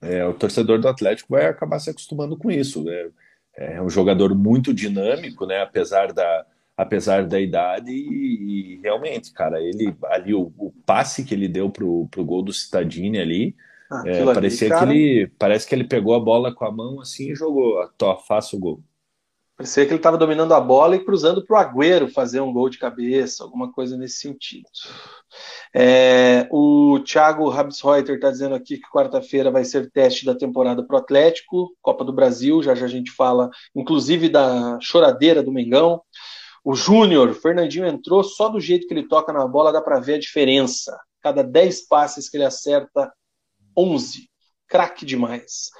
é, 0.00 0.24
o 0.24 0.34
torcedor 0.34 0.78
do 0.78 0.88
Atlético 0.88 1.30
vai 1.30 1.46
acabar 1.46 1.78
se 1.80 1.90
acostumando 1.90 2.36
com 2.36 2.50
isso. 2.50 2.88
É, 2.88 3.10
é 3.56 3.82
um 3.82 3.90
jogador 3.90 4.34
muito 4.34 4.72
dinâmico, 4.72 5.46
né? 5.46 5.62
Apesar 5.62 6.12
da, 6.12 6.46
apesar 6.80 7.26
da 7.26 7.38
idade, 7.38 7.92
e, 7.92 8.76
e 8.76 8.80
realmente, 8.82 9.32
cara, 9.34 9.60
ele 9.60 9.94
ali, 10.04 10.32
o, 10.32 10.50
o, 10.56 10.72
passe 10.86 11.22
que 11.24 11.34
ele 11.34 11.46
deu 11.46 11.68
pro, 11.68 12.08
pro 12.10 12.24
gol 12.24 12.42
do 12.42 12.54
Citadini 12.54 13.18
ali, 13.18 13.54
ah, 13.90 14.02
é, 14.06 14.24
parecia 14.32 14.68
ali, 14.68 14.70
cara... 14.70 14.86
que 14.86 14.92
ele 14.92 15.26
parece 15.38 15.68
que 15.68 15.74
ele 15.74 15.84
pegou 15.84 16.14
a 16.14 16.20
bola 16.20 16.54
com 16.54 16.64
a 16.64 16.72
mão 16.72 16.98
assim 16.98 17.32
e 17.32 17.34
jogou, 17.34 17.86
tó, 17.98 18.16
faça 18.16 18.56
o 18.56 18.58
gol. 18.58 18.82
Parecia 19.58 19.84
que 19.84 19.90
ele 19.90 19.98
estava 19.98 20.16
dominando 20.16 20.54
a 20.54 20.60
bola 20.60 20.96
e 20.96 21.04
cruzando 21.04 21.44
para 21.44 21.54
o 21.54 21.60
Agüero 21.60 22.08
fazer 22.08 22.40
um 22.40 22.50
gol 22.50 22.70
de 22.70 22.78
cabeça, 22.78 23.44
alguma 23.44 23.70
coisa 23.70 23.94
nesse 23.94 24.18
sentido. 24.18 24.64
É, 25.74 26.48
o 26.50 26.98
Thiago 27.04 27.46
Rabsreuter 27.50 28.14
está 28.14 28.30
dizendo 28.30 28.54
aqui 28.54 28.78
que 28.78 28.88
quarta-feira 28.90 29.50
vai 29.50 29.66
ser 29.66 29.90
teste 29.90 30.24
da 30.24 30.34
temporada 30.34 30.82
para 30.82 30.96
o 30.96 30.98
Atlético, 30.98 31.76
Copa 31.82 32.06
do 32.06 32.12
Brasil, 32.12 32.62
já 32.62 32.74
já 32.74 32.86
a 32.86 32.88
gente 32.88 33.10
fala, 33.10 33.50
inclusive 33.76 34.30
da 34.30 34.78
choradeira 34.80 35.42
do 35.42 35.52
Mengão. 35.52 36.00
O 36.64 36.74
Júnior, 36.74 37.32
Fernandinho 37.34 37.86
entrou, 37.86 38.22
só 38.22 38.48
do 38.48 38.60
jeito 38.60 38.86
que 38.86 38.92
ele 38.94 39.08
toca 39.08 39.32
na 39.32 39.46
bola 39.46 39.72
dá 39.72 39.80
para 39.80 39.98
ver 39.98 40.14
a 40.14 40.20
diferença. 40.20 40.98
Cada 41.22 41.42
10 41.42 41.86
passes 41.88 42.28
que 42.28 42.36
ele 42.36 42.44
acerta, 42.44 43.12
11. 43.76 44.28
Craque 44.68 45.04
demais. 45.04 45.70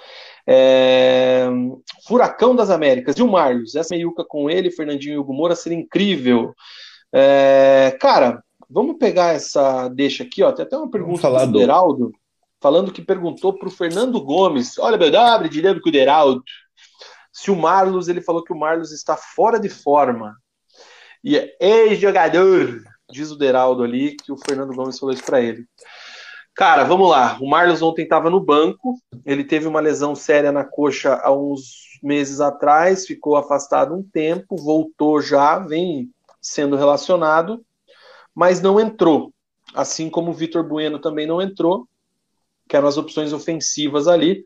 É... 0.46 1.46
Furacão 2.06 2.56
das 2.56 2.70
Américas. 2.70 3.16
E 3.16 3.22
o 3.22 3.28
Marlos? 3.28 3.74
Essa 3.74 3.94
meiuca 3.94 4.24
com 4.24 4.50
ele, 4.50 4.70
Fernandinho 4.70 5.14
e 5.14 5.18
Hugo 5.18 5.32
Moura, 5.32 5.54
seria 5.54 5.78
incrível. 5.78 6.52
É... 7.12 7.96
Cara, 8.00 8.42
vamos 8.68 8.96
pegar 8.98 9.34
essa 9.34 9.88
deixa 9.88 10.24
aqui, 10.24 10.42
ó. 10.42 10.50
Tem 10.50 10.64
até 10.64 10.76
uma 10.76 10.90
pergunta 10.90 11.46
do 11.46 11.58
Deraldo, 11.58 12.10
falando 12.60 12.92
que 12.92 13.02
perguntou 13.02 13.56
para 13.56 13.68
o 13.68 13.72
Fernando 13.72 14.20
Gomes. 14.20 14.78
Olha, 14.78 14.96
meu 14.96 15.10
W, 15.10 15.48
de 15.48 15.60
lembro 15.60 15.82
com 15.82 15.88
o 15.88 15.92
Deraldo. 15.92 16.42
Se 17.32 17.50
o 17.50 17.56
Marlos, 17.56 18.08
ele 18.08 18.20
falou 18.20 18.42
que 18.42 18.52
o 18.52 18.58
Marlos 18.58 18.92
está 18.92 19.16
fora 19.16 19.60
de 19.60 19.68
forma. 19.68 20.34
E 21.22 21.36
é 21.36 21.56
ex-jogador, 21.60 22.82
diz 23.10 23.30
o 23.30 23.36
Deraldo 23.36 23.82
ali, 23.82 24.16
que 24.16 24.32
o 24.32 24.38
Fernando 24.38 24.74
Gomes 24.74 24.98
falou 24.98 25.14
isso 25.14 25.24
para 25.24 25.40
ele. 25.40 25.66
Cara, 26.54 26.84
vamos 26.84 27.08
lá. 27.08 27.38
O 27.40 27.48
Marlos 27.48 27.82
ontem 27.82 28.02
estava 28.02 28.28
no 28.28 28.40
banco. 28.40 28.98
Ele 29.24 29.44
teve 29.44 29.66
uma 29.66 29.80
lesão 29.80 30.14
séria 30.14 30.52
na 30.52 30.64
coxa 30.64 31.14
há 31.22 31.32
uns 31.32 31.98
meses 32.02 32.40
atrás, 32.40 33.06
ficou 33.06 33.36
afastado 33.36 33.94
um 33.94 34.02
tempo, 34.02 34.56
voltou 34.56 35.20
já, 35.20 35.58
vem 35.58 36.10
sendo 36.40 36.76
relacionado, 36.76 37.64
mas 38.34 38.60
não 38.60 38.80
entrou. 38.80 39.32
Assim 39.74 40.10
como 40.10 40.30
o 40.30 40.34
Vitor 40.34 40.66
Bueno 40.66 40.98
também 40.98 41.26
não 41.26 41.40
entrou, 41.40 41.86
que 42.68 42.76
eram 42.76 42.88
as 42.88 42.96
opções 42.96 43.32
ofensivas 43.32 44.08
ali. 44.08 44.42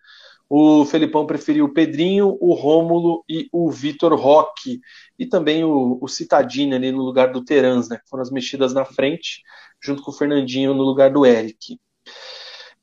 O 0.49 0.85
Felipão 0.85 1.27
preferiu 1.27 1.65
o 1.65 1.73
Pedrinho, 1.73 2.37
o 2.41 2.55
Rômulo 2.55 3.25
e 3.29 3.49
o 3.51 3.71
Vitor 3.71 4.15
Roque. 4.15 4.81
E 5.19 5.27
também 5.27 5.65
o, 5.65 5.99
o 6.01 6.09
Citadini 6.09 6.75
ali 6.75 6.93
no 6.93 7.03
lugar 7.03 7.33
do 7.33 7.45
Terans, 7.45 7.89
né? 7.89 7.99
Que 7.99 8.09
foram 8.09 8.23
as 8.23 8.31
mexidas 8.31 8.75
na 8.75 8.85
frente, 8.85 9.43
junto 9.81 10.03
com 10.03 10.11
o 10.11 10.15
Fernandinho 10.15 10.75
no 10.75 10.83
lugar 10.83 11.11
do 11.11 11.25
Eric. 11.25 11.79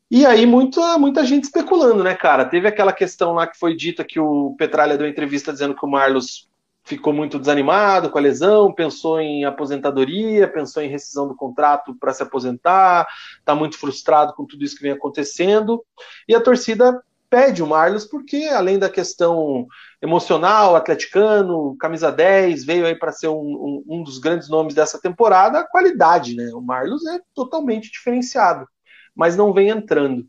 E 0.10 0.26
aí, 0.26 0.46
muita, 0.46 0.98
muita 0.98 1.24
gente 1.24 1.46
especulando, 1.46 2.04
né, 2.04 2.14
cara? 2.14 2.44
Teve 2.44 2.68
aquela 2.68 2.92
questão 2.92 3.34
lá 3.34 3.48
que 3.48 3.58
foi 3.58 3.76
dita 3.76 4.04
que 4.04 4.20
o 4.20 4.54
Petralha 4.58 4.98
deu 4.98 5.08
entrevista 5.08 5.54
dizendo 5.54 5.74
que 5.74 5.86
o 5.86 5.90
Marlos 5.90 6.50
ficou 6.84 7.14
muito 7.14 7.40
desanimado 7.40 8.10
com 8.10 8.18
a 8.18 8.22
lesão, 8.22 8.74
pensou 8.74 9.22
em 9.22 9.46
aposentadoria, 9.46 10.48
pensou 10.48 10.84
em 10.84 10.90
rescisão 10.90 11.28
do 11.28 11.36
contrato 11.36 11.96
para 11.96 12.14
se 12.14 12.24
aposentar, 12.24 13.08
está 13.40 13.56
muito 13.56 13.78
frustrado 13.78 14.34
com 14.34 14.46
tudo 14.46 14.64
isso 14.66 14.76
que 14.76 14.82
vem 14.82 14.92
acontecendo. 14.92 15.82
E 16.28 16.36
a 16.36 16.42
torcida 16.42 17.02
pede 17.32 17.64
o 17.64 17.68
Marlos 17.68 18.06
porque, 18.06 18.50
além 18.54 18.78
da 18.78 18.90
questão 18.90 19.66
emocional, 20.02 20.76
atleticano, 20.76 21.76
camisa 21.80 22.12
10, 22.12 22.66
veio 22.66 22.86
aí 22.86 22.96
para 22.96 23.12
ser 23.12 23.30
um, 23.30 23.34
um, 23.40 23.84
um 23.88 24.04
dos 24.04 24.20
grandes 24.20 24.50
nomes 24.50 24.76
dessa 24.76 25.02
temporada, 25.02 25.60
a 25.60 25.68
qualidade, 25.68 26.36
né? 26.36 26.52
O 26.54 26.62
Marlos 26.62 27.06
é 27.08 27.20
totalmente 27.34 27.90
diferenciado 27.90 28.68
mas 29.16 29.36
não 29.36 29.54
vem 29.54 29.70
entrando. 29.70 30.28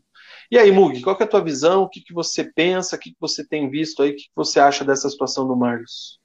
E 0.51 0.57
aí, 0.57 0.71
Mug, 0.71 1.01
qual 1.01 1.17
é 1.19 1.23
a 1.23 1.27
tua 1.27 1.43
visão? 1.43 1.83
O 1.83 1.89
que, 1.89 2.01
que 2.01 2.13
você 2.13 2.43
pensa? 2.43 2.95
O 2.95 2.99
que, 2.99 3.11
que 3.11 3.17
você 3.19 3.45
tem 3.45 3.69
visto 3.69 4.03
aí? 4.03 4.11
O 4.11 4.15
que, 4.15 4.23
que 4.23 4.35
você 4.35 4.59
acha 4.59 4.85
dessa 4.85 5.09
situação 5.09 5.47
do 5.47 5.55
Marlos? 5.55 6.19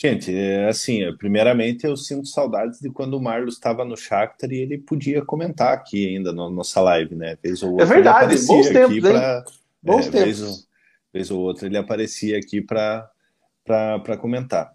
Gente, 0.00 0.32
é 0.32 0.68
assim, 0.68 1.00
primeiramente 1.16 1.84
eu 1.84 1.96
sinto 1.96 2.28
saudades 2.28 2.78
de 2.78 2.88
quando 2.88 3.14
o 3.14 3.20
Marlos 3.20 3.54
estava 3.54 3.84
no 3.84 3.96
Shakhtar 3.96 4.48
e 4.52 4.58
ele 4.58 4.78
podia 4.78 5.24
comentar 5.24 5.72
aqui 5.72 6.06
ainda 6.06 6.32
na 6.32 6.44
no, 6.44 6.50
nossa 6.50 6.80
live, 6.80 7.16
né? 7.16 7.36
Vez 7.42 7.64
ou 7.64 7.80
é 7.80 7.84
verdade, 7.84 8.36
bons 8.46 8.68
tempos, 8.68 9.00
pra, 9.00 9.44
Bons 9.82 10.06
é, 10.06 10.10
tempos. 10.10 10.22
Vez 10.22 10.42
ou, 10.42 10.56
vez 11.12 11.30
ou 11.32 11.40
outra 11.40 11.66
ele 11.66 11.76
aparecia 11.76 12.38
aqui 12.38 12.60
para 12.60 13.10
comentar. 14.20 14.72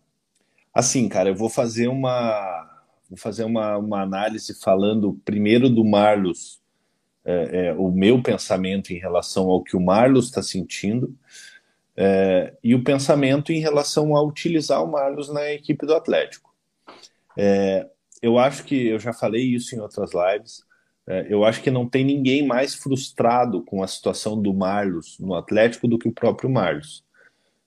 Assim, 0.74 1.08
cara, 1.08 1.30
eu 1.30 1.36
vou 1.36 1.50
fazer 1.50 1.88
uma 1.88 2.84
vou 3.10 3.18
fazer 3.18 3.46
uma, 3.46 3.78
uma 3.78 4.02
análise 4.02 4.54
falando 4.60 5.22
primeiro 5.24 5.70
do 5.70 5.86
Marlos, 5.86 6.60
é, 7.24 7.68
é, 7.68 7.74
o 7.76 7.90
meu 7.90 8.22
pensamento 8.22 8.92
em 8.92 9.00
relação 9.00 9.50
ao 9.50 9.64
que 9.64 9.78
o 9.78 9.80
Marlos 9.80 10.26
está 10.26 10.44
sentindo, 10.44 11.16
é, 11.96 12.54
e 12.64 12.74
o 12.74 12.84
pensamento 12.84 13.52
em 13.52 13.60
relação 13.60 14.16
a 14.16 14.22
utilizar 14.22 14.84
o 14.84 14.92
Marlos 14.92 15.32
na 15.32 15.52
equipe 15.52 15.86
do 15.86 15.94
Atlético. 15.94 16.54
É, 17.38 17.88
eu 18.22 18.38
acho 18.40 18.64
que 18.64 18.88
eu 18.88 19.00
já 19.00 19.14
falei 19.14 19.44
isso 19.44 19.76
em 19.76 19.80
outras 19.80 20.12
lives. 20.14 20.64
É, 21.06 21.28
eu 21.30 21.44
acho 21.44 21.62
que 21.62 21.70
não 21.70 21.88
tem 21.88 22.04
ninguém 22.04 22.46
mais 22.46 22.74
frustrado 22.74 23.62
com 23.64 23.84
a 23.84 23.88
situação 23.88 24.42
do 24.42 24.54
Marlos 24.54 25.18
no 25.20 25.36
Atlético 25.36 25.88
do 25.88 26.00
que 26.00 26.08
o 26.08 26.14
próprio 26.14 26.50
Marlos. 26.50 27.04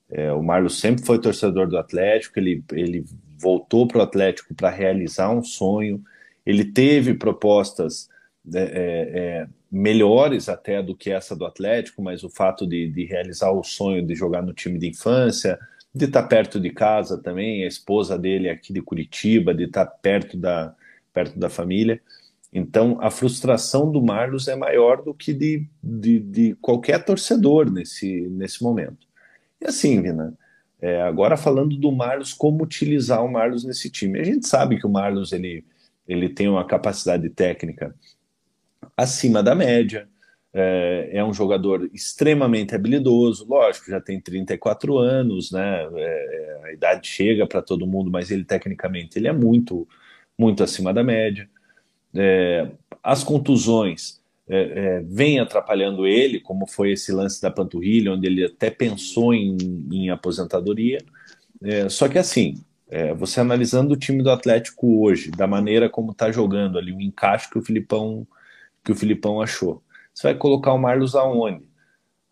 É, 0.09 0.31
o 0.31 0.41
Marlos 0.41 0.79
sempre 0.79 1.05
foi 1.05 1.19
torcedor 1.19 1.67
do 1.67 1.77
Atlético, 1.77 2.39
ele, 2.39 2.63
ele 2.71 3.05
voltou 3.37 3.87
para 3.87 3.99
o 3.99 4.01
Atlético 4.01 4.55
para 4.55 4.69
realizar 4.69 5.29
um 5.29 5.43
sonho. 5.43 6.01
Ele 6.45 6.65
teve 6.65 7.13
propostas 7.13 8.09
é, 8.53 8.59
é, 8.59 9.19
é, 9.19 9.47
melhores 9.71 10.47
até 10.49 10.81
do 10.81 10.95
que 10.95 11.11
essa 11.11 11.35
do 11.35 11.45
Atlético, 11.45 12.01
mas 12.01 12.23
o 12.23 12.29
fato 12.29 12.65
de, 12.65 12.89
de, 12.89 13.05
realizar 13.05 13.51
o 13.51 13.63
sonho 13.63 14.05
de 14.05 14.15
jogar 14.15 14.41
no 14.41 14.53
time 14.53 14.79
de 14.79 14.87
infância, 14.87 15.59
de 15.93 16.05
estar 16.05 16.23
tá 16.23 16.27
perto 16.27 16.59
de 16.59 16.69
casa 16.69 17.17
também, 17.17 17.63
a 17.63 17.67
esposa 17.67 18.17
dele 18.17 18.47
é 18.47 18.51
aqui 18.51 18.71
de 18.71 18.81
Curitiba, 18.81 19.53
de 19.53 19.65
estar 19.65 19.85
tá 19.85 19.91
perto 19.91 20.37
da, 20.37 20.73
perto 21.13 21.37
da 21.37 21.49
família. 21.49 22.01
Então, 22.53 22.97
a 23.01 23.11
frustração 23.11 23.91
do 23.91 24.01
Marlos 24.01 24.47
é 24.47 24.55
maior 24.55 25.03
do 25.03 25.13
que 25.13 25.33
de, 25.33 25.67
de, 25.83 26.19
de 26.19 26.55
qualquer 26.61 27.03
torcedor 27.03 27.69
nesse, 27.69 28.21
nesse 28.29 28.63
momento. 28.63 29.05
E 29.61 29.65
assim, 29.67 30.01
Vina, 30.01 30.33
é, 30.79 31.01
agora 31.01 31.35
falando 31.35 31.75
do 31.75 31.91
Marlos, 31.91 32.33
como 32.33 32.63
utilizar 32.63 33.23
o 33.23 33.31
Marlos 33.31 33.65
nesse 33.65 33.89
time. 33.89 34.19
A 34.19 34.23
gente 34.23 34.47
sabe 34.47 34.79
que 34.79 34.87
o 34.87 34.89
Marlos 34.89 35.33
ele, 35.33 35.65
ele 36.07 36.29
tem 36.29 36.47
uma 36.47 36.65
capacidade 36.65 37.29
técnica 37.29 37.93
acima 38.97 39.43
da 39.43 39.53
média, 39.53 40.09
é, 40.53 41.09
é 41.13 41.23
um 41.23 41.31
jogador 41.31 41.87
extremamente 41.93 42.73
habilidoso, 42.73 43.45
lógico, 43.47 43.91
já 43.91 44.01
tem 44.01 44.19
34 44.19 44.97
anos, 44.97 45.51
né? 45.51 45.87
É, 45.93 46.61
é, 46.63 46.67
a 46.69 46.73
idade 46.73 47.07
chega 47.07 47.45
para 47.45 47.61
todo 47.61 47.85
mundo, 47.85 48.09
mas 48.09 48.31
ele 48.31 48.43
tecnicamente 48.43 49.19
ele 49.19 49.27
é 49.27 49.31
muito, 49.31 49.87
muito 50.35 50.63
acima 50.63 50.91
da 50.91 51.03
média. 51.03 51.47
É, 52.15 52.71
as 53.03 53.23
contusões 53.23 54.19
é, 54.49 54.61
é, 54.97 55.01
vem 55.01 55.39
atrapalhando 55.39 56.07
ele, 56.07 56.39
como 56.39 56.65
foi 56.65 56.93
esse 56.93 57.11
lance 57.11 57.39
da 57.39 57.51
panturrilha, 57.51 58.13
onde 58.13 58.25
ele 58.25 58.45
até 58.45 58.71
pensou 58.71 59.35
em, 59.35 59.57
em 59.91 60.09
aposentadoria. 60.09 60.97
Só 61.89 62.07
que 62.07 62.19
assim, 62.19 62.63
você 63.17 63.39
analisando 63.39 63.95
o 63.95 63.97
time 63.97 64.21
do 64.21 64.29
Atlético 64.29 65.03
hoje, 65.03 65.31
da 65.31 65.47
maneira 65.47 65.89
como 65.89 66.11
está 66.11 66.31
jogando 66.31 66.77
ali, 66.77 66.91
o 66.91 67.01
encaixe 67.01 67.49
que 67.49 67.57
o 67.57 67.63
Filipão 67.63 68.27
que 68.83 68.91
o 68.91 68.95
Filipão 68.95 69.41
achou, 69.41 69.83
você 70.13 70.27
vai 70.27 70.35
colocar 70.35 70.73
o 70.73 70.77
Marlos 70.77 71.15
aonde? 71.15 71.65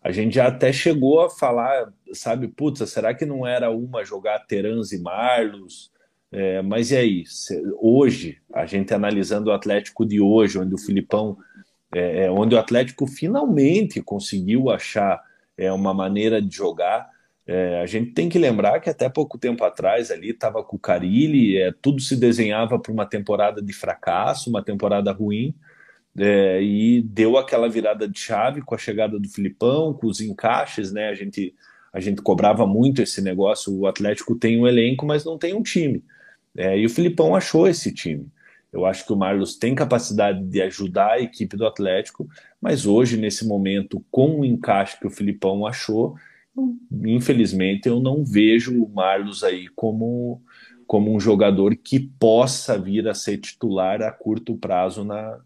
A 0.02 0.12
gente 0.12 0.36
já 0.36 0.46
até 0.46 0.72
chegou 0.72 1.20
a 1.20 1.30
falar, 1.30 1.92
sabe, 2.12 2.48
putz, 2.48 2.88
será 2.90 3.12
que 3.12 3.26
não 3.26 3.46
era 3.46 3.70
uma 3.70 4.04
jogar 4.04 4.38
Terans 4.46 4.92
e 4.92 5.00
Marlos? 5.00 5.90
É, 6.30 6.62
mas 6.62 6.90
e 6.90 6.96
aí? 6.96 7.24
Hoje, 7.80 8.38
a 8.52 8.66
gente 8.66 8.94
analisando 8.94 9.50
o 9.50 9.52
Atlético 9.52 10.06
de 10.06 10.20
hoje, 10.20 10.58
onde 10.58 10.74
o 10.74 10.78
Filipão 10.78 11.36
é, 11.94 12.24
é, 12.24 12.30
onde 12.30 12.54
o 12.54 12.58
Atlético 12.58 13.06
finalmente 13.06 14.02
conseguiu 14.02 14.70
achar 14.70 15.22
é, 15.56 15.72
uma 15.72 15.94
maneira 15.94 16.42
de 16.42 16.54
jogar. 16.54 17.08
É, 17.46 17.80
a 17.80 17.86
gente 17.86 18.12
tem 18.12 18.28
que 18.28 18.38
lembrar 18.38 18.80
que 18.80 18.90
até 18.90 19.08
pouco 19.08 19.38
tempo 19.38 19.64
atrás 19.64 20.10
ali 20.10 20.30
estava 20.30 20.62
com 20.64 20.76
o 20.76 20.80
Carilli, 20.80 21.56
é, 21.56 21.72
tudo 21.80 22.00
se 22.00 22.16
desenhava 22.16 22.78
para 22.78 22.92
uma 22.92 23.06
temporada 23.06 23.62
de 23.62 23.72
fracasso, 23.72 24.50
uma 24.50 24.62
temporada 24.62 25.12
ruim, 25.12 25.54
é, 26.18 26.62
e 26.62 27.02
deu 27.02 27.36
aquela 27.36 27.68
virada 27.68 28.08
de 28.08 28.18
chave 28.18 28.62
com 28.62 28.74
a 28.74 28.78
chegada 28.78 29.18
do 29.18 29.28
Filipão, 29.28 29.92
com 29.92 30.06
os 30.06 30.20
encaixes, 30.20 30.92
né? 30.92 31.08
A 31.08 31.14
gente, 31.14 31.54
a 31.92 32.00
gente 32.00 32.22
cobrava 32.22 32.66
muito 32.66 33.02
esse 33.02 33.20
negócio. 33.20 33.76
O 33.76 33.86
Atlético 33.86 34.34
tem 34.34 34.58
um 34.58 34.66
elenco, 34.66 35.04
mas 35.04 35.24
não 35.24 35.36
tem 35.36 35.54
um 35.54 35.62
time. 35.62 36.02
É, 36.56 36.78
e 36.78 36.86
o 36.86 36.90
Filipão 36.90 37.34
achou 37.34 37.68
esse 37.68 37.92
time. 37.92 38.26
Eu 38.72 38.86
acho 38.86 39.06
que 39.06 39.12
o 39.12 39.16
Marlos 39.16 39.56
tem 39.56 39.74
capacidade 39.74 40.42
de 40.42 40.60
ajudar 40.62 41.12
a 41.12 41.20
equipe 41.20 41.56
do 41.56 41.66
Atlético, 41.66 42.28
mas 42.60 42.86
hoje, 42.86 43.16
nesse 43.16 43.46
momento, 43.46 44.04
com 44.10 44.40
o 44.40 44.44
encaixe 44.44 44.98
que 44.98 45.06
o 45.06 45.10
Filipão 45.10 45.66
achou, 45.66 46.16
infelizmente 47.04 47.88
eu 47.88 48.00
não 48.00 48.24
vejo 48.24 48.82
o 48.82 48.88
Marlos 48.88 49.44
aí 49.44 49.68
como, 49.68 50.42
como 50.86 51.14
um 51.14 51.20
jogador 51.20 51.76
que 51.76 52.00
possa 52.00 52.78
vir 52.78 53.06
a 53.08 53.14
ser 53.14 53.38
titular 53.38 54.02
a 54.02 54.10
curto 54.10 54.56
prazo 54.56 55.04
na, 55.04 55.38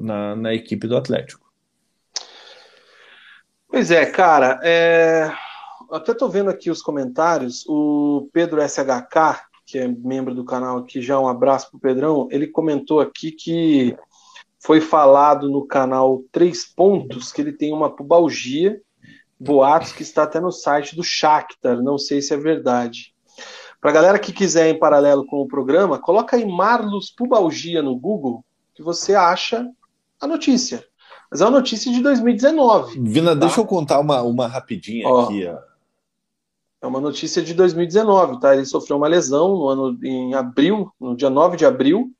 na, 0.00 0.34
na 0.34 0.54
equipe 0.54 0.88
do 0.88 0.96
Atlético. 0.96 1.48
Pois 3.68 3.90
é, 3.90 4.06
cara. 4.06 4.58
É... 4.62 5.30
até 5.92 6.14
tô 6.14 6.28
vendo 6.28 6.50
aqui 6.50 6.70
os 6.70 6.82
comentários. 6.82 7.64
O 7.68 8.28
Pedro 8.32 8.60
SHK, 8.66 9.42
que 9.66 9.78
é 9.78 9.86
membro 9.86 10.34
do 10.34 10.44
canal 10.44 10.78
aqui, 10.78 11.00
já 11.00 11.20
um 11.20 11.28
abraço 11.28 11.70
pro 11.70 11.78
Pedrão. 11.78 12.28
Ele 12.30 12.46
comentou 12.46 13.00
aqui 13.00 13.30
que 13.30 13.96
foi 14.58 14.80
falado 14.80 15.48
no 15.48 15.66
canal 15.66 16.22
Três 16.32 16.64
Pontos 16.64 17.30
que 17.30 17.40
ele 17.40 17.52
tem 17.52 17.72
uma 17.72 17.94
pubalgia, 17.94 18.80
boatos 19.38 19.92
que 19.92 20.02
está 20.02 20.24
até 20.24 20.40
no 20.40 20.50
site 20.50 20.96
do 20.96 21.04
Shakhtar. 21.04 21.80
Não 21.82 21.96
sei 21.96 22.20
se 22.20 22.34
é 22.34 22.36
verdade. 22.36 23.14
Para 23.80 23.92
galera 23.92 24.18
que 24.18 24.32
quiser 24.32 24.68
em 24.68 24.78
paralelo 24.78 25.24
com 25.24 25.38
o 25.38 25.48
programa, 25.48 25.98
coloca 25.98 26.36
aí 26.36 26.44
Marlos 26.44 27.10
Pubalgia 27.10 27.80
no 27.80 27.96
Google 27.96 28.44
que 28.74 28.82
você 28.82 29.14
acha 29.14 29.66
a 30.20 30.26
notícia. 30.26 30.84
Mas 31.30 31.40
é 31.40 31.44
uma 31.44 31.52
notícia 31.52 31.92
de 31.92 32.02
2019. 32.02 33.00
Vina, 33.00 33.30
tá? 33.30 33.46
deixa 33.46 33.60
eu 33.60 33.66
contar 33.66 34.00
uma, 34.00 34.22
uma 34.22 34.46
rapidinha 34.46 35.08
ó, 35.08 35.24
aqui. 35.24 35.46
Ó. 35.46 35.58
É 36.82 36.86
uma 36.86 37.00
notícia 37.00 37.42
de 37.42 37.54
2019, 37.54 38.40
tá? 38.40 38.54
Ele 38.54 38.64
sofreu 38.64 38.96
uma 38.96 39.06
lesão 39.06 39.48
no 39.48 39.68
ano 39.68 39.98
em 40.02 40.34
abril, 40.34 40.90
no 40.98 41.14
dia 41.14 41.30
9 41.30 41.56
de 41.56 41.66
abril. 41.66 42.10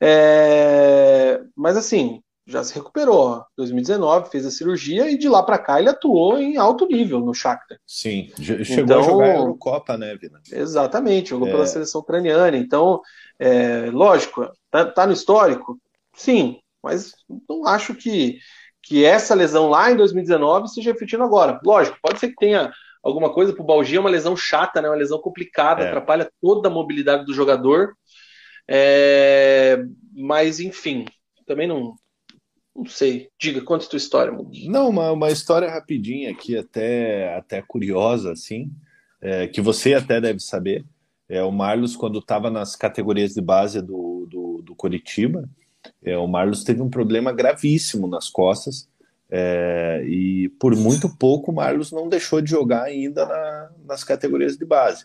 É... 0.00 1.40
Mas 1.56 1.76
assim, 1.76 2.22
já 2.46 2.62
se 2.62 2.74
recuperou. 2.74 3.16
Ó. 3.16 3.44
2019 3.56 4.30
fez 4.30 4.46
a 4.46 4.50
cirurgia 4.50 5.10
e 5.10 5.18
de 5.18 5.28
lá 5.28 5.42
para 5.42 5.58
cá 5.58 5.78
ele 5.78 5.88
atuou 5.88 6.38
em 6.38 6.56
alto 6.56 6.86
nível 6.86 7.20
no 7.20 7.34
Shakhtar. 7.34 7.78
Sim, 7.86 8.30
chegou 8.38 8.84
então, 8.84 9.00
a 9.00 9.02
jogar 9.02 9.24
a 9.26 9.36
Eurocopa, 9.36 9.96
né, 9.96 10.16
Vina? 10.16 10.40
Exatamente, 10.50 11.30
jogou 11.30 11.48
é... 11.48 11.50
pela 11.50 11.66
seleção 11.66 12.00
ucraniana. 12.00 12.56
Então, 12.56 13.00
é, 13.38 13.90
lógico, 13.90 14.50
tá, 14.70 14.84
tá, 14.84 15.06
no 15.06 15.12
histórico? 15.12 15.78
Sim, 16.14 16.58
mas 16.88 17.12
não 17.46 17.66
acho 17.66 17.94
que, 17.94 18.38
que 18.82 19.04
essa 19.04 19.34
lesão 19.34 19.68
lá 19.68 19.90
em 19.92 19.96
2019 19.96 20.66
esteja 20.66 20.92
refletindo 20.92 21.22
agora. 21.22 21.60
Lógico, 21.62 21.98
pode 22.02 22.18
ser 22.18 22.28
que 22.28 22.36
tenha 22.36 22.72
alguma 23.02 23.32
coisa 23.32 23.52
para 23.52 23.62
o 23.62 23.66
Balgi, 23.66 23.96
é 23.96 24.00
uma 24.00 24.08
lesão 24.08 24.34
chata, 24.34 24.80
né? 24.80 24.88
uma 24.88 24.96
lesão 24.96 25.18
complicada, 25.18 25.82
é. 25.82 25.88
atrapalha 25.88 26.30
toda 26.40 26.68
a 26.68 26.72
mobilidade 26.72 27.26
do 27.26 27.34
jogador. 27.34 27.92
É, 28.66 29.82
mas, 30.14 30.60
enfim, 30.60 31.04
também 31.46 31.68
não, 31.68 31.94
não 32.74 32.86
sei. 32.86 33.28
Diga, 33.38 33.60
conta 33.60 33.84
a 33.84 33.88
tua 33.88 33.98
história. 33.98 34.32
Mano. 34.32 34.50
Não, 34.66 34.88
uma, 34.88 35.12
uma 35.12 35.30
história 35.30 35.70
rapidinha 35.70 36.30
aqui, 36.30 36.56
até, 36.56 37.36
até 37.36 37.60
curiosa, 37.60 38.32
assim, 38.32 38.70
é, 39.20 39.46
que 39.46 39.60
você 39.60 39.92
até 39.92 40.20
deve 40.20 40.40
saber. 40.40 40.86
É, 41.28 41.42
o 41.42 41.52
Marlos, 41.52 41.94
quando 41.94 42.18
estava 42.18 42.50
nas 42.50 42.74
categorias 42.74 43.34
de 43.34 43.42
base 43.42 43.82
do, 43.82 44.26
do, 44.30 44.62
do 44.62 44.74
Coritiba, 44.74 45.46
é, 46.02 46.16
o 46.16 46.26
Marlos 46.26 46.64
teve 46.64 46.82
um 46.82 46.90
problema 46.90 47.32
gravíssimo 47.32 48.06
nas 48.06 48.28
costas 48.28 48.88
é, 49.30 50.02
e 50.06 50.48
por 50.60 50.74
muito 50.74 51.08
pouco 51.16 51.50
o 51.50 51.54
Marlos 51.54 51.92
não 51.92 52.08
deixou 52.08 52.40
de 52.40 52.50
jogar 52.50 52.84
ainda 52.84 53.26
na, 53.26 53.70
nas 53.84 54.02
categorias 54.02 54.56
de 54.56 54.64
base. 54.64 55.04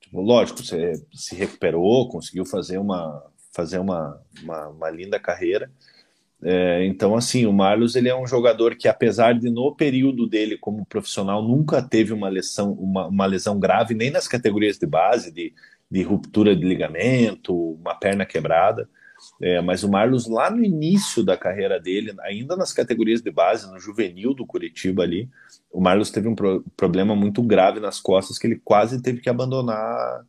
Tipo, 0.00 0.20
lógico, 0.20 0.62
você 0.62 0.92
se 1.12 1.34
recuperou, 1.34 2.08
conseguiu 2.08 2.44
fazer 2.44 2.78
uma, 2.78 3.24
fazer 3.52 3.78
uma, 3.78 4.20
uma, 4.42 4.68
uma 4.68 4.90
linda 4.90 5.18
carreira. 5.18 5.70
É, 6.44 6.84
então, 6.84 7.14
assim, 7.14 7.46
o 7.46 7.52
Marlos 7.52 7.94
ele 7.94 8.08
é 8.08 8.16
um 8.16 8.26
jogador 8.26 8.74
que, 8.74 8.88
apesar 8.88 9.32
de 9.38 9.48
no 9.48 9.74
período 9.74 10.26
dele 10.26 10.58
como 10.58 10.84
profissional 10.84 11.40
nunca 11.40 11.80
teve 11.80 12.12
uma 12.12 12.28
lesão, 12.28 12.72
uma, 12.72 13.06
uma 13.06 13.26
lesão 13.26 13.60
grave, 13.60 13.94
nem 13.94 14.10
nas 14.10 14.26
categorias 14.26 14.76
de 14.76 14.86
base, 14.86 15.30
de, 15.30 15.54
de 15.88 16.02
ruptura 16.02 16.56
de 16.56 16.64
ligamento, 16.64 17.54
uma 17.54 17.94
perna 17.94 18.26
quebrada. 18.26 18.88
É, 19.40 19.60
mas 19.60 19.82
o 19.82 19.90
Marlos, 19.90 20.28
lá 20.28 20.50
no 20.50 20.64
início 20.64 21.24
da 21.24 21.36
carreira 21.36 21.80
dele, 21.80 22.14
ainda 22.20 22.56
nas 22.56 22.72
categorias 22.72 23.20
de 23.20 23.30
base, 23.30 23.70
no 23.70 23.78
juvenil 23.78 24.34
do 24.34 24.46
Curitiba 24.46 25.02
ali, 25.02 25.28
o 25.70 25.80
Marlos 25.80 26.10
teve 26.10 26.28
um 26.28 26.34
pro 26.34 26.64
problema 26.76 27.14
muito 27.16 27.42
grave 27.42 27.80
nas 27.80 28.00
costas 28.00 28.38
que 28.38 28.46
ele 28.46 28.60
quase 28.64 29.02
teve 29.02 29.20
que 29.20 29.28
abandonar, 29.28 30.24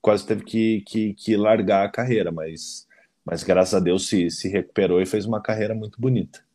quase 0.00 0.26
teve 0.26 0.44
que, 0.44 0.82
que, 0.82 1.14
que 1.14 1.36
largar 1.36 1.84
a 1.84 1.90
carreira, 1.90 2.30
mas, 2.30 2.86
mas 3.24 3.42
graças 3.42 3.74
a 3.74 3.80
Deus 3.80 4.08
se, 4.08 4.30
se 4.30 4.48
recuperou 4.48 5.00
e 5.02 5.06
fez 5.06 5.26
uma 5.26 5.42
carreira 5.42 5.74
muito 5.74 6.00
bonita. 6.00 6.45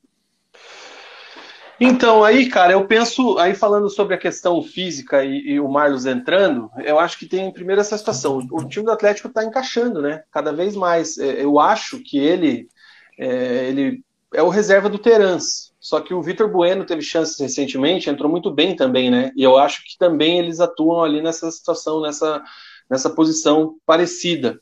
Então, 1.83 2.23
aí, 2.23 2.47
cara, 2.47 2.73
eu 2.73 2.85
penso, 2.85 3.39
aí 3.39 3.55
falando 3.55 3.89
sobre 3.89 4.13
a 4.13 4.17
questão 4.17 4.61
física 4.61 5.25
e, 5.25 5.53
e, 5.53 5.59
o 5.59 5.67
Marlos 5.67 6.05
entrando, 6.05 6.69
eu 6.85 6.99
acho 6.99 7.17
que 7.17 7.25
tem 7.25 7.51
primeiro 7.51 7.81
essa 7.81 7.97
situação. 7.97 8.47
O 8.51 8.67
time 8.67 8.85
do 8.85 8.91
Atlético 8.91 9.27
está 9.27 9.43
encaixando, 9.43 9.99
né? 9.99 10.23
Cada 10.31 10.53
vez 10.53 10.75
mais. 10.75 11.17
É, 11.17 11.43
eu 11.43 11.59
acho 11.59 11.99
que 12.03 12.19
ele 12.19 12.69
é, 13.17 13.67
ele 13.67 14.03
é 14.31 14.43
o 14.43 14.49
reserva 14.49 14.89
do 14.89 14.99
Terans. 14.99 15.73
Só 15.79 15.99
que 15.99 16.13
o 16.13 16.21
Vitor 16.21 16.47
Bueno 16.51 16.85
teve 16.85 17.01
chances 17.01 17.39
recentemente, 17.39 18.11
entrou 18.11 18.29
muito 18.29 18.51
bem 18.51 18.75
também, 18.75 19.09
né? 19.09 19.31
E 19.35 19.41
eu 19.41 19.57
acho 19.57 19.83
que 19.83 19.97
também 19.97 20.37
eles 20.37 20.59
atuam 20.59 21.03
ali 21.03 21.19
nessa 21.19 21.49
situação, 21.49 21.99
nessa, 21.99 22.43
nessa 22.87 23.09
posição 23.09 23.77
parecida. 23.87 24.61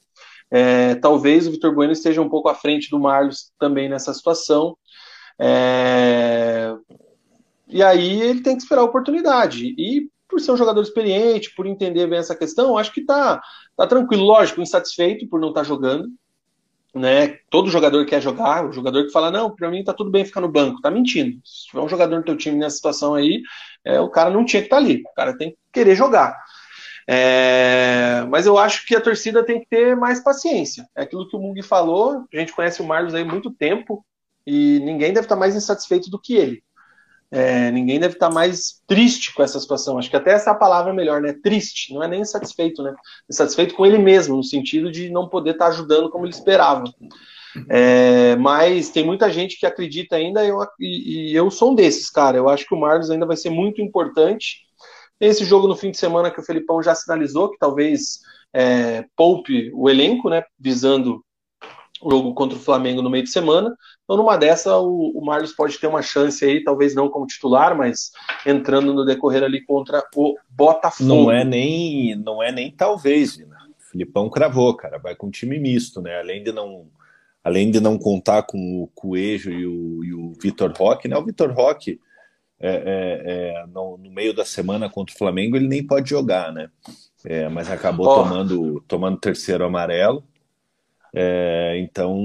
É, 0.50 0.96
talvez 0.96 1.46
o 1.46 1.52
Vitor 1.52 1.76
Bueno 1.76 1.92
esteja 1.92 2.22
um 2.22 2.30
pouco 2.30 2.48
à 2.48 2.56
frente 2.56 2.90
do 2.90 2.98
Marlos 2.98 3.52
também 3.60 3.90
nessa 3.90 4.14
situação. 4.14 4.78
É, 5.42 6.59
e 7.70 7.84
aí 7.84 8.22
ele 8.22 8.42
tem 8.42 8.56
que 8.56 8.64
esperar 8.64 8.82
a 8.82 8.86
oportunidade. 8.86 9.76
E 9.78 10.10
por 10.28 10.40
ser 10.40 10.52
um 10.52 10.58
jogador 10.58 10.82
experiente, 10.82 11.54
por 11.56 11.66
entender 11.66 12.08
bem 12.08 12.20
essa 12.20 12.36
questão, 12.36 12.78
acho 12.78 12.92
que 12.92 13.06
tá, 13.06 13.42
tá 13.76 13.88
tranquilo. 13.88 14.24
Lógico, 14.24 14.62
insatisfeito 14.62 15.28
por 15.28 15.40
não 15.40 15.50
estar 15.50 15.62
tá 15.62 15.68
jogando. 15.68 16.08
Né? 16.94 17.38
Todo 17.52 17.70
jogador 17.70 18.04
quer 18.06 18.20
jogar, 18.20 18.68
o 18.68 18.72
jogador 18.72 19.06
que 19.06 19.12
fala, 19.12 19.30
não, 19.30 19.56
para 19.56 19.70
mim 19.70 19.84
tá 19.84 19.94
tudo 19.94 20.10
bem 20.10 20.26
ficar 20.26 20.42
no 20.42 20.52
banco, 20.52 20.82
tá 20.82 20.90
mentindo. 20.90 21.40
Se 21.46 21.68
tiver 21.68 21.84
um 21.84 21.90
jogador 21.90 22.18
no 22.18 22.24
teu 22.24 22.36
time 22.36 22.58
nessa 22.58 22.78
situação 22.78 23.14
aí, 23.14 23.44
é, 23.86 24.00
o 24.00 24.10
cara 24.10 24.32
não 24.32 24.44
tinha 24.44 24.62
que 24.62 24.68
estar 24.68 24.78
tá 24.78 24.82
ali, 24.82 25.04
o 25.06 25.16
cara 25.16 25.38
tem 25.38 25.52
que 25.52 25.58
querer 25.72 25.96
jogar. 25.96 26.36
É, 27.08 28.26
mas 28.30 28.48
eu 28.48 28.58
acho 28.58 28.88
que 28.88 28.96
a 28.96 29.02
torcida 29.02 29.44
tem 29.44 29.60
que 29.60 29.68
ter 29.68 29.96
mais 29.96 30.24
paciência. 30.24 30.88
É 30.96 31.04
aquilo 31.04 31.28
que 31.28 31.36
o 31.36 31.40
Mug 31.40 31.62
falou, 31.62 32.24
a 32.34 32.38
gente 32.38 32.54
conhece 32.54 32.82
o 32.82 32.86
Marlos 32.86 33.14
aí 33.14 33.22
há 33.22 33.26
muito 33.26 33.52
tempo 33.52 34.04
e 34.46 34.80
ninguém 34.80 35.14
deve 35.14 35.26
estar 35.26 35.36
tá 35.36 35.40
mais 35.40 35.56
insatisfeito 35.56 36.10
do 36.10 36.20
que 36.20 36.36
ele. 36.36 36.64
É, 37.32 37.70
ninguém 37.70 38.00
deve 38.00 38.16
estar 38.16 38.32
mais 38.32 38.82
triste 38.88 39.34
com 39.34 39.44
essa 39.44 39.60
situação. 39.60 39.98
Acho 39.98 40.10
que 40.10 40.16
até 40.16 40.32
essa 40.32 40.54
palavra 40.56 40.92
é 40.92 40.96
melhor, 40.96 41.22
né? 41.22 41.34
Triste, 41.44 41.94
não 41.94 42.02
é 42.02 42.08
nem 42.08 42.22
insatisfeito, 42.22 42.82
né? 42.82 42.94
Insatisfeito 43.30 43.76
com 43.76 43.86
ele 43.86 44.00
mesmo, 44.00 44.36
no 44.38 44.44
sentido 44.44 44.92
de 44.92 45.10
não 45.10 45.30
poder 45.30 45.52
estar 45.52 45.68
ajudando 45.68 46.10
como 46.10 46.26
ele 46.26 46.34
esperava. 46.34 46.84
É, 47.70 48.36
mas 48.38 48.90
tem 48.90 49.06
muita 49.06 49.32
gente 49.32 49.60
que 49.60 49.66
acredita 49.66 50.16
ainda, 50.16 50.46
eu, 50.46 50.60
e, 50.80 51.32
e, 51.32 51.36
eu 51.36 51.50
sou 51.52 51.72
um 51.72 51.76
desses, 51.76 52.10
cara. 52.10 52.38
Eu 52.38 52.50
acho 52.50 52.66
que 52.66 52.74
o 52.74 52.80
Marlos 52.80 53.10
ainda 53.12 53.26
vai 53.26 53.38
ser 53.38 53.50
muito 53.50 53.82
importante. 53.82 54.62
Esse 55.20 55.44
jogo 55.46 55.68
no 55.68 55.76
fim 55.76 55.92
de 55.92 55.98
semana 55.98 56.32
que 56.32 56.40
o 56.40 56.44
Felipão 56.44 56.82
já 56.82 56.96
sinalizou, 56.96 57.52
que 57.52 57.58
talvez 57.58 58.20
é, 58.54 59.06
poupe 59.16 59.72
o 59.74 59.90
elenco, 59.90 60.30
né? 60.30 60.44
Visando 60.58 61.24
o 62.02 62.10
jogo 62.10 62.34
contra 62.34 62.58
o 62.58 62.62
Flamengo 62.62 63.02
no 63.02 63.10
meio 63.10 63.24
de 63.24 63.30
semana. 63.30 63.76
Então, 64.04 64.16
numa 64.16 64.38
dessa, 64.38 64.78
o, 64.78 65.12
o 65.16 65.24
Marlos 65.24 65.54
pode 65.54 65.78
ter 65.78 65.88
uma 65.88 66.02
chance 66.02 66.44
aí, 66.44 66.64
talvez 66.64 66.96
não 66.96 67.10
como 67.10 67.28
titular, 67.28 67.78
mas 67.78 68.12
entrando 68.46 68.94
no 68.94 69.06
decorrer 69.06 69.44
ali 69.44 69.64
contra 69.64 70.04
o 70.16 70.36
Botafogo. 70.50 71.08
Não 71.08 71.32
é 71.32 71.44
nem, 71.44 72.16
não 72.16 72.42
é 72.42 72.52
nem 72.52 72.72
talvez, 72.72 73.36
Vina. 73.36 73.58
O 73.78 73.92
Filipão 73.92 74.30
cravou, 74.30 74.76
cara. 74.76 74.98
Vai 74.98 75.16
com 75.16 75.28
um 75.28 75.32
time 75.32 75.60
misto, 75.60 76.02
né? 76.02 76.20
Além 76.20 76.44
de 76.44 76.52
não, 76.52 76.88
além 77.44 77.70
de 77.70 77.80
não 77.80 77.98
contar 77.98 78.44
com 78.44 78.84
o 78.84 78.88
Coelho 78.94 79.52
e 79.52 79.66
o, 79.66 80.04
e 80.04 80.14
o 80.14 80.34
Vitor 80.42 80.72
Roque, 80.76 81.08
né? 81.08 81.18
O 81.18 81.26
Vitor 81.26 81.52
Roque, 81.52 82.00
é, 82.60 82.70
é, 82.70 83.64
é, 83.64 83.68
no, 83.68 83.98
no, 83.98 84.12
meio 84.12 84.34
da 84.34 84.44
semana 84.44 84.90
contra 84.90 85.16
o 85.16 85.18
Flamengo, 85.18 85.56
ele 85.56 85.68
nem 85.68 85.86
pode 85.86 86.10
jogar, 86.10 86.52
né? 86.52 86.70
É, 87.26 87.50
mas 87.50 87.70
acabou 87.70 88.08
oh. 88.08 88.24
tomando, 88.24 88.84
tomando 88.88 89.18
terceiro 89.18 89.66
amarelo. 89.66 90.24
É, 91.14 91.80
então, 91.80 92.18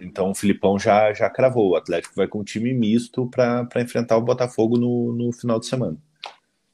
então 0.00 0.30
o 0.30 0.34
Filipão 0.34 0.78
já, 0.78 1.12
já 1.12 1.28
cravou. 1.28 1.70
O 1.70 1.76
Atlético 1.76 2.14
vai 2.16 2.28
com 2.28 2.40
um 2.40 2.44
time 2.44 2.72
misto 2.72 3.26
para 3.26 3.68
enfrentar 3.78 4.16
o 4.16 4.22
Botafogo 4.22 4.76
no, 4.78 5.12
no 5.12 5.32
final 5.32 5.58
de 5.58 5.66
semana. 5.66 5.96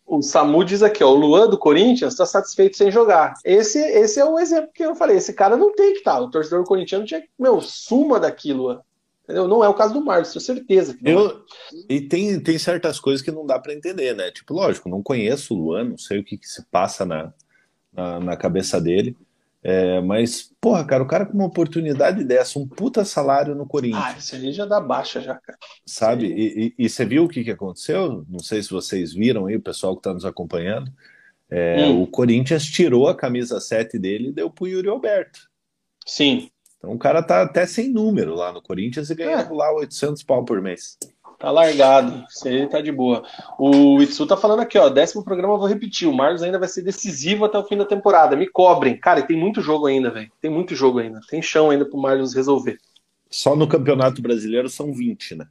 O 0.06 0.22
Samu 0.22 0.64
diz 0.64 0.82
aqui, 0.82 1.04
ó, 1.04 1.10
o 1.10 1.14
Luan 1.14 1.48
do 1.48 1.56
Corinthians 1.56 2.14
está 2.14 2.26
satisfeito 2.26 2.76
sem 2.76 2.90
jogar. 2.90 3.34
Esse, 3.44 3.78
esse 3.78 4.18
é 4.18 4.24
o 4.24 4.40
exemplo 4.40 4.70
que 4.74 4.84
eu 4.84 4.96
falei. 4.96 5.16
Esse 5.16 5.32
cara 5.32 5.56
não 5.56 5.72
tem 5.72 5.92
que 5.92 5.98
estar. 5.98 6.14
Tá. 6.14 6.20
O 6.20 6.30
torcedor 6.30 6.64
corintiano 6.64 7.04
tinha 7.04 7.20
que, 7.20 7.28
meu, 7.38 7.60
suma 7.60 8.18
daquilo. 8.18 8.80
Entendeu? 9.22 9.46
Não 9.46 9.62
é 9.62 9.68
o 9.68 9.74
caso 9.74 9.94
do 9.94 10.04
Marcos, 10.04 10.32
tenho 10.32 10.40
certeza. 10.40 10.94
Que 10.94 11.08
eu, 11.08 11.28
é. 11.28 11.34
E 11.88 12.00
tem, 12.00 12.40
tem 12.40 12.58
certas 12.58 12.98
coisas 12.98 13.22
que 13.22 13.30
não 13.30 13.46
dá 13.46 13.60
para 13.60 13.72
entender, 13.72 14.12
né? 14.16 14.32
Tipo, 14.32 14.54
lógico, 14.54 14.88
não 14.88 15.00
conheço 15.00 15.54
o 15.54 15.56
Luan, 15.56 15.84
não 15.84 15.96
sei 15.96 16.18
o 16.18 16.24
que, 16.24 16.36
que 16.36 16.48
se 16.48 16.64
passa 16.66 17.06
na, 17.06 17.32
na, 17.92 18.18
na 18.18 18.36
cabeça 18.36 18.80
dele. 18.80 19.16
É, 19.62 20.00
mas, 20.00 20.50
porra, 20.58 20.84
cara, 20.84 21.02
o 21.02 21.06
cara 21.06 21.26
com 21.26 21.34
uma 21.34 21.46
oportunidade 21.46 22.24
dessa, 22.24 22.58
um 22.58 22.66
puta 22.66 23.04
salário 23.04 23.54
no 23.54 23.66
Corinthians. 23.66 24.02
Ah, 24.02 24.16
esse 24.16 24.34
ali 24.34 24.52
já 24.52 24.64
dá 24.64 24.80
baixa, 24.80 25.20
já, 25.20 25.34
cara. 25.34 25.58
Sabe? 25.84 26.26
E, 26.26 26.66
e, 26.66 26.74
e, 26.78 26.88
você 26.88 27.04
viu 27.04 27.24
o 27.24 27.28
que, 27.28 27.44
que 27.44 27.50
aconteceu? 27.50 28.24
Não 28.28 28.38
sei 28.38 28.62
se 28.62 28.70
vocês 28.70 29.12
viram 29.12 29.46
aí, 29.46 29.56
o 29.56 29.62
pessoal 29.62 29.94
que 29.94 30.00
está 30.00 30.14
nos 30.14 30.24
acompanhando. 30.24 30.90
É, 31.50 31.84
hum. 31.84 32.02
O 32.02 32.06
Corinthians 32.06 32.64
tirou 32.64 33.08
a 33.08 33.14
camisa 33.14 33.60
7 33.60 33.98
dele 33.98 34.28
e 34.28 34.32
deu 34.32 34.48
pro 34.48 34.66
Yuri 34.66 34.88
Alberto. 34.88 35.40
Sim. 36.06 36.50
Então 36.78 36.92
o 36.92 36.98
cara 36.98 37.22
tá 37.22 37.42
até 37.42 37.66
sem 37.66 37.92
número 37.92 38.34
lá 38.34 38.52
no 38.52 38.62
Corinthians 38.62 39.10
e 39.10 39.14
ganha 39.14 39.40
é. 39.40 39.48
lá 39.50 39.74
800 39.74 40.22
pau 40.22 40.44
por 40.44 40.62
mês. 40.62 40.96
Tá 41.40 41.50
largado. 41.50 42.22
Isso 42.28 42.46
aí 42.46 42.68
tá 42.68 42.82
de 42.82 42.92
boa. 42.92 43.24
O 43.58 44.02
Itsu 44.02 44.26
tá 44.26 44.36
falando 44.36 44.60
aqui, 44.60 44.76
ó. 44.76 44.90
Décimo 44.90 45.24
programa, 45.24 45.54
eu 45.54 45.58
vou 45.58 45.66
repetir. 45.66 46.06
O 46.06 46.12
Marlos 46.12 46.42
ainda 46.42 46.58
vai 46.58 46.68
ser 46.68 46.82
decisivo 46.82 47.46
até 47.46 47.58
o 47.58 47.64
fim 47.64 47.78
da 47.78 47.86
temporada. 47.86 48.36
Me 48.36 48.46
cobrem. 48.46 49.00
Cara, 49.00 49.22
tem 49.22 49.38
muito 49.38 49.62
jogo 49.62 49.86
ainda, 49.86 50.10
velho. 50.10 50.30
Tem 50.38 50.50
muito 50.50 50.74
jogo 50.74 50.98
ainda. 50.98 51.18
Tem 51.30 51.40
chão 51.40 51.70
ainda 51.70 51.88
pro 51.88 51.98
Marlos 51.98 52.34
resolver. 52.34 52.78
Só 53.30 53.56
no 53.56 53.66
Campeonato 53.66 54.20
Brasileiro 54.20 54.68
são 54.68 54.92
20, 54.92 55.36
né? 55.36 55.46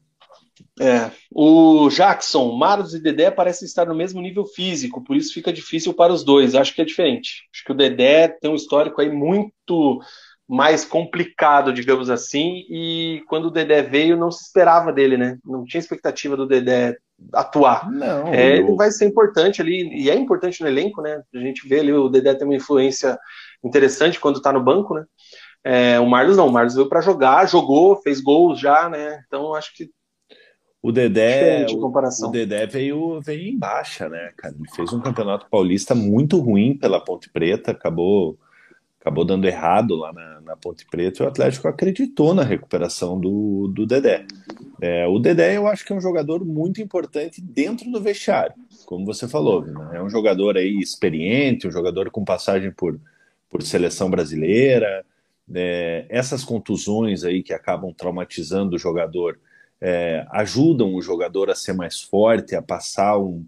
É. 0.80 1.10
O 1.32 1.90
Jackson, 1.90 2.52
Marlos 2.56 2.94
e 2.94 3.02
Dedé 3.02 3.32
parecem 3.32 3.66
estar 3.66 3.86
no 3.88 3.96
mesmo 3.96 4.22
nível 4.22 4.46
físico, 4.46 5.04
por 5.04 5.16
isso 5.16 5.34
fica 5.34 5.52
difícil 5.52 5.94
para 5.94 6.14
os 6.14 6.24
dois. 6.24 6.54
Acho 6.54 6.76
que 6.76 6.82
é 6.82 6.86
diferente. 6.86 7.48
Acho 7.54 7.64
que 7.64 7.72
o 7.72 7.76
Dedé 7.76 8.28
tem 8.28 8.52
um 8.52 8.56
histórico 8.56 9.02
aí 9.02 9.12
muito 9.12 10.00
mais 10.50 10.84
complicado, 10.84 11.72
digamos 11.72 12.10
assim, 12.10 12.66
e 12.68 13.22
quando 13.28 13.46
o 13.46 13.52
Dedé 13.52 13.84
veio, 13.84 14.18
não 14.18 14.32
se 14.32 14.46
esperava 14.46 14.92
dele, 14.92 15.16
né? 15.16 15.38
Não 15.46 15.64
tinha 15.64 15.80
expectativa 15.80 16.36
do 16.36 16.48
Dedé 16.48 16.98
atuar. 17.32 17.88
Não. 17.92 18.34
É. 18.34 18.58
Ele 18.58 18.74
vai 18.74 18.90
ser 18.90 19.06
importante 19.06 19.62
ali, 19.62 19.88
e 19.94 20.10
é 20.10 20.16
importante 20.16 20.62
no 20.62 20.68
elenco, 20.68 21.04
né? 21.04 21.22
A 21.36 21.38
gente 21.38 21.68
vê 21.68 21.82
ali 21.82 21.94
o 21.94 22.10
Dedé 22.10 22.34
tem 22.34 22.48
uma 22.48 22.56
influência 22.56 23.20
interessante 23.64 24.20
quando 24.20 24.42
tá 24.42 24.52
no 24.52 24.64
banco, 24.64 24.96
né? 24.96 25.06
É, 25.64 26.00
o 26.00 26.10
Marlos 26.10 26.38
não, 26.38 26.48
o 26.48 26.52
Marlos 26.52 26.74
veio 26.74 26.90
para 26.90 27.02
jogar, 27.02 27.48
jogou, 27.48 28.02
fez 28.02 28.20
gols 28.20 28.60
já, 28.60 28.90
né? 28.90 29.22
Então 29.28 29.54
acho 29.54 29.76
que 29.76 29.92
o 30.82 30.92
Dedé, 30.92 31.66
de 31.66 31.78
comparação. 31.78 32.28
O, 32.28 32.30
o 32.30 32.34
Dedé 32.34 32.66
veio, 32.66 33.22
veio 33.22 33.50
em 33.50 33.58
baixa, 33.58 34.10
né, 34.10 34.32
cara? 34.36 34.56
Ele 34.58 34.70
fez 34.72 34.92
um 34.94 35.02
campeonato 35.02 35.46
paulista 35.48 35.94
muito 35.94 36.40
ruim 36.40 36.76
pela 36.76 37.04
Ponte 37.04 37.30
Preta, 37.30 37.70
acabou 37.70 38.40
acabou 39.10 39.26
dando 39.26 39.46
errado 39.46 39.96
lá 39.96 40.14
na, 40.14 40.42
na 40.42 40.56
Ponte 40.56 40.86
Preta 40.86 41.24
e 41.24 41.26
o 41.26 41.30
Atlético 41.30 41.68
acreditou 41.68 42.34
na 42.36 42.44
recuperação 42.44 43.20
do, 43.20 43.68
do 43.68 43.86
Dedé. 43.88 44.26
É, 44.80 45.08
o 45.08 45.18
Dedé 45.18 45.58
eu 45.58 45.68
acho 45.68 45.84
que 45.84 45.92
é 45.92 45.96
um 45.96 46.02
jogador 46.02 46.46
muito 46.46 46.80
importante 46.80 47.42
dentro 47.42 47.92
do 47.92 48.00
vestiário, 48.00 48.54
como 48.86 49.06
você 49.06 49.28
falou, 49.28 49.66
né? 49.66 49.98
é 49.98 50.02
um 50.02 50.10
jogador 50.10 50.58
aí 50.58 50.80
experiente, 50.80 51.68
um 51.68 51.72
jogador 51.72 52.12
com 52.12 52.24
passagem 52.24 52.72
por, 52.72 53.00
por 53.50 53.64
seleção 53.64 54.10
brasileira, 54.10 55.04
é, 55.54 56.06
essas 56.08 56.44
contusões 56.44 57.24
aí 57.24 57.42
que 57.42 57.54
acabam 57.54 57.92
traumatizando 57.92 58.76
o 58.76 58.80
jogador 58.80 59.40
é, 59.82 60.26
ajudam 60.32 60.94
o 60.94 61.02
jogador 61.02 61.50
a 61.50 61.56
ser 61.56 61.74
mais 61.74 62.00
forte, 62.00 62.56
a 62.56 62.62
passar 62.62 63.18
um, 63.18 63.44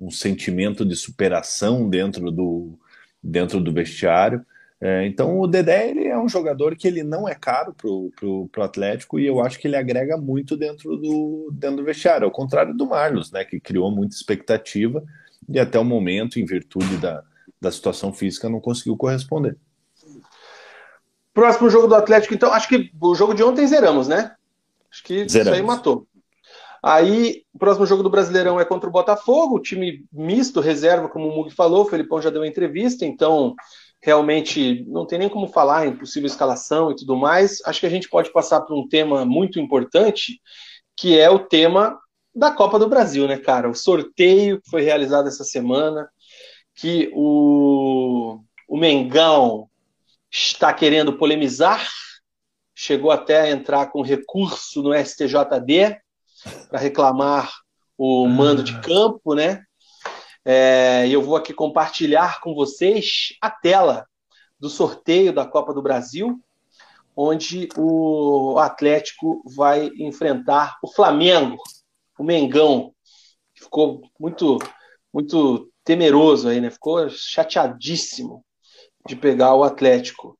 um 0.00 0.10
sentimento 0.10 0.84
de 0.84 0.96
superação 0.96 1.88
dentro 1.88 2.30
do, 2.30 2.76
dentro 3.22 3.60
do 3.60 3.72
vestiário. 3.72 4.44
É, 4.80 5.06
então 5.06 5.38
o 5.38 5.46
Dedé 5.46 5.88
ele 5.88 6.06
é 6.06 6.18
um 6.18 6.28
jogador 6.28 6.76
que 6.76 6.86
ele 6.86 7.02
não 7.02 7.28
é 7.28 7.34
caro 7.34 7.72
pro, 7.72 8.10
pro, 8.16 8.48
pro 8.48 8.62
Atlético 8.62 9.18
e 9.18 9.26
eu 9.26 9.40
acho 9.40 9.58
que 9.58 9.68
ele 9.68 9.76
agrega 9.76 10.16
muito 10.16 10.56
dentro 10.56 10.96
do, 10.96 11.50
dentro 11.52 11.78
do 11.78 11.84
vestiário, 11.84 12.26
ao 12.26 12.30
contrário 12.30 12.74
do 12.74 12.86
Marlos, 12.86 13.30
né, 13.30 13.44
que 13.44 13.60
criou 13.60 13.90
muita 13.90 14.14
expectativa 14.14 15.02
e 15.48 15.58
até 15.58 15.78
o 15.78 15.84
momento, 15.84 16.38
em 16.38 16.44
virtude 16.44 16.96
da, 16.96 17.22
da 17.60 17.70
situação 17.70 18.12
física, 18.12 18.48
não 18.48 18.60
conseguiu 18.60 18.96
corresponder. 18.96 19.56
Próximo 21.32 21.68
jogo 21.68 21.88
do 21.88 21.94
Atlético, 21.94 22.34
então, 22.34 22.52
acho 22.52 22.68
que 22.68 22.90
o 23.00 23.14
jogo 23.14 23.34
de 23.34 23.42
ontem 23.42 23.66
zeramos, 23.66 24.06
né? 24.06 24.34
Acho 24.90 25.02
que 25.02 25.28
zeramos. 25.28 25.34
isso 25.34 25.50
aí 25.50 25.62
matou. 25.62 26.06
Aí, 26.82 27.42
o 27.52 27.58
próximo 27.58 27.86
jogo 27.86 28.02
do 28.02 28.10
Brasileirão 28.10 28.60
é 28.60 28.64
contra 28.64 28.88
o 28.88 28.92
Botafogo, 28.92 29.58
time 29.58 30.04
misto, 30.12 30.60
reserva, 30.60 31.08
como 31.08 31.28
o 31.28 31.34
Mug 31.34 31.50
falou, 31.50 31.82
o 31.82 31.88
Felipão 31.88 32.20
já 32.20 32.30
deu 32.30 32.42
uma 32.42 32.46
entrevista, 32.46 33.04
então 33.06 33.54
realmente 34.04 34.84
não 34.86 35.06
tem 35.06 35.18
nem 35.18 35.30
como 35.30 35.48
falar 35.48 35.86
em 35.86 35.96
possível 35.96 36.26
escalação 36.26 36.90
e 36.90 36.96
tudo 36.96 37.16
mais. 37.16 37.62
Acho 37.64 37.80
que 37.80 37.86
a 37.86 37.90
gente 37.90 38.08
pode 38.08 38.30
passar 38.30 38.60
para 38.60 38.76
um 38.76 38.86
tema 38.86 39.24
muito 39.24 39.58
importante, 39.58 40.42
que 40.94 41.18
é 41.18 41.30
o 41.30 41.38
tema 41.38 41.98
da 42.34 42.50
Copa 42.50 42.78
do 42.78 42.86
Brasil, 42.86 43.26
né, 43.26 43.38
cara? 43.38 43.70
O 43.70 43.74
sorteio 43.74 44.60
que 44.60 44.68
foi 44.68 44.82
realizado 44.82 45.26
essa 45.26 45.42
semana, 45.42 46.06
que 46.74 47.10
o, 47.14 48.40
o 48.68 48.76
Mengão 48.76 49.70
está 50.30 50.70
querendo 50.74 51.16
polemizar, 51.16 51.88
chegou 52.74 53.10
até 53.10 53.40
a 53.40 53.50
entrar 53.50 53.86
com 53.86 54.02
recurso 54.02 54.82
no 54.82 54.92
STJD 54.92 55.96
para 56.68 56.78
reclamar 56.78 57.50
o 57.96 58.28
mando 58.28 58.62
de 58.62 58.78
campo, 58.82 59.34
né? 59.34 59.62
É, 60.44 61.08
eu 61.08 61.22
vou 61.22 61.36
aqui 61.36 61.54
compartilhar 61.54 62.40
com 62.40 62.54
vocês 62.54 63.34
a 63.40 63.50
tela 63.50 64.06
do 64.60 64.68
sorteio 64.68 65.32
da 65.32 65.46
Copa 65.46 65.72
do 65.72 65.82
Brasil, 65.82 66.38
onde 67.16 67.68
o 67.76 68.58
Atlético 68.58 69.42
vai 69.56 69.90
enfrentar 69.98 70.76
o 70.82 70.92
Flamengo, 70.92 71.56
o 72.18 72.24
Mengão, 72.24 72.92
ficou 73.54 74.02
muito, 74.18 74.58
muito 75.12 75.70
temeroso 75.82 76.48
aí, 76.48 76.60
né? 76.60 76.70
Ficou 76.70 77.08
chateadíssimo 77.08 78.44
de 79.06 79.16
pegar 79.16 79.54
o 79.54 79.64
Atlético. 79.64 80.36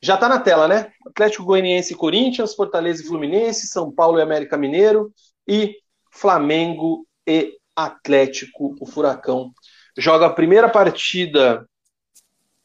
Já 0.00 0.14
está 0.14 0.28
na 0.28 0.40
tela, 0.40 0.68
né? 0.68 0.92
Atlético 1.06 1.44
Goianiense 1.44 1.92
e 1.92 1.96
Corinthians, 1.96 2.54
Fortaleza 2.54 3.02
e 3.02 3.06
Fluminense, 3.06 3.66
São 3.66 3.90
Paulo 3.90 4.18
e 4.18 4.22
América 4.22 4.56
Mineiro 4.56 5.12
e 5.46 5.76
Flamengo 6.10 7.06
e 7.26 7.56
Atlético, 7.78 8.74
o 8.80 8.86
Furacão. 8.86 9.52
Joga 9.96 10.26
a 10.26 10.32
primeira 10.32 10.68
partida. 10.68 11.64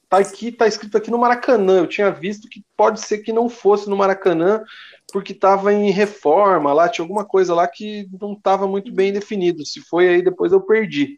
Tá 0.09 0.17
aqui, 0.17 0.51
tá 0.51 0.67
escrito 0.67 0.97
aqui 0.97 1.11
no 1.11 1.19
Maracanã. 1.19 1.77
Eu 1.77 1.87
tinha 1.87 2.09
visto 2.09 2.49
que 2.49 2.63
pode 2.75 2.99
ser 2.99 3.19
que 3.19 3.31
não 3.31 3.47
fosse 3.47 3.87
no 3.87 3.95
Maracanã, 3.95 4.63
porque 5.11 5.31
estava 5.31 5.71
em 5.71 5.91
reforma 5.91 6.73
lá, 6.73 6.89
tinha 6.89 7.03
alguma 7.03 7.23
coisa 7.23 7.53
lá 7.53 7.67
que 7.67 8.07
não 8.19 8.33
estava 8.33 8.67
muito 8.67 8.91
bem 8.91 9.13
definido. 9.13 9.63
Se 9.63 9.81
foi 9.81 10.09
aí, 10.09 10.23
depois 10.23 10.51
eu 10.51 10.61
perdi. 10.61 11.17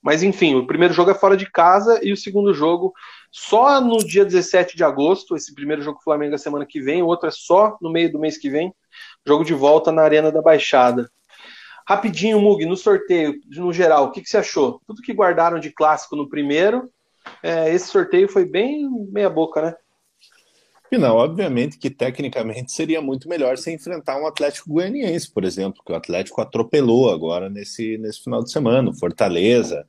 Mas 0.00 0.22
enfim, 0.22 0.54
o 0.54 0.66
primeiro 0.66 0.94
jogo 0.94 1.10
é 1.10 1.14
fora 1.14 1.36
de 1.36 1.50
casa 1.50 1.98
e 2.04 2.12
o 2.12 2.16
segundo 2.16 2.54
jogo 2.54 2.92
só 3.32 3.80
no 3.80 3.98
dia 3.98 4.24
17 4.24 4.76
de 4.76 4.84
agosto. 4.84 5.34
Esse 5.34 5.52
primeiro 5.52 5.82
jogo 5.82 6.00
Flamengo 6.00 6.36
é 6.36 6.38
semana 6.38 6.64
que 6.64 6.80
vem, 6.80 7.02
o 7.02 7.06
outro 7.06 7.28
é 7.28 7.32
só 7.32 7.76
no 7.82 7.90
meio 7.90 8.12
do 8.12 8.20
mês 8.20 8.38
que 8.38 8.48
vem. 8.48 8.72
Jogo 9.26 9.44
de 9.44 9.52
volta 9.52 9.90
na 9.90 10.02
Arena 10.02 10.30
da 10.30 10.40
Baixada. 10.40 11.10
Rapidinho, 11.88 12.40
Mug, 12.40 12.64
no 12.66 12.76
sorteio, 12.76 13.40
no 13.48 13.72
geral, 13.72 14.06
o 14.06 14.10
que, 14.10 14.20
que 14.20 14.28
você 14.28 14.38
achou? 14.38 14.80
Tudo 14.86 15.02
que 15.02 15.12
guardaram 15.12 15.60
de 15.60 15.70
clássico 15.70 16.16
no 16.16 16.28
primeiro, 16.28 16.90
é, 17.42 17.72
esse 17.72 17.88
sorteio 17.88 18.28
foi 18.28 18.44
bem 18.44 18.88
meia 19.10 19.30
boca, 19.30 19.62
né? 19.62 19.74
Não, 20.98 21.16
obviamente 21.16 21.78
que 21.78 21.90
tecnicamente 21.90 22.72
seria 22.72 23.02
muito 23.02 23.28
melhor 23.28 23.58
se 23.58 23.72
enfrentar 23.72 24.20
um 24.20 24.26
Atlético 24.26 24.70
Goianiense, 24.70 25.30
por 25.30 25.44
exemplo, 25.44 25.82
que 25.84 25.92
o 25.92 25.96
Atlético 25.96 26.40
atropelou 26.40 27.12
agora 27.12 27.50
nesse, 27.50 27.98
nesse 27.98 28.22
final 28.22 28.42
de 28.42 28.50
semana, 28.50 28.94
Fortaleza, 28.94 29.86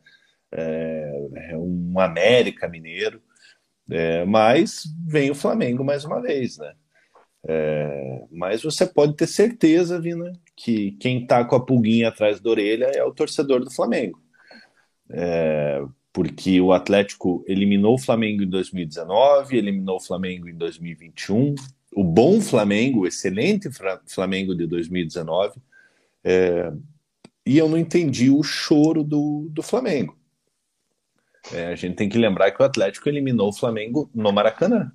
é, 0.52 1.28
é 1.52 1.58
um 1.58 2.00
América 2.00 2.68
Mineiro, 2.68 3.22
é, 3.90 4.26
mas 4.26 4.84
vem 5.08 5.32
o 5.32 5.36
Flamengo 5.36 5.84
mais 5.84 6.04
uma 6.04 6.22
vez, 6.22 6.58
né? 6.58 6.74
É, 7.50 8.26
mas 8.30 8.62
você 8.62 8.86
pode 8.86 9.16
ter 9.16 9.26
certeza, 9.26 10.02
Vina, 10.02 10.34
que 10.54 10.92
quem 11.00 11.22
está 11.22 11.46
com 11.46 11.56
a 11.56 11.66
pulguinha 11.66 12.10
atrás 12.10 12.42
da 12.42 12.50
orelha 12.50 12.92
é 12.94 13.04
o 13.06 13.14
torcedor 13.14 13.64
do 13.64 13.72
Flamengo. 13.72 14.22
É, 15.10 15.82
porque 16.12 16.60
o 16.60 16.74
Atlético 16.74 17.46
eliminou 17.48 17.96
o 17.96 18.00
Flamengo 18.00 18.44
em 18.44 18.50
2019, 18.50 19.56
eliminou 19.56 19.96
o 19.96 20.04
Flamengo 20.04 20.50
em 20.50 20.56
2021, 20.56 21.56
o 21.96 22.04
bom 22.04 22.42
Flamengo, 22.42 23.02
o 23.02 23.08
excelente 23.08 23.70
Flamengo 24.08 24.54
de 24.54 24.68
2019, 24.68 25.62
é, 26.24 26.72
e 27.46 27.58
eu 27.58 27.70
não 27.70 27.78
entendi 27.78 28.30
o 28.30 28.44
choro 28.44 29.04
do, 29.04 29.48
do 29.52 29.64
Flamengo. 29.64 30.18
É, 31.54 31.68
a 31.68 31.76
gente 31.76 31.96
tem 31.96 32.10
que 32.10 32.18
lembrar 32.18 32.52
que 32.52 32.62
o 32.62 32.66
Atlético 32.66 33.08
eliminou 33.08 33.50
o 33.50 33.54
Flamengo 33.54 34.10
no 34.14 34.34
Maracanã. 34.34 34.92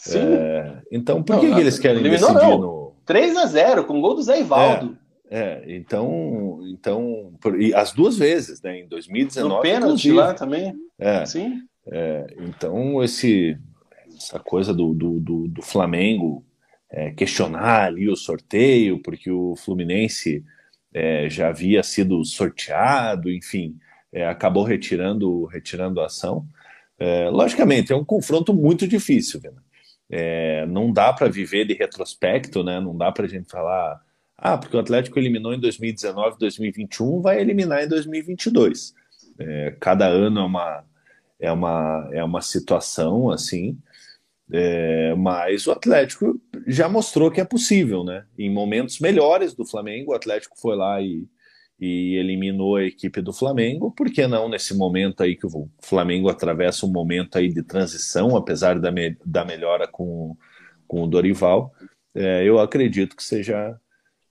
Sim. 0.00 0.18
É, 0.18 0.78
então, 0.90 1.22
por 1.22 1.36
não, 1.36 1.40
que, 1.40 1.54
que, 1.54 1.60
eles 1.60 1.78
querem 1.78 2.00
eliminou, 2.00 2.32
decidir 2.32 2.50
não. 2.50 2.58
no. 2.58 2.92
3 3.04 3.36
a 3.36 3.44
0 3.44 3.84
com 3.84 3.98
o 3.98 4.00
gol 4.00 4.14
do 4.14 4.22
Zé 4.22 4.40
Ivaldo. 4.40 4.96
É, 5.30 5.62
é 5.62 5.76
então, 5.76 6.60
então 6.72 7.34
por, 7.38 7.60
e 7.60 7.74
as 7.74 7.92
duas 7.92 8.16
vezes, 8.16 8.62
né? 8.62 8.80
Em 8.80 8.88
2019. 8.88 9.54
No 9.54 9.60
pênalti 9.60 10.10
lá 10.10 10.32
também. 10.32 10.74
É, 10.98 11.26
Sim. 11.26 11.60
É, 11.86 12.34
então, 12.38 13.04
esse, 13.04 13.58
essa 14.16 14.38
coisa 14.38 14.72
do, 14.72 14.94
do, 14.94 15.20
do, 15.20 15.48
do 15.48 15.62
Flamengo 15.62 16.42
é, 16.90 17.10
questionar 17.10 17.84
ali 17.84 18.08
o 18.08 18.16
sorteio, 18.16 19.02
porque 19.02 19.30
o 19.30 19.54
Fluminense 19.54 20.42
é, 20.94 21.28
já 21.28 21.48
havia 21.48 21.82
sido 21.82 22.24
sorteado, 22.24 23.30
enfim, 23.30 23.76
acabou 24.30 24.64
retirando, 24.64 25.44
retirando 25.44 26.00
a 26.00 26.06
ação. 26.06 26.46
Logicamente, 27.32 27.92
é 27.92 27.96
um 27.96 28.04
confronto 28.04 28.52
muito 28.52 28.86
difícil, 28.86 29.40
Vina. 29.40 29.62
É, 30.10 30.66
não 30.66 30.92
dá 30.92 31.12
para 31.12 31.28
viver 31.28 31.64
de 31.64 31.74
retrospecto, 31.74 32.64
né? 32.64 32.80
Não 32.80 32.96
dá 32.96 33.12
para 33.12 33.26
a 33.26 33.28
gente 33.28 33.48
falar, 33.48 34.00
ah, 34.36 34.58
porque 34.58 34.76
o 34.76 34.80
Atlético 34.80 35.18
eliminou 35.18 35.54
em 35.54 35.60
2019, 35.60 36.38
2021, 36.38 37.20
vai 37.20 37.40
eliminar 37.40 37.84
em 37.84 37.88
2022. 37.88 38.94
É, 39.38 39.76
cada 39.78 40.06
ano 40.06 40.40
é 40.40 40.44
uma, 40.44 40.84
é 41.38 41.52
uma, 41.52 42.08
é 42.12 42.24
uma 42.24 42.42
situação 42.42 43.30
assim. 43.30 43.78
É, 44.52 45.14
mas 45.14 45.66
o 45.68 45.70
Atlético 45.70 46.40
já 46.66 46.88
mostrou 46.88 47.30
que 47.30 47.40
é 47.40 47.44
possível, 47.44 48.02
né? 48.02 48.24
Em 48.36 48.52
momentos 48.52 48.98
melhores 48.98 49.54
do 49.54 49.64
Flamengo, 49.64 50.10
o 50.10 50.14
Atlético 50.14 50.58
foi 50.58 50.74
lá 50.74 51.00
e, 51.00 51.24
e 51.80 52.16
eliminou 52.16 52.76
a 52.76 52.84
equipe 52.84 53.22
do 53.22 53.32
Flamengo. 53.32 53.90
Por 53.90 54.10
que 54.10 54.26
não 54.26 54.48
nesse 54.48 54.76
momento 54.76 55.22
aí 55.22 55.34
que 55.34 55.46
o 55.46 55.68
Flamengo 55.80 56.28
atravessa 56.28 56.84
um 56.84 56.92
momento 56.92 57.38
aí 57.38 57.48
de 57.48 57.62
transição, 57.62 58.36
apesar 58.36 58.78
da, 58.78 58.90
me, 58.90 59.16
da 59.24 59.44
melhora 59.44 59.88
com, 59.88 60.36
com 60.86 61.02
o 61.02 61.06
Dorival? 61.06 61.72
É, 62.14 62.44
eu 62.44 62.58
acredito 62.58 63.16
que 63.16 63.24
seja 63.24 63.78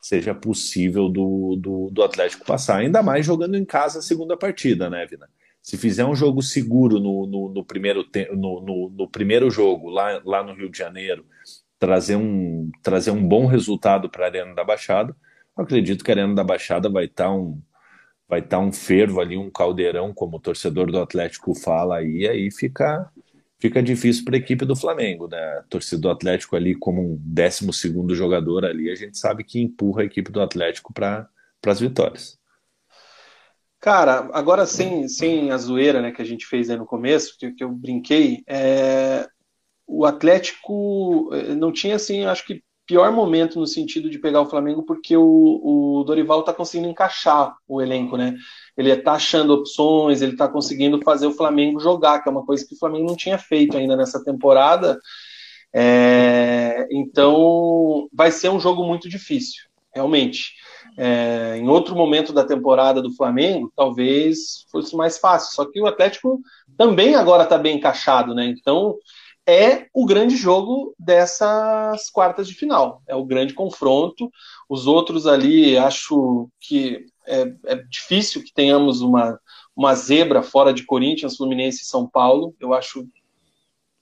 seja 0.01 0.33
possível 0.33 1.09
do, 1.09 1.57
do, 1.57 1.89
do, 1.91 2.03
Atlético 2.03 2.45
passar, 2.45 2.77
ainda 2.77 3.03
mais 3.03 3.25
jogando 3.25 3.57
em 3.57 3.65
casa 3.65 3.99
a 3.99 4.01
segunda 4.01 4.37
partida, 4.37 4.89
né, 4.89 5.05
Vina? 5.05 5.27
Se 5.61 5.77
fizer 5.77 6.05
um 6.05 6.15
jogo 6.15 6.41
seguro 6.41 6.99
no, 6.99 7.27
no, 7.27 7.49
no 7.49 7.65
primeiro, 7.65 8.05
no, 8.31 8.61
no, 8.61 8.89
no, 8.95 9.09
primeiro 9.09 9.51
jogo, 9.51 9.89
lá, 9.89 10.21
lá 10.23 10.41
no 10.41 10.53
Rio 10.53 10.69
de 10.69 10.77
Janeiro, 10.77 11.25
trazer 11.77 12.15
um, 12.15 12.71
trazer 12.81 13.11
um 13.11 13.27
bom 13.27 13.45
resultado 13.45 14.09
para 14.09 14.23
a 14.23 14.27
Arena 14.29 14.55
da 14.55 14.63
Baixada, 14.63 15.13
eu 15.59 15.63
acredito 15.63 16.05
que 16.05 16.09
a 16.09 16.13
Arena 16.13 16.33
da 16.33 16.43
Baixada 16.43 16.89
vai 16.89 17.03
estar 17.03 17.25
tá 17.25 17.31
um, 17.31 17.61
vai 18.29 18.39
estar 18.39 18.57
tá 18.57 18.59
um 18.59 18.71
fervo 18.71 19.19
ali, 19.19 19.35
um 19.35 19.51
caldeirão, 19.51 20.13
como 20.13 20.37
o 20.37 20.39
torcedor 20.39 20.89
do 20.89 21.01
Atlético 21.01 21.53
fala 21.53 21.97
aí, 21.97 22.25
aí 22.25 22.49
fica, 22.49 23.11
fica 23.59 23.83
difícil 23.83 24.23
para 24.23 24.37
a 24.37 24.39
equipe 24.39 24.63
do 24.63 24.75
Flamengo, 24.75 25.27
né? 25.27 25.37
A 25.37 25.63
torcida 25.63 26.01
do 26.01 26.09
Atlético 26.09 26.55
ali 26.55 26.73
como 26.73 27.01
um 27.01 27.17
12 27.19 27.73
segundo 27.73 28.15
jogador 28.15 28.63
ali, 28.63 28.89
a 28.89 28.95
gente 28.95 29.17
sabe 29.17 29.43
que 29.43 29.59
empurra 29.59 30.03
a 30.03 30.05
equipe 30.05 30.31
do 30.31 30.41
Atlético 30.41 30.93
para 30.93 31.27
as 31.65 31.81
vitórias. 31.81 32.39
Cara, 33.81 34.29
agora 34.31 34.65
sem, 34.65 35.09
sem 35.09 35.51
a 35.51 35.57
zoeira 35.57 36.01
né, 36.01 36.11
que 36.13 36.21
a 36.21 36.25
gente 36.25 36.45
fez 36.45 36.69
aí 36.69 36.77
no 36.77 36.85
começo, 36.85 37.35
que, 37.37 37.51
que 37.51 37.63
eu 37.63 37.69
brinquei, 37.69 38.43
é, 38.47 39.27
o 39.85 40.05
Atlético 40.05 41.29
eh, 41.33 41.55
não 41.55 41.71
tinha, 41.71 41.95
assim, 41.95 42.23
acho 42.23 42.45
que 42.45 42.61
pior 42.89 43.11
momento 43.11 43.59
no 43.59 43.67
sentido 43.67 44.09
de 44.09 44.17
pegar 44.17 44.41
o 44.41 44.49
Flamengo, 44.49 44.81
porque 44.81 45.15
o, 45.15 45.21
o 45.21 46.03
Dorival 46.03 46.39
está 46.39 46.51
conseguindo 46.51 46.89
encaixar 46.89 47.55
o 47.67 47.79
elenco, 47.79 48.17
né? 48.17 48.35
Ele 48.75 48.89
está 48.89 49.11
achando 49.13 49.53
opções, 49.53 50.23
ele 50.23 50.31
está 50.31 50.47
conseguindo 50.47 50.99
fazer 51.03 51.27
o 51.27 51.33
Flamengo 51.33 51.79
jogar, 51.79 52.23
que 52.23 52.27
é 52.27 52.31
uma 52.31 52.43
coisa 52.43 52.65
que 52.67 52.73
o 52.73 52.79
Flamengo 52.79 53.05
não 53.05 53.15
tinha 53.15 53.37
feito 53.37 53.77
ainda 53.77 53.95
nessa 53.95 54.23
temporada. 54.23 54.99
É, 55.71 56.87
então, 56.91 58.09
vai 58.11 58.31
ser 58.31 58.49
um 58.49 58.59
jogo 58.59 58.83
muito 58.83 59.07
difícil, 59.07 59.65
realmente 59.93 60.53
é, 60.97 61.57
em 61.57 61.69
outro 61.69 61.95
momento 61.95 62.33
da 62.33 62.43
temporada 62.43 63.01
do 63.01 63.15
Flamengo, 63.15 63.71
talvez 63.75 64.65
fosse 64.71 64.95
mais 64.95 65.17
fácil. 65.17 65.55
Só 65.55 65.63
que 65.63 65.79
o 65.79 65.85
Atlético 65.85 66.41
também 66.77 67.15
agora 67.15 67.43
está 67.43 67.57
bem 67.57 67.77
encaixado, 67.77 68.33
né? 68.33 68.45
Então 68.45 68.95
é 69.49 69.87
o 69.93 70.05
grande 70.05 70.35
jogo 70.35 70.93
dessas 70.97 72.09
quartas 72.09 72.47
de 72.47 72.53
final. 72.53 73.01
É 73.07 73.15
o 73.15 73.25
grande 73.25 73.53
confronto. 73.53 74.29
Os 74.69 74.85
outros 74.85 75.25
ali, 75.25 75.77
acho 75.77 76.49
que 76.59 77.05
é, 77.25 77.53
é 77.65 77.75
difícil 77.89 78.43
que 78.43 78.53
tenhamos 78.53 79.01
uma, 79.01 79.39
uma 79.75 79.95
zebra 79.95 80.43
fora 80.43 80.73
de 80.73 80.85
Corinthians, 80.85 81.37
Fluminense 81.37 81.81
e 81.81 81.87
São 81.87 82.07
Paulo. 82.07 82.55
Eu 82.59 82.73
acho 82.73 83.07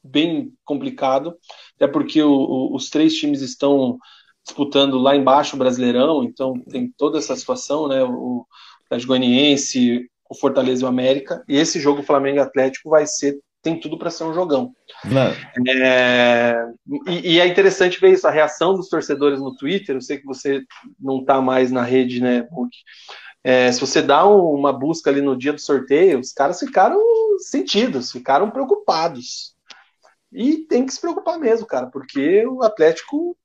bem 0.03 0.53
complicado, 0.63 1.37
até 1.75 1.87
porque 1.87 2.21
o, 2.21 2.31
o, 2.31 2.75
os 2.75 2.89
três 2.89 3.13
times 3.15 3.41
estão 3.41 3.97
disputando 4.45 4.97
lá 4.97 5.15
embaixo 5.15 5.55
o 5.55 5.59
Brasileirão, 5.59 6.23
então 6.23 6.53
tem 6.69 6.91
toda 6.97 7.17
essa 7.17 7.35
situação, 7.35 7.87
né? 7.87 8.03
O 8.03 8.45
Atlético 8.85 9.09
Goianiense, 9.09 10.09
o 10.29 10.35
Fortaleza 10.35 10.83
e 10.83 10.85
o 10.85 10.87
América. 10.87 11.43
E 11.47 11.57
esse 11.57 11.79
jogo 11.79 12.03
Flamengo 12.03 12.39
Atlético 12.39 12.89
vai 12.89 13.05
ser 13.05 13.37
tem 13.67 13.77
tudo 13.77 13.97
para 13.97 14.09
ser 14.09 14.23
um 14.23 14.33
jogão. 14.33 14.73
É, 15.67 16.55
e, 17.05 17.33
e, 17.33 17.39
é 17.41 17.45
interessante 17.45 17.99
ver 17.99 18.13
isso, 18.13 18.25
a 18.25 18.31
reação 18.31 18.73
dos 18.73 18.87
torcedores 18.87 19.41
no 19.41 19.53
Twitter. 19.57 19.97
Eu 19.97 20.01
sei 20.01 20.17
que 20.17 20.25
você 20.25 20.63
não 20.97 21.19
está 21.19 21.41
mais 21.41 21.69
na 21.69 21.83
rede, 21.83 22.21
né, 22.21 22.43
Book? 22.43 22.71
É, 23.43 23.69
se 23.69 23.81
você 23.81 24.01
dá 24.01 24.25
uma 24.25 24.71
busca 24.71 25.09
ali 25.09 25.21
no 25.21 25.37
dia 25.37 25.51
do 25.51 25.59
sorteio, 25.59 26.19
os 26.19 26.31
caras 26.31 26.59
ficaram 26.59 26.97
sentidos, 27.39 28.09
ficaram 28.09 28.49
preocupados. 28.49 29.53
E 30.31 30.59
tem 30.59 30.85
que 30.85 30.93
se 30.93 31.01
preocupar 31.01 31.37
mesmo, 31.37 31.67
cara, 31.67 31.87
porque 31.87 32.45
o 32.47 32.63
Atlético 32.63 33.37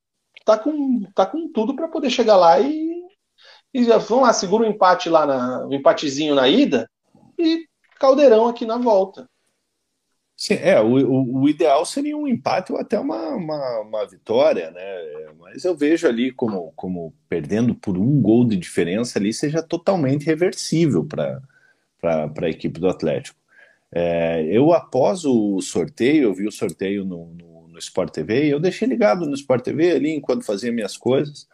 tá 0.45 0.57
com, 0.57 1.03
tá 1.13 1.25
com 1.25 1.51
tudo 1.51 1.75
para 1.75 1.89
poder 1.89 2.09
chegar 2.09 2.37
lá 2.37 2.59
e, 2.61 2.93
e 3.73 3.83
já, 3.83 3.97
vamos 3.97 4.25
lá, 4.25 4.33
segura 4.33 4.63
o 4.63 4.67
um 4.67 4.71
empate 4.71 5.09
lá, 5.09 5.25
na, 5.25 5.65
um 5.65 5.73
empatezinho 5.73 6.35
na 6.35 6.47
ida 6.47 6.89
e 7.37 7.65
caldeirão 7.99 8.47
aqui 8.47 8.65
na 8.65 8.77
volta. 8.77 9.29
Sim, 10.35 10.55
é, 10.55 10.81
o, 10.81 11.41
o, 11.41 11.47
ideal 11.47 11.85
seria 11.85 12.17
um 12.17 12.27
empate 12.27 12.73
ou 12.73 12.79
até 12.79 12.99
uma, 12.99 13.29
uma, 13.29 13.79
uma, 13.81 14.07
vitória, 14.07 14.71
né? 14.71 15.31
Mas 15.39 15.63
eu 15.63 15.75
vejo 15.75 16.07
ali 16.07 16.31
como, 16.31 16.73
como 16.75 17.13
perdendo 17.29 17.75
por 17.75 17.97
um 17.97 18.21
gol 18.21 18.43
de 18.45 18.57
diferença 18.57 19.19
ali 19.19 19.31
seja 19.31 19.61
totalmente 19.61 20.25
reversível 20.25 21.05
para 21.05 21.41
a 22.41 22.49
equipe 22.49 22.79
do 22.79 22.89
Atlético. 22.89 23.39
É, 23.91 24.43
eu, 24.49 24.73
após 24.73 25.23
o 25.23 25.61
sorteio, 25.61 26.23
eu 26.23 26.33
vi 26.33 26.47
o 26.47 26.51
sorteio 26.51 27.05
no, 27.05 27.27
no 27.35 27.53
no 27.73 27.79
Sport 27.79 28.13
TV, 28.13 28.53
eu 28.53 28.59
deixei 28.59 28.87
ligado 28.87 29.25
no 29.25 29.33
Sport 29.33 29.63
TV 29.63 29.91
ali 29.91 30.11
enquanto 30.11 30.45
fazia 30.45 30.71
minhas 30.71 30.95
coisas, 30.95 31.47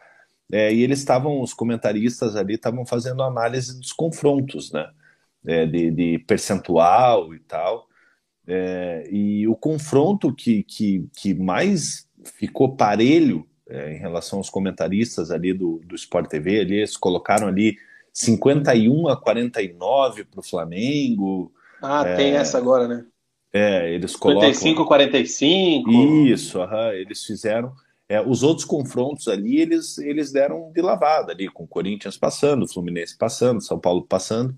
é, 0.51 0.73
e 0.73 0.83
eles 0.83 0.99
estavam, 0.99 1.41
os 1.41 1.53
comentaristas 1.53 2.35
ali 2.35 2.55
estavam 2.55 2.85
fazendo 2.85 3.23
análise 3.23 3.79
dos 3.79 3.93
confrontos, 3.93 4.71
né, 4.71 4.89
é, 5.47 5.65
de, 5.65 5.91
de, 5.91 6.19
percentual 6.19 7.33
e 7.33 7.39
tal, 7.39 7.87
é, 8.51 9.07
e 9.11 9.47
o 9.47 9.55
confronto 9.55 10.33
que, 10.33 10.63
que, 10.63 11.07
que 11.15 11.35
mais 11.35 12.09
ficou 12.23 12.75
parelho 12.75 13.47
é, 13.69 13.93
em 13.93 13.99
relação 13.99 14.39
aos 14.39 14.49
comentaristas 14.49 15.29
ali 15.29 15.53
do, 15.53 15.79
do 15.85 15.93
Sport 15.93 16.27
TV, 16.27 16.61
ali, 16.61 16.77
eles 16.77 16.97
colocaram 16.97 17.47
ali 17.47 17.77
51 18.11 19.07
a 19.07 19.15
49 19.15 20.23
para 20.23 20.39
o 20.39 20.43
Flamengo. 20.43 21.53
Ah, 21.79 22.03
tem 22.03 22.31
é, 22.31 22.37
essa 22.37 22.57
agora, 22.57 22.87
né? 22.87 23.05
É, 23.53 23.93
eles 23.93 24.15
colocam. 24.15 24.51
55, 24.51 24.83
45. 24.83 25.91
Isso, 26.25 26.59
aham, 26.59 26.91
eles 26.93 27.23
fizeram. 27.23 27.71
É, 28.07 28.19
os 28.19 28.41
outros 28.41 28.65
confrontos 28.65 29.27
ali, 29.27 29.59
eles, 29.59 29.99
eles 29.99 30.31
deram 30.31 30.71
de 30.73 30.81
lavada 30.81 31.31
ali, 31.31 31.47
com 31.47 31.65
o 31.65 31.67
Corinthians 31.67 32.17
passando, 32.17 32.63
o 32.63 32.67
Fluminense 32.67 33.15
passando, 33.15 33.61
São 33.61 33.77
Paulo 33.77 34.01
passando. 34.01 34.57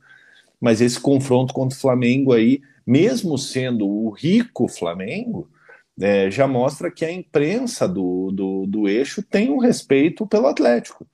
Mas 0.62 0.80
esse 0.80 0.98
confronto 0.98 1.54
contra 1.54 1.78
o 1.78 1.82
Flamengo 1.82 2.32
aí, 2.32 2.62
mesmo 2.86 3.38
sendo 3.38 3.88
o 3.88 4.10
rico 4.10 4.68
Flamengo, 4.68 5.50
é, 6.00 6.32
já 6.32 6.48
mostra 6.48 6.92
que 6.92 7.06
a 7.06 7.12
imprensa 7.12 7.88
do, 7.88 8.32
do, 8.32 8.66
do 8.66 8.88
eixo 8.88 9.22
tem 9.22 9.52
um 9.52 9.58
respeito 9.58 10.26
pelo 10.26 10.48
Atlético. 10.48 11.06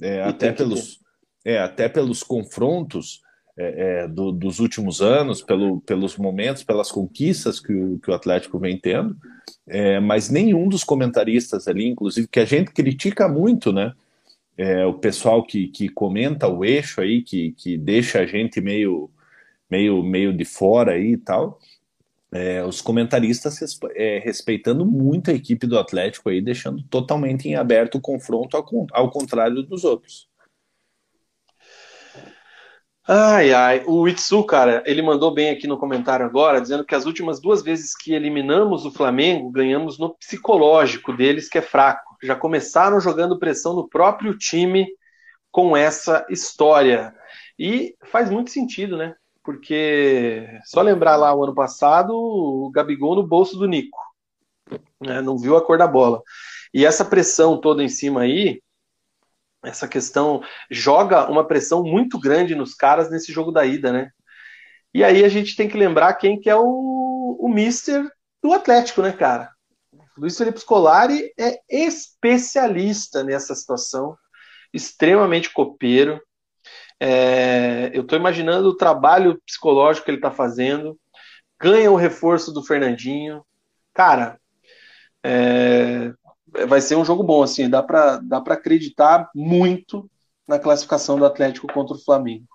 É, 0.00 0.22
até, 0.22 0.50
pelos, 0.50 0.98
é, 1.44 1.58
até 1.58 1.88
pelos 1.88 2.22
confrontos 2.22 3.20
é, 3.56 4.02
é, 4.02 4.08
do, 4.08 4.32
dos 4.32 4.58
últimos 4.58 5.02
anos, 5.02 5.42
pelo, 5.42 5.80
pelos 5.82 6.16
momentos, 6.16 6.64
pelas 6.64 6.90
conquistas 6.90 7.60
que 7.60 7.72
o, 7.72 7.98
que 7.98 8.10
o 8.10 8.14
Atlético 8.14 8.58
vem 8.58 8.78
tendo, 8.78 9.16
é, 9.68 10.00
mas 10.00 10.30
nenhum 10.30 10.68
dos 10.68 10.82
comentaristas 10.82 11.68
ali, 11.68 11.86
inclusive, 11.86 12.26
que 12.26 12.40
a 12.40 12.44
gente 12.44 12.72
critica 12.72 13.28
muito, 13.28 13.72
né? 13.72 13.92
O 14.86 14.94
pessoal 14.94 15.42
que, 15.42 15.66
que 15.68 15.88
comenta 15.88 16.46
o 16.46 16.64
eixo 16.64 17.00
aí, 17.00 17.22
que, 17.22 17.52
que 17.52 17.76
deixa 17.76 18.20
a 18.20 18.26
gente 18.26 18.60
meio, 18.60 19.10
meio, 19.72 20.02
meio 20.02 20.36
de 20.36 20.44
fora 20.44 20.92
aí 20.92 21.12
e 21.12 21.16
tal, 21.16 21.58
é, 22.30 22.62
os 22.62 22.82
comentaristas 22.82 23.58
é, 23.94 24.18
respeitando 24.18 24.84
muito 24.84 25.30
a 25.30 25.34
equipe 25.34 25.66
do 25.66 25.78
Atlético 25.78 26.28
aí, 26.28 26.42
deixando 26.42 26.82
totalmente 26.90 27.48
em 27.48 27.56
aberto 27.56 27.94
o 27.96 28.00
confronto 28.00 28.54
ao, 28.54 28.66
ao 28.92 29.10
contrário 29.10 29.62
dos 29.62 29.82
outros. 29.84 30.28
Ai, 33.08 33.52
ai. 33.52 33.82
O 33.86 34.06
Itsu, 34.06 34.44
cara, 34.44 34.82
ele 34.86 35.02
mandou 35.02 35.32
bem 35.32 35.50
aqui 35.50 35.66
no 35.66 35.78
comentário 35.78 36.24
agora, 36.24 36.60
dizendo 36.60 36.84
que 36.84 36.94
as 36.94 37.06
últimas 37.06 37.40
duas 37.40 37.62
vezes 37.62 37.96
que 37.96 38.12
eliminamos 38.12 38.84
o 38.84 38.92
Flamengo, 38.92 39.50
ganhamos 39.50 39.98
no 39.98 40.14
psicológico 40.16 41.12
deles, 41.14 41.48
que 41.48 41.58
é 41.58 41.62
fraco. 41.62 42.16
Já 42.22 42.36
começaram 42.36 43.00
jogando 43.00 43.38
pressão 43.38 43.74
no 43.74 43.88
próprio 43.88 44.36
time 44.36 44.86
com 45.50 45.76
essa 45.76 46.24
história. 46.30 47.12
E 47.58 47.96
faz 48.04 48.30
muito 48.30 48.50
sentido, 48.50 48.96
né? 48.96 49.14
Porque 49.42 50.46
só 50.64 50.80
lembrar 50.80 51.16
lá 51.16 51.34
o 51.34 51.42
ano 51.42 51.54
passado, 51.54 52.12
o 52.14 52.70
Gabigol 52.70 53.16
no 53.16 53.26
bolso 53.26 53.58
do 53.58 53.66
Nico. 53.66 53.98
Né? 55.00 55.20
Não 55.20 55.36
viu 55.36 55.56
a 55.56 55.64
cor 55.64 55.76
da 55.76 55.86
bola. 55.86 56.22
E 56.72 56.86
essa 56.86 57.04
pressão 57.04 57.60
toda 57.60 57.82
em 57.82 57.88
cima 57.88 58.22
aí, 58.22 58.62
essa 59.64 59.86
questão 59.86 60.42
joga 60.70 61.30
uma 61.30 61.46
pressão 61.46 61.82
muito 61.82 62.18
grande 62.18 62.54
nos 62.54 62.74
caras 62.74 63.10
nesse 63.10 63.32
jogo 63.32 63.52
da 63.52 63.64
ida, 63.64 63.92
né? 63.92 64.10
E 64.94 65.02
aí 65.02 65.24
a 65.24 65.28
gente 65.28 65.56
tem 65.56 65.68
que 65.68 65.76
lembrar 65.76 66.14
quem 66.14 66.38
que 66.38 66.50
é 66.50 66.56
o, 66.56 67.36
o 67.40 67.48
mister 67.48 68.06
do 68.42 68.52
Atlético, 68.52 69.02
né, 69.02 69.12
cara? 69.12 69.50
Luiz 70.16 70.36
Felipe 70.36 70.60
Scolari 70.60 71.32
é 71.38 71.60
especialista 71.68 73.24
nessa 73.24 73.54
situação, 73.54 74.16
extremamente 74.72 75.50
copeiro. 75.50 76.20
É, 77.04 77.90
eu 77.92 78.02
estou 78.02 78.16
imaginando 78.16 78.68
o 78.68 78.76
trabalho 78.76 79.36
psicológico 79.44 80.04
que 80.04 80.10
ele 80.12 80.18
está 80.18 80.30
fazendo. 80.30 80.96
Ganha 81.60 81.90
o 81.90 81.96
reforço 81.96 82.52
do 82.52 82.62
Fernandinho. 82.62 83.44
Cara, 83.92 84.38
É, 85.24 86.12
vai 86.68 86.80
ser 86.80 86.96
um 86.96 87.04
jogo 87.04 87.24
bom, 87.24 87.42
assim, 87.42 87.68
dá 87.68 87.82
para 87.82 88.18
dá 88.18 88.38
acreditar 88.38 89.28
muito 89.34 90.08
na 90.46 90.58
classificação 90.58 91.18
do 91.18 91.26
Atlético 91.26 91.66
contra 91.72 91.96
o 91.96 92.00
Flamengo. 92.00 92.46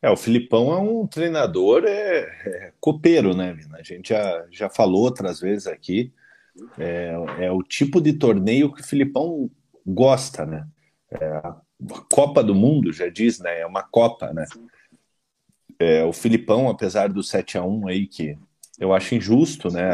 É, 0.00 0.10
o 0.10 0.16
Filipão 0.16 0.72
é 0.72 0.78
um 0.78 1.06
treinador 1.06 1.84
é, 1.86 2.20
é 2.20 2.72
copeiro, 2.80 3.34
né, 3.34 3.52
Vina? 3.52 3.78
A 3.78 3.82
gente 3.82 4.10
já, 4.10 4.46
já 4.50 4.70
falou 4.70 5.02
outras 5.02 5.40
vezes 5.40 5.66
aqui. 5.66 6.12
É, 6.78 7.14
é 7.40 7.50
o 7.52 7.62
tipo 7.62 8.00
de 8.00 8.14
torneio 8.14 8.72
que 8.72 8.80
o 8.80 8.86
Filipão 8.86 9.50
gosta, 9.86 10.46
né? 10.46 10.66
É, 11.10 11.42
Copa 12.10 12.42
do 12.42 12.54
Mundo, 12.54 12.92
já 12.92 13.08
diz, 13.08 13.38
né? 13.38 13.60
É 13.60 13.66
uma 13.66 13.82
Copa, 13.82 14.32
né? 14.32 14.46
É, 15.78 16.04
o 16.04 16.12
Filipão, 16.12 16.68
apesar 16.68 17.08
do 17.08 17.22
7 17.22 17.58
a 17.58 17.64
1 17.64 17.88
aí, 17.88 18.06
que 18.06 18.38
eu 18.78 18.94
acho 18.94 19.14
injusto, 19.14 19.70
né? 19.70 19.90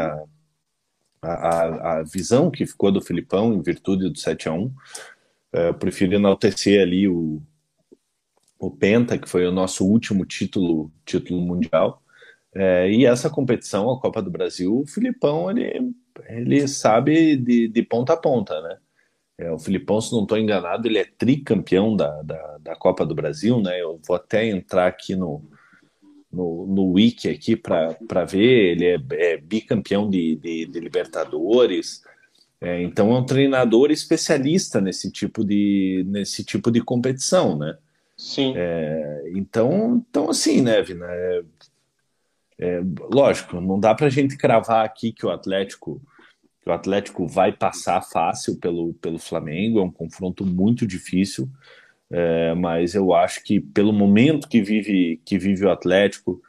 A, 1.21 1.31
a, 1.31 1.99
a 1.99 2.03
visão 2.03 2.51
que 2.51 2.65
ficou 2.65 2.91
do 2.91 3.01
Filipão 3.01 3.53
em 3.53 3.61
virtude 3.61 4.09
do 4.09 4.17
7 4.17 4.49
a 4.49 4.53
1 4.53 4.73
é, 5.53 5.69
eu 5.69 5.73
prefiro 5.73 6.15
enaltecer 6.15 6.81
ali 6.81 7.07
o, 7.07 7.41
o 8.57 8.71
Penta, 8.71 9.17
que 9.17 9.29
foi 9.29 9.45
o 9.45 9.51
nosso 9.51 9.85
último 9.85 10.25
título, 10.25 10.91
título 11.05 11.39
mundial. 11.39 12.01
É, 12.55 12.89
e 12.89 13.05
essa 13.05 13.29
competição, 13.29 13.91
a 13.91 13.99
Copa 13.99 14.21
do 14.21 14.31
Brasil, 14.31 14.79
o 14.79 14.87
Filipão 14.87 15.49
ele, 15.49 15.93
ele 16.27 16.67
sabe 16.67 17.35
de, 17.35 17.67
de 17.67 17.83
ponta 17.83 18.13
a 18.13 18.17
ponta, 18.17 18.59
né? 18.61 18.77
É, 19.37 19.51
o 19.51 19.57
Filipão, 19.57 19.99
se 19.99 20.11
não 20.11 20.23
estou 20.23 20.37
enganado, 20.37 20.87
ele 20.87 20.99
é 20.99 21.05
tricampeão 21.05 21.95
da, 21.95 22.21
da, 22.21 22.57
da, 22.59 22.75
Copa 22.75 23.05
do 23.05 23.15
Brasil, 23.15 23.59
né? 23.59 23.81
Eu 23.81 23.99
vou 24.05 24.15
até 24.15 24.47
entrar 24.47 24.87
aqui 24.87 25.15
no, 25.15 25.43
no, 26.31 26.67
no 26.67 26.91
Wiki 26.91 27.29
aqui 27.29 27.55
para 27.55 28.25
ver. 28.25 28.73
Ele 28.73 28.85
é, 28.85 28.99
é 29.33 29.37
bicampeão 29.37 30.09
de, 30.09 30.35
de, 30.35 30.65
de 30.67 30.79
Libertadores. 30.79 32.03
É, 32.61 32.81
então 32.81 33.11
é 33.11 33.19
um 33.19 33.25
treinador 33.25 33.91
especialista 33.91 34.79
nesse 34.79 35.11
tipo 35.11 35.43
de, 35.43 36.05
nesse 36.07 36.43
tipo 36.43 36.71
de 36.71 36.81
competição, 36.81 37.57
né? 37.57 37.77
Sim. 38.15 38.53
É, 38.55 39.23
então, 39.35 40.03
então, 40.09 40.29
assim, 40.29 40.61
né, 40.61 40.81
Vina? 40.81 41.07
É, 41.09 41.43
é, 42.59 42.81
lógico, 43.11 43.59
não 43.59 43.79
dá 43.79 43.93
para 43.95 44.07
a 44.07 44.09
gente 44.09 44.37
cravar 44.37 44.85
aqui 44.85 45.11
que 45.11 45.25
o 45.25 45.31
Atlético 45.31 46.01
que 46.63 46.69
o 46.69 46.73
Atlético 46.73 47.27
vai 47.27 47.51
passar 47.51 48.01
fácil 48.01 48.57
pelo, 48.57 48.93
pelo 48.95 49.19
Flamengo, 49.19 49.79
é 49.79 49.83
um 49.83 49.91
confronto 49.91 50.45
muito 50.45 50.87
difícil, 50.87 51.49
é, 52.09 52.53
mas 52.53 52.95
eu 52.95 53.13
acho 53.13 53.43
que 53.43 53.59
pelo 53.59 53.91
momento 53.91 54.47
que 54.47 54.61
vive, 54.61 55.21
que 55.25 55.37
vive 55.37 55.65
o 55.65 55.71
Atlético, 55.71 56.41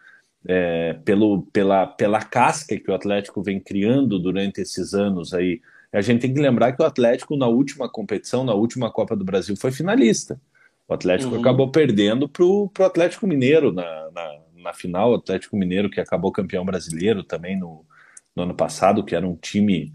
é, 0.47 0.95
pelo, 1.05 1.43
pela, 1.53 1.87
pela 1.87 2.23
casca 2.23 2.79
que 2.79 2.91
o 2.91 2.95
Atlético 2.95 3.43
vem 3.43 3.59
criando 3.59 4.19
durante 4.19 4.61
esses 4.61 4.95
anos 4.95 5.35
aí, 5.35 5.61
a 5.93 6.01
gente 6.01 6.21
tem 6.21 6.35
que 6.35 6.41
lembrar 6.41 6.73
que 6.73 6.83
o 6.83 6.87
Atlético 6.87 7.37
na 7.37 7.47
última 7.47 7.89
competição, 7.89 8.45
na 8.45 8.55
última 8.55 8.91
Copa 8.91 9.17
do 9.17 9.25
Brasil, 9.25 9.57
foi 9.57 9.73
finalista. 9.73 10.41
O 10.87 10.95
Atlético 10.95 11.35
uhum. 11.35 11.41
acabou 11.41 11.71
perdendo 11.71 12.29
para 12.29 12.45
o 12.45 12.71
Atlético 12.81 13.27
Mineiro 13.27 13.73
na, 13.73 14.11
na, 14.11 14.39
na, 14.57 14.73
final, 14.73 15.13
o 15.13 15.15
Atlético 15.15 15.57
Mineiro 15.57 15.89
que 15.89 16.01
acabou 16.01 16.31
campeão 16.31 16.65
brasileiro 16.65 17.23
também 17.23 17.59
no, 17.59 17.85
no 18.35 18.43
ano 18.43 18.55
passado, 18.55 19.05
que 19.05 19.15
era 19.15 19.27
um 19.27 19.37
time, 19.37 19.93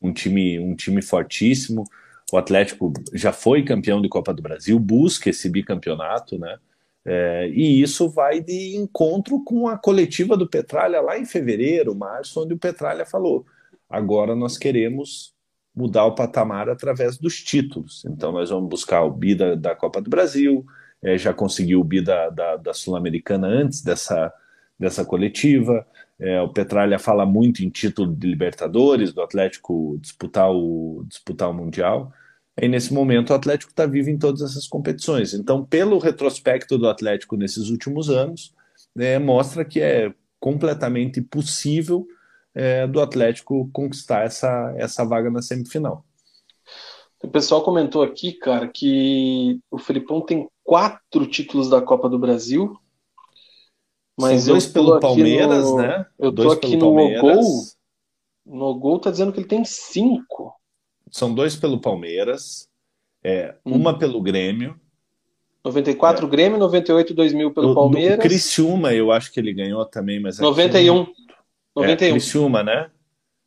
um 0.00 0.12
time, 0.12 0.58
um 0.58 0.74
time 0.74 1.02
fortíssimo. 1.02 1.84
O 2.32 2.36
Atlético 2.36 2.92
já 3.12 3.32
foi 3.32 3.64
campeão 3.64 4.00
de 4.00 4.08
Copa 4.08 4.32
do 4.32 4.42
Brasil, 4.42 4.78
busca 4.78 5.30
esse 5.30 5.48
bicampeonato, 5.48 6.38
né? 6.38 6.58
É, 7.06 7.48
e 7.50 7.82
isso 7.82 8.08
vai 8.08 8.40
de 8.40 8.76
encontro 8.76 9.44
com 9.44 9.68
a 9.68 9.76
coletiva 9.76 10.36
do 10.36 10.48
Petralha 10.48 11.02
lá 11.02 11.18
em 11.18 11.26
fevereiro, 11.26 11.94
março, 11.94 12.42
onde 12.42 12.54
o 12.54 12.58
Petralha 12.58 13.04
falou: 13.04 13.44
agora 13.88 14.34
nós 14.34 14.56
queremos 14.56 15.34
mudar 15.74 16.06
o 16.06 16.14
patamar 16.14 16.68
através 16.70 17.18
dos 17.18 17.42
títulos. 17.42 18.04
Então, 18.06 18.32
nós 18.32 18.50
vamos 18.50 18.68
buscar 18.68 19.02
o 19.02 19.10
bi 19.10 19.34
da, 19.34 19.54
da 19.54 19.74
Copa 19.74 20.00
do 20.00 20.08
Brasil, 20.08 20.64
é, 21.02 21.18
já 21.18 21.34
conseguiu 21.34 21.80
o 21.80 21.84
bi 21.84 22.00
da, 22.00 22.30
da, 22.30 22.56
da 22.56 22.72
Sul-Americana 22.72 23.48
antes 23.48 23.82
dessa, 23.82 24.32
dessa 24.78 25.04
coletiva. 25.04 25.86
É, 26.24 26.40
o 26.40 26.48
Petralha 26.48 26.98
fala 26.98 27.26
muito 27.26 27.62
em 27.62 27.68
título 27.68 28.16
de 28.16 28.26
Libertadores, 28.26 29.12
do 29.12 29.20
Atlético 29.20 29.98
disputar 30.00 30.50
o, 30.50 31.04
disputar 31.06 31.50
o 31.50 31.54
Mundial. 31.54 32.10
E 32.58 32.66
nesse 32.66 32.94
momento 32.94 33.28
o 33.28 33.34
Atlético 33.34 33.70
está 33.70 33.84
vivo 33.84 34.08
em 34.08 34.16
todas 34.16 34.40
essas 34.40 34.66
competições. 34.66 35.34
Então, 35.34 35.62
pelo 35.62 35.98
retrospecto 35.98 36.78
do 36.78 36.88
Atlético 36.88 37.36
nesses 37.36 37.68
últimos 37.68 38.08
anos, 38.08 38.54
é, 38.96 39.18
mostra 39.18 39.66
que 39.66 39.80
é 39.80 40.14
completamente 40.40 41.20
possível 41.20 42.06
é, 42.54 42.86
do 42.86 43.02
Atlético 43.02 43.68
conquistar 43.70 44.24
essa, 44.24 44.74
essa 44.78 45.04
vaga 45.04 45.30
na 45.30 45.42
semifinal. 45.42 46.06
O 47.22 47.28
pessoal 47.28 47.62
comentou 47.62 48.02
aqui, 48.02 48.32
cara, 48.32 48.66
que 48.66 49.60
o 49.70 49.76
Felipão 49.76 50.22
tem 50.22 50.48
quatro 50.62 51.26
títulos 51.26 51.68
da 51.68 51.82
Copa 51.82 52.08
do 52.08 52.18
Brasil. 52.18 52.78
Mas 54.18 54.42
São 54.42 54.52
dois 54.52 54.66
pelo 54.66 55.00
Palmeiras, 55.00 55.64
no... 55.64 55.76
né? 55.78 56.06
Eu 56.18 56.32
tô 56.32 56.44
dois 56.44 56.58
aqui 56.58 56.76
no 56.76 56.92
Gol. 56.92 57.42
No 58.46 58.74
Gol 58.74 58.98
tá 59.00 59.10
dizendo 59.10 59.32
que 59.32 59.40
ele 59.40 59.48
tem 59.48 59.64
cinco. 59.64 60.54
São 61.10 61.34
dois 61.34 61.56
pelo 61.56 61.80
Palmeiras, 61.80 62.68
é, 63.22 63.54
hum. 63.64 63.74
uma 63.76 63.98
pelo 63.98 64.20
Grêmio. 64.20 64.78
94 65.64 66.26
é. 66.26 66.28
Grêmio, 66.28 66.58
98 66.58 67.14
2000 67.14 67.54
pelo 67.54 67.70
o, 67.70 67.74
Palmeiras. 67.74 68.18
O 68.18 68.20
Criciúma, 68.20 68.92
eu 68.92 69.10
acho 69.10 69.32
que 69.32 69.40
ele 69.40 69.52
ganhou 69.52 69.84
também, 69.86 70.20
mas 70.20 70.38
91. 70.38 71.06
91. 71.74 72.08
É, 72.08 72.10
Criciúma, 72.12 72.62
né? 72.62 72.90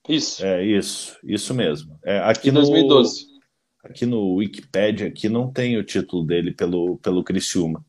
Isso. 0.09 0.43
É, 0.43 0.65
isso, 0.65 1.17
isso 1.23 1.53
mesmo. 1.53 1.97
É, 2.03 2.19
aqui 2.19 2.49
em 2.49 2.53
2012. 2.53 3.25
No, 3.25 3.89
aqui 3.89 4.05
no 4.05 4.35
Wikipedia 4.35 5.07
aqui 5.07 5.29
não 5.29 5.51
tem 5.51 5.77
o 5.77 5.83
título 5.83 6.25
dele 6.25 6.51
pelo, 6.51 6.97
pelo 6.97 7.23
Criciúma. 7.23 7.85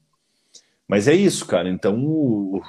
Mas 0.88 1.06
é 1.06 1.14
isso, 1.14 1.46
cara. 1.46 1.68
Então 1.68 2.02
o, 2.02 2.62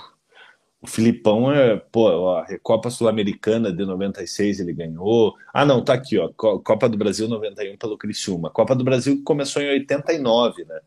o 0.81 0.87
Filipão 0.87 1.51
é, 1.51 1.77
pô, 1.77 2.29
a 2.31 2.45
Recopa 2.45 2.89
Sul-Americana 2.89 3.71
de 3.71 3.85
96 3.85 4.59
ele 4.59 4.73
ganhou. 4.73 5.33
Ah, 5.53 5.65
não, 5.65 5.81
tá 5.81 5.93
aqui, 5.93 6.19
ó. 6.19 6.29
Copa 6.35 6.89
do 6.89 6.97
Brasil 6.97 7.29
91 7.29 7.77
pelo 7.77 7.97
Criciúma. 7.97 8.49
Copa 8.49 8.75
do 8.75 8.83
Brasil 8.83 9.21
começou 9.23 9.61
em 9.61 9.69
89, 9.69 10.65
né? 10.65 10.79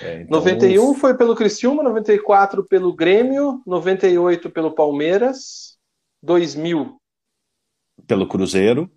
É, 0.00 0.22
então... 0.22 0.38
91 0.38 0.94
foi 0.94 1.14
pelo 1.14 1.36
Criciúma, 1.36 1.82
94 1.82 2.64
pelo 2.64 2.92
Grêmio, 2.92 3.62
98 3.66 4.50
pelo 4.50 4.72
Palmeiras, 4.72 5.78
2000. 6.22 6.96
Pelo 8.06 8.26
Cruzeiro. 8.26 8.90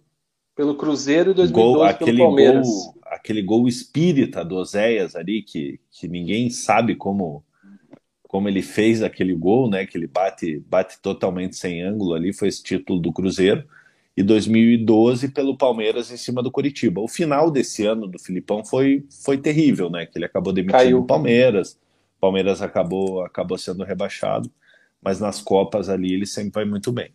Pelo 0.55 0.75
Cruzeiro 0.75 1.31
e 1.31 1.33
2012 1.33 1.75
gol, 1.75 1.83
aquele 1.83 2.11
pelo 2.17 2.29
Palmeiras. 2.29 2.67
Gol, 2.67 2.95
aquele 3.03 3.41
gol 3.41 3.67
espírita 3.67 4.43
do 4.43 4.55
Oséias 4.55 5.15
ali, 5.15 5.43
que, 5.43 5.79
que 5.91 6.07
ninguém 6.07 6.49
sabe 6.49 6.95
como 6.95 7.43
como 8.27 8.47
ele 8.47 8.61
fez 8.61 9.01
aquele 9.03 9.33
gol, 9.33 9.69
né? 9.69 9.85
Que 9.85 9.97
ele 9.97 10.07
bate, 10.07 10.59
bate 10.67 10.99
totalmente 11.01 11.55
sem 11.55 11.81
ângulo 11.81 12.13
ali, 12.13 12.33
foi 12.33 12.47
esse 12.47 12.63
título 12.63 12.99
do 12.99 13.13
Cruzeiro. 13.13 13.63
E 14.17 14.23
2012 14.23 15.29
pelo 15.29 15.57
Palmeiras 15.57 16.09
em 16.09 16.17
cima 16.17 16.41
do 16.41 16.49
Curitiba. 16.49 17.01
O 17.01 17.07
final 17.07 17.51
desse 17.51 17.85
ano 17.85 18.07
do 18.07 18.17
Filipão 18.17 18.63
foi, 18.63 19.05
foi 19.23 19.37
terrível, 19.37 19.89
né? 19.89 20.05
Que 20.05 20.17
ele 20.17 20.25
acabou 20.25 20.53
demitindo 20.53 20.77
Caiu. 20.77 20.99
o 20.99 21.05
Palmeiras. 21.05 21.73
O 22.17 22.21
Palmeiras 22.21 22.61
acabou, 22.61 23.23
acabou 23.23 23.57
sendo 23.57 23.83
rebaixado 23.83 24.49
mas 25.05 25.19
nas 25.19 25.39
Copas 25.39 25.87
ali 25.87 26.11
ele 26.11 26.25
sempre 26.25 26.53
vai 26.53 26.65
muito 26.65 26.91
bem. 26.91 27.13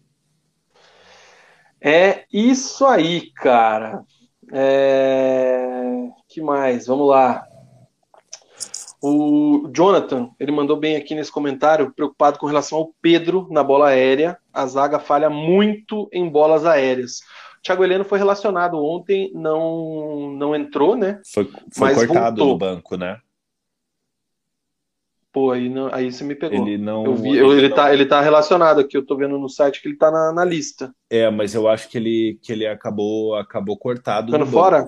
É 1.81 2.25
isso 2.33 2.87
aí, 2.87 3.33
cara. 3.33 4.05
É... 4.53 6.09
que 6.29 6.41
mais? 6.41 6.87
Vamos 6.87 7.09
lá. 7.09 7.45
O 9.03 9.71
Jonathan, 9.75 10.31
ele 10.39 10.53
mandou 10.53 10.77
bem 10.77 10.97
aqui 10.97 11.15
nesse 11.15 11.33
comentário, 11.33 11.93
preocupado 11.93 12.39
com 12.39 12.47
relação 12.47 12.79
ao 12.79 12.93
Pedro 13.01 13.49
na 13.51 13.63
bola 13.63 13.89
aérea. 13.89 14.37
A 14.53 14.67
zaga 14.67 14.99
falha 14.99 15.31
muito 15.31 16.09
em 16.13 16.29
bolas 16.29 16.67
aéreas. 16.67 17.21
O 17.59 17.63
Thiago 17.63 17.83
Heleno 17.83 18.05
foi 18.05 18.19
relacionado 18.19 18.83
ontem, 18.83 19.31
não 19.35 20.33
não 20.33 20.55
entrou, 20.55 20.97
né? 20.97 21.21
Foi, 21.33 21.51
foi 21.73 22.07
cortado 22.07 22.37
voltou. 22.37 22.47
no 22.49 22.59
banco, 22.59 22.97
né? 22.97 23.19
Pô, 25.33 25.53
aí, 25.53 25.69
não, 25.69 25.89
aí 25.95 26.11
você 26.11 26.25
me 26.25 26.35
pegou. 26.35 26.67
Ele 26.67 26.77
não. 26.77 27.05
Eu 27.05 27.15
vi, 27.15 27.37
eu, 27.37 27.57
ele, 27.57 27.69
não... 27.69 27.77
Tá, 27.77 27.95
ele 27.95 28.05
tá 28.05 28.21
relacionado 28.21 28.81
aqui, 28.81 28.97
eu 28.97 29.07
tô 29.07 29.17
vendo 29.17 29.39
no 29.39 29.49
site 29.49 29.81
que 29.81 29.89
ele 29.89 29.97
tá 29.97 30.11
na, 30.11 30.33
na 30.33 30.45
lista. 30.45 30.93
É, 31.09 31.31
mas 31.31 31.55
eu 31.55 31.69
acho 31.69 31.89
que 31.89 31.97
ele, 31.97 32.39
que 32.43 32.53
ele 32.53 32.67
acabou, 32.67 33.37
acabou 33.37 33.77
cortado. 33.77 34.33
Ficando 34.33 34.51
fora? 34.51 34.87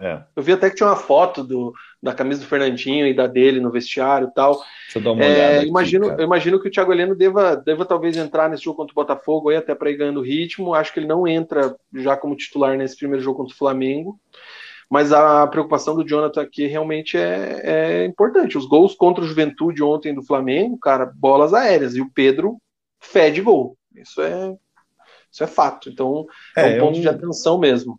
É. 0.00 0.22
Eu 0.34 0.42
vi 0.42 0.52
até 0.52 0.68
que 0.68 0.76
tinha 0.76 0.88
uma 0.88 0.96
foto 0.96 1.44
do, 1.44 1.72
da 2.02 2.12
camisa 2.12 2.40
do 2.40 2.46
Fernandinho 2.46 3.06
e 3.06 3.14
da 3.14 3.26
dele 3.26 3.60
no 3.60 3.70
vestiário 3.70 4.28
e 4.28 4.34
tal. 4.34 4.54
Deixa 4.84 4.98
eu 4.98 5.02
dar 5.02 5.12
uma 5.12 5.24
olhada. 5.24 5.40
É, 5.40 5.58
aqui, 5.58 5.68
imagino, 5.68 6.06
eu 6.10 6.24
imagino 6.24 6.60
que 6.60 6.68
o 6.68 6.70
Thiago 6.70 6.92
Heleno 6.92 7.14
deva, 7.14 7.56
deva 7.56 7.84
talvez 7.84 8.16
entrar 8.16 8.48
nesse 8.48 8.64
jogo 8.64 8.76
contra 8.76 8.92
o 8.92 8.94
Botafogo 8.94 9.50
aí, 9.50 9.56
até 9.56 9.74
para 9.74 9.90
ir 9.90 9.96
ganhando 9.96 10.20
ritmo. 10.20 10.74
Acho 10.74 10.92
que 10.92 10.98
ele 10.98 11.06
não 11.06 11.26
entra 11.26 11.76
já 11.94 12.16
como 12.16 12.36
titular 12.36 12.76
nesse 12.76 12.96
primeiro 12.96 13.22
jogo 13.22 13.38
contra 13.38 13.54
o 13.54 13.58
Flamengo. 13.58 14.18
Mas 14.90 15.12
a 15.12 15.46
preocupação 15.46 15.94
do 15.94 16.06
Jonathan 16.06 16.42
aqui 16.42 16.66
realmente 16.66 17.16
é, 17.16 17.60
é 17.64 18.04
importante. 18.04 18.58
Os 18.58 18.66
gols 18.66 18.94
contra 18.94 19.24
o 19.24 19.26
Juventude 19.26 19.82
ontem 19.82 20.14
do 20.14 20.22
Flamengo, 20.22 20.78
cara, 20.78 21.06
bolas 21.06 21.54
aéreas. 21.54 21.94
E 21.94 22.00
o 22.00 22.10
Pedro 22.10 22.58
fede 23.00 23.40
gol. 23.40 23.76
Isso 23.94 24.20
é, 24.20 24.54
Isso 25.30 25.44
é 25.44 25.46
fato. 25.46 25.88
Então 25.88 26.26
é, 26.56 26.72
é 26.72 26.76
um 26.76 26.80
ponto 26.80 26.98
um, 26.98 27.00
de 27.00 27.08
atenção 27.08 27.58
mesmo. 27.58 27.98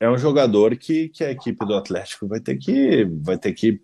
É 0.00 0.08
um 0.08 0.16
jogador 0.16 0.74
que, 0.76 1.10
que 1.10 1.22
a 1.22 1.30
equipe 1.30 1.64
do 1.66 1.74
Atlético 1.74 2.26
vai 2.26 2.40
ter 2.40 2.56
que 2.56 3.04
vai 3.20 3.36
ter 3.36 3.52
que 3.52 3.82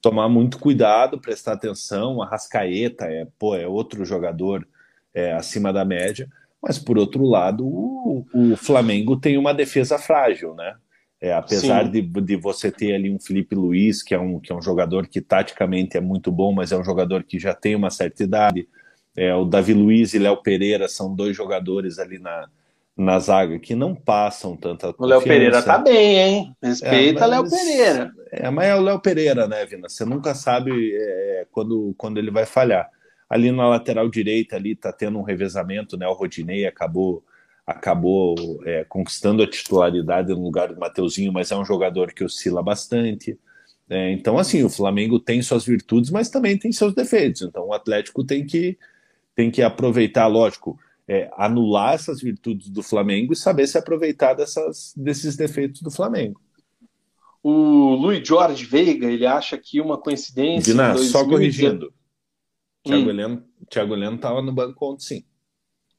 tomar 0.00 0.28
muito 0.28 0.58
cuidado, 0.58 1.18
prestar 1.18 1.54
atenção. 1.54 2.22
A 2.22 2.26
Rascaeta 2.26 3.06
é, 3.06 3.26
pô, 3.38 3.56
é 3.56 3.66
outro 3.66 4.04
jogador 4.04 4.68
é, 5.14 5.32
acima 5.32 5.72
da 5.72 5.86
média, 5.86 6.28
mas 6.62 6.78
por 6.78 6.98
outro 6.98 7.24
lado, 7.24 7.66
o, 7.66 8.26
o 8.34 8.56
Flamengo 8.56 9.16
tem 9.16 9.38
uma 9.38 9.54
defesa 9.54 9.98
frágil, 9.98 10.54
né? 10.54 10.76
É, 11.20 11.32
apesar 11.32 11.88
de, 11.90 12.00
de 12.00 12.36
você 12.36 12.70
ter 12.70 12.94
ali 12.94 13.10
um 13.10 13.18
Felipe 13.18 13.56
Luiz, 13.56 14.04
que 14.04 14.14
é 14.14 14.20
um, 14.20 14.38
que 14.38 14.52
é 14.52 14.54
um 14.54 14.62
jogador 14.62 15.08
que 15.08 15.20
taticamente 15.20 15.96
é 15.96 16.00
muito 16.00 16.30
bom, 16.30 16.52
mas 16.52 16.70
é 16.70 16.78
um 16.78 16.84
jogador 16.84 17.24
que 17.24 17.40
já 17.40 17.52
tem 17.54 17.74
uma 17.74 17.90
certa 17.90 18.22
idade. 18.22 18.68
É, 19.16 19.34
o 19.34 19.44
Davi 19.44 19.74
Luiz 19.74 20.14
e 20.14 20.18
Léo 20.18 20.36
Pereira 20.36 20.88
são 20.88 21.12
dois 21.12 21.36
jogadores 21.36 21.98
ali 21.98 22.20
na, 22.20 22.48
na 22.98 23.20
zaga 23.20 23.60
que 23.60 23.76
não 23.76 23.94
passam 23.94 24.56
tanta 24.56 24.92
O 24.98 25.06
Léo 25.06 25.22
Pereira 25.22 25.62
tá 25.62 25.78
bem, 25.78 26.18
hein? 26.18 26.56
Respeita 26.60 27.24
é, 27.24 27.26
Léo 27.28 27.48
Pereira. 27.48 28.12
É, 28.32 28.50
mas 28.50 28.66
é 28.66 28.74
o 28.74 28.80
Léo 28.80 28.98
Pereira, 28.98 29.46
né, 29.46 29.64
Vina? 29.64 29.88
Você 29.88 30.04
nunca 30.04 30.34
sabe 30.34 30.96
é, 30.96 31.46
quando, 31.52 31.94
quando 31.96 32.18
ele 32.18 32.32
vai 32.32 32.44
falhar. 32.44 32.90
Ali 33.30 33.52
na 33.52 33.68
lateral 33.68 34.08
direita 34.08 34.56
ali 34.56 34.74
tá 34.74 34.92
tendo 34.92 35.16
um 35.16 35.22
revezamento, 35.22 35.96
né? 35.96 36.08
O 36.08 36.12
Rodinei 36.12 36.66
acabou 36.66 37.22
acabou 37.64 38.34
é, 38.64 38.82
conquistando 38.84 39.42
a 39.42 39.46
titularidade 39.46 40.30
no 40.30 40.42
lugar 40.42 40.68
do 40.72 40.80
Mateuzinho, 40.80 41.30
mas 41.30 41.50
é 41.50 41.56
um 41.56 41.66
jogador 41.66 42.14
que 42.14 42.24
oscila 42.24 42.62
bastante. 42.62 43.38
É, 43.90 44.10
então, 44.10 44.38
assim, 44.38 44.64
o 44.64 44.70
Flamengo 44.70 45.20
tem 45.20 45.42
suas 45.42 45.66
virtudes, 45.66 46.10
mas 46.10 46.30
também 46.30 46.56
tem 46.56 46.72
seus 46.72 46.94
defeitos. 46.94 47.42
Então, 47.42 47.66
o 47.66 47.74
Atlético 47.74 48.24
tem 48.24 48.44
que, 48.46 48.78
tem 49.36 49.50
que 49.50 49.60
aproveitar, 49.60 50.26
lógico, 50.26 50.78
é, 51.08 51.30
anular 51.36 51.94
essas 51.94 52.20
virtudes 52.20 52.68
do 52.68 52.82
Flamengo 52.82 53.32
e 53.32 53.36
saber 53.36 53.66
se 53.66 53.78
aproveitar 53.78 54.34
dessas, 54.34 54.92
desses 54.94 55.34
defeitos 55.36 55.80
do 55.80 55.90
Flamengo. 55.90 56.40
O 57.42 57.94
Luiz 57.94 58.26
Jorge 58.26 58.64
Veiga, 58.64 59.10
ele 59.10 59.24
acha 59.24 59.56
que 59.56 59.80
uma 59.80 59.96
coincidência. 59.96 60.74
2000... 60.74 61.04
só 61.04 61.24
corrigindo. 61.24 61.92
Thiago 62.84 63.06
hum. 63.06 63.10
Heleno, 63.10 63.44
Thiago 63.70 63.94
Heleno 63.94 64.16
estava 64.16 64.42
no 64.42 64.52
banco 64.52 64.92
ontem, 64.92 65.04
sim. 65.04 65.24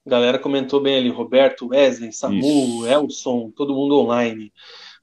Galera 0.05 0.39
comentou 0.39 0.81
bem 0.81 0.97
ali, 0.97 1.09
Roberto, 1.09 1.67
Wesley, 1.67 2.11
Samu, 2.11 2.39
Isso. 2.39 2.87
Elson, 2.87 3.51
todo 3.55 3.73
mundo 3.73 3.99
online. 3.99 4.51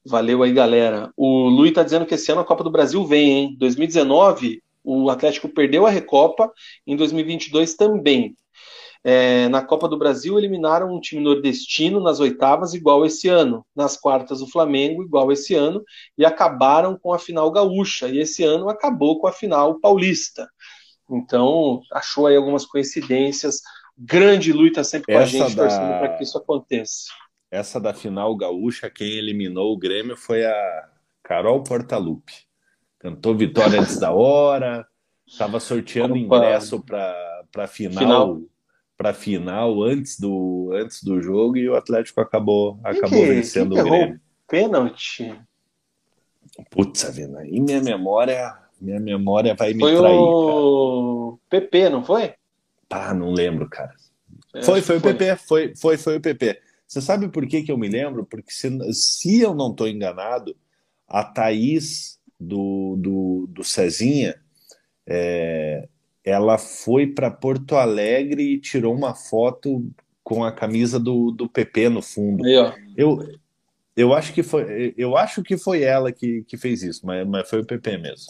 Valeu 0.04 0.42
aí, 0.42 0.52
galera. 0.52 1.12
O 1.16 1.48
Luiz 1.48 1.72
tá 1.72 1.82
dizendo 1.82 2.06
que 2.06 2.14
esse 2.14 2.30
ano 2.30 2.40
a 2.40 2.44
Copa 2.44 2.62
do 2.62 2.70
Brasil 2.70 3.04
vem, 3.04 3.30
hein? 3.30 3.56
2019, 3.58 4.62
o 4.84 5.10
Atlético 5.10 5.48
perdeu 5.48 5.84
a 5.84 5.90
Recopa, 5.90 6.50
em 6.86 6.96
2022 6.96 7.74
também. 7.74 8.36
É, 9.08 9.48
na 9.48 9.62
Copa 9.62 9.86
do 9.86 9.96
Brasil, 9.96 10.36
eliminaram 10.36 10.92
um 10.92 11.00
time 11.00 11.22
nordestino 11.22 12.00
nas 12.00 12.18
oitavas, 12.18 12.74
igual 12.74 13.06
esse 13.06 13.28
ano. 13.28 13.64
Nas 13.72 13.96
quartas, 13.96 14.42
o 14.42 14.48
Flamengo, 14.48 15.04
igual 15.04 15.30
esse 15.30 15.54
ano. 15.54 15.84
E 16.18 16.24
acabaram 16.24 16.98
com 16.98 17.12
a 17.12 17.18
final 17.18 17.48
gaúcha. 17.52 18.08
E 18.08 18.18
esse 18.18 18.42
ano 18.42 18.68
acabou 18.68 19.20
com 19.20 19.28
a 19.28 19.32
final 19.32 19.78
paulista. 19.78 20.50
Então, 21.08 21.80
achou 21.92 22.26
aí 22.26 22.34
algumas 22.34 22.66
coincidências 22.66 23.60
grande 23.96 24.52
luta 24.52 24.84
sempre 24.84 25.14
com 25.14 25.20
Essa 25.20 25.36
a 25.36 25.46
gente, 25.46 25.56
da... 25.56 25.62
torcendo 25.62 25.98
para 25.98 26.16
que 26.16 26.24
isso 26.24 26.36
aconteça. 26.36 27.06
Essa 27.48 27.80
da 27.80 27.94
final 27.94 28.36
gaúcha, 28.36 28.90
quem 28.90 29.12
eliminou 29.12 29.72
o 29.72 29.78
Grêmio 29.78 30.16
foi 30.16 30.44
a 30.44 30.88
Carol 31.22 31.62
Portalupe. 31.62 32.34
Cantou 32.98 33.36
vitória 33.36 33.80
antes 33.80 33.98
da 33.98 34.10
hora, 34.10 34.84
estava 35.24 35.60
sorteando 35.60 36.14
Opa. 36.14 36.18
ingresso 36.18 36.82
para 36.82 37.68
final, 37.68 37.98
final. 37.98 38.40
Para 38.96 39.12
final 39.12 39.82
antes 39.82 40.18
do 40.18 40.70
antes 40.72 41.02
do 41.02 41.20
jogo 41.20 41.56
e 41.56 41.68
o 41.68 41.76
Atlético 41.76 42.20
acabou 42.20 42.80
acabou 42.82 43.20
que, 43.20 43.26
vencendo 43.26 43.72
o 43.72 43.84
Grêmio. 43.84 44.20
Pênalti. 44.48 45.38
Putz, 46.70 47.04
Vina, 47.12 47.46
e 47.46 47.60
minha 47.60 47.82
memória, 47.82 48.56
minha 48.80 49.00
memória 49.00 49.54
vai 49.54 49.74
me 49.74 49.80
foi 49.80 49.96
trair. 49.96 50.16
Foi 50.16 50.18
o 50.18 51.38
cara. 51.50 51.62
PP, 51.62 51.88
não 51.90 52.04
foi? 52.04 52.34
Ah, 52.88 53.12
não 53.12 53.32
lembro, 53.32 53.68
cara. 53.68 53.92
É, 54.54 54.62
foi, 54.62 54.80
foi 54.80 54.96
o 54.96 55.00
PP, 55.00 55.36
foi, 55.36 55.76
foi, 55.76 55.96
foi 55.98 56.16
o 56.16 56.20
PP. 56.20 56.58
Você 56.86 57.00
sabe 57.00 57.28
por 57.28 57.46
que, 57.46 57.62
que 57.62 57.72
eu 57.72 57.76
me 57.76 57.88
lembro? 57.88 58.24
Porque 58.24 58.52
se, 58.52 58.70
se 58.92 59.40
eu 59.40 59.54
não 59.54 59.72
estou 59.72 59.88
enganado, 59.88 60.56
a 61.06 61.24
Thaís 61.24 62.18
do, 62.38 62.96
do, 62.96 63.46
do 63.48 63.64
Cezinha, 63.64 64.36
é, 65.06 65.88
ela 66.26 66.58
foi 66.58 67.06
para 67.06 67.30
Porto 67.30 67.76
Alegre 67.76 68.42
e 68.42 68.60
tirou 68.60 68.92
uma 68.92 69.14
foto 69.14 69.88
com 70.24 70.42
a 70.42 70.50
camisa 70.50 70.98
do, 70.98 71.30
do 71.30 71.48
PP 71.48 71.88
no 71.88 72.02
fundo. 72.02 72.44
Aí, 72.44 72.72
eu, 72.96 73.24
eu 73.96 74.12
acho 74.12 74.32
que 74.34 74.42
foi, 74.42 74.92
eu 74.98 75.16
acho 75.16 75.40
que 75.40 75.56
foi 75.56 75.82
ela 75.82 76.10
que, 76.10 76.42
que 76.42 76.56
fez 76.56 76.82
isso, 76.82 77.06
mas, 77.06 77.24
mas 77.24 77.48
foi 77.48 77.60
o 77.60 77.64
PP 77.64 77.98
mesmo. 77.98 78.26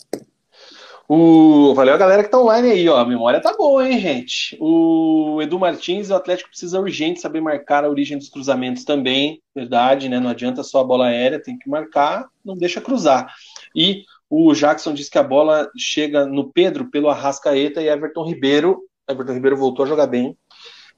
O... 1.09 1.73
Valeu 1.75 1.95
a 1.95 1.99
galera 1.99 2.23
que 2.23 2.29
tá 2.29 2.39
online 2.39 2.71
aí, 2.71 2.89
ó. 2.89 2.99
A 2.99 3.05
memória 3.07 3.41
tá 3.41 3.57
boa, 3.57 3.89
hein, 3.89 3.99
gente? 3.99 4.59
O 4.61 5.41
Edu 5.41 5.59
Martins, 5.59 6.11
o 6.11 6.15
Atlético 6.15 6.51
precisa 6.51 6.81
urgente 6.81 7.21
saber 7.21 7.41
marcar 7.41 7.85
a 7.85 7.89
origem 7.89 8.19
dos 8.19 8.29
cruzamentos 8.29 8.85
também. 8.85 9.41
Verdade, 9.55 10.09
né? 10.09 10.21
Não 10.21 10.31
adianta 10.31 10.63
só 10.63 10.81
a 10.81 10.85
bola 10.85 11.07
aérea, 11.07 11.43
tem 11.43 11.57
que 11.57 11.71
marcar, 11.71 12.27
não 12.45 12.57
deixa 12.57 12.81
cruzar. 12.81 13.33
E 13.75 14.03
o 14.29 14.53
Jackson 14.53 14.95
diz 14.95 15.09
que 15.09 15.19
a 15.19 15.23
bola 15.23 15.71
chega 15.77 16.27
no 16.27 16.53
Pedro 16.53 16.91
pelo 16.91 17.09
Arrascaeta 17.09 17.81
e 17.81 17.89
Everton 17.89 18.25
Ribeiro. 18.25 18.83
Everton 19.09 19.35
Ribeiro 19.35 19.57
voltou 19.57 19.85
a 19.85 19.89
jogar 19.89 20.07
bem. 20.07 20.37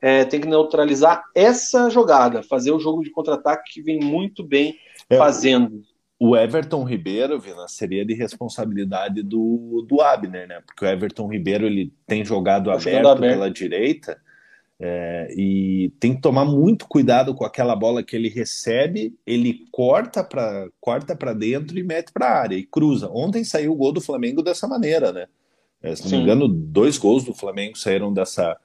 É, 0.01 0.25
tem 0.25 0.41
que 0.41 0.47
neutralizar 0.47 1.25
essa 1.35 1.91
jogada, 1.91 2.43
fazer 2.43 2.71
o 2.71 2.79
jogo 2.79 3.03
de 3.03 3.11
contra-ataque 3.11 3.73
que 3.75 3.83
vem 3.83 3.99
muito 3.99 4.45
bem 4.45 4.77
é, 5.11 5.17
fazendo 5.17 5.83
o 6.21 6.37
Everton 6.37 6.83
Ribeiro, 6.83 7.39
Vina, 7.39 7.69
seria 7.69 8.05
de 8.05 8.13
responsabilidade 8.13 9.23
do, 9.23 9.87
do 9.89 10.01
Abner, 10.01 10.49
né? 10.49 10.61
Porque 10.67 10.85
o 10.85 10.89
Everton 10.89 11.29
Ribeiro 11.29 11.65
ele 11.65 11.93
tem 12.07 12.25
jogado 12.25 12.73
aberto, 12.73 13.07
aberto, 13.07 13.21
pela 13.21 13.49
direita 13.49 14.21
é, 14.81 15.35
e 15.37 15.93
tem 15.99 16.15
que 16.15 16.21
tomar 16.21 16.45
muito 16.45 16.87
cuidado 16.87 17.35
com 17.35 17.45
aquela 17.45 17.75
bola 17.75 18.03
que 18.03 18.15
ele 18.15 18.29
recebe, 18.29 19.19
ele 19.27 19.67
corta 19.73 20.23
para 20.23 20.69
corta 20.81 21.17
para 21.17 21.33
dentro 21.33 21.77
e 21.77 21.83
mete 21.83 22.13
para 22.13 22.29
a 22.29 22.39
área 22.41 22.57
e 22.57 22.65
cruza. 22.65 23.11
Ontem 23.11 23.43
saiu 23.43 23.73
o 23.73 23.77
gol 23.77 23.93
do 23.93 24.01
Flamengo 24.01 24.41
dessa 24.41 24.69
maneira, 24.69 25.13
né? 25.13 25.27
É, 25.83 25.95
se 25.97 26.03
não 26.03 26.11
Sim. 26.11 26.17
me 26.19 26.23
engano, 26.23 26.49
dois 26.49 26.97
gols 26.97 27.25
do 27.25 27.35
Flamengo 27.35 27.77
saíram 27.77 28.13
dessa, 28.13 28.57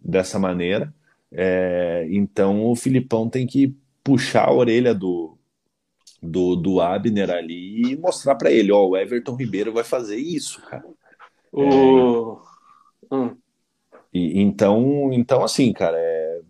dessa 0.00 0.38
maneira. 0.38 0.92
É, 1.32 2.06
então 2.10 2.66
o 2.66 2.74
Filipão 2.74 3.28
tem 3.28 3.46
que 3.46 3.72
puxar 4.02 4.48
a 4.48 4.52
orelha 4.52 4.92
do, 4.92 5.38
do, 6.20 6.56
do 6.56 6.80
Abner 6.80 7.30
ali 7.30 7.92
e 7.92 7.96
mostrar 7.96 8.34
para 8.34 8.50
ele, 8.50 8.72
ó, 8.72 8.88
o 8.88 8.96
Everton 8.96 9.36
Ribeiro 9.36 9.72
vai 9.72 9.84
fazer 9.84 10.16
isso, 10.16 10.60
cara. 10.62 10.84
O... 11.52 12.40
É, 13.12 13.14
hum. 13.14 13.36
E, 14.12 14.40
então, 14.40 15.10
então, 15.12 15.44
assim, 15.44 15.72
cara, 15.72 15.96
é, 15.98 16.40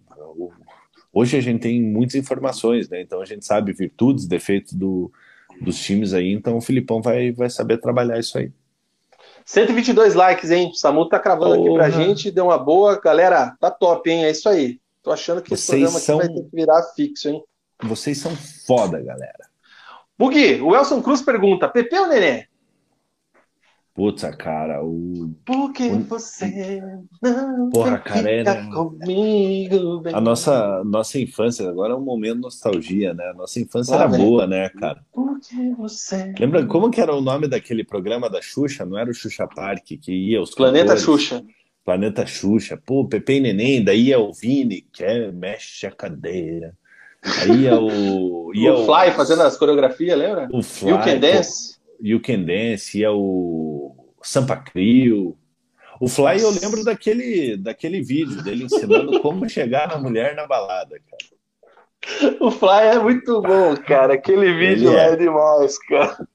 hoje 1.12 1.37
a 1.37 1.41
gente 1.41 1.61
tem 1.61 1.82
muitas 1.82 2.15
informações, 2.15 2.89
né? 2.89 3.01
Então 3.03 3.20
a 3.20 3.24
gente 3.24 3.45
sabe 3.45 3.73
virtudes, 3.73 4.27
defeitos 4.27 4.73
do, 4.73 5.11
dos 5.61 5.78
times 5.78 6.15
aí, 6.15 6.32
então 6.32 6.57
o 6.57 6.61
Filipão 6.61 7.03
vai, 7.03 7.32
vai 7.32 7.51
saber 7.51 7.78
trabalhar 7.78 8.19
isso 8.19 8.39
aí. 8.39 8.53
122 9.45 10.15
likes, 10.15 10.51
hein? 10.51 10.70
O 10.73 10.74
Samu 10.74 11.09
tá 11.09 11.19
cravando 11.19 11.57
Porra. 11.57 11.66
aqui 11.66 11.74
pra 11.74 11.91
gente, 11.91 12.31
deu 12.31 12.47
uma 12.47 12.59
boa. 12.59 13.01
Galera, 13.01 13.57
tá 13.59 13.70
top, 13.70 14.09
hein? 14.09 14.24
É 14.24 14.31
isso 14.31 14.49
aí. 14.49 14.81
Tô 15.03 15.11
achando 15.11 15.43
que 15.43 15.51
Vocês 15.51 15.82
esse 15.82 15.91
programa 15.91 15.99
são... 15.99 16.19
aqui 16.19 16.27
vai 16.27 16.37
ter 16.37 16.51
que 16.51 16.57
virar 16.57 16.82
fixo, 16.95 17.28
hein? 17.28 17.43
Vocês 17.82 18.19
são 18.19 18.32
foda, 18.37 19.01
galera. 19.01 19.49
Bugi, 20.19 20.61
o 20.61 20.77
Elson 20.77 21.03
Cruz 21.03 21.23
pergunta: 21.23 21.69
Pepe 21.69 21.97
ou 21.97 22.07
Nenê? 22.07 22.47
Putz, 23.95 24.23
cara, 24.39 24.85
o. 24.85 25.35
Por 25.45 25.73
que 25.73 25.89
o... 25.89 25.99
você 26.05 26.81
não 27.21 27.71
Porra, 27.71 27.99
cara, 27.99 28.31
é, 28.31 28.45
né? 28.45 28.71
comigo? 28.73 30.01
Bem? 30.01 30.15
A 30.15 30.21
nossa, 30.21 30.83
nossa 30.85 31.19
infância, 31.19 31.69
agora 31.69 31.93
é 31.93 31.97
um 31.97 32.05
momento 32.05 32.37
de 32.37 32.43
nostalgia, 32.43 33.12
né? 33.12 33.31
A 33.31 33.35
nossa 33.35 33.59
infância 33.59 33.95
era 33.95 34.07
boa, 34.07 34.47
né, 34.47 34.69
cara? 34.71 35.05
Por 35.12 35.41
que 35.41 35.75
você. 35.75 36.33
Lembra 36.39 36.65
como 36.67 36.91
que 36.91 37.01
era 37.01 37.15
o 37.15 37.21
nome 37.21 37.49
daquele 37.49 37.85
programa 37.85 38.31
da 38.31 38.41
Xuxa? 38.41 38.87
Não 38.87 38.97
era 38.97 39.11
o 39.11 39.15
Xuxa 39.15 39.47
Park 39.47 39.85
que 40.01 40.12
ia 40.12 40.41
os 40.41 40.55
Planeta 40.55 40.95
cantores? 40.95 41.03
Xuxa. 41.03 41.45
Planeta 41.85 42.27
Xuxa. 42.27 42.77
Pô, 42.77 43.09
Pepe 43.09 43.35
e 43.35 43.41
Neném, 43.41 43.83
daí 43.83 44.12
é 44.12 44.19
o 44.19 44.33
Vini, 44.33 44.83
que 44.93 45.03
é, 45.03 45.33
mexe 45.33 45.87
a 45.87 45.91
cadeira. 45.91 46.75
Aí 47.23 47.62
ia 47.62 47.79
o. 47.79 48.53
Ia 48.55 48.73
o 48.73 48.87
Fly 48.87 49.11
o, 49.11 49.12
fazendo 49.12 49.43
as 49.43 49.57
coreografias, 49.57 50.19
lembra? 50.19 50.49
O 50.53 50.62
Fly. 50.62 50.91
You 50.91 50.99
Can 51.01 51.19
Dance. 51.19 51.70
You 52.02 52.20
Can 52.20 52.44
Dance, 52.44 52.98
ia 52.98 53.12
o 53.12 53.94
Sampa 54.22 54.56
Crio. 54.56 55.36
O 56.01 56.09
Fly, 56.09 56.40
eu 56.40 56.51
lembro 56.51 56.82
daquele, 56.82 57.56
daquele 57.56 58.02
vídeo 58.02 58.43
dele 58.43 58.64
ensinando 58.64 59.20
como 59.20 59.48
chegar 59.48 59.89
na 59.89 59.98
mulher 59.98 60.35
na 60.35 60.47
balada, 60.47 60.98
cara. 60.98 62.36
O 62.40 62.51
Fly 62.51 62.86
é 62.94 62.98
muito 62.98 63.43
bom, 63.43 63.77
cara. 63.77 64.14
Aquele 64.14 64.55
vídeo 64.55 64.97
é. 64.97 65.12
é 65.12 65.16
demais, 65.16 65.78
cara. 65.78 66.27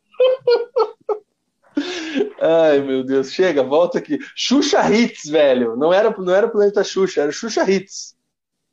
Ai, 2.40 2.80
meu 2.82 3.04
Deus. 3.04 3.32
Chega, 3.32 3.64
volta 3.64 3.98
aqui. 3.98 4.20
Xuxa 4.36 4.88
Hits, 4.88 5.30
velho. 5.30 5.76
Não 5.76 5.92
era, 5.92 6.16
não 6.16 6.34
era 6.34 6.48
Planeta 6.48 6.84
Xuxa, 6.84 7.22
era 7.22 7.32
Xuxa 7.32 7.70
Hits. 7.70 8.16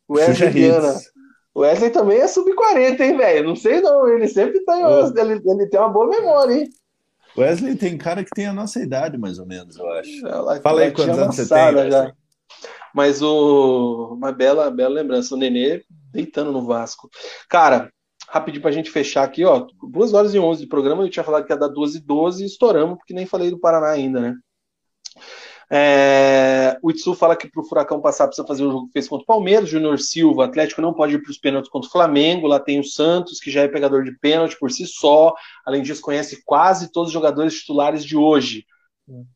O 0.06 0.18
Xuxa 0.18 0.50
Hits. 0.50 1.10
O 1.54 1.60
Wesley 1.60 1.90
também 1.90 2.18
é 2.18 2.26
sub-40, 2.26 3.00
hein, 3.00 3.16
velho? 3.16 3.48
Não 3.48 3.56
sei 3.56 3.80
não, 3.80 4.08
ele 4.08 4.26
sempre 4.26 4.60
tá 4.64 4.74
em... 4.78 5.20
ele, 5.20 5.42
ele 5.44 5.66
tem 5.66 5.80
uma 5.80 5.90
boa 5.90 6.08
memória, 6.08 6.54
hein? 6.54 6.70
Wesley 7.36 7.76
tem 7.76 7.96
cara 7.96 8.24
que 8.24 8.30
tem 8.34 8.46
a 8.46 8.52
nossa 8.52 8.80
idade, 8.80 9.16
mais 9.16 9.38
ou 9.38 9.46
menos, 9.46 9.76
eu 9.76 9.88
acho. 9.92 10.26
Ela, 10.26 10.60
Fala 10.60 10.82
aí 10.82 10.92
quantos 10.92 11.18
anos 11.18 11.36
você 11.36 11.48
tem, 11.48 11.90
já. 11.90 12.12
Mas 12.94 13.22
o... 13.22 14.14
uma 14.14 14.32
bela, 14.32 14.70
bela 14.70 14.94
lembrança, 14.94 15.34
o 15.34 15.38
Nenê 15.38 15.82
deitando 16.12 16.52
no 16.52 16.66
Vasco. 16.66 17.08
Cara, 17.48 17.90
rapidinho 18.28 18.62
pra 18.62 18.70
gente 18.70 18.90
fechar 18.90 19.24
aqui, 19.24 19.44
ó. 19.44 19.66
Duas 19.90 20.12
horas 20.12 20.34
e 20.34 20.38
onze 20.38 20.62
de 20.62 20.68
programa, 20.68 21.02
eu 21.02 21.10
tinha 21.10 21.24
falado 21.24 21.46
que 21.46 21.52
ia 21.52 21.58
dar 21.58 21.68
duas 21.68 21.94
e 21.94 22.00
doze 22.00 22.42
e 22.42 22.46
estouramos, 22.46 22.98
porque 22.98 23.14
nem 23.14 23.26
falei 23.26 23.50
do 23.50 23.58
Paraná 23.58 23.88
ainda, 23.88 24.20
né? 24.20 24.34
É, 25.74 26.78
o 26.82 26.90
Itsu 26.90 27.14
fala 27.14 27.34
que 27.34 27.48
para 27.48 27.62
o 27.62 27.64
Furacão 27.64 27.98
passar 27.98 28.26
precisa 28.26 28.46
fazer 28.46 28.62
o 28.62 28.70
jogo 28.70 28.88
que 28.88 28.92
fez 28.92 29.08
contra 29.08 29.22
o 29.22 29.26
Palmeiras. 29.26 29.70
Júnior 29.70 29.98
Silva, 29.98 30.44
Atlético 30.44 30.82
não 30.82 30.92
pode 30.92 31.14
ir 31.14 31.22
para 31.22 31.30
os 31.30 31.38
pênaltis 31.38 31.70
contra 31.70 31.88
o 31.88 31.90
Flamengo. 31.90 32.46
Lá 32.46 32.60
tem 32.60 32.78
o 32.78 32.84
Santos, 32.84 33.40
que 33.40 33.50
já 33.50 33.62
é 33.62 33.68
pegador 33.68 34.04
de 34.04 34.12
pênalti 34.18 34.54
por 34.58 34.70
si 34.70 34.86
só. 34.86 35.32
Além 35.64 35.80
disso, 35.80 36.02
conhece 36.02 36.42
quase 36.44 36.92
todos 36.92 37.08
os 37.08 37.12
jogadores 37.14 37.54
titulares 37.54 38.04
de 38.04 38.14
hoje. 38.14 38.66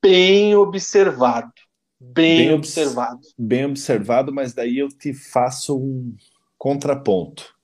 Bem 0.02 0.54
observado. 0.54 1.50
Bem, 1.98 2.48
bem 2.48 2.52
observado. 2.52 3.20
Bem 3.38 3.64
observado, 3.64 4.30
mas 4.30 4.52
daí 4.52 4.76
eu 4.76 4.88
te 4.88 5.14
faço 5.14 5.74
um 5.74 6.14
contraponto. 6.58 7.54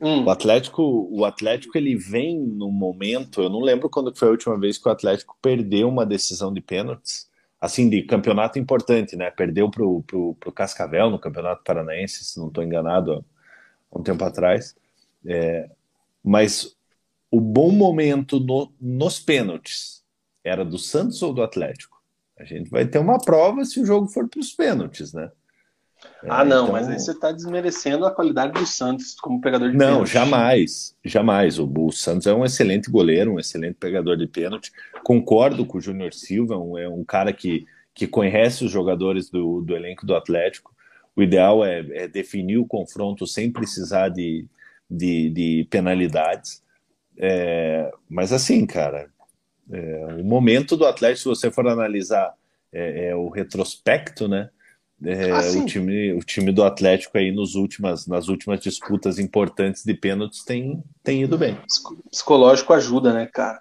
Hum. 0.00 0.24
O 0.24 0.30
Atlético, 0.30 1.08
o 1.10 1.24
Atlético 1.24 1.76
ele 1.76 1.96
vem 1.96 2.38
no 2.38 2.70
momento, 2.70 3.42
eu 3.42 3.48
não 3.48 3.60
lembro 3.60 3.90
quando 3.90 4.14
foi 4.14 4.28
a 4.28 4.30
última 4.30 4.58
vez 4.58 4.78
que 4.78 4.88
o 4.88 4.92
Atlético 4.92 5.36
perdeu 5.42 5.88
uma 5.88 6.06
decisão 6.06 6.52
de 6.52 6.60
pênaltis 6.60 7.33
assim, 7.64 7.88
de 7.88 8.02
campeonato 8.02 8.58
importante, 8.58 9.16
né? 9.16 9.30
Perdeu 9.30 9.70
pro, 9.70 10.02
pro, 10.02 10.34
pro 10.34 10.52
Cascavel 10.52 11.08
no 11.08 11.18
Campeonato 11.18 11.64
Paranaense, 11.64 12.22
se 12.22 12.38
não 12.38 12.48
estou 12.48 12.62
enganado, 12.62 13.24
há 13.90 13.98
um 13.98 14.02
tempo 14.02 14.22
atrás. 14.22 14.76
É, 15.24 15.70
mas 16.22 16.76
o 17.30 17.40
bom 17.40 17.70
momento 17.70 18.38
no, 18.38 18.70
nos 18.78 19.18
pênaltis 19.18 20.04
era 20.44 20.62
do 20.62 20.78
Santos 20.78 21.22
ou 21.22 21.32
do 21.32 21.42
Atlético? 21.42 22.02
A 22.38 22.44
gente 22.44 22.68
vai 22.68 22.84
ter 22.84 22.98
uma 22.98 23.18
prova 23.18 23.64
se 23.64 23.80
o 23.80 23.86
jogo 23.86 24.08
for 24.08 24.28
para 24.28 24.40
os 24.40 24.52
pênaltis, 24.52 25.14
né? 25.14 25.30
Ah, 26.28 26.44
não, 26.44 26.64
então... 26.64 26.72
mas 26.72 26.88
aí 26.88 26.98
você 26.98 27.10
está 27.10 27.30
desmerecendo 27.30 28.06
a 28.06 28.10
qualidade 28.10 28.52
do 28.52 28.66
Santos 28.66 29.14
como 29.14 29.40
pegador 29.40 29.70
de 29.70 29.76
não, 29.76 29.86
pênalti. 29.86 30.00
Não, 30.00 30.06
jamais, 30.06 30.96
jamais. 31.04 31.58
O, 31.58 31.70
o, 31.76 31.92
Santos 31.92 32.26
é 32.26 32.34
um 32.34 32.44
excelente 32.44 32.90
goleiro, 32.90 33.34
um 33.34 33.38
excelente 33.38 33.74
pegador 33.74 34.16
de 34.16 34.26
pênalti. 34.26 34.72
Concordo 35.02 35.66
com 35.66 35.78
o 35.78 35.80
Júnior 35.80 36.14
Silva, 36.14 36.56
um, 36.56 36.78
é 36.78 36.88
um 36.88 37.04
cara 37.04 37.32
que, 37.32 37.66
que 37.94 38.06
conhece 38.06 38.64
os 38.64 38.70
jogadores 38.70 39.28
do, 39.28 39.60
do 39.60 39.76
elenco 39.76 40.06
do 40.06 40.14
Atlético. 40.14 40.74
O 41.14 41.22
ideal 41.22 41.64
é, 41.64 41.80
é 41.92 42.08
definir 42.08 42.58
o 42.58 42.66
confronto 42.66 43.26
sem 43.26 43.50
precisar 43.50 44.08
de, 44.08 44.46
de, 44.90 45.30
de 45.30 45.66
penalidades. 45.70 46.62
É, 47.16 47.92
mas 48.08 48.32
assim, 48.32 48.66
cara, 48.66 49.08
é, 49.70 50.06
o 50.18 50.24
momento 50.24 50.76
do 50.76 50.86
Atlético, 50.86 51.34
se 51.34 51.40
você 51.40 51.50
for 51.50 51.66
analisar 51.68 52.34
é, 52.72 53.08
é 53.08 53.14
o 53.14 53.28
retrospecto, 53.28 54.26
né? 54.26 54.50
É, 55.04 55.30
ah, 55.30 55.40
o, 55.62 55.66
time, 55.66 56.12
o 56.14 56.20
time 56.20 56.50
do 56.50 56.62
Atlético 56.62 57.18
aí 57.18 57.30
nos 57.30 57.54
últimas, 57.54 58.06
nas 58.06 58.28
últimas 58.28 58.60
disputas 58.60 59.18
importantes 59.18 59.84
de 59.84 59.94
pênaltis 59.94 60.42
tem, 60.44 60.82
tem 61.02 61.22
ido 61.22 61.36
bem. 61.36 61.58
Psicológico 62.10 62.72
ajuda, 62.72 63.12
né, 63.12 63.28
cara? 63.32 63.60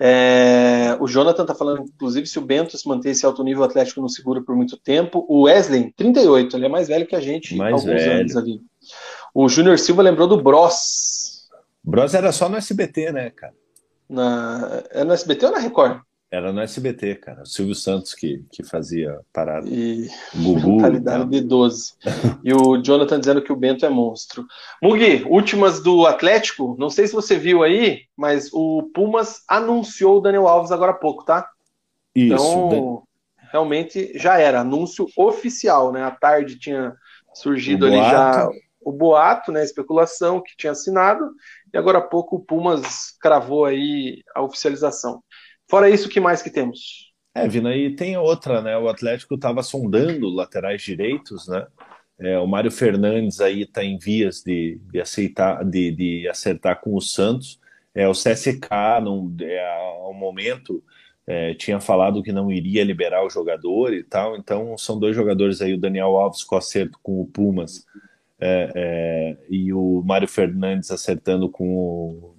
É, 0.00 0.96
o 1.00 1.06
Jonathan 1.06 1.44
tá 1.44 1.54
falando, 1.54 1.82
inclusive, 1.82 2.26
se 2.26 2.38
o 2.38 2.42
Bento 2.42 2.76
se 2.76 2.88
manter 2.88 3.10
esse 3.10 3.26
alto 3.26 3.42
nível 3.42 3.64
Atlético 3.64 4.00
não 4.00 4.08
segura 4.08 4.42
por 4.42 4.56
muito 4.56 4.76
tempo. 4.78 5.26
O 5.28 5.42
Wesley, 5.42 5.92
38, 5.96 6.56
ele 6.56 6.66
é 6.66 6.68
mais 6.68 6.88
velho 6.88 7.06
que 7.06 7.16
a 7.16 7.20
gente, 7.20 7.56
mais 7.56 7.74
alguns 7.74 8.02
velho. 8.02 8.20
anos 8.20 8.36
ali. 8.36 8.60
O 9.34 9.48
Júnior 9.48 9.78
Silva 9.78 10.02
lembrou 10.02 10.26
do 10.26 10.40
Bros. 10.40 11.48
Bros 11.84 12.14
era 12.14 12.32
só 12.32 12.48
no 12.48 12.56
SBT, 12.56 13.12
né, 13.12 13.30
cara? 13.30 13.54
Na... 14.08 14.82
É 14.90 15.04
no 15.04 15.12
SBT 15.12 15.46
ou 15.46 15.52
na 15.52 15.58
Record? 15.58 16.00
Era 16.30 16.52
no 16.52 16.60
SBT, 16.60 17.14
cara. 17.16 17.42
O 17.42 17.46
Silvio 17.46 17.74
Santos 17.74 18.12
que, 18.12 18.44
que 18.52 18.62
fazia 18.62 19.18
parada. 19.32 19.66
E 19.66 20.08
Gugu. 20.34 20.72
Mentalidade 20.72 21.30
de 21.30 21.40
12. 21.40 21.94
e 22.44 22.52
o 22.52 22.76
Jonathan 22.82 23.18
dizendo 23.18 23.42
que 23.42 23.52
o 23.52 23.56
Bento 23.56 23.86
é 23.86 23.88
monstro. 23.88 24.46
Mugi, 24.82 25.24
últimas 25.26 25.82
do 25.82 26.06
Atlético. 26.06 26.76
Não 26.78 26.90
sei 26.90 27.06
se 27.06 27.14
você 27.14 27.38
viu 27.38 27.62
aí, 27.62 28.02
mas 28.14 28.50
o 28.52 28.90
Pumas 28.94 29.42
anunciou 29.48 30.18
o 30.18 30.20
Daniel 30.20 30.46
Alves 30.46 30.70
agora 30.70 30.92
há 30.92 30.96
pouco, 30.96 31.24
tá? 31.24 31.48
Isso. 32.14 32.34
Então, 32.34 33.02
realmente 33.50 34.12
já 34.18 34.38
era. 34.38 34.60
Anúncio 34.60 35.06
oficial, 35.16 35.92
né? 35.92 36.04
À 36.04 36.10
tarde 36.10 36.58
tinha 36.58 36.94
surgido 37.32 37.86
ali 37.86 37.96
já 37.96 38.50
o 38.82 38.92
boato, 38.92 39.50
né? 39.50 39.60
A 39.60 39.64
especulação 39.64 40.42
que 40.42 40.56
tinha 40.58 40.72
assinado. 40.72 41.30
E 41.72 41.78
agora 41.78 41.98
há 41.98 42.02
pouco 42.02 42.36
o 42.36 42.40
Pumas 42.40 43.16
cravou 43.20 43.64
aí 43.64 44.22
a 44.34 44.42
oficialização. 44.42 45.22
Fora 45.68 45.90
isso, 45.90 46.08
o 46.08 46.10
que 46.10 46.18
mais 46.18 46.42
que 46.42 46.50
temos? 46.50 47.12
É, 47.34 47.46
Vina, 47.46 47.76
e 47.76 47.94
tem 47.94 48.16
outra, 48.16 48.62
né? 48.62 48.76
O 48.78 48.88
Atlético 48.88 49.34
estava 49.34 49.62
sondando 49.62 50.28
laterais 50.28 50.82
direitos, 50.82 51.46
né? 51.46 51.66
É, 52.18 52.38
o 52.38 52.46
Mário 52.46 52.70
Fernandes 52.70 53.40
aí 53.40 53.62
está 53.62 53.84
em 53.84 53.96
vias 53.96 54.42
de, 54.42 54.80
de 54.90 55.00
aceitar, 55.00 55.64
de, 55.64 55.92
de, 55.92 56.28
acertar 56.28 56.80
com 56.80 56.96
o 56.96 57.00
Santos. 57.00 57.60
É, 57.94 58.08
o 58.08 58.12
CSK, 58.12 58.68
não, 59.02 59.32
é, 59.40 59.68
ao 60.02 60.12
momento, 60.12 60.82
é, 61.26 61.54
tinha 61.54 61.78
falado 61.78 62.22
que 62.22 62.32
não 62.32 62.50
iria 62.50 62.82
liberar 62.82 63.24
o 63.24 63.30
jogador 63.30 63.92
e 63.94 64.02
tal. 64.02 64.36
Então, 64.36 64.76
são 64.76 64.98
dois 64.98 65.14
jogadores 65.14 65.62
aí, 65.62 65.74
o 65.74 65.80
Daniel 65.80 66.16
Alves 66.16 66.42
com 66.42 66.56
acerto 66.56 66.98
com 67.02 67.20
o 67.20 67.26
Pumas 67.26 67.84
é, 68.40 68.72
é 68.74 69.36
e 69.48 69.72
o 69.72 70.02
Mário 70.04 70.26
Fernandes 70.26 70.90
acertando 70.90 71.48
com 71.48 71.68
o, 71.68 72.36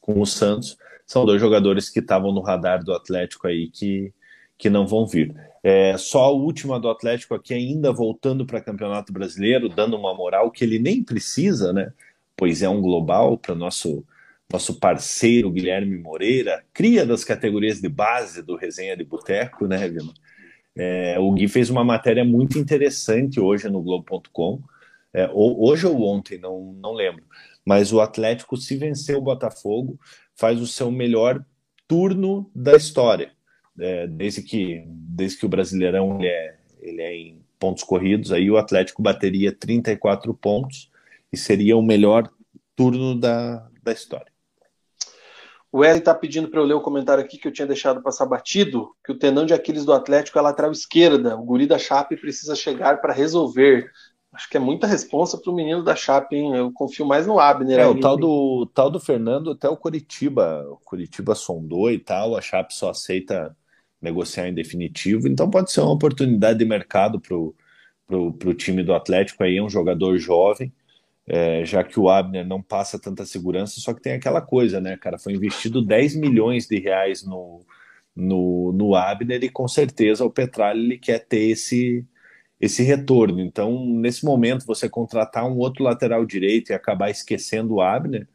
com 0.00 0.20
o 0.20 0.26
Santos 0.26 0.78
são 1.10 1.26
dois 1.26 1.40
jogadores 1.40 1.90
que 1.90 1.98
estavam 1.98 2.30
no 2.30 2.40
radar 2.40 2.84
do 2.84 2.94
Atlético 2.94 3.48
aí 3.48 3.68
que, 3.68 4.14
que 4.56 4.70
não 4.70 4.86
vão 4.86 5.04
vir. 5.04 5.34
É, 5.60 5.98
só 5.98 6.26
a 6.26 6.30
última 6.30 6.78
do 6.78 6.88
Atlético 6.88 7.34
aqui, 7.34 7.52
ainda 7.52 7.92
voltando 7.92 8.46
para 8.46 8.60
Campeonato 8.60 9.12
Brasileiro, 9.12 9.68
dando 9.68 9.96
uma 9.96 10.14
moral 10.14 10.52
que 10.52 10.62
ele 10.62 10.78
nem 10.78 11.02
precisa, 11.02 11.72
né? 11.72 11.92
Pois 12.36 12.62
é 12.62 12.68
um 12.68 12.80
global 12.80 13.36
para 13.36 13.56
nosso 13.56 14.04
nosso 14.52 14.78
parceiro 14.78 15.50
Guilherme 15.50 15.98
Moreira, 15.98 16.64
cria 16.72 17.04
das 17.04 17.24
categorias 17.24 17.80
de 17.80 17.88
base 17.88 18.40
do 18.40 18.54
Resenha 18.54 18.96
de 18.96 19.04
Boteco, 19.04 19.66
né, 19.66 19.88
Vila? 19.88 20.12
É, 20.76 21.18
o 21.18 21.32
Gui 21.32 21.48
fez 21.48 21.70
uma 21.70 21.84
matéria 21.84 22.24
muito 22.24 22.56
interessante 22.56 23.40
hoje 23.40 23.68
no 23.68 23.82
Globo.com, 23.82 24.60
é, 25.12 25.28
hoje 25.32 25.88
ou 25.88 26.02
ontem, 26.02 26.38
não, 26.38 26.72
não 26.80 26.92
lembro, 26.92 27.24
mas 27.64 27.92
o 27.92 28.00
Atlético 28.00 28.56
se 28.56 28.76
venceu 28.76 29.18
o 29.18 29.22
Botafogo, 29.22 29.98
faz 30.40 30.58
o 30.58 30.66
seu 30.66 30.90
melhor 30.90 31.44
turno 31.86 32.50
da 32.54 32.74
história. 32.74 33.30
É, 33.78 34.06
desde, 34.06 34.42
que, 34.42 34.82
desde 34.86 35.38
que 35.38 35.44
o 35.44 35.50
Brasileirão 35.50 36.18
ele 36.18 36.28
é, 36.28 36.58
ele 36.80 37.02
é 37.02 37.14
em 37.14 37.44
pontos 37.58 37.84
corridos, 37.84 38.32
aí 38.32 38.50
o 38.50 38.56
Atlético 38.56 39.02
bateria 39.02 39.52
34 39.52 40.32
pontos 40.32 40.90
e 41.30 41.36
seria 41.36 41.76
o 41.76 41.82
melhor 41.82 42.26
turno 42.74 43.14
da, 43.14 43.68
da 43.82 43.92
história. 43.92 44.32
O 45.70 45.84
Eli 45.84 45.98
está 45.98 46.14
pedindo 46.14 46.48
para 46.48 46.58
eu 46.58 46.64
ler 46.64 46.74
o 46.74 46.80
comentário 46.80 47.22
aqui 47.22 47.36
que 47.36 47.46
eu 47.46 47.52
tinha 47.52 47.66
deixado 47.66 48.02
passar 48.02 48.24
batido, 48.24 48.90
que 49.04 49.12
o 49.12 49.18
tendão 49.18 49.44
de 49.44 49.52
Aquiles 49.52 49.84
do 49.84 49.92
Atlético 49.92 50.38
é 50.38 50.42
lateral 50.42 50.72
esquerda. 50.72 51.36
O 51.36 51.44
guri 51.44 51.66
da 51.66 51.78
Chape 51.78 52.16
precisa 52.16 52.56
chegar 52.56 53.00
para 53.02 53.12
resolver. 53.12 53.90
Acho 54.32 54.48
que 54.48 54.56
é 54.56 54.60
muita 54.60 54.86
responsa 54.86 55.36
para 55.36 55.50
o 55.50 55.54
menino 55.54 55.82
da 55.82 55.96
Chape, 55.96 56.36
hein? 56.36 56.54
Eu 56.54 56.72
confio 56.72 57.04
mais 57.04 57.26
no 57.26 57.40
Abner. 57.40 57.80
É, 57.80 57.86
o 57.86 57.98
tal 57.98 58.16
do, 58.16 58.64
tal 58.72 58.88
do 58.88 59.00
Fernando, 59.00 59.50
até 59.50 59.68
o 59.68 59.76
Curitiba. 59.76 60.64
O 60.70 60.76
Curitiba 60.76 61.34
sondou 61.34 61.90
e 61.90 61.98
tal, 61.98 62.36
a 62.36 62.40
Chape 62.40 62.72
só 62.72 62.90
aceita 62.90 63.56
negociar 64.00 64.48
em 64.48 64.54
definitivo. 64.54 65.28
Então 65.28 65.50
pode 65.50 65.72
ser 65.72 65.80
uma 65.80 65.92
oportunidade 65.92 66.58
de 66.58 66.64
mercado 66.64 67.20
para 67.20 67.36
o 67.36 68.54
time 68.54 68.82
do 68.82 68.94
Atlético 68.94 69.42
aí, 69.42 69.56
é 69.56 69.62
um 69.62 69.68
jogador 69.68 70.16
jovem, 70.16 70.72
é, 71.26 71.64
já 71.64 71.84
que 71.84 71.98
o 71.98 72.08
Abner 72.08 72.46
não 72.46 72.62
passa 72.62 72.98
tanta 72.98 73.26
segurança, 73.26 73.80
só 73.80 73.92
que 73.92 74.00
tem 74.00 74.14
aquela 74.14 74.40
coisa, 74.40 74.80
né, 74.80 74.96
cara? 74.96 75.18
Foi 75.18 75.32
investido 75.34 75.84
10 75.84 76.16
milhões 76.16 76.66
de 76.66 76.78
reais 76.78 77.24
no, 77.24 77.60
no, 78.14 78.72
no 78.72 78.94
Abner 78.94 79.42
e 79.42 79.48
com 79.48 79.68
certeza 79.68 80.24
o 80.24 80.30
Petralha 80.30 80.78
ele 80.78 80.98
quer 80.98 81.18
ter 81.18 81.50
esse 81.50 82.04
esse 82.60 82.82
retorno. 82.82 83.40
Então, 83.40 83.84
nesse 83.86 84.24
momento, 84.24 84.66
você 84.66 84.88
contratar 84.88 85.46
um 85.46 85.56
outro 85.56 85.82
lateral 85.82 86.26
direito 86.26 86.70
e 86.70 86.74
acabar 86.74 87.10
esquecendo 87.10 87.74
o 87.74 87.80
Abner, 87.80 88.28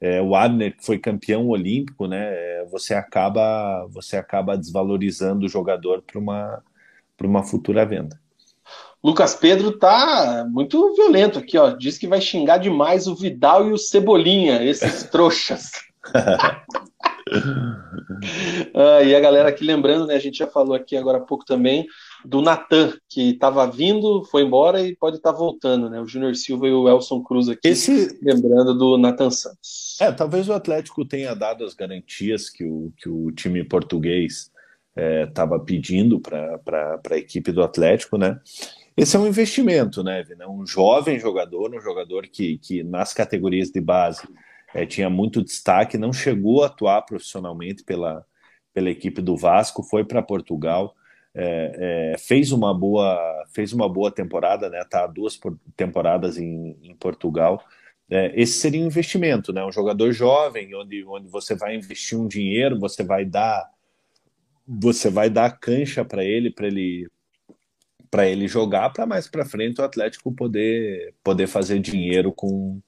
é, 0.00 0.20
o 0.20 0.34
Abner 0.34 0.76
que 0.76 0.84
foi 0.84 0.98
campeão 0.98 1.48
olímpico, 1.48 2.06
né? 2.06 2.28
É, 2.30 2.66
você 2.70 2.94
acaba 2.94 3.86
você 3.90 4.16
acaba 4.16 4.56
desvalorizando 4.56 5.46
o 5.46 5.48
jogador 5.48 6.02
para 6.02 6.18
uma 6.18 6.62
para 7.16 7.26
uma 7.26 7.42
futura 7.42 7.84
venda. 7.84 8.20
Lucas 9.02 9.34
Pedro 9.34 9.72
tá 9.72 10.46
muito 10.48 10.94
violento 10.94 11.38
aqui, 11.38 11.56
ó. 11.56 11.70
Diz 11.70 11.98
que 11.98 12.06
vai 12.06 12.20
xingar 12.20 12.58
demais 12.58 13.06
o 13.06 13.14
Vidal 13.14 13.68
e 13.68 13.72
o 13.72 13.78
Cebolinha, 13.78 14.62
esses 14.64 15.04
trouxas. 15.10 15.72
ah, 18.74 19.02
e 19.02 19.14
a 19.14 19.20
galera 19.20 19.48
aqui 19.48 19.64
lembrando, 19.64 20.06
né? 20.06 20.14
A 20.14 20.20
gente 20.20 20.38
já 20.38 20.46
falou 20.46 20.74
aqui 20.74 20.96
agora 20.96 21.18
há 21.18 21.22
pouco 21.22 21.44
também 21.44 21.86
do 22.24 22.42
Natan, 22.42 22.92
que 23.08 23.30
estava 23.30 23.66
vindo, 23.70 24.24
foi 24.24 24.42
embora 24.42 24.80
e 24.80 24.96
pode 24.96 25.16
estar 25.16 25.32
tá 25.32 25.38
voltando, 25.38 25.88
né? 25.88 26.00
O 26.00 26.06
Júnior 26.06 26.34
Silva 26.34 26.66
e 26.66 26.72
o 26.72 26.88
Elson 26.88 27.22
Cruz 27.22 27.48
aqui, 27.48 27.68
Esse... 27.68 28.18
lembrando 28.22 28.74
do 28.74 28.98
Natan 28.98 29.30
Santos. 29.30 29.96
É, 30.00 30.10
talvez 30.12 30.48
o 30.48 30.52
Atlético 30.52 31.04
tenha 31.04 31.34
dado 31.34 31.64
as 31.64 31.74
garantias 31.74 32.50
que 32.50 32.64
o, 32.64 32.92
que 32.96 33.08
o 33.08 33.30
time 33.32 33.62
português 33.64 34.50
estava 35.26 35.56
é, 35.56 35.60
pedindo 35.60 36.20
para 36.20 37.00
a 37.10 37.16
equipe 37.16 37.52
do 37.52 37.62
Atlético, 37.62 38.18
né? 38.18 38.40
Esse 38.96 39.16
é 39.16 39.18
um 39.20 39.28
investimento, 39.28 40.02
né, 40.02 40.24
Vina? 40.24 40.48
Um 40.48 40.66
jovem 40.66 41.20
jogador, 41.20 41.72
um 41.72 41.80
jogador 41.80 42.26
que, 42.26 42.58
que 42.58 42.82
nas 42.82 43.14
categorias 43.14 43.70
de 43.70 43.80
base 43.80 44.26
é, 44.74 44.84
tinha 44.84 45.08
muito 45.08 45.42
destaque, 45.42 45.96
não 45.96 46.12
chegou 46.12 46.64
a 46.64 46.66
atuar 46.66 47.02
profissionalmente 47.02 47.84
pela, 47.84 48.24
pela 48.74 48.90
equipe 48.90 49.22
do 49.22 49.36
Vasco, 49.36 49.84
foi 49.84 50.04
para 50.04 50.20
Portugal, 50.20 50.96
é, 51.40 52.12
é, 52.14 52.18
fez 52.18 52.50
uma 52.50 52.74
boa 52.76 53.16
fez 53.54 53.72
uma 53.72 53.88
boa 53.88 54.10
temporada, 54.10 54.68
né? 54.68 54.84
Tá 54.90 55.06
duas 55.06 55.38
temporadas 55.76 56.36
em, 56.36 56.76
em 56.82 56.94
Portugal. 56.96 57.64
É, 58.10 58.32
esse 58.34 58.54
seria 58.54 58.82
um 58.82 58.86
investimento, 58.86 59.52
né? 59.52 59.64
Um 59.64 59.70
jogador 59.70 60.10
jovem, 60.10 60.74
onde, 60.74 61.04
onde 61.04 61.28
você 61.28 61.54
vai 61.54 61.76
investir 61.76 62.18
um 62.18 62.26
dinheiro, 62.26 62.78
você 62.78 63.04
vai 63.04 63.24
dar 63.24 63.70
você 64.66 65.08
vai 65.08 65.30
dar 65.30 65.58
cancha 65.58 66.04
para 66.04 66.24
ele, 66.24 66.50
para 66.50 66.66
ele 66.66 67.08
para 68.10 68.26
ele 68.26 68.48
jogar, 68.48 68.90
para 68.90 69.06
mais 69.06 69.28
para 69.28 69.44
frente 69.44 69.80
o 69.80 69.84
Atlético 69.84 70.34
poder 70.34 71.14
poder 71.22 71.46
fazer 71.46 71.78
dinheiro 71.78 72.32
com, 72.32 72.80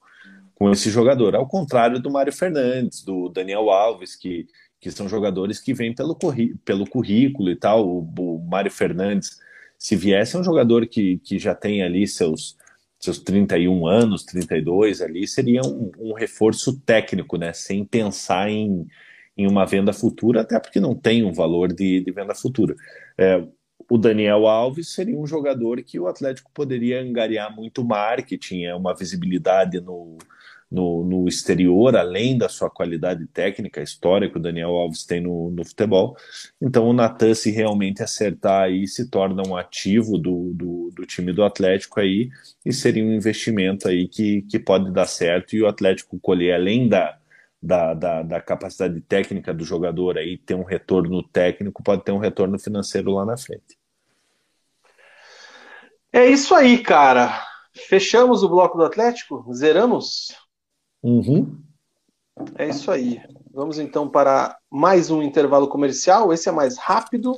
com 0.55 0.69
esse 0.71 0.89
jogador. 0.89 1.35
Ao 1.35 1.47
contrário 1.47 2.01
do 2.01 2.11
Mário 2.11 2.33
Fernandes, 2.33 3.01
do 3.01 3.29
Daniel 3.29 3.69
Alves, 3.69 4.15
que 4.15 4.45
que 4.81 4.89
são 4.89 5.07
jogadores 5.07 5.59
que 5.59 5.75
vêm 5.75 5.93
pelo, 5.93 6.17
pelo 6.65 6.89
currículo 6.89 7.51
e 7.51 7.55
tal. 7.55 7.87
O, 7.87 7.99
o 8.17 8.39
Mário 8.39 8.71
Fernandes, 8.71 9.39
se 9.77 9.95
viesse, 9.95 10.35
é 10.35 10.39
um 10.39 10.43
jogador 10.43 10.87
que, 10.87 11.19
que 11.19 11.37
já 11.37 11.53
tem 11.53 11.83
ali 11.83 12.07
seus, 12.07 12.57
seus 12.99 13.19
31 13.19 13.85
anos, 13.85 14.23
32 14.25 15.01
ali, 15.01 15.27
seria 15.27 15.61
um, 15.61 15.91
um 15.99 16.13
reforço 16.13 16.79
técnico, 16.81 17.37
né? 17.37 17.53
Sem 17.53 17.85
pensar 17.85 18.49
em, 18.49 18.87
em 19.37 19.47
uma 19.47 19.65
venda 19.65 19.93
futura, 19.93 20.41
até 20.41 20.59
porque 20.59 20.79
não 20.79 20.95
tem 20.95 21.23
um 21.23 21.31
valor 21.31 21.71
de, 21.71 22.01
de 22.01 22.11
venda 22.11 22.33
futura. 22.33 22.75
É, 23.15 23.43
o 23.87 23.99
Daniel 23.99 24.47
Alves 24.47 24.93
seria 24.93 25.17
um 25.17 25.27
jogador 25.27 25.83
que 25.83 25.99
o 25.99 26.07
Atlético 26.07 26.49
poderia 26.53 27.01
angariar 27.01 27.55
muito 27.55 27.85
marketing, 27.85 28.63
é 28.63 28.73
uma 28.73 28.95
visibilidade 28.95 29.79
no, 29.79 30.17
no, 30.71 31.03
no, 31.03 31.27
exterior, 31.27 31.95
além 31.97 32.37
da 32.37 32.47
sua 32.47 32.69
qualidade 32.69 33.27
técnica, 33.27 33.81
história 33.81 34.29
que 34.29 34.37
o 34.37 34.41
Daniel 34.41 34.69
Alves 34.69 35.03
tem 35.03 35.19
no, 35.19 35.51
no 35.51 35.65
futebol. 35.65 36.15
Então 36.61 36.87
o 36.87 36.93
Natan, 36.93 37.33
se 37.33 37.51
realmente 37.51 38.01
acertar 38.01 38.63
aí, 38.63 38.87
se 38.87 39.09
torna 39.09 39.43
um 39.45 39.55
ativo 39.55 40.17
do, 40.17 40.53
do, 40.53 40.91
do, 40.95 41.05
time 41.05 41.33
do 41.33 41.43
Atlético 41.43 41.99
aí, 41.99 42.29
e 42.65 42.71
seria 42.71 43.03
um 43.03 43.13
investimento 43.13 43.87
aí 43.87 44.07
que, 44.07 44.43
que 44.43 44.57
pode 44.57 44.91
dar 44.91 45.07
certo, 45.07 45.55
e 45.55 45.61
o 45.61 45.67
Atlético 45.67 46.17
colher, 46.19 46.55
além 46.55 46.87
da, 46.87 47.17
da, 47.61 47.93
da, 47.93 48.23
da 48.23 48.41
capacidade 48.41 49.01
técnica 49.01 49.53
do 49.53 49.65
jogador 49.65 50.17
aí, 50.17 50.37
ter 50.37 50.55
um 50.55 50.63
retorno 50.63 51.21
técnico, 51.21 51.83
pode 51.83 52.03
ter 52.03 52.13
um 52.13 52.17
retorno 52.17 52.57
financeiro 52.57 53.11
lá 53.11 53.25
na 53.25 53.37
frente. 53.37 53.77
É 56.13 56.27
isso 56.27 56.55
aí, 56.55 56.77
cara. 56.77 57.45
Fechamos 57.87 58.43
o 58.43 58.49
bloco 58.49 58.77
do 58.77 58.83
Atlético? 58.83 59.45
Zeramos? 59.53 60.35
Uhum. 61.03 61.61
É 62.55 62.69
isso 62.69 62.91
aí. 62.91 63.21
Vamos 63.53 63.79
então 63.79 64.09
para 64.09 64.57
mais 64.69 65.11
um 65.11 65.21
intervalo 65.21 65.67
comercial. 65.67 66.31
Esse 66.31 66.49
é 66.49 66.51
mais 66.51 66.77
rápido. 66.77 67.35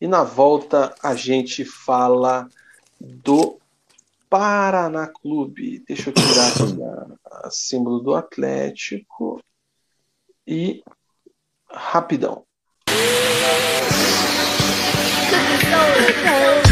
E 0.00 0.06
na 0.06 0.22
volta 0.22 0.94
a 1.02 1.14
gente 1.14 1.64
fala 1.64 2.48
do 3.00 3.58
Paraná 4.30 5.08
Clube. 5.08 5.82
Deixa 5.86 6.10
eu 6.10 6.14
tirar 6.14 6.48
aqui 6.48 6.82
a, 6.82 7.46
a 7.46 7.50
símbolo 7.50 8.00
do 8.00 8.14
Atlético. 8.14 9.42
E 10.46 10.82
rapidão. 11.70 12.44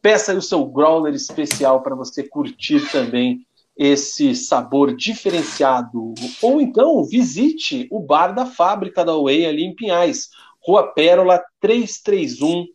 Peça 0.00 0.30
aí 0.30 0.38
o 0.38 0.42
seu 0.42 0.64
growler 0.64 1.14
especial 1.14 1.82
para 1.82 1.96
você 1.96 2.22
curtir 2.22 2.88
também 2.92 3.44
esse 3.76 4.36
sabor 4.36 4.94
diferenciado. 4.94 6.14
Ou 6.40 6.60
então 6.60 7.04
visite 7.04 7.88
o 7.90 7.98
bar 7.98 8.32
da 8.32 8.46
fábrica 8.46 9.04
da 9.04 9.16
Way 9.16 9.46
ali 9.46 9.64
em 9.64 9.74
Pinhais, 9.74 10.28
Rua 10.64 10.94
Pérola 10.94 11.42
331 11.60 12.66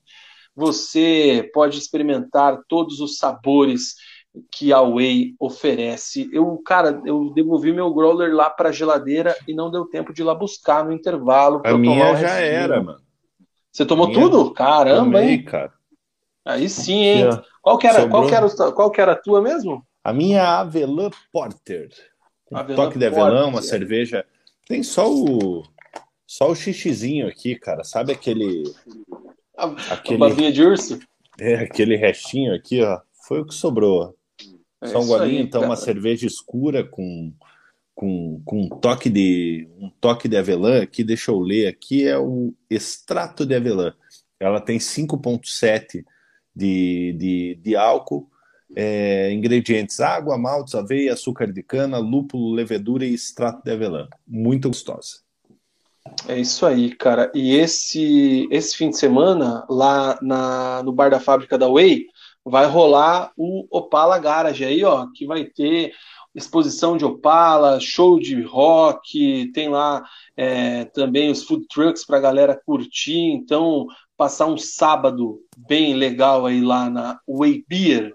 você 0.57 1.47
pode 1.53 1.77
experimentar 1.77 2.59
todos 2.67 2.99
os 2.99 3.19
sabores 3.19 3.93
que 4.51 4.73
a 4.73 4.81
Whey 4.81 5.35
oferece. 5.39 6.27
Eu, 6.33 6.57
cara, 6.65 6.99
eu 7.05 7.31
devolvi 7.31 7.71
meu 7.71 7.93
growler 7.93 8.33
lá 8.33 8.49
para 8.49 8.69
a 8.69 8.71
geladeira 8.71 9.35
e 9.47 9.53
não 9.53 9.69
deu 9.69 9.85
tempo 9.85 10.11
de 10.11 10.23
ir 10.23 10.25
lá 10.25 10.33
buscar 10.33 10.83
no 10.83 10.91
intervalo. 10.91 11.61
A 11.63 11.77
minha 11.77 12.15
já 12.15 12.39
era, 12.39 12.81
mano. 12.81 12.99
Você 13.71 13.85
tomou 13.85 14.11
tudo? 14.11 14.51
Caramba, 14.51 15.19
Tomei, 15.19 15.33
hein? 15.35 15.45
cara. 15.45 15.73
Aí 16.43 16.67
sim, 16.67 17.03
hein? 17.03 17.29
Qual 17.61 17.77
que 17.77 17.85
era, 17.85 18.09
qual 18.09 18.27
que 18.27 18.33
era, 18.33 18.49
qual 18.71 18.89
que 18.89 19.01
era 19.01 19.11
a 19.11 19.21
tua 19.21 19.39
mesmo? 19.39 19.85
A 20.03 20.11
minha 20.11 20.59
Avelã 20.59 21.11
Porter. 21.31 21.89
Um 22.51 22.57
Avelã 22.57 22.75
toque 22.75 22.97
de 22.97 23.05
avelã, 23.05 23.45
uma 23.45 23.61
cerveja. 23.61 24.25
Tem 24.67 24.81
só 24.81 25.07
o 25.07 25.63
só 26.25 26.51
o 26.51 26.55
xixizinho 26.55 27.27
aqui, 27.27 27.55
cara. 27.55 27.83
Sabe 27.83 28.11
aquele 28.11 28.63
aquele, 29.89 30.23
a 30.23 30.51
de 30.51 30.63
urso? 30.63 30.99
É, 31.39 31.55
aquele 31.55 31.95
restinho 31.95 32.53
aqui, 32.53 32.81
ó. 32.81 32.99
Foi 33.27 33.41
o 33.41 33.45
que 33.45 33.53
sobrou. 33.53 34.15
É 34.81 34.87
Só 34.87 35.01
um 35.01 35.07
golinho, 35.07 35.41
então, 35.41 35.61
cara. 35.61 35.71
uma 35.71 35.75
cerveja 35.75 36.27
escura 36.27 36.83
com, 36.83 37.33
com, 37.95 38.41
com 38.45 38.61
um 38.61 38.69
toque 38.69 39.09
de 39.09 39.67
um 39.79 39.89
toque 39.89 40.27
de 40.27 40.37
avelã. 40.37 40.81
Aqui, 40.81 41.03
deixa 41.03 41.31
eu 41.31 41.39
ler. 41.39 41.67
Aqui 41.67 42.07
é 42.07 42.17
o 42.17 42.53
extrato 42.69 43.45
de 43.45 43.55
avelã. 43.55 43.93
Ela 44.39 44.61
tem 44.61 44.77
5,7 44.77 46.05
de, 46.55 47.13
de, 47.17 47.59
de 47.61 47.75
álcool. 47.75 48.29
É, 48.75 49.31
ingredientes: 49.31 49.99
água, 49.99 50.37
maltes, 50.37 50.75
aveia, 50.75 51.13
açúcar 51.13 51.51
de 51.51 51.63
cana, 51.63 51.97
lúpulo, 51.97 52.53
levedura 52.53 53.05
e 53.05 53.13
extrato 53.13 53.63
de 53.63 53.71
avelã. 53.71 54.07
Muito 54.27 54.67
gostosa. 54.67 55.26
É 56.27 56.37
isso 56.37 56.65
aí, 56.65 56.93
cara. 56.95 57.31
E 57.33 57.55
esse 57.55 58.47
esse 58.51 58.75
fim 58.75 58.89
de 58.89 58.97
semana, 58.97 59.65
lá 59.69 60.17
na, 60.21 60.83
no 60.83 60.91
bar 60.91 61.09
da 61.09 61.19
fábrica 61.19 61.57
da 61.57 61.67
Way, 61.69 62.05
vai 62.43 62.65
rolar 62.65 63.31
o 63.37 63.65
Opala 63.69 64.17
Garage 64.19 64.63
aí, 64.63 64.83
ó, 64.83 65.07
que 65.13 65.25
vai 65.25 65.45
ter 65.45 65.93
exposição 66.33 66.95
de 66.95 67.03
Opala, 67.03 67.79
show 67.79 68.19
de 68.19 68.41
rock, 68.41 69.51
tem 69.53 69.69
lá 69.69 70.03
é, 70.35 70.85
também 70.85 71.31
os 71.31 71.43
food 71.43 71.65
trucks 71.67 72.05
para 72.05 72.17
a 72.17 72.21
galera 72.21 72.61
curtir. 72.65 73.31
Então, 73.31 73.87
passar 74.15 74.45
um 74.45 74.57
sábado 74.57 75.39
bem 75.57 75.95
legal 75.95 76.45
aí 76.45 76.61
lá 76.61 76.89
na 76.89 77.19
Way 77.27 77.65
Beer, 77.67 78.13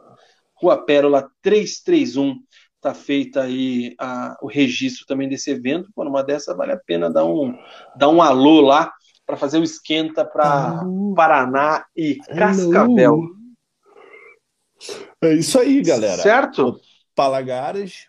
Rua 0.54 0.78
Pérola 0.84 1.28
331 1.42 2.36
está 2.82 2.92
feita 2.92 3.42
aí 3.42 3.94
a, 3.96 4.36
o 4.42 4.48
registro 4.48 5.06
também 5.06 5.28
desse 5.28 5.52
evento. 5.52 5.90
Por 5.94 6.06
uma 6.06 6.22
dessa 6.24 6.54
vale 6.54 6.72
a 6.72 6.76
pena 6.76 7.08
dar 7.08 7.24
um, 7.24 7.56
dar 7.96 8.08
um 8.08 8.20
alô 8.20 8.60
lá 8.60 8.92
para 9.24 9.36
fazer 9.36 9.58
o 9.58 9.62
esquenta 9.62 10.24
para 10.24 10.82
Paraná 11.14 11.86
e 11.96 12.16
Cascavel. 12.36 13.22
É 15.22 15.34
isso 15.34 15.58
aí, 15.60 15.80
galera. 15.80 16.20
Certo? 16.20 16.80
Palagares, 17.14 18.06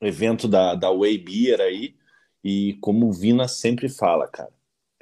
evento 0.00 0.46
da, 0.46 0.76
da 0.76 0.92
Way 0.92 1.18
Beer 1.18 1.60
aí. 1.60 1.96
E 2.42 2.78
como 2.80 3.08
o 3.08 3.12
Vina 3.12 3.48
sempre 3.48 3.88
fala, 3.88 4.26
cara, 4.28 4.52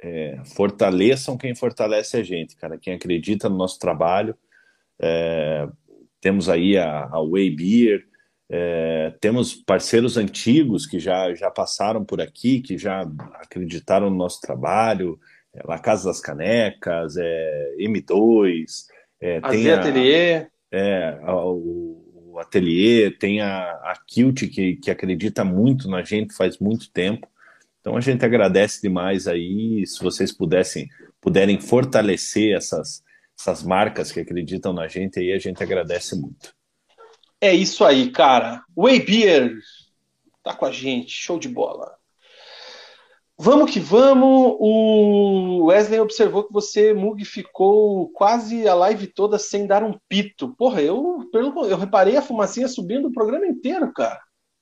é, 0.01 0.41
fortaleçam 0.43 1.37
quem 1.37 1.55
fortalece 1.55 2.17
a 2.17 2.23
gente, 2.23 2.55
cara, 2.55 2.77
quem 2.77 2.93
acredita 2.93 3.47
no 3.47 3.55
nosso 3.55 3.79
trabalho. 3.79 4.35
É, 4.99 5.69
temos 6.19 6.49
aí 6.49 6.77
a, 6.77 7.05
a 7.05 7.21
Way 7.23 7.51
Beer, 7.51 8.08
é, 8.51 9.13
temos 9.21 9.53
parceiros 9.53 10.17
antigos 10.17 10.87
que 10.87 10.99
já, 10.99 11.33
já 11.35 11.51
passaram 11.51 12.03
por 12.03 12.19
aqui, 12.19 12.61
que 12.61 12.77
já 12.77 13.07
acreditaram 13.35 14.09
no 14.09 14.15
nosso 14.15 14.41
trabalho, 14.41 15.19
é, 15.53 15.61
La 15.65 15.77
Casa 15.77 16.05
das 16.05 16.19
Canecas, 16.19 17.15
é, 17.17 17.75
M2, 17.79 18.87
é, 19.21 19.37
a 19.37 19.49
tem 19.49 19.69
a, 19.69 19.79
Atelier. 19.79 20.51
É, 20.71 21.19
a, 21.21 21.35
o, 21.45 22.31
o 22.31 22.39
Atelier, 22.39 23.17
tem 23.19 23.39
a, 23.39 23.61
a 23.61 23.93
Kilt, 24.07 24.49
que, 24.49 24.77
que 24.77 24.89
acredita 24.89 25.43
muito 25.43 25.87
na 25.87 26.01
gente 26.01 26.33
faz 26.33 26.57
muito 26.57 26.91
tempo. 26.91 27.27
Então 27.81 27.95
a 27.95 28.01
gente 28.01 28.25
agradece 28.25 28.81
demais 28.81 29.27
aí, 29.27 29.85
se 29.85 30.03
vocês 30.03 30.31
pudessem, 30.31 30.89
puderem 31.21 31.59
fortalecer 31.61 32.55
essas, 32.55 33.03
essas 33.39 33.63
marcas 33.63 34.11
que 34.11 34.19
acreditam 34.19 34.73
na 34.73 34.87
gente 34.87 35.19
aí, 35.19 35.31
a 35.31 35.39
gente 35.39 35.61
agradece 35.61 36.19
muito. 36.19 36.58
É 37.41 37.53
isso 37.53 37.85
aí, 37.85 38.11
cara. 38.11 38.63
Way 38.75 38.99
Beer 39.05 39.57
tá 40.43 40.53
com 40.53 40.65
a 40.65 40.71
gente, 40.71 41.11
show 41.11 41.39
de 41.39 41.47
bola. 41.47 41.99
Vamos 43.41 43.71
que 43.71 43.79
vamos. 43.79 44.57
O 44.59 45.67
Wesley 45.67 45.99
observou 46.01 46.43
que 46.43 46.51
você, 46.51 46.93
Mug, 46.93 47.23
ficou 47.23 48.09
quase 48.09 48.67
a 48.67 48.75
live 48.75 49.07
toda 49.07 49.39
sem 49.39 49.65
dar 49.65 49.81
um 49.81 49.97
pito. 50.09 50.53
Porra, 50.57 50.81
eu, 50.81 51.29
eu 51.33 51.77
reparei 51.77 52.17
a 52.17 52.21
fumacinha 52.21 52.67
subindo 52.67 53.07
o 53.07 53.13
programa 53.13 53.47
inteiro, 53.47 53.93
cara. 53.93 54.19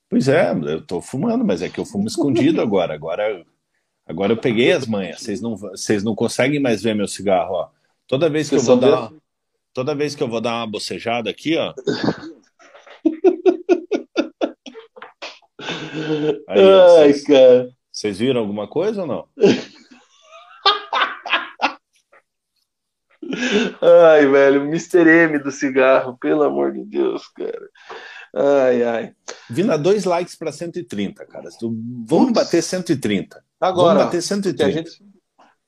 Pois 0.07 0.27
é, 0.27 0.51
eu 0.51 0.85
tô 0.85 1.01
fumando, 1.01 1.43
mas 1.43 1.63
é 1.63 1.69
que 1.69 1.79
eu 1.79 1.85
fumo 1.85 2.05
escondido 2.07 2.61
agora. 2.61 2.93
Agora, 2.93 3.43
agora 4.05 4.33
eu 4.33 4.37
peguei 4.37 4.71
as 4.71 4.85
manhas. 4.85 5.21
Vocês 5.21 5.41
não, 5.41 5.57
vocês 5.57 6.03
não 6.03 6.13
conseguem 6.13 6.59
mais 6.59 6.83
ver 6.83 6.93
meu 6.93 7.07
cigarro, 7.07 7.55
ó. 7.55 7.69
Toda 8.05 8.29
vez 8.29 8.47
que 8.47 8.55
eu 8.55 8.61
vou 8.61 8.77
dar, 8.77 9.11
toda 9.73 9.95
vez 9.95 10.13
que 10.13 10.21
eu 10.21 10.29
vou 10.29 10.39
dar 10.39 10.53
uma 10.53 10.67
bocejada 10.67 11.31
aqui, 11.31 11.57
ó. 11.57 11.73
Aí, 16.47 16.61
Ai, 16.61 17.13
vocês, 17.13 17.23
cara. 17.23 17.69
Vocês 17.91 18.19
viram 18.19 18.41
alguma 18.41 18.67
coisa 18.67 19.01
ou 19.01 19.07
não? 19.07 19.27
Ai, 23.81 24.25
velho, 24.25 24.63
Mr. 24.63 25.07
M 25.07 25.39
do 25.39 25.51
cigarro, 25.51 26.17
pelo 26.17 26.43
amor 26.43 26.73
de 26.73 26.85
Deus, 26.85 27.27
cara. 27.27 27.69
Ai, 28.33 28.83
ai. 28.83 29.15
Vina, 29.49 29.77
dois 29.77 30.05
likes 30.05 30.35
para 30.35 30.51
130, 30.51 31.25
cara. 31.25 31.49
Vamos 32.05 32.31
bater 32.31 32.61
130. 32.61 33.43
Agora. 33.59 33.95
Vamos 33.95 34.05
bater 34.05 34.21
130. 34.21 34.71
Gente... 34.71 35.03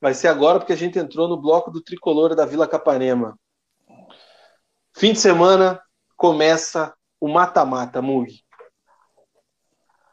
Vai 0.00 0.14
ser 0.14 0.28
agora 0.28 0.58
porque 0.58 0.72
a 0.72 0.76
gente 0.76 0.98
entrou 0.98 1.28
no 1.28 1.40
bloco 1.40 1.70
do 1.70 1.82
tricolor 1.82 2.34
da 2.34 2.46
Vila 2.46 2.66
Capanema. 2.66 3.38
Fim 4.96 5.12
de 5.12 5.20
semana 5.20 5.80
começa 6.16 6.94
o 7.20 7.28
mata-mata, 7.28 8.00
Mug. 8.00 8.42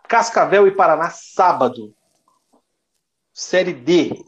Cascavel 0.07 0.67
e 0.67 0.71
Paraná, 0.71 1.09
sábado. 1.09 1.93
Série 3.33 3.73
D. 3.73 4.23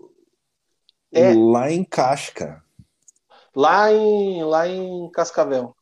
É... 1.12 1.34
Lá 1.34 1.72
em 1.72 1.84
Casca. 1.84 2.64
Lá 3.56 3.92
em, 3.92 4.44
lá 4.44 4.68
em 4.68 5.10
Cascavel. 5.12 5.76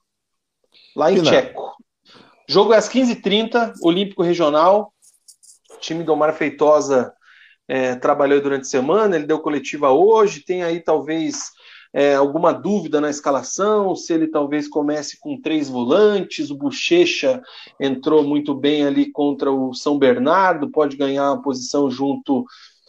Lá 0.95 1.11
em 1.11 1.22
Tcheco. 1.22 1.76
Jogo 2.48 2.74
é 2.74 2.77
às 2.77 2.90
15h30, 2.90 3.74
Olímpico 3.82 4.24
Regional. 4.24 4.93
O 5.72 5.77
time 5.77 6.03
do 6.03 6.14
Omar 6.14 6.34
Feitosa 6.34 7.14
é, 7.67 7.95
trabalhou 7.95 8.42
durante 8.42 8.61
a 8.61 8.66
semana, 8.66 9.16
ele 9.16 9.27
deu 9.27 9.40
coletiva 9.40 9.92
hoje. 9.92 10.43
Tem 10.43 10.64
aí 10.64 10.80
talvez 10.80 11.51
é, 11.94 12.16
alguma 12.16 12.54
dúvida 12.54 13.00
na 13.00 13.10
escalação, 13.10 13.96
se 13.96 14.14
ele 14.14 14.28
talvez 14.28 14.68
comece 14.68 15.20
com 15.20 15.40
três 15.40 15.70
volantes. 15.70 16.52
O 16.52 16.58
Bochecha 16.58 17.42
entrou 17.80 18.24
muito 18.24 18.54
bem 18.54 18.86
ali 18.86 19.12
contra 19.12 19.52
o 19.52 19.74
São 19.74 19.98
Bernardo, 19.98 20.72
pode 20.72 20.98
ganhar 20.98 21.32
uma 21.32 21.42
posição 21.42 21.90
junto 21.90 22.46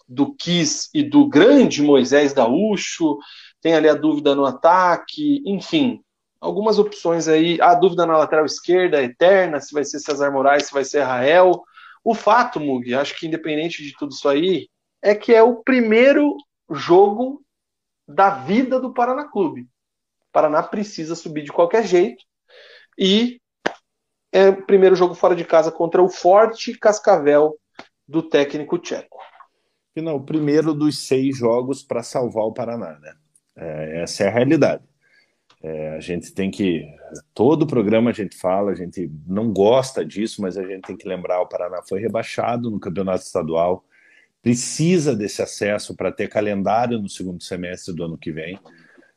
do 0.08 0.34
Kiss 0.34 0.88
e 0.94 1.02
do 1.02 1.28
grande 1.28 1.82
Moisés 1.82 2.32
Daúcho. 2.32 3.18
Tem 3.60 3.74
ali 3.74 3.88
a 3.88 3.94
dúvida 3.94 4.34
no 4.34 4.44
ataque, 4.44 5.42
enfim, 5.44 6.00
algumas 6.40 6.78
opções 6.78 7.28
aí. 7.28 7.60
A 7.60 7.74
dúvida 7.74 8.06
na 8.06 8.16
lateral 8.16 8.46
esquerda, 8.46 9.02
eterna, 9.02 9.60
se 9.60 9.72
vai 9.72 9.84
ser 9.84 10.00
Cesar 10.00 10.32
Moraes, 10.32 10.66
se 10.66 10.72
vai 10.72 10.84
ser 10.84 11.02
Rael. 11.02 11.62
O 12.04 12.14
fato, 12.14 12.60
Mug, 12.60 12.94
acho 12.94 13.16
que 13.16 13.26
independente 13.26 13.82
de 13.82 13.92
tudo 13.98 14.12
isso 14.12 14.28
aí, 14.28 14.68
é 15.02 15.14
que 15.14 15.34
é 15.34 15.42
o 15.42 15.56
primeiro 15.62 16.36
jogo 16.70 17.42
da 18.08 18.30
vida 18.30 18.80
do 18.80 18.92
Paraná 18.92 19.28
Clube. 19.28 19.62
O 19.62 20.32
Paraná 20.32 20.62
precisa 20.62 21.14
subir 21.14 21.42
de 21.42 21.52
qualquer 21.52 21.86
jeito 21.86 22.24
e 22.98 23.40
é 24.32 24.48
o 24.48 24.64
primeiro 24.64 24.96
jogo 24.96 25.14
fora 25.14 25.36
de 25.36 25.44
casa 25.44 25.70
contra 25.70 26.02
o 26.02 26.08
forte 26.08 26.76
Cascavel 26.76 27.54
do 28.06 28.22
técnico 28.22 28.78
tcheco. 28.78 29.18
Não, 29.96 30.22
primeiro 30.22 30.72
dos 30.72 31.06
seis 31.06 31.36
jogos 31.36 31.82
para 31.82 32.04
salvar 32.04 32.44
o 32.44 32.52
Paraná, 32.52 32.98
né? 33.00 33.14
É, 33.56 34.02
essa 34.02 34.24
é 34.24 34.28
a 34.28 34.30
realidade. 34.30 34.84
É, 35.60 35.96
a 35.96 36.00
gente 36.00 36.32
tem 36.32 36.50
que. 36.50 36.86
Todo 37.34 37.66
programa 37.66 38.10
a 38.10 38.12
gente 38.12 38.36
fala, 38.36 38.70
a 38.70 38.74
gente 38.74 39.10
não 39.26 39.52
gosta 39.52 40.04
disso, 40.04 40.40
mas 40.40 40.56
a 40.56 40.62
gente 40.62 40.82
tem 40.86 40.96
que 40.96 41.08
lembrar: 41.08 41.40
o 41.40 41.48
Paraná 41.48 41.82
foi 41.82 41.98
rebaixado 41.98 42.70
no 42.70 42.78
campeonato 42.78 43.24
estadual, 43.24 43.84
precisa 44.42 45.14
desse 45.14 45.42
acesso 45.42 45.94
para 45.94 46.12
ter 46.12 46.28
calendário 46.28 46.98
no 46.98 47.08
segundo 47.08 47.42
semestre 47.42 47.94
do 47.94 48.04
ano 48.04 48.18
que 48.18 48.32
vem. 48.32 48.58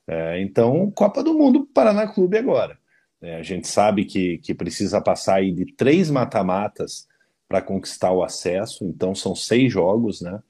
É, 0.08 0.42
então, 0.42 0.92
Copa 0.92 1.24
do 1.24 1.34
Mundo 1.34 1.66
Paraná 1.74 2.08
Clube 2.08 2.38
agora. 2.38 2.78
É, 3.22 3.36
a 3.36 3.44
gente 3.44 3.68
sabe 3.68 4.06
que, 4.06 4.40
que 4.40 4.54
precisa 4.54 5.00
passar 5.00 5.36
aí 5.36 5.52
de 5.52 5.74
três 5.74 6.10
mata-matas 6.10 7.08
para 7.48 7.62
conquistar 7.62 8.12
o 8.12 8.24
acesso, 8.24 8.86
então 8.86 9.14
são 9.14 9.36
seis 9.36 9.72
jogos, 9.72 10.22
né? 10.22 10.42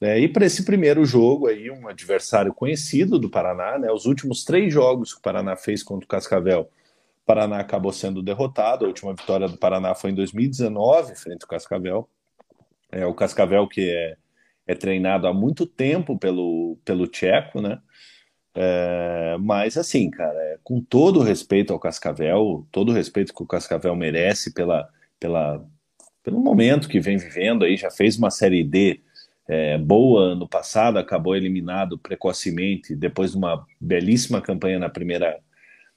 É, 0.00 0.18
e 0.18 0.28
para 0.28 0.46
esse 0.46 0.64
primeiro 0.64 1.04
jogo 1.04 1.48
aí, 1.48 1.70
um 1.70 1.88
adversário 1.88 2.54
conhecido 2.54 3.18
do 3.18 3.28
Paraná, 3.30 3.78
né? 3.78 3.90
Os 3.90 4.06
últimos 4.06 4.44
três 4.44 4.72
jogos 4.72 5.12
que 5.12 5.18
o 5.18 5.22
Paraná 5.22 5.56
fez 5.56 5.82
contra 5.82 6.04
o 6.04 6.08
Cascavel, 6.08 6.70
o 7.22 7.26
Paraná 7.26 7.58
acabou 7.58 7.92
sendo 7.92 8.22
derrotado. 8.22 8.84
A 8.84 8.88
última 8.88 9.14
vitória 9.14 9.48
do 9.48 9.56
Paraná 9.56 9.94
foi 9.94 10.10
em 10.10 10.14
2019, 10.14 11.16
frente 11.16 11.42
ao 11.42 11.48
Cascavel. 11.48 12.08
É 12.90 13.06
o 13.06 13.14
Cascavel 13.14 13.68
que 13.68 13.90
é, 13.90 14.16
é 14.66 14.74
treinado 14.74 15.26
há 15.26 15.34
muito 15.34 15.66
tempo 15.66 16.18
pelo, 16.18 16.78
pelo 16.84 17.06
Tcheco, 17.06 17.60
né? 17.60 17.80
É, 18.54 19.36
mas 19.38 19.76
assim, 19.76 20.10
cara, 20.10 20.36
é, 20.36 20.58
com 20.64 20.80
todo 20.80 21.20
o 21.20 21.22
respeito 21.22 21.72
ao 21.72 21.78
Cascavel, 21.78 22.66
todo 22.72 22.90
o 22.90 22.94
respeito 22.94 23.32
que 23.32 23.42
o 23.42 23.46
Cascavel 23.46 23.94
merece 23.94 24.52
pela, 24.52 24.88
pela, 25.20 25.64
pelo 26.22 26.40
momento 26.40 26.88
que 26.88 26.98
vem 27.00 27.16
vivendo 27.16 27.64
aí, 27.64 27.76
já 27.76 27.90
fez 27.90 28.18
uma 28.18 28.30
série 28.30 28.64
D 28.64 29.00
é, 29.48 29.78
boa 29.78 30.32
ano 30.32 30.46
passado, 30.48 30.98
acabou 30.98 31.36
eliminado 31.36 31.98
precocemente 31.98 32.94
depois 32.94 33.32
de 33.32 33.38
uma 33.38 33.64
belíssima 33.80 34.42
campanha 34.42 34.78
na 34.78 34.90
primeira, 34.90 35.38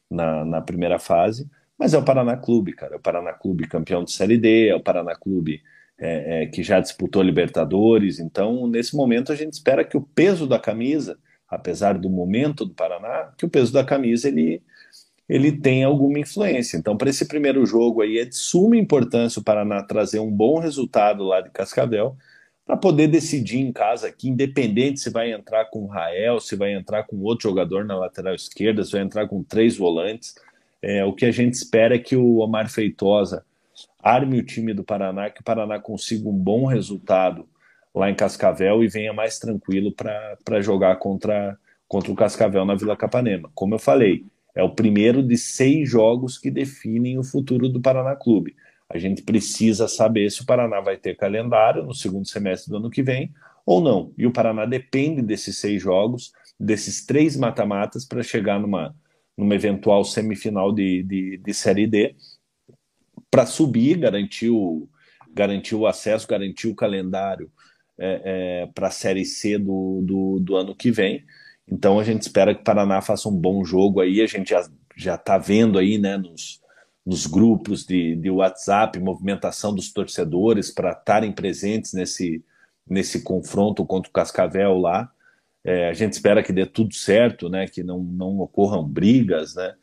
na, 0.10 0.46
na 0.46 0.62
primeira 0.62 1.00
fase. 1.00 1.50
Mas 1.78 1.94
é 1.94 1.98
o 1.98 2.06
Paraná 2.06 2.38
Clube, 2.38 2.74
cara. 2.74 2.94
É 2.94 2.98
o 2.98 3.02
Paraná 3.02 3.34
Clube 3.34 3.68
campeão 3.68 4.04
de 4.04 4.12
Série 4.12 4.38
D, 4.38 4.68
é 4.70 4.76
o 4.76 4.80
Paraná 4.80 5.16
Clube 5.16 5.62
é, 6.02 6.42
é, 6.42 6.46
que 6.48 6.64
já 6.64 6.80
disputou 6.80 7.22
Libertadores. 7.22 8.20
Então, 8.20 8.66
nesse 8.66 8.96
momento, 8.96 9.32
a 9.32 9.36
gente 9.36 9.54
espera 9.54 9.86
que 9.86 9.96
o 9.96 10.02
peso 10.02 10.48
da 10.48 10.58
camisa, 10.58 11.20
apesar 11.48 11.96
do 11.98 12.10
momento 12.10 12.66
do 12.66 12.74
Paraná, 12.74 13.32
que 13.38 13.46
o 13.46 13.50
peso 13.50 13.72
da 13.72 13.84
camisa 13.84 14.28
ele, 14.28 14.64
ele 15.30 15.52
tenha 15.52 15.86
alguma 15.86 16.18
influência. 16.18 16.76
Então, 16.76 16.98
para 16.98 17.12
esse 17.12 17.28
primeiro 17.28 17.64
jogo 17.68 18.02
aí, 18.02 18.18
é 18.18 18.26
de 18.26 18.36
suma 18.36 18.76
importância 18.76 19.40
o 19.40 19.44
Paraná 19.44 19.84
trazer 19.84 20.20
um 20.20 20.32
bom 20.32 20.58
resultado 20.58 21.24
lá 21.24 21.40
de 21.40 21.52
Cascavel 21.52 22.18
para 22.66 22.76
poder 22.76 23.08
decidir 23.08 23.60
em 23.60 23.72
casa 23.72 24.12
que, 24.12 24.28
independente 24.28 25.00
se 25.00 25.12
vai 25.12 25.32
entrar 25.32 25.66
com 25.66 25.84
o 25.84 25.88
Rael, 25.88 26.40
se 26.40 26.56
vai 26.56 26.74
entrar 26.74 27.04
com 27.04 27.18
outro 27.18 27.48
jogador 27.50 27.86
na 27.86 27.96
lateral 27.96 28.34
esquerda, 28.34 28.84
se 28.84 28.94
vai 28.94 29.02
entrar 29.02 29.28
com 29.28 29.44
três 29.44 29.78
volantes, 29.78 30.34
é, 30.82 31.06
o 31.06 31.14
que 31.14 31.26
a 31.26 31.32
gente 31.32 31.54
espera 31.54 31.96
é 31.96 32.00
que 32.00 32.16
o 32.16 32.38
Omar 32.38 32.70
Feitosa 32.72 33.46
arme 34.02 34.40
o 34.40 34.46
time 34.46 34.74
do 34.74 34.84
Paraná, 34.84 35.30
que 35.30 35.42
o 35.42 35.44
Paraná 35.44 35.80
consiga 35.80 36.28
um 36.28 36.38
bom 36.38 36.66
resultado 36.66 37.48
lá 37.94 38.10
em 38.10 38.16
Cascavel 38.16 38.84
e 38.84 38.88
venha 38.88 39.14
mais 39.14 39.38
tranquilo 39.38 39.94
para 39.94 40.62
jogar 40.62 40.96
contra, 40.98 41.58
contra 41.88 42.12
o 42.12 42.16
Cascavel 42.16 42.66
na 42.66 42.76
Vila 42.76 42.96
Capanema. 42.96 43.50
Como 43.54 43.76
eu 43.76 43.80
falei, 43.80 44.26
é 44.56 44.64
o 44.64 44.74
primeiro 44.74 45.22
de 45.22 45.38
seis 45.38 45.90
jogos 45.90 46.38
que 46.38 46.50
definem 46.50 47.18
o 47.18 47.24
futuro 47.24 47.70
do 47.70 47.82
Paraná 47.82 48.16
Clube. 48.16 48.56
A 48.90 48.98
gente 48.98 49.22
precisa 49.22 49.88
saber 49.88 50.30
se 50.30 50.42
o 50.42 50.46
Paraná 50.46 50.82
vai 50.82 50.98
ter 50.98 51.16
calendário 51.16 51.84
no 51.84 51.94
segundo 51.94 52.28
semestre 52.28 52.70
do 52.70 52.78
ano 52.78 52.90
que 52.90 53.02
vem 53.02 53.32
ou 53.66 53.82
não. 53.82 54.14
E 54.18 54.26
o 54.26 54.32
Paraná 54.32 54.66
depende 54.66 55.22
desses 55.22 55.58
seis 55.58 55.82
jogos, 55.82 56.34
desses 56.60 57.06
três 57.06 57.38
mata-matas, 57.38 58.06
para 58.06 58.22
chegar 58.22 58.60
numa, 58.60 58.94
numa 59.38 59.56
eventual 59.56 60.04
semifinal 60.04 60.74
de, 60.74 61.04
de, 61.04 61.38
de 61.38 61.54
Série 61.54 61.88
D, 61.88 62.16
para 63.32 63.46
subir, 63.46 63.98
garantir 63.98 64.50
o, 64.50 64.88
garantir 65.34 65.76
o 65.76 65.88
acesso, 65.88 66.28
garantir 66.28 66.68
o 66.68 66.76
calendário 66.76 67.50
é, 67.98 68.22
é, 68.26 68.68
para 68.68 68.88
a 68.88 68.92
Série 68.92 69.26
C 69.26 69.58
do, 69.58 70.02
do, 70.04 70.40
do, 70.40 70.56
ano 70.58 70.76
que 70.76 70.92
vem. 70.92 71.24
Então 71.68 72.00
a 72.00 72.04
gente 72.04 72.22
espera 72.22 72.54
que 72.54 72.62
o 72.62 72.64
Paraná 72.64 73.02
faça 73.02 73.30
um 73.30 73.36
bom 73.36 73.64
jogo 73.64 74.02
aí. 74.02 74.22
A 74.22 74.28
gente 74.28 74.50
já 74.50 74.70
já 74.96 75.16
está 75.16 75.38
vendo 75.38 75.80
aí, 75.80 75.98
né, 75.98 76.18
nos, 76.18 76.62
nos 77.06 77.26
grupos 77.26 77.86
de, 77.86 78.16
de 78.16 78.30
WhatsApp, 78.30 79.00
movimentação 79.00 79.74
dos 79.74 79.92
torcedores 79.92 80.72
para 80.72 80.92
estarem 80.92 81.32
presentes 81.32 81.94
nesse, 81.94 82.44
nesse 82.88 83.24
confronto 83.24 83.86
contra 83.86 84.10
o 84.10 84.14
Cascavel 84.14 84.78
lá. 84.78 85.12
É, 85.64 85.90
a 85.90 85.94
gente 85.94 86.14
espera 86.14 86.44
que 86.44 86.54
dê 86.54 86.66
tudo 86.66 86.94
certo, 86.94 87.50
né, 87.50 87.68
que 87.68 87.84
não, 87.84 88.00
não 88.00 88.40
ocorram 88.40 88.88
brigas, 88.88 89.56
né. 89.56 89.76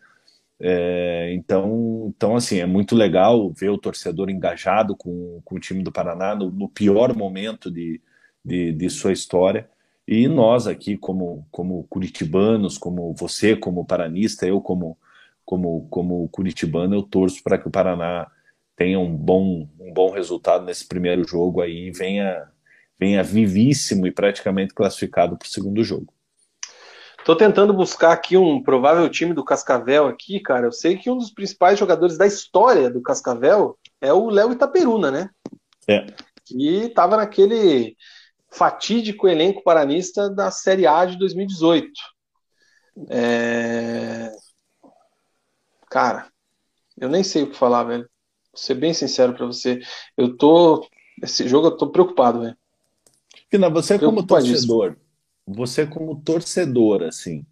É, 0.60 1.32
então, 1.34 2.06
então, 2.08 2.34
assim, 2.34 2.58
é 2.58 2.66
muito 2.66 2.96
legal 2.96 3.50
ver 3.52 3.70
o 3.70 3.78
torcedor 3.78 4.28
engajado 4.28 4.96
com, 4.96 5.40
com 5.44 5.56
o 5.56 5.60
time 5.60 5.82
do 5.84 5.92
Paraná 5.92 6.34
no, 6.34 6.50
no 6.50 6.68
pior 6.68 7.14
momento 7.14 7.70
de, 7.70 8.00
de, 8.44 8.72
de, 8.72 8.90
sua 8.90 9.12
história. 9.12 9.68
E 10.06 10.26
nós 10.26 10.66
aqui, 10.66 10.96
como, 10.96 11.46
como 11.50 11.84
curitibanos, 11.84 12.76
como 12.78 13.14
você, 13.14 13.54
como 13.54 13.86
paranista, 13.86 14.46
eu 14.46 14.60
como, 14.60 14.98
como, 15.44 15.86
como 15.90 16.28
curitibano, 16.28 16.94
eu 16.94 17.02
torço 17.02 17.42
para 17.42 17.58
que 17.58 17.68
o 17.68 17.70
Paraná 17.70 18.30
tenha 18.76 18.98
um 18.98 19.14
bom, 19.14 19.68
um 19.78 19.92
bom 19.92 20.10
resultado 20.10 20.64
nesse 20.64 20.86
primeiro 20.86 21.26
jogo 21.26 21.60
aí 21.60 21.88
e 21.88 21.90
venha, 21.92 22.48
venha 22.98 23.22
vivíssimo 23.22 24.06
e 24.06 24.12
praticamente 24.12 24.74
classificado 24.74 25.36
para 25.36 25.46
o 25.46 25.50
segundo 25.50 25.84
jogo. 25.84 26.12
Tô 27.28 27.36
tentando 27.36 27.74
buscar 27.74 28.12
aqui 28.12 28.38
um 28.38 28.62
provável 28.62 29.06
time 29.10 29.34
do 29.34 29.44
Cascavel 29.44 30.06
aqui, 30.06 30.40
cara. 30.40 30.66
Eu 30.66 30.72
sei 30.72 30.96
que 30.96 31.10
um 31.10 31.18
dos 31.18 31.30
principais 31.30 31.78
jogadores 31.78 32.16
da 32.16 32.26
história 32.26 32.88
do 32.88 33.02
Cascavel 33.02 33.78
é 34.00 34.10
o 34.10 34.30
Léo 34.30 34.50
Itaperuna, 34.50 35.10
né? 35.10 35.28
É. 35.86 36.06
Que 36.46 36.88
tava 36.88 37.18
naquele 37.18 37.94
fatídico 38.50 39.28
elenco 39.28 39.62
paranista 39.62 40.30
da 40.30 40.50
Série 40.50 40.86
A 40.86 41.04
de 41.04 41.18
2018. 41.18 41.90
É... 43.10 44.32
Cara, 45.90 46.32
eu 46.98 47.10
nem 47.10 47.22
sei 47.22 47.42
o 47.42 47.50
que 47.50 47.58
falar, 47.58 47.84
velho. 47.84 48.08
Vou 48.50 48.58
ser 48.58 48.74
bem 48.74 48.94
sincero 48.94 49.34
para 49.34 49.44
você. 49.44 49.80
Eu 50.16 50.34
tô. 50.34 50.82
Esse 51.22 51.46
jogo 51.46 51.66
eu 51.66 51.76
tô 51.76 51.90
preocupado, 51.90 52.40
velho. 52.40 52.56
Pina, 53.50 53.68
você 53.68 53.98
como 53.98 54.26
torcedor, 54.26 54.96
você 55.54 55.86
como 55.86 56.20
torcedor, 56.22 57.02
assim, 57.02 57.46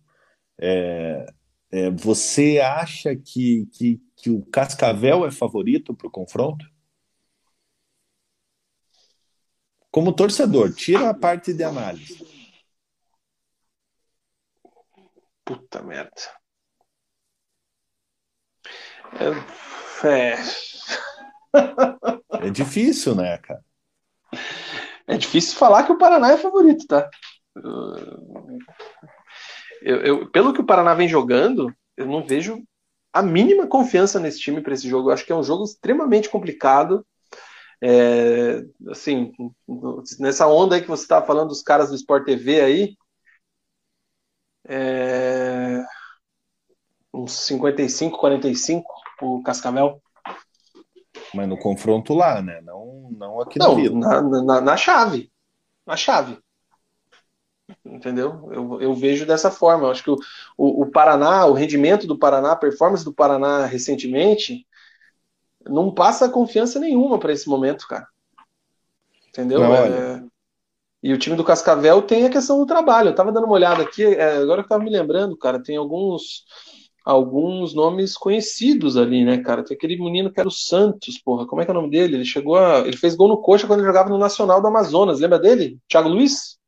é, 0.59 1.27
é, 1.71 1.91
você 1.91 2.61
acha 2.61 3.15
que, 3.17 3.67
que, 3.73 4.01
que 4.17 4.31
o 4.31 4.45
Cascavel 4.47 5.27
é 5.27 5.31
favorito 5.31 5.95
para 5.95 6.09
o 6.09 6.11
confronto? 6.11 6.65
Como 9.91 10.13
torcedor, 10.13 10.75
tira 10.75 11.11
a 11.11 11.15
parte 11.15 11.55
de 11.55 11.65
análise. 11.65 12.25
Puta 15.45 15.83
merda. 15.83 16.23
É... 19.15 19.67
É, 20.05 20.35
é 22.47 22.51
difícil, 22.51 23.15
né, 23.15 23.39
cara? 23.39 23.65
É 25.07 25.17
difícil 25.17 25.57
falar 25.57 25.85
que 25.85 25.93
o 25.93 25.99
Paraná 25.99 26.33
é 26.33 26.37
favorito, 26.37 26.87
tá? 26.87 27.09
Eu, 29.83 29.97
eu, 30.03 30.31
pelo 30.31 30.53
que 30.53 30.61
o 30.61 30.67
Paraná 30.67 30.95
vem 30.95 31.09
jogando, 31.09 31.73
eu 31.97 32.07
não 32.07 32.25
vejo 32.25 32.63
a 33.13 33.23
mínima 33.23 33.67
confiança 33.67 34.21
nesse 34.21 34.41
time 34.41 34.61
para 34.61 34.75
esse 34.75 34.89
jogo. 34.89 35.09
Eu 35.09 35.15
acho 35.15 35.25
que 35.25 35.33
é 35.33 35.37
um 35.37 35.43
jogo 35.43 35.65
extremamente 35.65 36.29
complicado. 36.29 37.07
É, 37.81 38.63
assim, 38.91 39.33
nessa 40.19 40.47
onda 40.47 40.75
aí 40.75 40.83
que 40.83 40.89
você 40.89 41.03
estava 41.03 41.27
falando 41.27 41.49
dos 41.49 41.63
caras 41.63 41.91
do 41.91 41.95
Sport 41.95 42.25
TV 42.25 42.61
aí, 42.61 42.97
é, 44.69 45.85
uns 47.13 47.33
55, 47.33 48.19
45 48.19 48.85
o 49.23 49.43
Cascavel. 49.43 50.03
Mas 51.35 51.49
no 51.49 51.59
confronto 51.59 52.15
lá, 52.15 52.43
né? 52.43 52.61
Não, 52.63 53.11
não 53.17 53.41
aqui 53.41 53.59
não, 53.59 53.77
na, 53.95 54.23
na, 54.23 54.61
na 54.61 54.77
chave. 54.77 55.31
Na 55.87 55.97
chave 55.97 56.39
entendeu? 57.93 58.49
Eu, 58.53 58.81
eu 58.81 58.95
vejo 58.95 59.27
dessa 59.27 59.51
forma. 59.51 59.85
Eu 59.85 59.91
acho 59.91 60.03
que 60.03 60.11
o, 60.11 60.17
o, 60.57 60.83
o, 60.83 60.91
Paraná, 60.91 61.47
o 61.47 61.53
rendimento 61.53 62.07
do 62.07 62.19
Paraná, 62.19 62.53
a 62.53 62.57
performance 62.57 63.05
do 63.05 63.13
Paraná 63.13 63.65
recentemente, 63.67 64.67
não 65.69 65.93
passa 65.93 66.29
confiança 66.29 66.79
nenhuma 66.79 67.19
para 67.19 67.33
esse 67.33 67.49
momento, 67.49 67.87
cara. 67.89 68.07
Entendeu? 69.29 69.61
Não, 69.61 69.75
é... 69.75 70.25
E 71.03 71.13
o 71.13 71.19
time 71.19 71.37
do 71.37 71.45
Cascavel 71.45 72.03
tem 72.03 72.25
a 72.25 72.31
questão 72.31 72.59
do 72.59 72.67
trabalho. 72.67 73.11
Eu 73.11 73.15
tava 73.15 73.31
dando 73.31 73.45
uma 73.45 73.55
olhada 73.55 73.83
aqui, 73.83 74.05
é, 74.05 74.39
agora 74.39 74.63
eu 74.63 74.67
tava 74.67 74.83
me 74.83 74.91
lembrando, 74.91 75.37
cara, 75.37 75.63
tem 75.63 75.77
alguns 75.77 76.45
alguns 77.07 77.73
nomes 77.73 78.17
conhecidos 78.17 78.97
ali, 78.97 79.25
né, 79.25 79.39
cara? 79.39 79.63
Tem 79.63 79.77
aquele 79.77 79.97
menino 79.97 80.33
que 80.33 80.41
era 80.41 80.49
o 80.49 80.53
Santos, 80.53 81.17
porra. 81.19 81.47
Como 81.47 81.63
é 81.63 81.65
que 81.65 81.71
é 81.71 81.75
o 81.75 81.77
nome 81.77 81.89
dele? 81.89 82.17
Ele 82.17 82.25
chegou 82.25 82.57
a. 82.57 82.81
Ele 82.81 82.97
fez 82.97 83.15
gol 83.15 83.29
no 83.29 83.41
coxa 83.41 83.65
quando 83.65 83.79
ele 83.79 83.87
jogava 83.87 84.09
no 84.09 84.19
Nacional 84.19 84.61
do 84.61 84.67
Amazonas. 84.67 85.21
Lembra 85.21 85.39
dele? 85.39 85.79
Thiago 85.89 86.09
Luiz? 86.09 86.59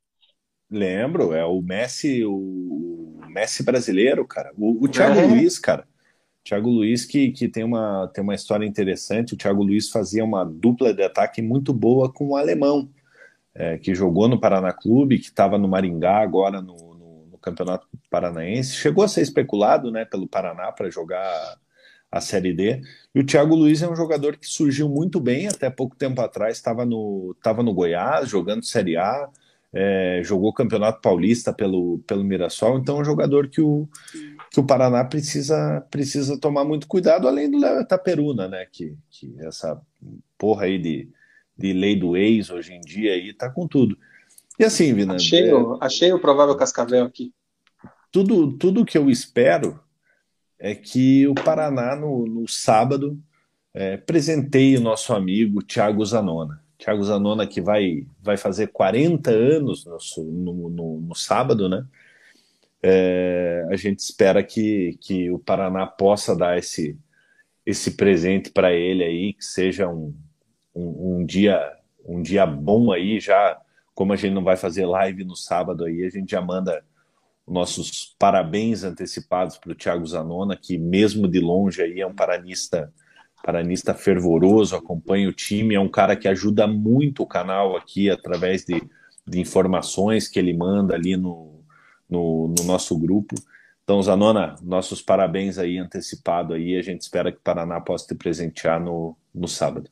Lembro, 0.71 1.33
é 1.33 1.43
o 1.43 1.61
Messi, 1.61 2.23
o 2.23 3.19
Messi 3.27 3.63
brasileiro, 3.63 4.25
cara. 4.27 4.51
O, 4.55 4.85
o 4.85 4.87
Thiago 4.87 5.19
é. 5.19 5.25
Luiz, 5.25 5.57
cara. 5.57 5.87
Thiago 6.43 6.69
Luiz 6.69 7.05
que, 7.05 7.31
que 7.31 7.47
tem, 7.47 7.63
uma, 7.63 8.09
tem 8.13 8.23
uma 8.23 8.35
história 8.35 8.65
interessante. 8.65 9.33
O 9.33 9.37
Thiago 9.37 9.63
Luiz 9.63 9.89
fazia 9.89 10.23
uma 10.23 10.43
dupla 10.43 10.93
de 10.93 11.03
ataque 11.03 11.41
muito 11.41 11.73
boa 11.73 12.11
com 12.11 12.29
o 12.29 12.35
alemão, 12.35 12.89
é, 13.53 13.77
que 13.77 13.93
jogou 13.95 14.27
no 14.27 14.39
Paraná 14.39 14.71
Clube, 14.71 15.19
que 15.19 15.25
estava 15.25 15.57
no 15.57 15.67
Maringá 15.67 16.17
agora 16.17 16.61
no, 16.61 16.75
no, 16.75 17.25
no, 17.31 17.37
Campeonato 17.39 17.87
Paranaense. 18.09 18.75
Chegou 18.75 19.03
a 19.03 19.07
ser 19.07 19.21
especulado 19.21 19.91
né, 19.91 20.05
pelo 20.05 20.27
Paraná 20.27 20.71
para 20.71 20.89
jogar 20.89 21.57
a 22.11 22.21
Série 22.21 22.53
D. 22.53 22.81
E 23.13 23.19
o 23.19 23.25
Thiago 23.25 23.55
Luiz 23.55 23.81
é 23.81 23.89
um 23.89 23.95
jogador 23.95 24.37
que 24.37 24.47
surgiu 24.47 24.89
muito 24.89 25.19
bem, 25.19 25.47
até 25.47 25.69
pouco 25.69 25.95
tempo 25.95 26.21
atrás 26.21 26.57
estava 26.57 26.85
no, 26.85 27.35
tava 27.43 27.61
no 27.61 27.73
Goiás, 27.73 28.29
jogando 28.29 28.65
Série 28.65 28.97
A 28.97 29.29
é, 29.73 30.21
jogou 30.23 30.53
Campeonato 30.53 31.01
Paulista 31.01 31.53
pelo, 31.53 31.99
pelo 32.07 32.23
Mirassol, 32.23 32.79
então 32.79 32.97
é 32.97 33.01
um 33.01 33.05
jogador 33.05 33.47
que 33.47 33.61
o, 33.61 33.87
que 34.51 34.59
o 34.59 34.65
Paraná 34.65 35.03
precisa, 35.03 35.85
precisa 35.91 36.39
tomar 36.39 36.65
muito 36.65 36.87
cuidado, 36.87 37.27
além 37.27 37.49
do 37.49 37.59
Léo 37.59 37.81
Itaperuna, 37.81 38.47
né? 38.47 38.65
Que, 38.71 38.97
que 39.09 39.35
essa 39.41 39.79
porra 40.37 40.65
aí 40.65 40.79
de, 40.79 41.09
de 41.55 41.73
lei 41.73 41.95
do 41.95 42.17
ex 42.17 42.49
hoje 42.49 42.73
em 42.73 42.81
dia 42.81 43.13
aí 43.13 43.33
tá 43.33 43.49
com 43.49 43.67
tudo. 43.67 43.97
E 44.57 44.63
assim, 44.63 44.93
Vina. 44.93 45.15
Achei, 45.15 45.49
é, 45.49 45.53
achei 45.79 46.11
o 46.11 46.19
provável 46.19 46.55
Cascavel 46.55 47.05
aqui. 47.05 47.31
Tudo, 48.11 48.57
tudo 48.57 48.85
que 48.85 48.97
eu 48.97 49.09
espero 49.09 49.79
é 50.57 50.73
que 50.73 51.27
o 51.27 51.35
Paraná, 51.35 51.95
no, 51.95 52.25
no 52.25 52.47
sábado, 52.47 53.17
é, 53.73 53.97
presenteie 53.97 54.77
o 54.77 54.81
nosso 54.81 55.13
amigo 55.13 55.63
Thiago 55.63 56.03
Zanona. 56.03 56.61
Thiago 56.79 57.03
Zanona, 57.03 57.45
que 57.45 57.59
vai, 57.59 58.07
vai 58.21 58.37
fazer 58.37 58.67
40 58.67 59.29
anos 59.29 59.85
no, 59.85 60.23
no, 60.23 60.69
no, 60.69 61.01
no 61.01 61.15
sábado, 61.15 61.67
né? 61.67 61.85
É, 62.81 63.67
a 63.69 63.75
gente 63.75 63.99
espera 63.99 64.41
que, 64.41 64.97
que 65.01 65.29
o 65.29 65.37
Paraná 65.37 65.85
possa 65.85 66.33
dar 66.33 66.57
esse, 66.57 66.97
esse 67.65 67.91
presente 67.91 68.49
para 68.49 68.73
ele 68.73 69.03
aí, 69.03 69.33
que 69.33 69.43
seja 69.43 69.89
um, 69.89 70.15
um, 70.73 71.17
um, 71.17 71.25
dia 71.25 71.59
um 72.05 72.21
dia 72.21 72.45
bom 72.45 72.93
aí, 72.93 73.19
já 73.19 73.59
como 73.93 74.13
a 74.13 74.15
gente 74.15 74.33
não 74.33 74.43
vai 74.45 74.55
fazer 74.55 74.85
live 74.85 75.25
no 75.25 75.35
sábado 75.35 75.83
aí, 75.83 76.05
a 76.05 76.09
gente 76.09 76.31
já 76.31 76.39
manda 76.39 76.81
nossos 77.45 78.15
parabéns 78.17 78.85
antecipados 78.85 79.57
para 79.57 79.73
o 79.73 79.75
Thiago 79.75 80.07
Zanona, 80.07 80.55
que 80.55 80.77
mesmo 80.77 81.27
de 81.27 81.41
longe 81.41 81.81
aí 81.81 81.99
é 81.99 82.07
um 82.07 82.15
paranista 82.15 82.93
paranista 83.43 83.93
fervoroso, 83.93 84.75
acompanha 84.75 85.29
o 85.29 85.33
time, 85.33 85.75
é 85.75 85.79
um 85.79 85.89
cara 85.89 86.15
que 86.15 86.27
ajuda 86.27 86.67
muito 86.67 87.23
o 87.23 87.27
canal 87.27 87.75
aqui 87.75 88.09
através 88.09 88.65
de, 88.65 88.81
de 89.25 89.39
informações 89.39 90.27
que 90.27 90.37
ele 90.37 90.53
manda 90.53 90.95
ali 90.95 91.15
no, 91.15 91.63
no, 92.09 92.53
no, 92.57 92.63
nosso 92.65 92.97
grupo. 92.97 93.35
Então, 93.83 94.01
Zanona, 94.01 94.55
nossos 94.61 95.01
parabéns 95.01 95.57
aí 95.57 95.77
antecipado 95.77 96.53
aí, 96.53 96.77
a 96.77 96.81
gente 96.81 97.01
espera 97.01 97.31
que 97.31 97.37
o 97.37 97.41
Paraná 97.41 97.79
possa 97.79 98.07
te 98.07 98.15
presentear 98.15 98.79
no, 98.79 99.15
no 99.33 99.47
sábado. 99.47 99.89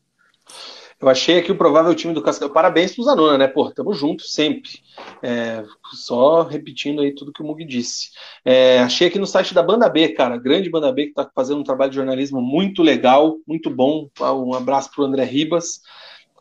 Eu 0.99 1.07
achei 1.09 1.37
aqui 1.37 1.51
o 1.51 1.57
provável 1.57 1.93
time 1.93 2.11
do 2.11 2.23
Cascavel. 2.23 2.51
Parabéns 2.51 2.95
pro 2.95 3.03
Zanona, 3.03 3.37
né? 3.37 3.47
Pô, 3.47 3.69
tamo 3.71 3.93
junto 3.93 4.23
sempre. 4.23 4.79
É, 5.21 5.63
só 5.93 6.41
repetindo 6.41 7.01
aí 7.01 7.13
tudo 7.13 7.31
que 7.31 7.43
o 7.43 7.45
Mug 7.45 7.63
disse. 7.63 8.09
É, 8.43 8.79
achei 8.79 9.07
aqui 9.07 9.19
no 9.19 9.27
site 9.27 9.53
da 9.53 9.61
Banda 9.61 9.87
B, 9.87 10.09
cara. 10.09 10.37
Grande 10.37 10.71
Banda 10.71 10.91
B 10.91 11.07
que 11.07 11.13
tá 11.13 11.29
fazendo 11.35 11.59
um 11.59 11.63
trabalho 11.63 11.91
de 11.91 11.97
jornalismo 11.97 12.41
muito 12.41 12.81
legal, 12.81 13.37
muito 13.45 13.69
bom. 13.69 14.09
Um 14.19 14.55
abraço 14.55 14.89
pro 14.91 15.03
André 15.03 15.23
Ribas. 15.23 15.81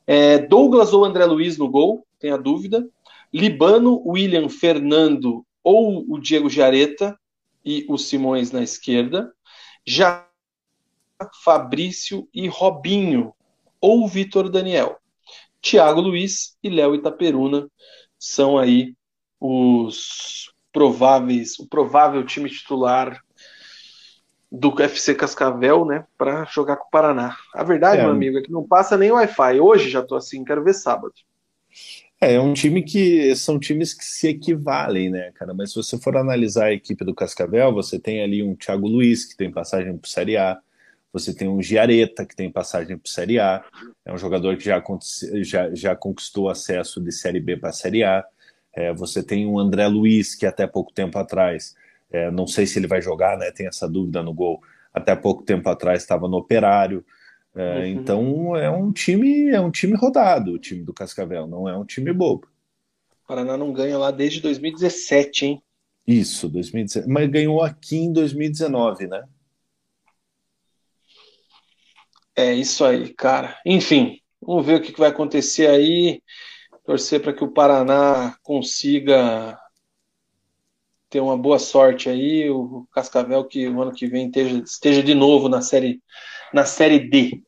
É, 0.07 0.39
Douglas 0.39 0.94
ou 0.94 1.05
André 1.05 1.26
Luiz 1.26 1.59
no 1.59 1.68
gol, 1.68 2.07
tem 2.18 2.31
a 2.31 2.39
dúvida. 2.39 2.89
Libano, 3.31 4.01
William, 4.07 4.49
Fernando 4.49 5.44
ou 5.62 6.02
o 6.09 6.18
Diego 6.18 6.49
Jareta 6.49 7.18
e 7.62 7.85
o 7.91 7.99
Simões 7.99 8.51
na 8.52 8.62
esquerda. 8.62 9.31
Já 9.85 10.26
Fabrício 11.44 12.26
e 12.33 12.49
Robinho 12.49 13.35
ou 13.80 14.06
Vitor 14.08 14.48
Daniel. 14.48 14.98
Thiago 15.60 16.00
Luiz 16.00 16.56
e 16.62 16.68
Léo 16.68 16.94
Itaperuna 16.94 17.68
são 18.18 18.58
aí 18.58 18.94
os 19.40 20.52
prováveis, 20.72 21.58
o 21.58 21.66
provável 21.66 22.24
time 22.24 22.50
titular 22.50 23.20
do 24.50 24.74
FC 24.80 25.14
Cascavel, 25.14 25.84
né, 25.84 26.05
para 26.16 26.44
jogar 26.44 26.76
com 26.76 26.86
o 26.86 26.90
Paraná. 26.90 27.36
A 27.52 27.64
verdade, 27.64 28.00
é. 28.00 28.05
meu 28.05 28.12
amigo, 28.12 28.38
é 28.38 28.42
que 28.42 28.52
não 28.52 28.66
passa 28.66 28.96
nem 28.96 29.10
Wi-Fi. 29.10 29.60
Hoje 29.60 29.90
já 29.90 30.02
tô 30.02 30.14
assim, 30.14 30.44
quero 30.44 30.62
ver 30.62 30.74
sábado. 30.74 31.14
É, 32.20 32.34
é 32.34 32.40
um 32.40 32.55
time 32.55 32.82
que 32.82 33.34
são 33.36 33.58
times 33.58 33.92
que 33.92 34.05
se 34.05 34.28
equivalem, 34.28 35.10
né, 35.10 35.32
cara? 35.34 35.52
Mas 35.52 35.70
se 35.70 35.76
você 35.76 35.98
for 35.98 36.16
analisar 36.16 36.66
a 36.66 36.72
equipe 36.72 37.05
do 37.05 37.14
Cascavel, 37.14 37.72
você 37.72 37.98
tem 37.98 38.22
ali 38.22 38.42
um 38.42 38.55
Thiago 38.55 38.86
Luiz 38.86 39.24
que 39.24 39.36
tem 39.36 39.50
passagem 39.50 39.96
para 39.96 40.08
Série 40.08 40.36
A, 40.36 40.58
você 41.18 41.34
tem 41.34 41.48
um 41.48 41.62
Giareta 41.62 42.26
que 42.26 42.36
tem 42.36 42.50
passagem 42.50 42.98
para 42.98 43.10
Série 43.10 43.40
A, 43.40 43.64
é 44.04 44.12
um 44.12 44.18
jogador 44.18 44.56
que 44.56 44.64
já, 44.64 44.82
já, 45.42 45.74
já 45.74 45.96
conquistou 45.96 46.50
acesso 46.50 47.00
de 47.00 47.10
Série 47.10 47.40
B 47.40 47.56
para 47.56 47.72
Série 47.72 48.04
A. 48.04 48.22
É, 48.74 48.92
você 48.92 49.22
tem 49.22 49.46
um 49.46 49.58
André 49.58 49.88
Luiz 49.88 50.34
que 50.34 50.44
até 50.44 50.66
pouco 50.66 50.92
tempo 50.92 51.18
atrás 51.18 51.74
é, 52.10 52.30
não 52.30 52.46
sei 52.46 52.66
se 52.66 52.78
ele 52.78 52.86
vai 52.86 53.00
jogar, 53.00 53.38
né? 53.38 53.50
Tem 53.50 53.66
essa 53.66 53.88
dúvida 53.88 54.22
no 54.22 54.34
gol. 54.34 54.60
Até 54.92 55.16
pouco 55.16 55.42
tempo 55.42 55.68
atrás 55.68 56.02
estava 56.02 56.28
no 56.28 56.36
Operário. 56.36 57.04
É, 57.54 57.78
uhum. 57.78 57.86
Então 57.86 58.56
é 58.56 58.70
um 58.70 58.92
time, 58.92 59.48
é 59.48 59.60
um 59.60 59.70
time 59.70 59.94
rodado, 59.94 60.52
o 60.52 60.58
time 60.58 60.82
do 60.82 60.92
Cascavel, 60.92 61.46
não 61.46 61.66
é 61.66 61.76
um 61.76 61.84
time 61.84 62.12
bobo. 62.12 62.46
O 63.24 63.26
Paraná 63.26 63.56
não 63.56 63.72
ganha 63.72 63.96
lá 63.96 64.10
desde 64.10 64.42
2017, 64.42 65.46
hein? 65.46 65.62
Isso, 66.06 66.48
2017. 66.48 67.08
Mas 67.08 67.30
ganhou 67.30 67.62
aqui 67.62 67.96
em 67.96 68.12
2019, 68.12 69.06
né? 69.06 69.24
É 72.36 72.52
isso 72.52 72.84
aí, 72.84 73.15
cara. 73.15 73.58
Enfim, 73.65 74.20
vamos 74.40 74.66
ver 74.66 74.74
o 74.74 74.82
que 74.82 74.98
vai 74.98 75.08
acontecer 75.08 75.68
aí. 75.68 76.23
Torcer 76.84 77.20
para 77.20 77.32
que 77.32 77.42
o 77.42 77.50
Paraná 77.50 78.36
consiga 78.42 79.58
ter 81.08 81.20
uma 81.20 81.36
boa 81.36 81.58
sorte 81.58 82.08
aí, 82.08 82.50
o 82.50 82.86
Cascavel 82.92 83.44
que 83.44 83.66
o 83.66 83.81
ano 83.81 83.92
que 83.92 84.06
vem 84.06 84.26
esteja, 84.26 84.58
esteja 84.58 85.02
de 85.02 85.15
novo 85.15 85.48
na 85.48 85.62
série 85.62 86.00
na 86.52 86.65
série 86.65 86.98
D 86.98 87.42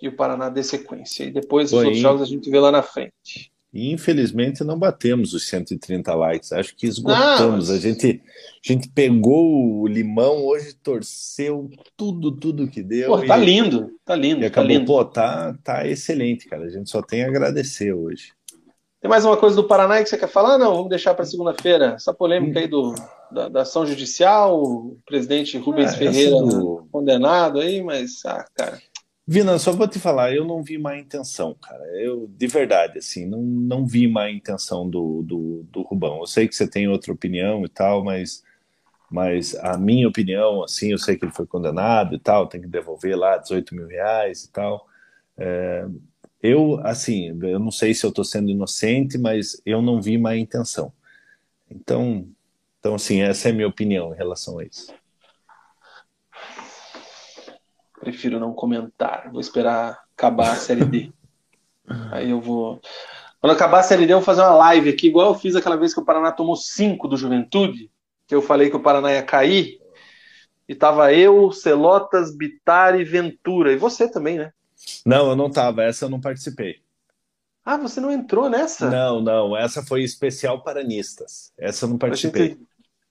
e 0.00 0.08
o 0.08 0.14
Paraná 0.14 0.50
dê 0.50 0.62
sequência. 0.62 1.24
E 1.24 1.30
depois 1.30 1.72
os 1.72 1.78
outros 1.78 1.98
jogos 1.98 2.22
a 2.22 2.26
gente 2.26 2.50
vê 2.50 2.60
lá 2.60 2.70
na 2.70 2.82
frente. 2.82 3.53
Infelizmente 3.74 4.62
não 4.62 4.78
batemos 4.78 5.34
os 5.34 5.48
130 5.48 6.14
likes. 6.14 6.52
Acho 6.52 6.76
que 6.76 6.86
esgotamos. 6.86 7.68
Não. 7.68 7.74
A 7.74 7.78
gente 7.78 8.22
a 8.64 8.72
gente 8.72 8.88
pegou 8.88 9.80
o 9.80 9.86
limão 9.88 10.44
hoje, 10.44 10.74
torceu 10.74 11.68
tudo, 11.96 12.30
tudo 12.30 12.68
que 12.68 12.82
deu. 12.82 13.08
Pô, 13.08 13.26
tá 13.26 13.36
lindo, 13.36 13.90
tá 14.04 14.14
lindo. 14.14 14.40
E 14.40 14.42
tá 14.42 14.46
acabou, 14.46 14.68
tá 14.68 14.74
lindo. 14.74 14.86
pô, 14.86 15.04
tá, 15.04 15.58
tá 15.64 15.86
excelente, 15.86 16.46
cara. 16.46 16.64
A 16.64 16.70
gente 16.70 16.88
só 16.88 17.02
tem 17.02 17.24
a 17.24 17.26
agradecer 17.26 17.92
hoje. 17.92 18.32
Tem 19.04 19.08
mais 19.10 19.24
uma 19.24 19.36
coisa 19.36 19.54
do 19.54 19.64
Paraná 19.64 20.02
que 20.02 20.08
você 20.08 20.16
quer 20.16 20.30
falar? 20.30 20.56
Não, 20.56 20.76
vamos 20.76 20.88
deixar 20.88 21.12
para 21.12 21.26
segunda-feira. 21.26 21.94
Essa 21.96 22.14
polêmica 22.14 22.60
aí 22.60 22.66
do, 22.66 22.94
da, 23.30 23.50
da, 23.50 23.60
ação 23.60 23.84
judicial, 23.84 24.62
o 24.62 24.96
presidente 25.04 25.58
Rubens 25.58 25.92
é, 25.92 25.96
Ferreira 25.98 26.36
do... 26.36 26.86
condenado 26.90 27.60
aí, 27.60 27.82
mas, 27.82 28.24
ah, 28.24 28.46
cara. 28.54 28.80
Vina, 29.26 29.58
só 29.58 29.72
vou 29.72 29.88
te 29.88 29.98
falar, 29.98 30.34
eu 30.34 30.44
não 30.44 30.62
vi 30.62 30.76
má 30.76 30.98
intenção, 30.98 31.54
cara. 31.54 31.82
Eu, 31.98 32.26
de 32.28 32.46
verdade, 32.46 32.98
assim, 32.98 33.24
não, 33.26 33.40
não 33.42 33.86
vi 33.86 34.06
má 34.06 34.30
intenção 34.30 34.88
do, 34.88 35.22
do, 35.22 35.62
do 35.70 35.82
Rubão. 35.82 36.20
Eu 36.20 36.26
sei 36.26 36.46
que 36.46 36.54
você 36.54 36.68
tem 36.68 36.88
outra 36.88 37.10
opinião 37.12 37.64
e 37.64 37.68
tal, 37.68 38.04
mas, 38.04 38.44
mas 39.10 39.54
a 39.56 39.78
minha 39.78 40.06
opinião, 40.06 40.62
assim, 40.62 40.90
eu 40.92 40.98
sei 40.98 41.16
que 41.16 41.24
ele 41.24 41.32
foi 41.32 41.46
condenado 41.46 42.14
e 42.14 42.18
tal, 42.18 42.46
tem 42.46 42.60
que 42.60 42.68
devolver 42.68 43.16
lá 43.16 43.38
18 43.38 43.74
mil 43.74 43.86
reais 43.86 44.44
e 44.44 44.52
tal. 44.52 44.86
É, 45.38 45.86
eu, 46.42 46.78
assim, 46.84 47.28
eu 47.42 47.58
não 47.58 47.70
sei 47.70 47.94
se 47.94 48.04
eu 48.04 48.10
estou 48.10 48.24
sendo 48.24 48.50
inocente, 48.50 49.16
mas 49.16 49.60
eu 49.64 49.80
não 49.80 50.02
vi 50.02 50.18
má 50.18 50.36
intenção. 50.36 50.92
Então, 51.70 52.28
então, 52.78 52.96
assim, 52.96 53.22
essa 53.22 53.48
é 53.48 53.52
a 53.52 53.54
minha 53.54 53.68
opinião 53.68 54.12
em 54.12 54.16
relação 54.16 54.58
a 54.58 54.64
isso. 54.64 54.92
Prefiro 58.04 58.38
não 58.38 58.52
comentar. 58.52 59.30
Vou 59.32 59.40
esperar 59.40 59.98
acabar 60.14 60.52
a 60.52 60.56
série 60.56 60.84
D. 60.84 61.12
Aí 62.12 62.30
eu 62.30 62.40
vou. 62.40 62.78
Quando 63.40 63.54
acabar 63.54 63.80
a 63.80 63.82
série 63.82 64.06
D, 64.06 64.12
eu 64.12 64.18
vou 64.18 64.24
fazer 64.24 64.42
uma 64.42 64.54
live 64.54 64.90
aqui, 64.90 65.06
igual 65.06 65.28
eu 65.28 65.38
fiz 65.38 65.56
aquela 65.56 65.76
vez 65.76 65.94
que 65.94 66.00
o 66.00 66.04
Paraná 66.04 66.30
tomou 66.30 66.54
5 66.54 67.08
do 67.08 67.16
Juventude, 67.16 67.90
que 68.26 68.34
eu 68.34 68.42
falei 68.42 68.68
que 68.68 68.76
o 68.76 68.82
Paraná 68.82 69.10
ia 69.10 69.22
cair. 69.22 69.78
E 70.68 70.74
tava 70.74 71.12
eu, 71.14 71.50
Celotas, 71.50 72.34
Bitar 72.36 72.98
e 72.98 73.04
Ventura. 73.04 73.72
E 73.72 73.76
você 73.76 74.10
também, 74.10 74.36
né? 74.38 74.52
Não, 75.04 75.30
eu 75.30 75.36
não 75.36 75.50
tava. 75.50 75.82
Essa 75.82 76.04
eu 76.04 76.10
não 76.10 76.20
participei. 76.20 76.76
Ah, 77.64 77.78
você 77.78 78.00
não 78.00 78.12
entrou 78.12 78.50
nessa? 78.50 78.90
Não, 78.90 79.22
não. 79.22 79.56
Essa 79.56 79.82
foi 79.82 80.02
especial 80.02 80.62
paranistas. 80.62 81.52
Essa 81.56 81.86
eu 81.86 81.88
não 81.88 81.98
participei. 81.98 82.58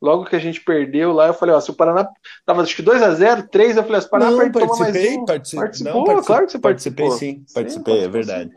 Logo 0.04 0.26
que 0.26 0.36
a 0.36 0.40
gente 0.40 0.60
perdeu 0.60 1.14
lá, 1.14 1.28
eu 1.28 1.34
falei, 1.34 1.56
ó, 1.56 1.62
se 1.62 1.72
o 1.72 1.74
Paraná 1.74 2.06
tava 2.46 2.62
acho 2.62 2.76
que 2.76 2.82
2 2.82 3.02
a 3.02 3.16
0 3.16 3.48
3 3.48 3.78
eu 3.78 3.84
falei, 3.86 4.02
se 4.02 4.08
o 4.08 4.10
Paraná 4.10 4.32
não, 4.32 4.52
participei, 4.52 5.18
um, 5.18 5.26
participei, 5.26 5.64
participou, 5.64 6.06
não, 6.06 6.22
claro 6.22 6.46
que 6.46 6.52
você 6.52 6.60
participou. 6.60 7.08
Participei 7.08 7.36
sim, 7.38 7.54
participei, 7.54 8.00
sim, 8.00 8.04
é 8.04 8.08
verdade. 8.10 8.52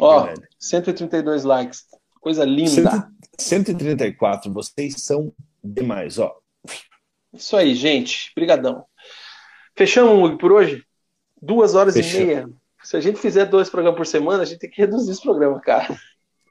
Ó, 0.00 0.24
verdade. 0.24 0.48
132 0.58 1.44
likes. 1.44 1.84
Coisa 2.20 2.44
linda. 2.44 3.08
134, 3.38 4.52
vocês 4.52 4.96
são 5.00 5.32
demais, 5.62 6.18
ó. 6.18 6.34
Isso 7.32 7.56
aí, 7.56 7.72
gente. 7.76 8.32
Brigadão. 8.34 8.84
Fechamos 9.76 10.36
por 10.40 10.50
hoje? 10.50 10.84
Duas 11.40 11.76
horas 11.76 11.94
Fechou. 11.94 12.20
e 12.20 12.24
meia. 12.24 12.50
Se 12.82 12.96
a 12.96 13.00
gente 13.00 13.20
fizer 13.20 13.44
dois 13.44 13.70
programas 13.70 13.96
por 13.96 14.06
semana, 14.06 14.42
a 14.42 14.44
gente 14.44 14.58
tem 14.58 14.68
que 14.68 14.80
reduzir 14.80 15.12
esse 15.12 15.22
programa, 15.22 15.60
cara. 15.60 15.96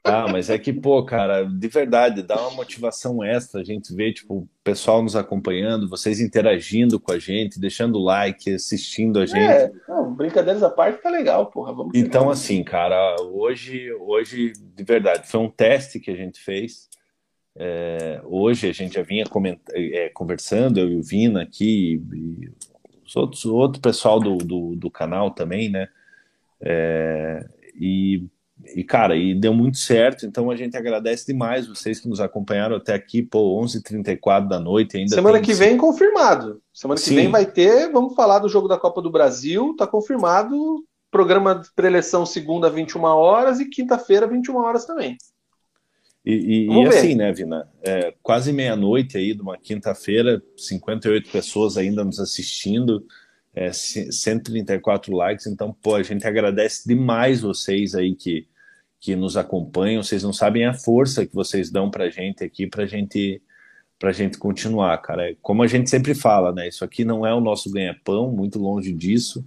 Ah, 0.02 0.26
mas 0.30 0.48
é 0.48 0.58
que, 0.58 0.72
pô, 0.72 1.04
cara, 1.04 1.44
de 1.44 1.68
verdade, 1.68 2.22
dá 2.22 2.40
uma 2.40 2.56
motivação 2.56 3.22
extra 3.22 3.60
a 3.60 3.64
gente 3.64 3.94
ver, 3.94 4.14
tipo, 4.14 4.38
o 4.38 4.48
pessoal 4.64 5.02
nos 5.02 5.14
acompanhando, 5.14 5.88
vocês 5.88 6.20
interagindo 6.20 6.98
com 6.98 7.12
a 7.12 7.18
gente, 7.18 7.60
deixando 7.60 7.98
like, 7.98 8.54
assistindo 8.54 9.18
a 9.18 9.26
gente. 9.26 9.38
É, 9.38 9.70
não, 9.86 10.14
brincadeiras 10.14 10.62
à 10.62 10.70
parte 10.70 11.02
tá 11.02 11.10
legal, 11.10 11.46
porra. 11.46 11.74
Vamos 11.74 11.92
então, 11.94 12.30
assim, 12.30 12.64
cara, 12.64 13.16
hoje, 13.20 13.92
hoje, 13.92 14.52
de 14.74 14.84
verdade, 14.84 15.28
foi 15.28 15.40
um 15.40 15.50
teste 15.50 16.00
que 16.00 16.10
a 16.10 16.16
gente 16.16 16.40
fez. 16.40 16.88
É, 17.54 18.22
hoje 18.24 18.68
a 18.68 18.72
gente 18.72 18.94
já 18.94 19.02
vinha 19.02 19.24
é, 19.74 20.08
conversando, 20.08 20.80
eu 20.80 20.88
e 20.88 20.96
o 20.96 21.02
Vina 21.02 21.42
aqui, 21.42 22.02
e 22.14 22.50
os 23.04 23.14
outros, 23.16 23.44
o 23.44 23.54
outro 23.54 23.82
pessoal 23.82 24.18
do, 24.18 24.38
do, 24.38 24.76
do 24.76 24.90
canal 24.90 25.30
também, 25.32 25.68
né? 25.68 25.88
É, 26.62 27.46
e, 27.74 28.24
e, 28.74 28.84
cara, 28.84 29.16
e 29.16 29.34
deu 29.34 29.54
muito 29.54 29.78
certo, 29.78 30.26
então 30.26 30.50
a 30.50 30.56
gente 30.56 30.76
agradece 30.76 31.26
demais 31.26 31.66
vocês 31.66 32.00
que 32.00 32.08
nos 32.08 32.20
acompanharam 32.20 32.76
até 32.76 32.94
aqui, 32.94 33.22
pô, 33.22 33.60
11h34 33.62 34.48
da 34.48 34.60
noite 34.60 34.96
ainda. 34.96 35.14
Semana 35.14 35.40
que 35.40 35.54
vem, 35.54 35.76
confirmado. 35.76 36.60
Semana 36.72 37.00
que 37.00 37.06
Sim. 37.06 37.16
vem 37.16 37.30
vai 37.30 37.46
ter, 37.46 37.90
vamos 37.90 38.14
falar 38.14 38.38
do 38.38 38.48
jogo 38.48 38.68
da 38.68 38.78
Copa 38.78 39.00
do 39.00 39.10
Brasil, 39.10 39.74
tá 39.76 39.86
confirmado. 39.86 40.84
Programa 41.10 41.56
de 41.56 41.68
preleção 41.74 42.24
segunda, 42.24 42.70
21 42.70 43.02
horas, 43.02 43.58
e 43.58 43.68
quinta-feira, 43.68 44.28
21 44.28 44.56
horas 44.56 44.84
também. 44.84 45.16
E, 46.24 46.32
e, 46.32 46.66
e 46.66 46.86
assim, 46.86 47.14
né, 47.14 47.32
Vina? 47.32 47.68
É, 47.82 48.14
quase 48.22 48.52
meia-noite 48.52 49.16
aí 49.16 49.34
de 49.34 49.40
uma 49.40 49.56
quinta-feira, 49.56 50.40
58 50.56 51.30
pessoas 51.30 51.76
ainda 51.76 52.04
nos 52.04 52.20
assistindo, 52.20 53.04
é, 53.54 53.72
134 53.72 55.14
likes. 55.14 55.46
Então, 55.46 55.72
pô, 55.82 55.94
a 55.94 56.02
gente 56.02 56.26
agradece 56.26 56.86
demais 56.86 57.40
vocês 57.40 57.94
aí 57.94 58.14
que, 58.14 58.46
que 59.00 59.16
nos 59.16 59.36
acompanham. 59.36 60.02
Vocês 60.02 60.22
não 60.22 60.32
sabem 60.32 60.66
a 60.66 60.74
força 60.74 61.26
que 61.26 61.34
vocês 61.34 61.70
dão 61.70 61.90
pra 61.90 62.10
gente 62.10 62.44
aqui, 62.44 62.66
pra 62.66 62.86
gente 62.86 63.42
pra 63.98 64.12
gente 64.12 64.38
continuar, 64.38 64.96
cara. 64.98 65.30
É, 65.30 65.36
como 65.42 65.62
a 65.62 65.66
gente 65.66 65.90
sempre 65.90 66.14
fala, 66.14 66.52
né? 66.52 66.66
Isso 66.66 66.82
aqui 66.82 67.04
não 67.04 67.26
é 67.26 67.34
o 67.34 67.40
nosso 67.40 67.70
ganha-pão, 67.70 68.32
muito 68.32 68.58
longe 68.58 68.94
disso. 68.94 69.44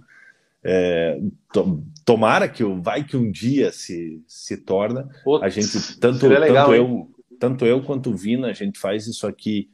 É, 0.62 1.20
to, 1.52 1.82
tomara 2.04 2.48
que 2.48 2.62
vai 2.64 3.02
que 3.02 3.16
um 3.16 3.30
dia 3.32 3.72
se, 3.72 4.22
se 4.28 4.56
torna. 4.56 5.08
Putz, 5.24 5.42
a 5.42 5.48
gente, 5.48 5.98
tanto, 5.98 6.28
legal, 6.28 6.68
tanto, 6.68 6.74
eu, 6.74 7.10
tanto 7.40 7.66
eu 7.66 7.82
quanto 7.82 8.10
o 8.10 8.16
Vina, 8.16 8.46
a 8.46 8.52
gente 8.52 8.78
faz 8.78 9.08
isso 9.08 9.26
aqui 9.26 9.68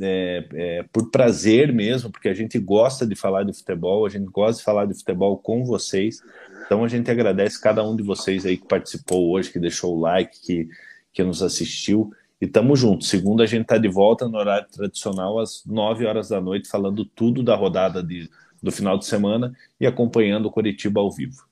é, 0.00 0.48
é, 0.52 0.82
por 0.92 1.10
prazer 1.10 1.72
mesmo, 1.72 2.10
porque 2.10 2.28
a 2.28 2.34
gente 2.34 2.58
gosta 2.58 3.06
de 3.06 3.14
falar 3.14 3.44
de 3.44 3.52
futebol, 3.52 4.04
a 4.04 4.08
gente 4.08 4.26
gosta 4.26 4.58
de 4.58 4.64
falar 4.64 4.86
de 4.86 4.94
futebol 4.94 5.38
com 5.38 5.64
vocês. 5.64 6.22
Então 6.66 6.84
a 6.84 6.88
gente 6.88 7.10
agradece 7.10 7.60
cada 7.60 7.82
um 7.82 7.96
de 7.96 8.02
vocês 8.02 8.44
aí 8.44 8.56
que 8.56 8.66
participou 8.66 9.30
hoje, 9.30 9.50
que 9.50 9.58
deixou 9.58 9.96
o 9.96 10.00
like, 10.00 10.40
que, 10.40 10.68
que 11.12 11.24
nos 11.24 11.42
assistiu. 11.42 12.12
E 12.40 12.46
tamo 12.46 12.76
junto. 12.76 13.04
Segunda 13.04 13.42
a 13.42 13.46
gente 13.46 13.66
tá 13.66 13.78
de 13.78 13.88
volta 13.88 14.28
no 14.28 14.38
horário 14.38 14.68
tradicional 14.68 15.38
às 15.38 15.64
9 15.66 16.06
horas 16.06 16.28
da 16.28 16.40
noite, 16.40 16.68
falando 16.68 17.04
tudo 17.04 17.42
da 17.42 17.56
rodada 17.56 18.02
de 18.02 18.28
do 18.62 18.72
final 18.72 18.98
de 18.98 19.06
semana 19.06 19.56
e 19.80 19.86
acompanhando 19.86 20.46
o 20.46 20.50
Curitiba 20.50 21.00
ao 21.00 21.10
vivo. 21.10 21.46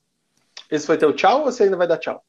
Esse 0.71 0.87
foi 0.87 0.99
teu 0.99 1.13
tchau 1.13 1.41
ou 1.41 1.45
você 1.45 1.65
ainda 1.65 1.77
vai 1.77 1.87
dar 1.87 1.99
tchau? 1.99 2.25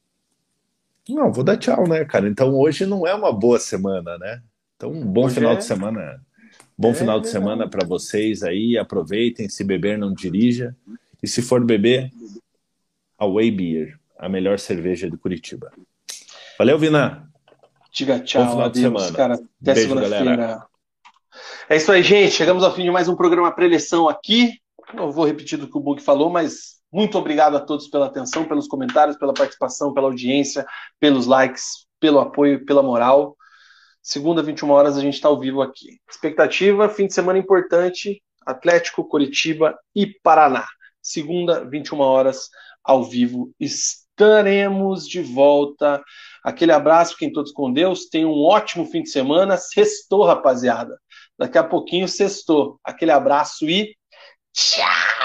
Não, 1.08 1.32
vou 1.32 1.42
dar 1.42 1.56
tchau, 1.56 1.88
né, 1.88 2.04
cara? 2.04 2.28
Então 2.28 2.54
hoje 2.54 2.86
não 2.86 3.06
é 3.06 3.14
uma 3.14 3.32
boa 3.32 3.58
semana, 3.58 4.16
né? 4.18 4.42
Então 4.78 4.92
um 4.92 5.04
bom 5.04 5.26
hoje 5.26 5.34
final 5.34 5.52
é... 5.52 5.56
de 5.56 5.64
semana. 5.64 6.22
Bom 6.78 6.92
é, 6.92 6.94
final 6.94 7.18
de 7.18 7.28
semana 7.28 7.68
para 7.68 7.84
vocês 7.84 8.44
aí. 8.44 8.78
Aproveitem. 8.78 9.48
Se 9.48 9.64
beber, 9.64 9.98
não 9.98 10.14
dirija. 10.14 10.74
E 11.20 11.26
se 11.26 11.42
for 11.42 11.64
beber, 11.64 12.12
away 13.18 13.50
beer. 13.50 13.98
a 14.16 14.28
melhor 14.28 14.56
cerveja 14.60 15.10
de 15.10 15.16
Curitiba. 15.16 15.72
Valeu, 16.56 16.78
Vina. 16.78 17.28
Diga 17.92 18.20
tchau, 18.20 18.44
Bom 18.44 18.50
final 18.52 18.70
de 18.70 18.80
semana. 18.80 19.12
cara. 19.12 19.40
Até 19.60 19.74
segunda-feira. 19.74 20.64
É 21.68 21.76
isso 21.76 21.90
aí, 21.90 22.02
gente. 22.04 22.30
Chegamos 22.30 22.62
ao 22.62 22.72
fim 22.72 22.84
de 22.84 22.90
mais 22.92 23.08
um 23.08 23.16
programa 23.16 23.50
pré-eleição 23.50 24.08
aqui. 24.08 24.60
Não 24.94 25.10
vou 25.10 25.26
repetir 25.26 25.58
do 25.58 25.68
que 25.68 25.76
o 25.76 25.80
Bug 25.80 26.00
falou, 26.00 26.30
mas 26.30 26.78
muito 26.92 27.18
obrigado 27.18 27.56
a 27.56 27.60
todos 27.60 27.88
pela 27.88 28.06
atenção, 28.06 28.44
pelos 28.44 28.68
comentários, 28.68 29.16
pela 29.16 29.34
participação, 29.34 29.92
pela 29.92 30.06
audiência, 30.06 30.64
pelos 31.00 31.26
likes, 31.26 31.86
pelo 31.98 32.20
apoio, 32.20 32.64
pela 32.64 32.82
moral. 32.82 33.36
Segunda, 34.08 34.42
21 34.42 34.70
horas, 34.70 34.96
a 34.96 35.02
gente 35.02 35.16
está 35.16 35.28
ao 35.28 35.38
vivo 35.38 35.60
aqui. 35.60 36.00
Expectativa, 36.10 36.88
fim 36.88 37.06
de 37.06 37.12
semana 37.12 37.38
importante, 37.38 38.22
Atlético, 38.46 39.06
Curitiba 39.06 39.78
e 39.94 40.06
Paraná. 40.22 40.66
Segunda, 41.02 41.62
21 41.68 42.00
horas, 42.00 42.48
ao 42.82 43.04
vivo, 43.04 43.52
estaremos 43.60 45.06
de 45.06 45.20
volta. 45.20 46.02
Aquele 46.42 46.72
abraço, 46.72 47.18
quem 47.18 47.30
todos 47.30 47.52
com 47.52 47.70
Deus. 47.70 48.06
Tenham 48.06 48.32
um 48.32 48.46
ótimo 48.46 48.86
fim 48.86 49.02
de 49.02 49.10
semana. 49.10 49.58
Sextou, 49.58 50.24
rapaziada. 50.24 50.98
Daqui 51.38 51.58
a 51.58 51.64
pouquinho, 51.64 52.08
sextou. 52.08 52.80
Aquele 52.82 53.10
abraço 53.10 53.68
e 53.68 53.94
tchau! 54.54 55.17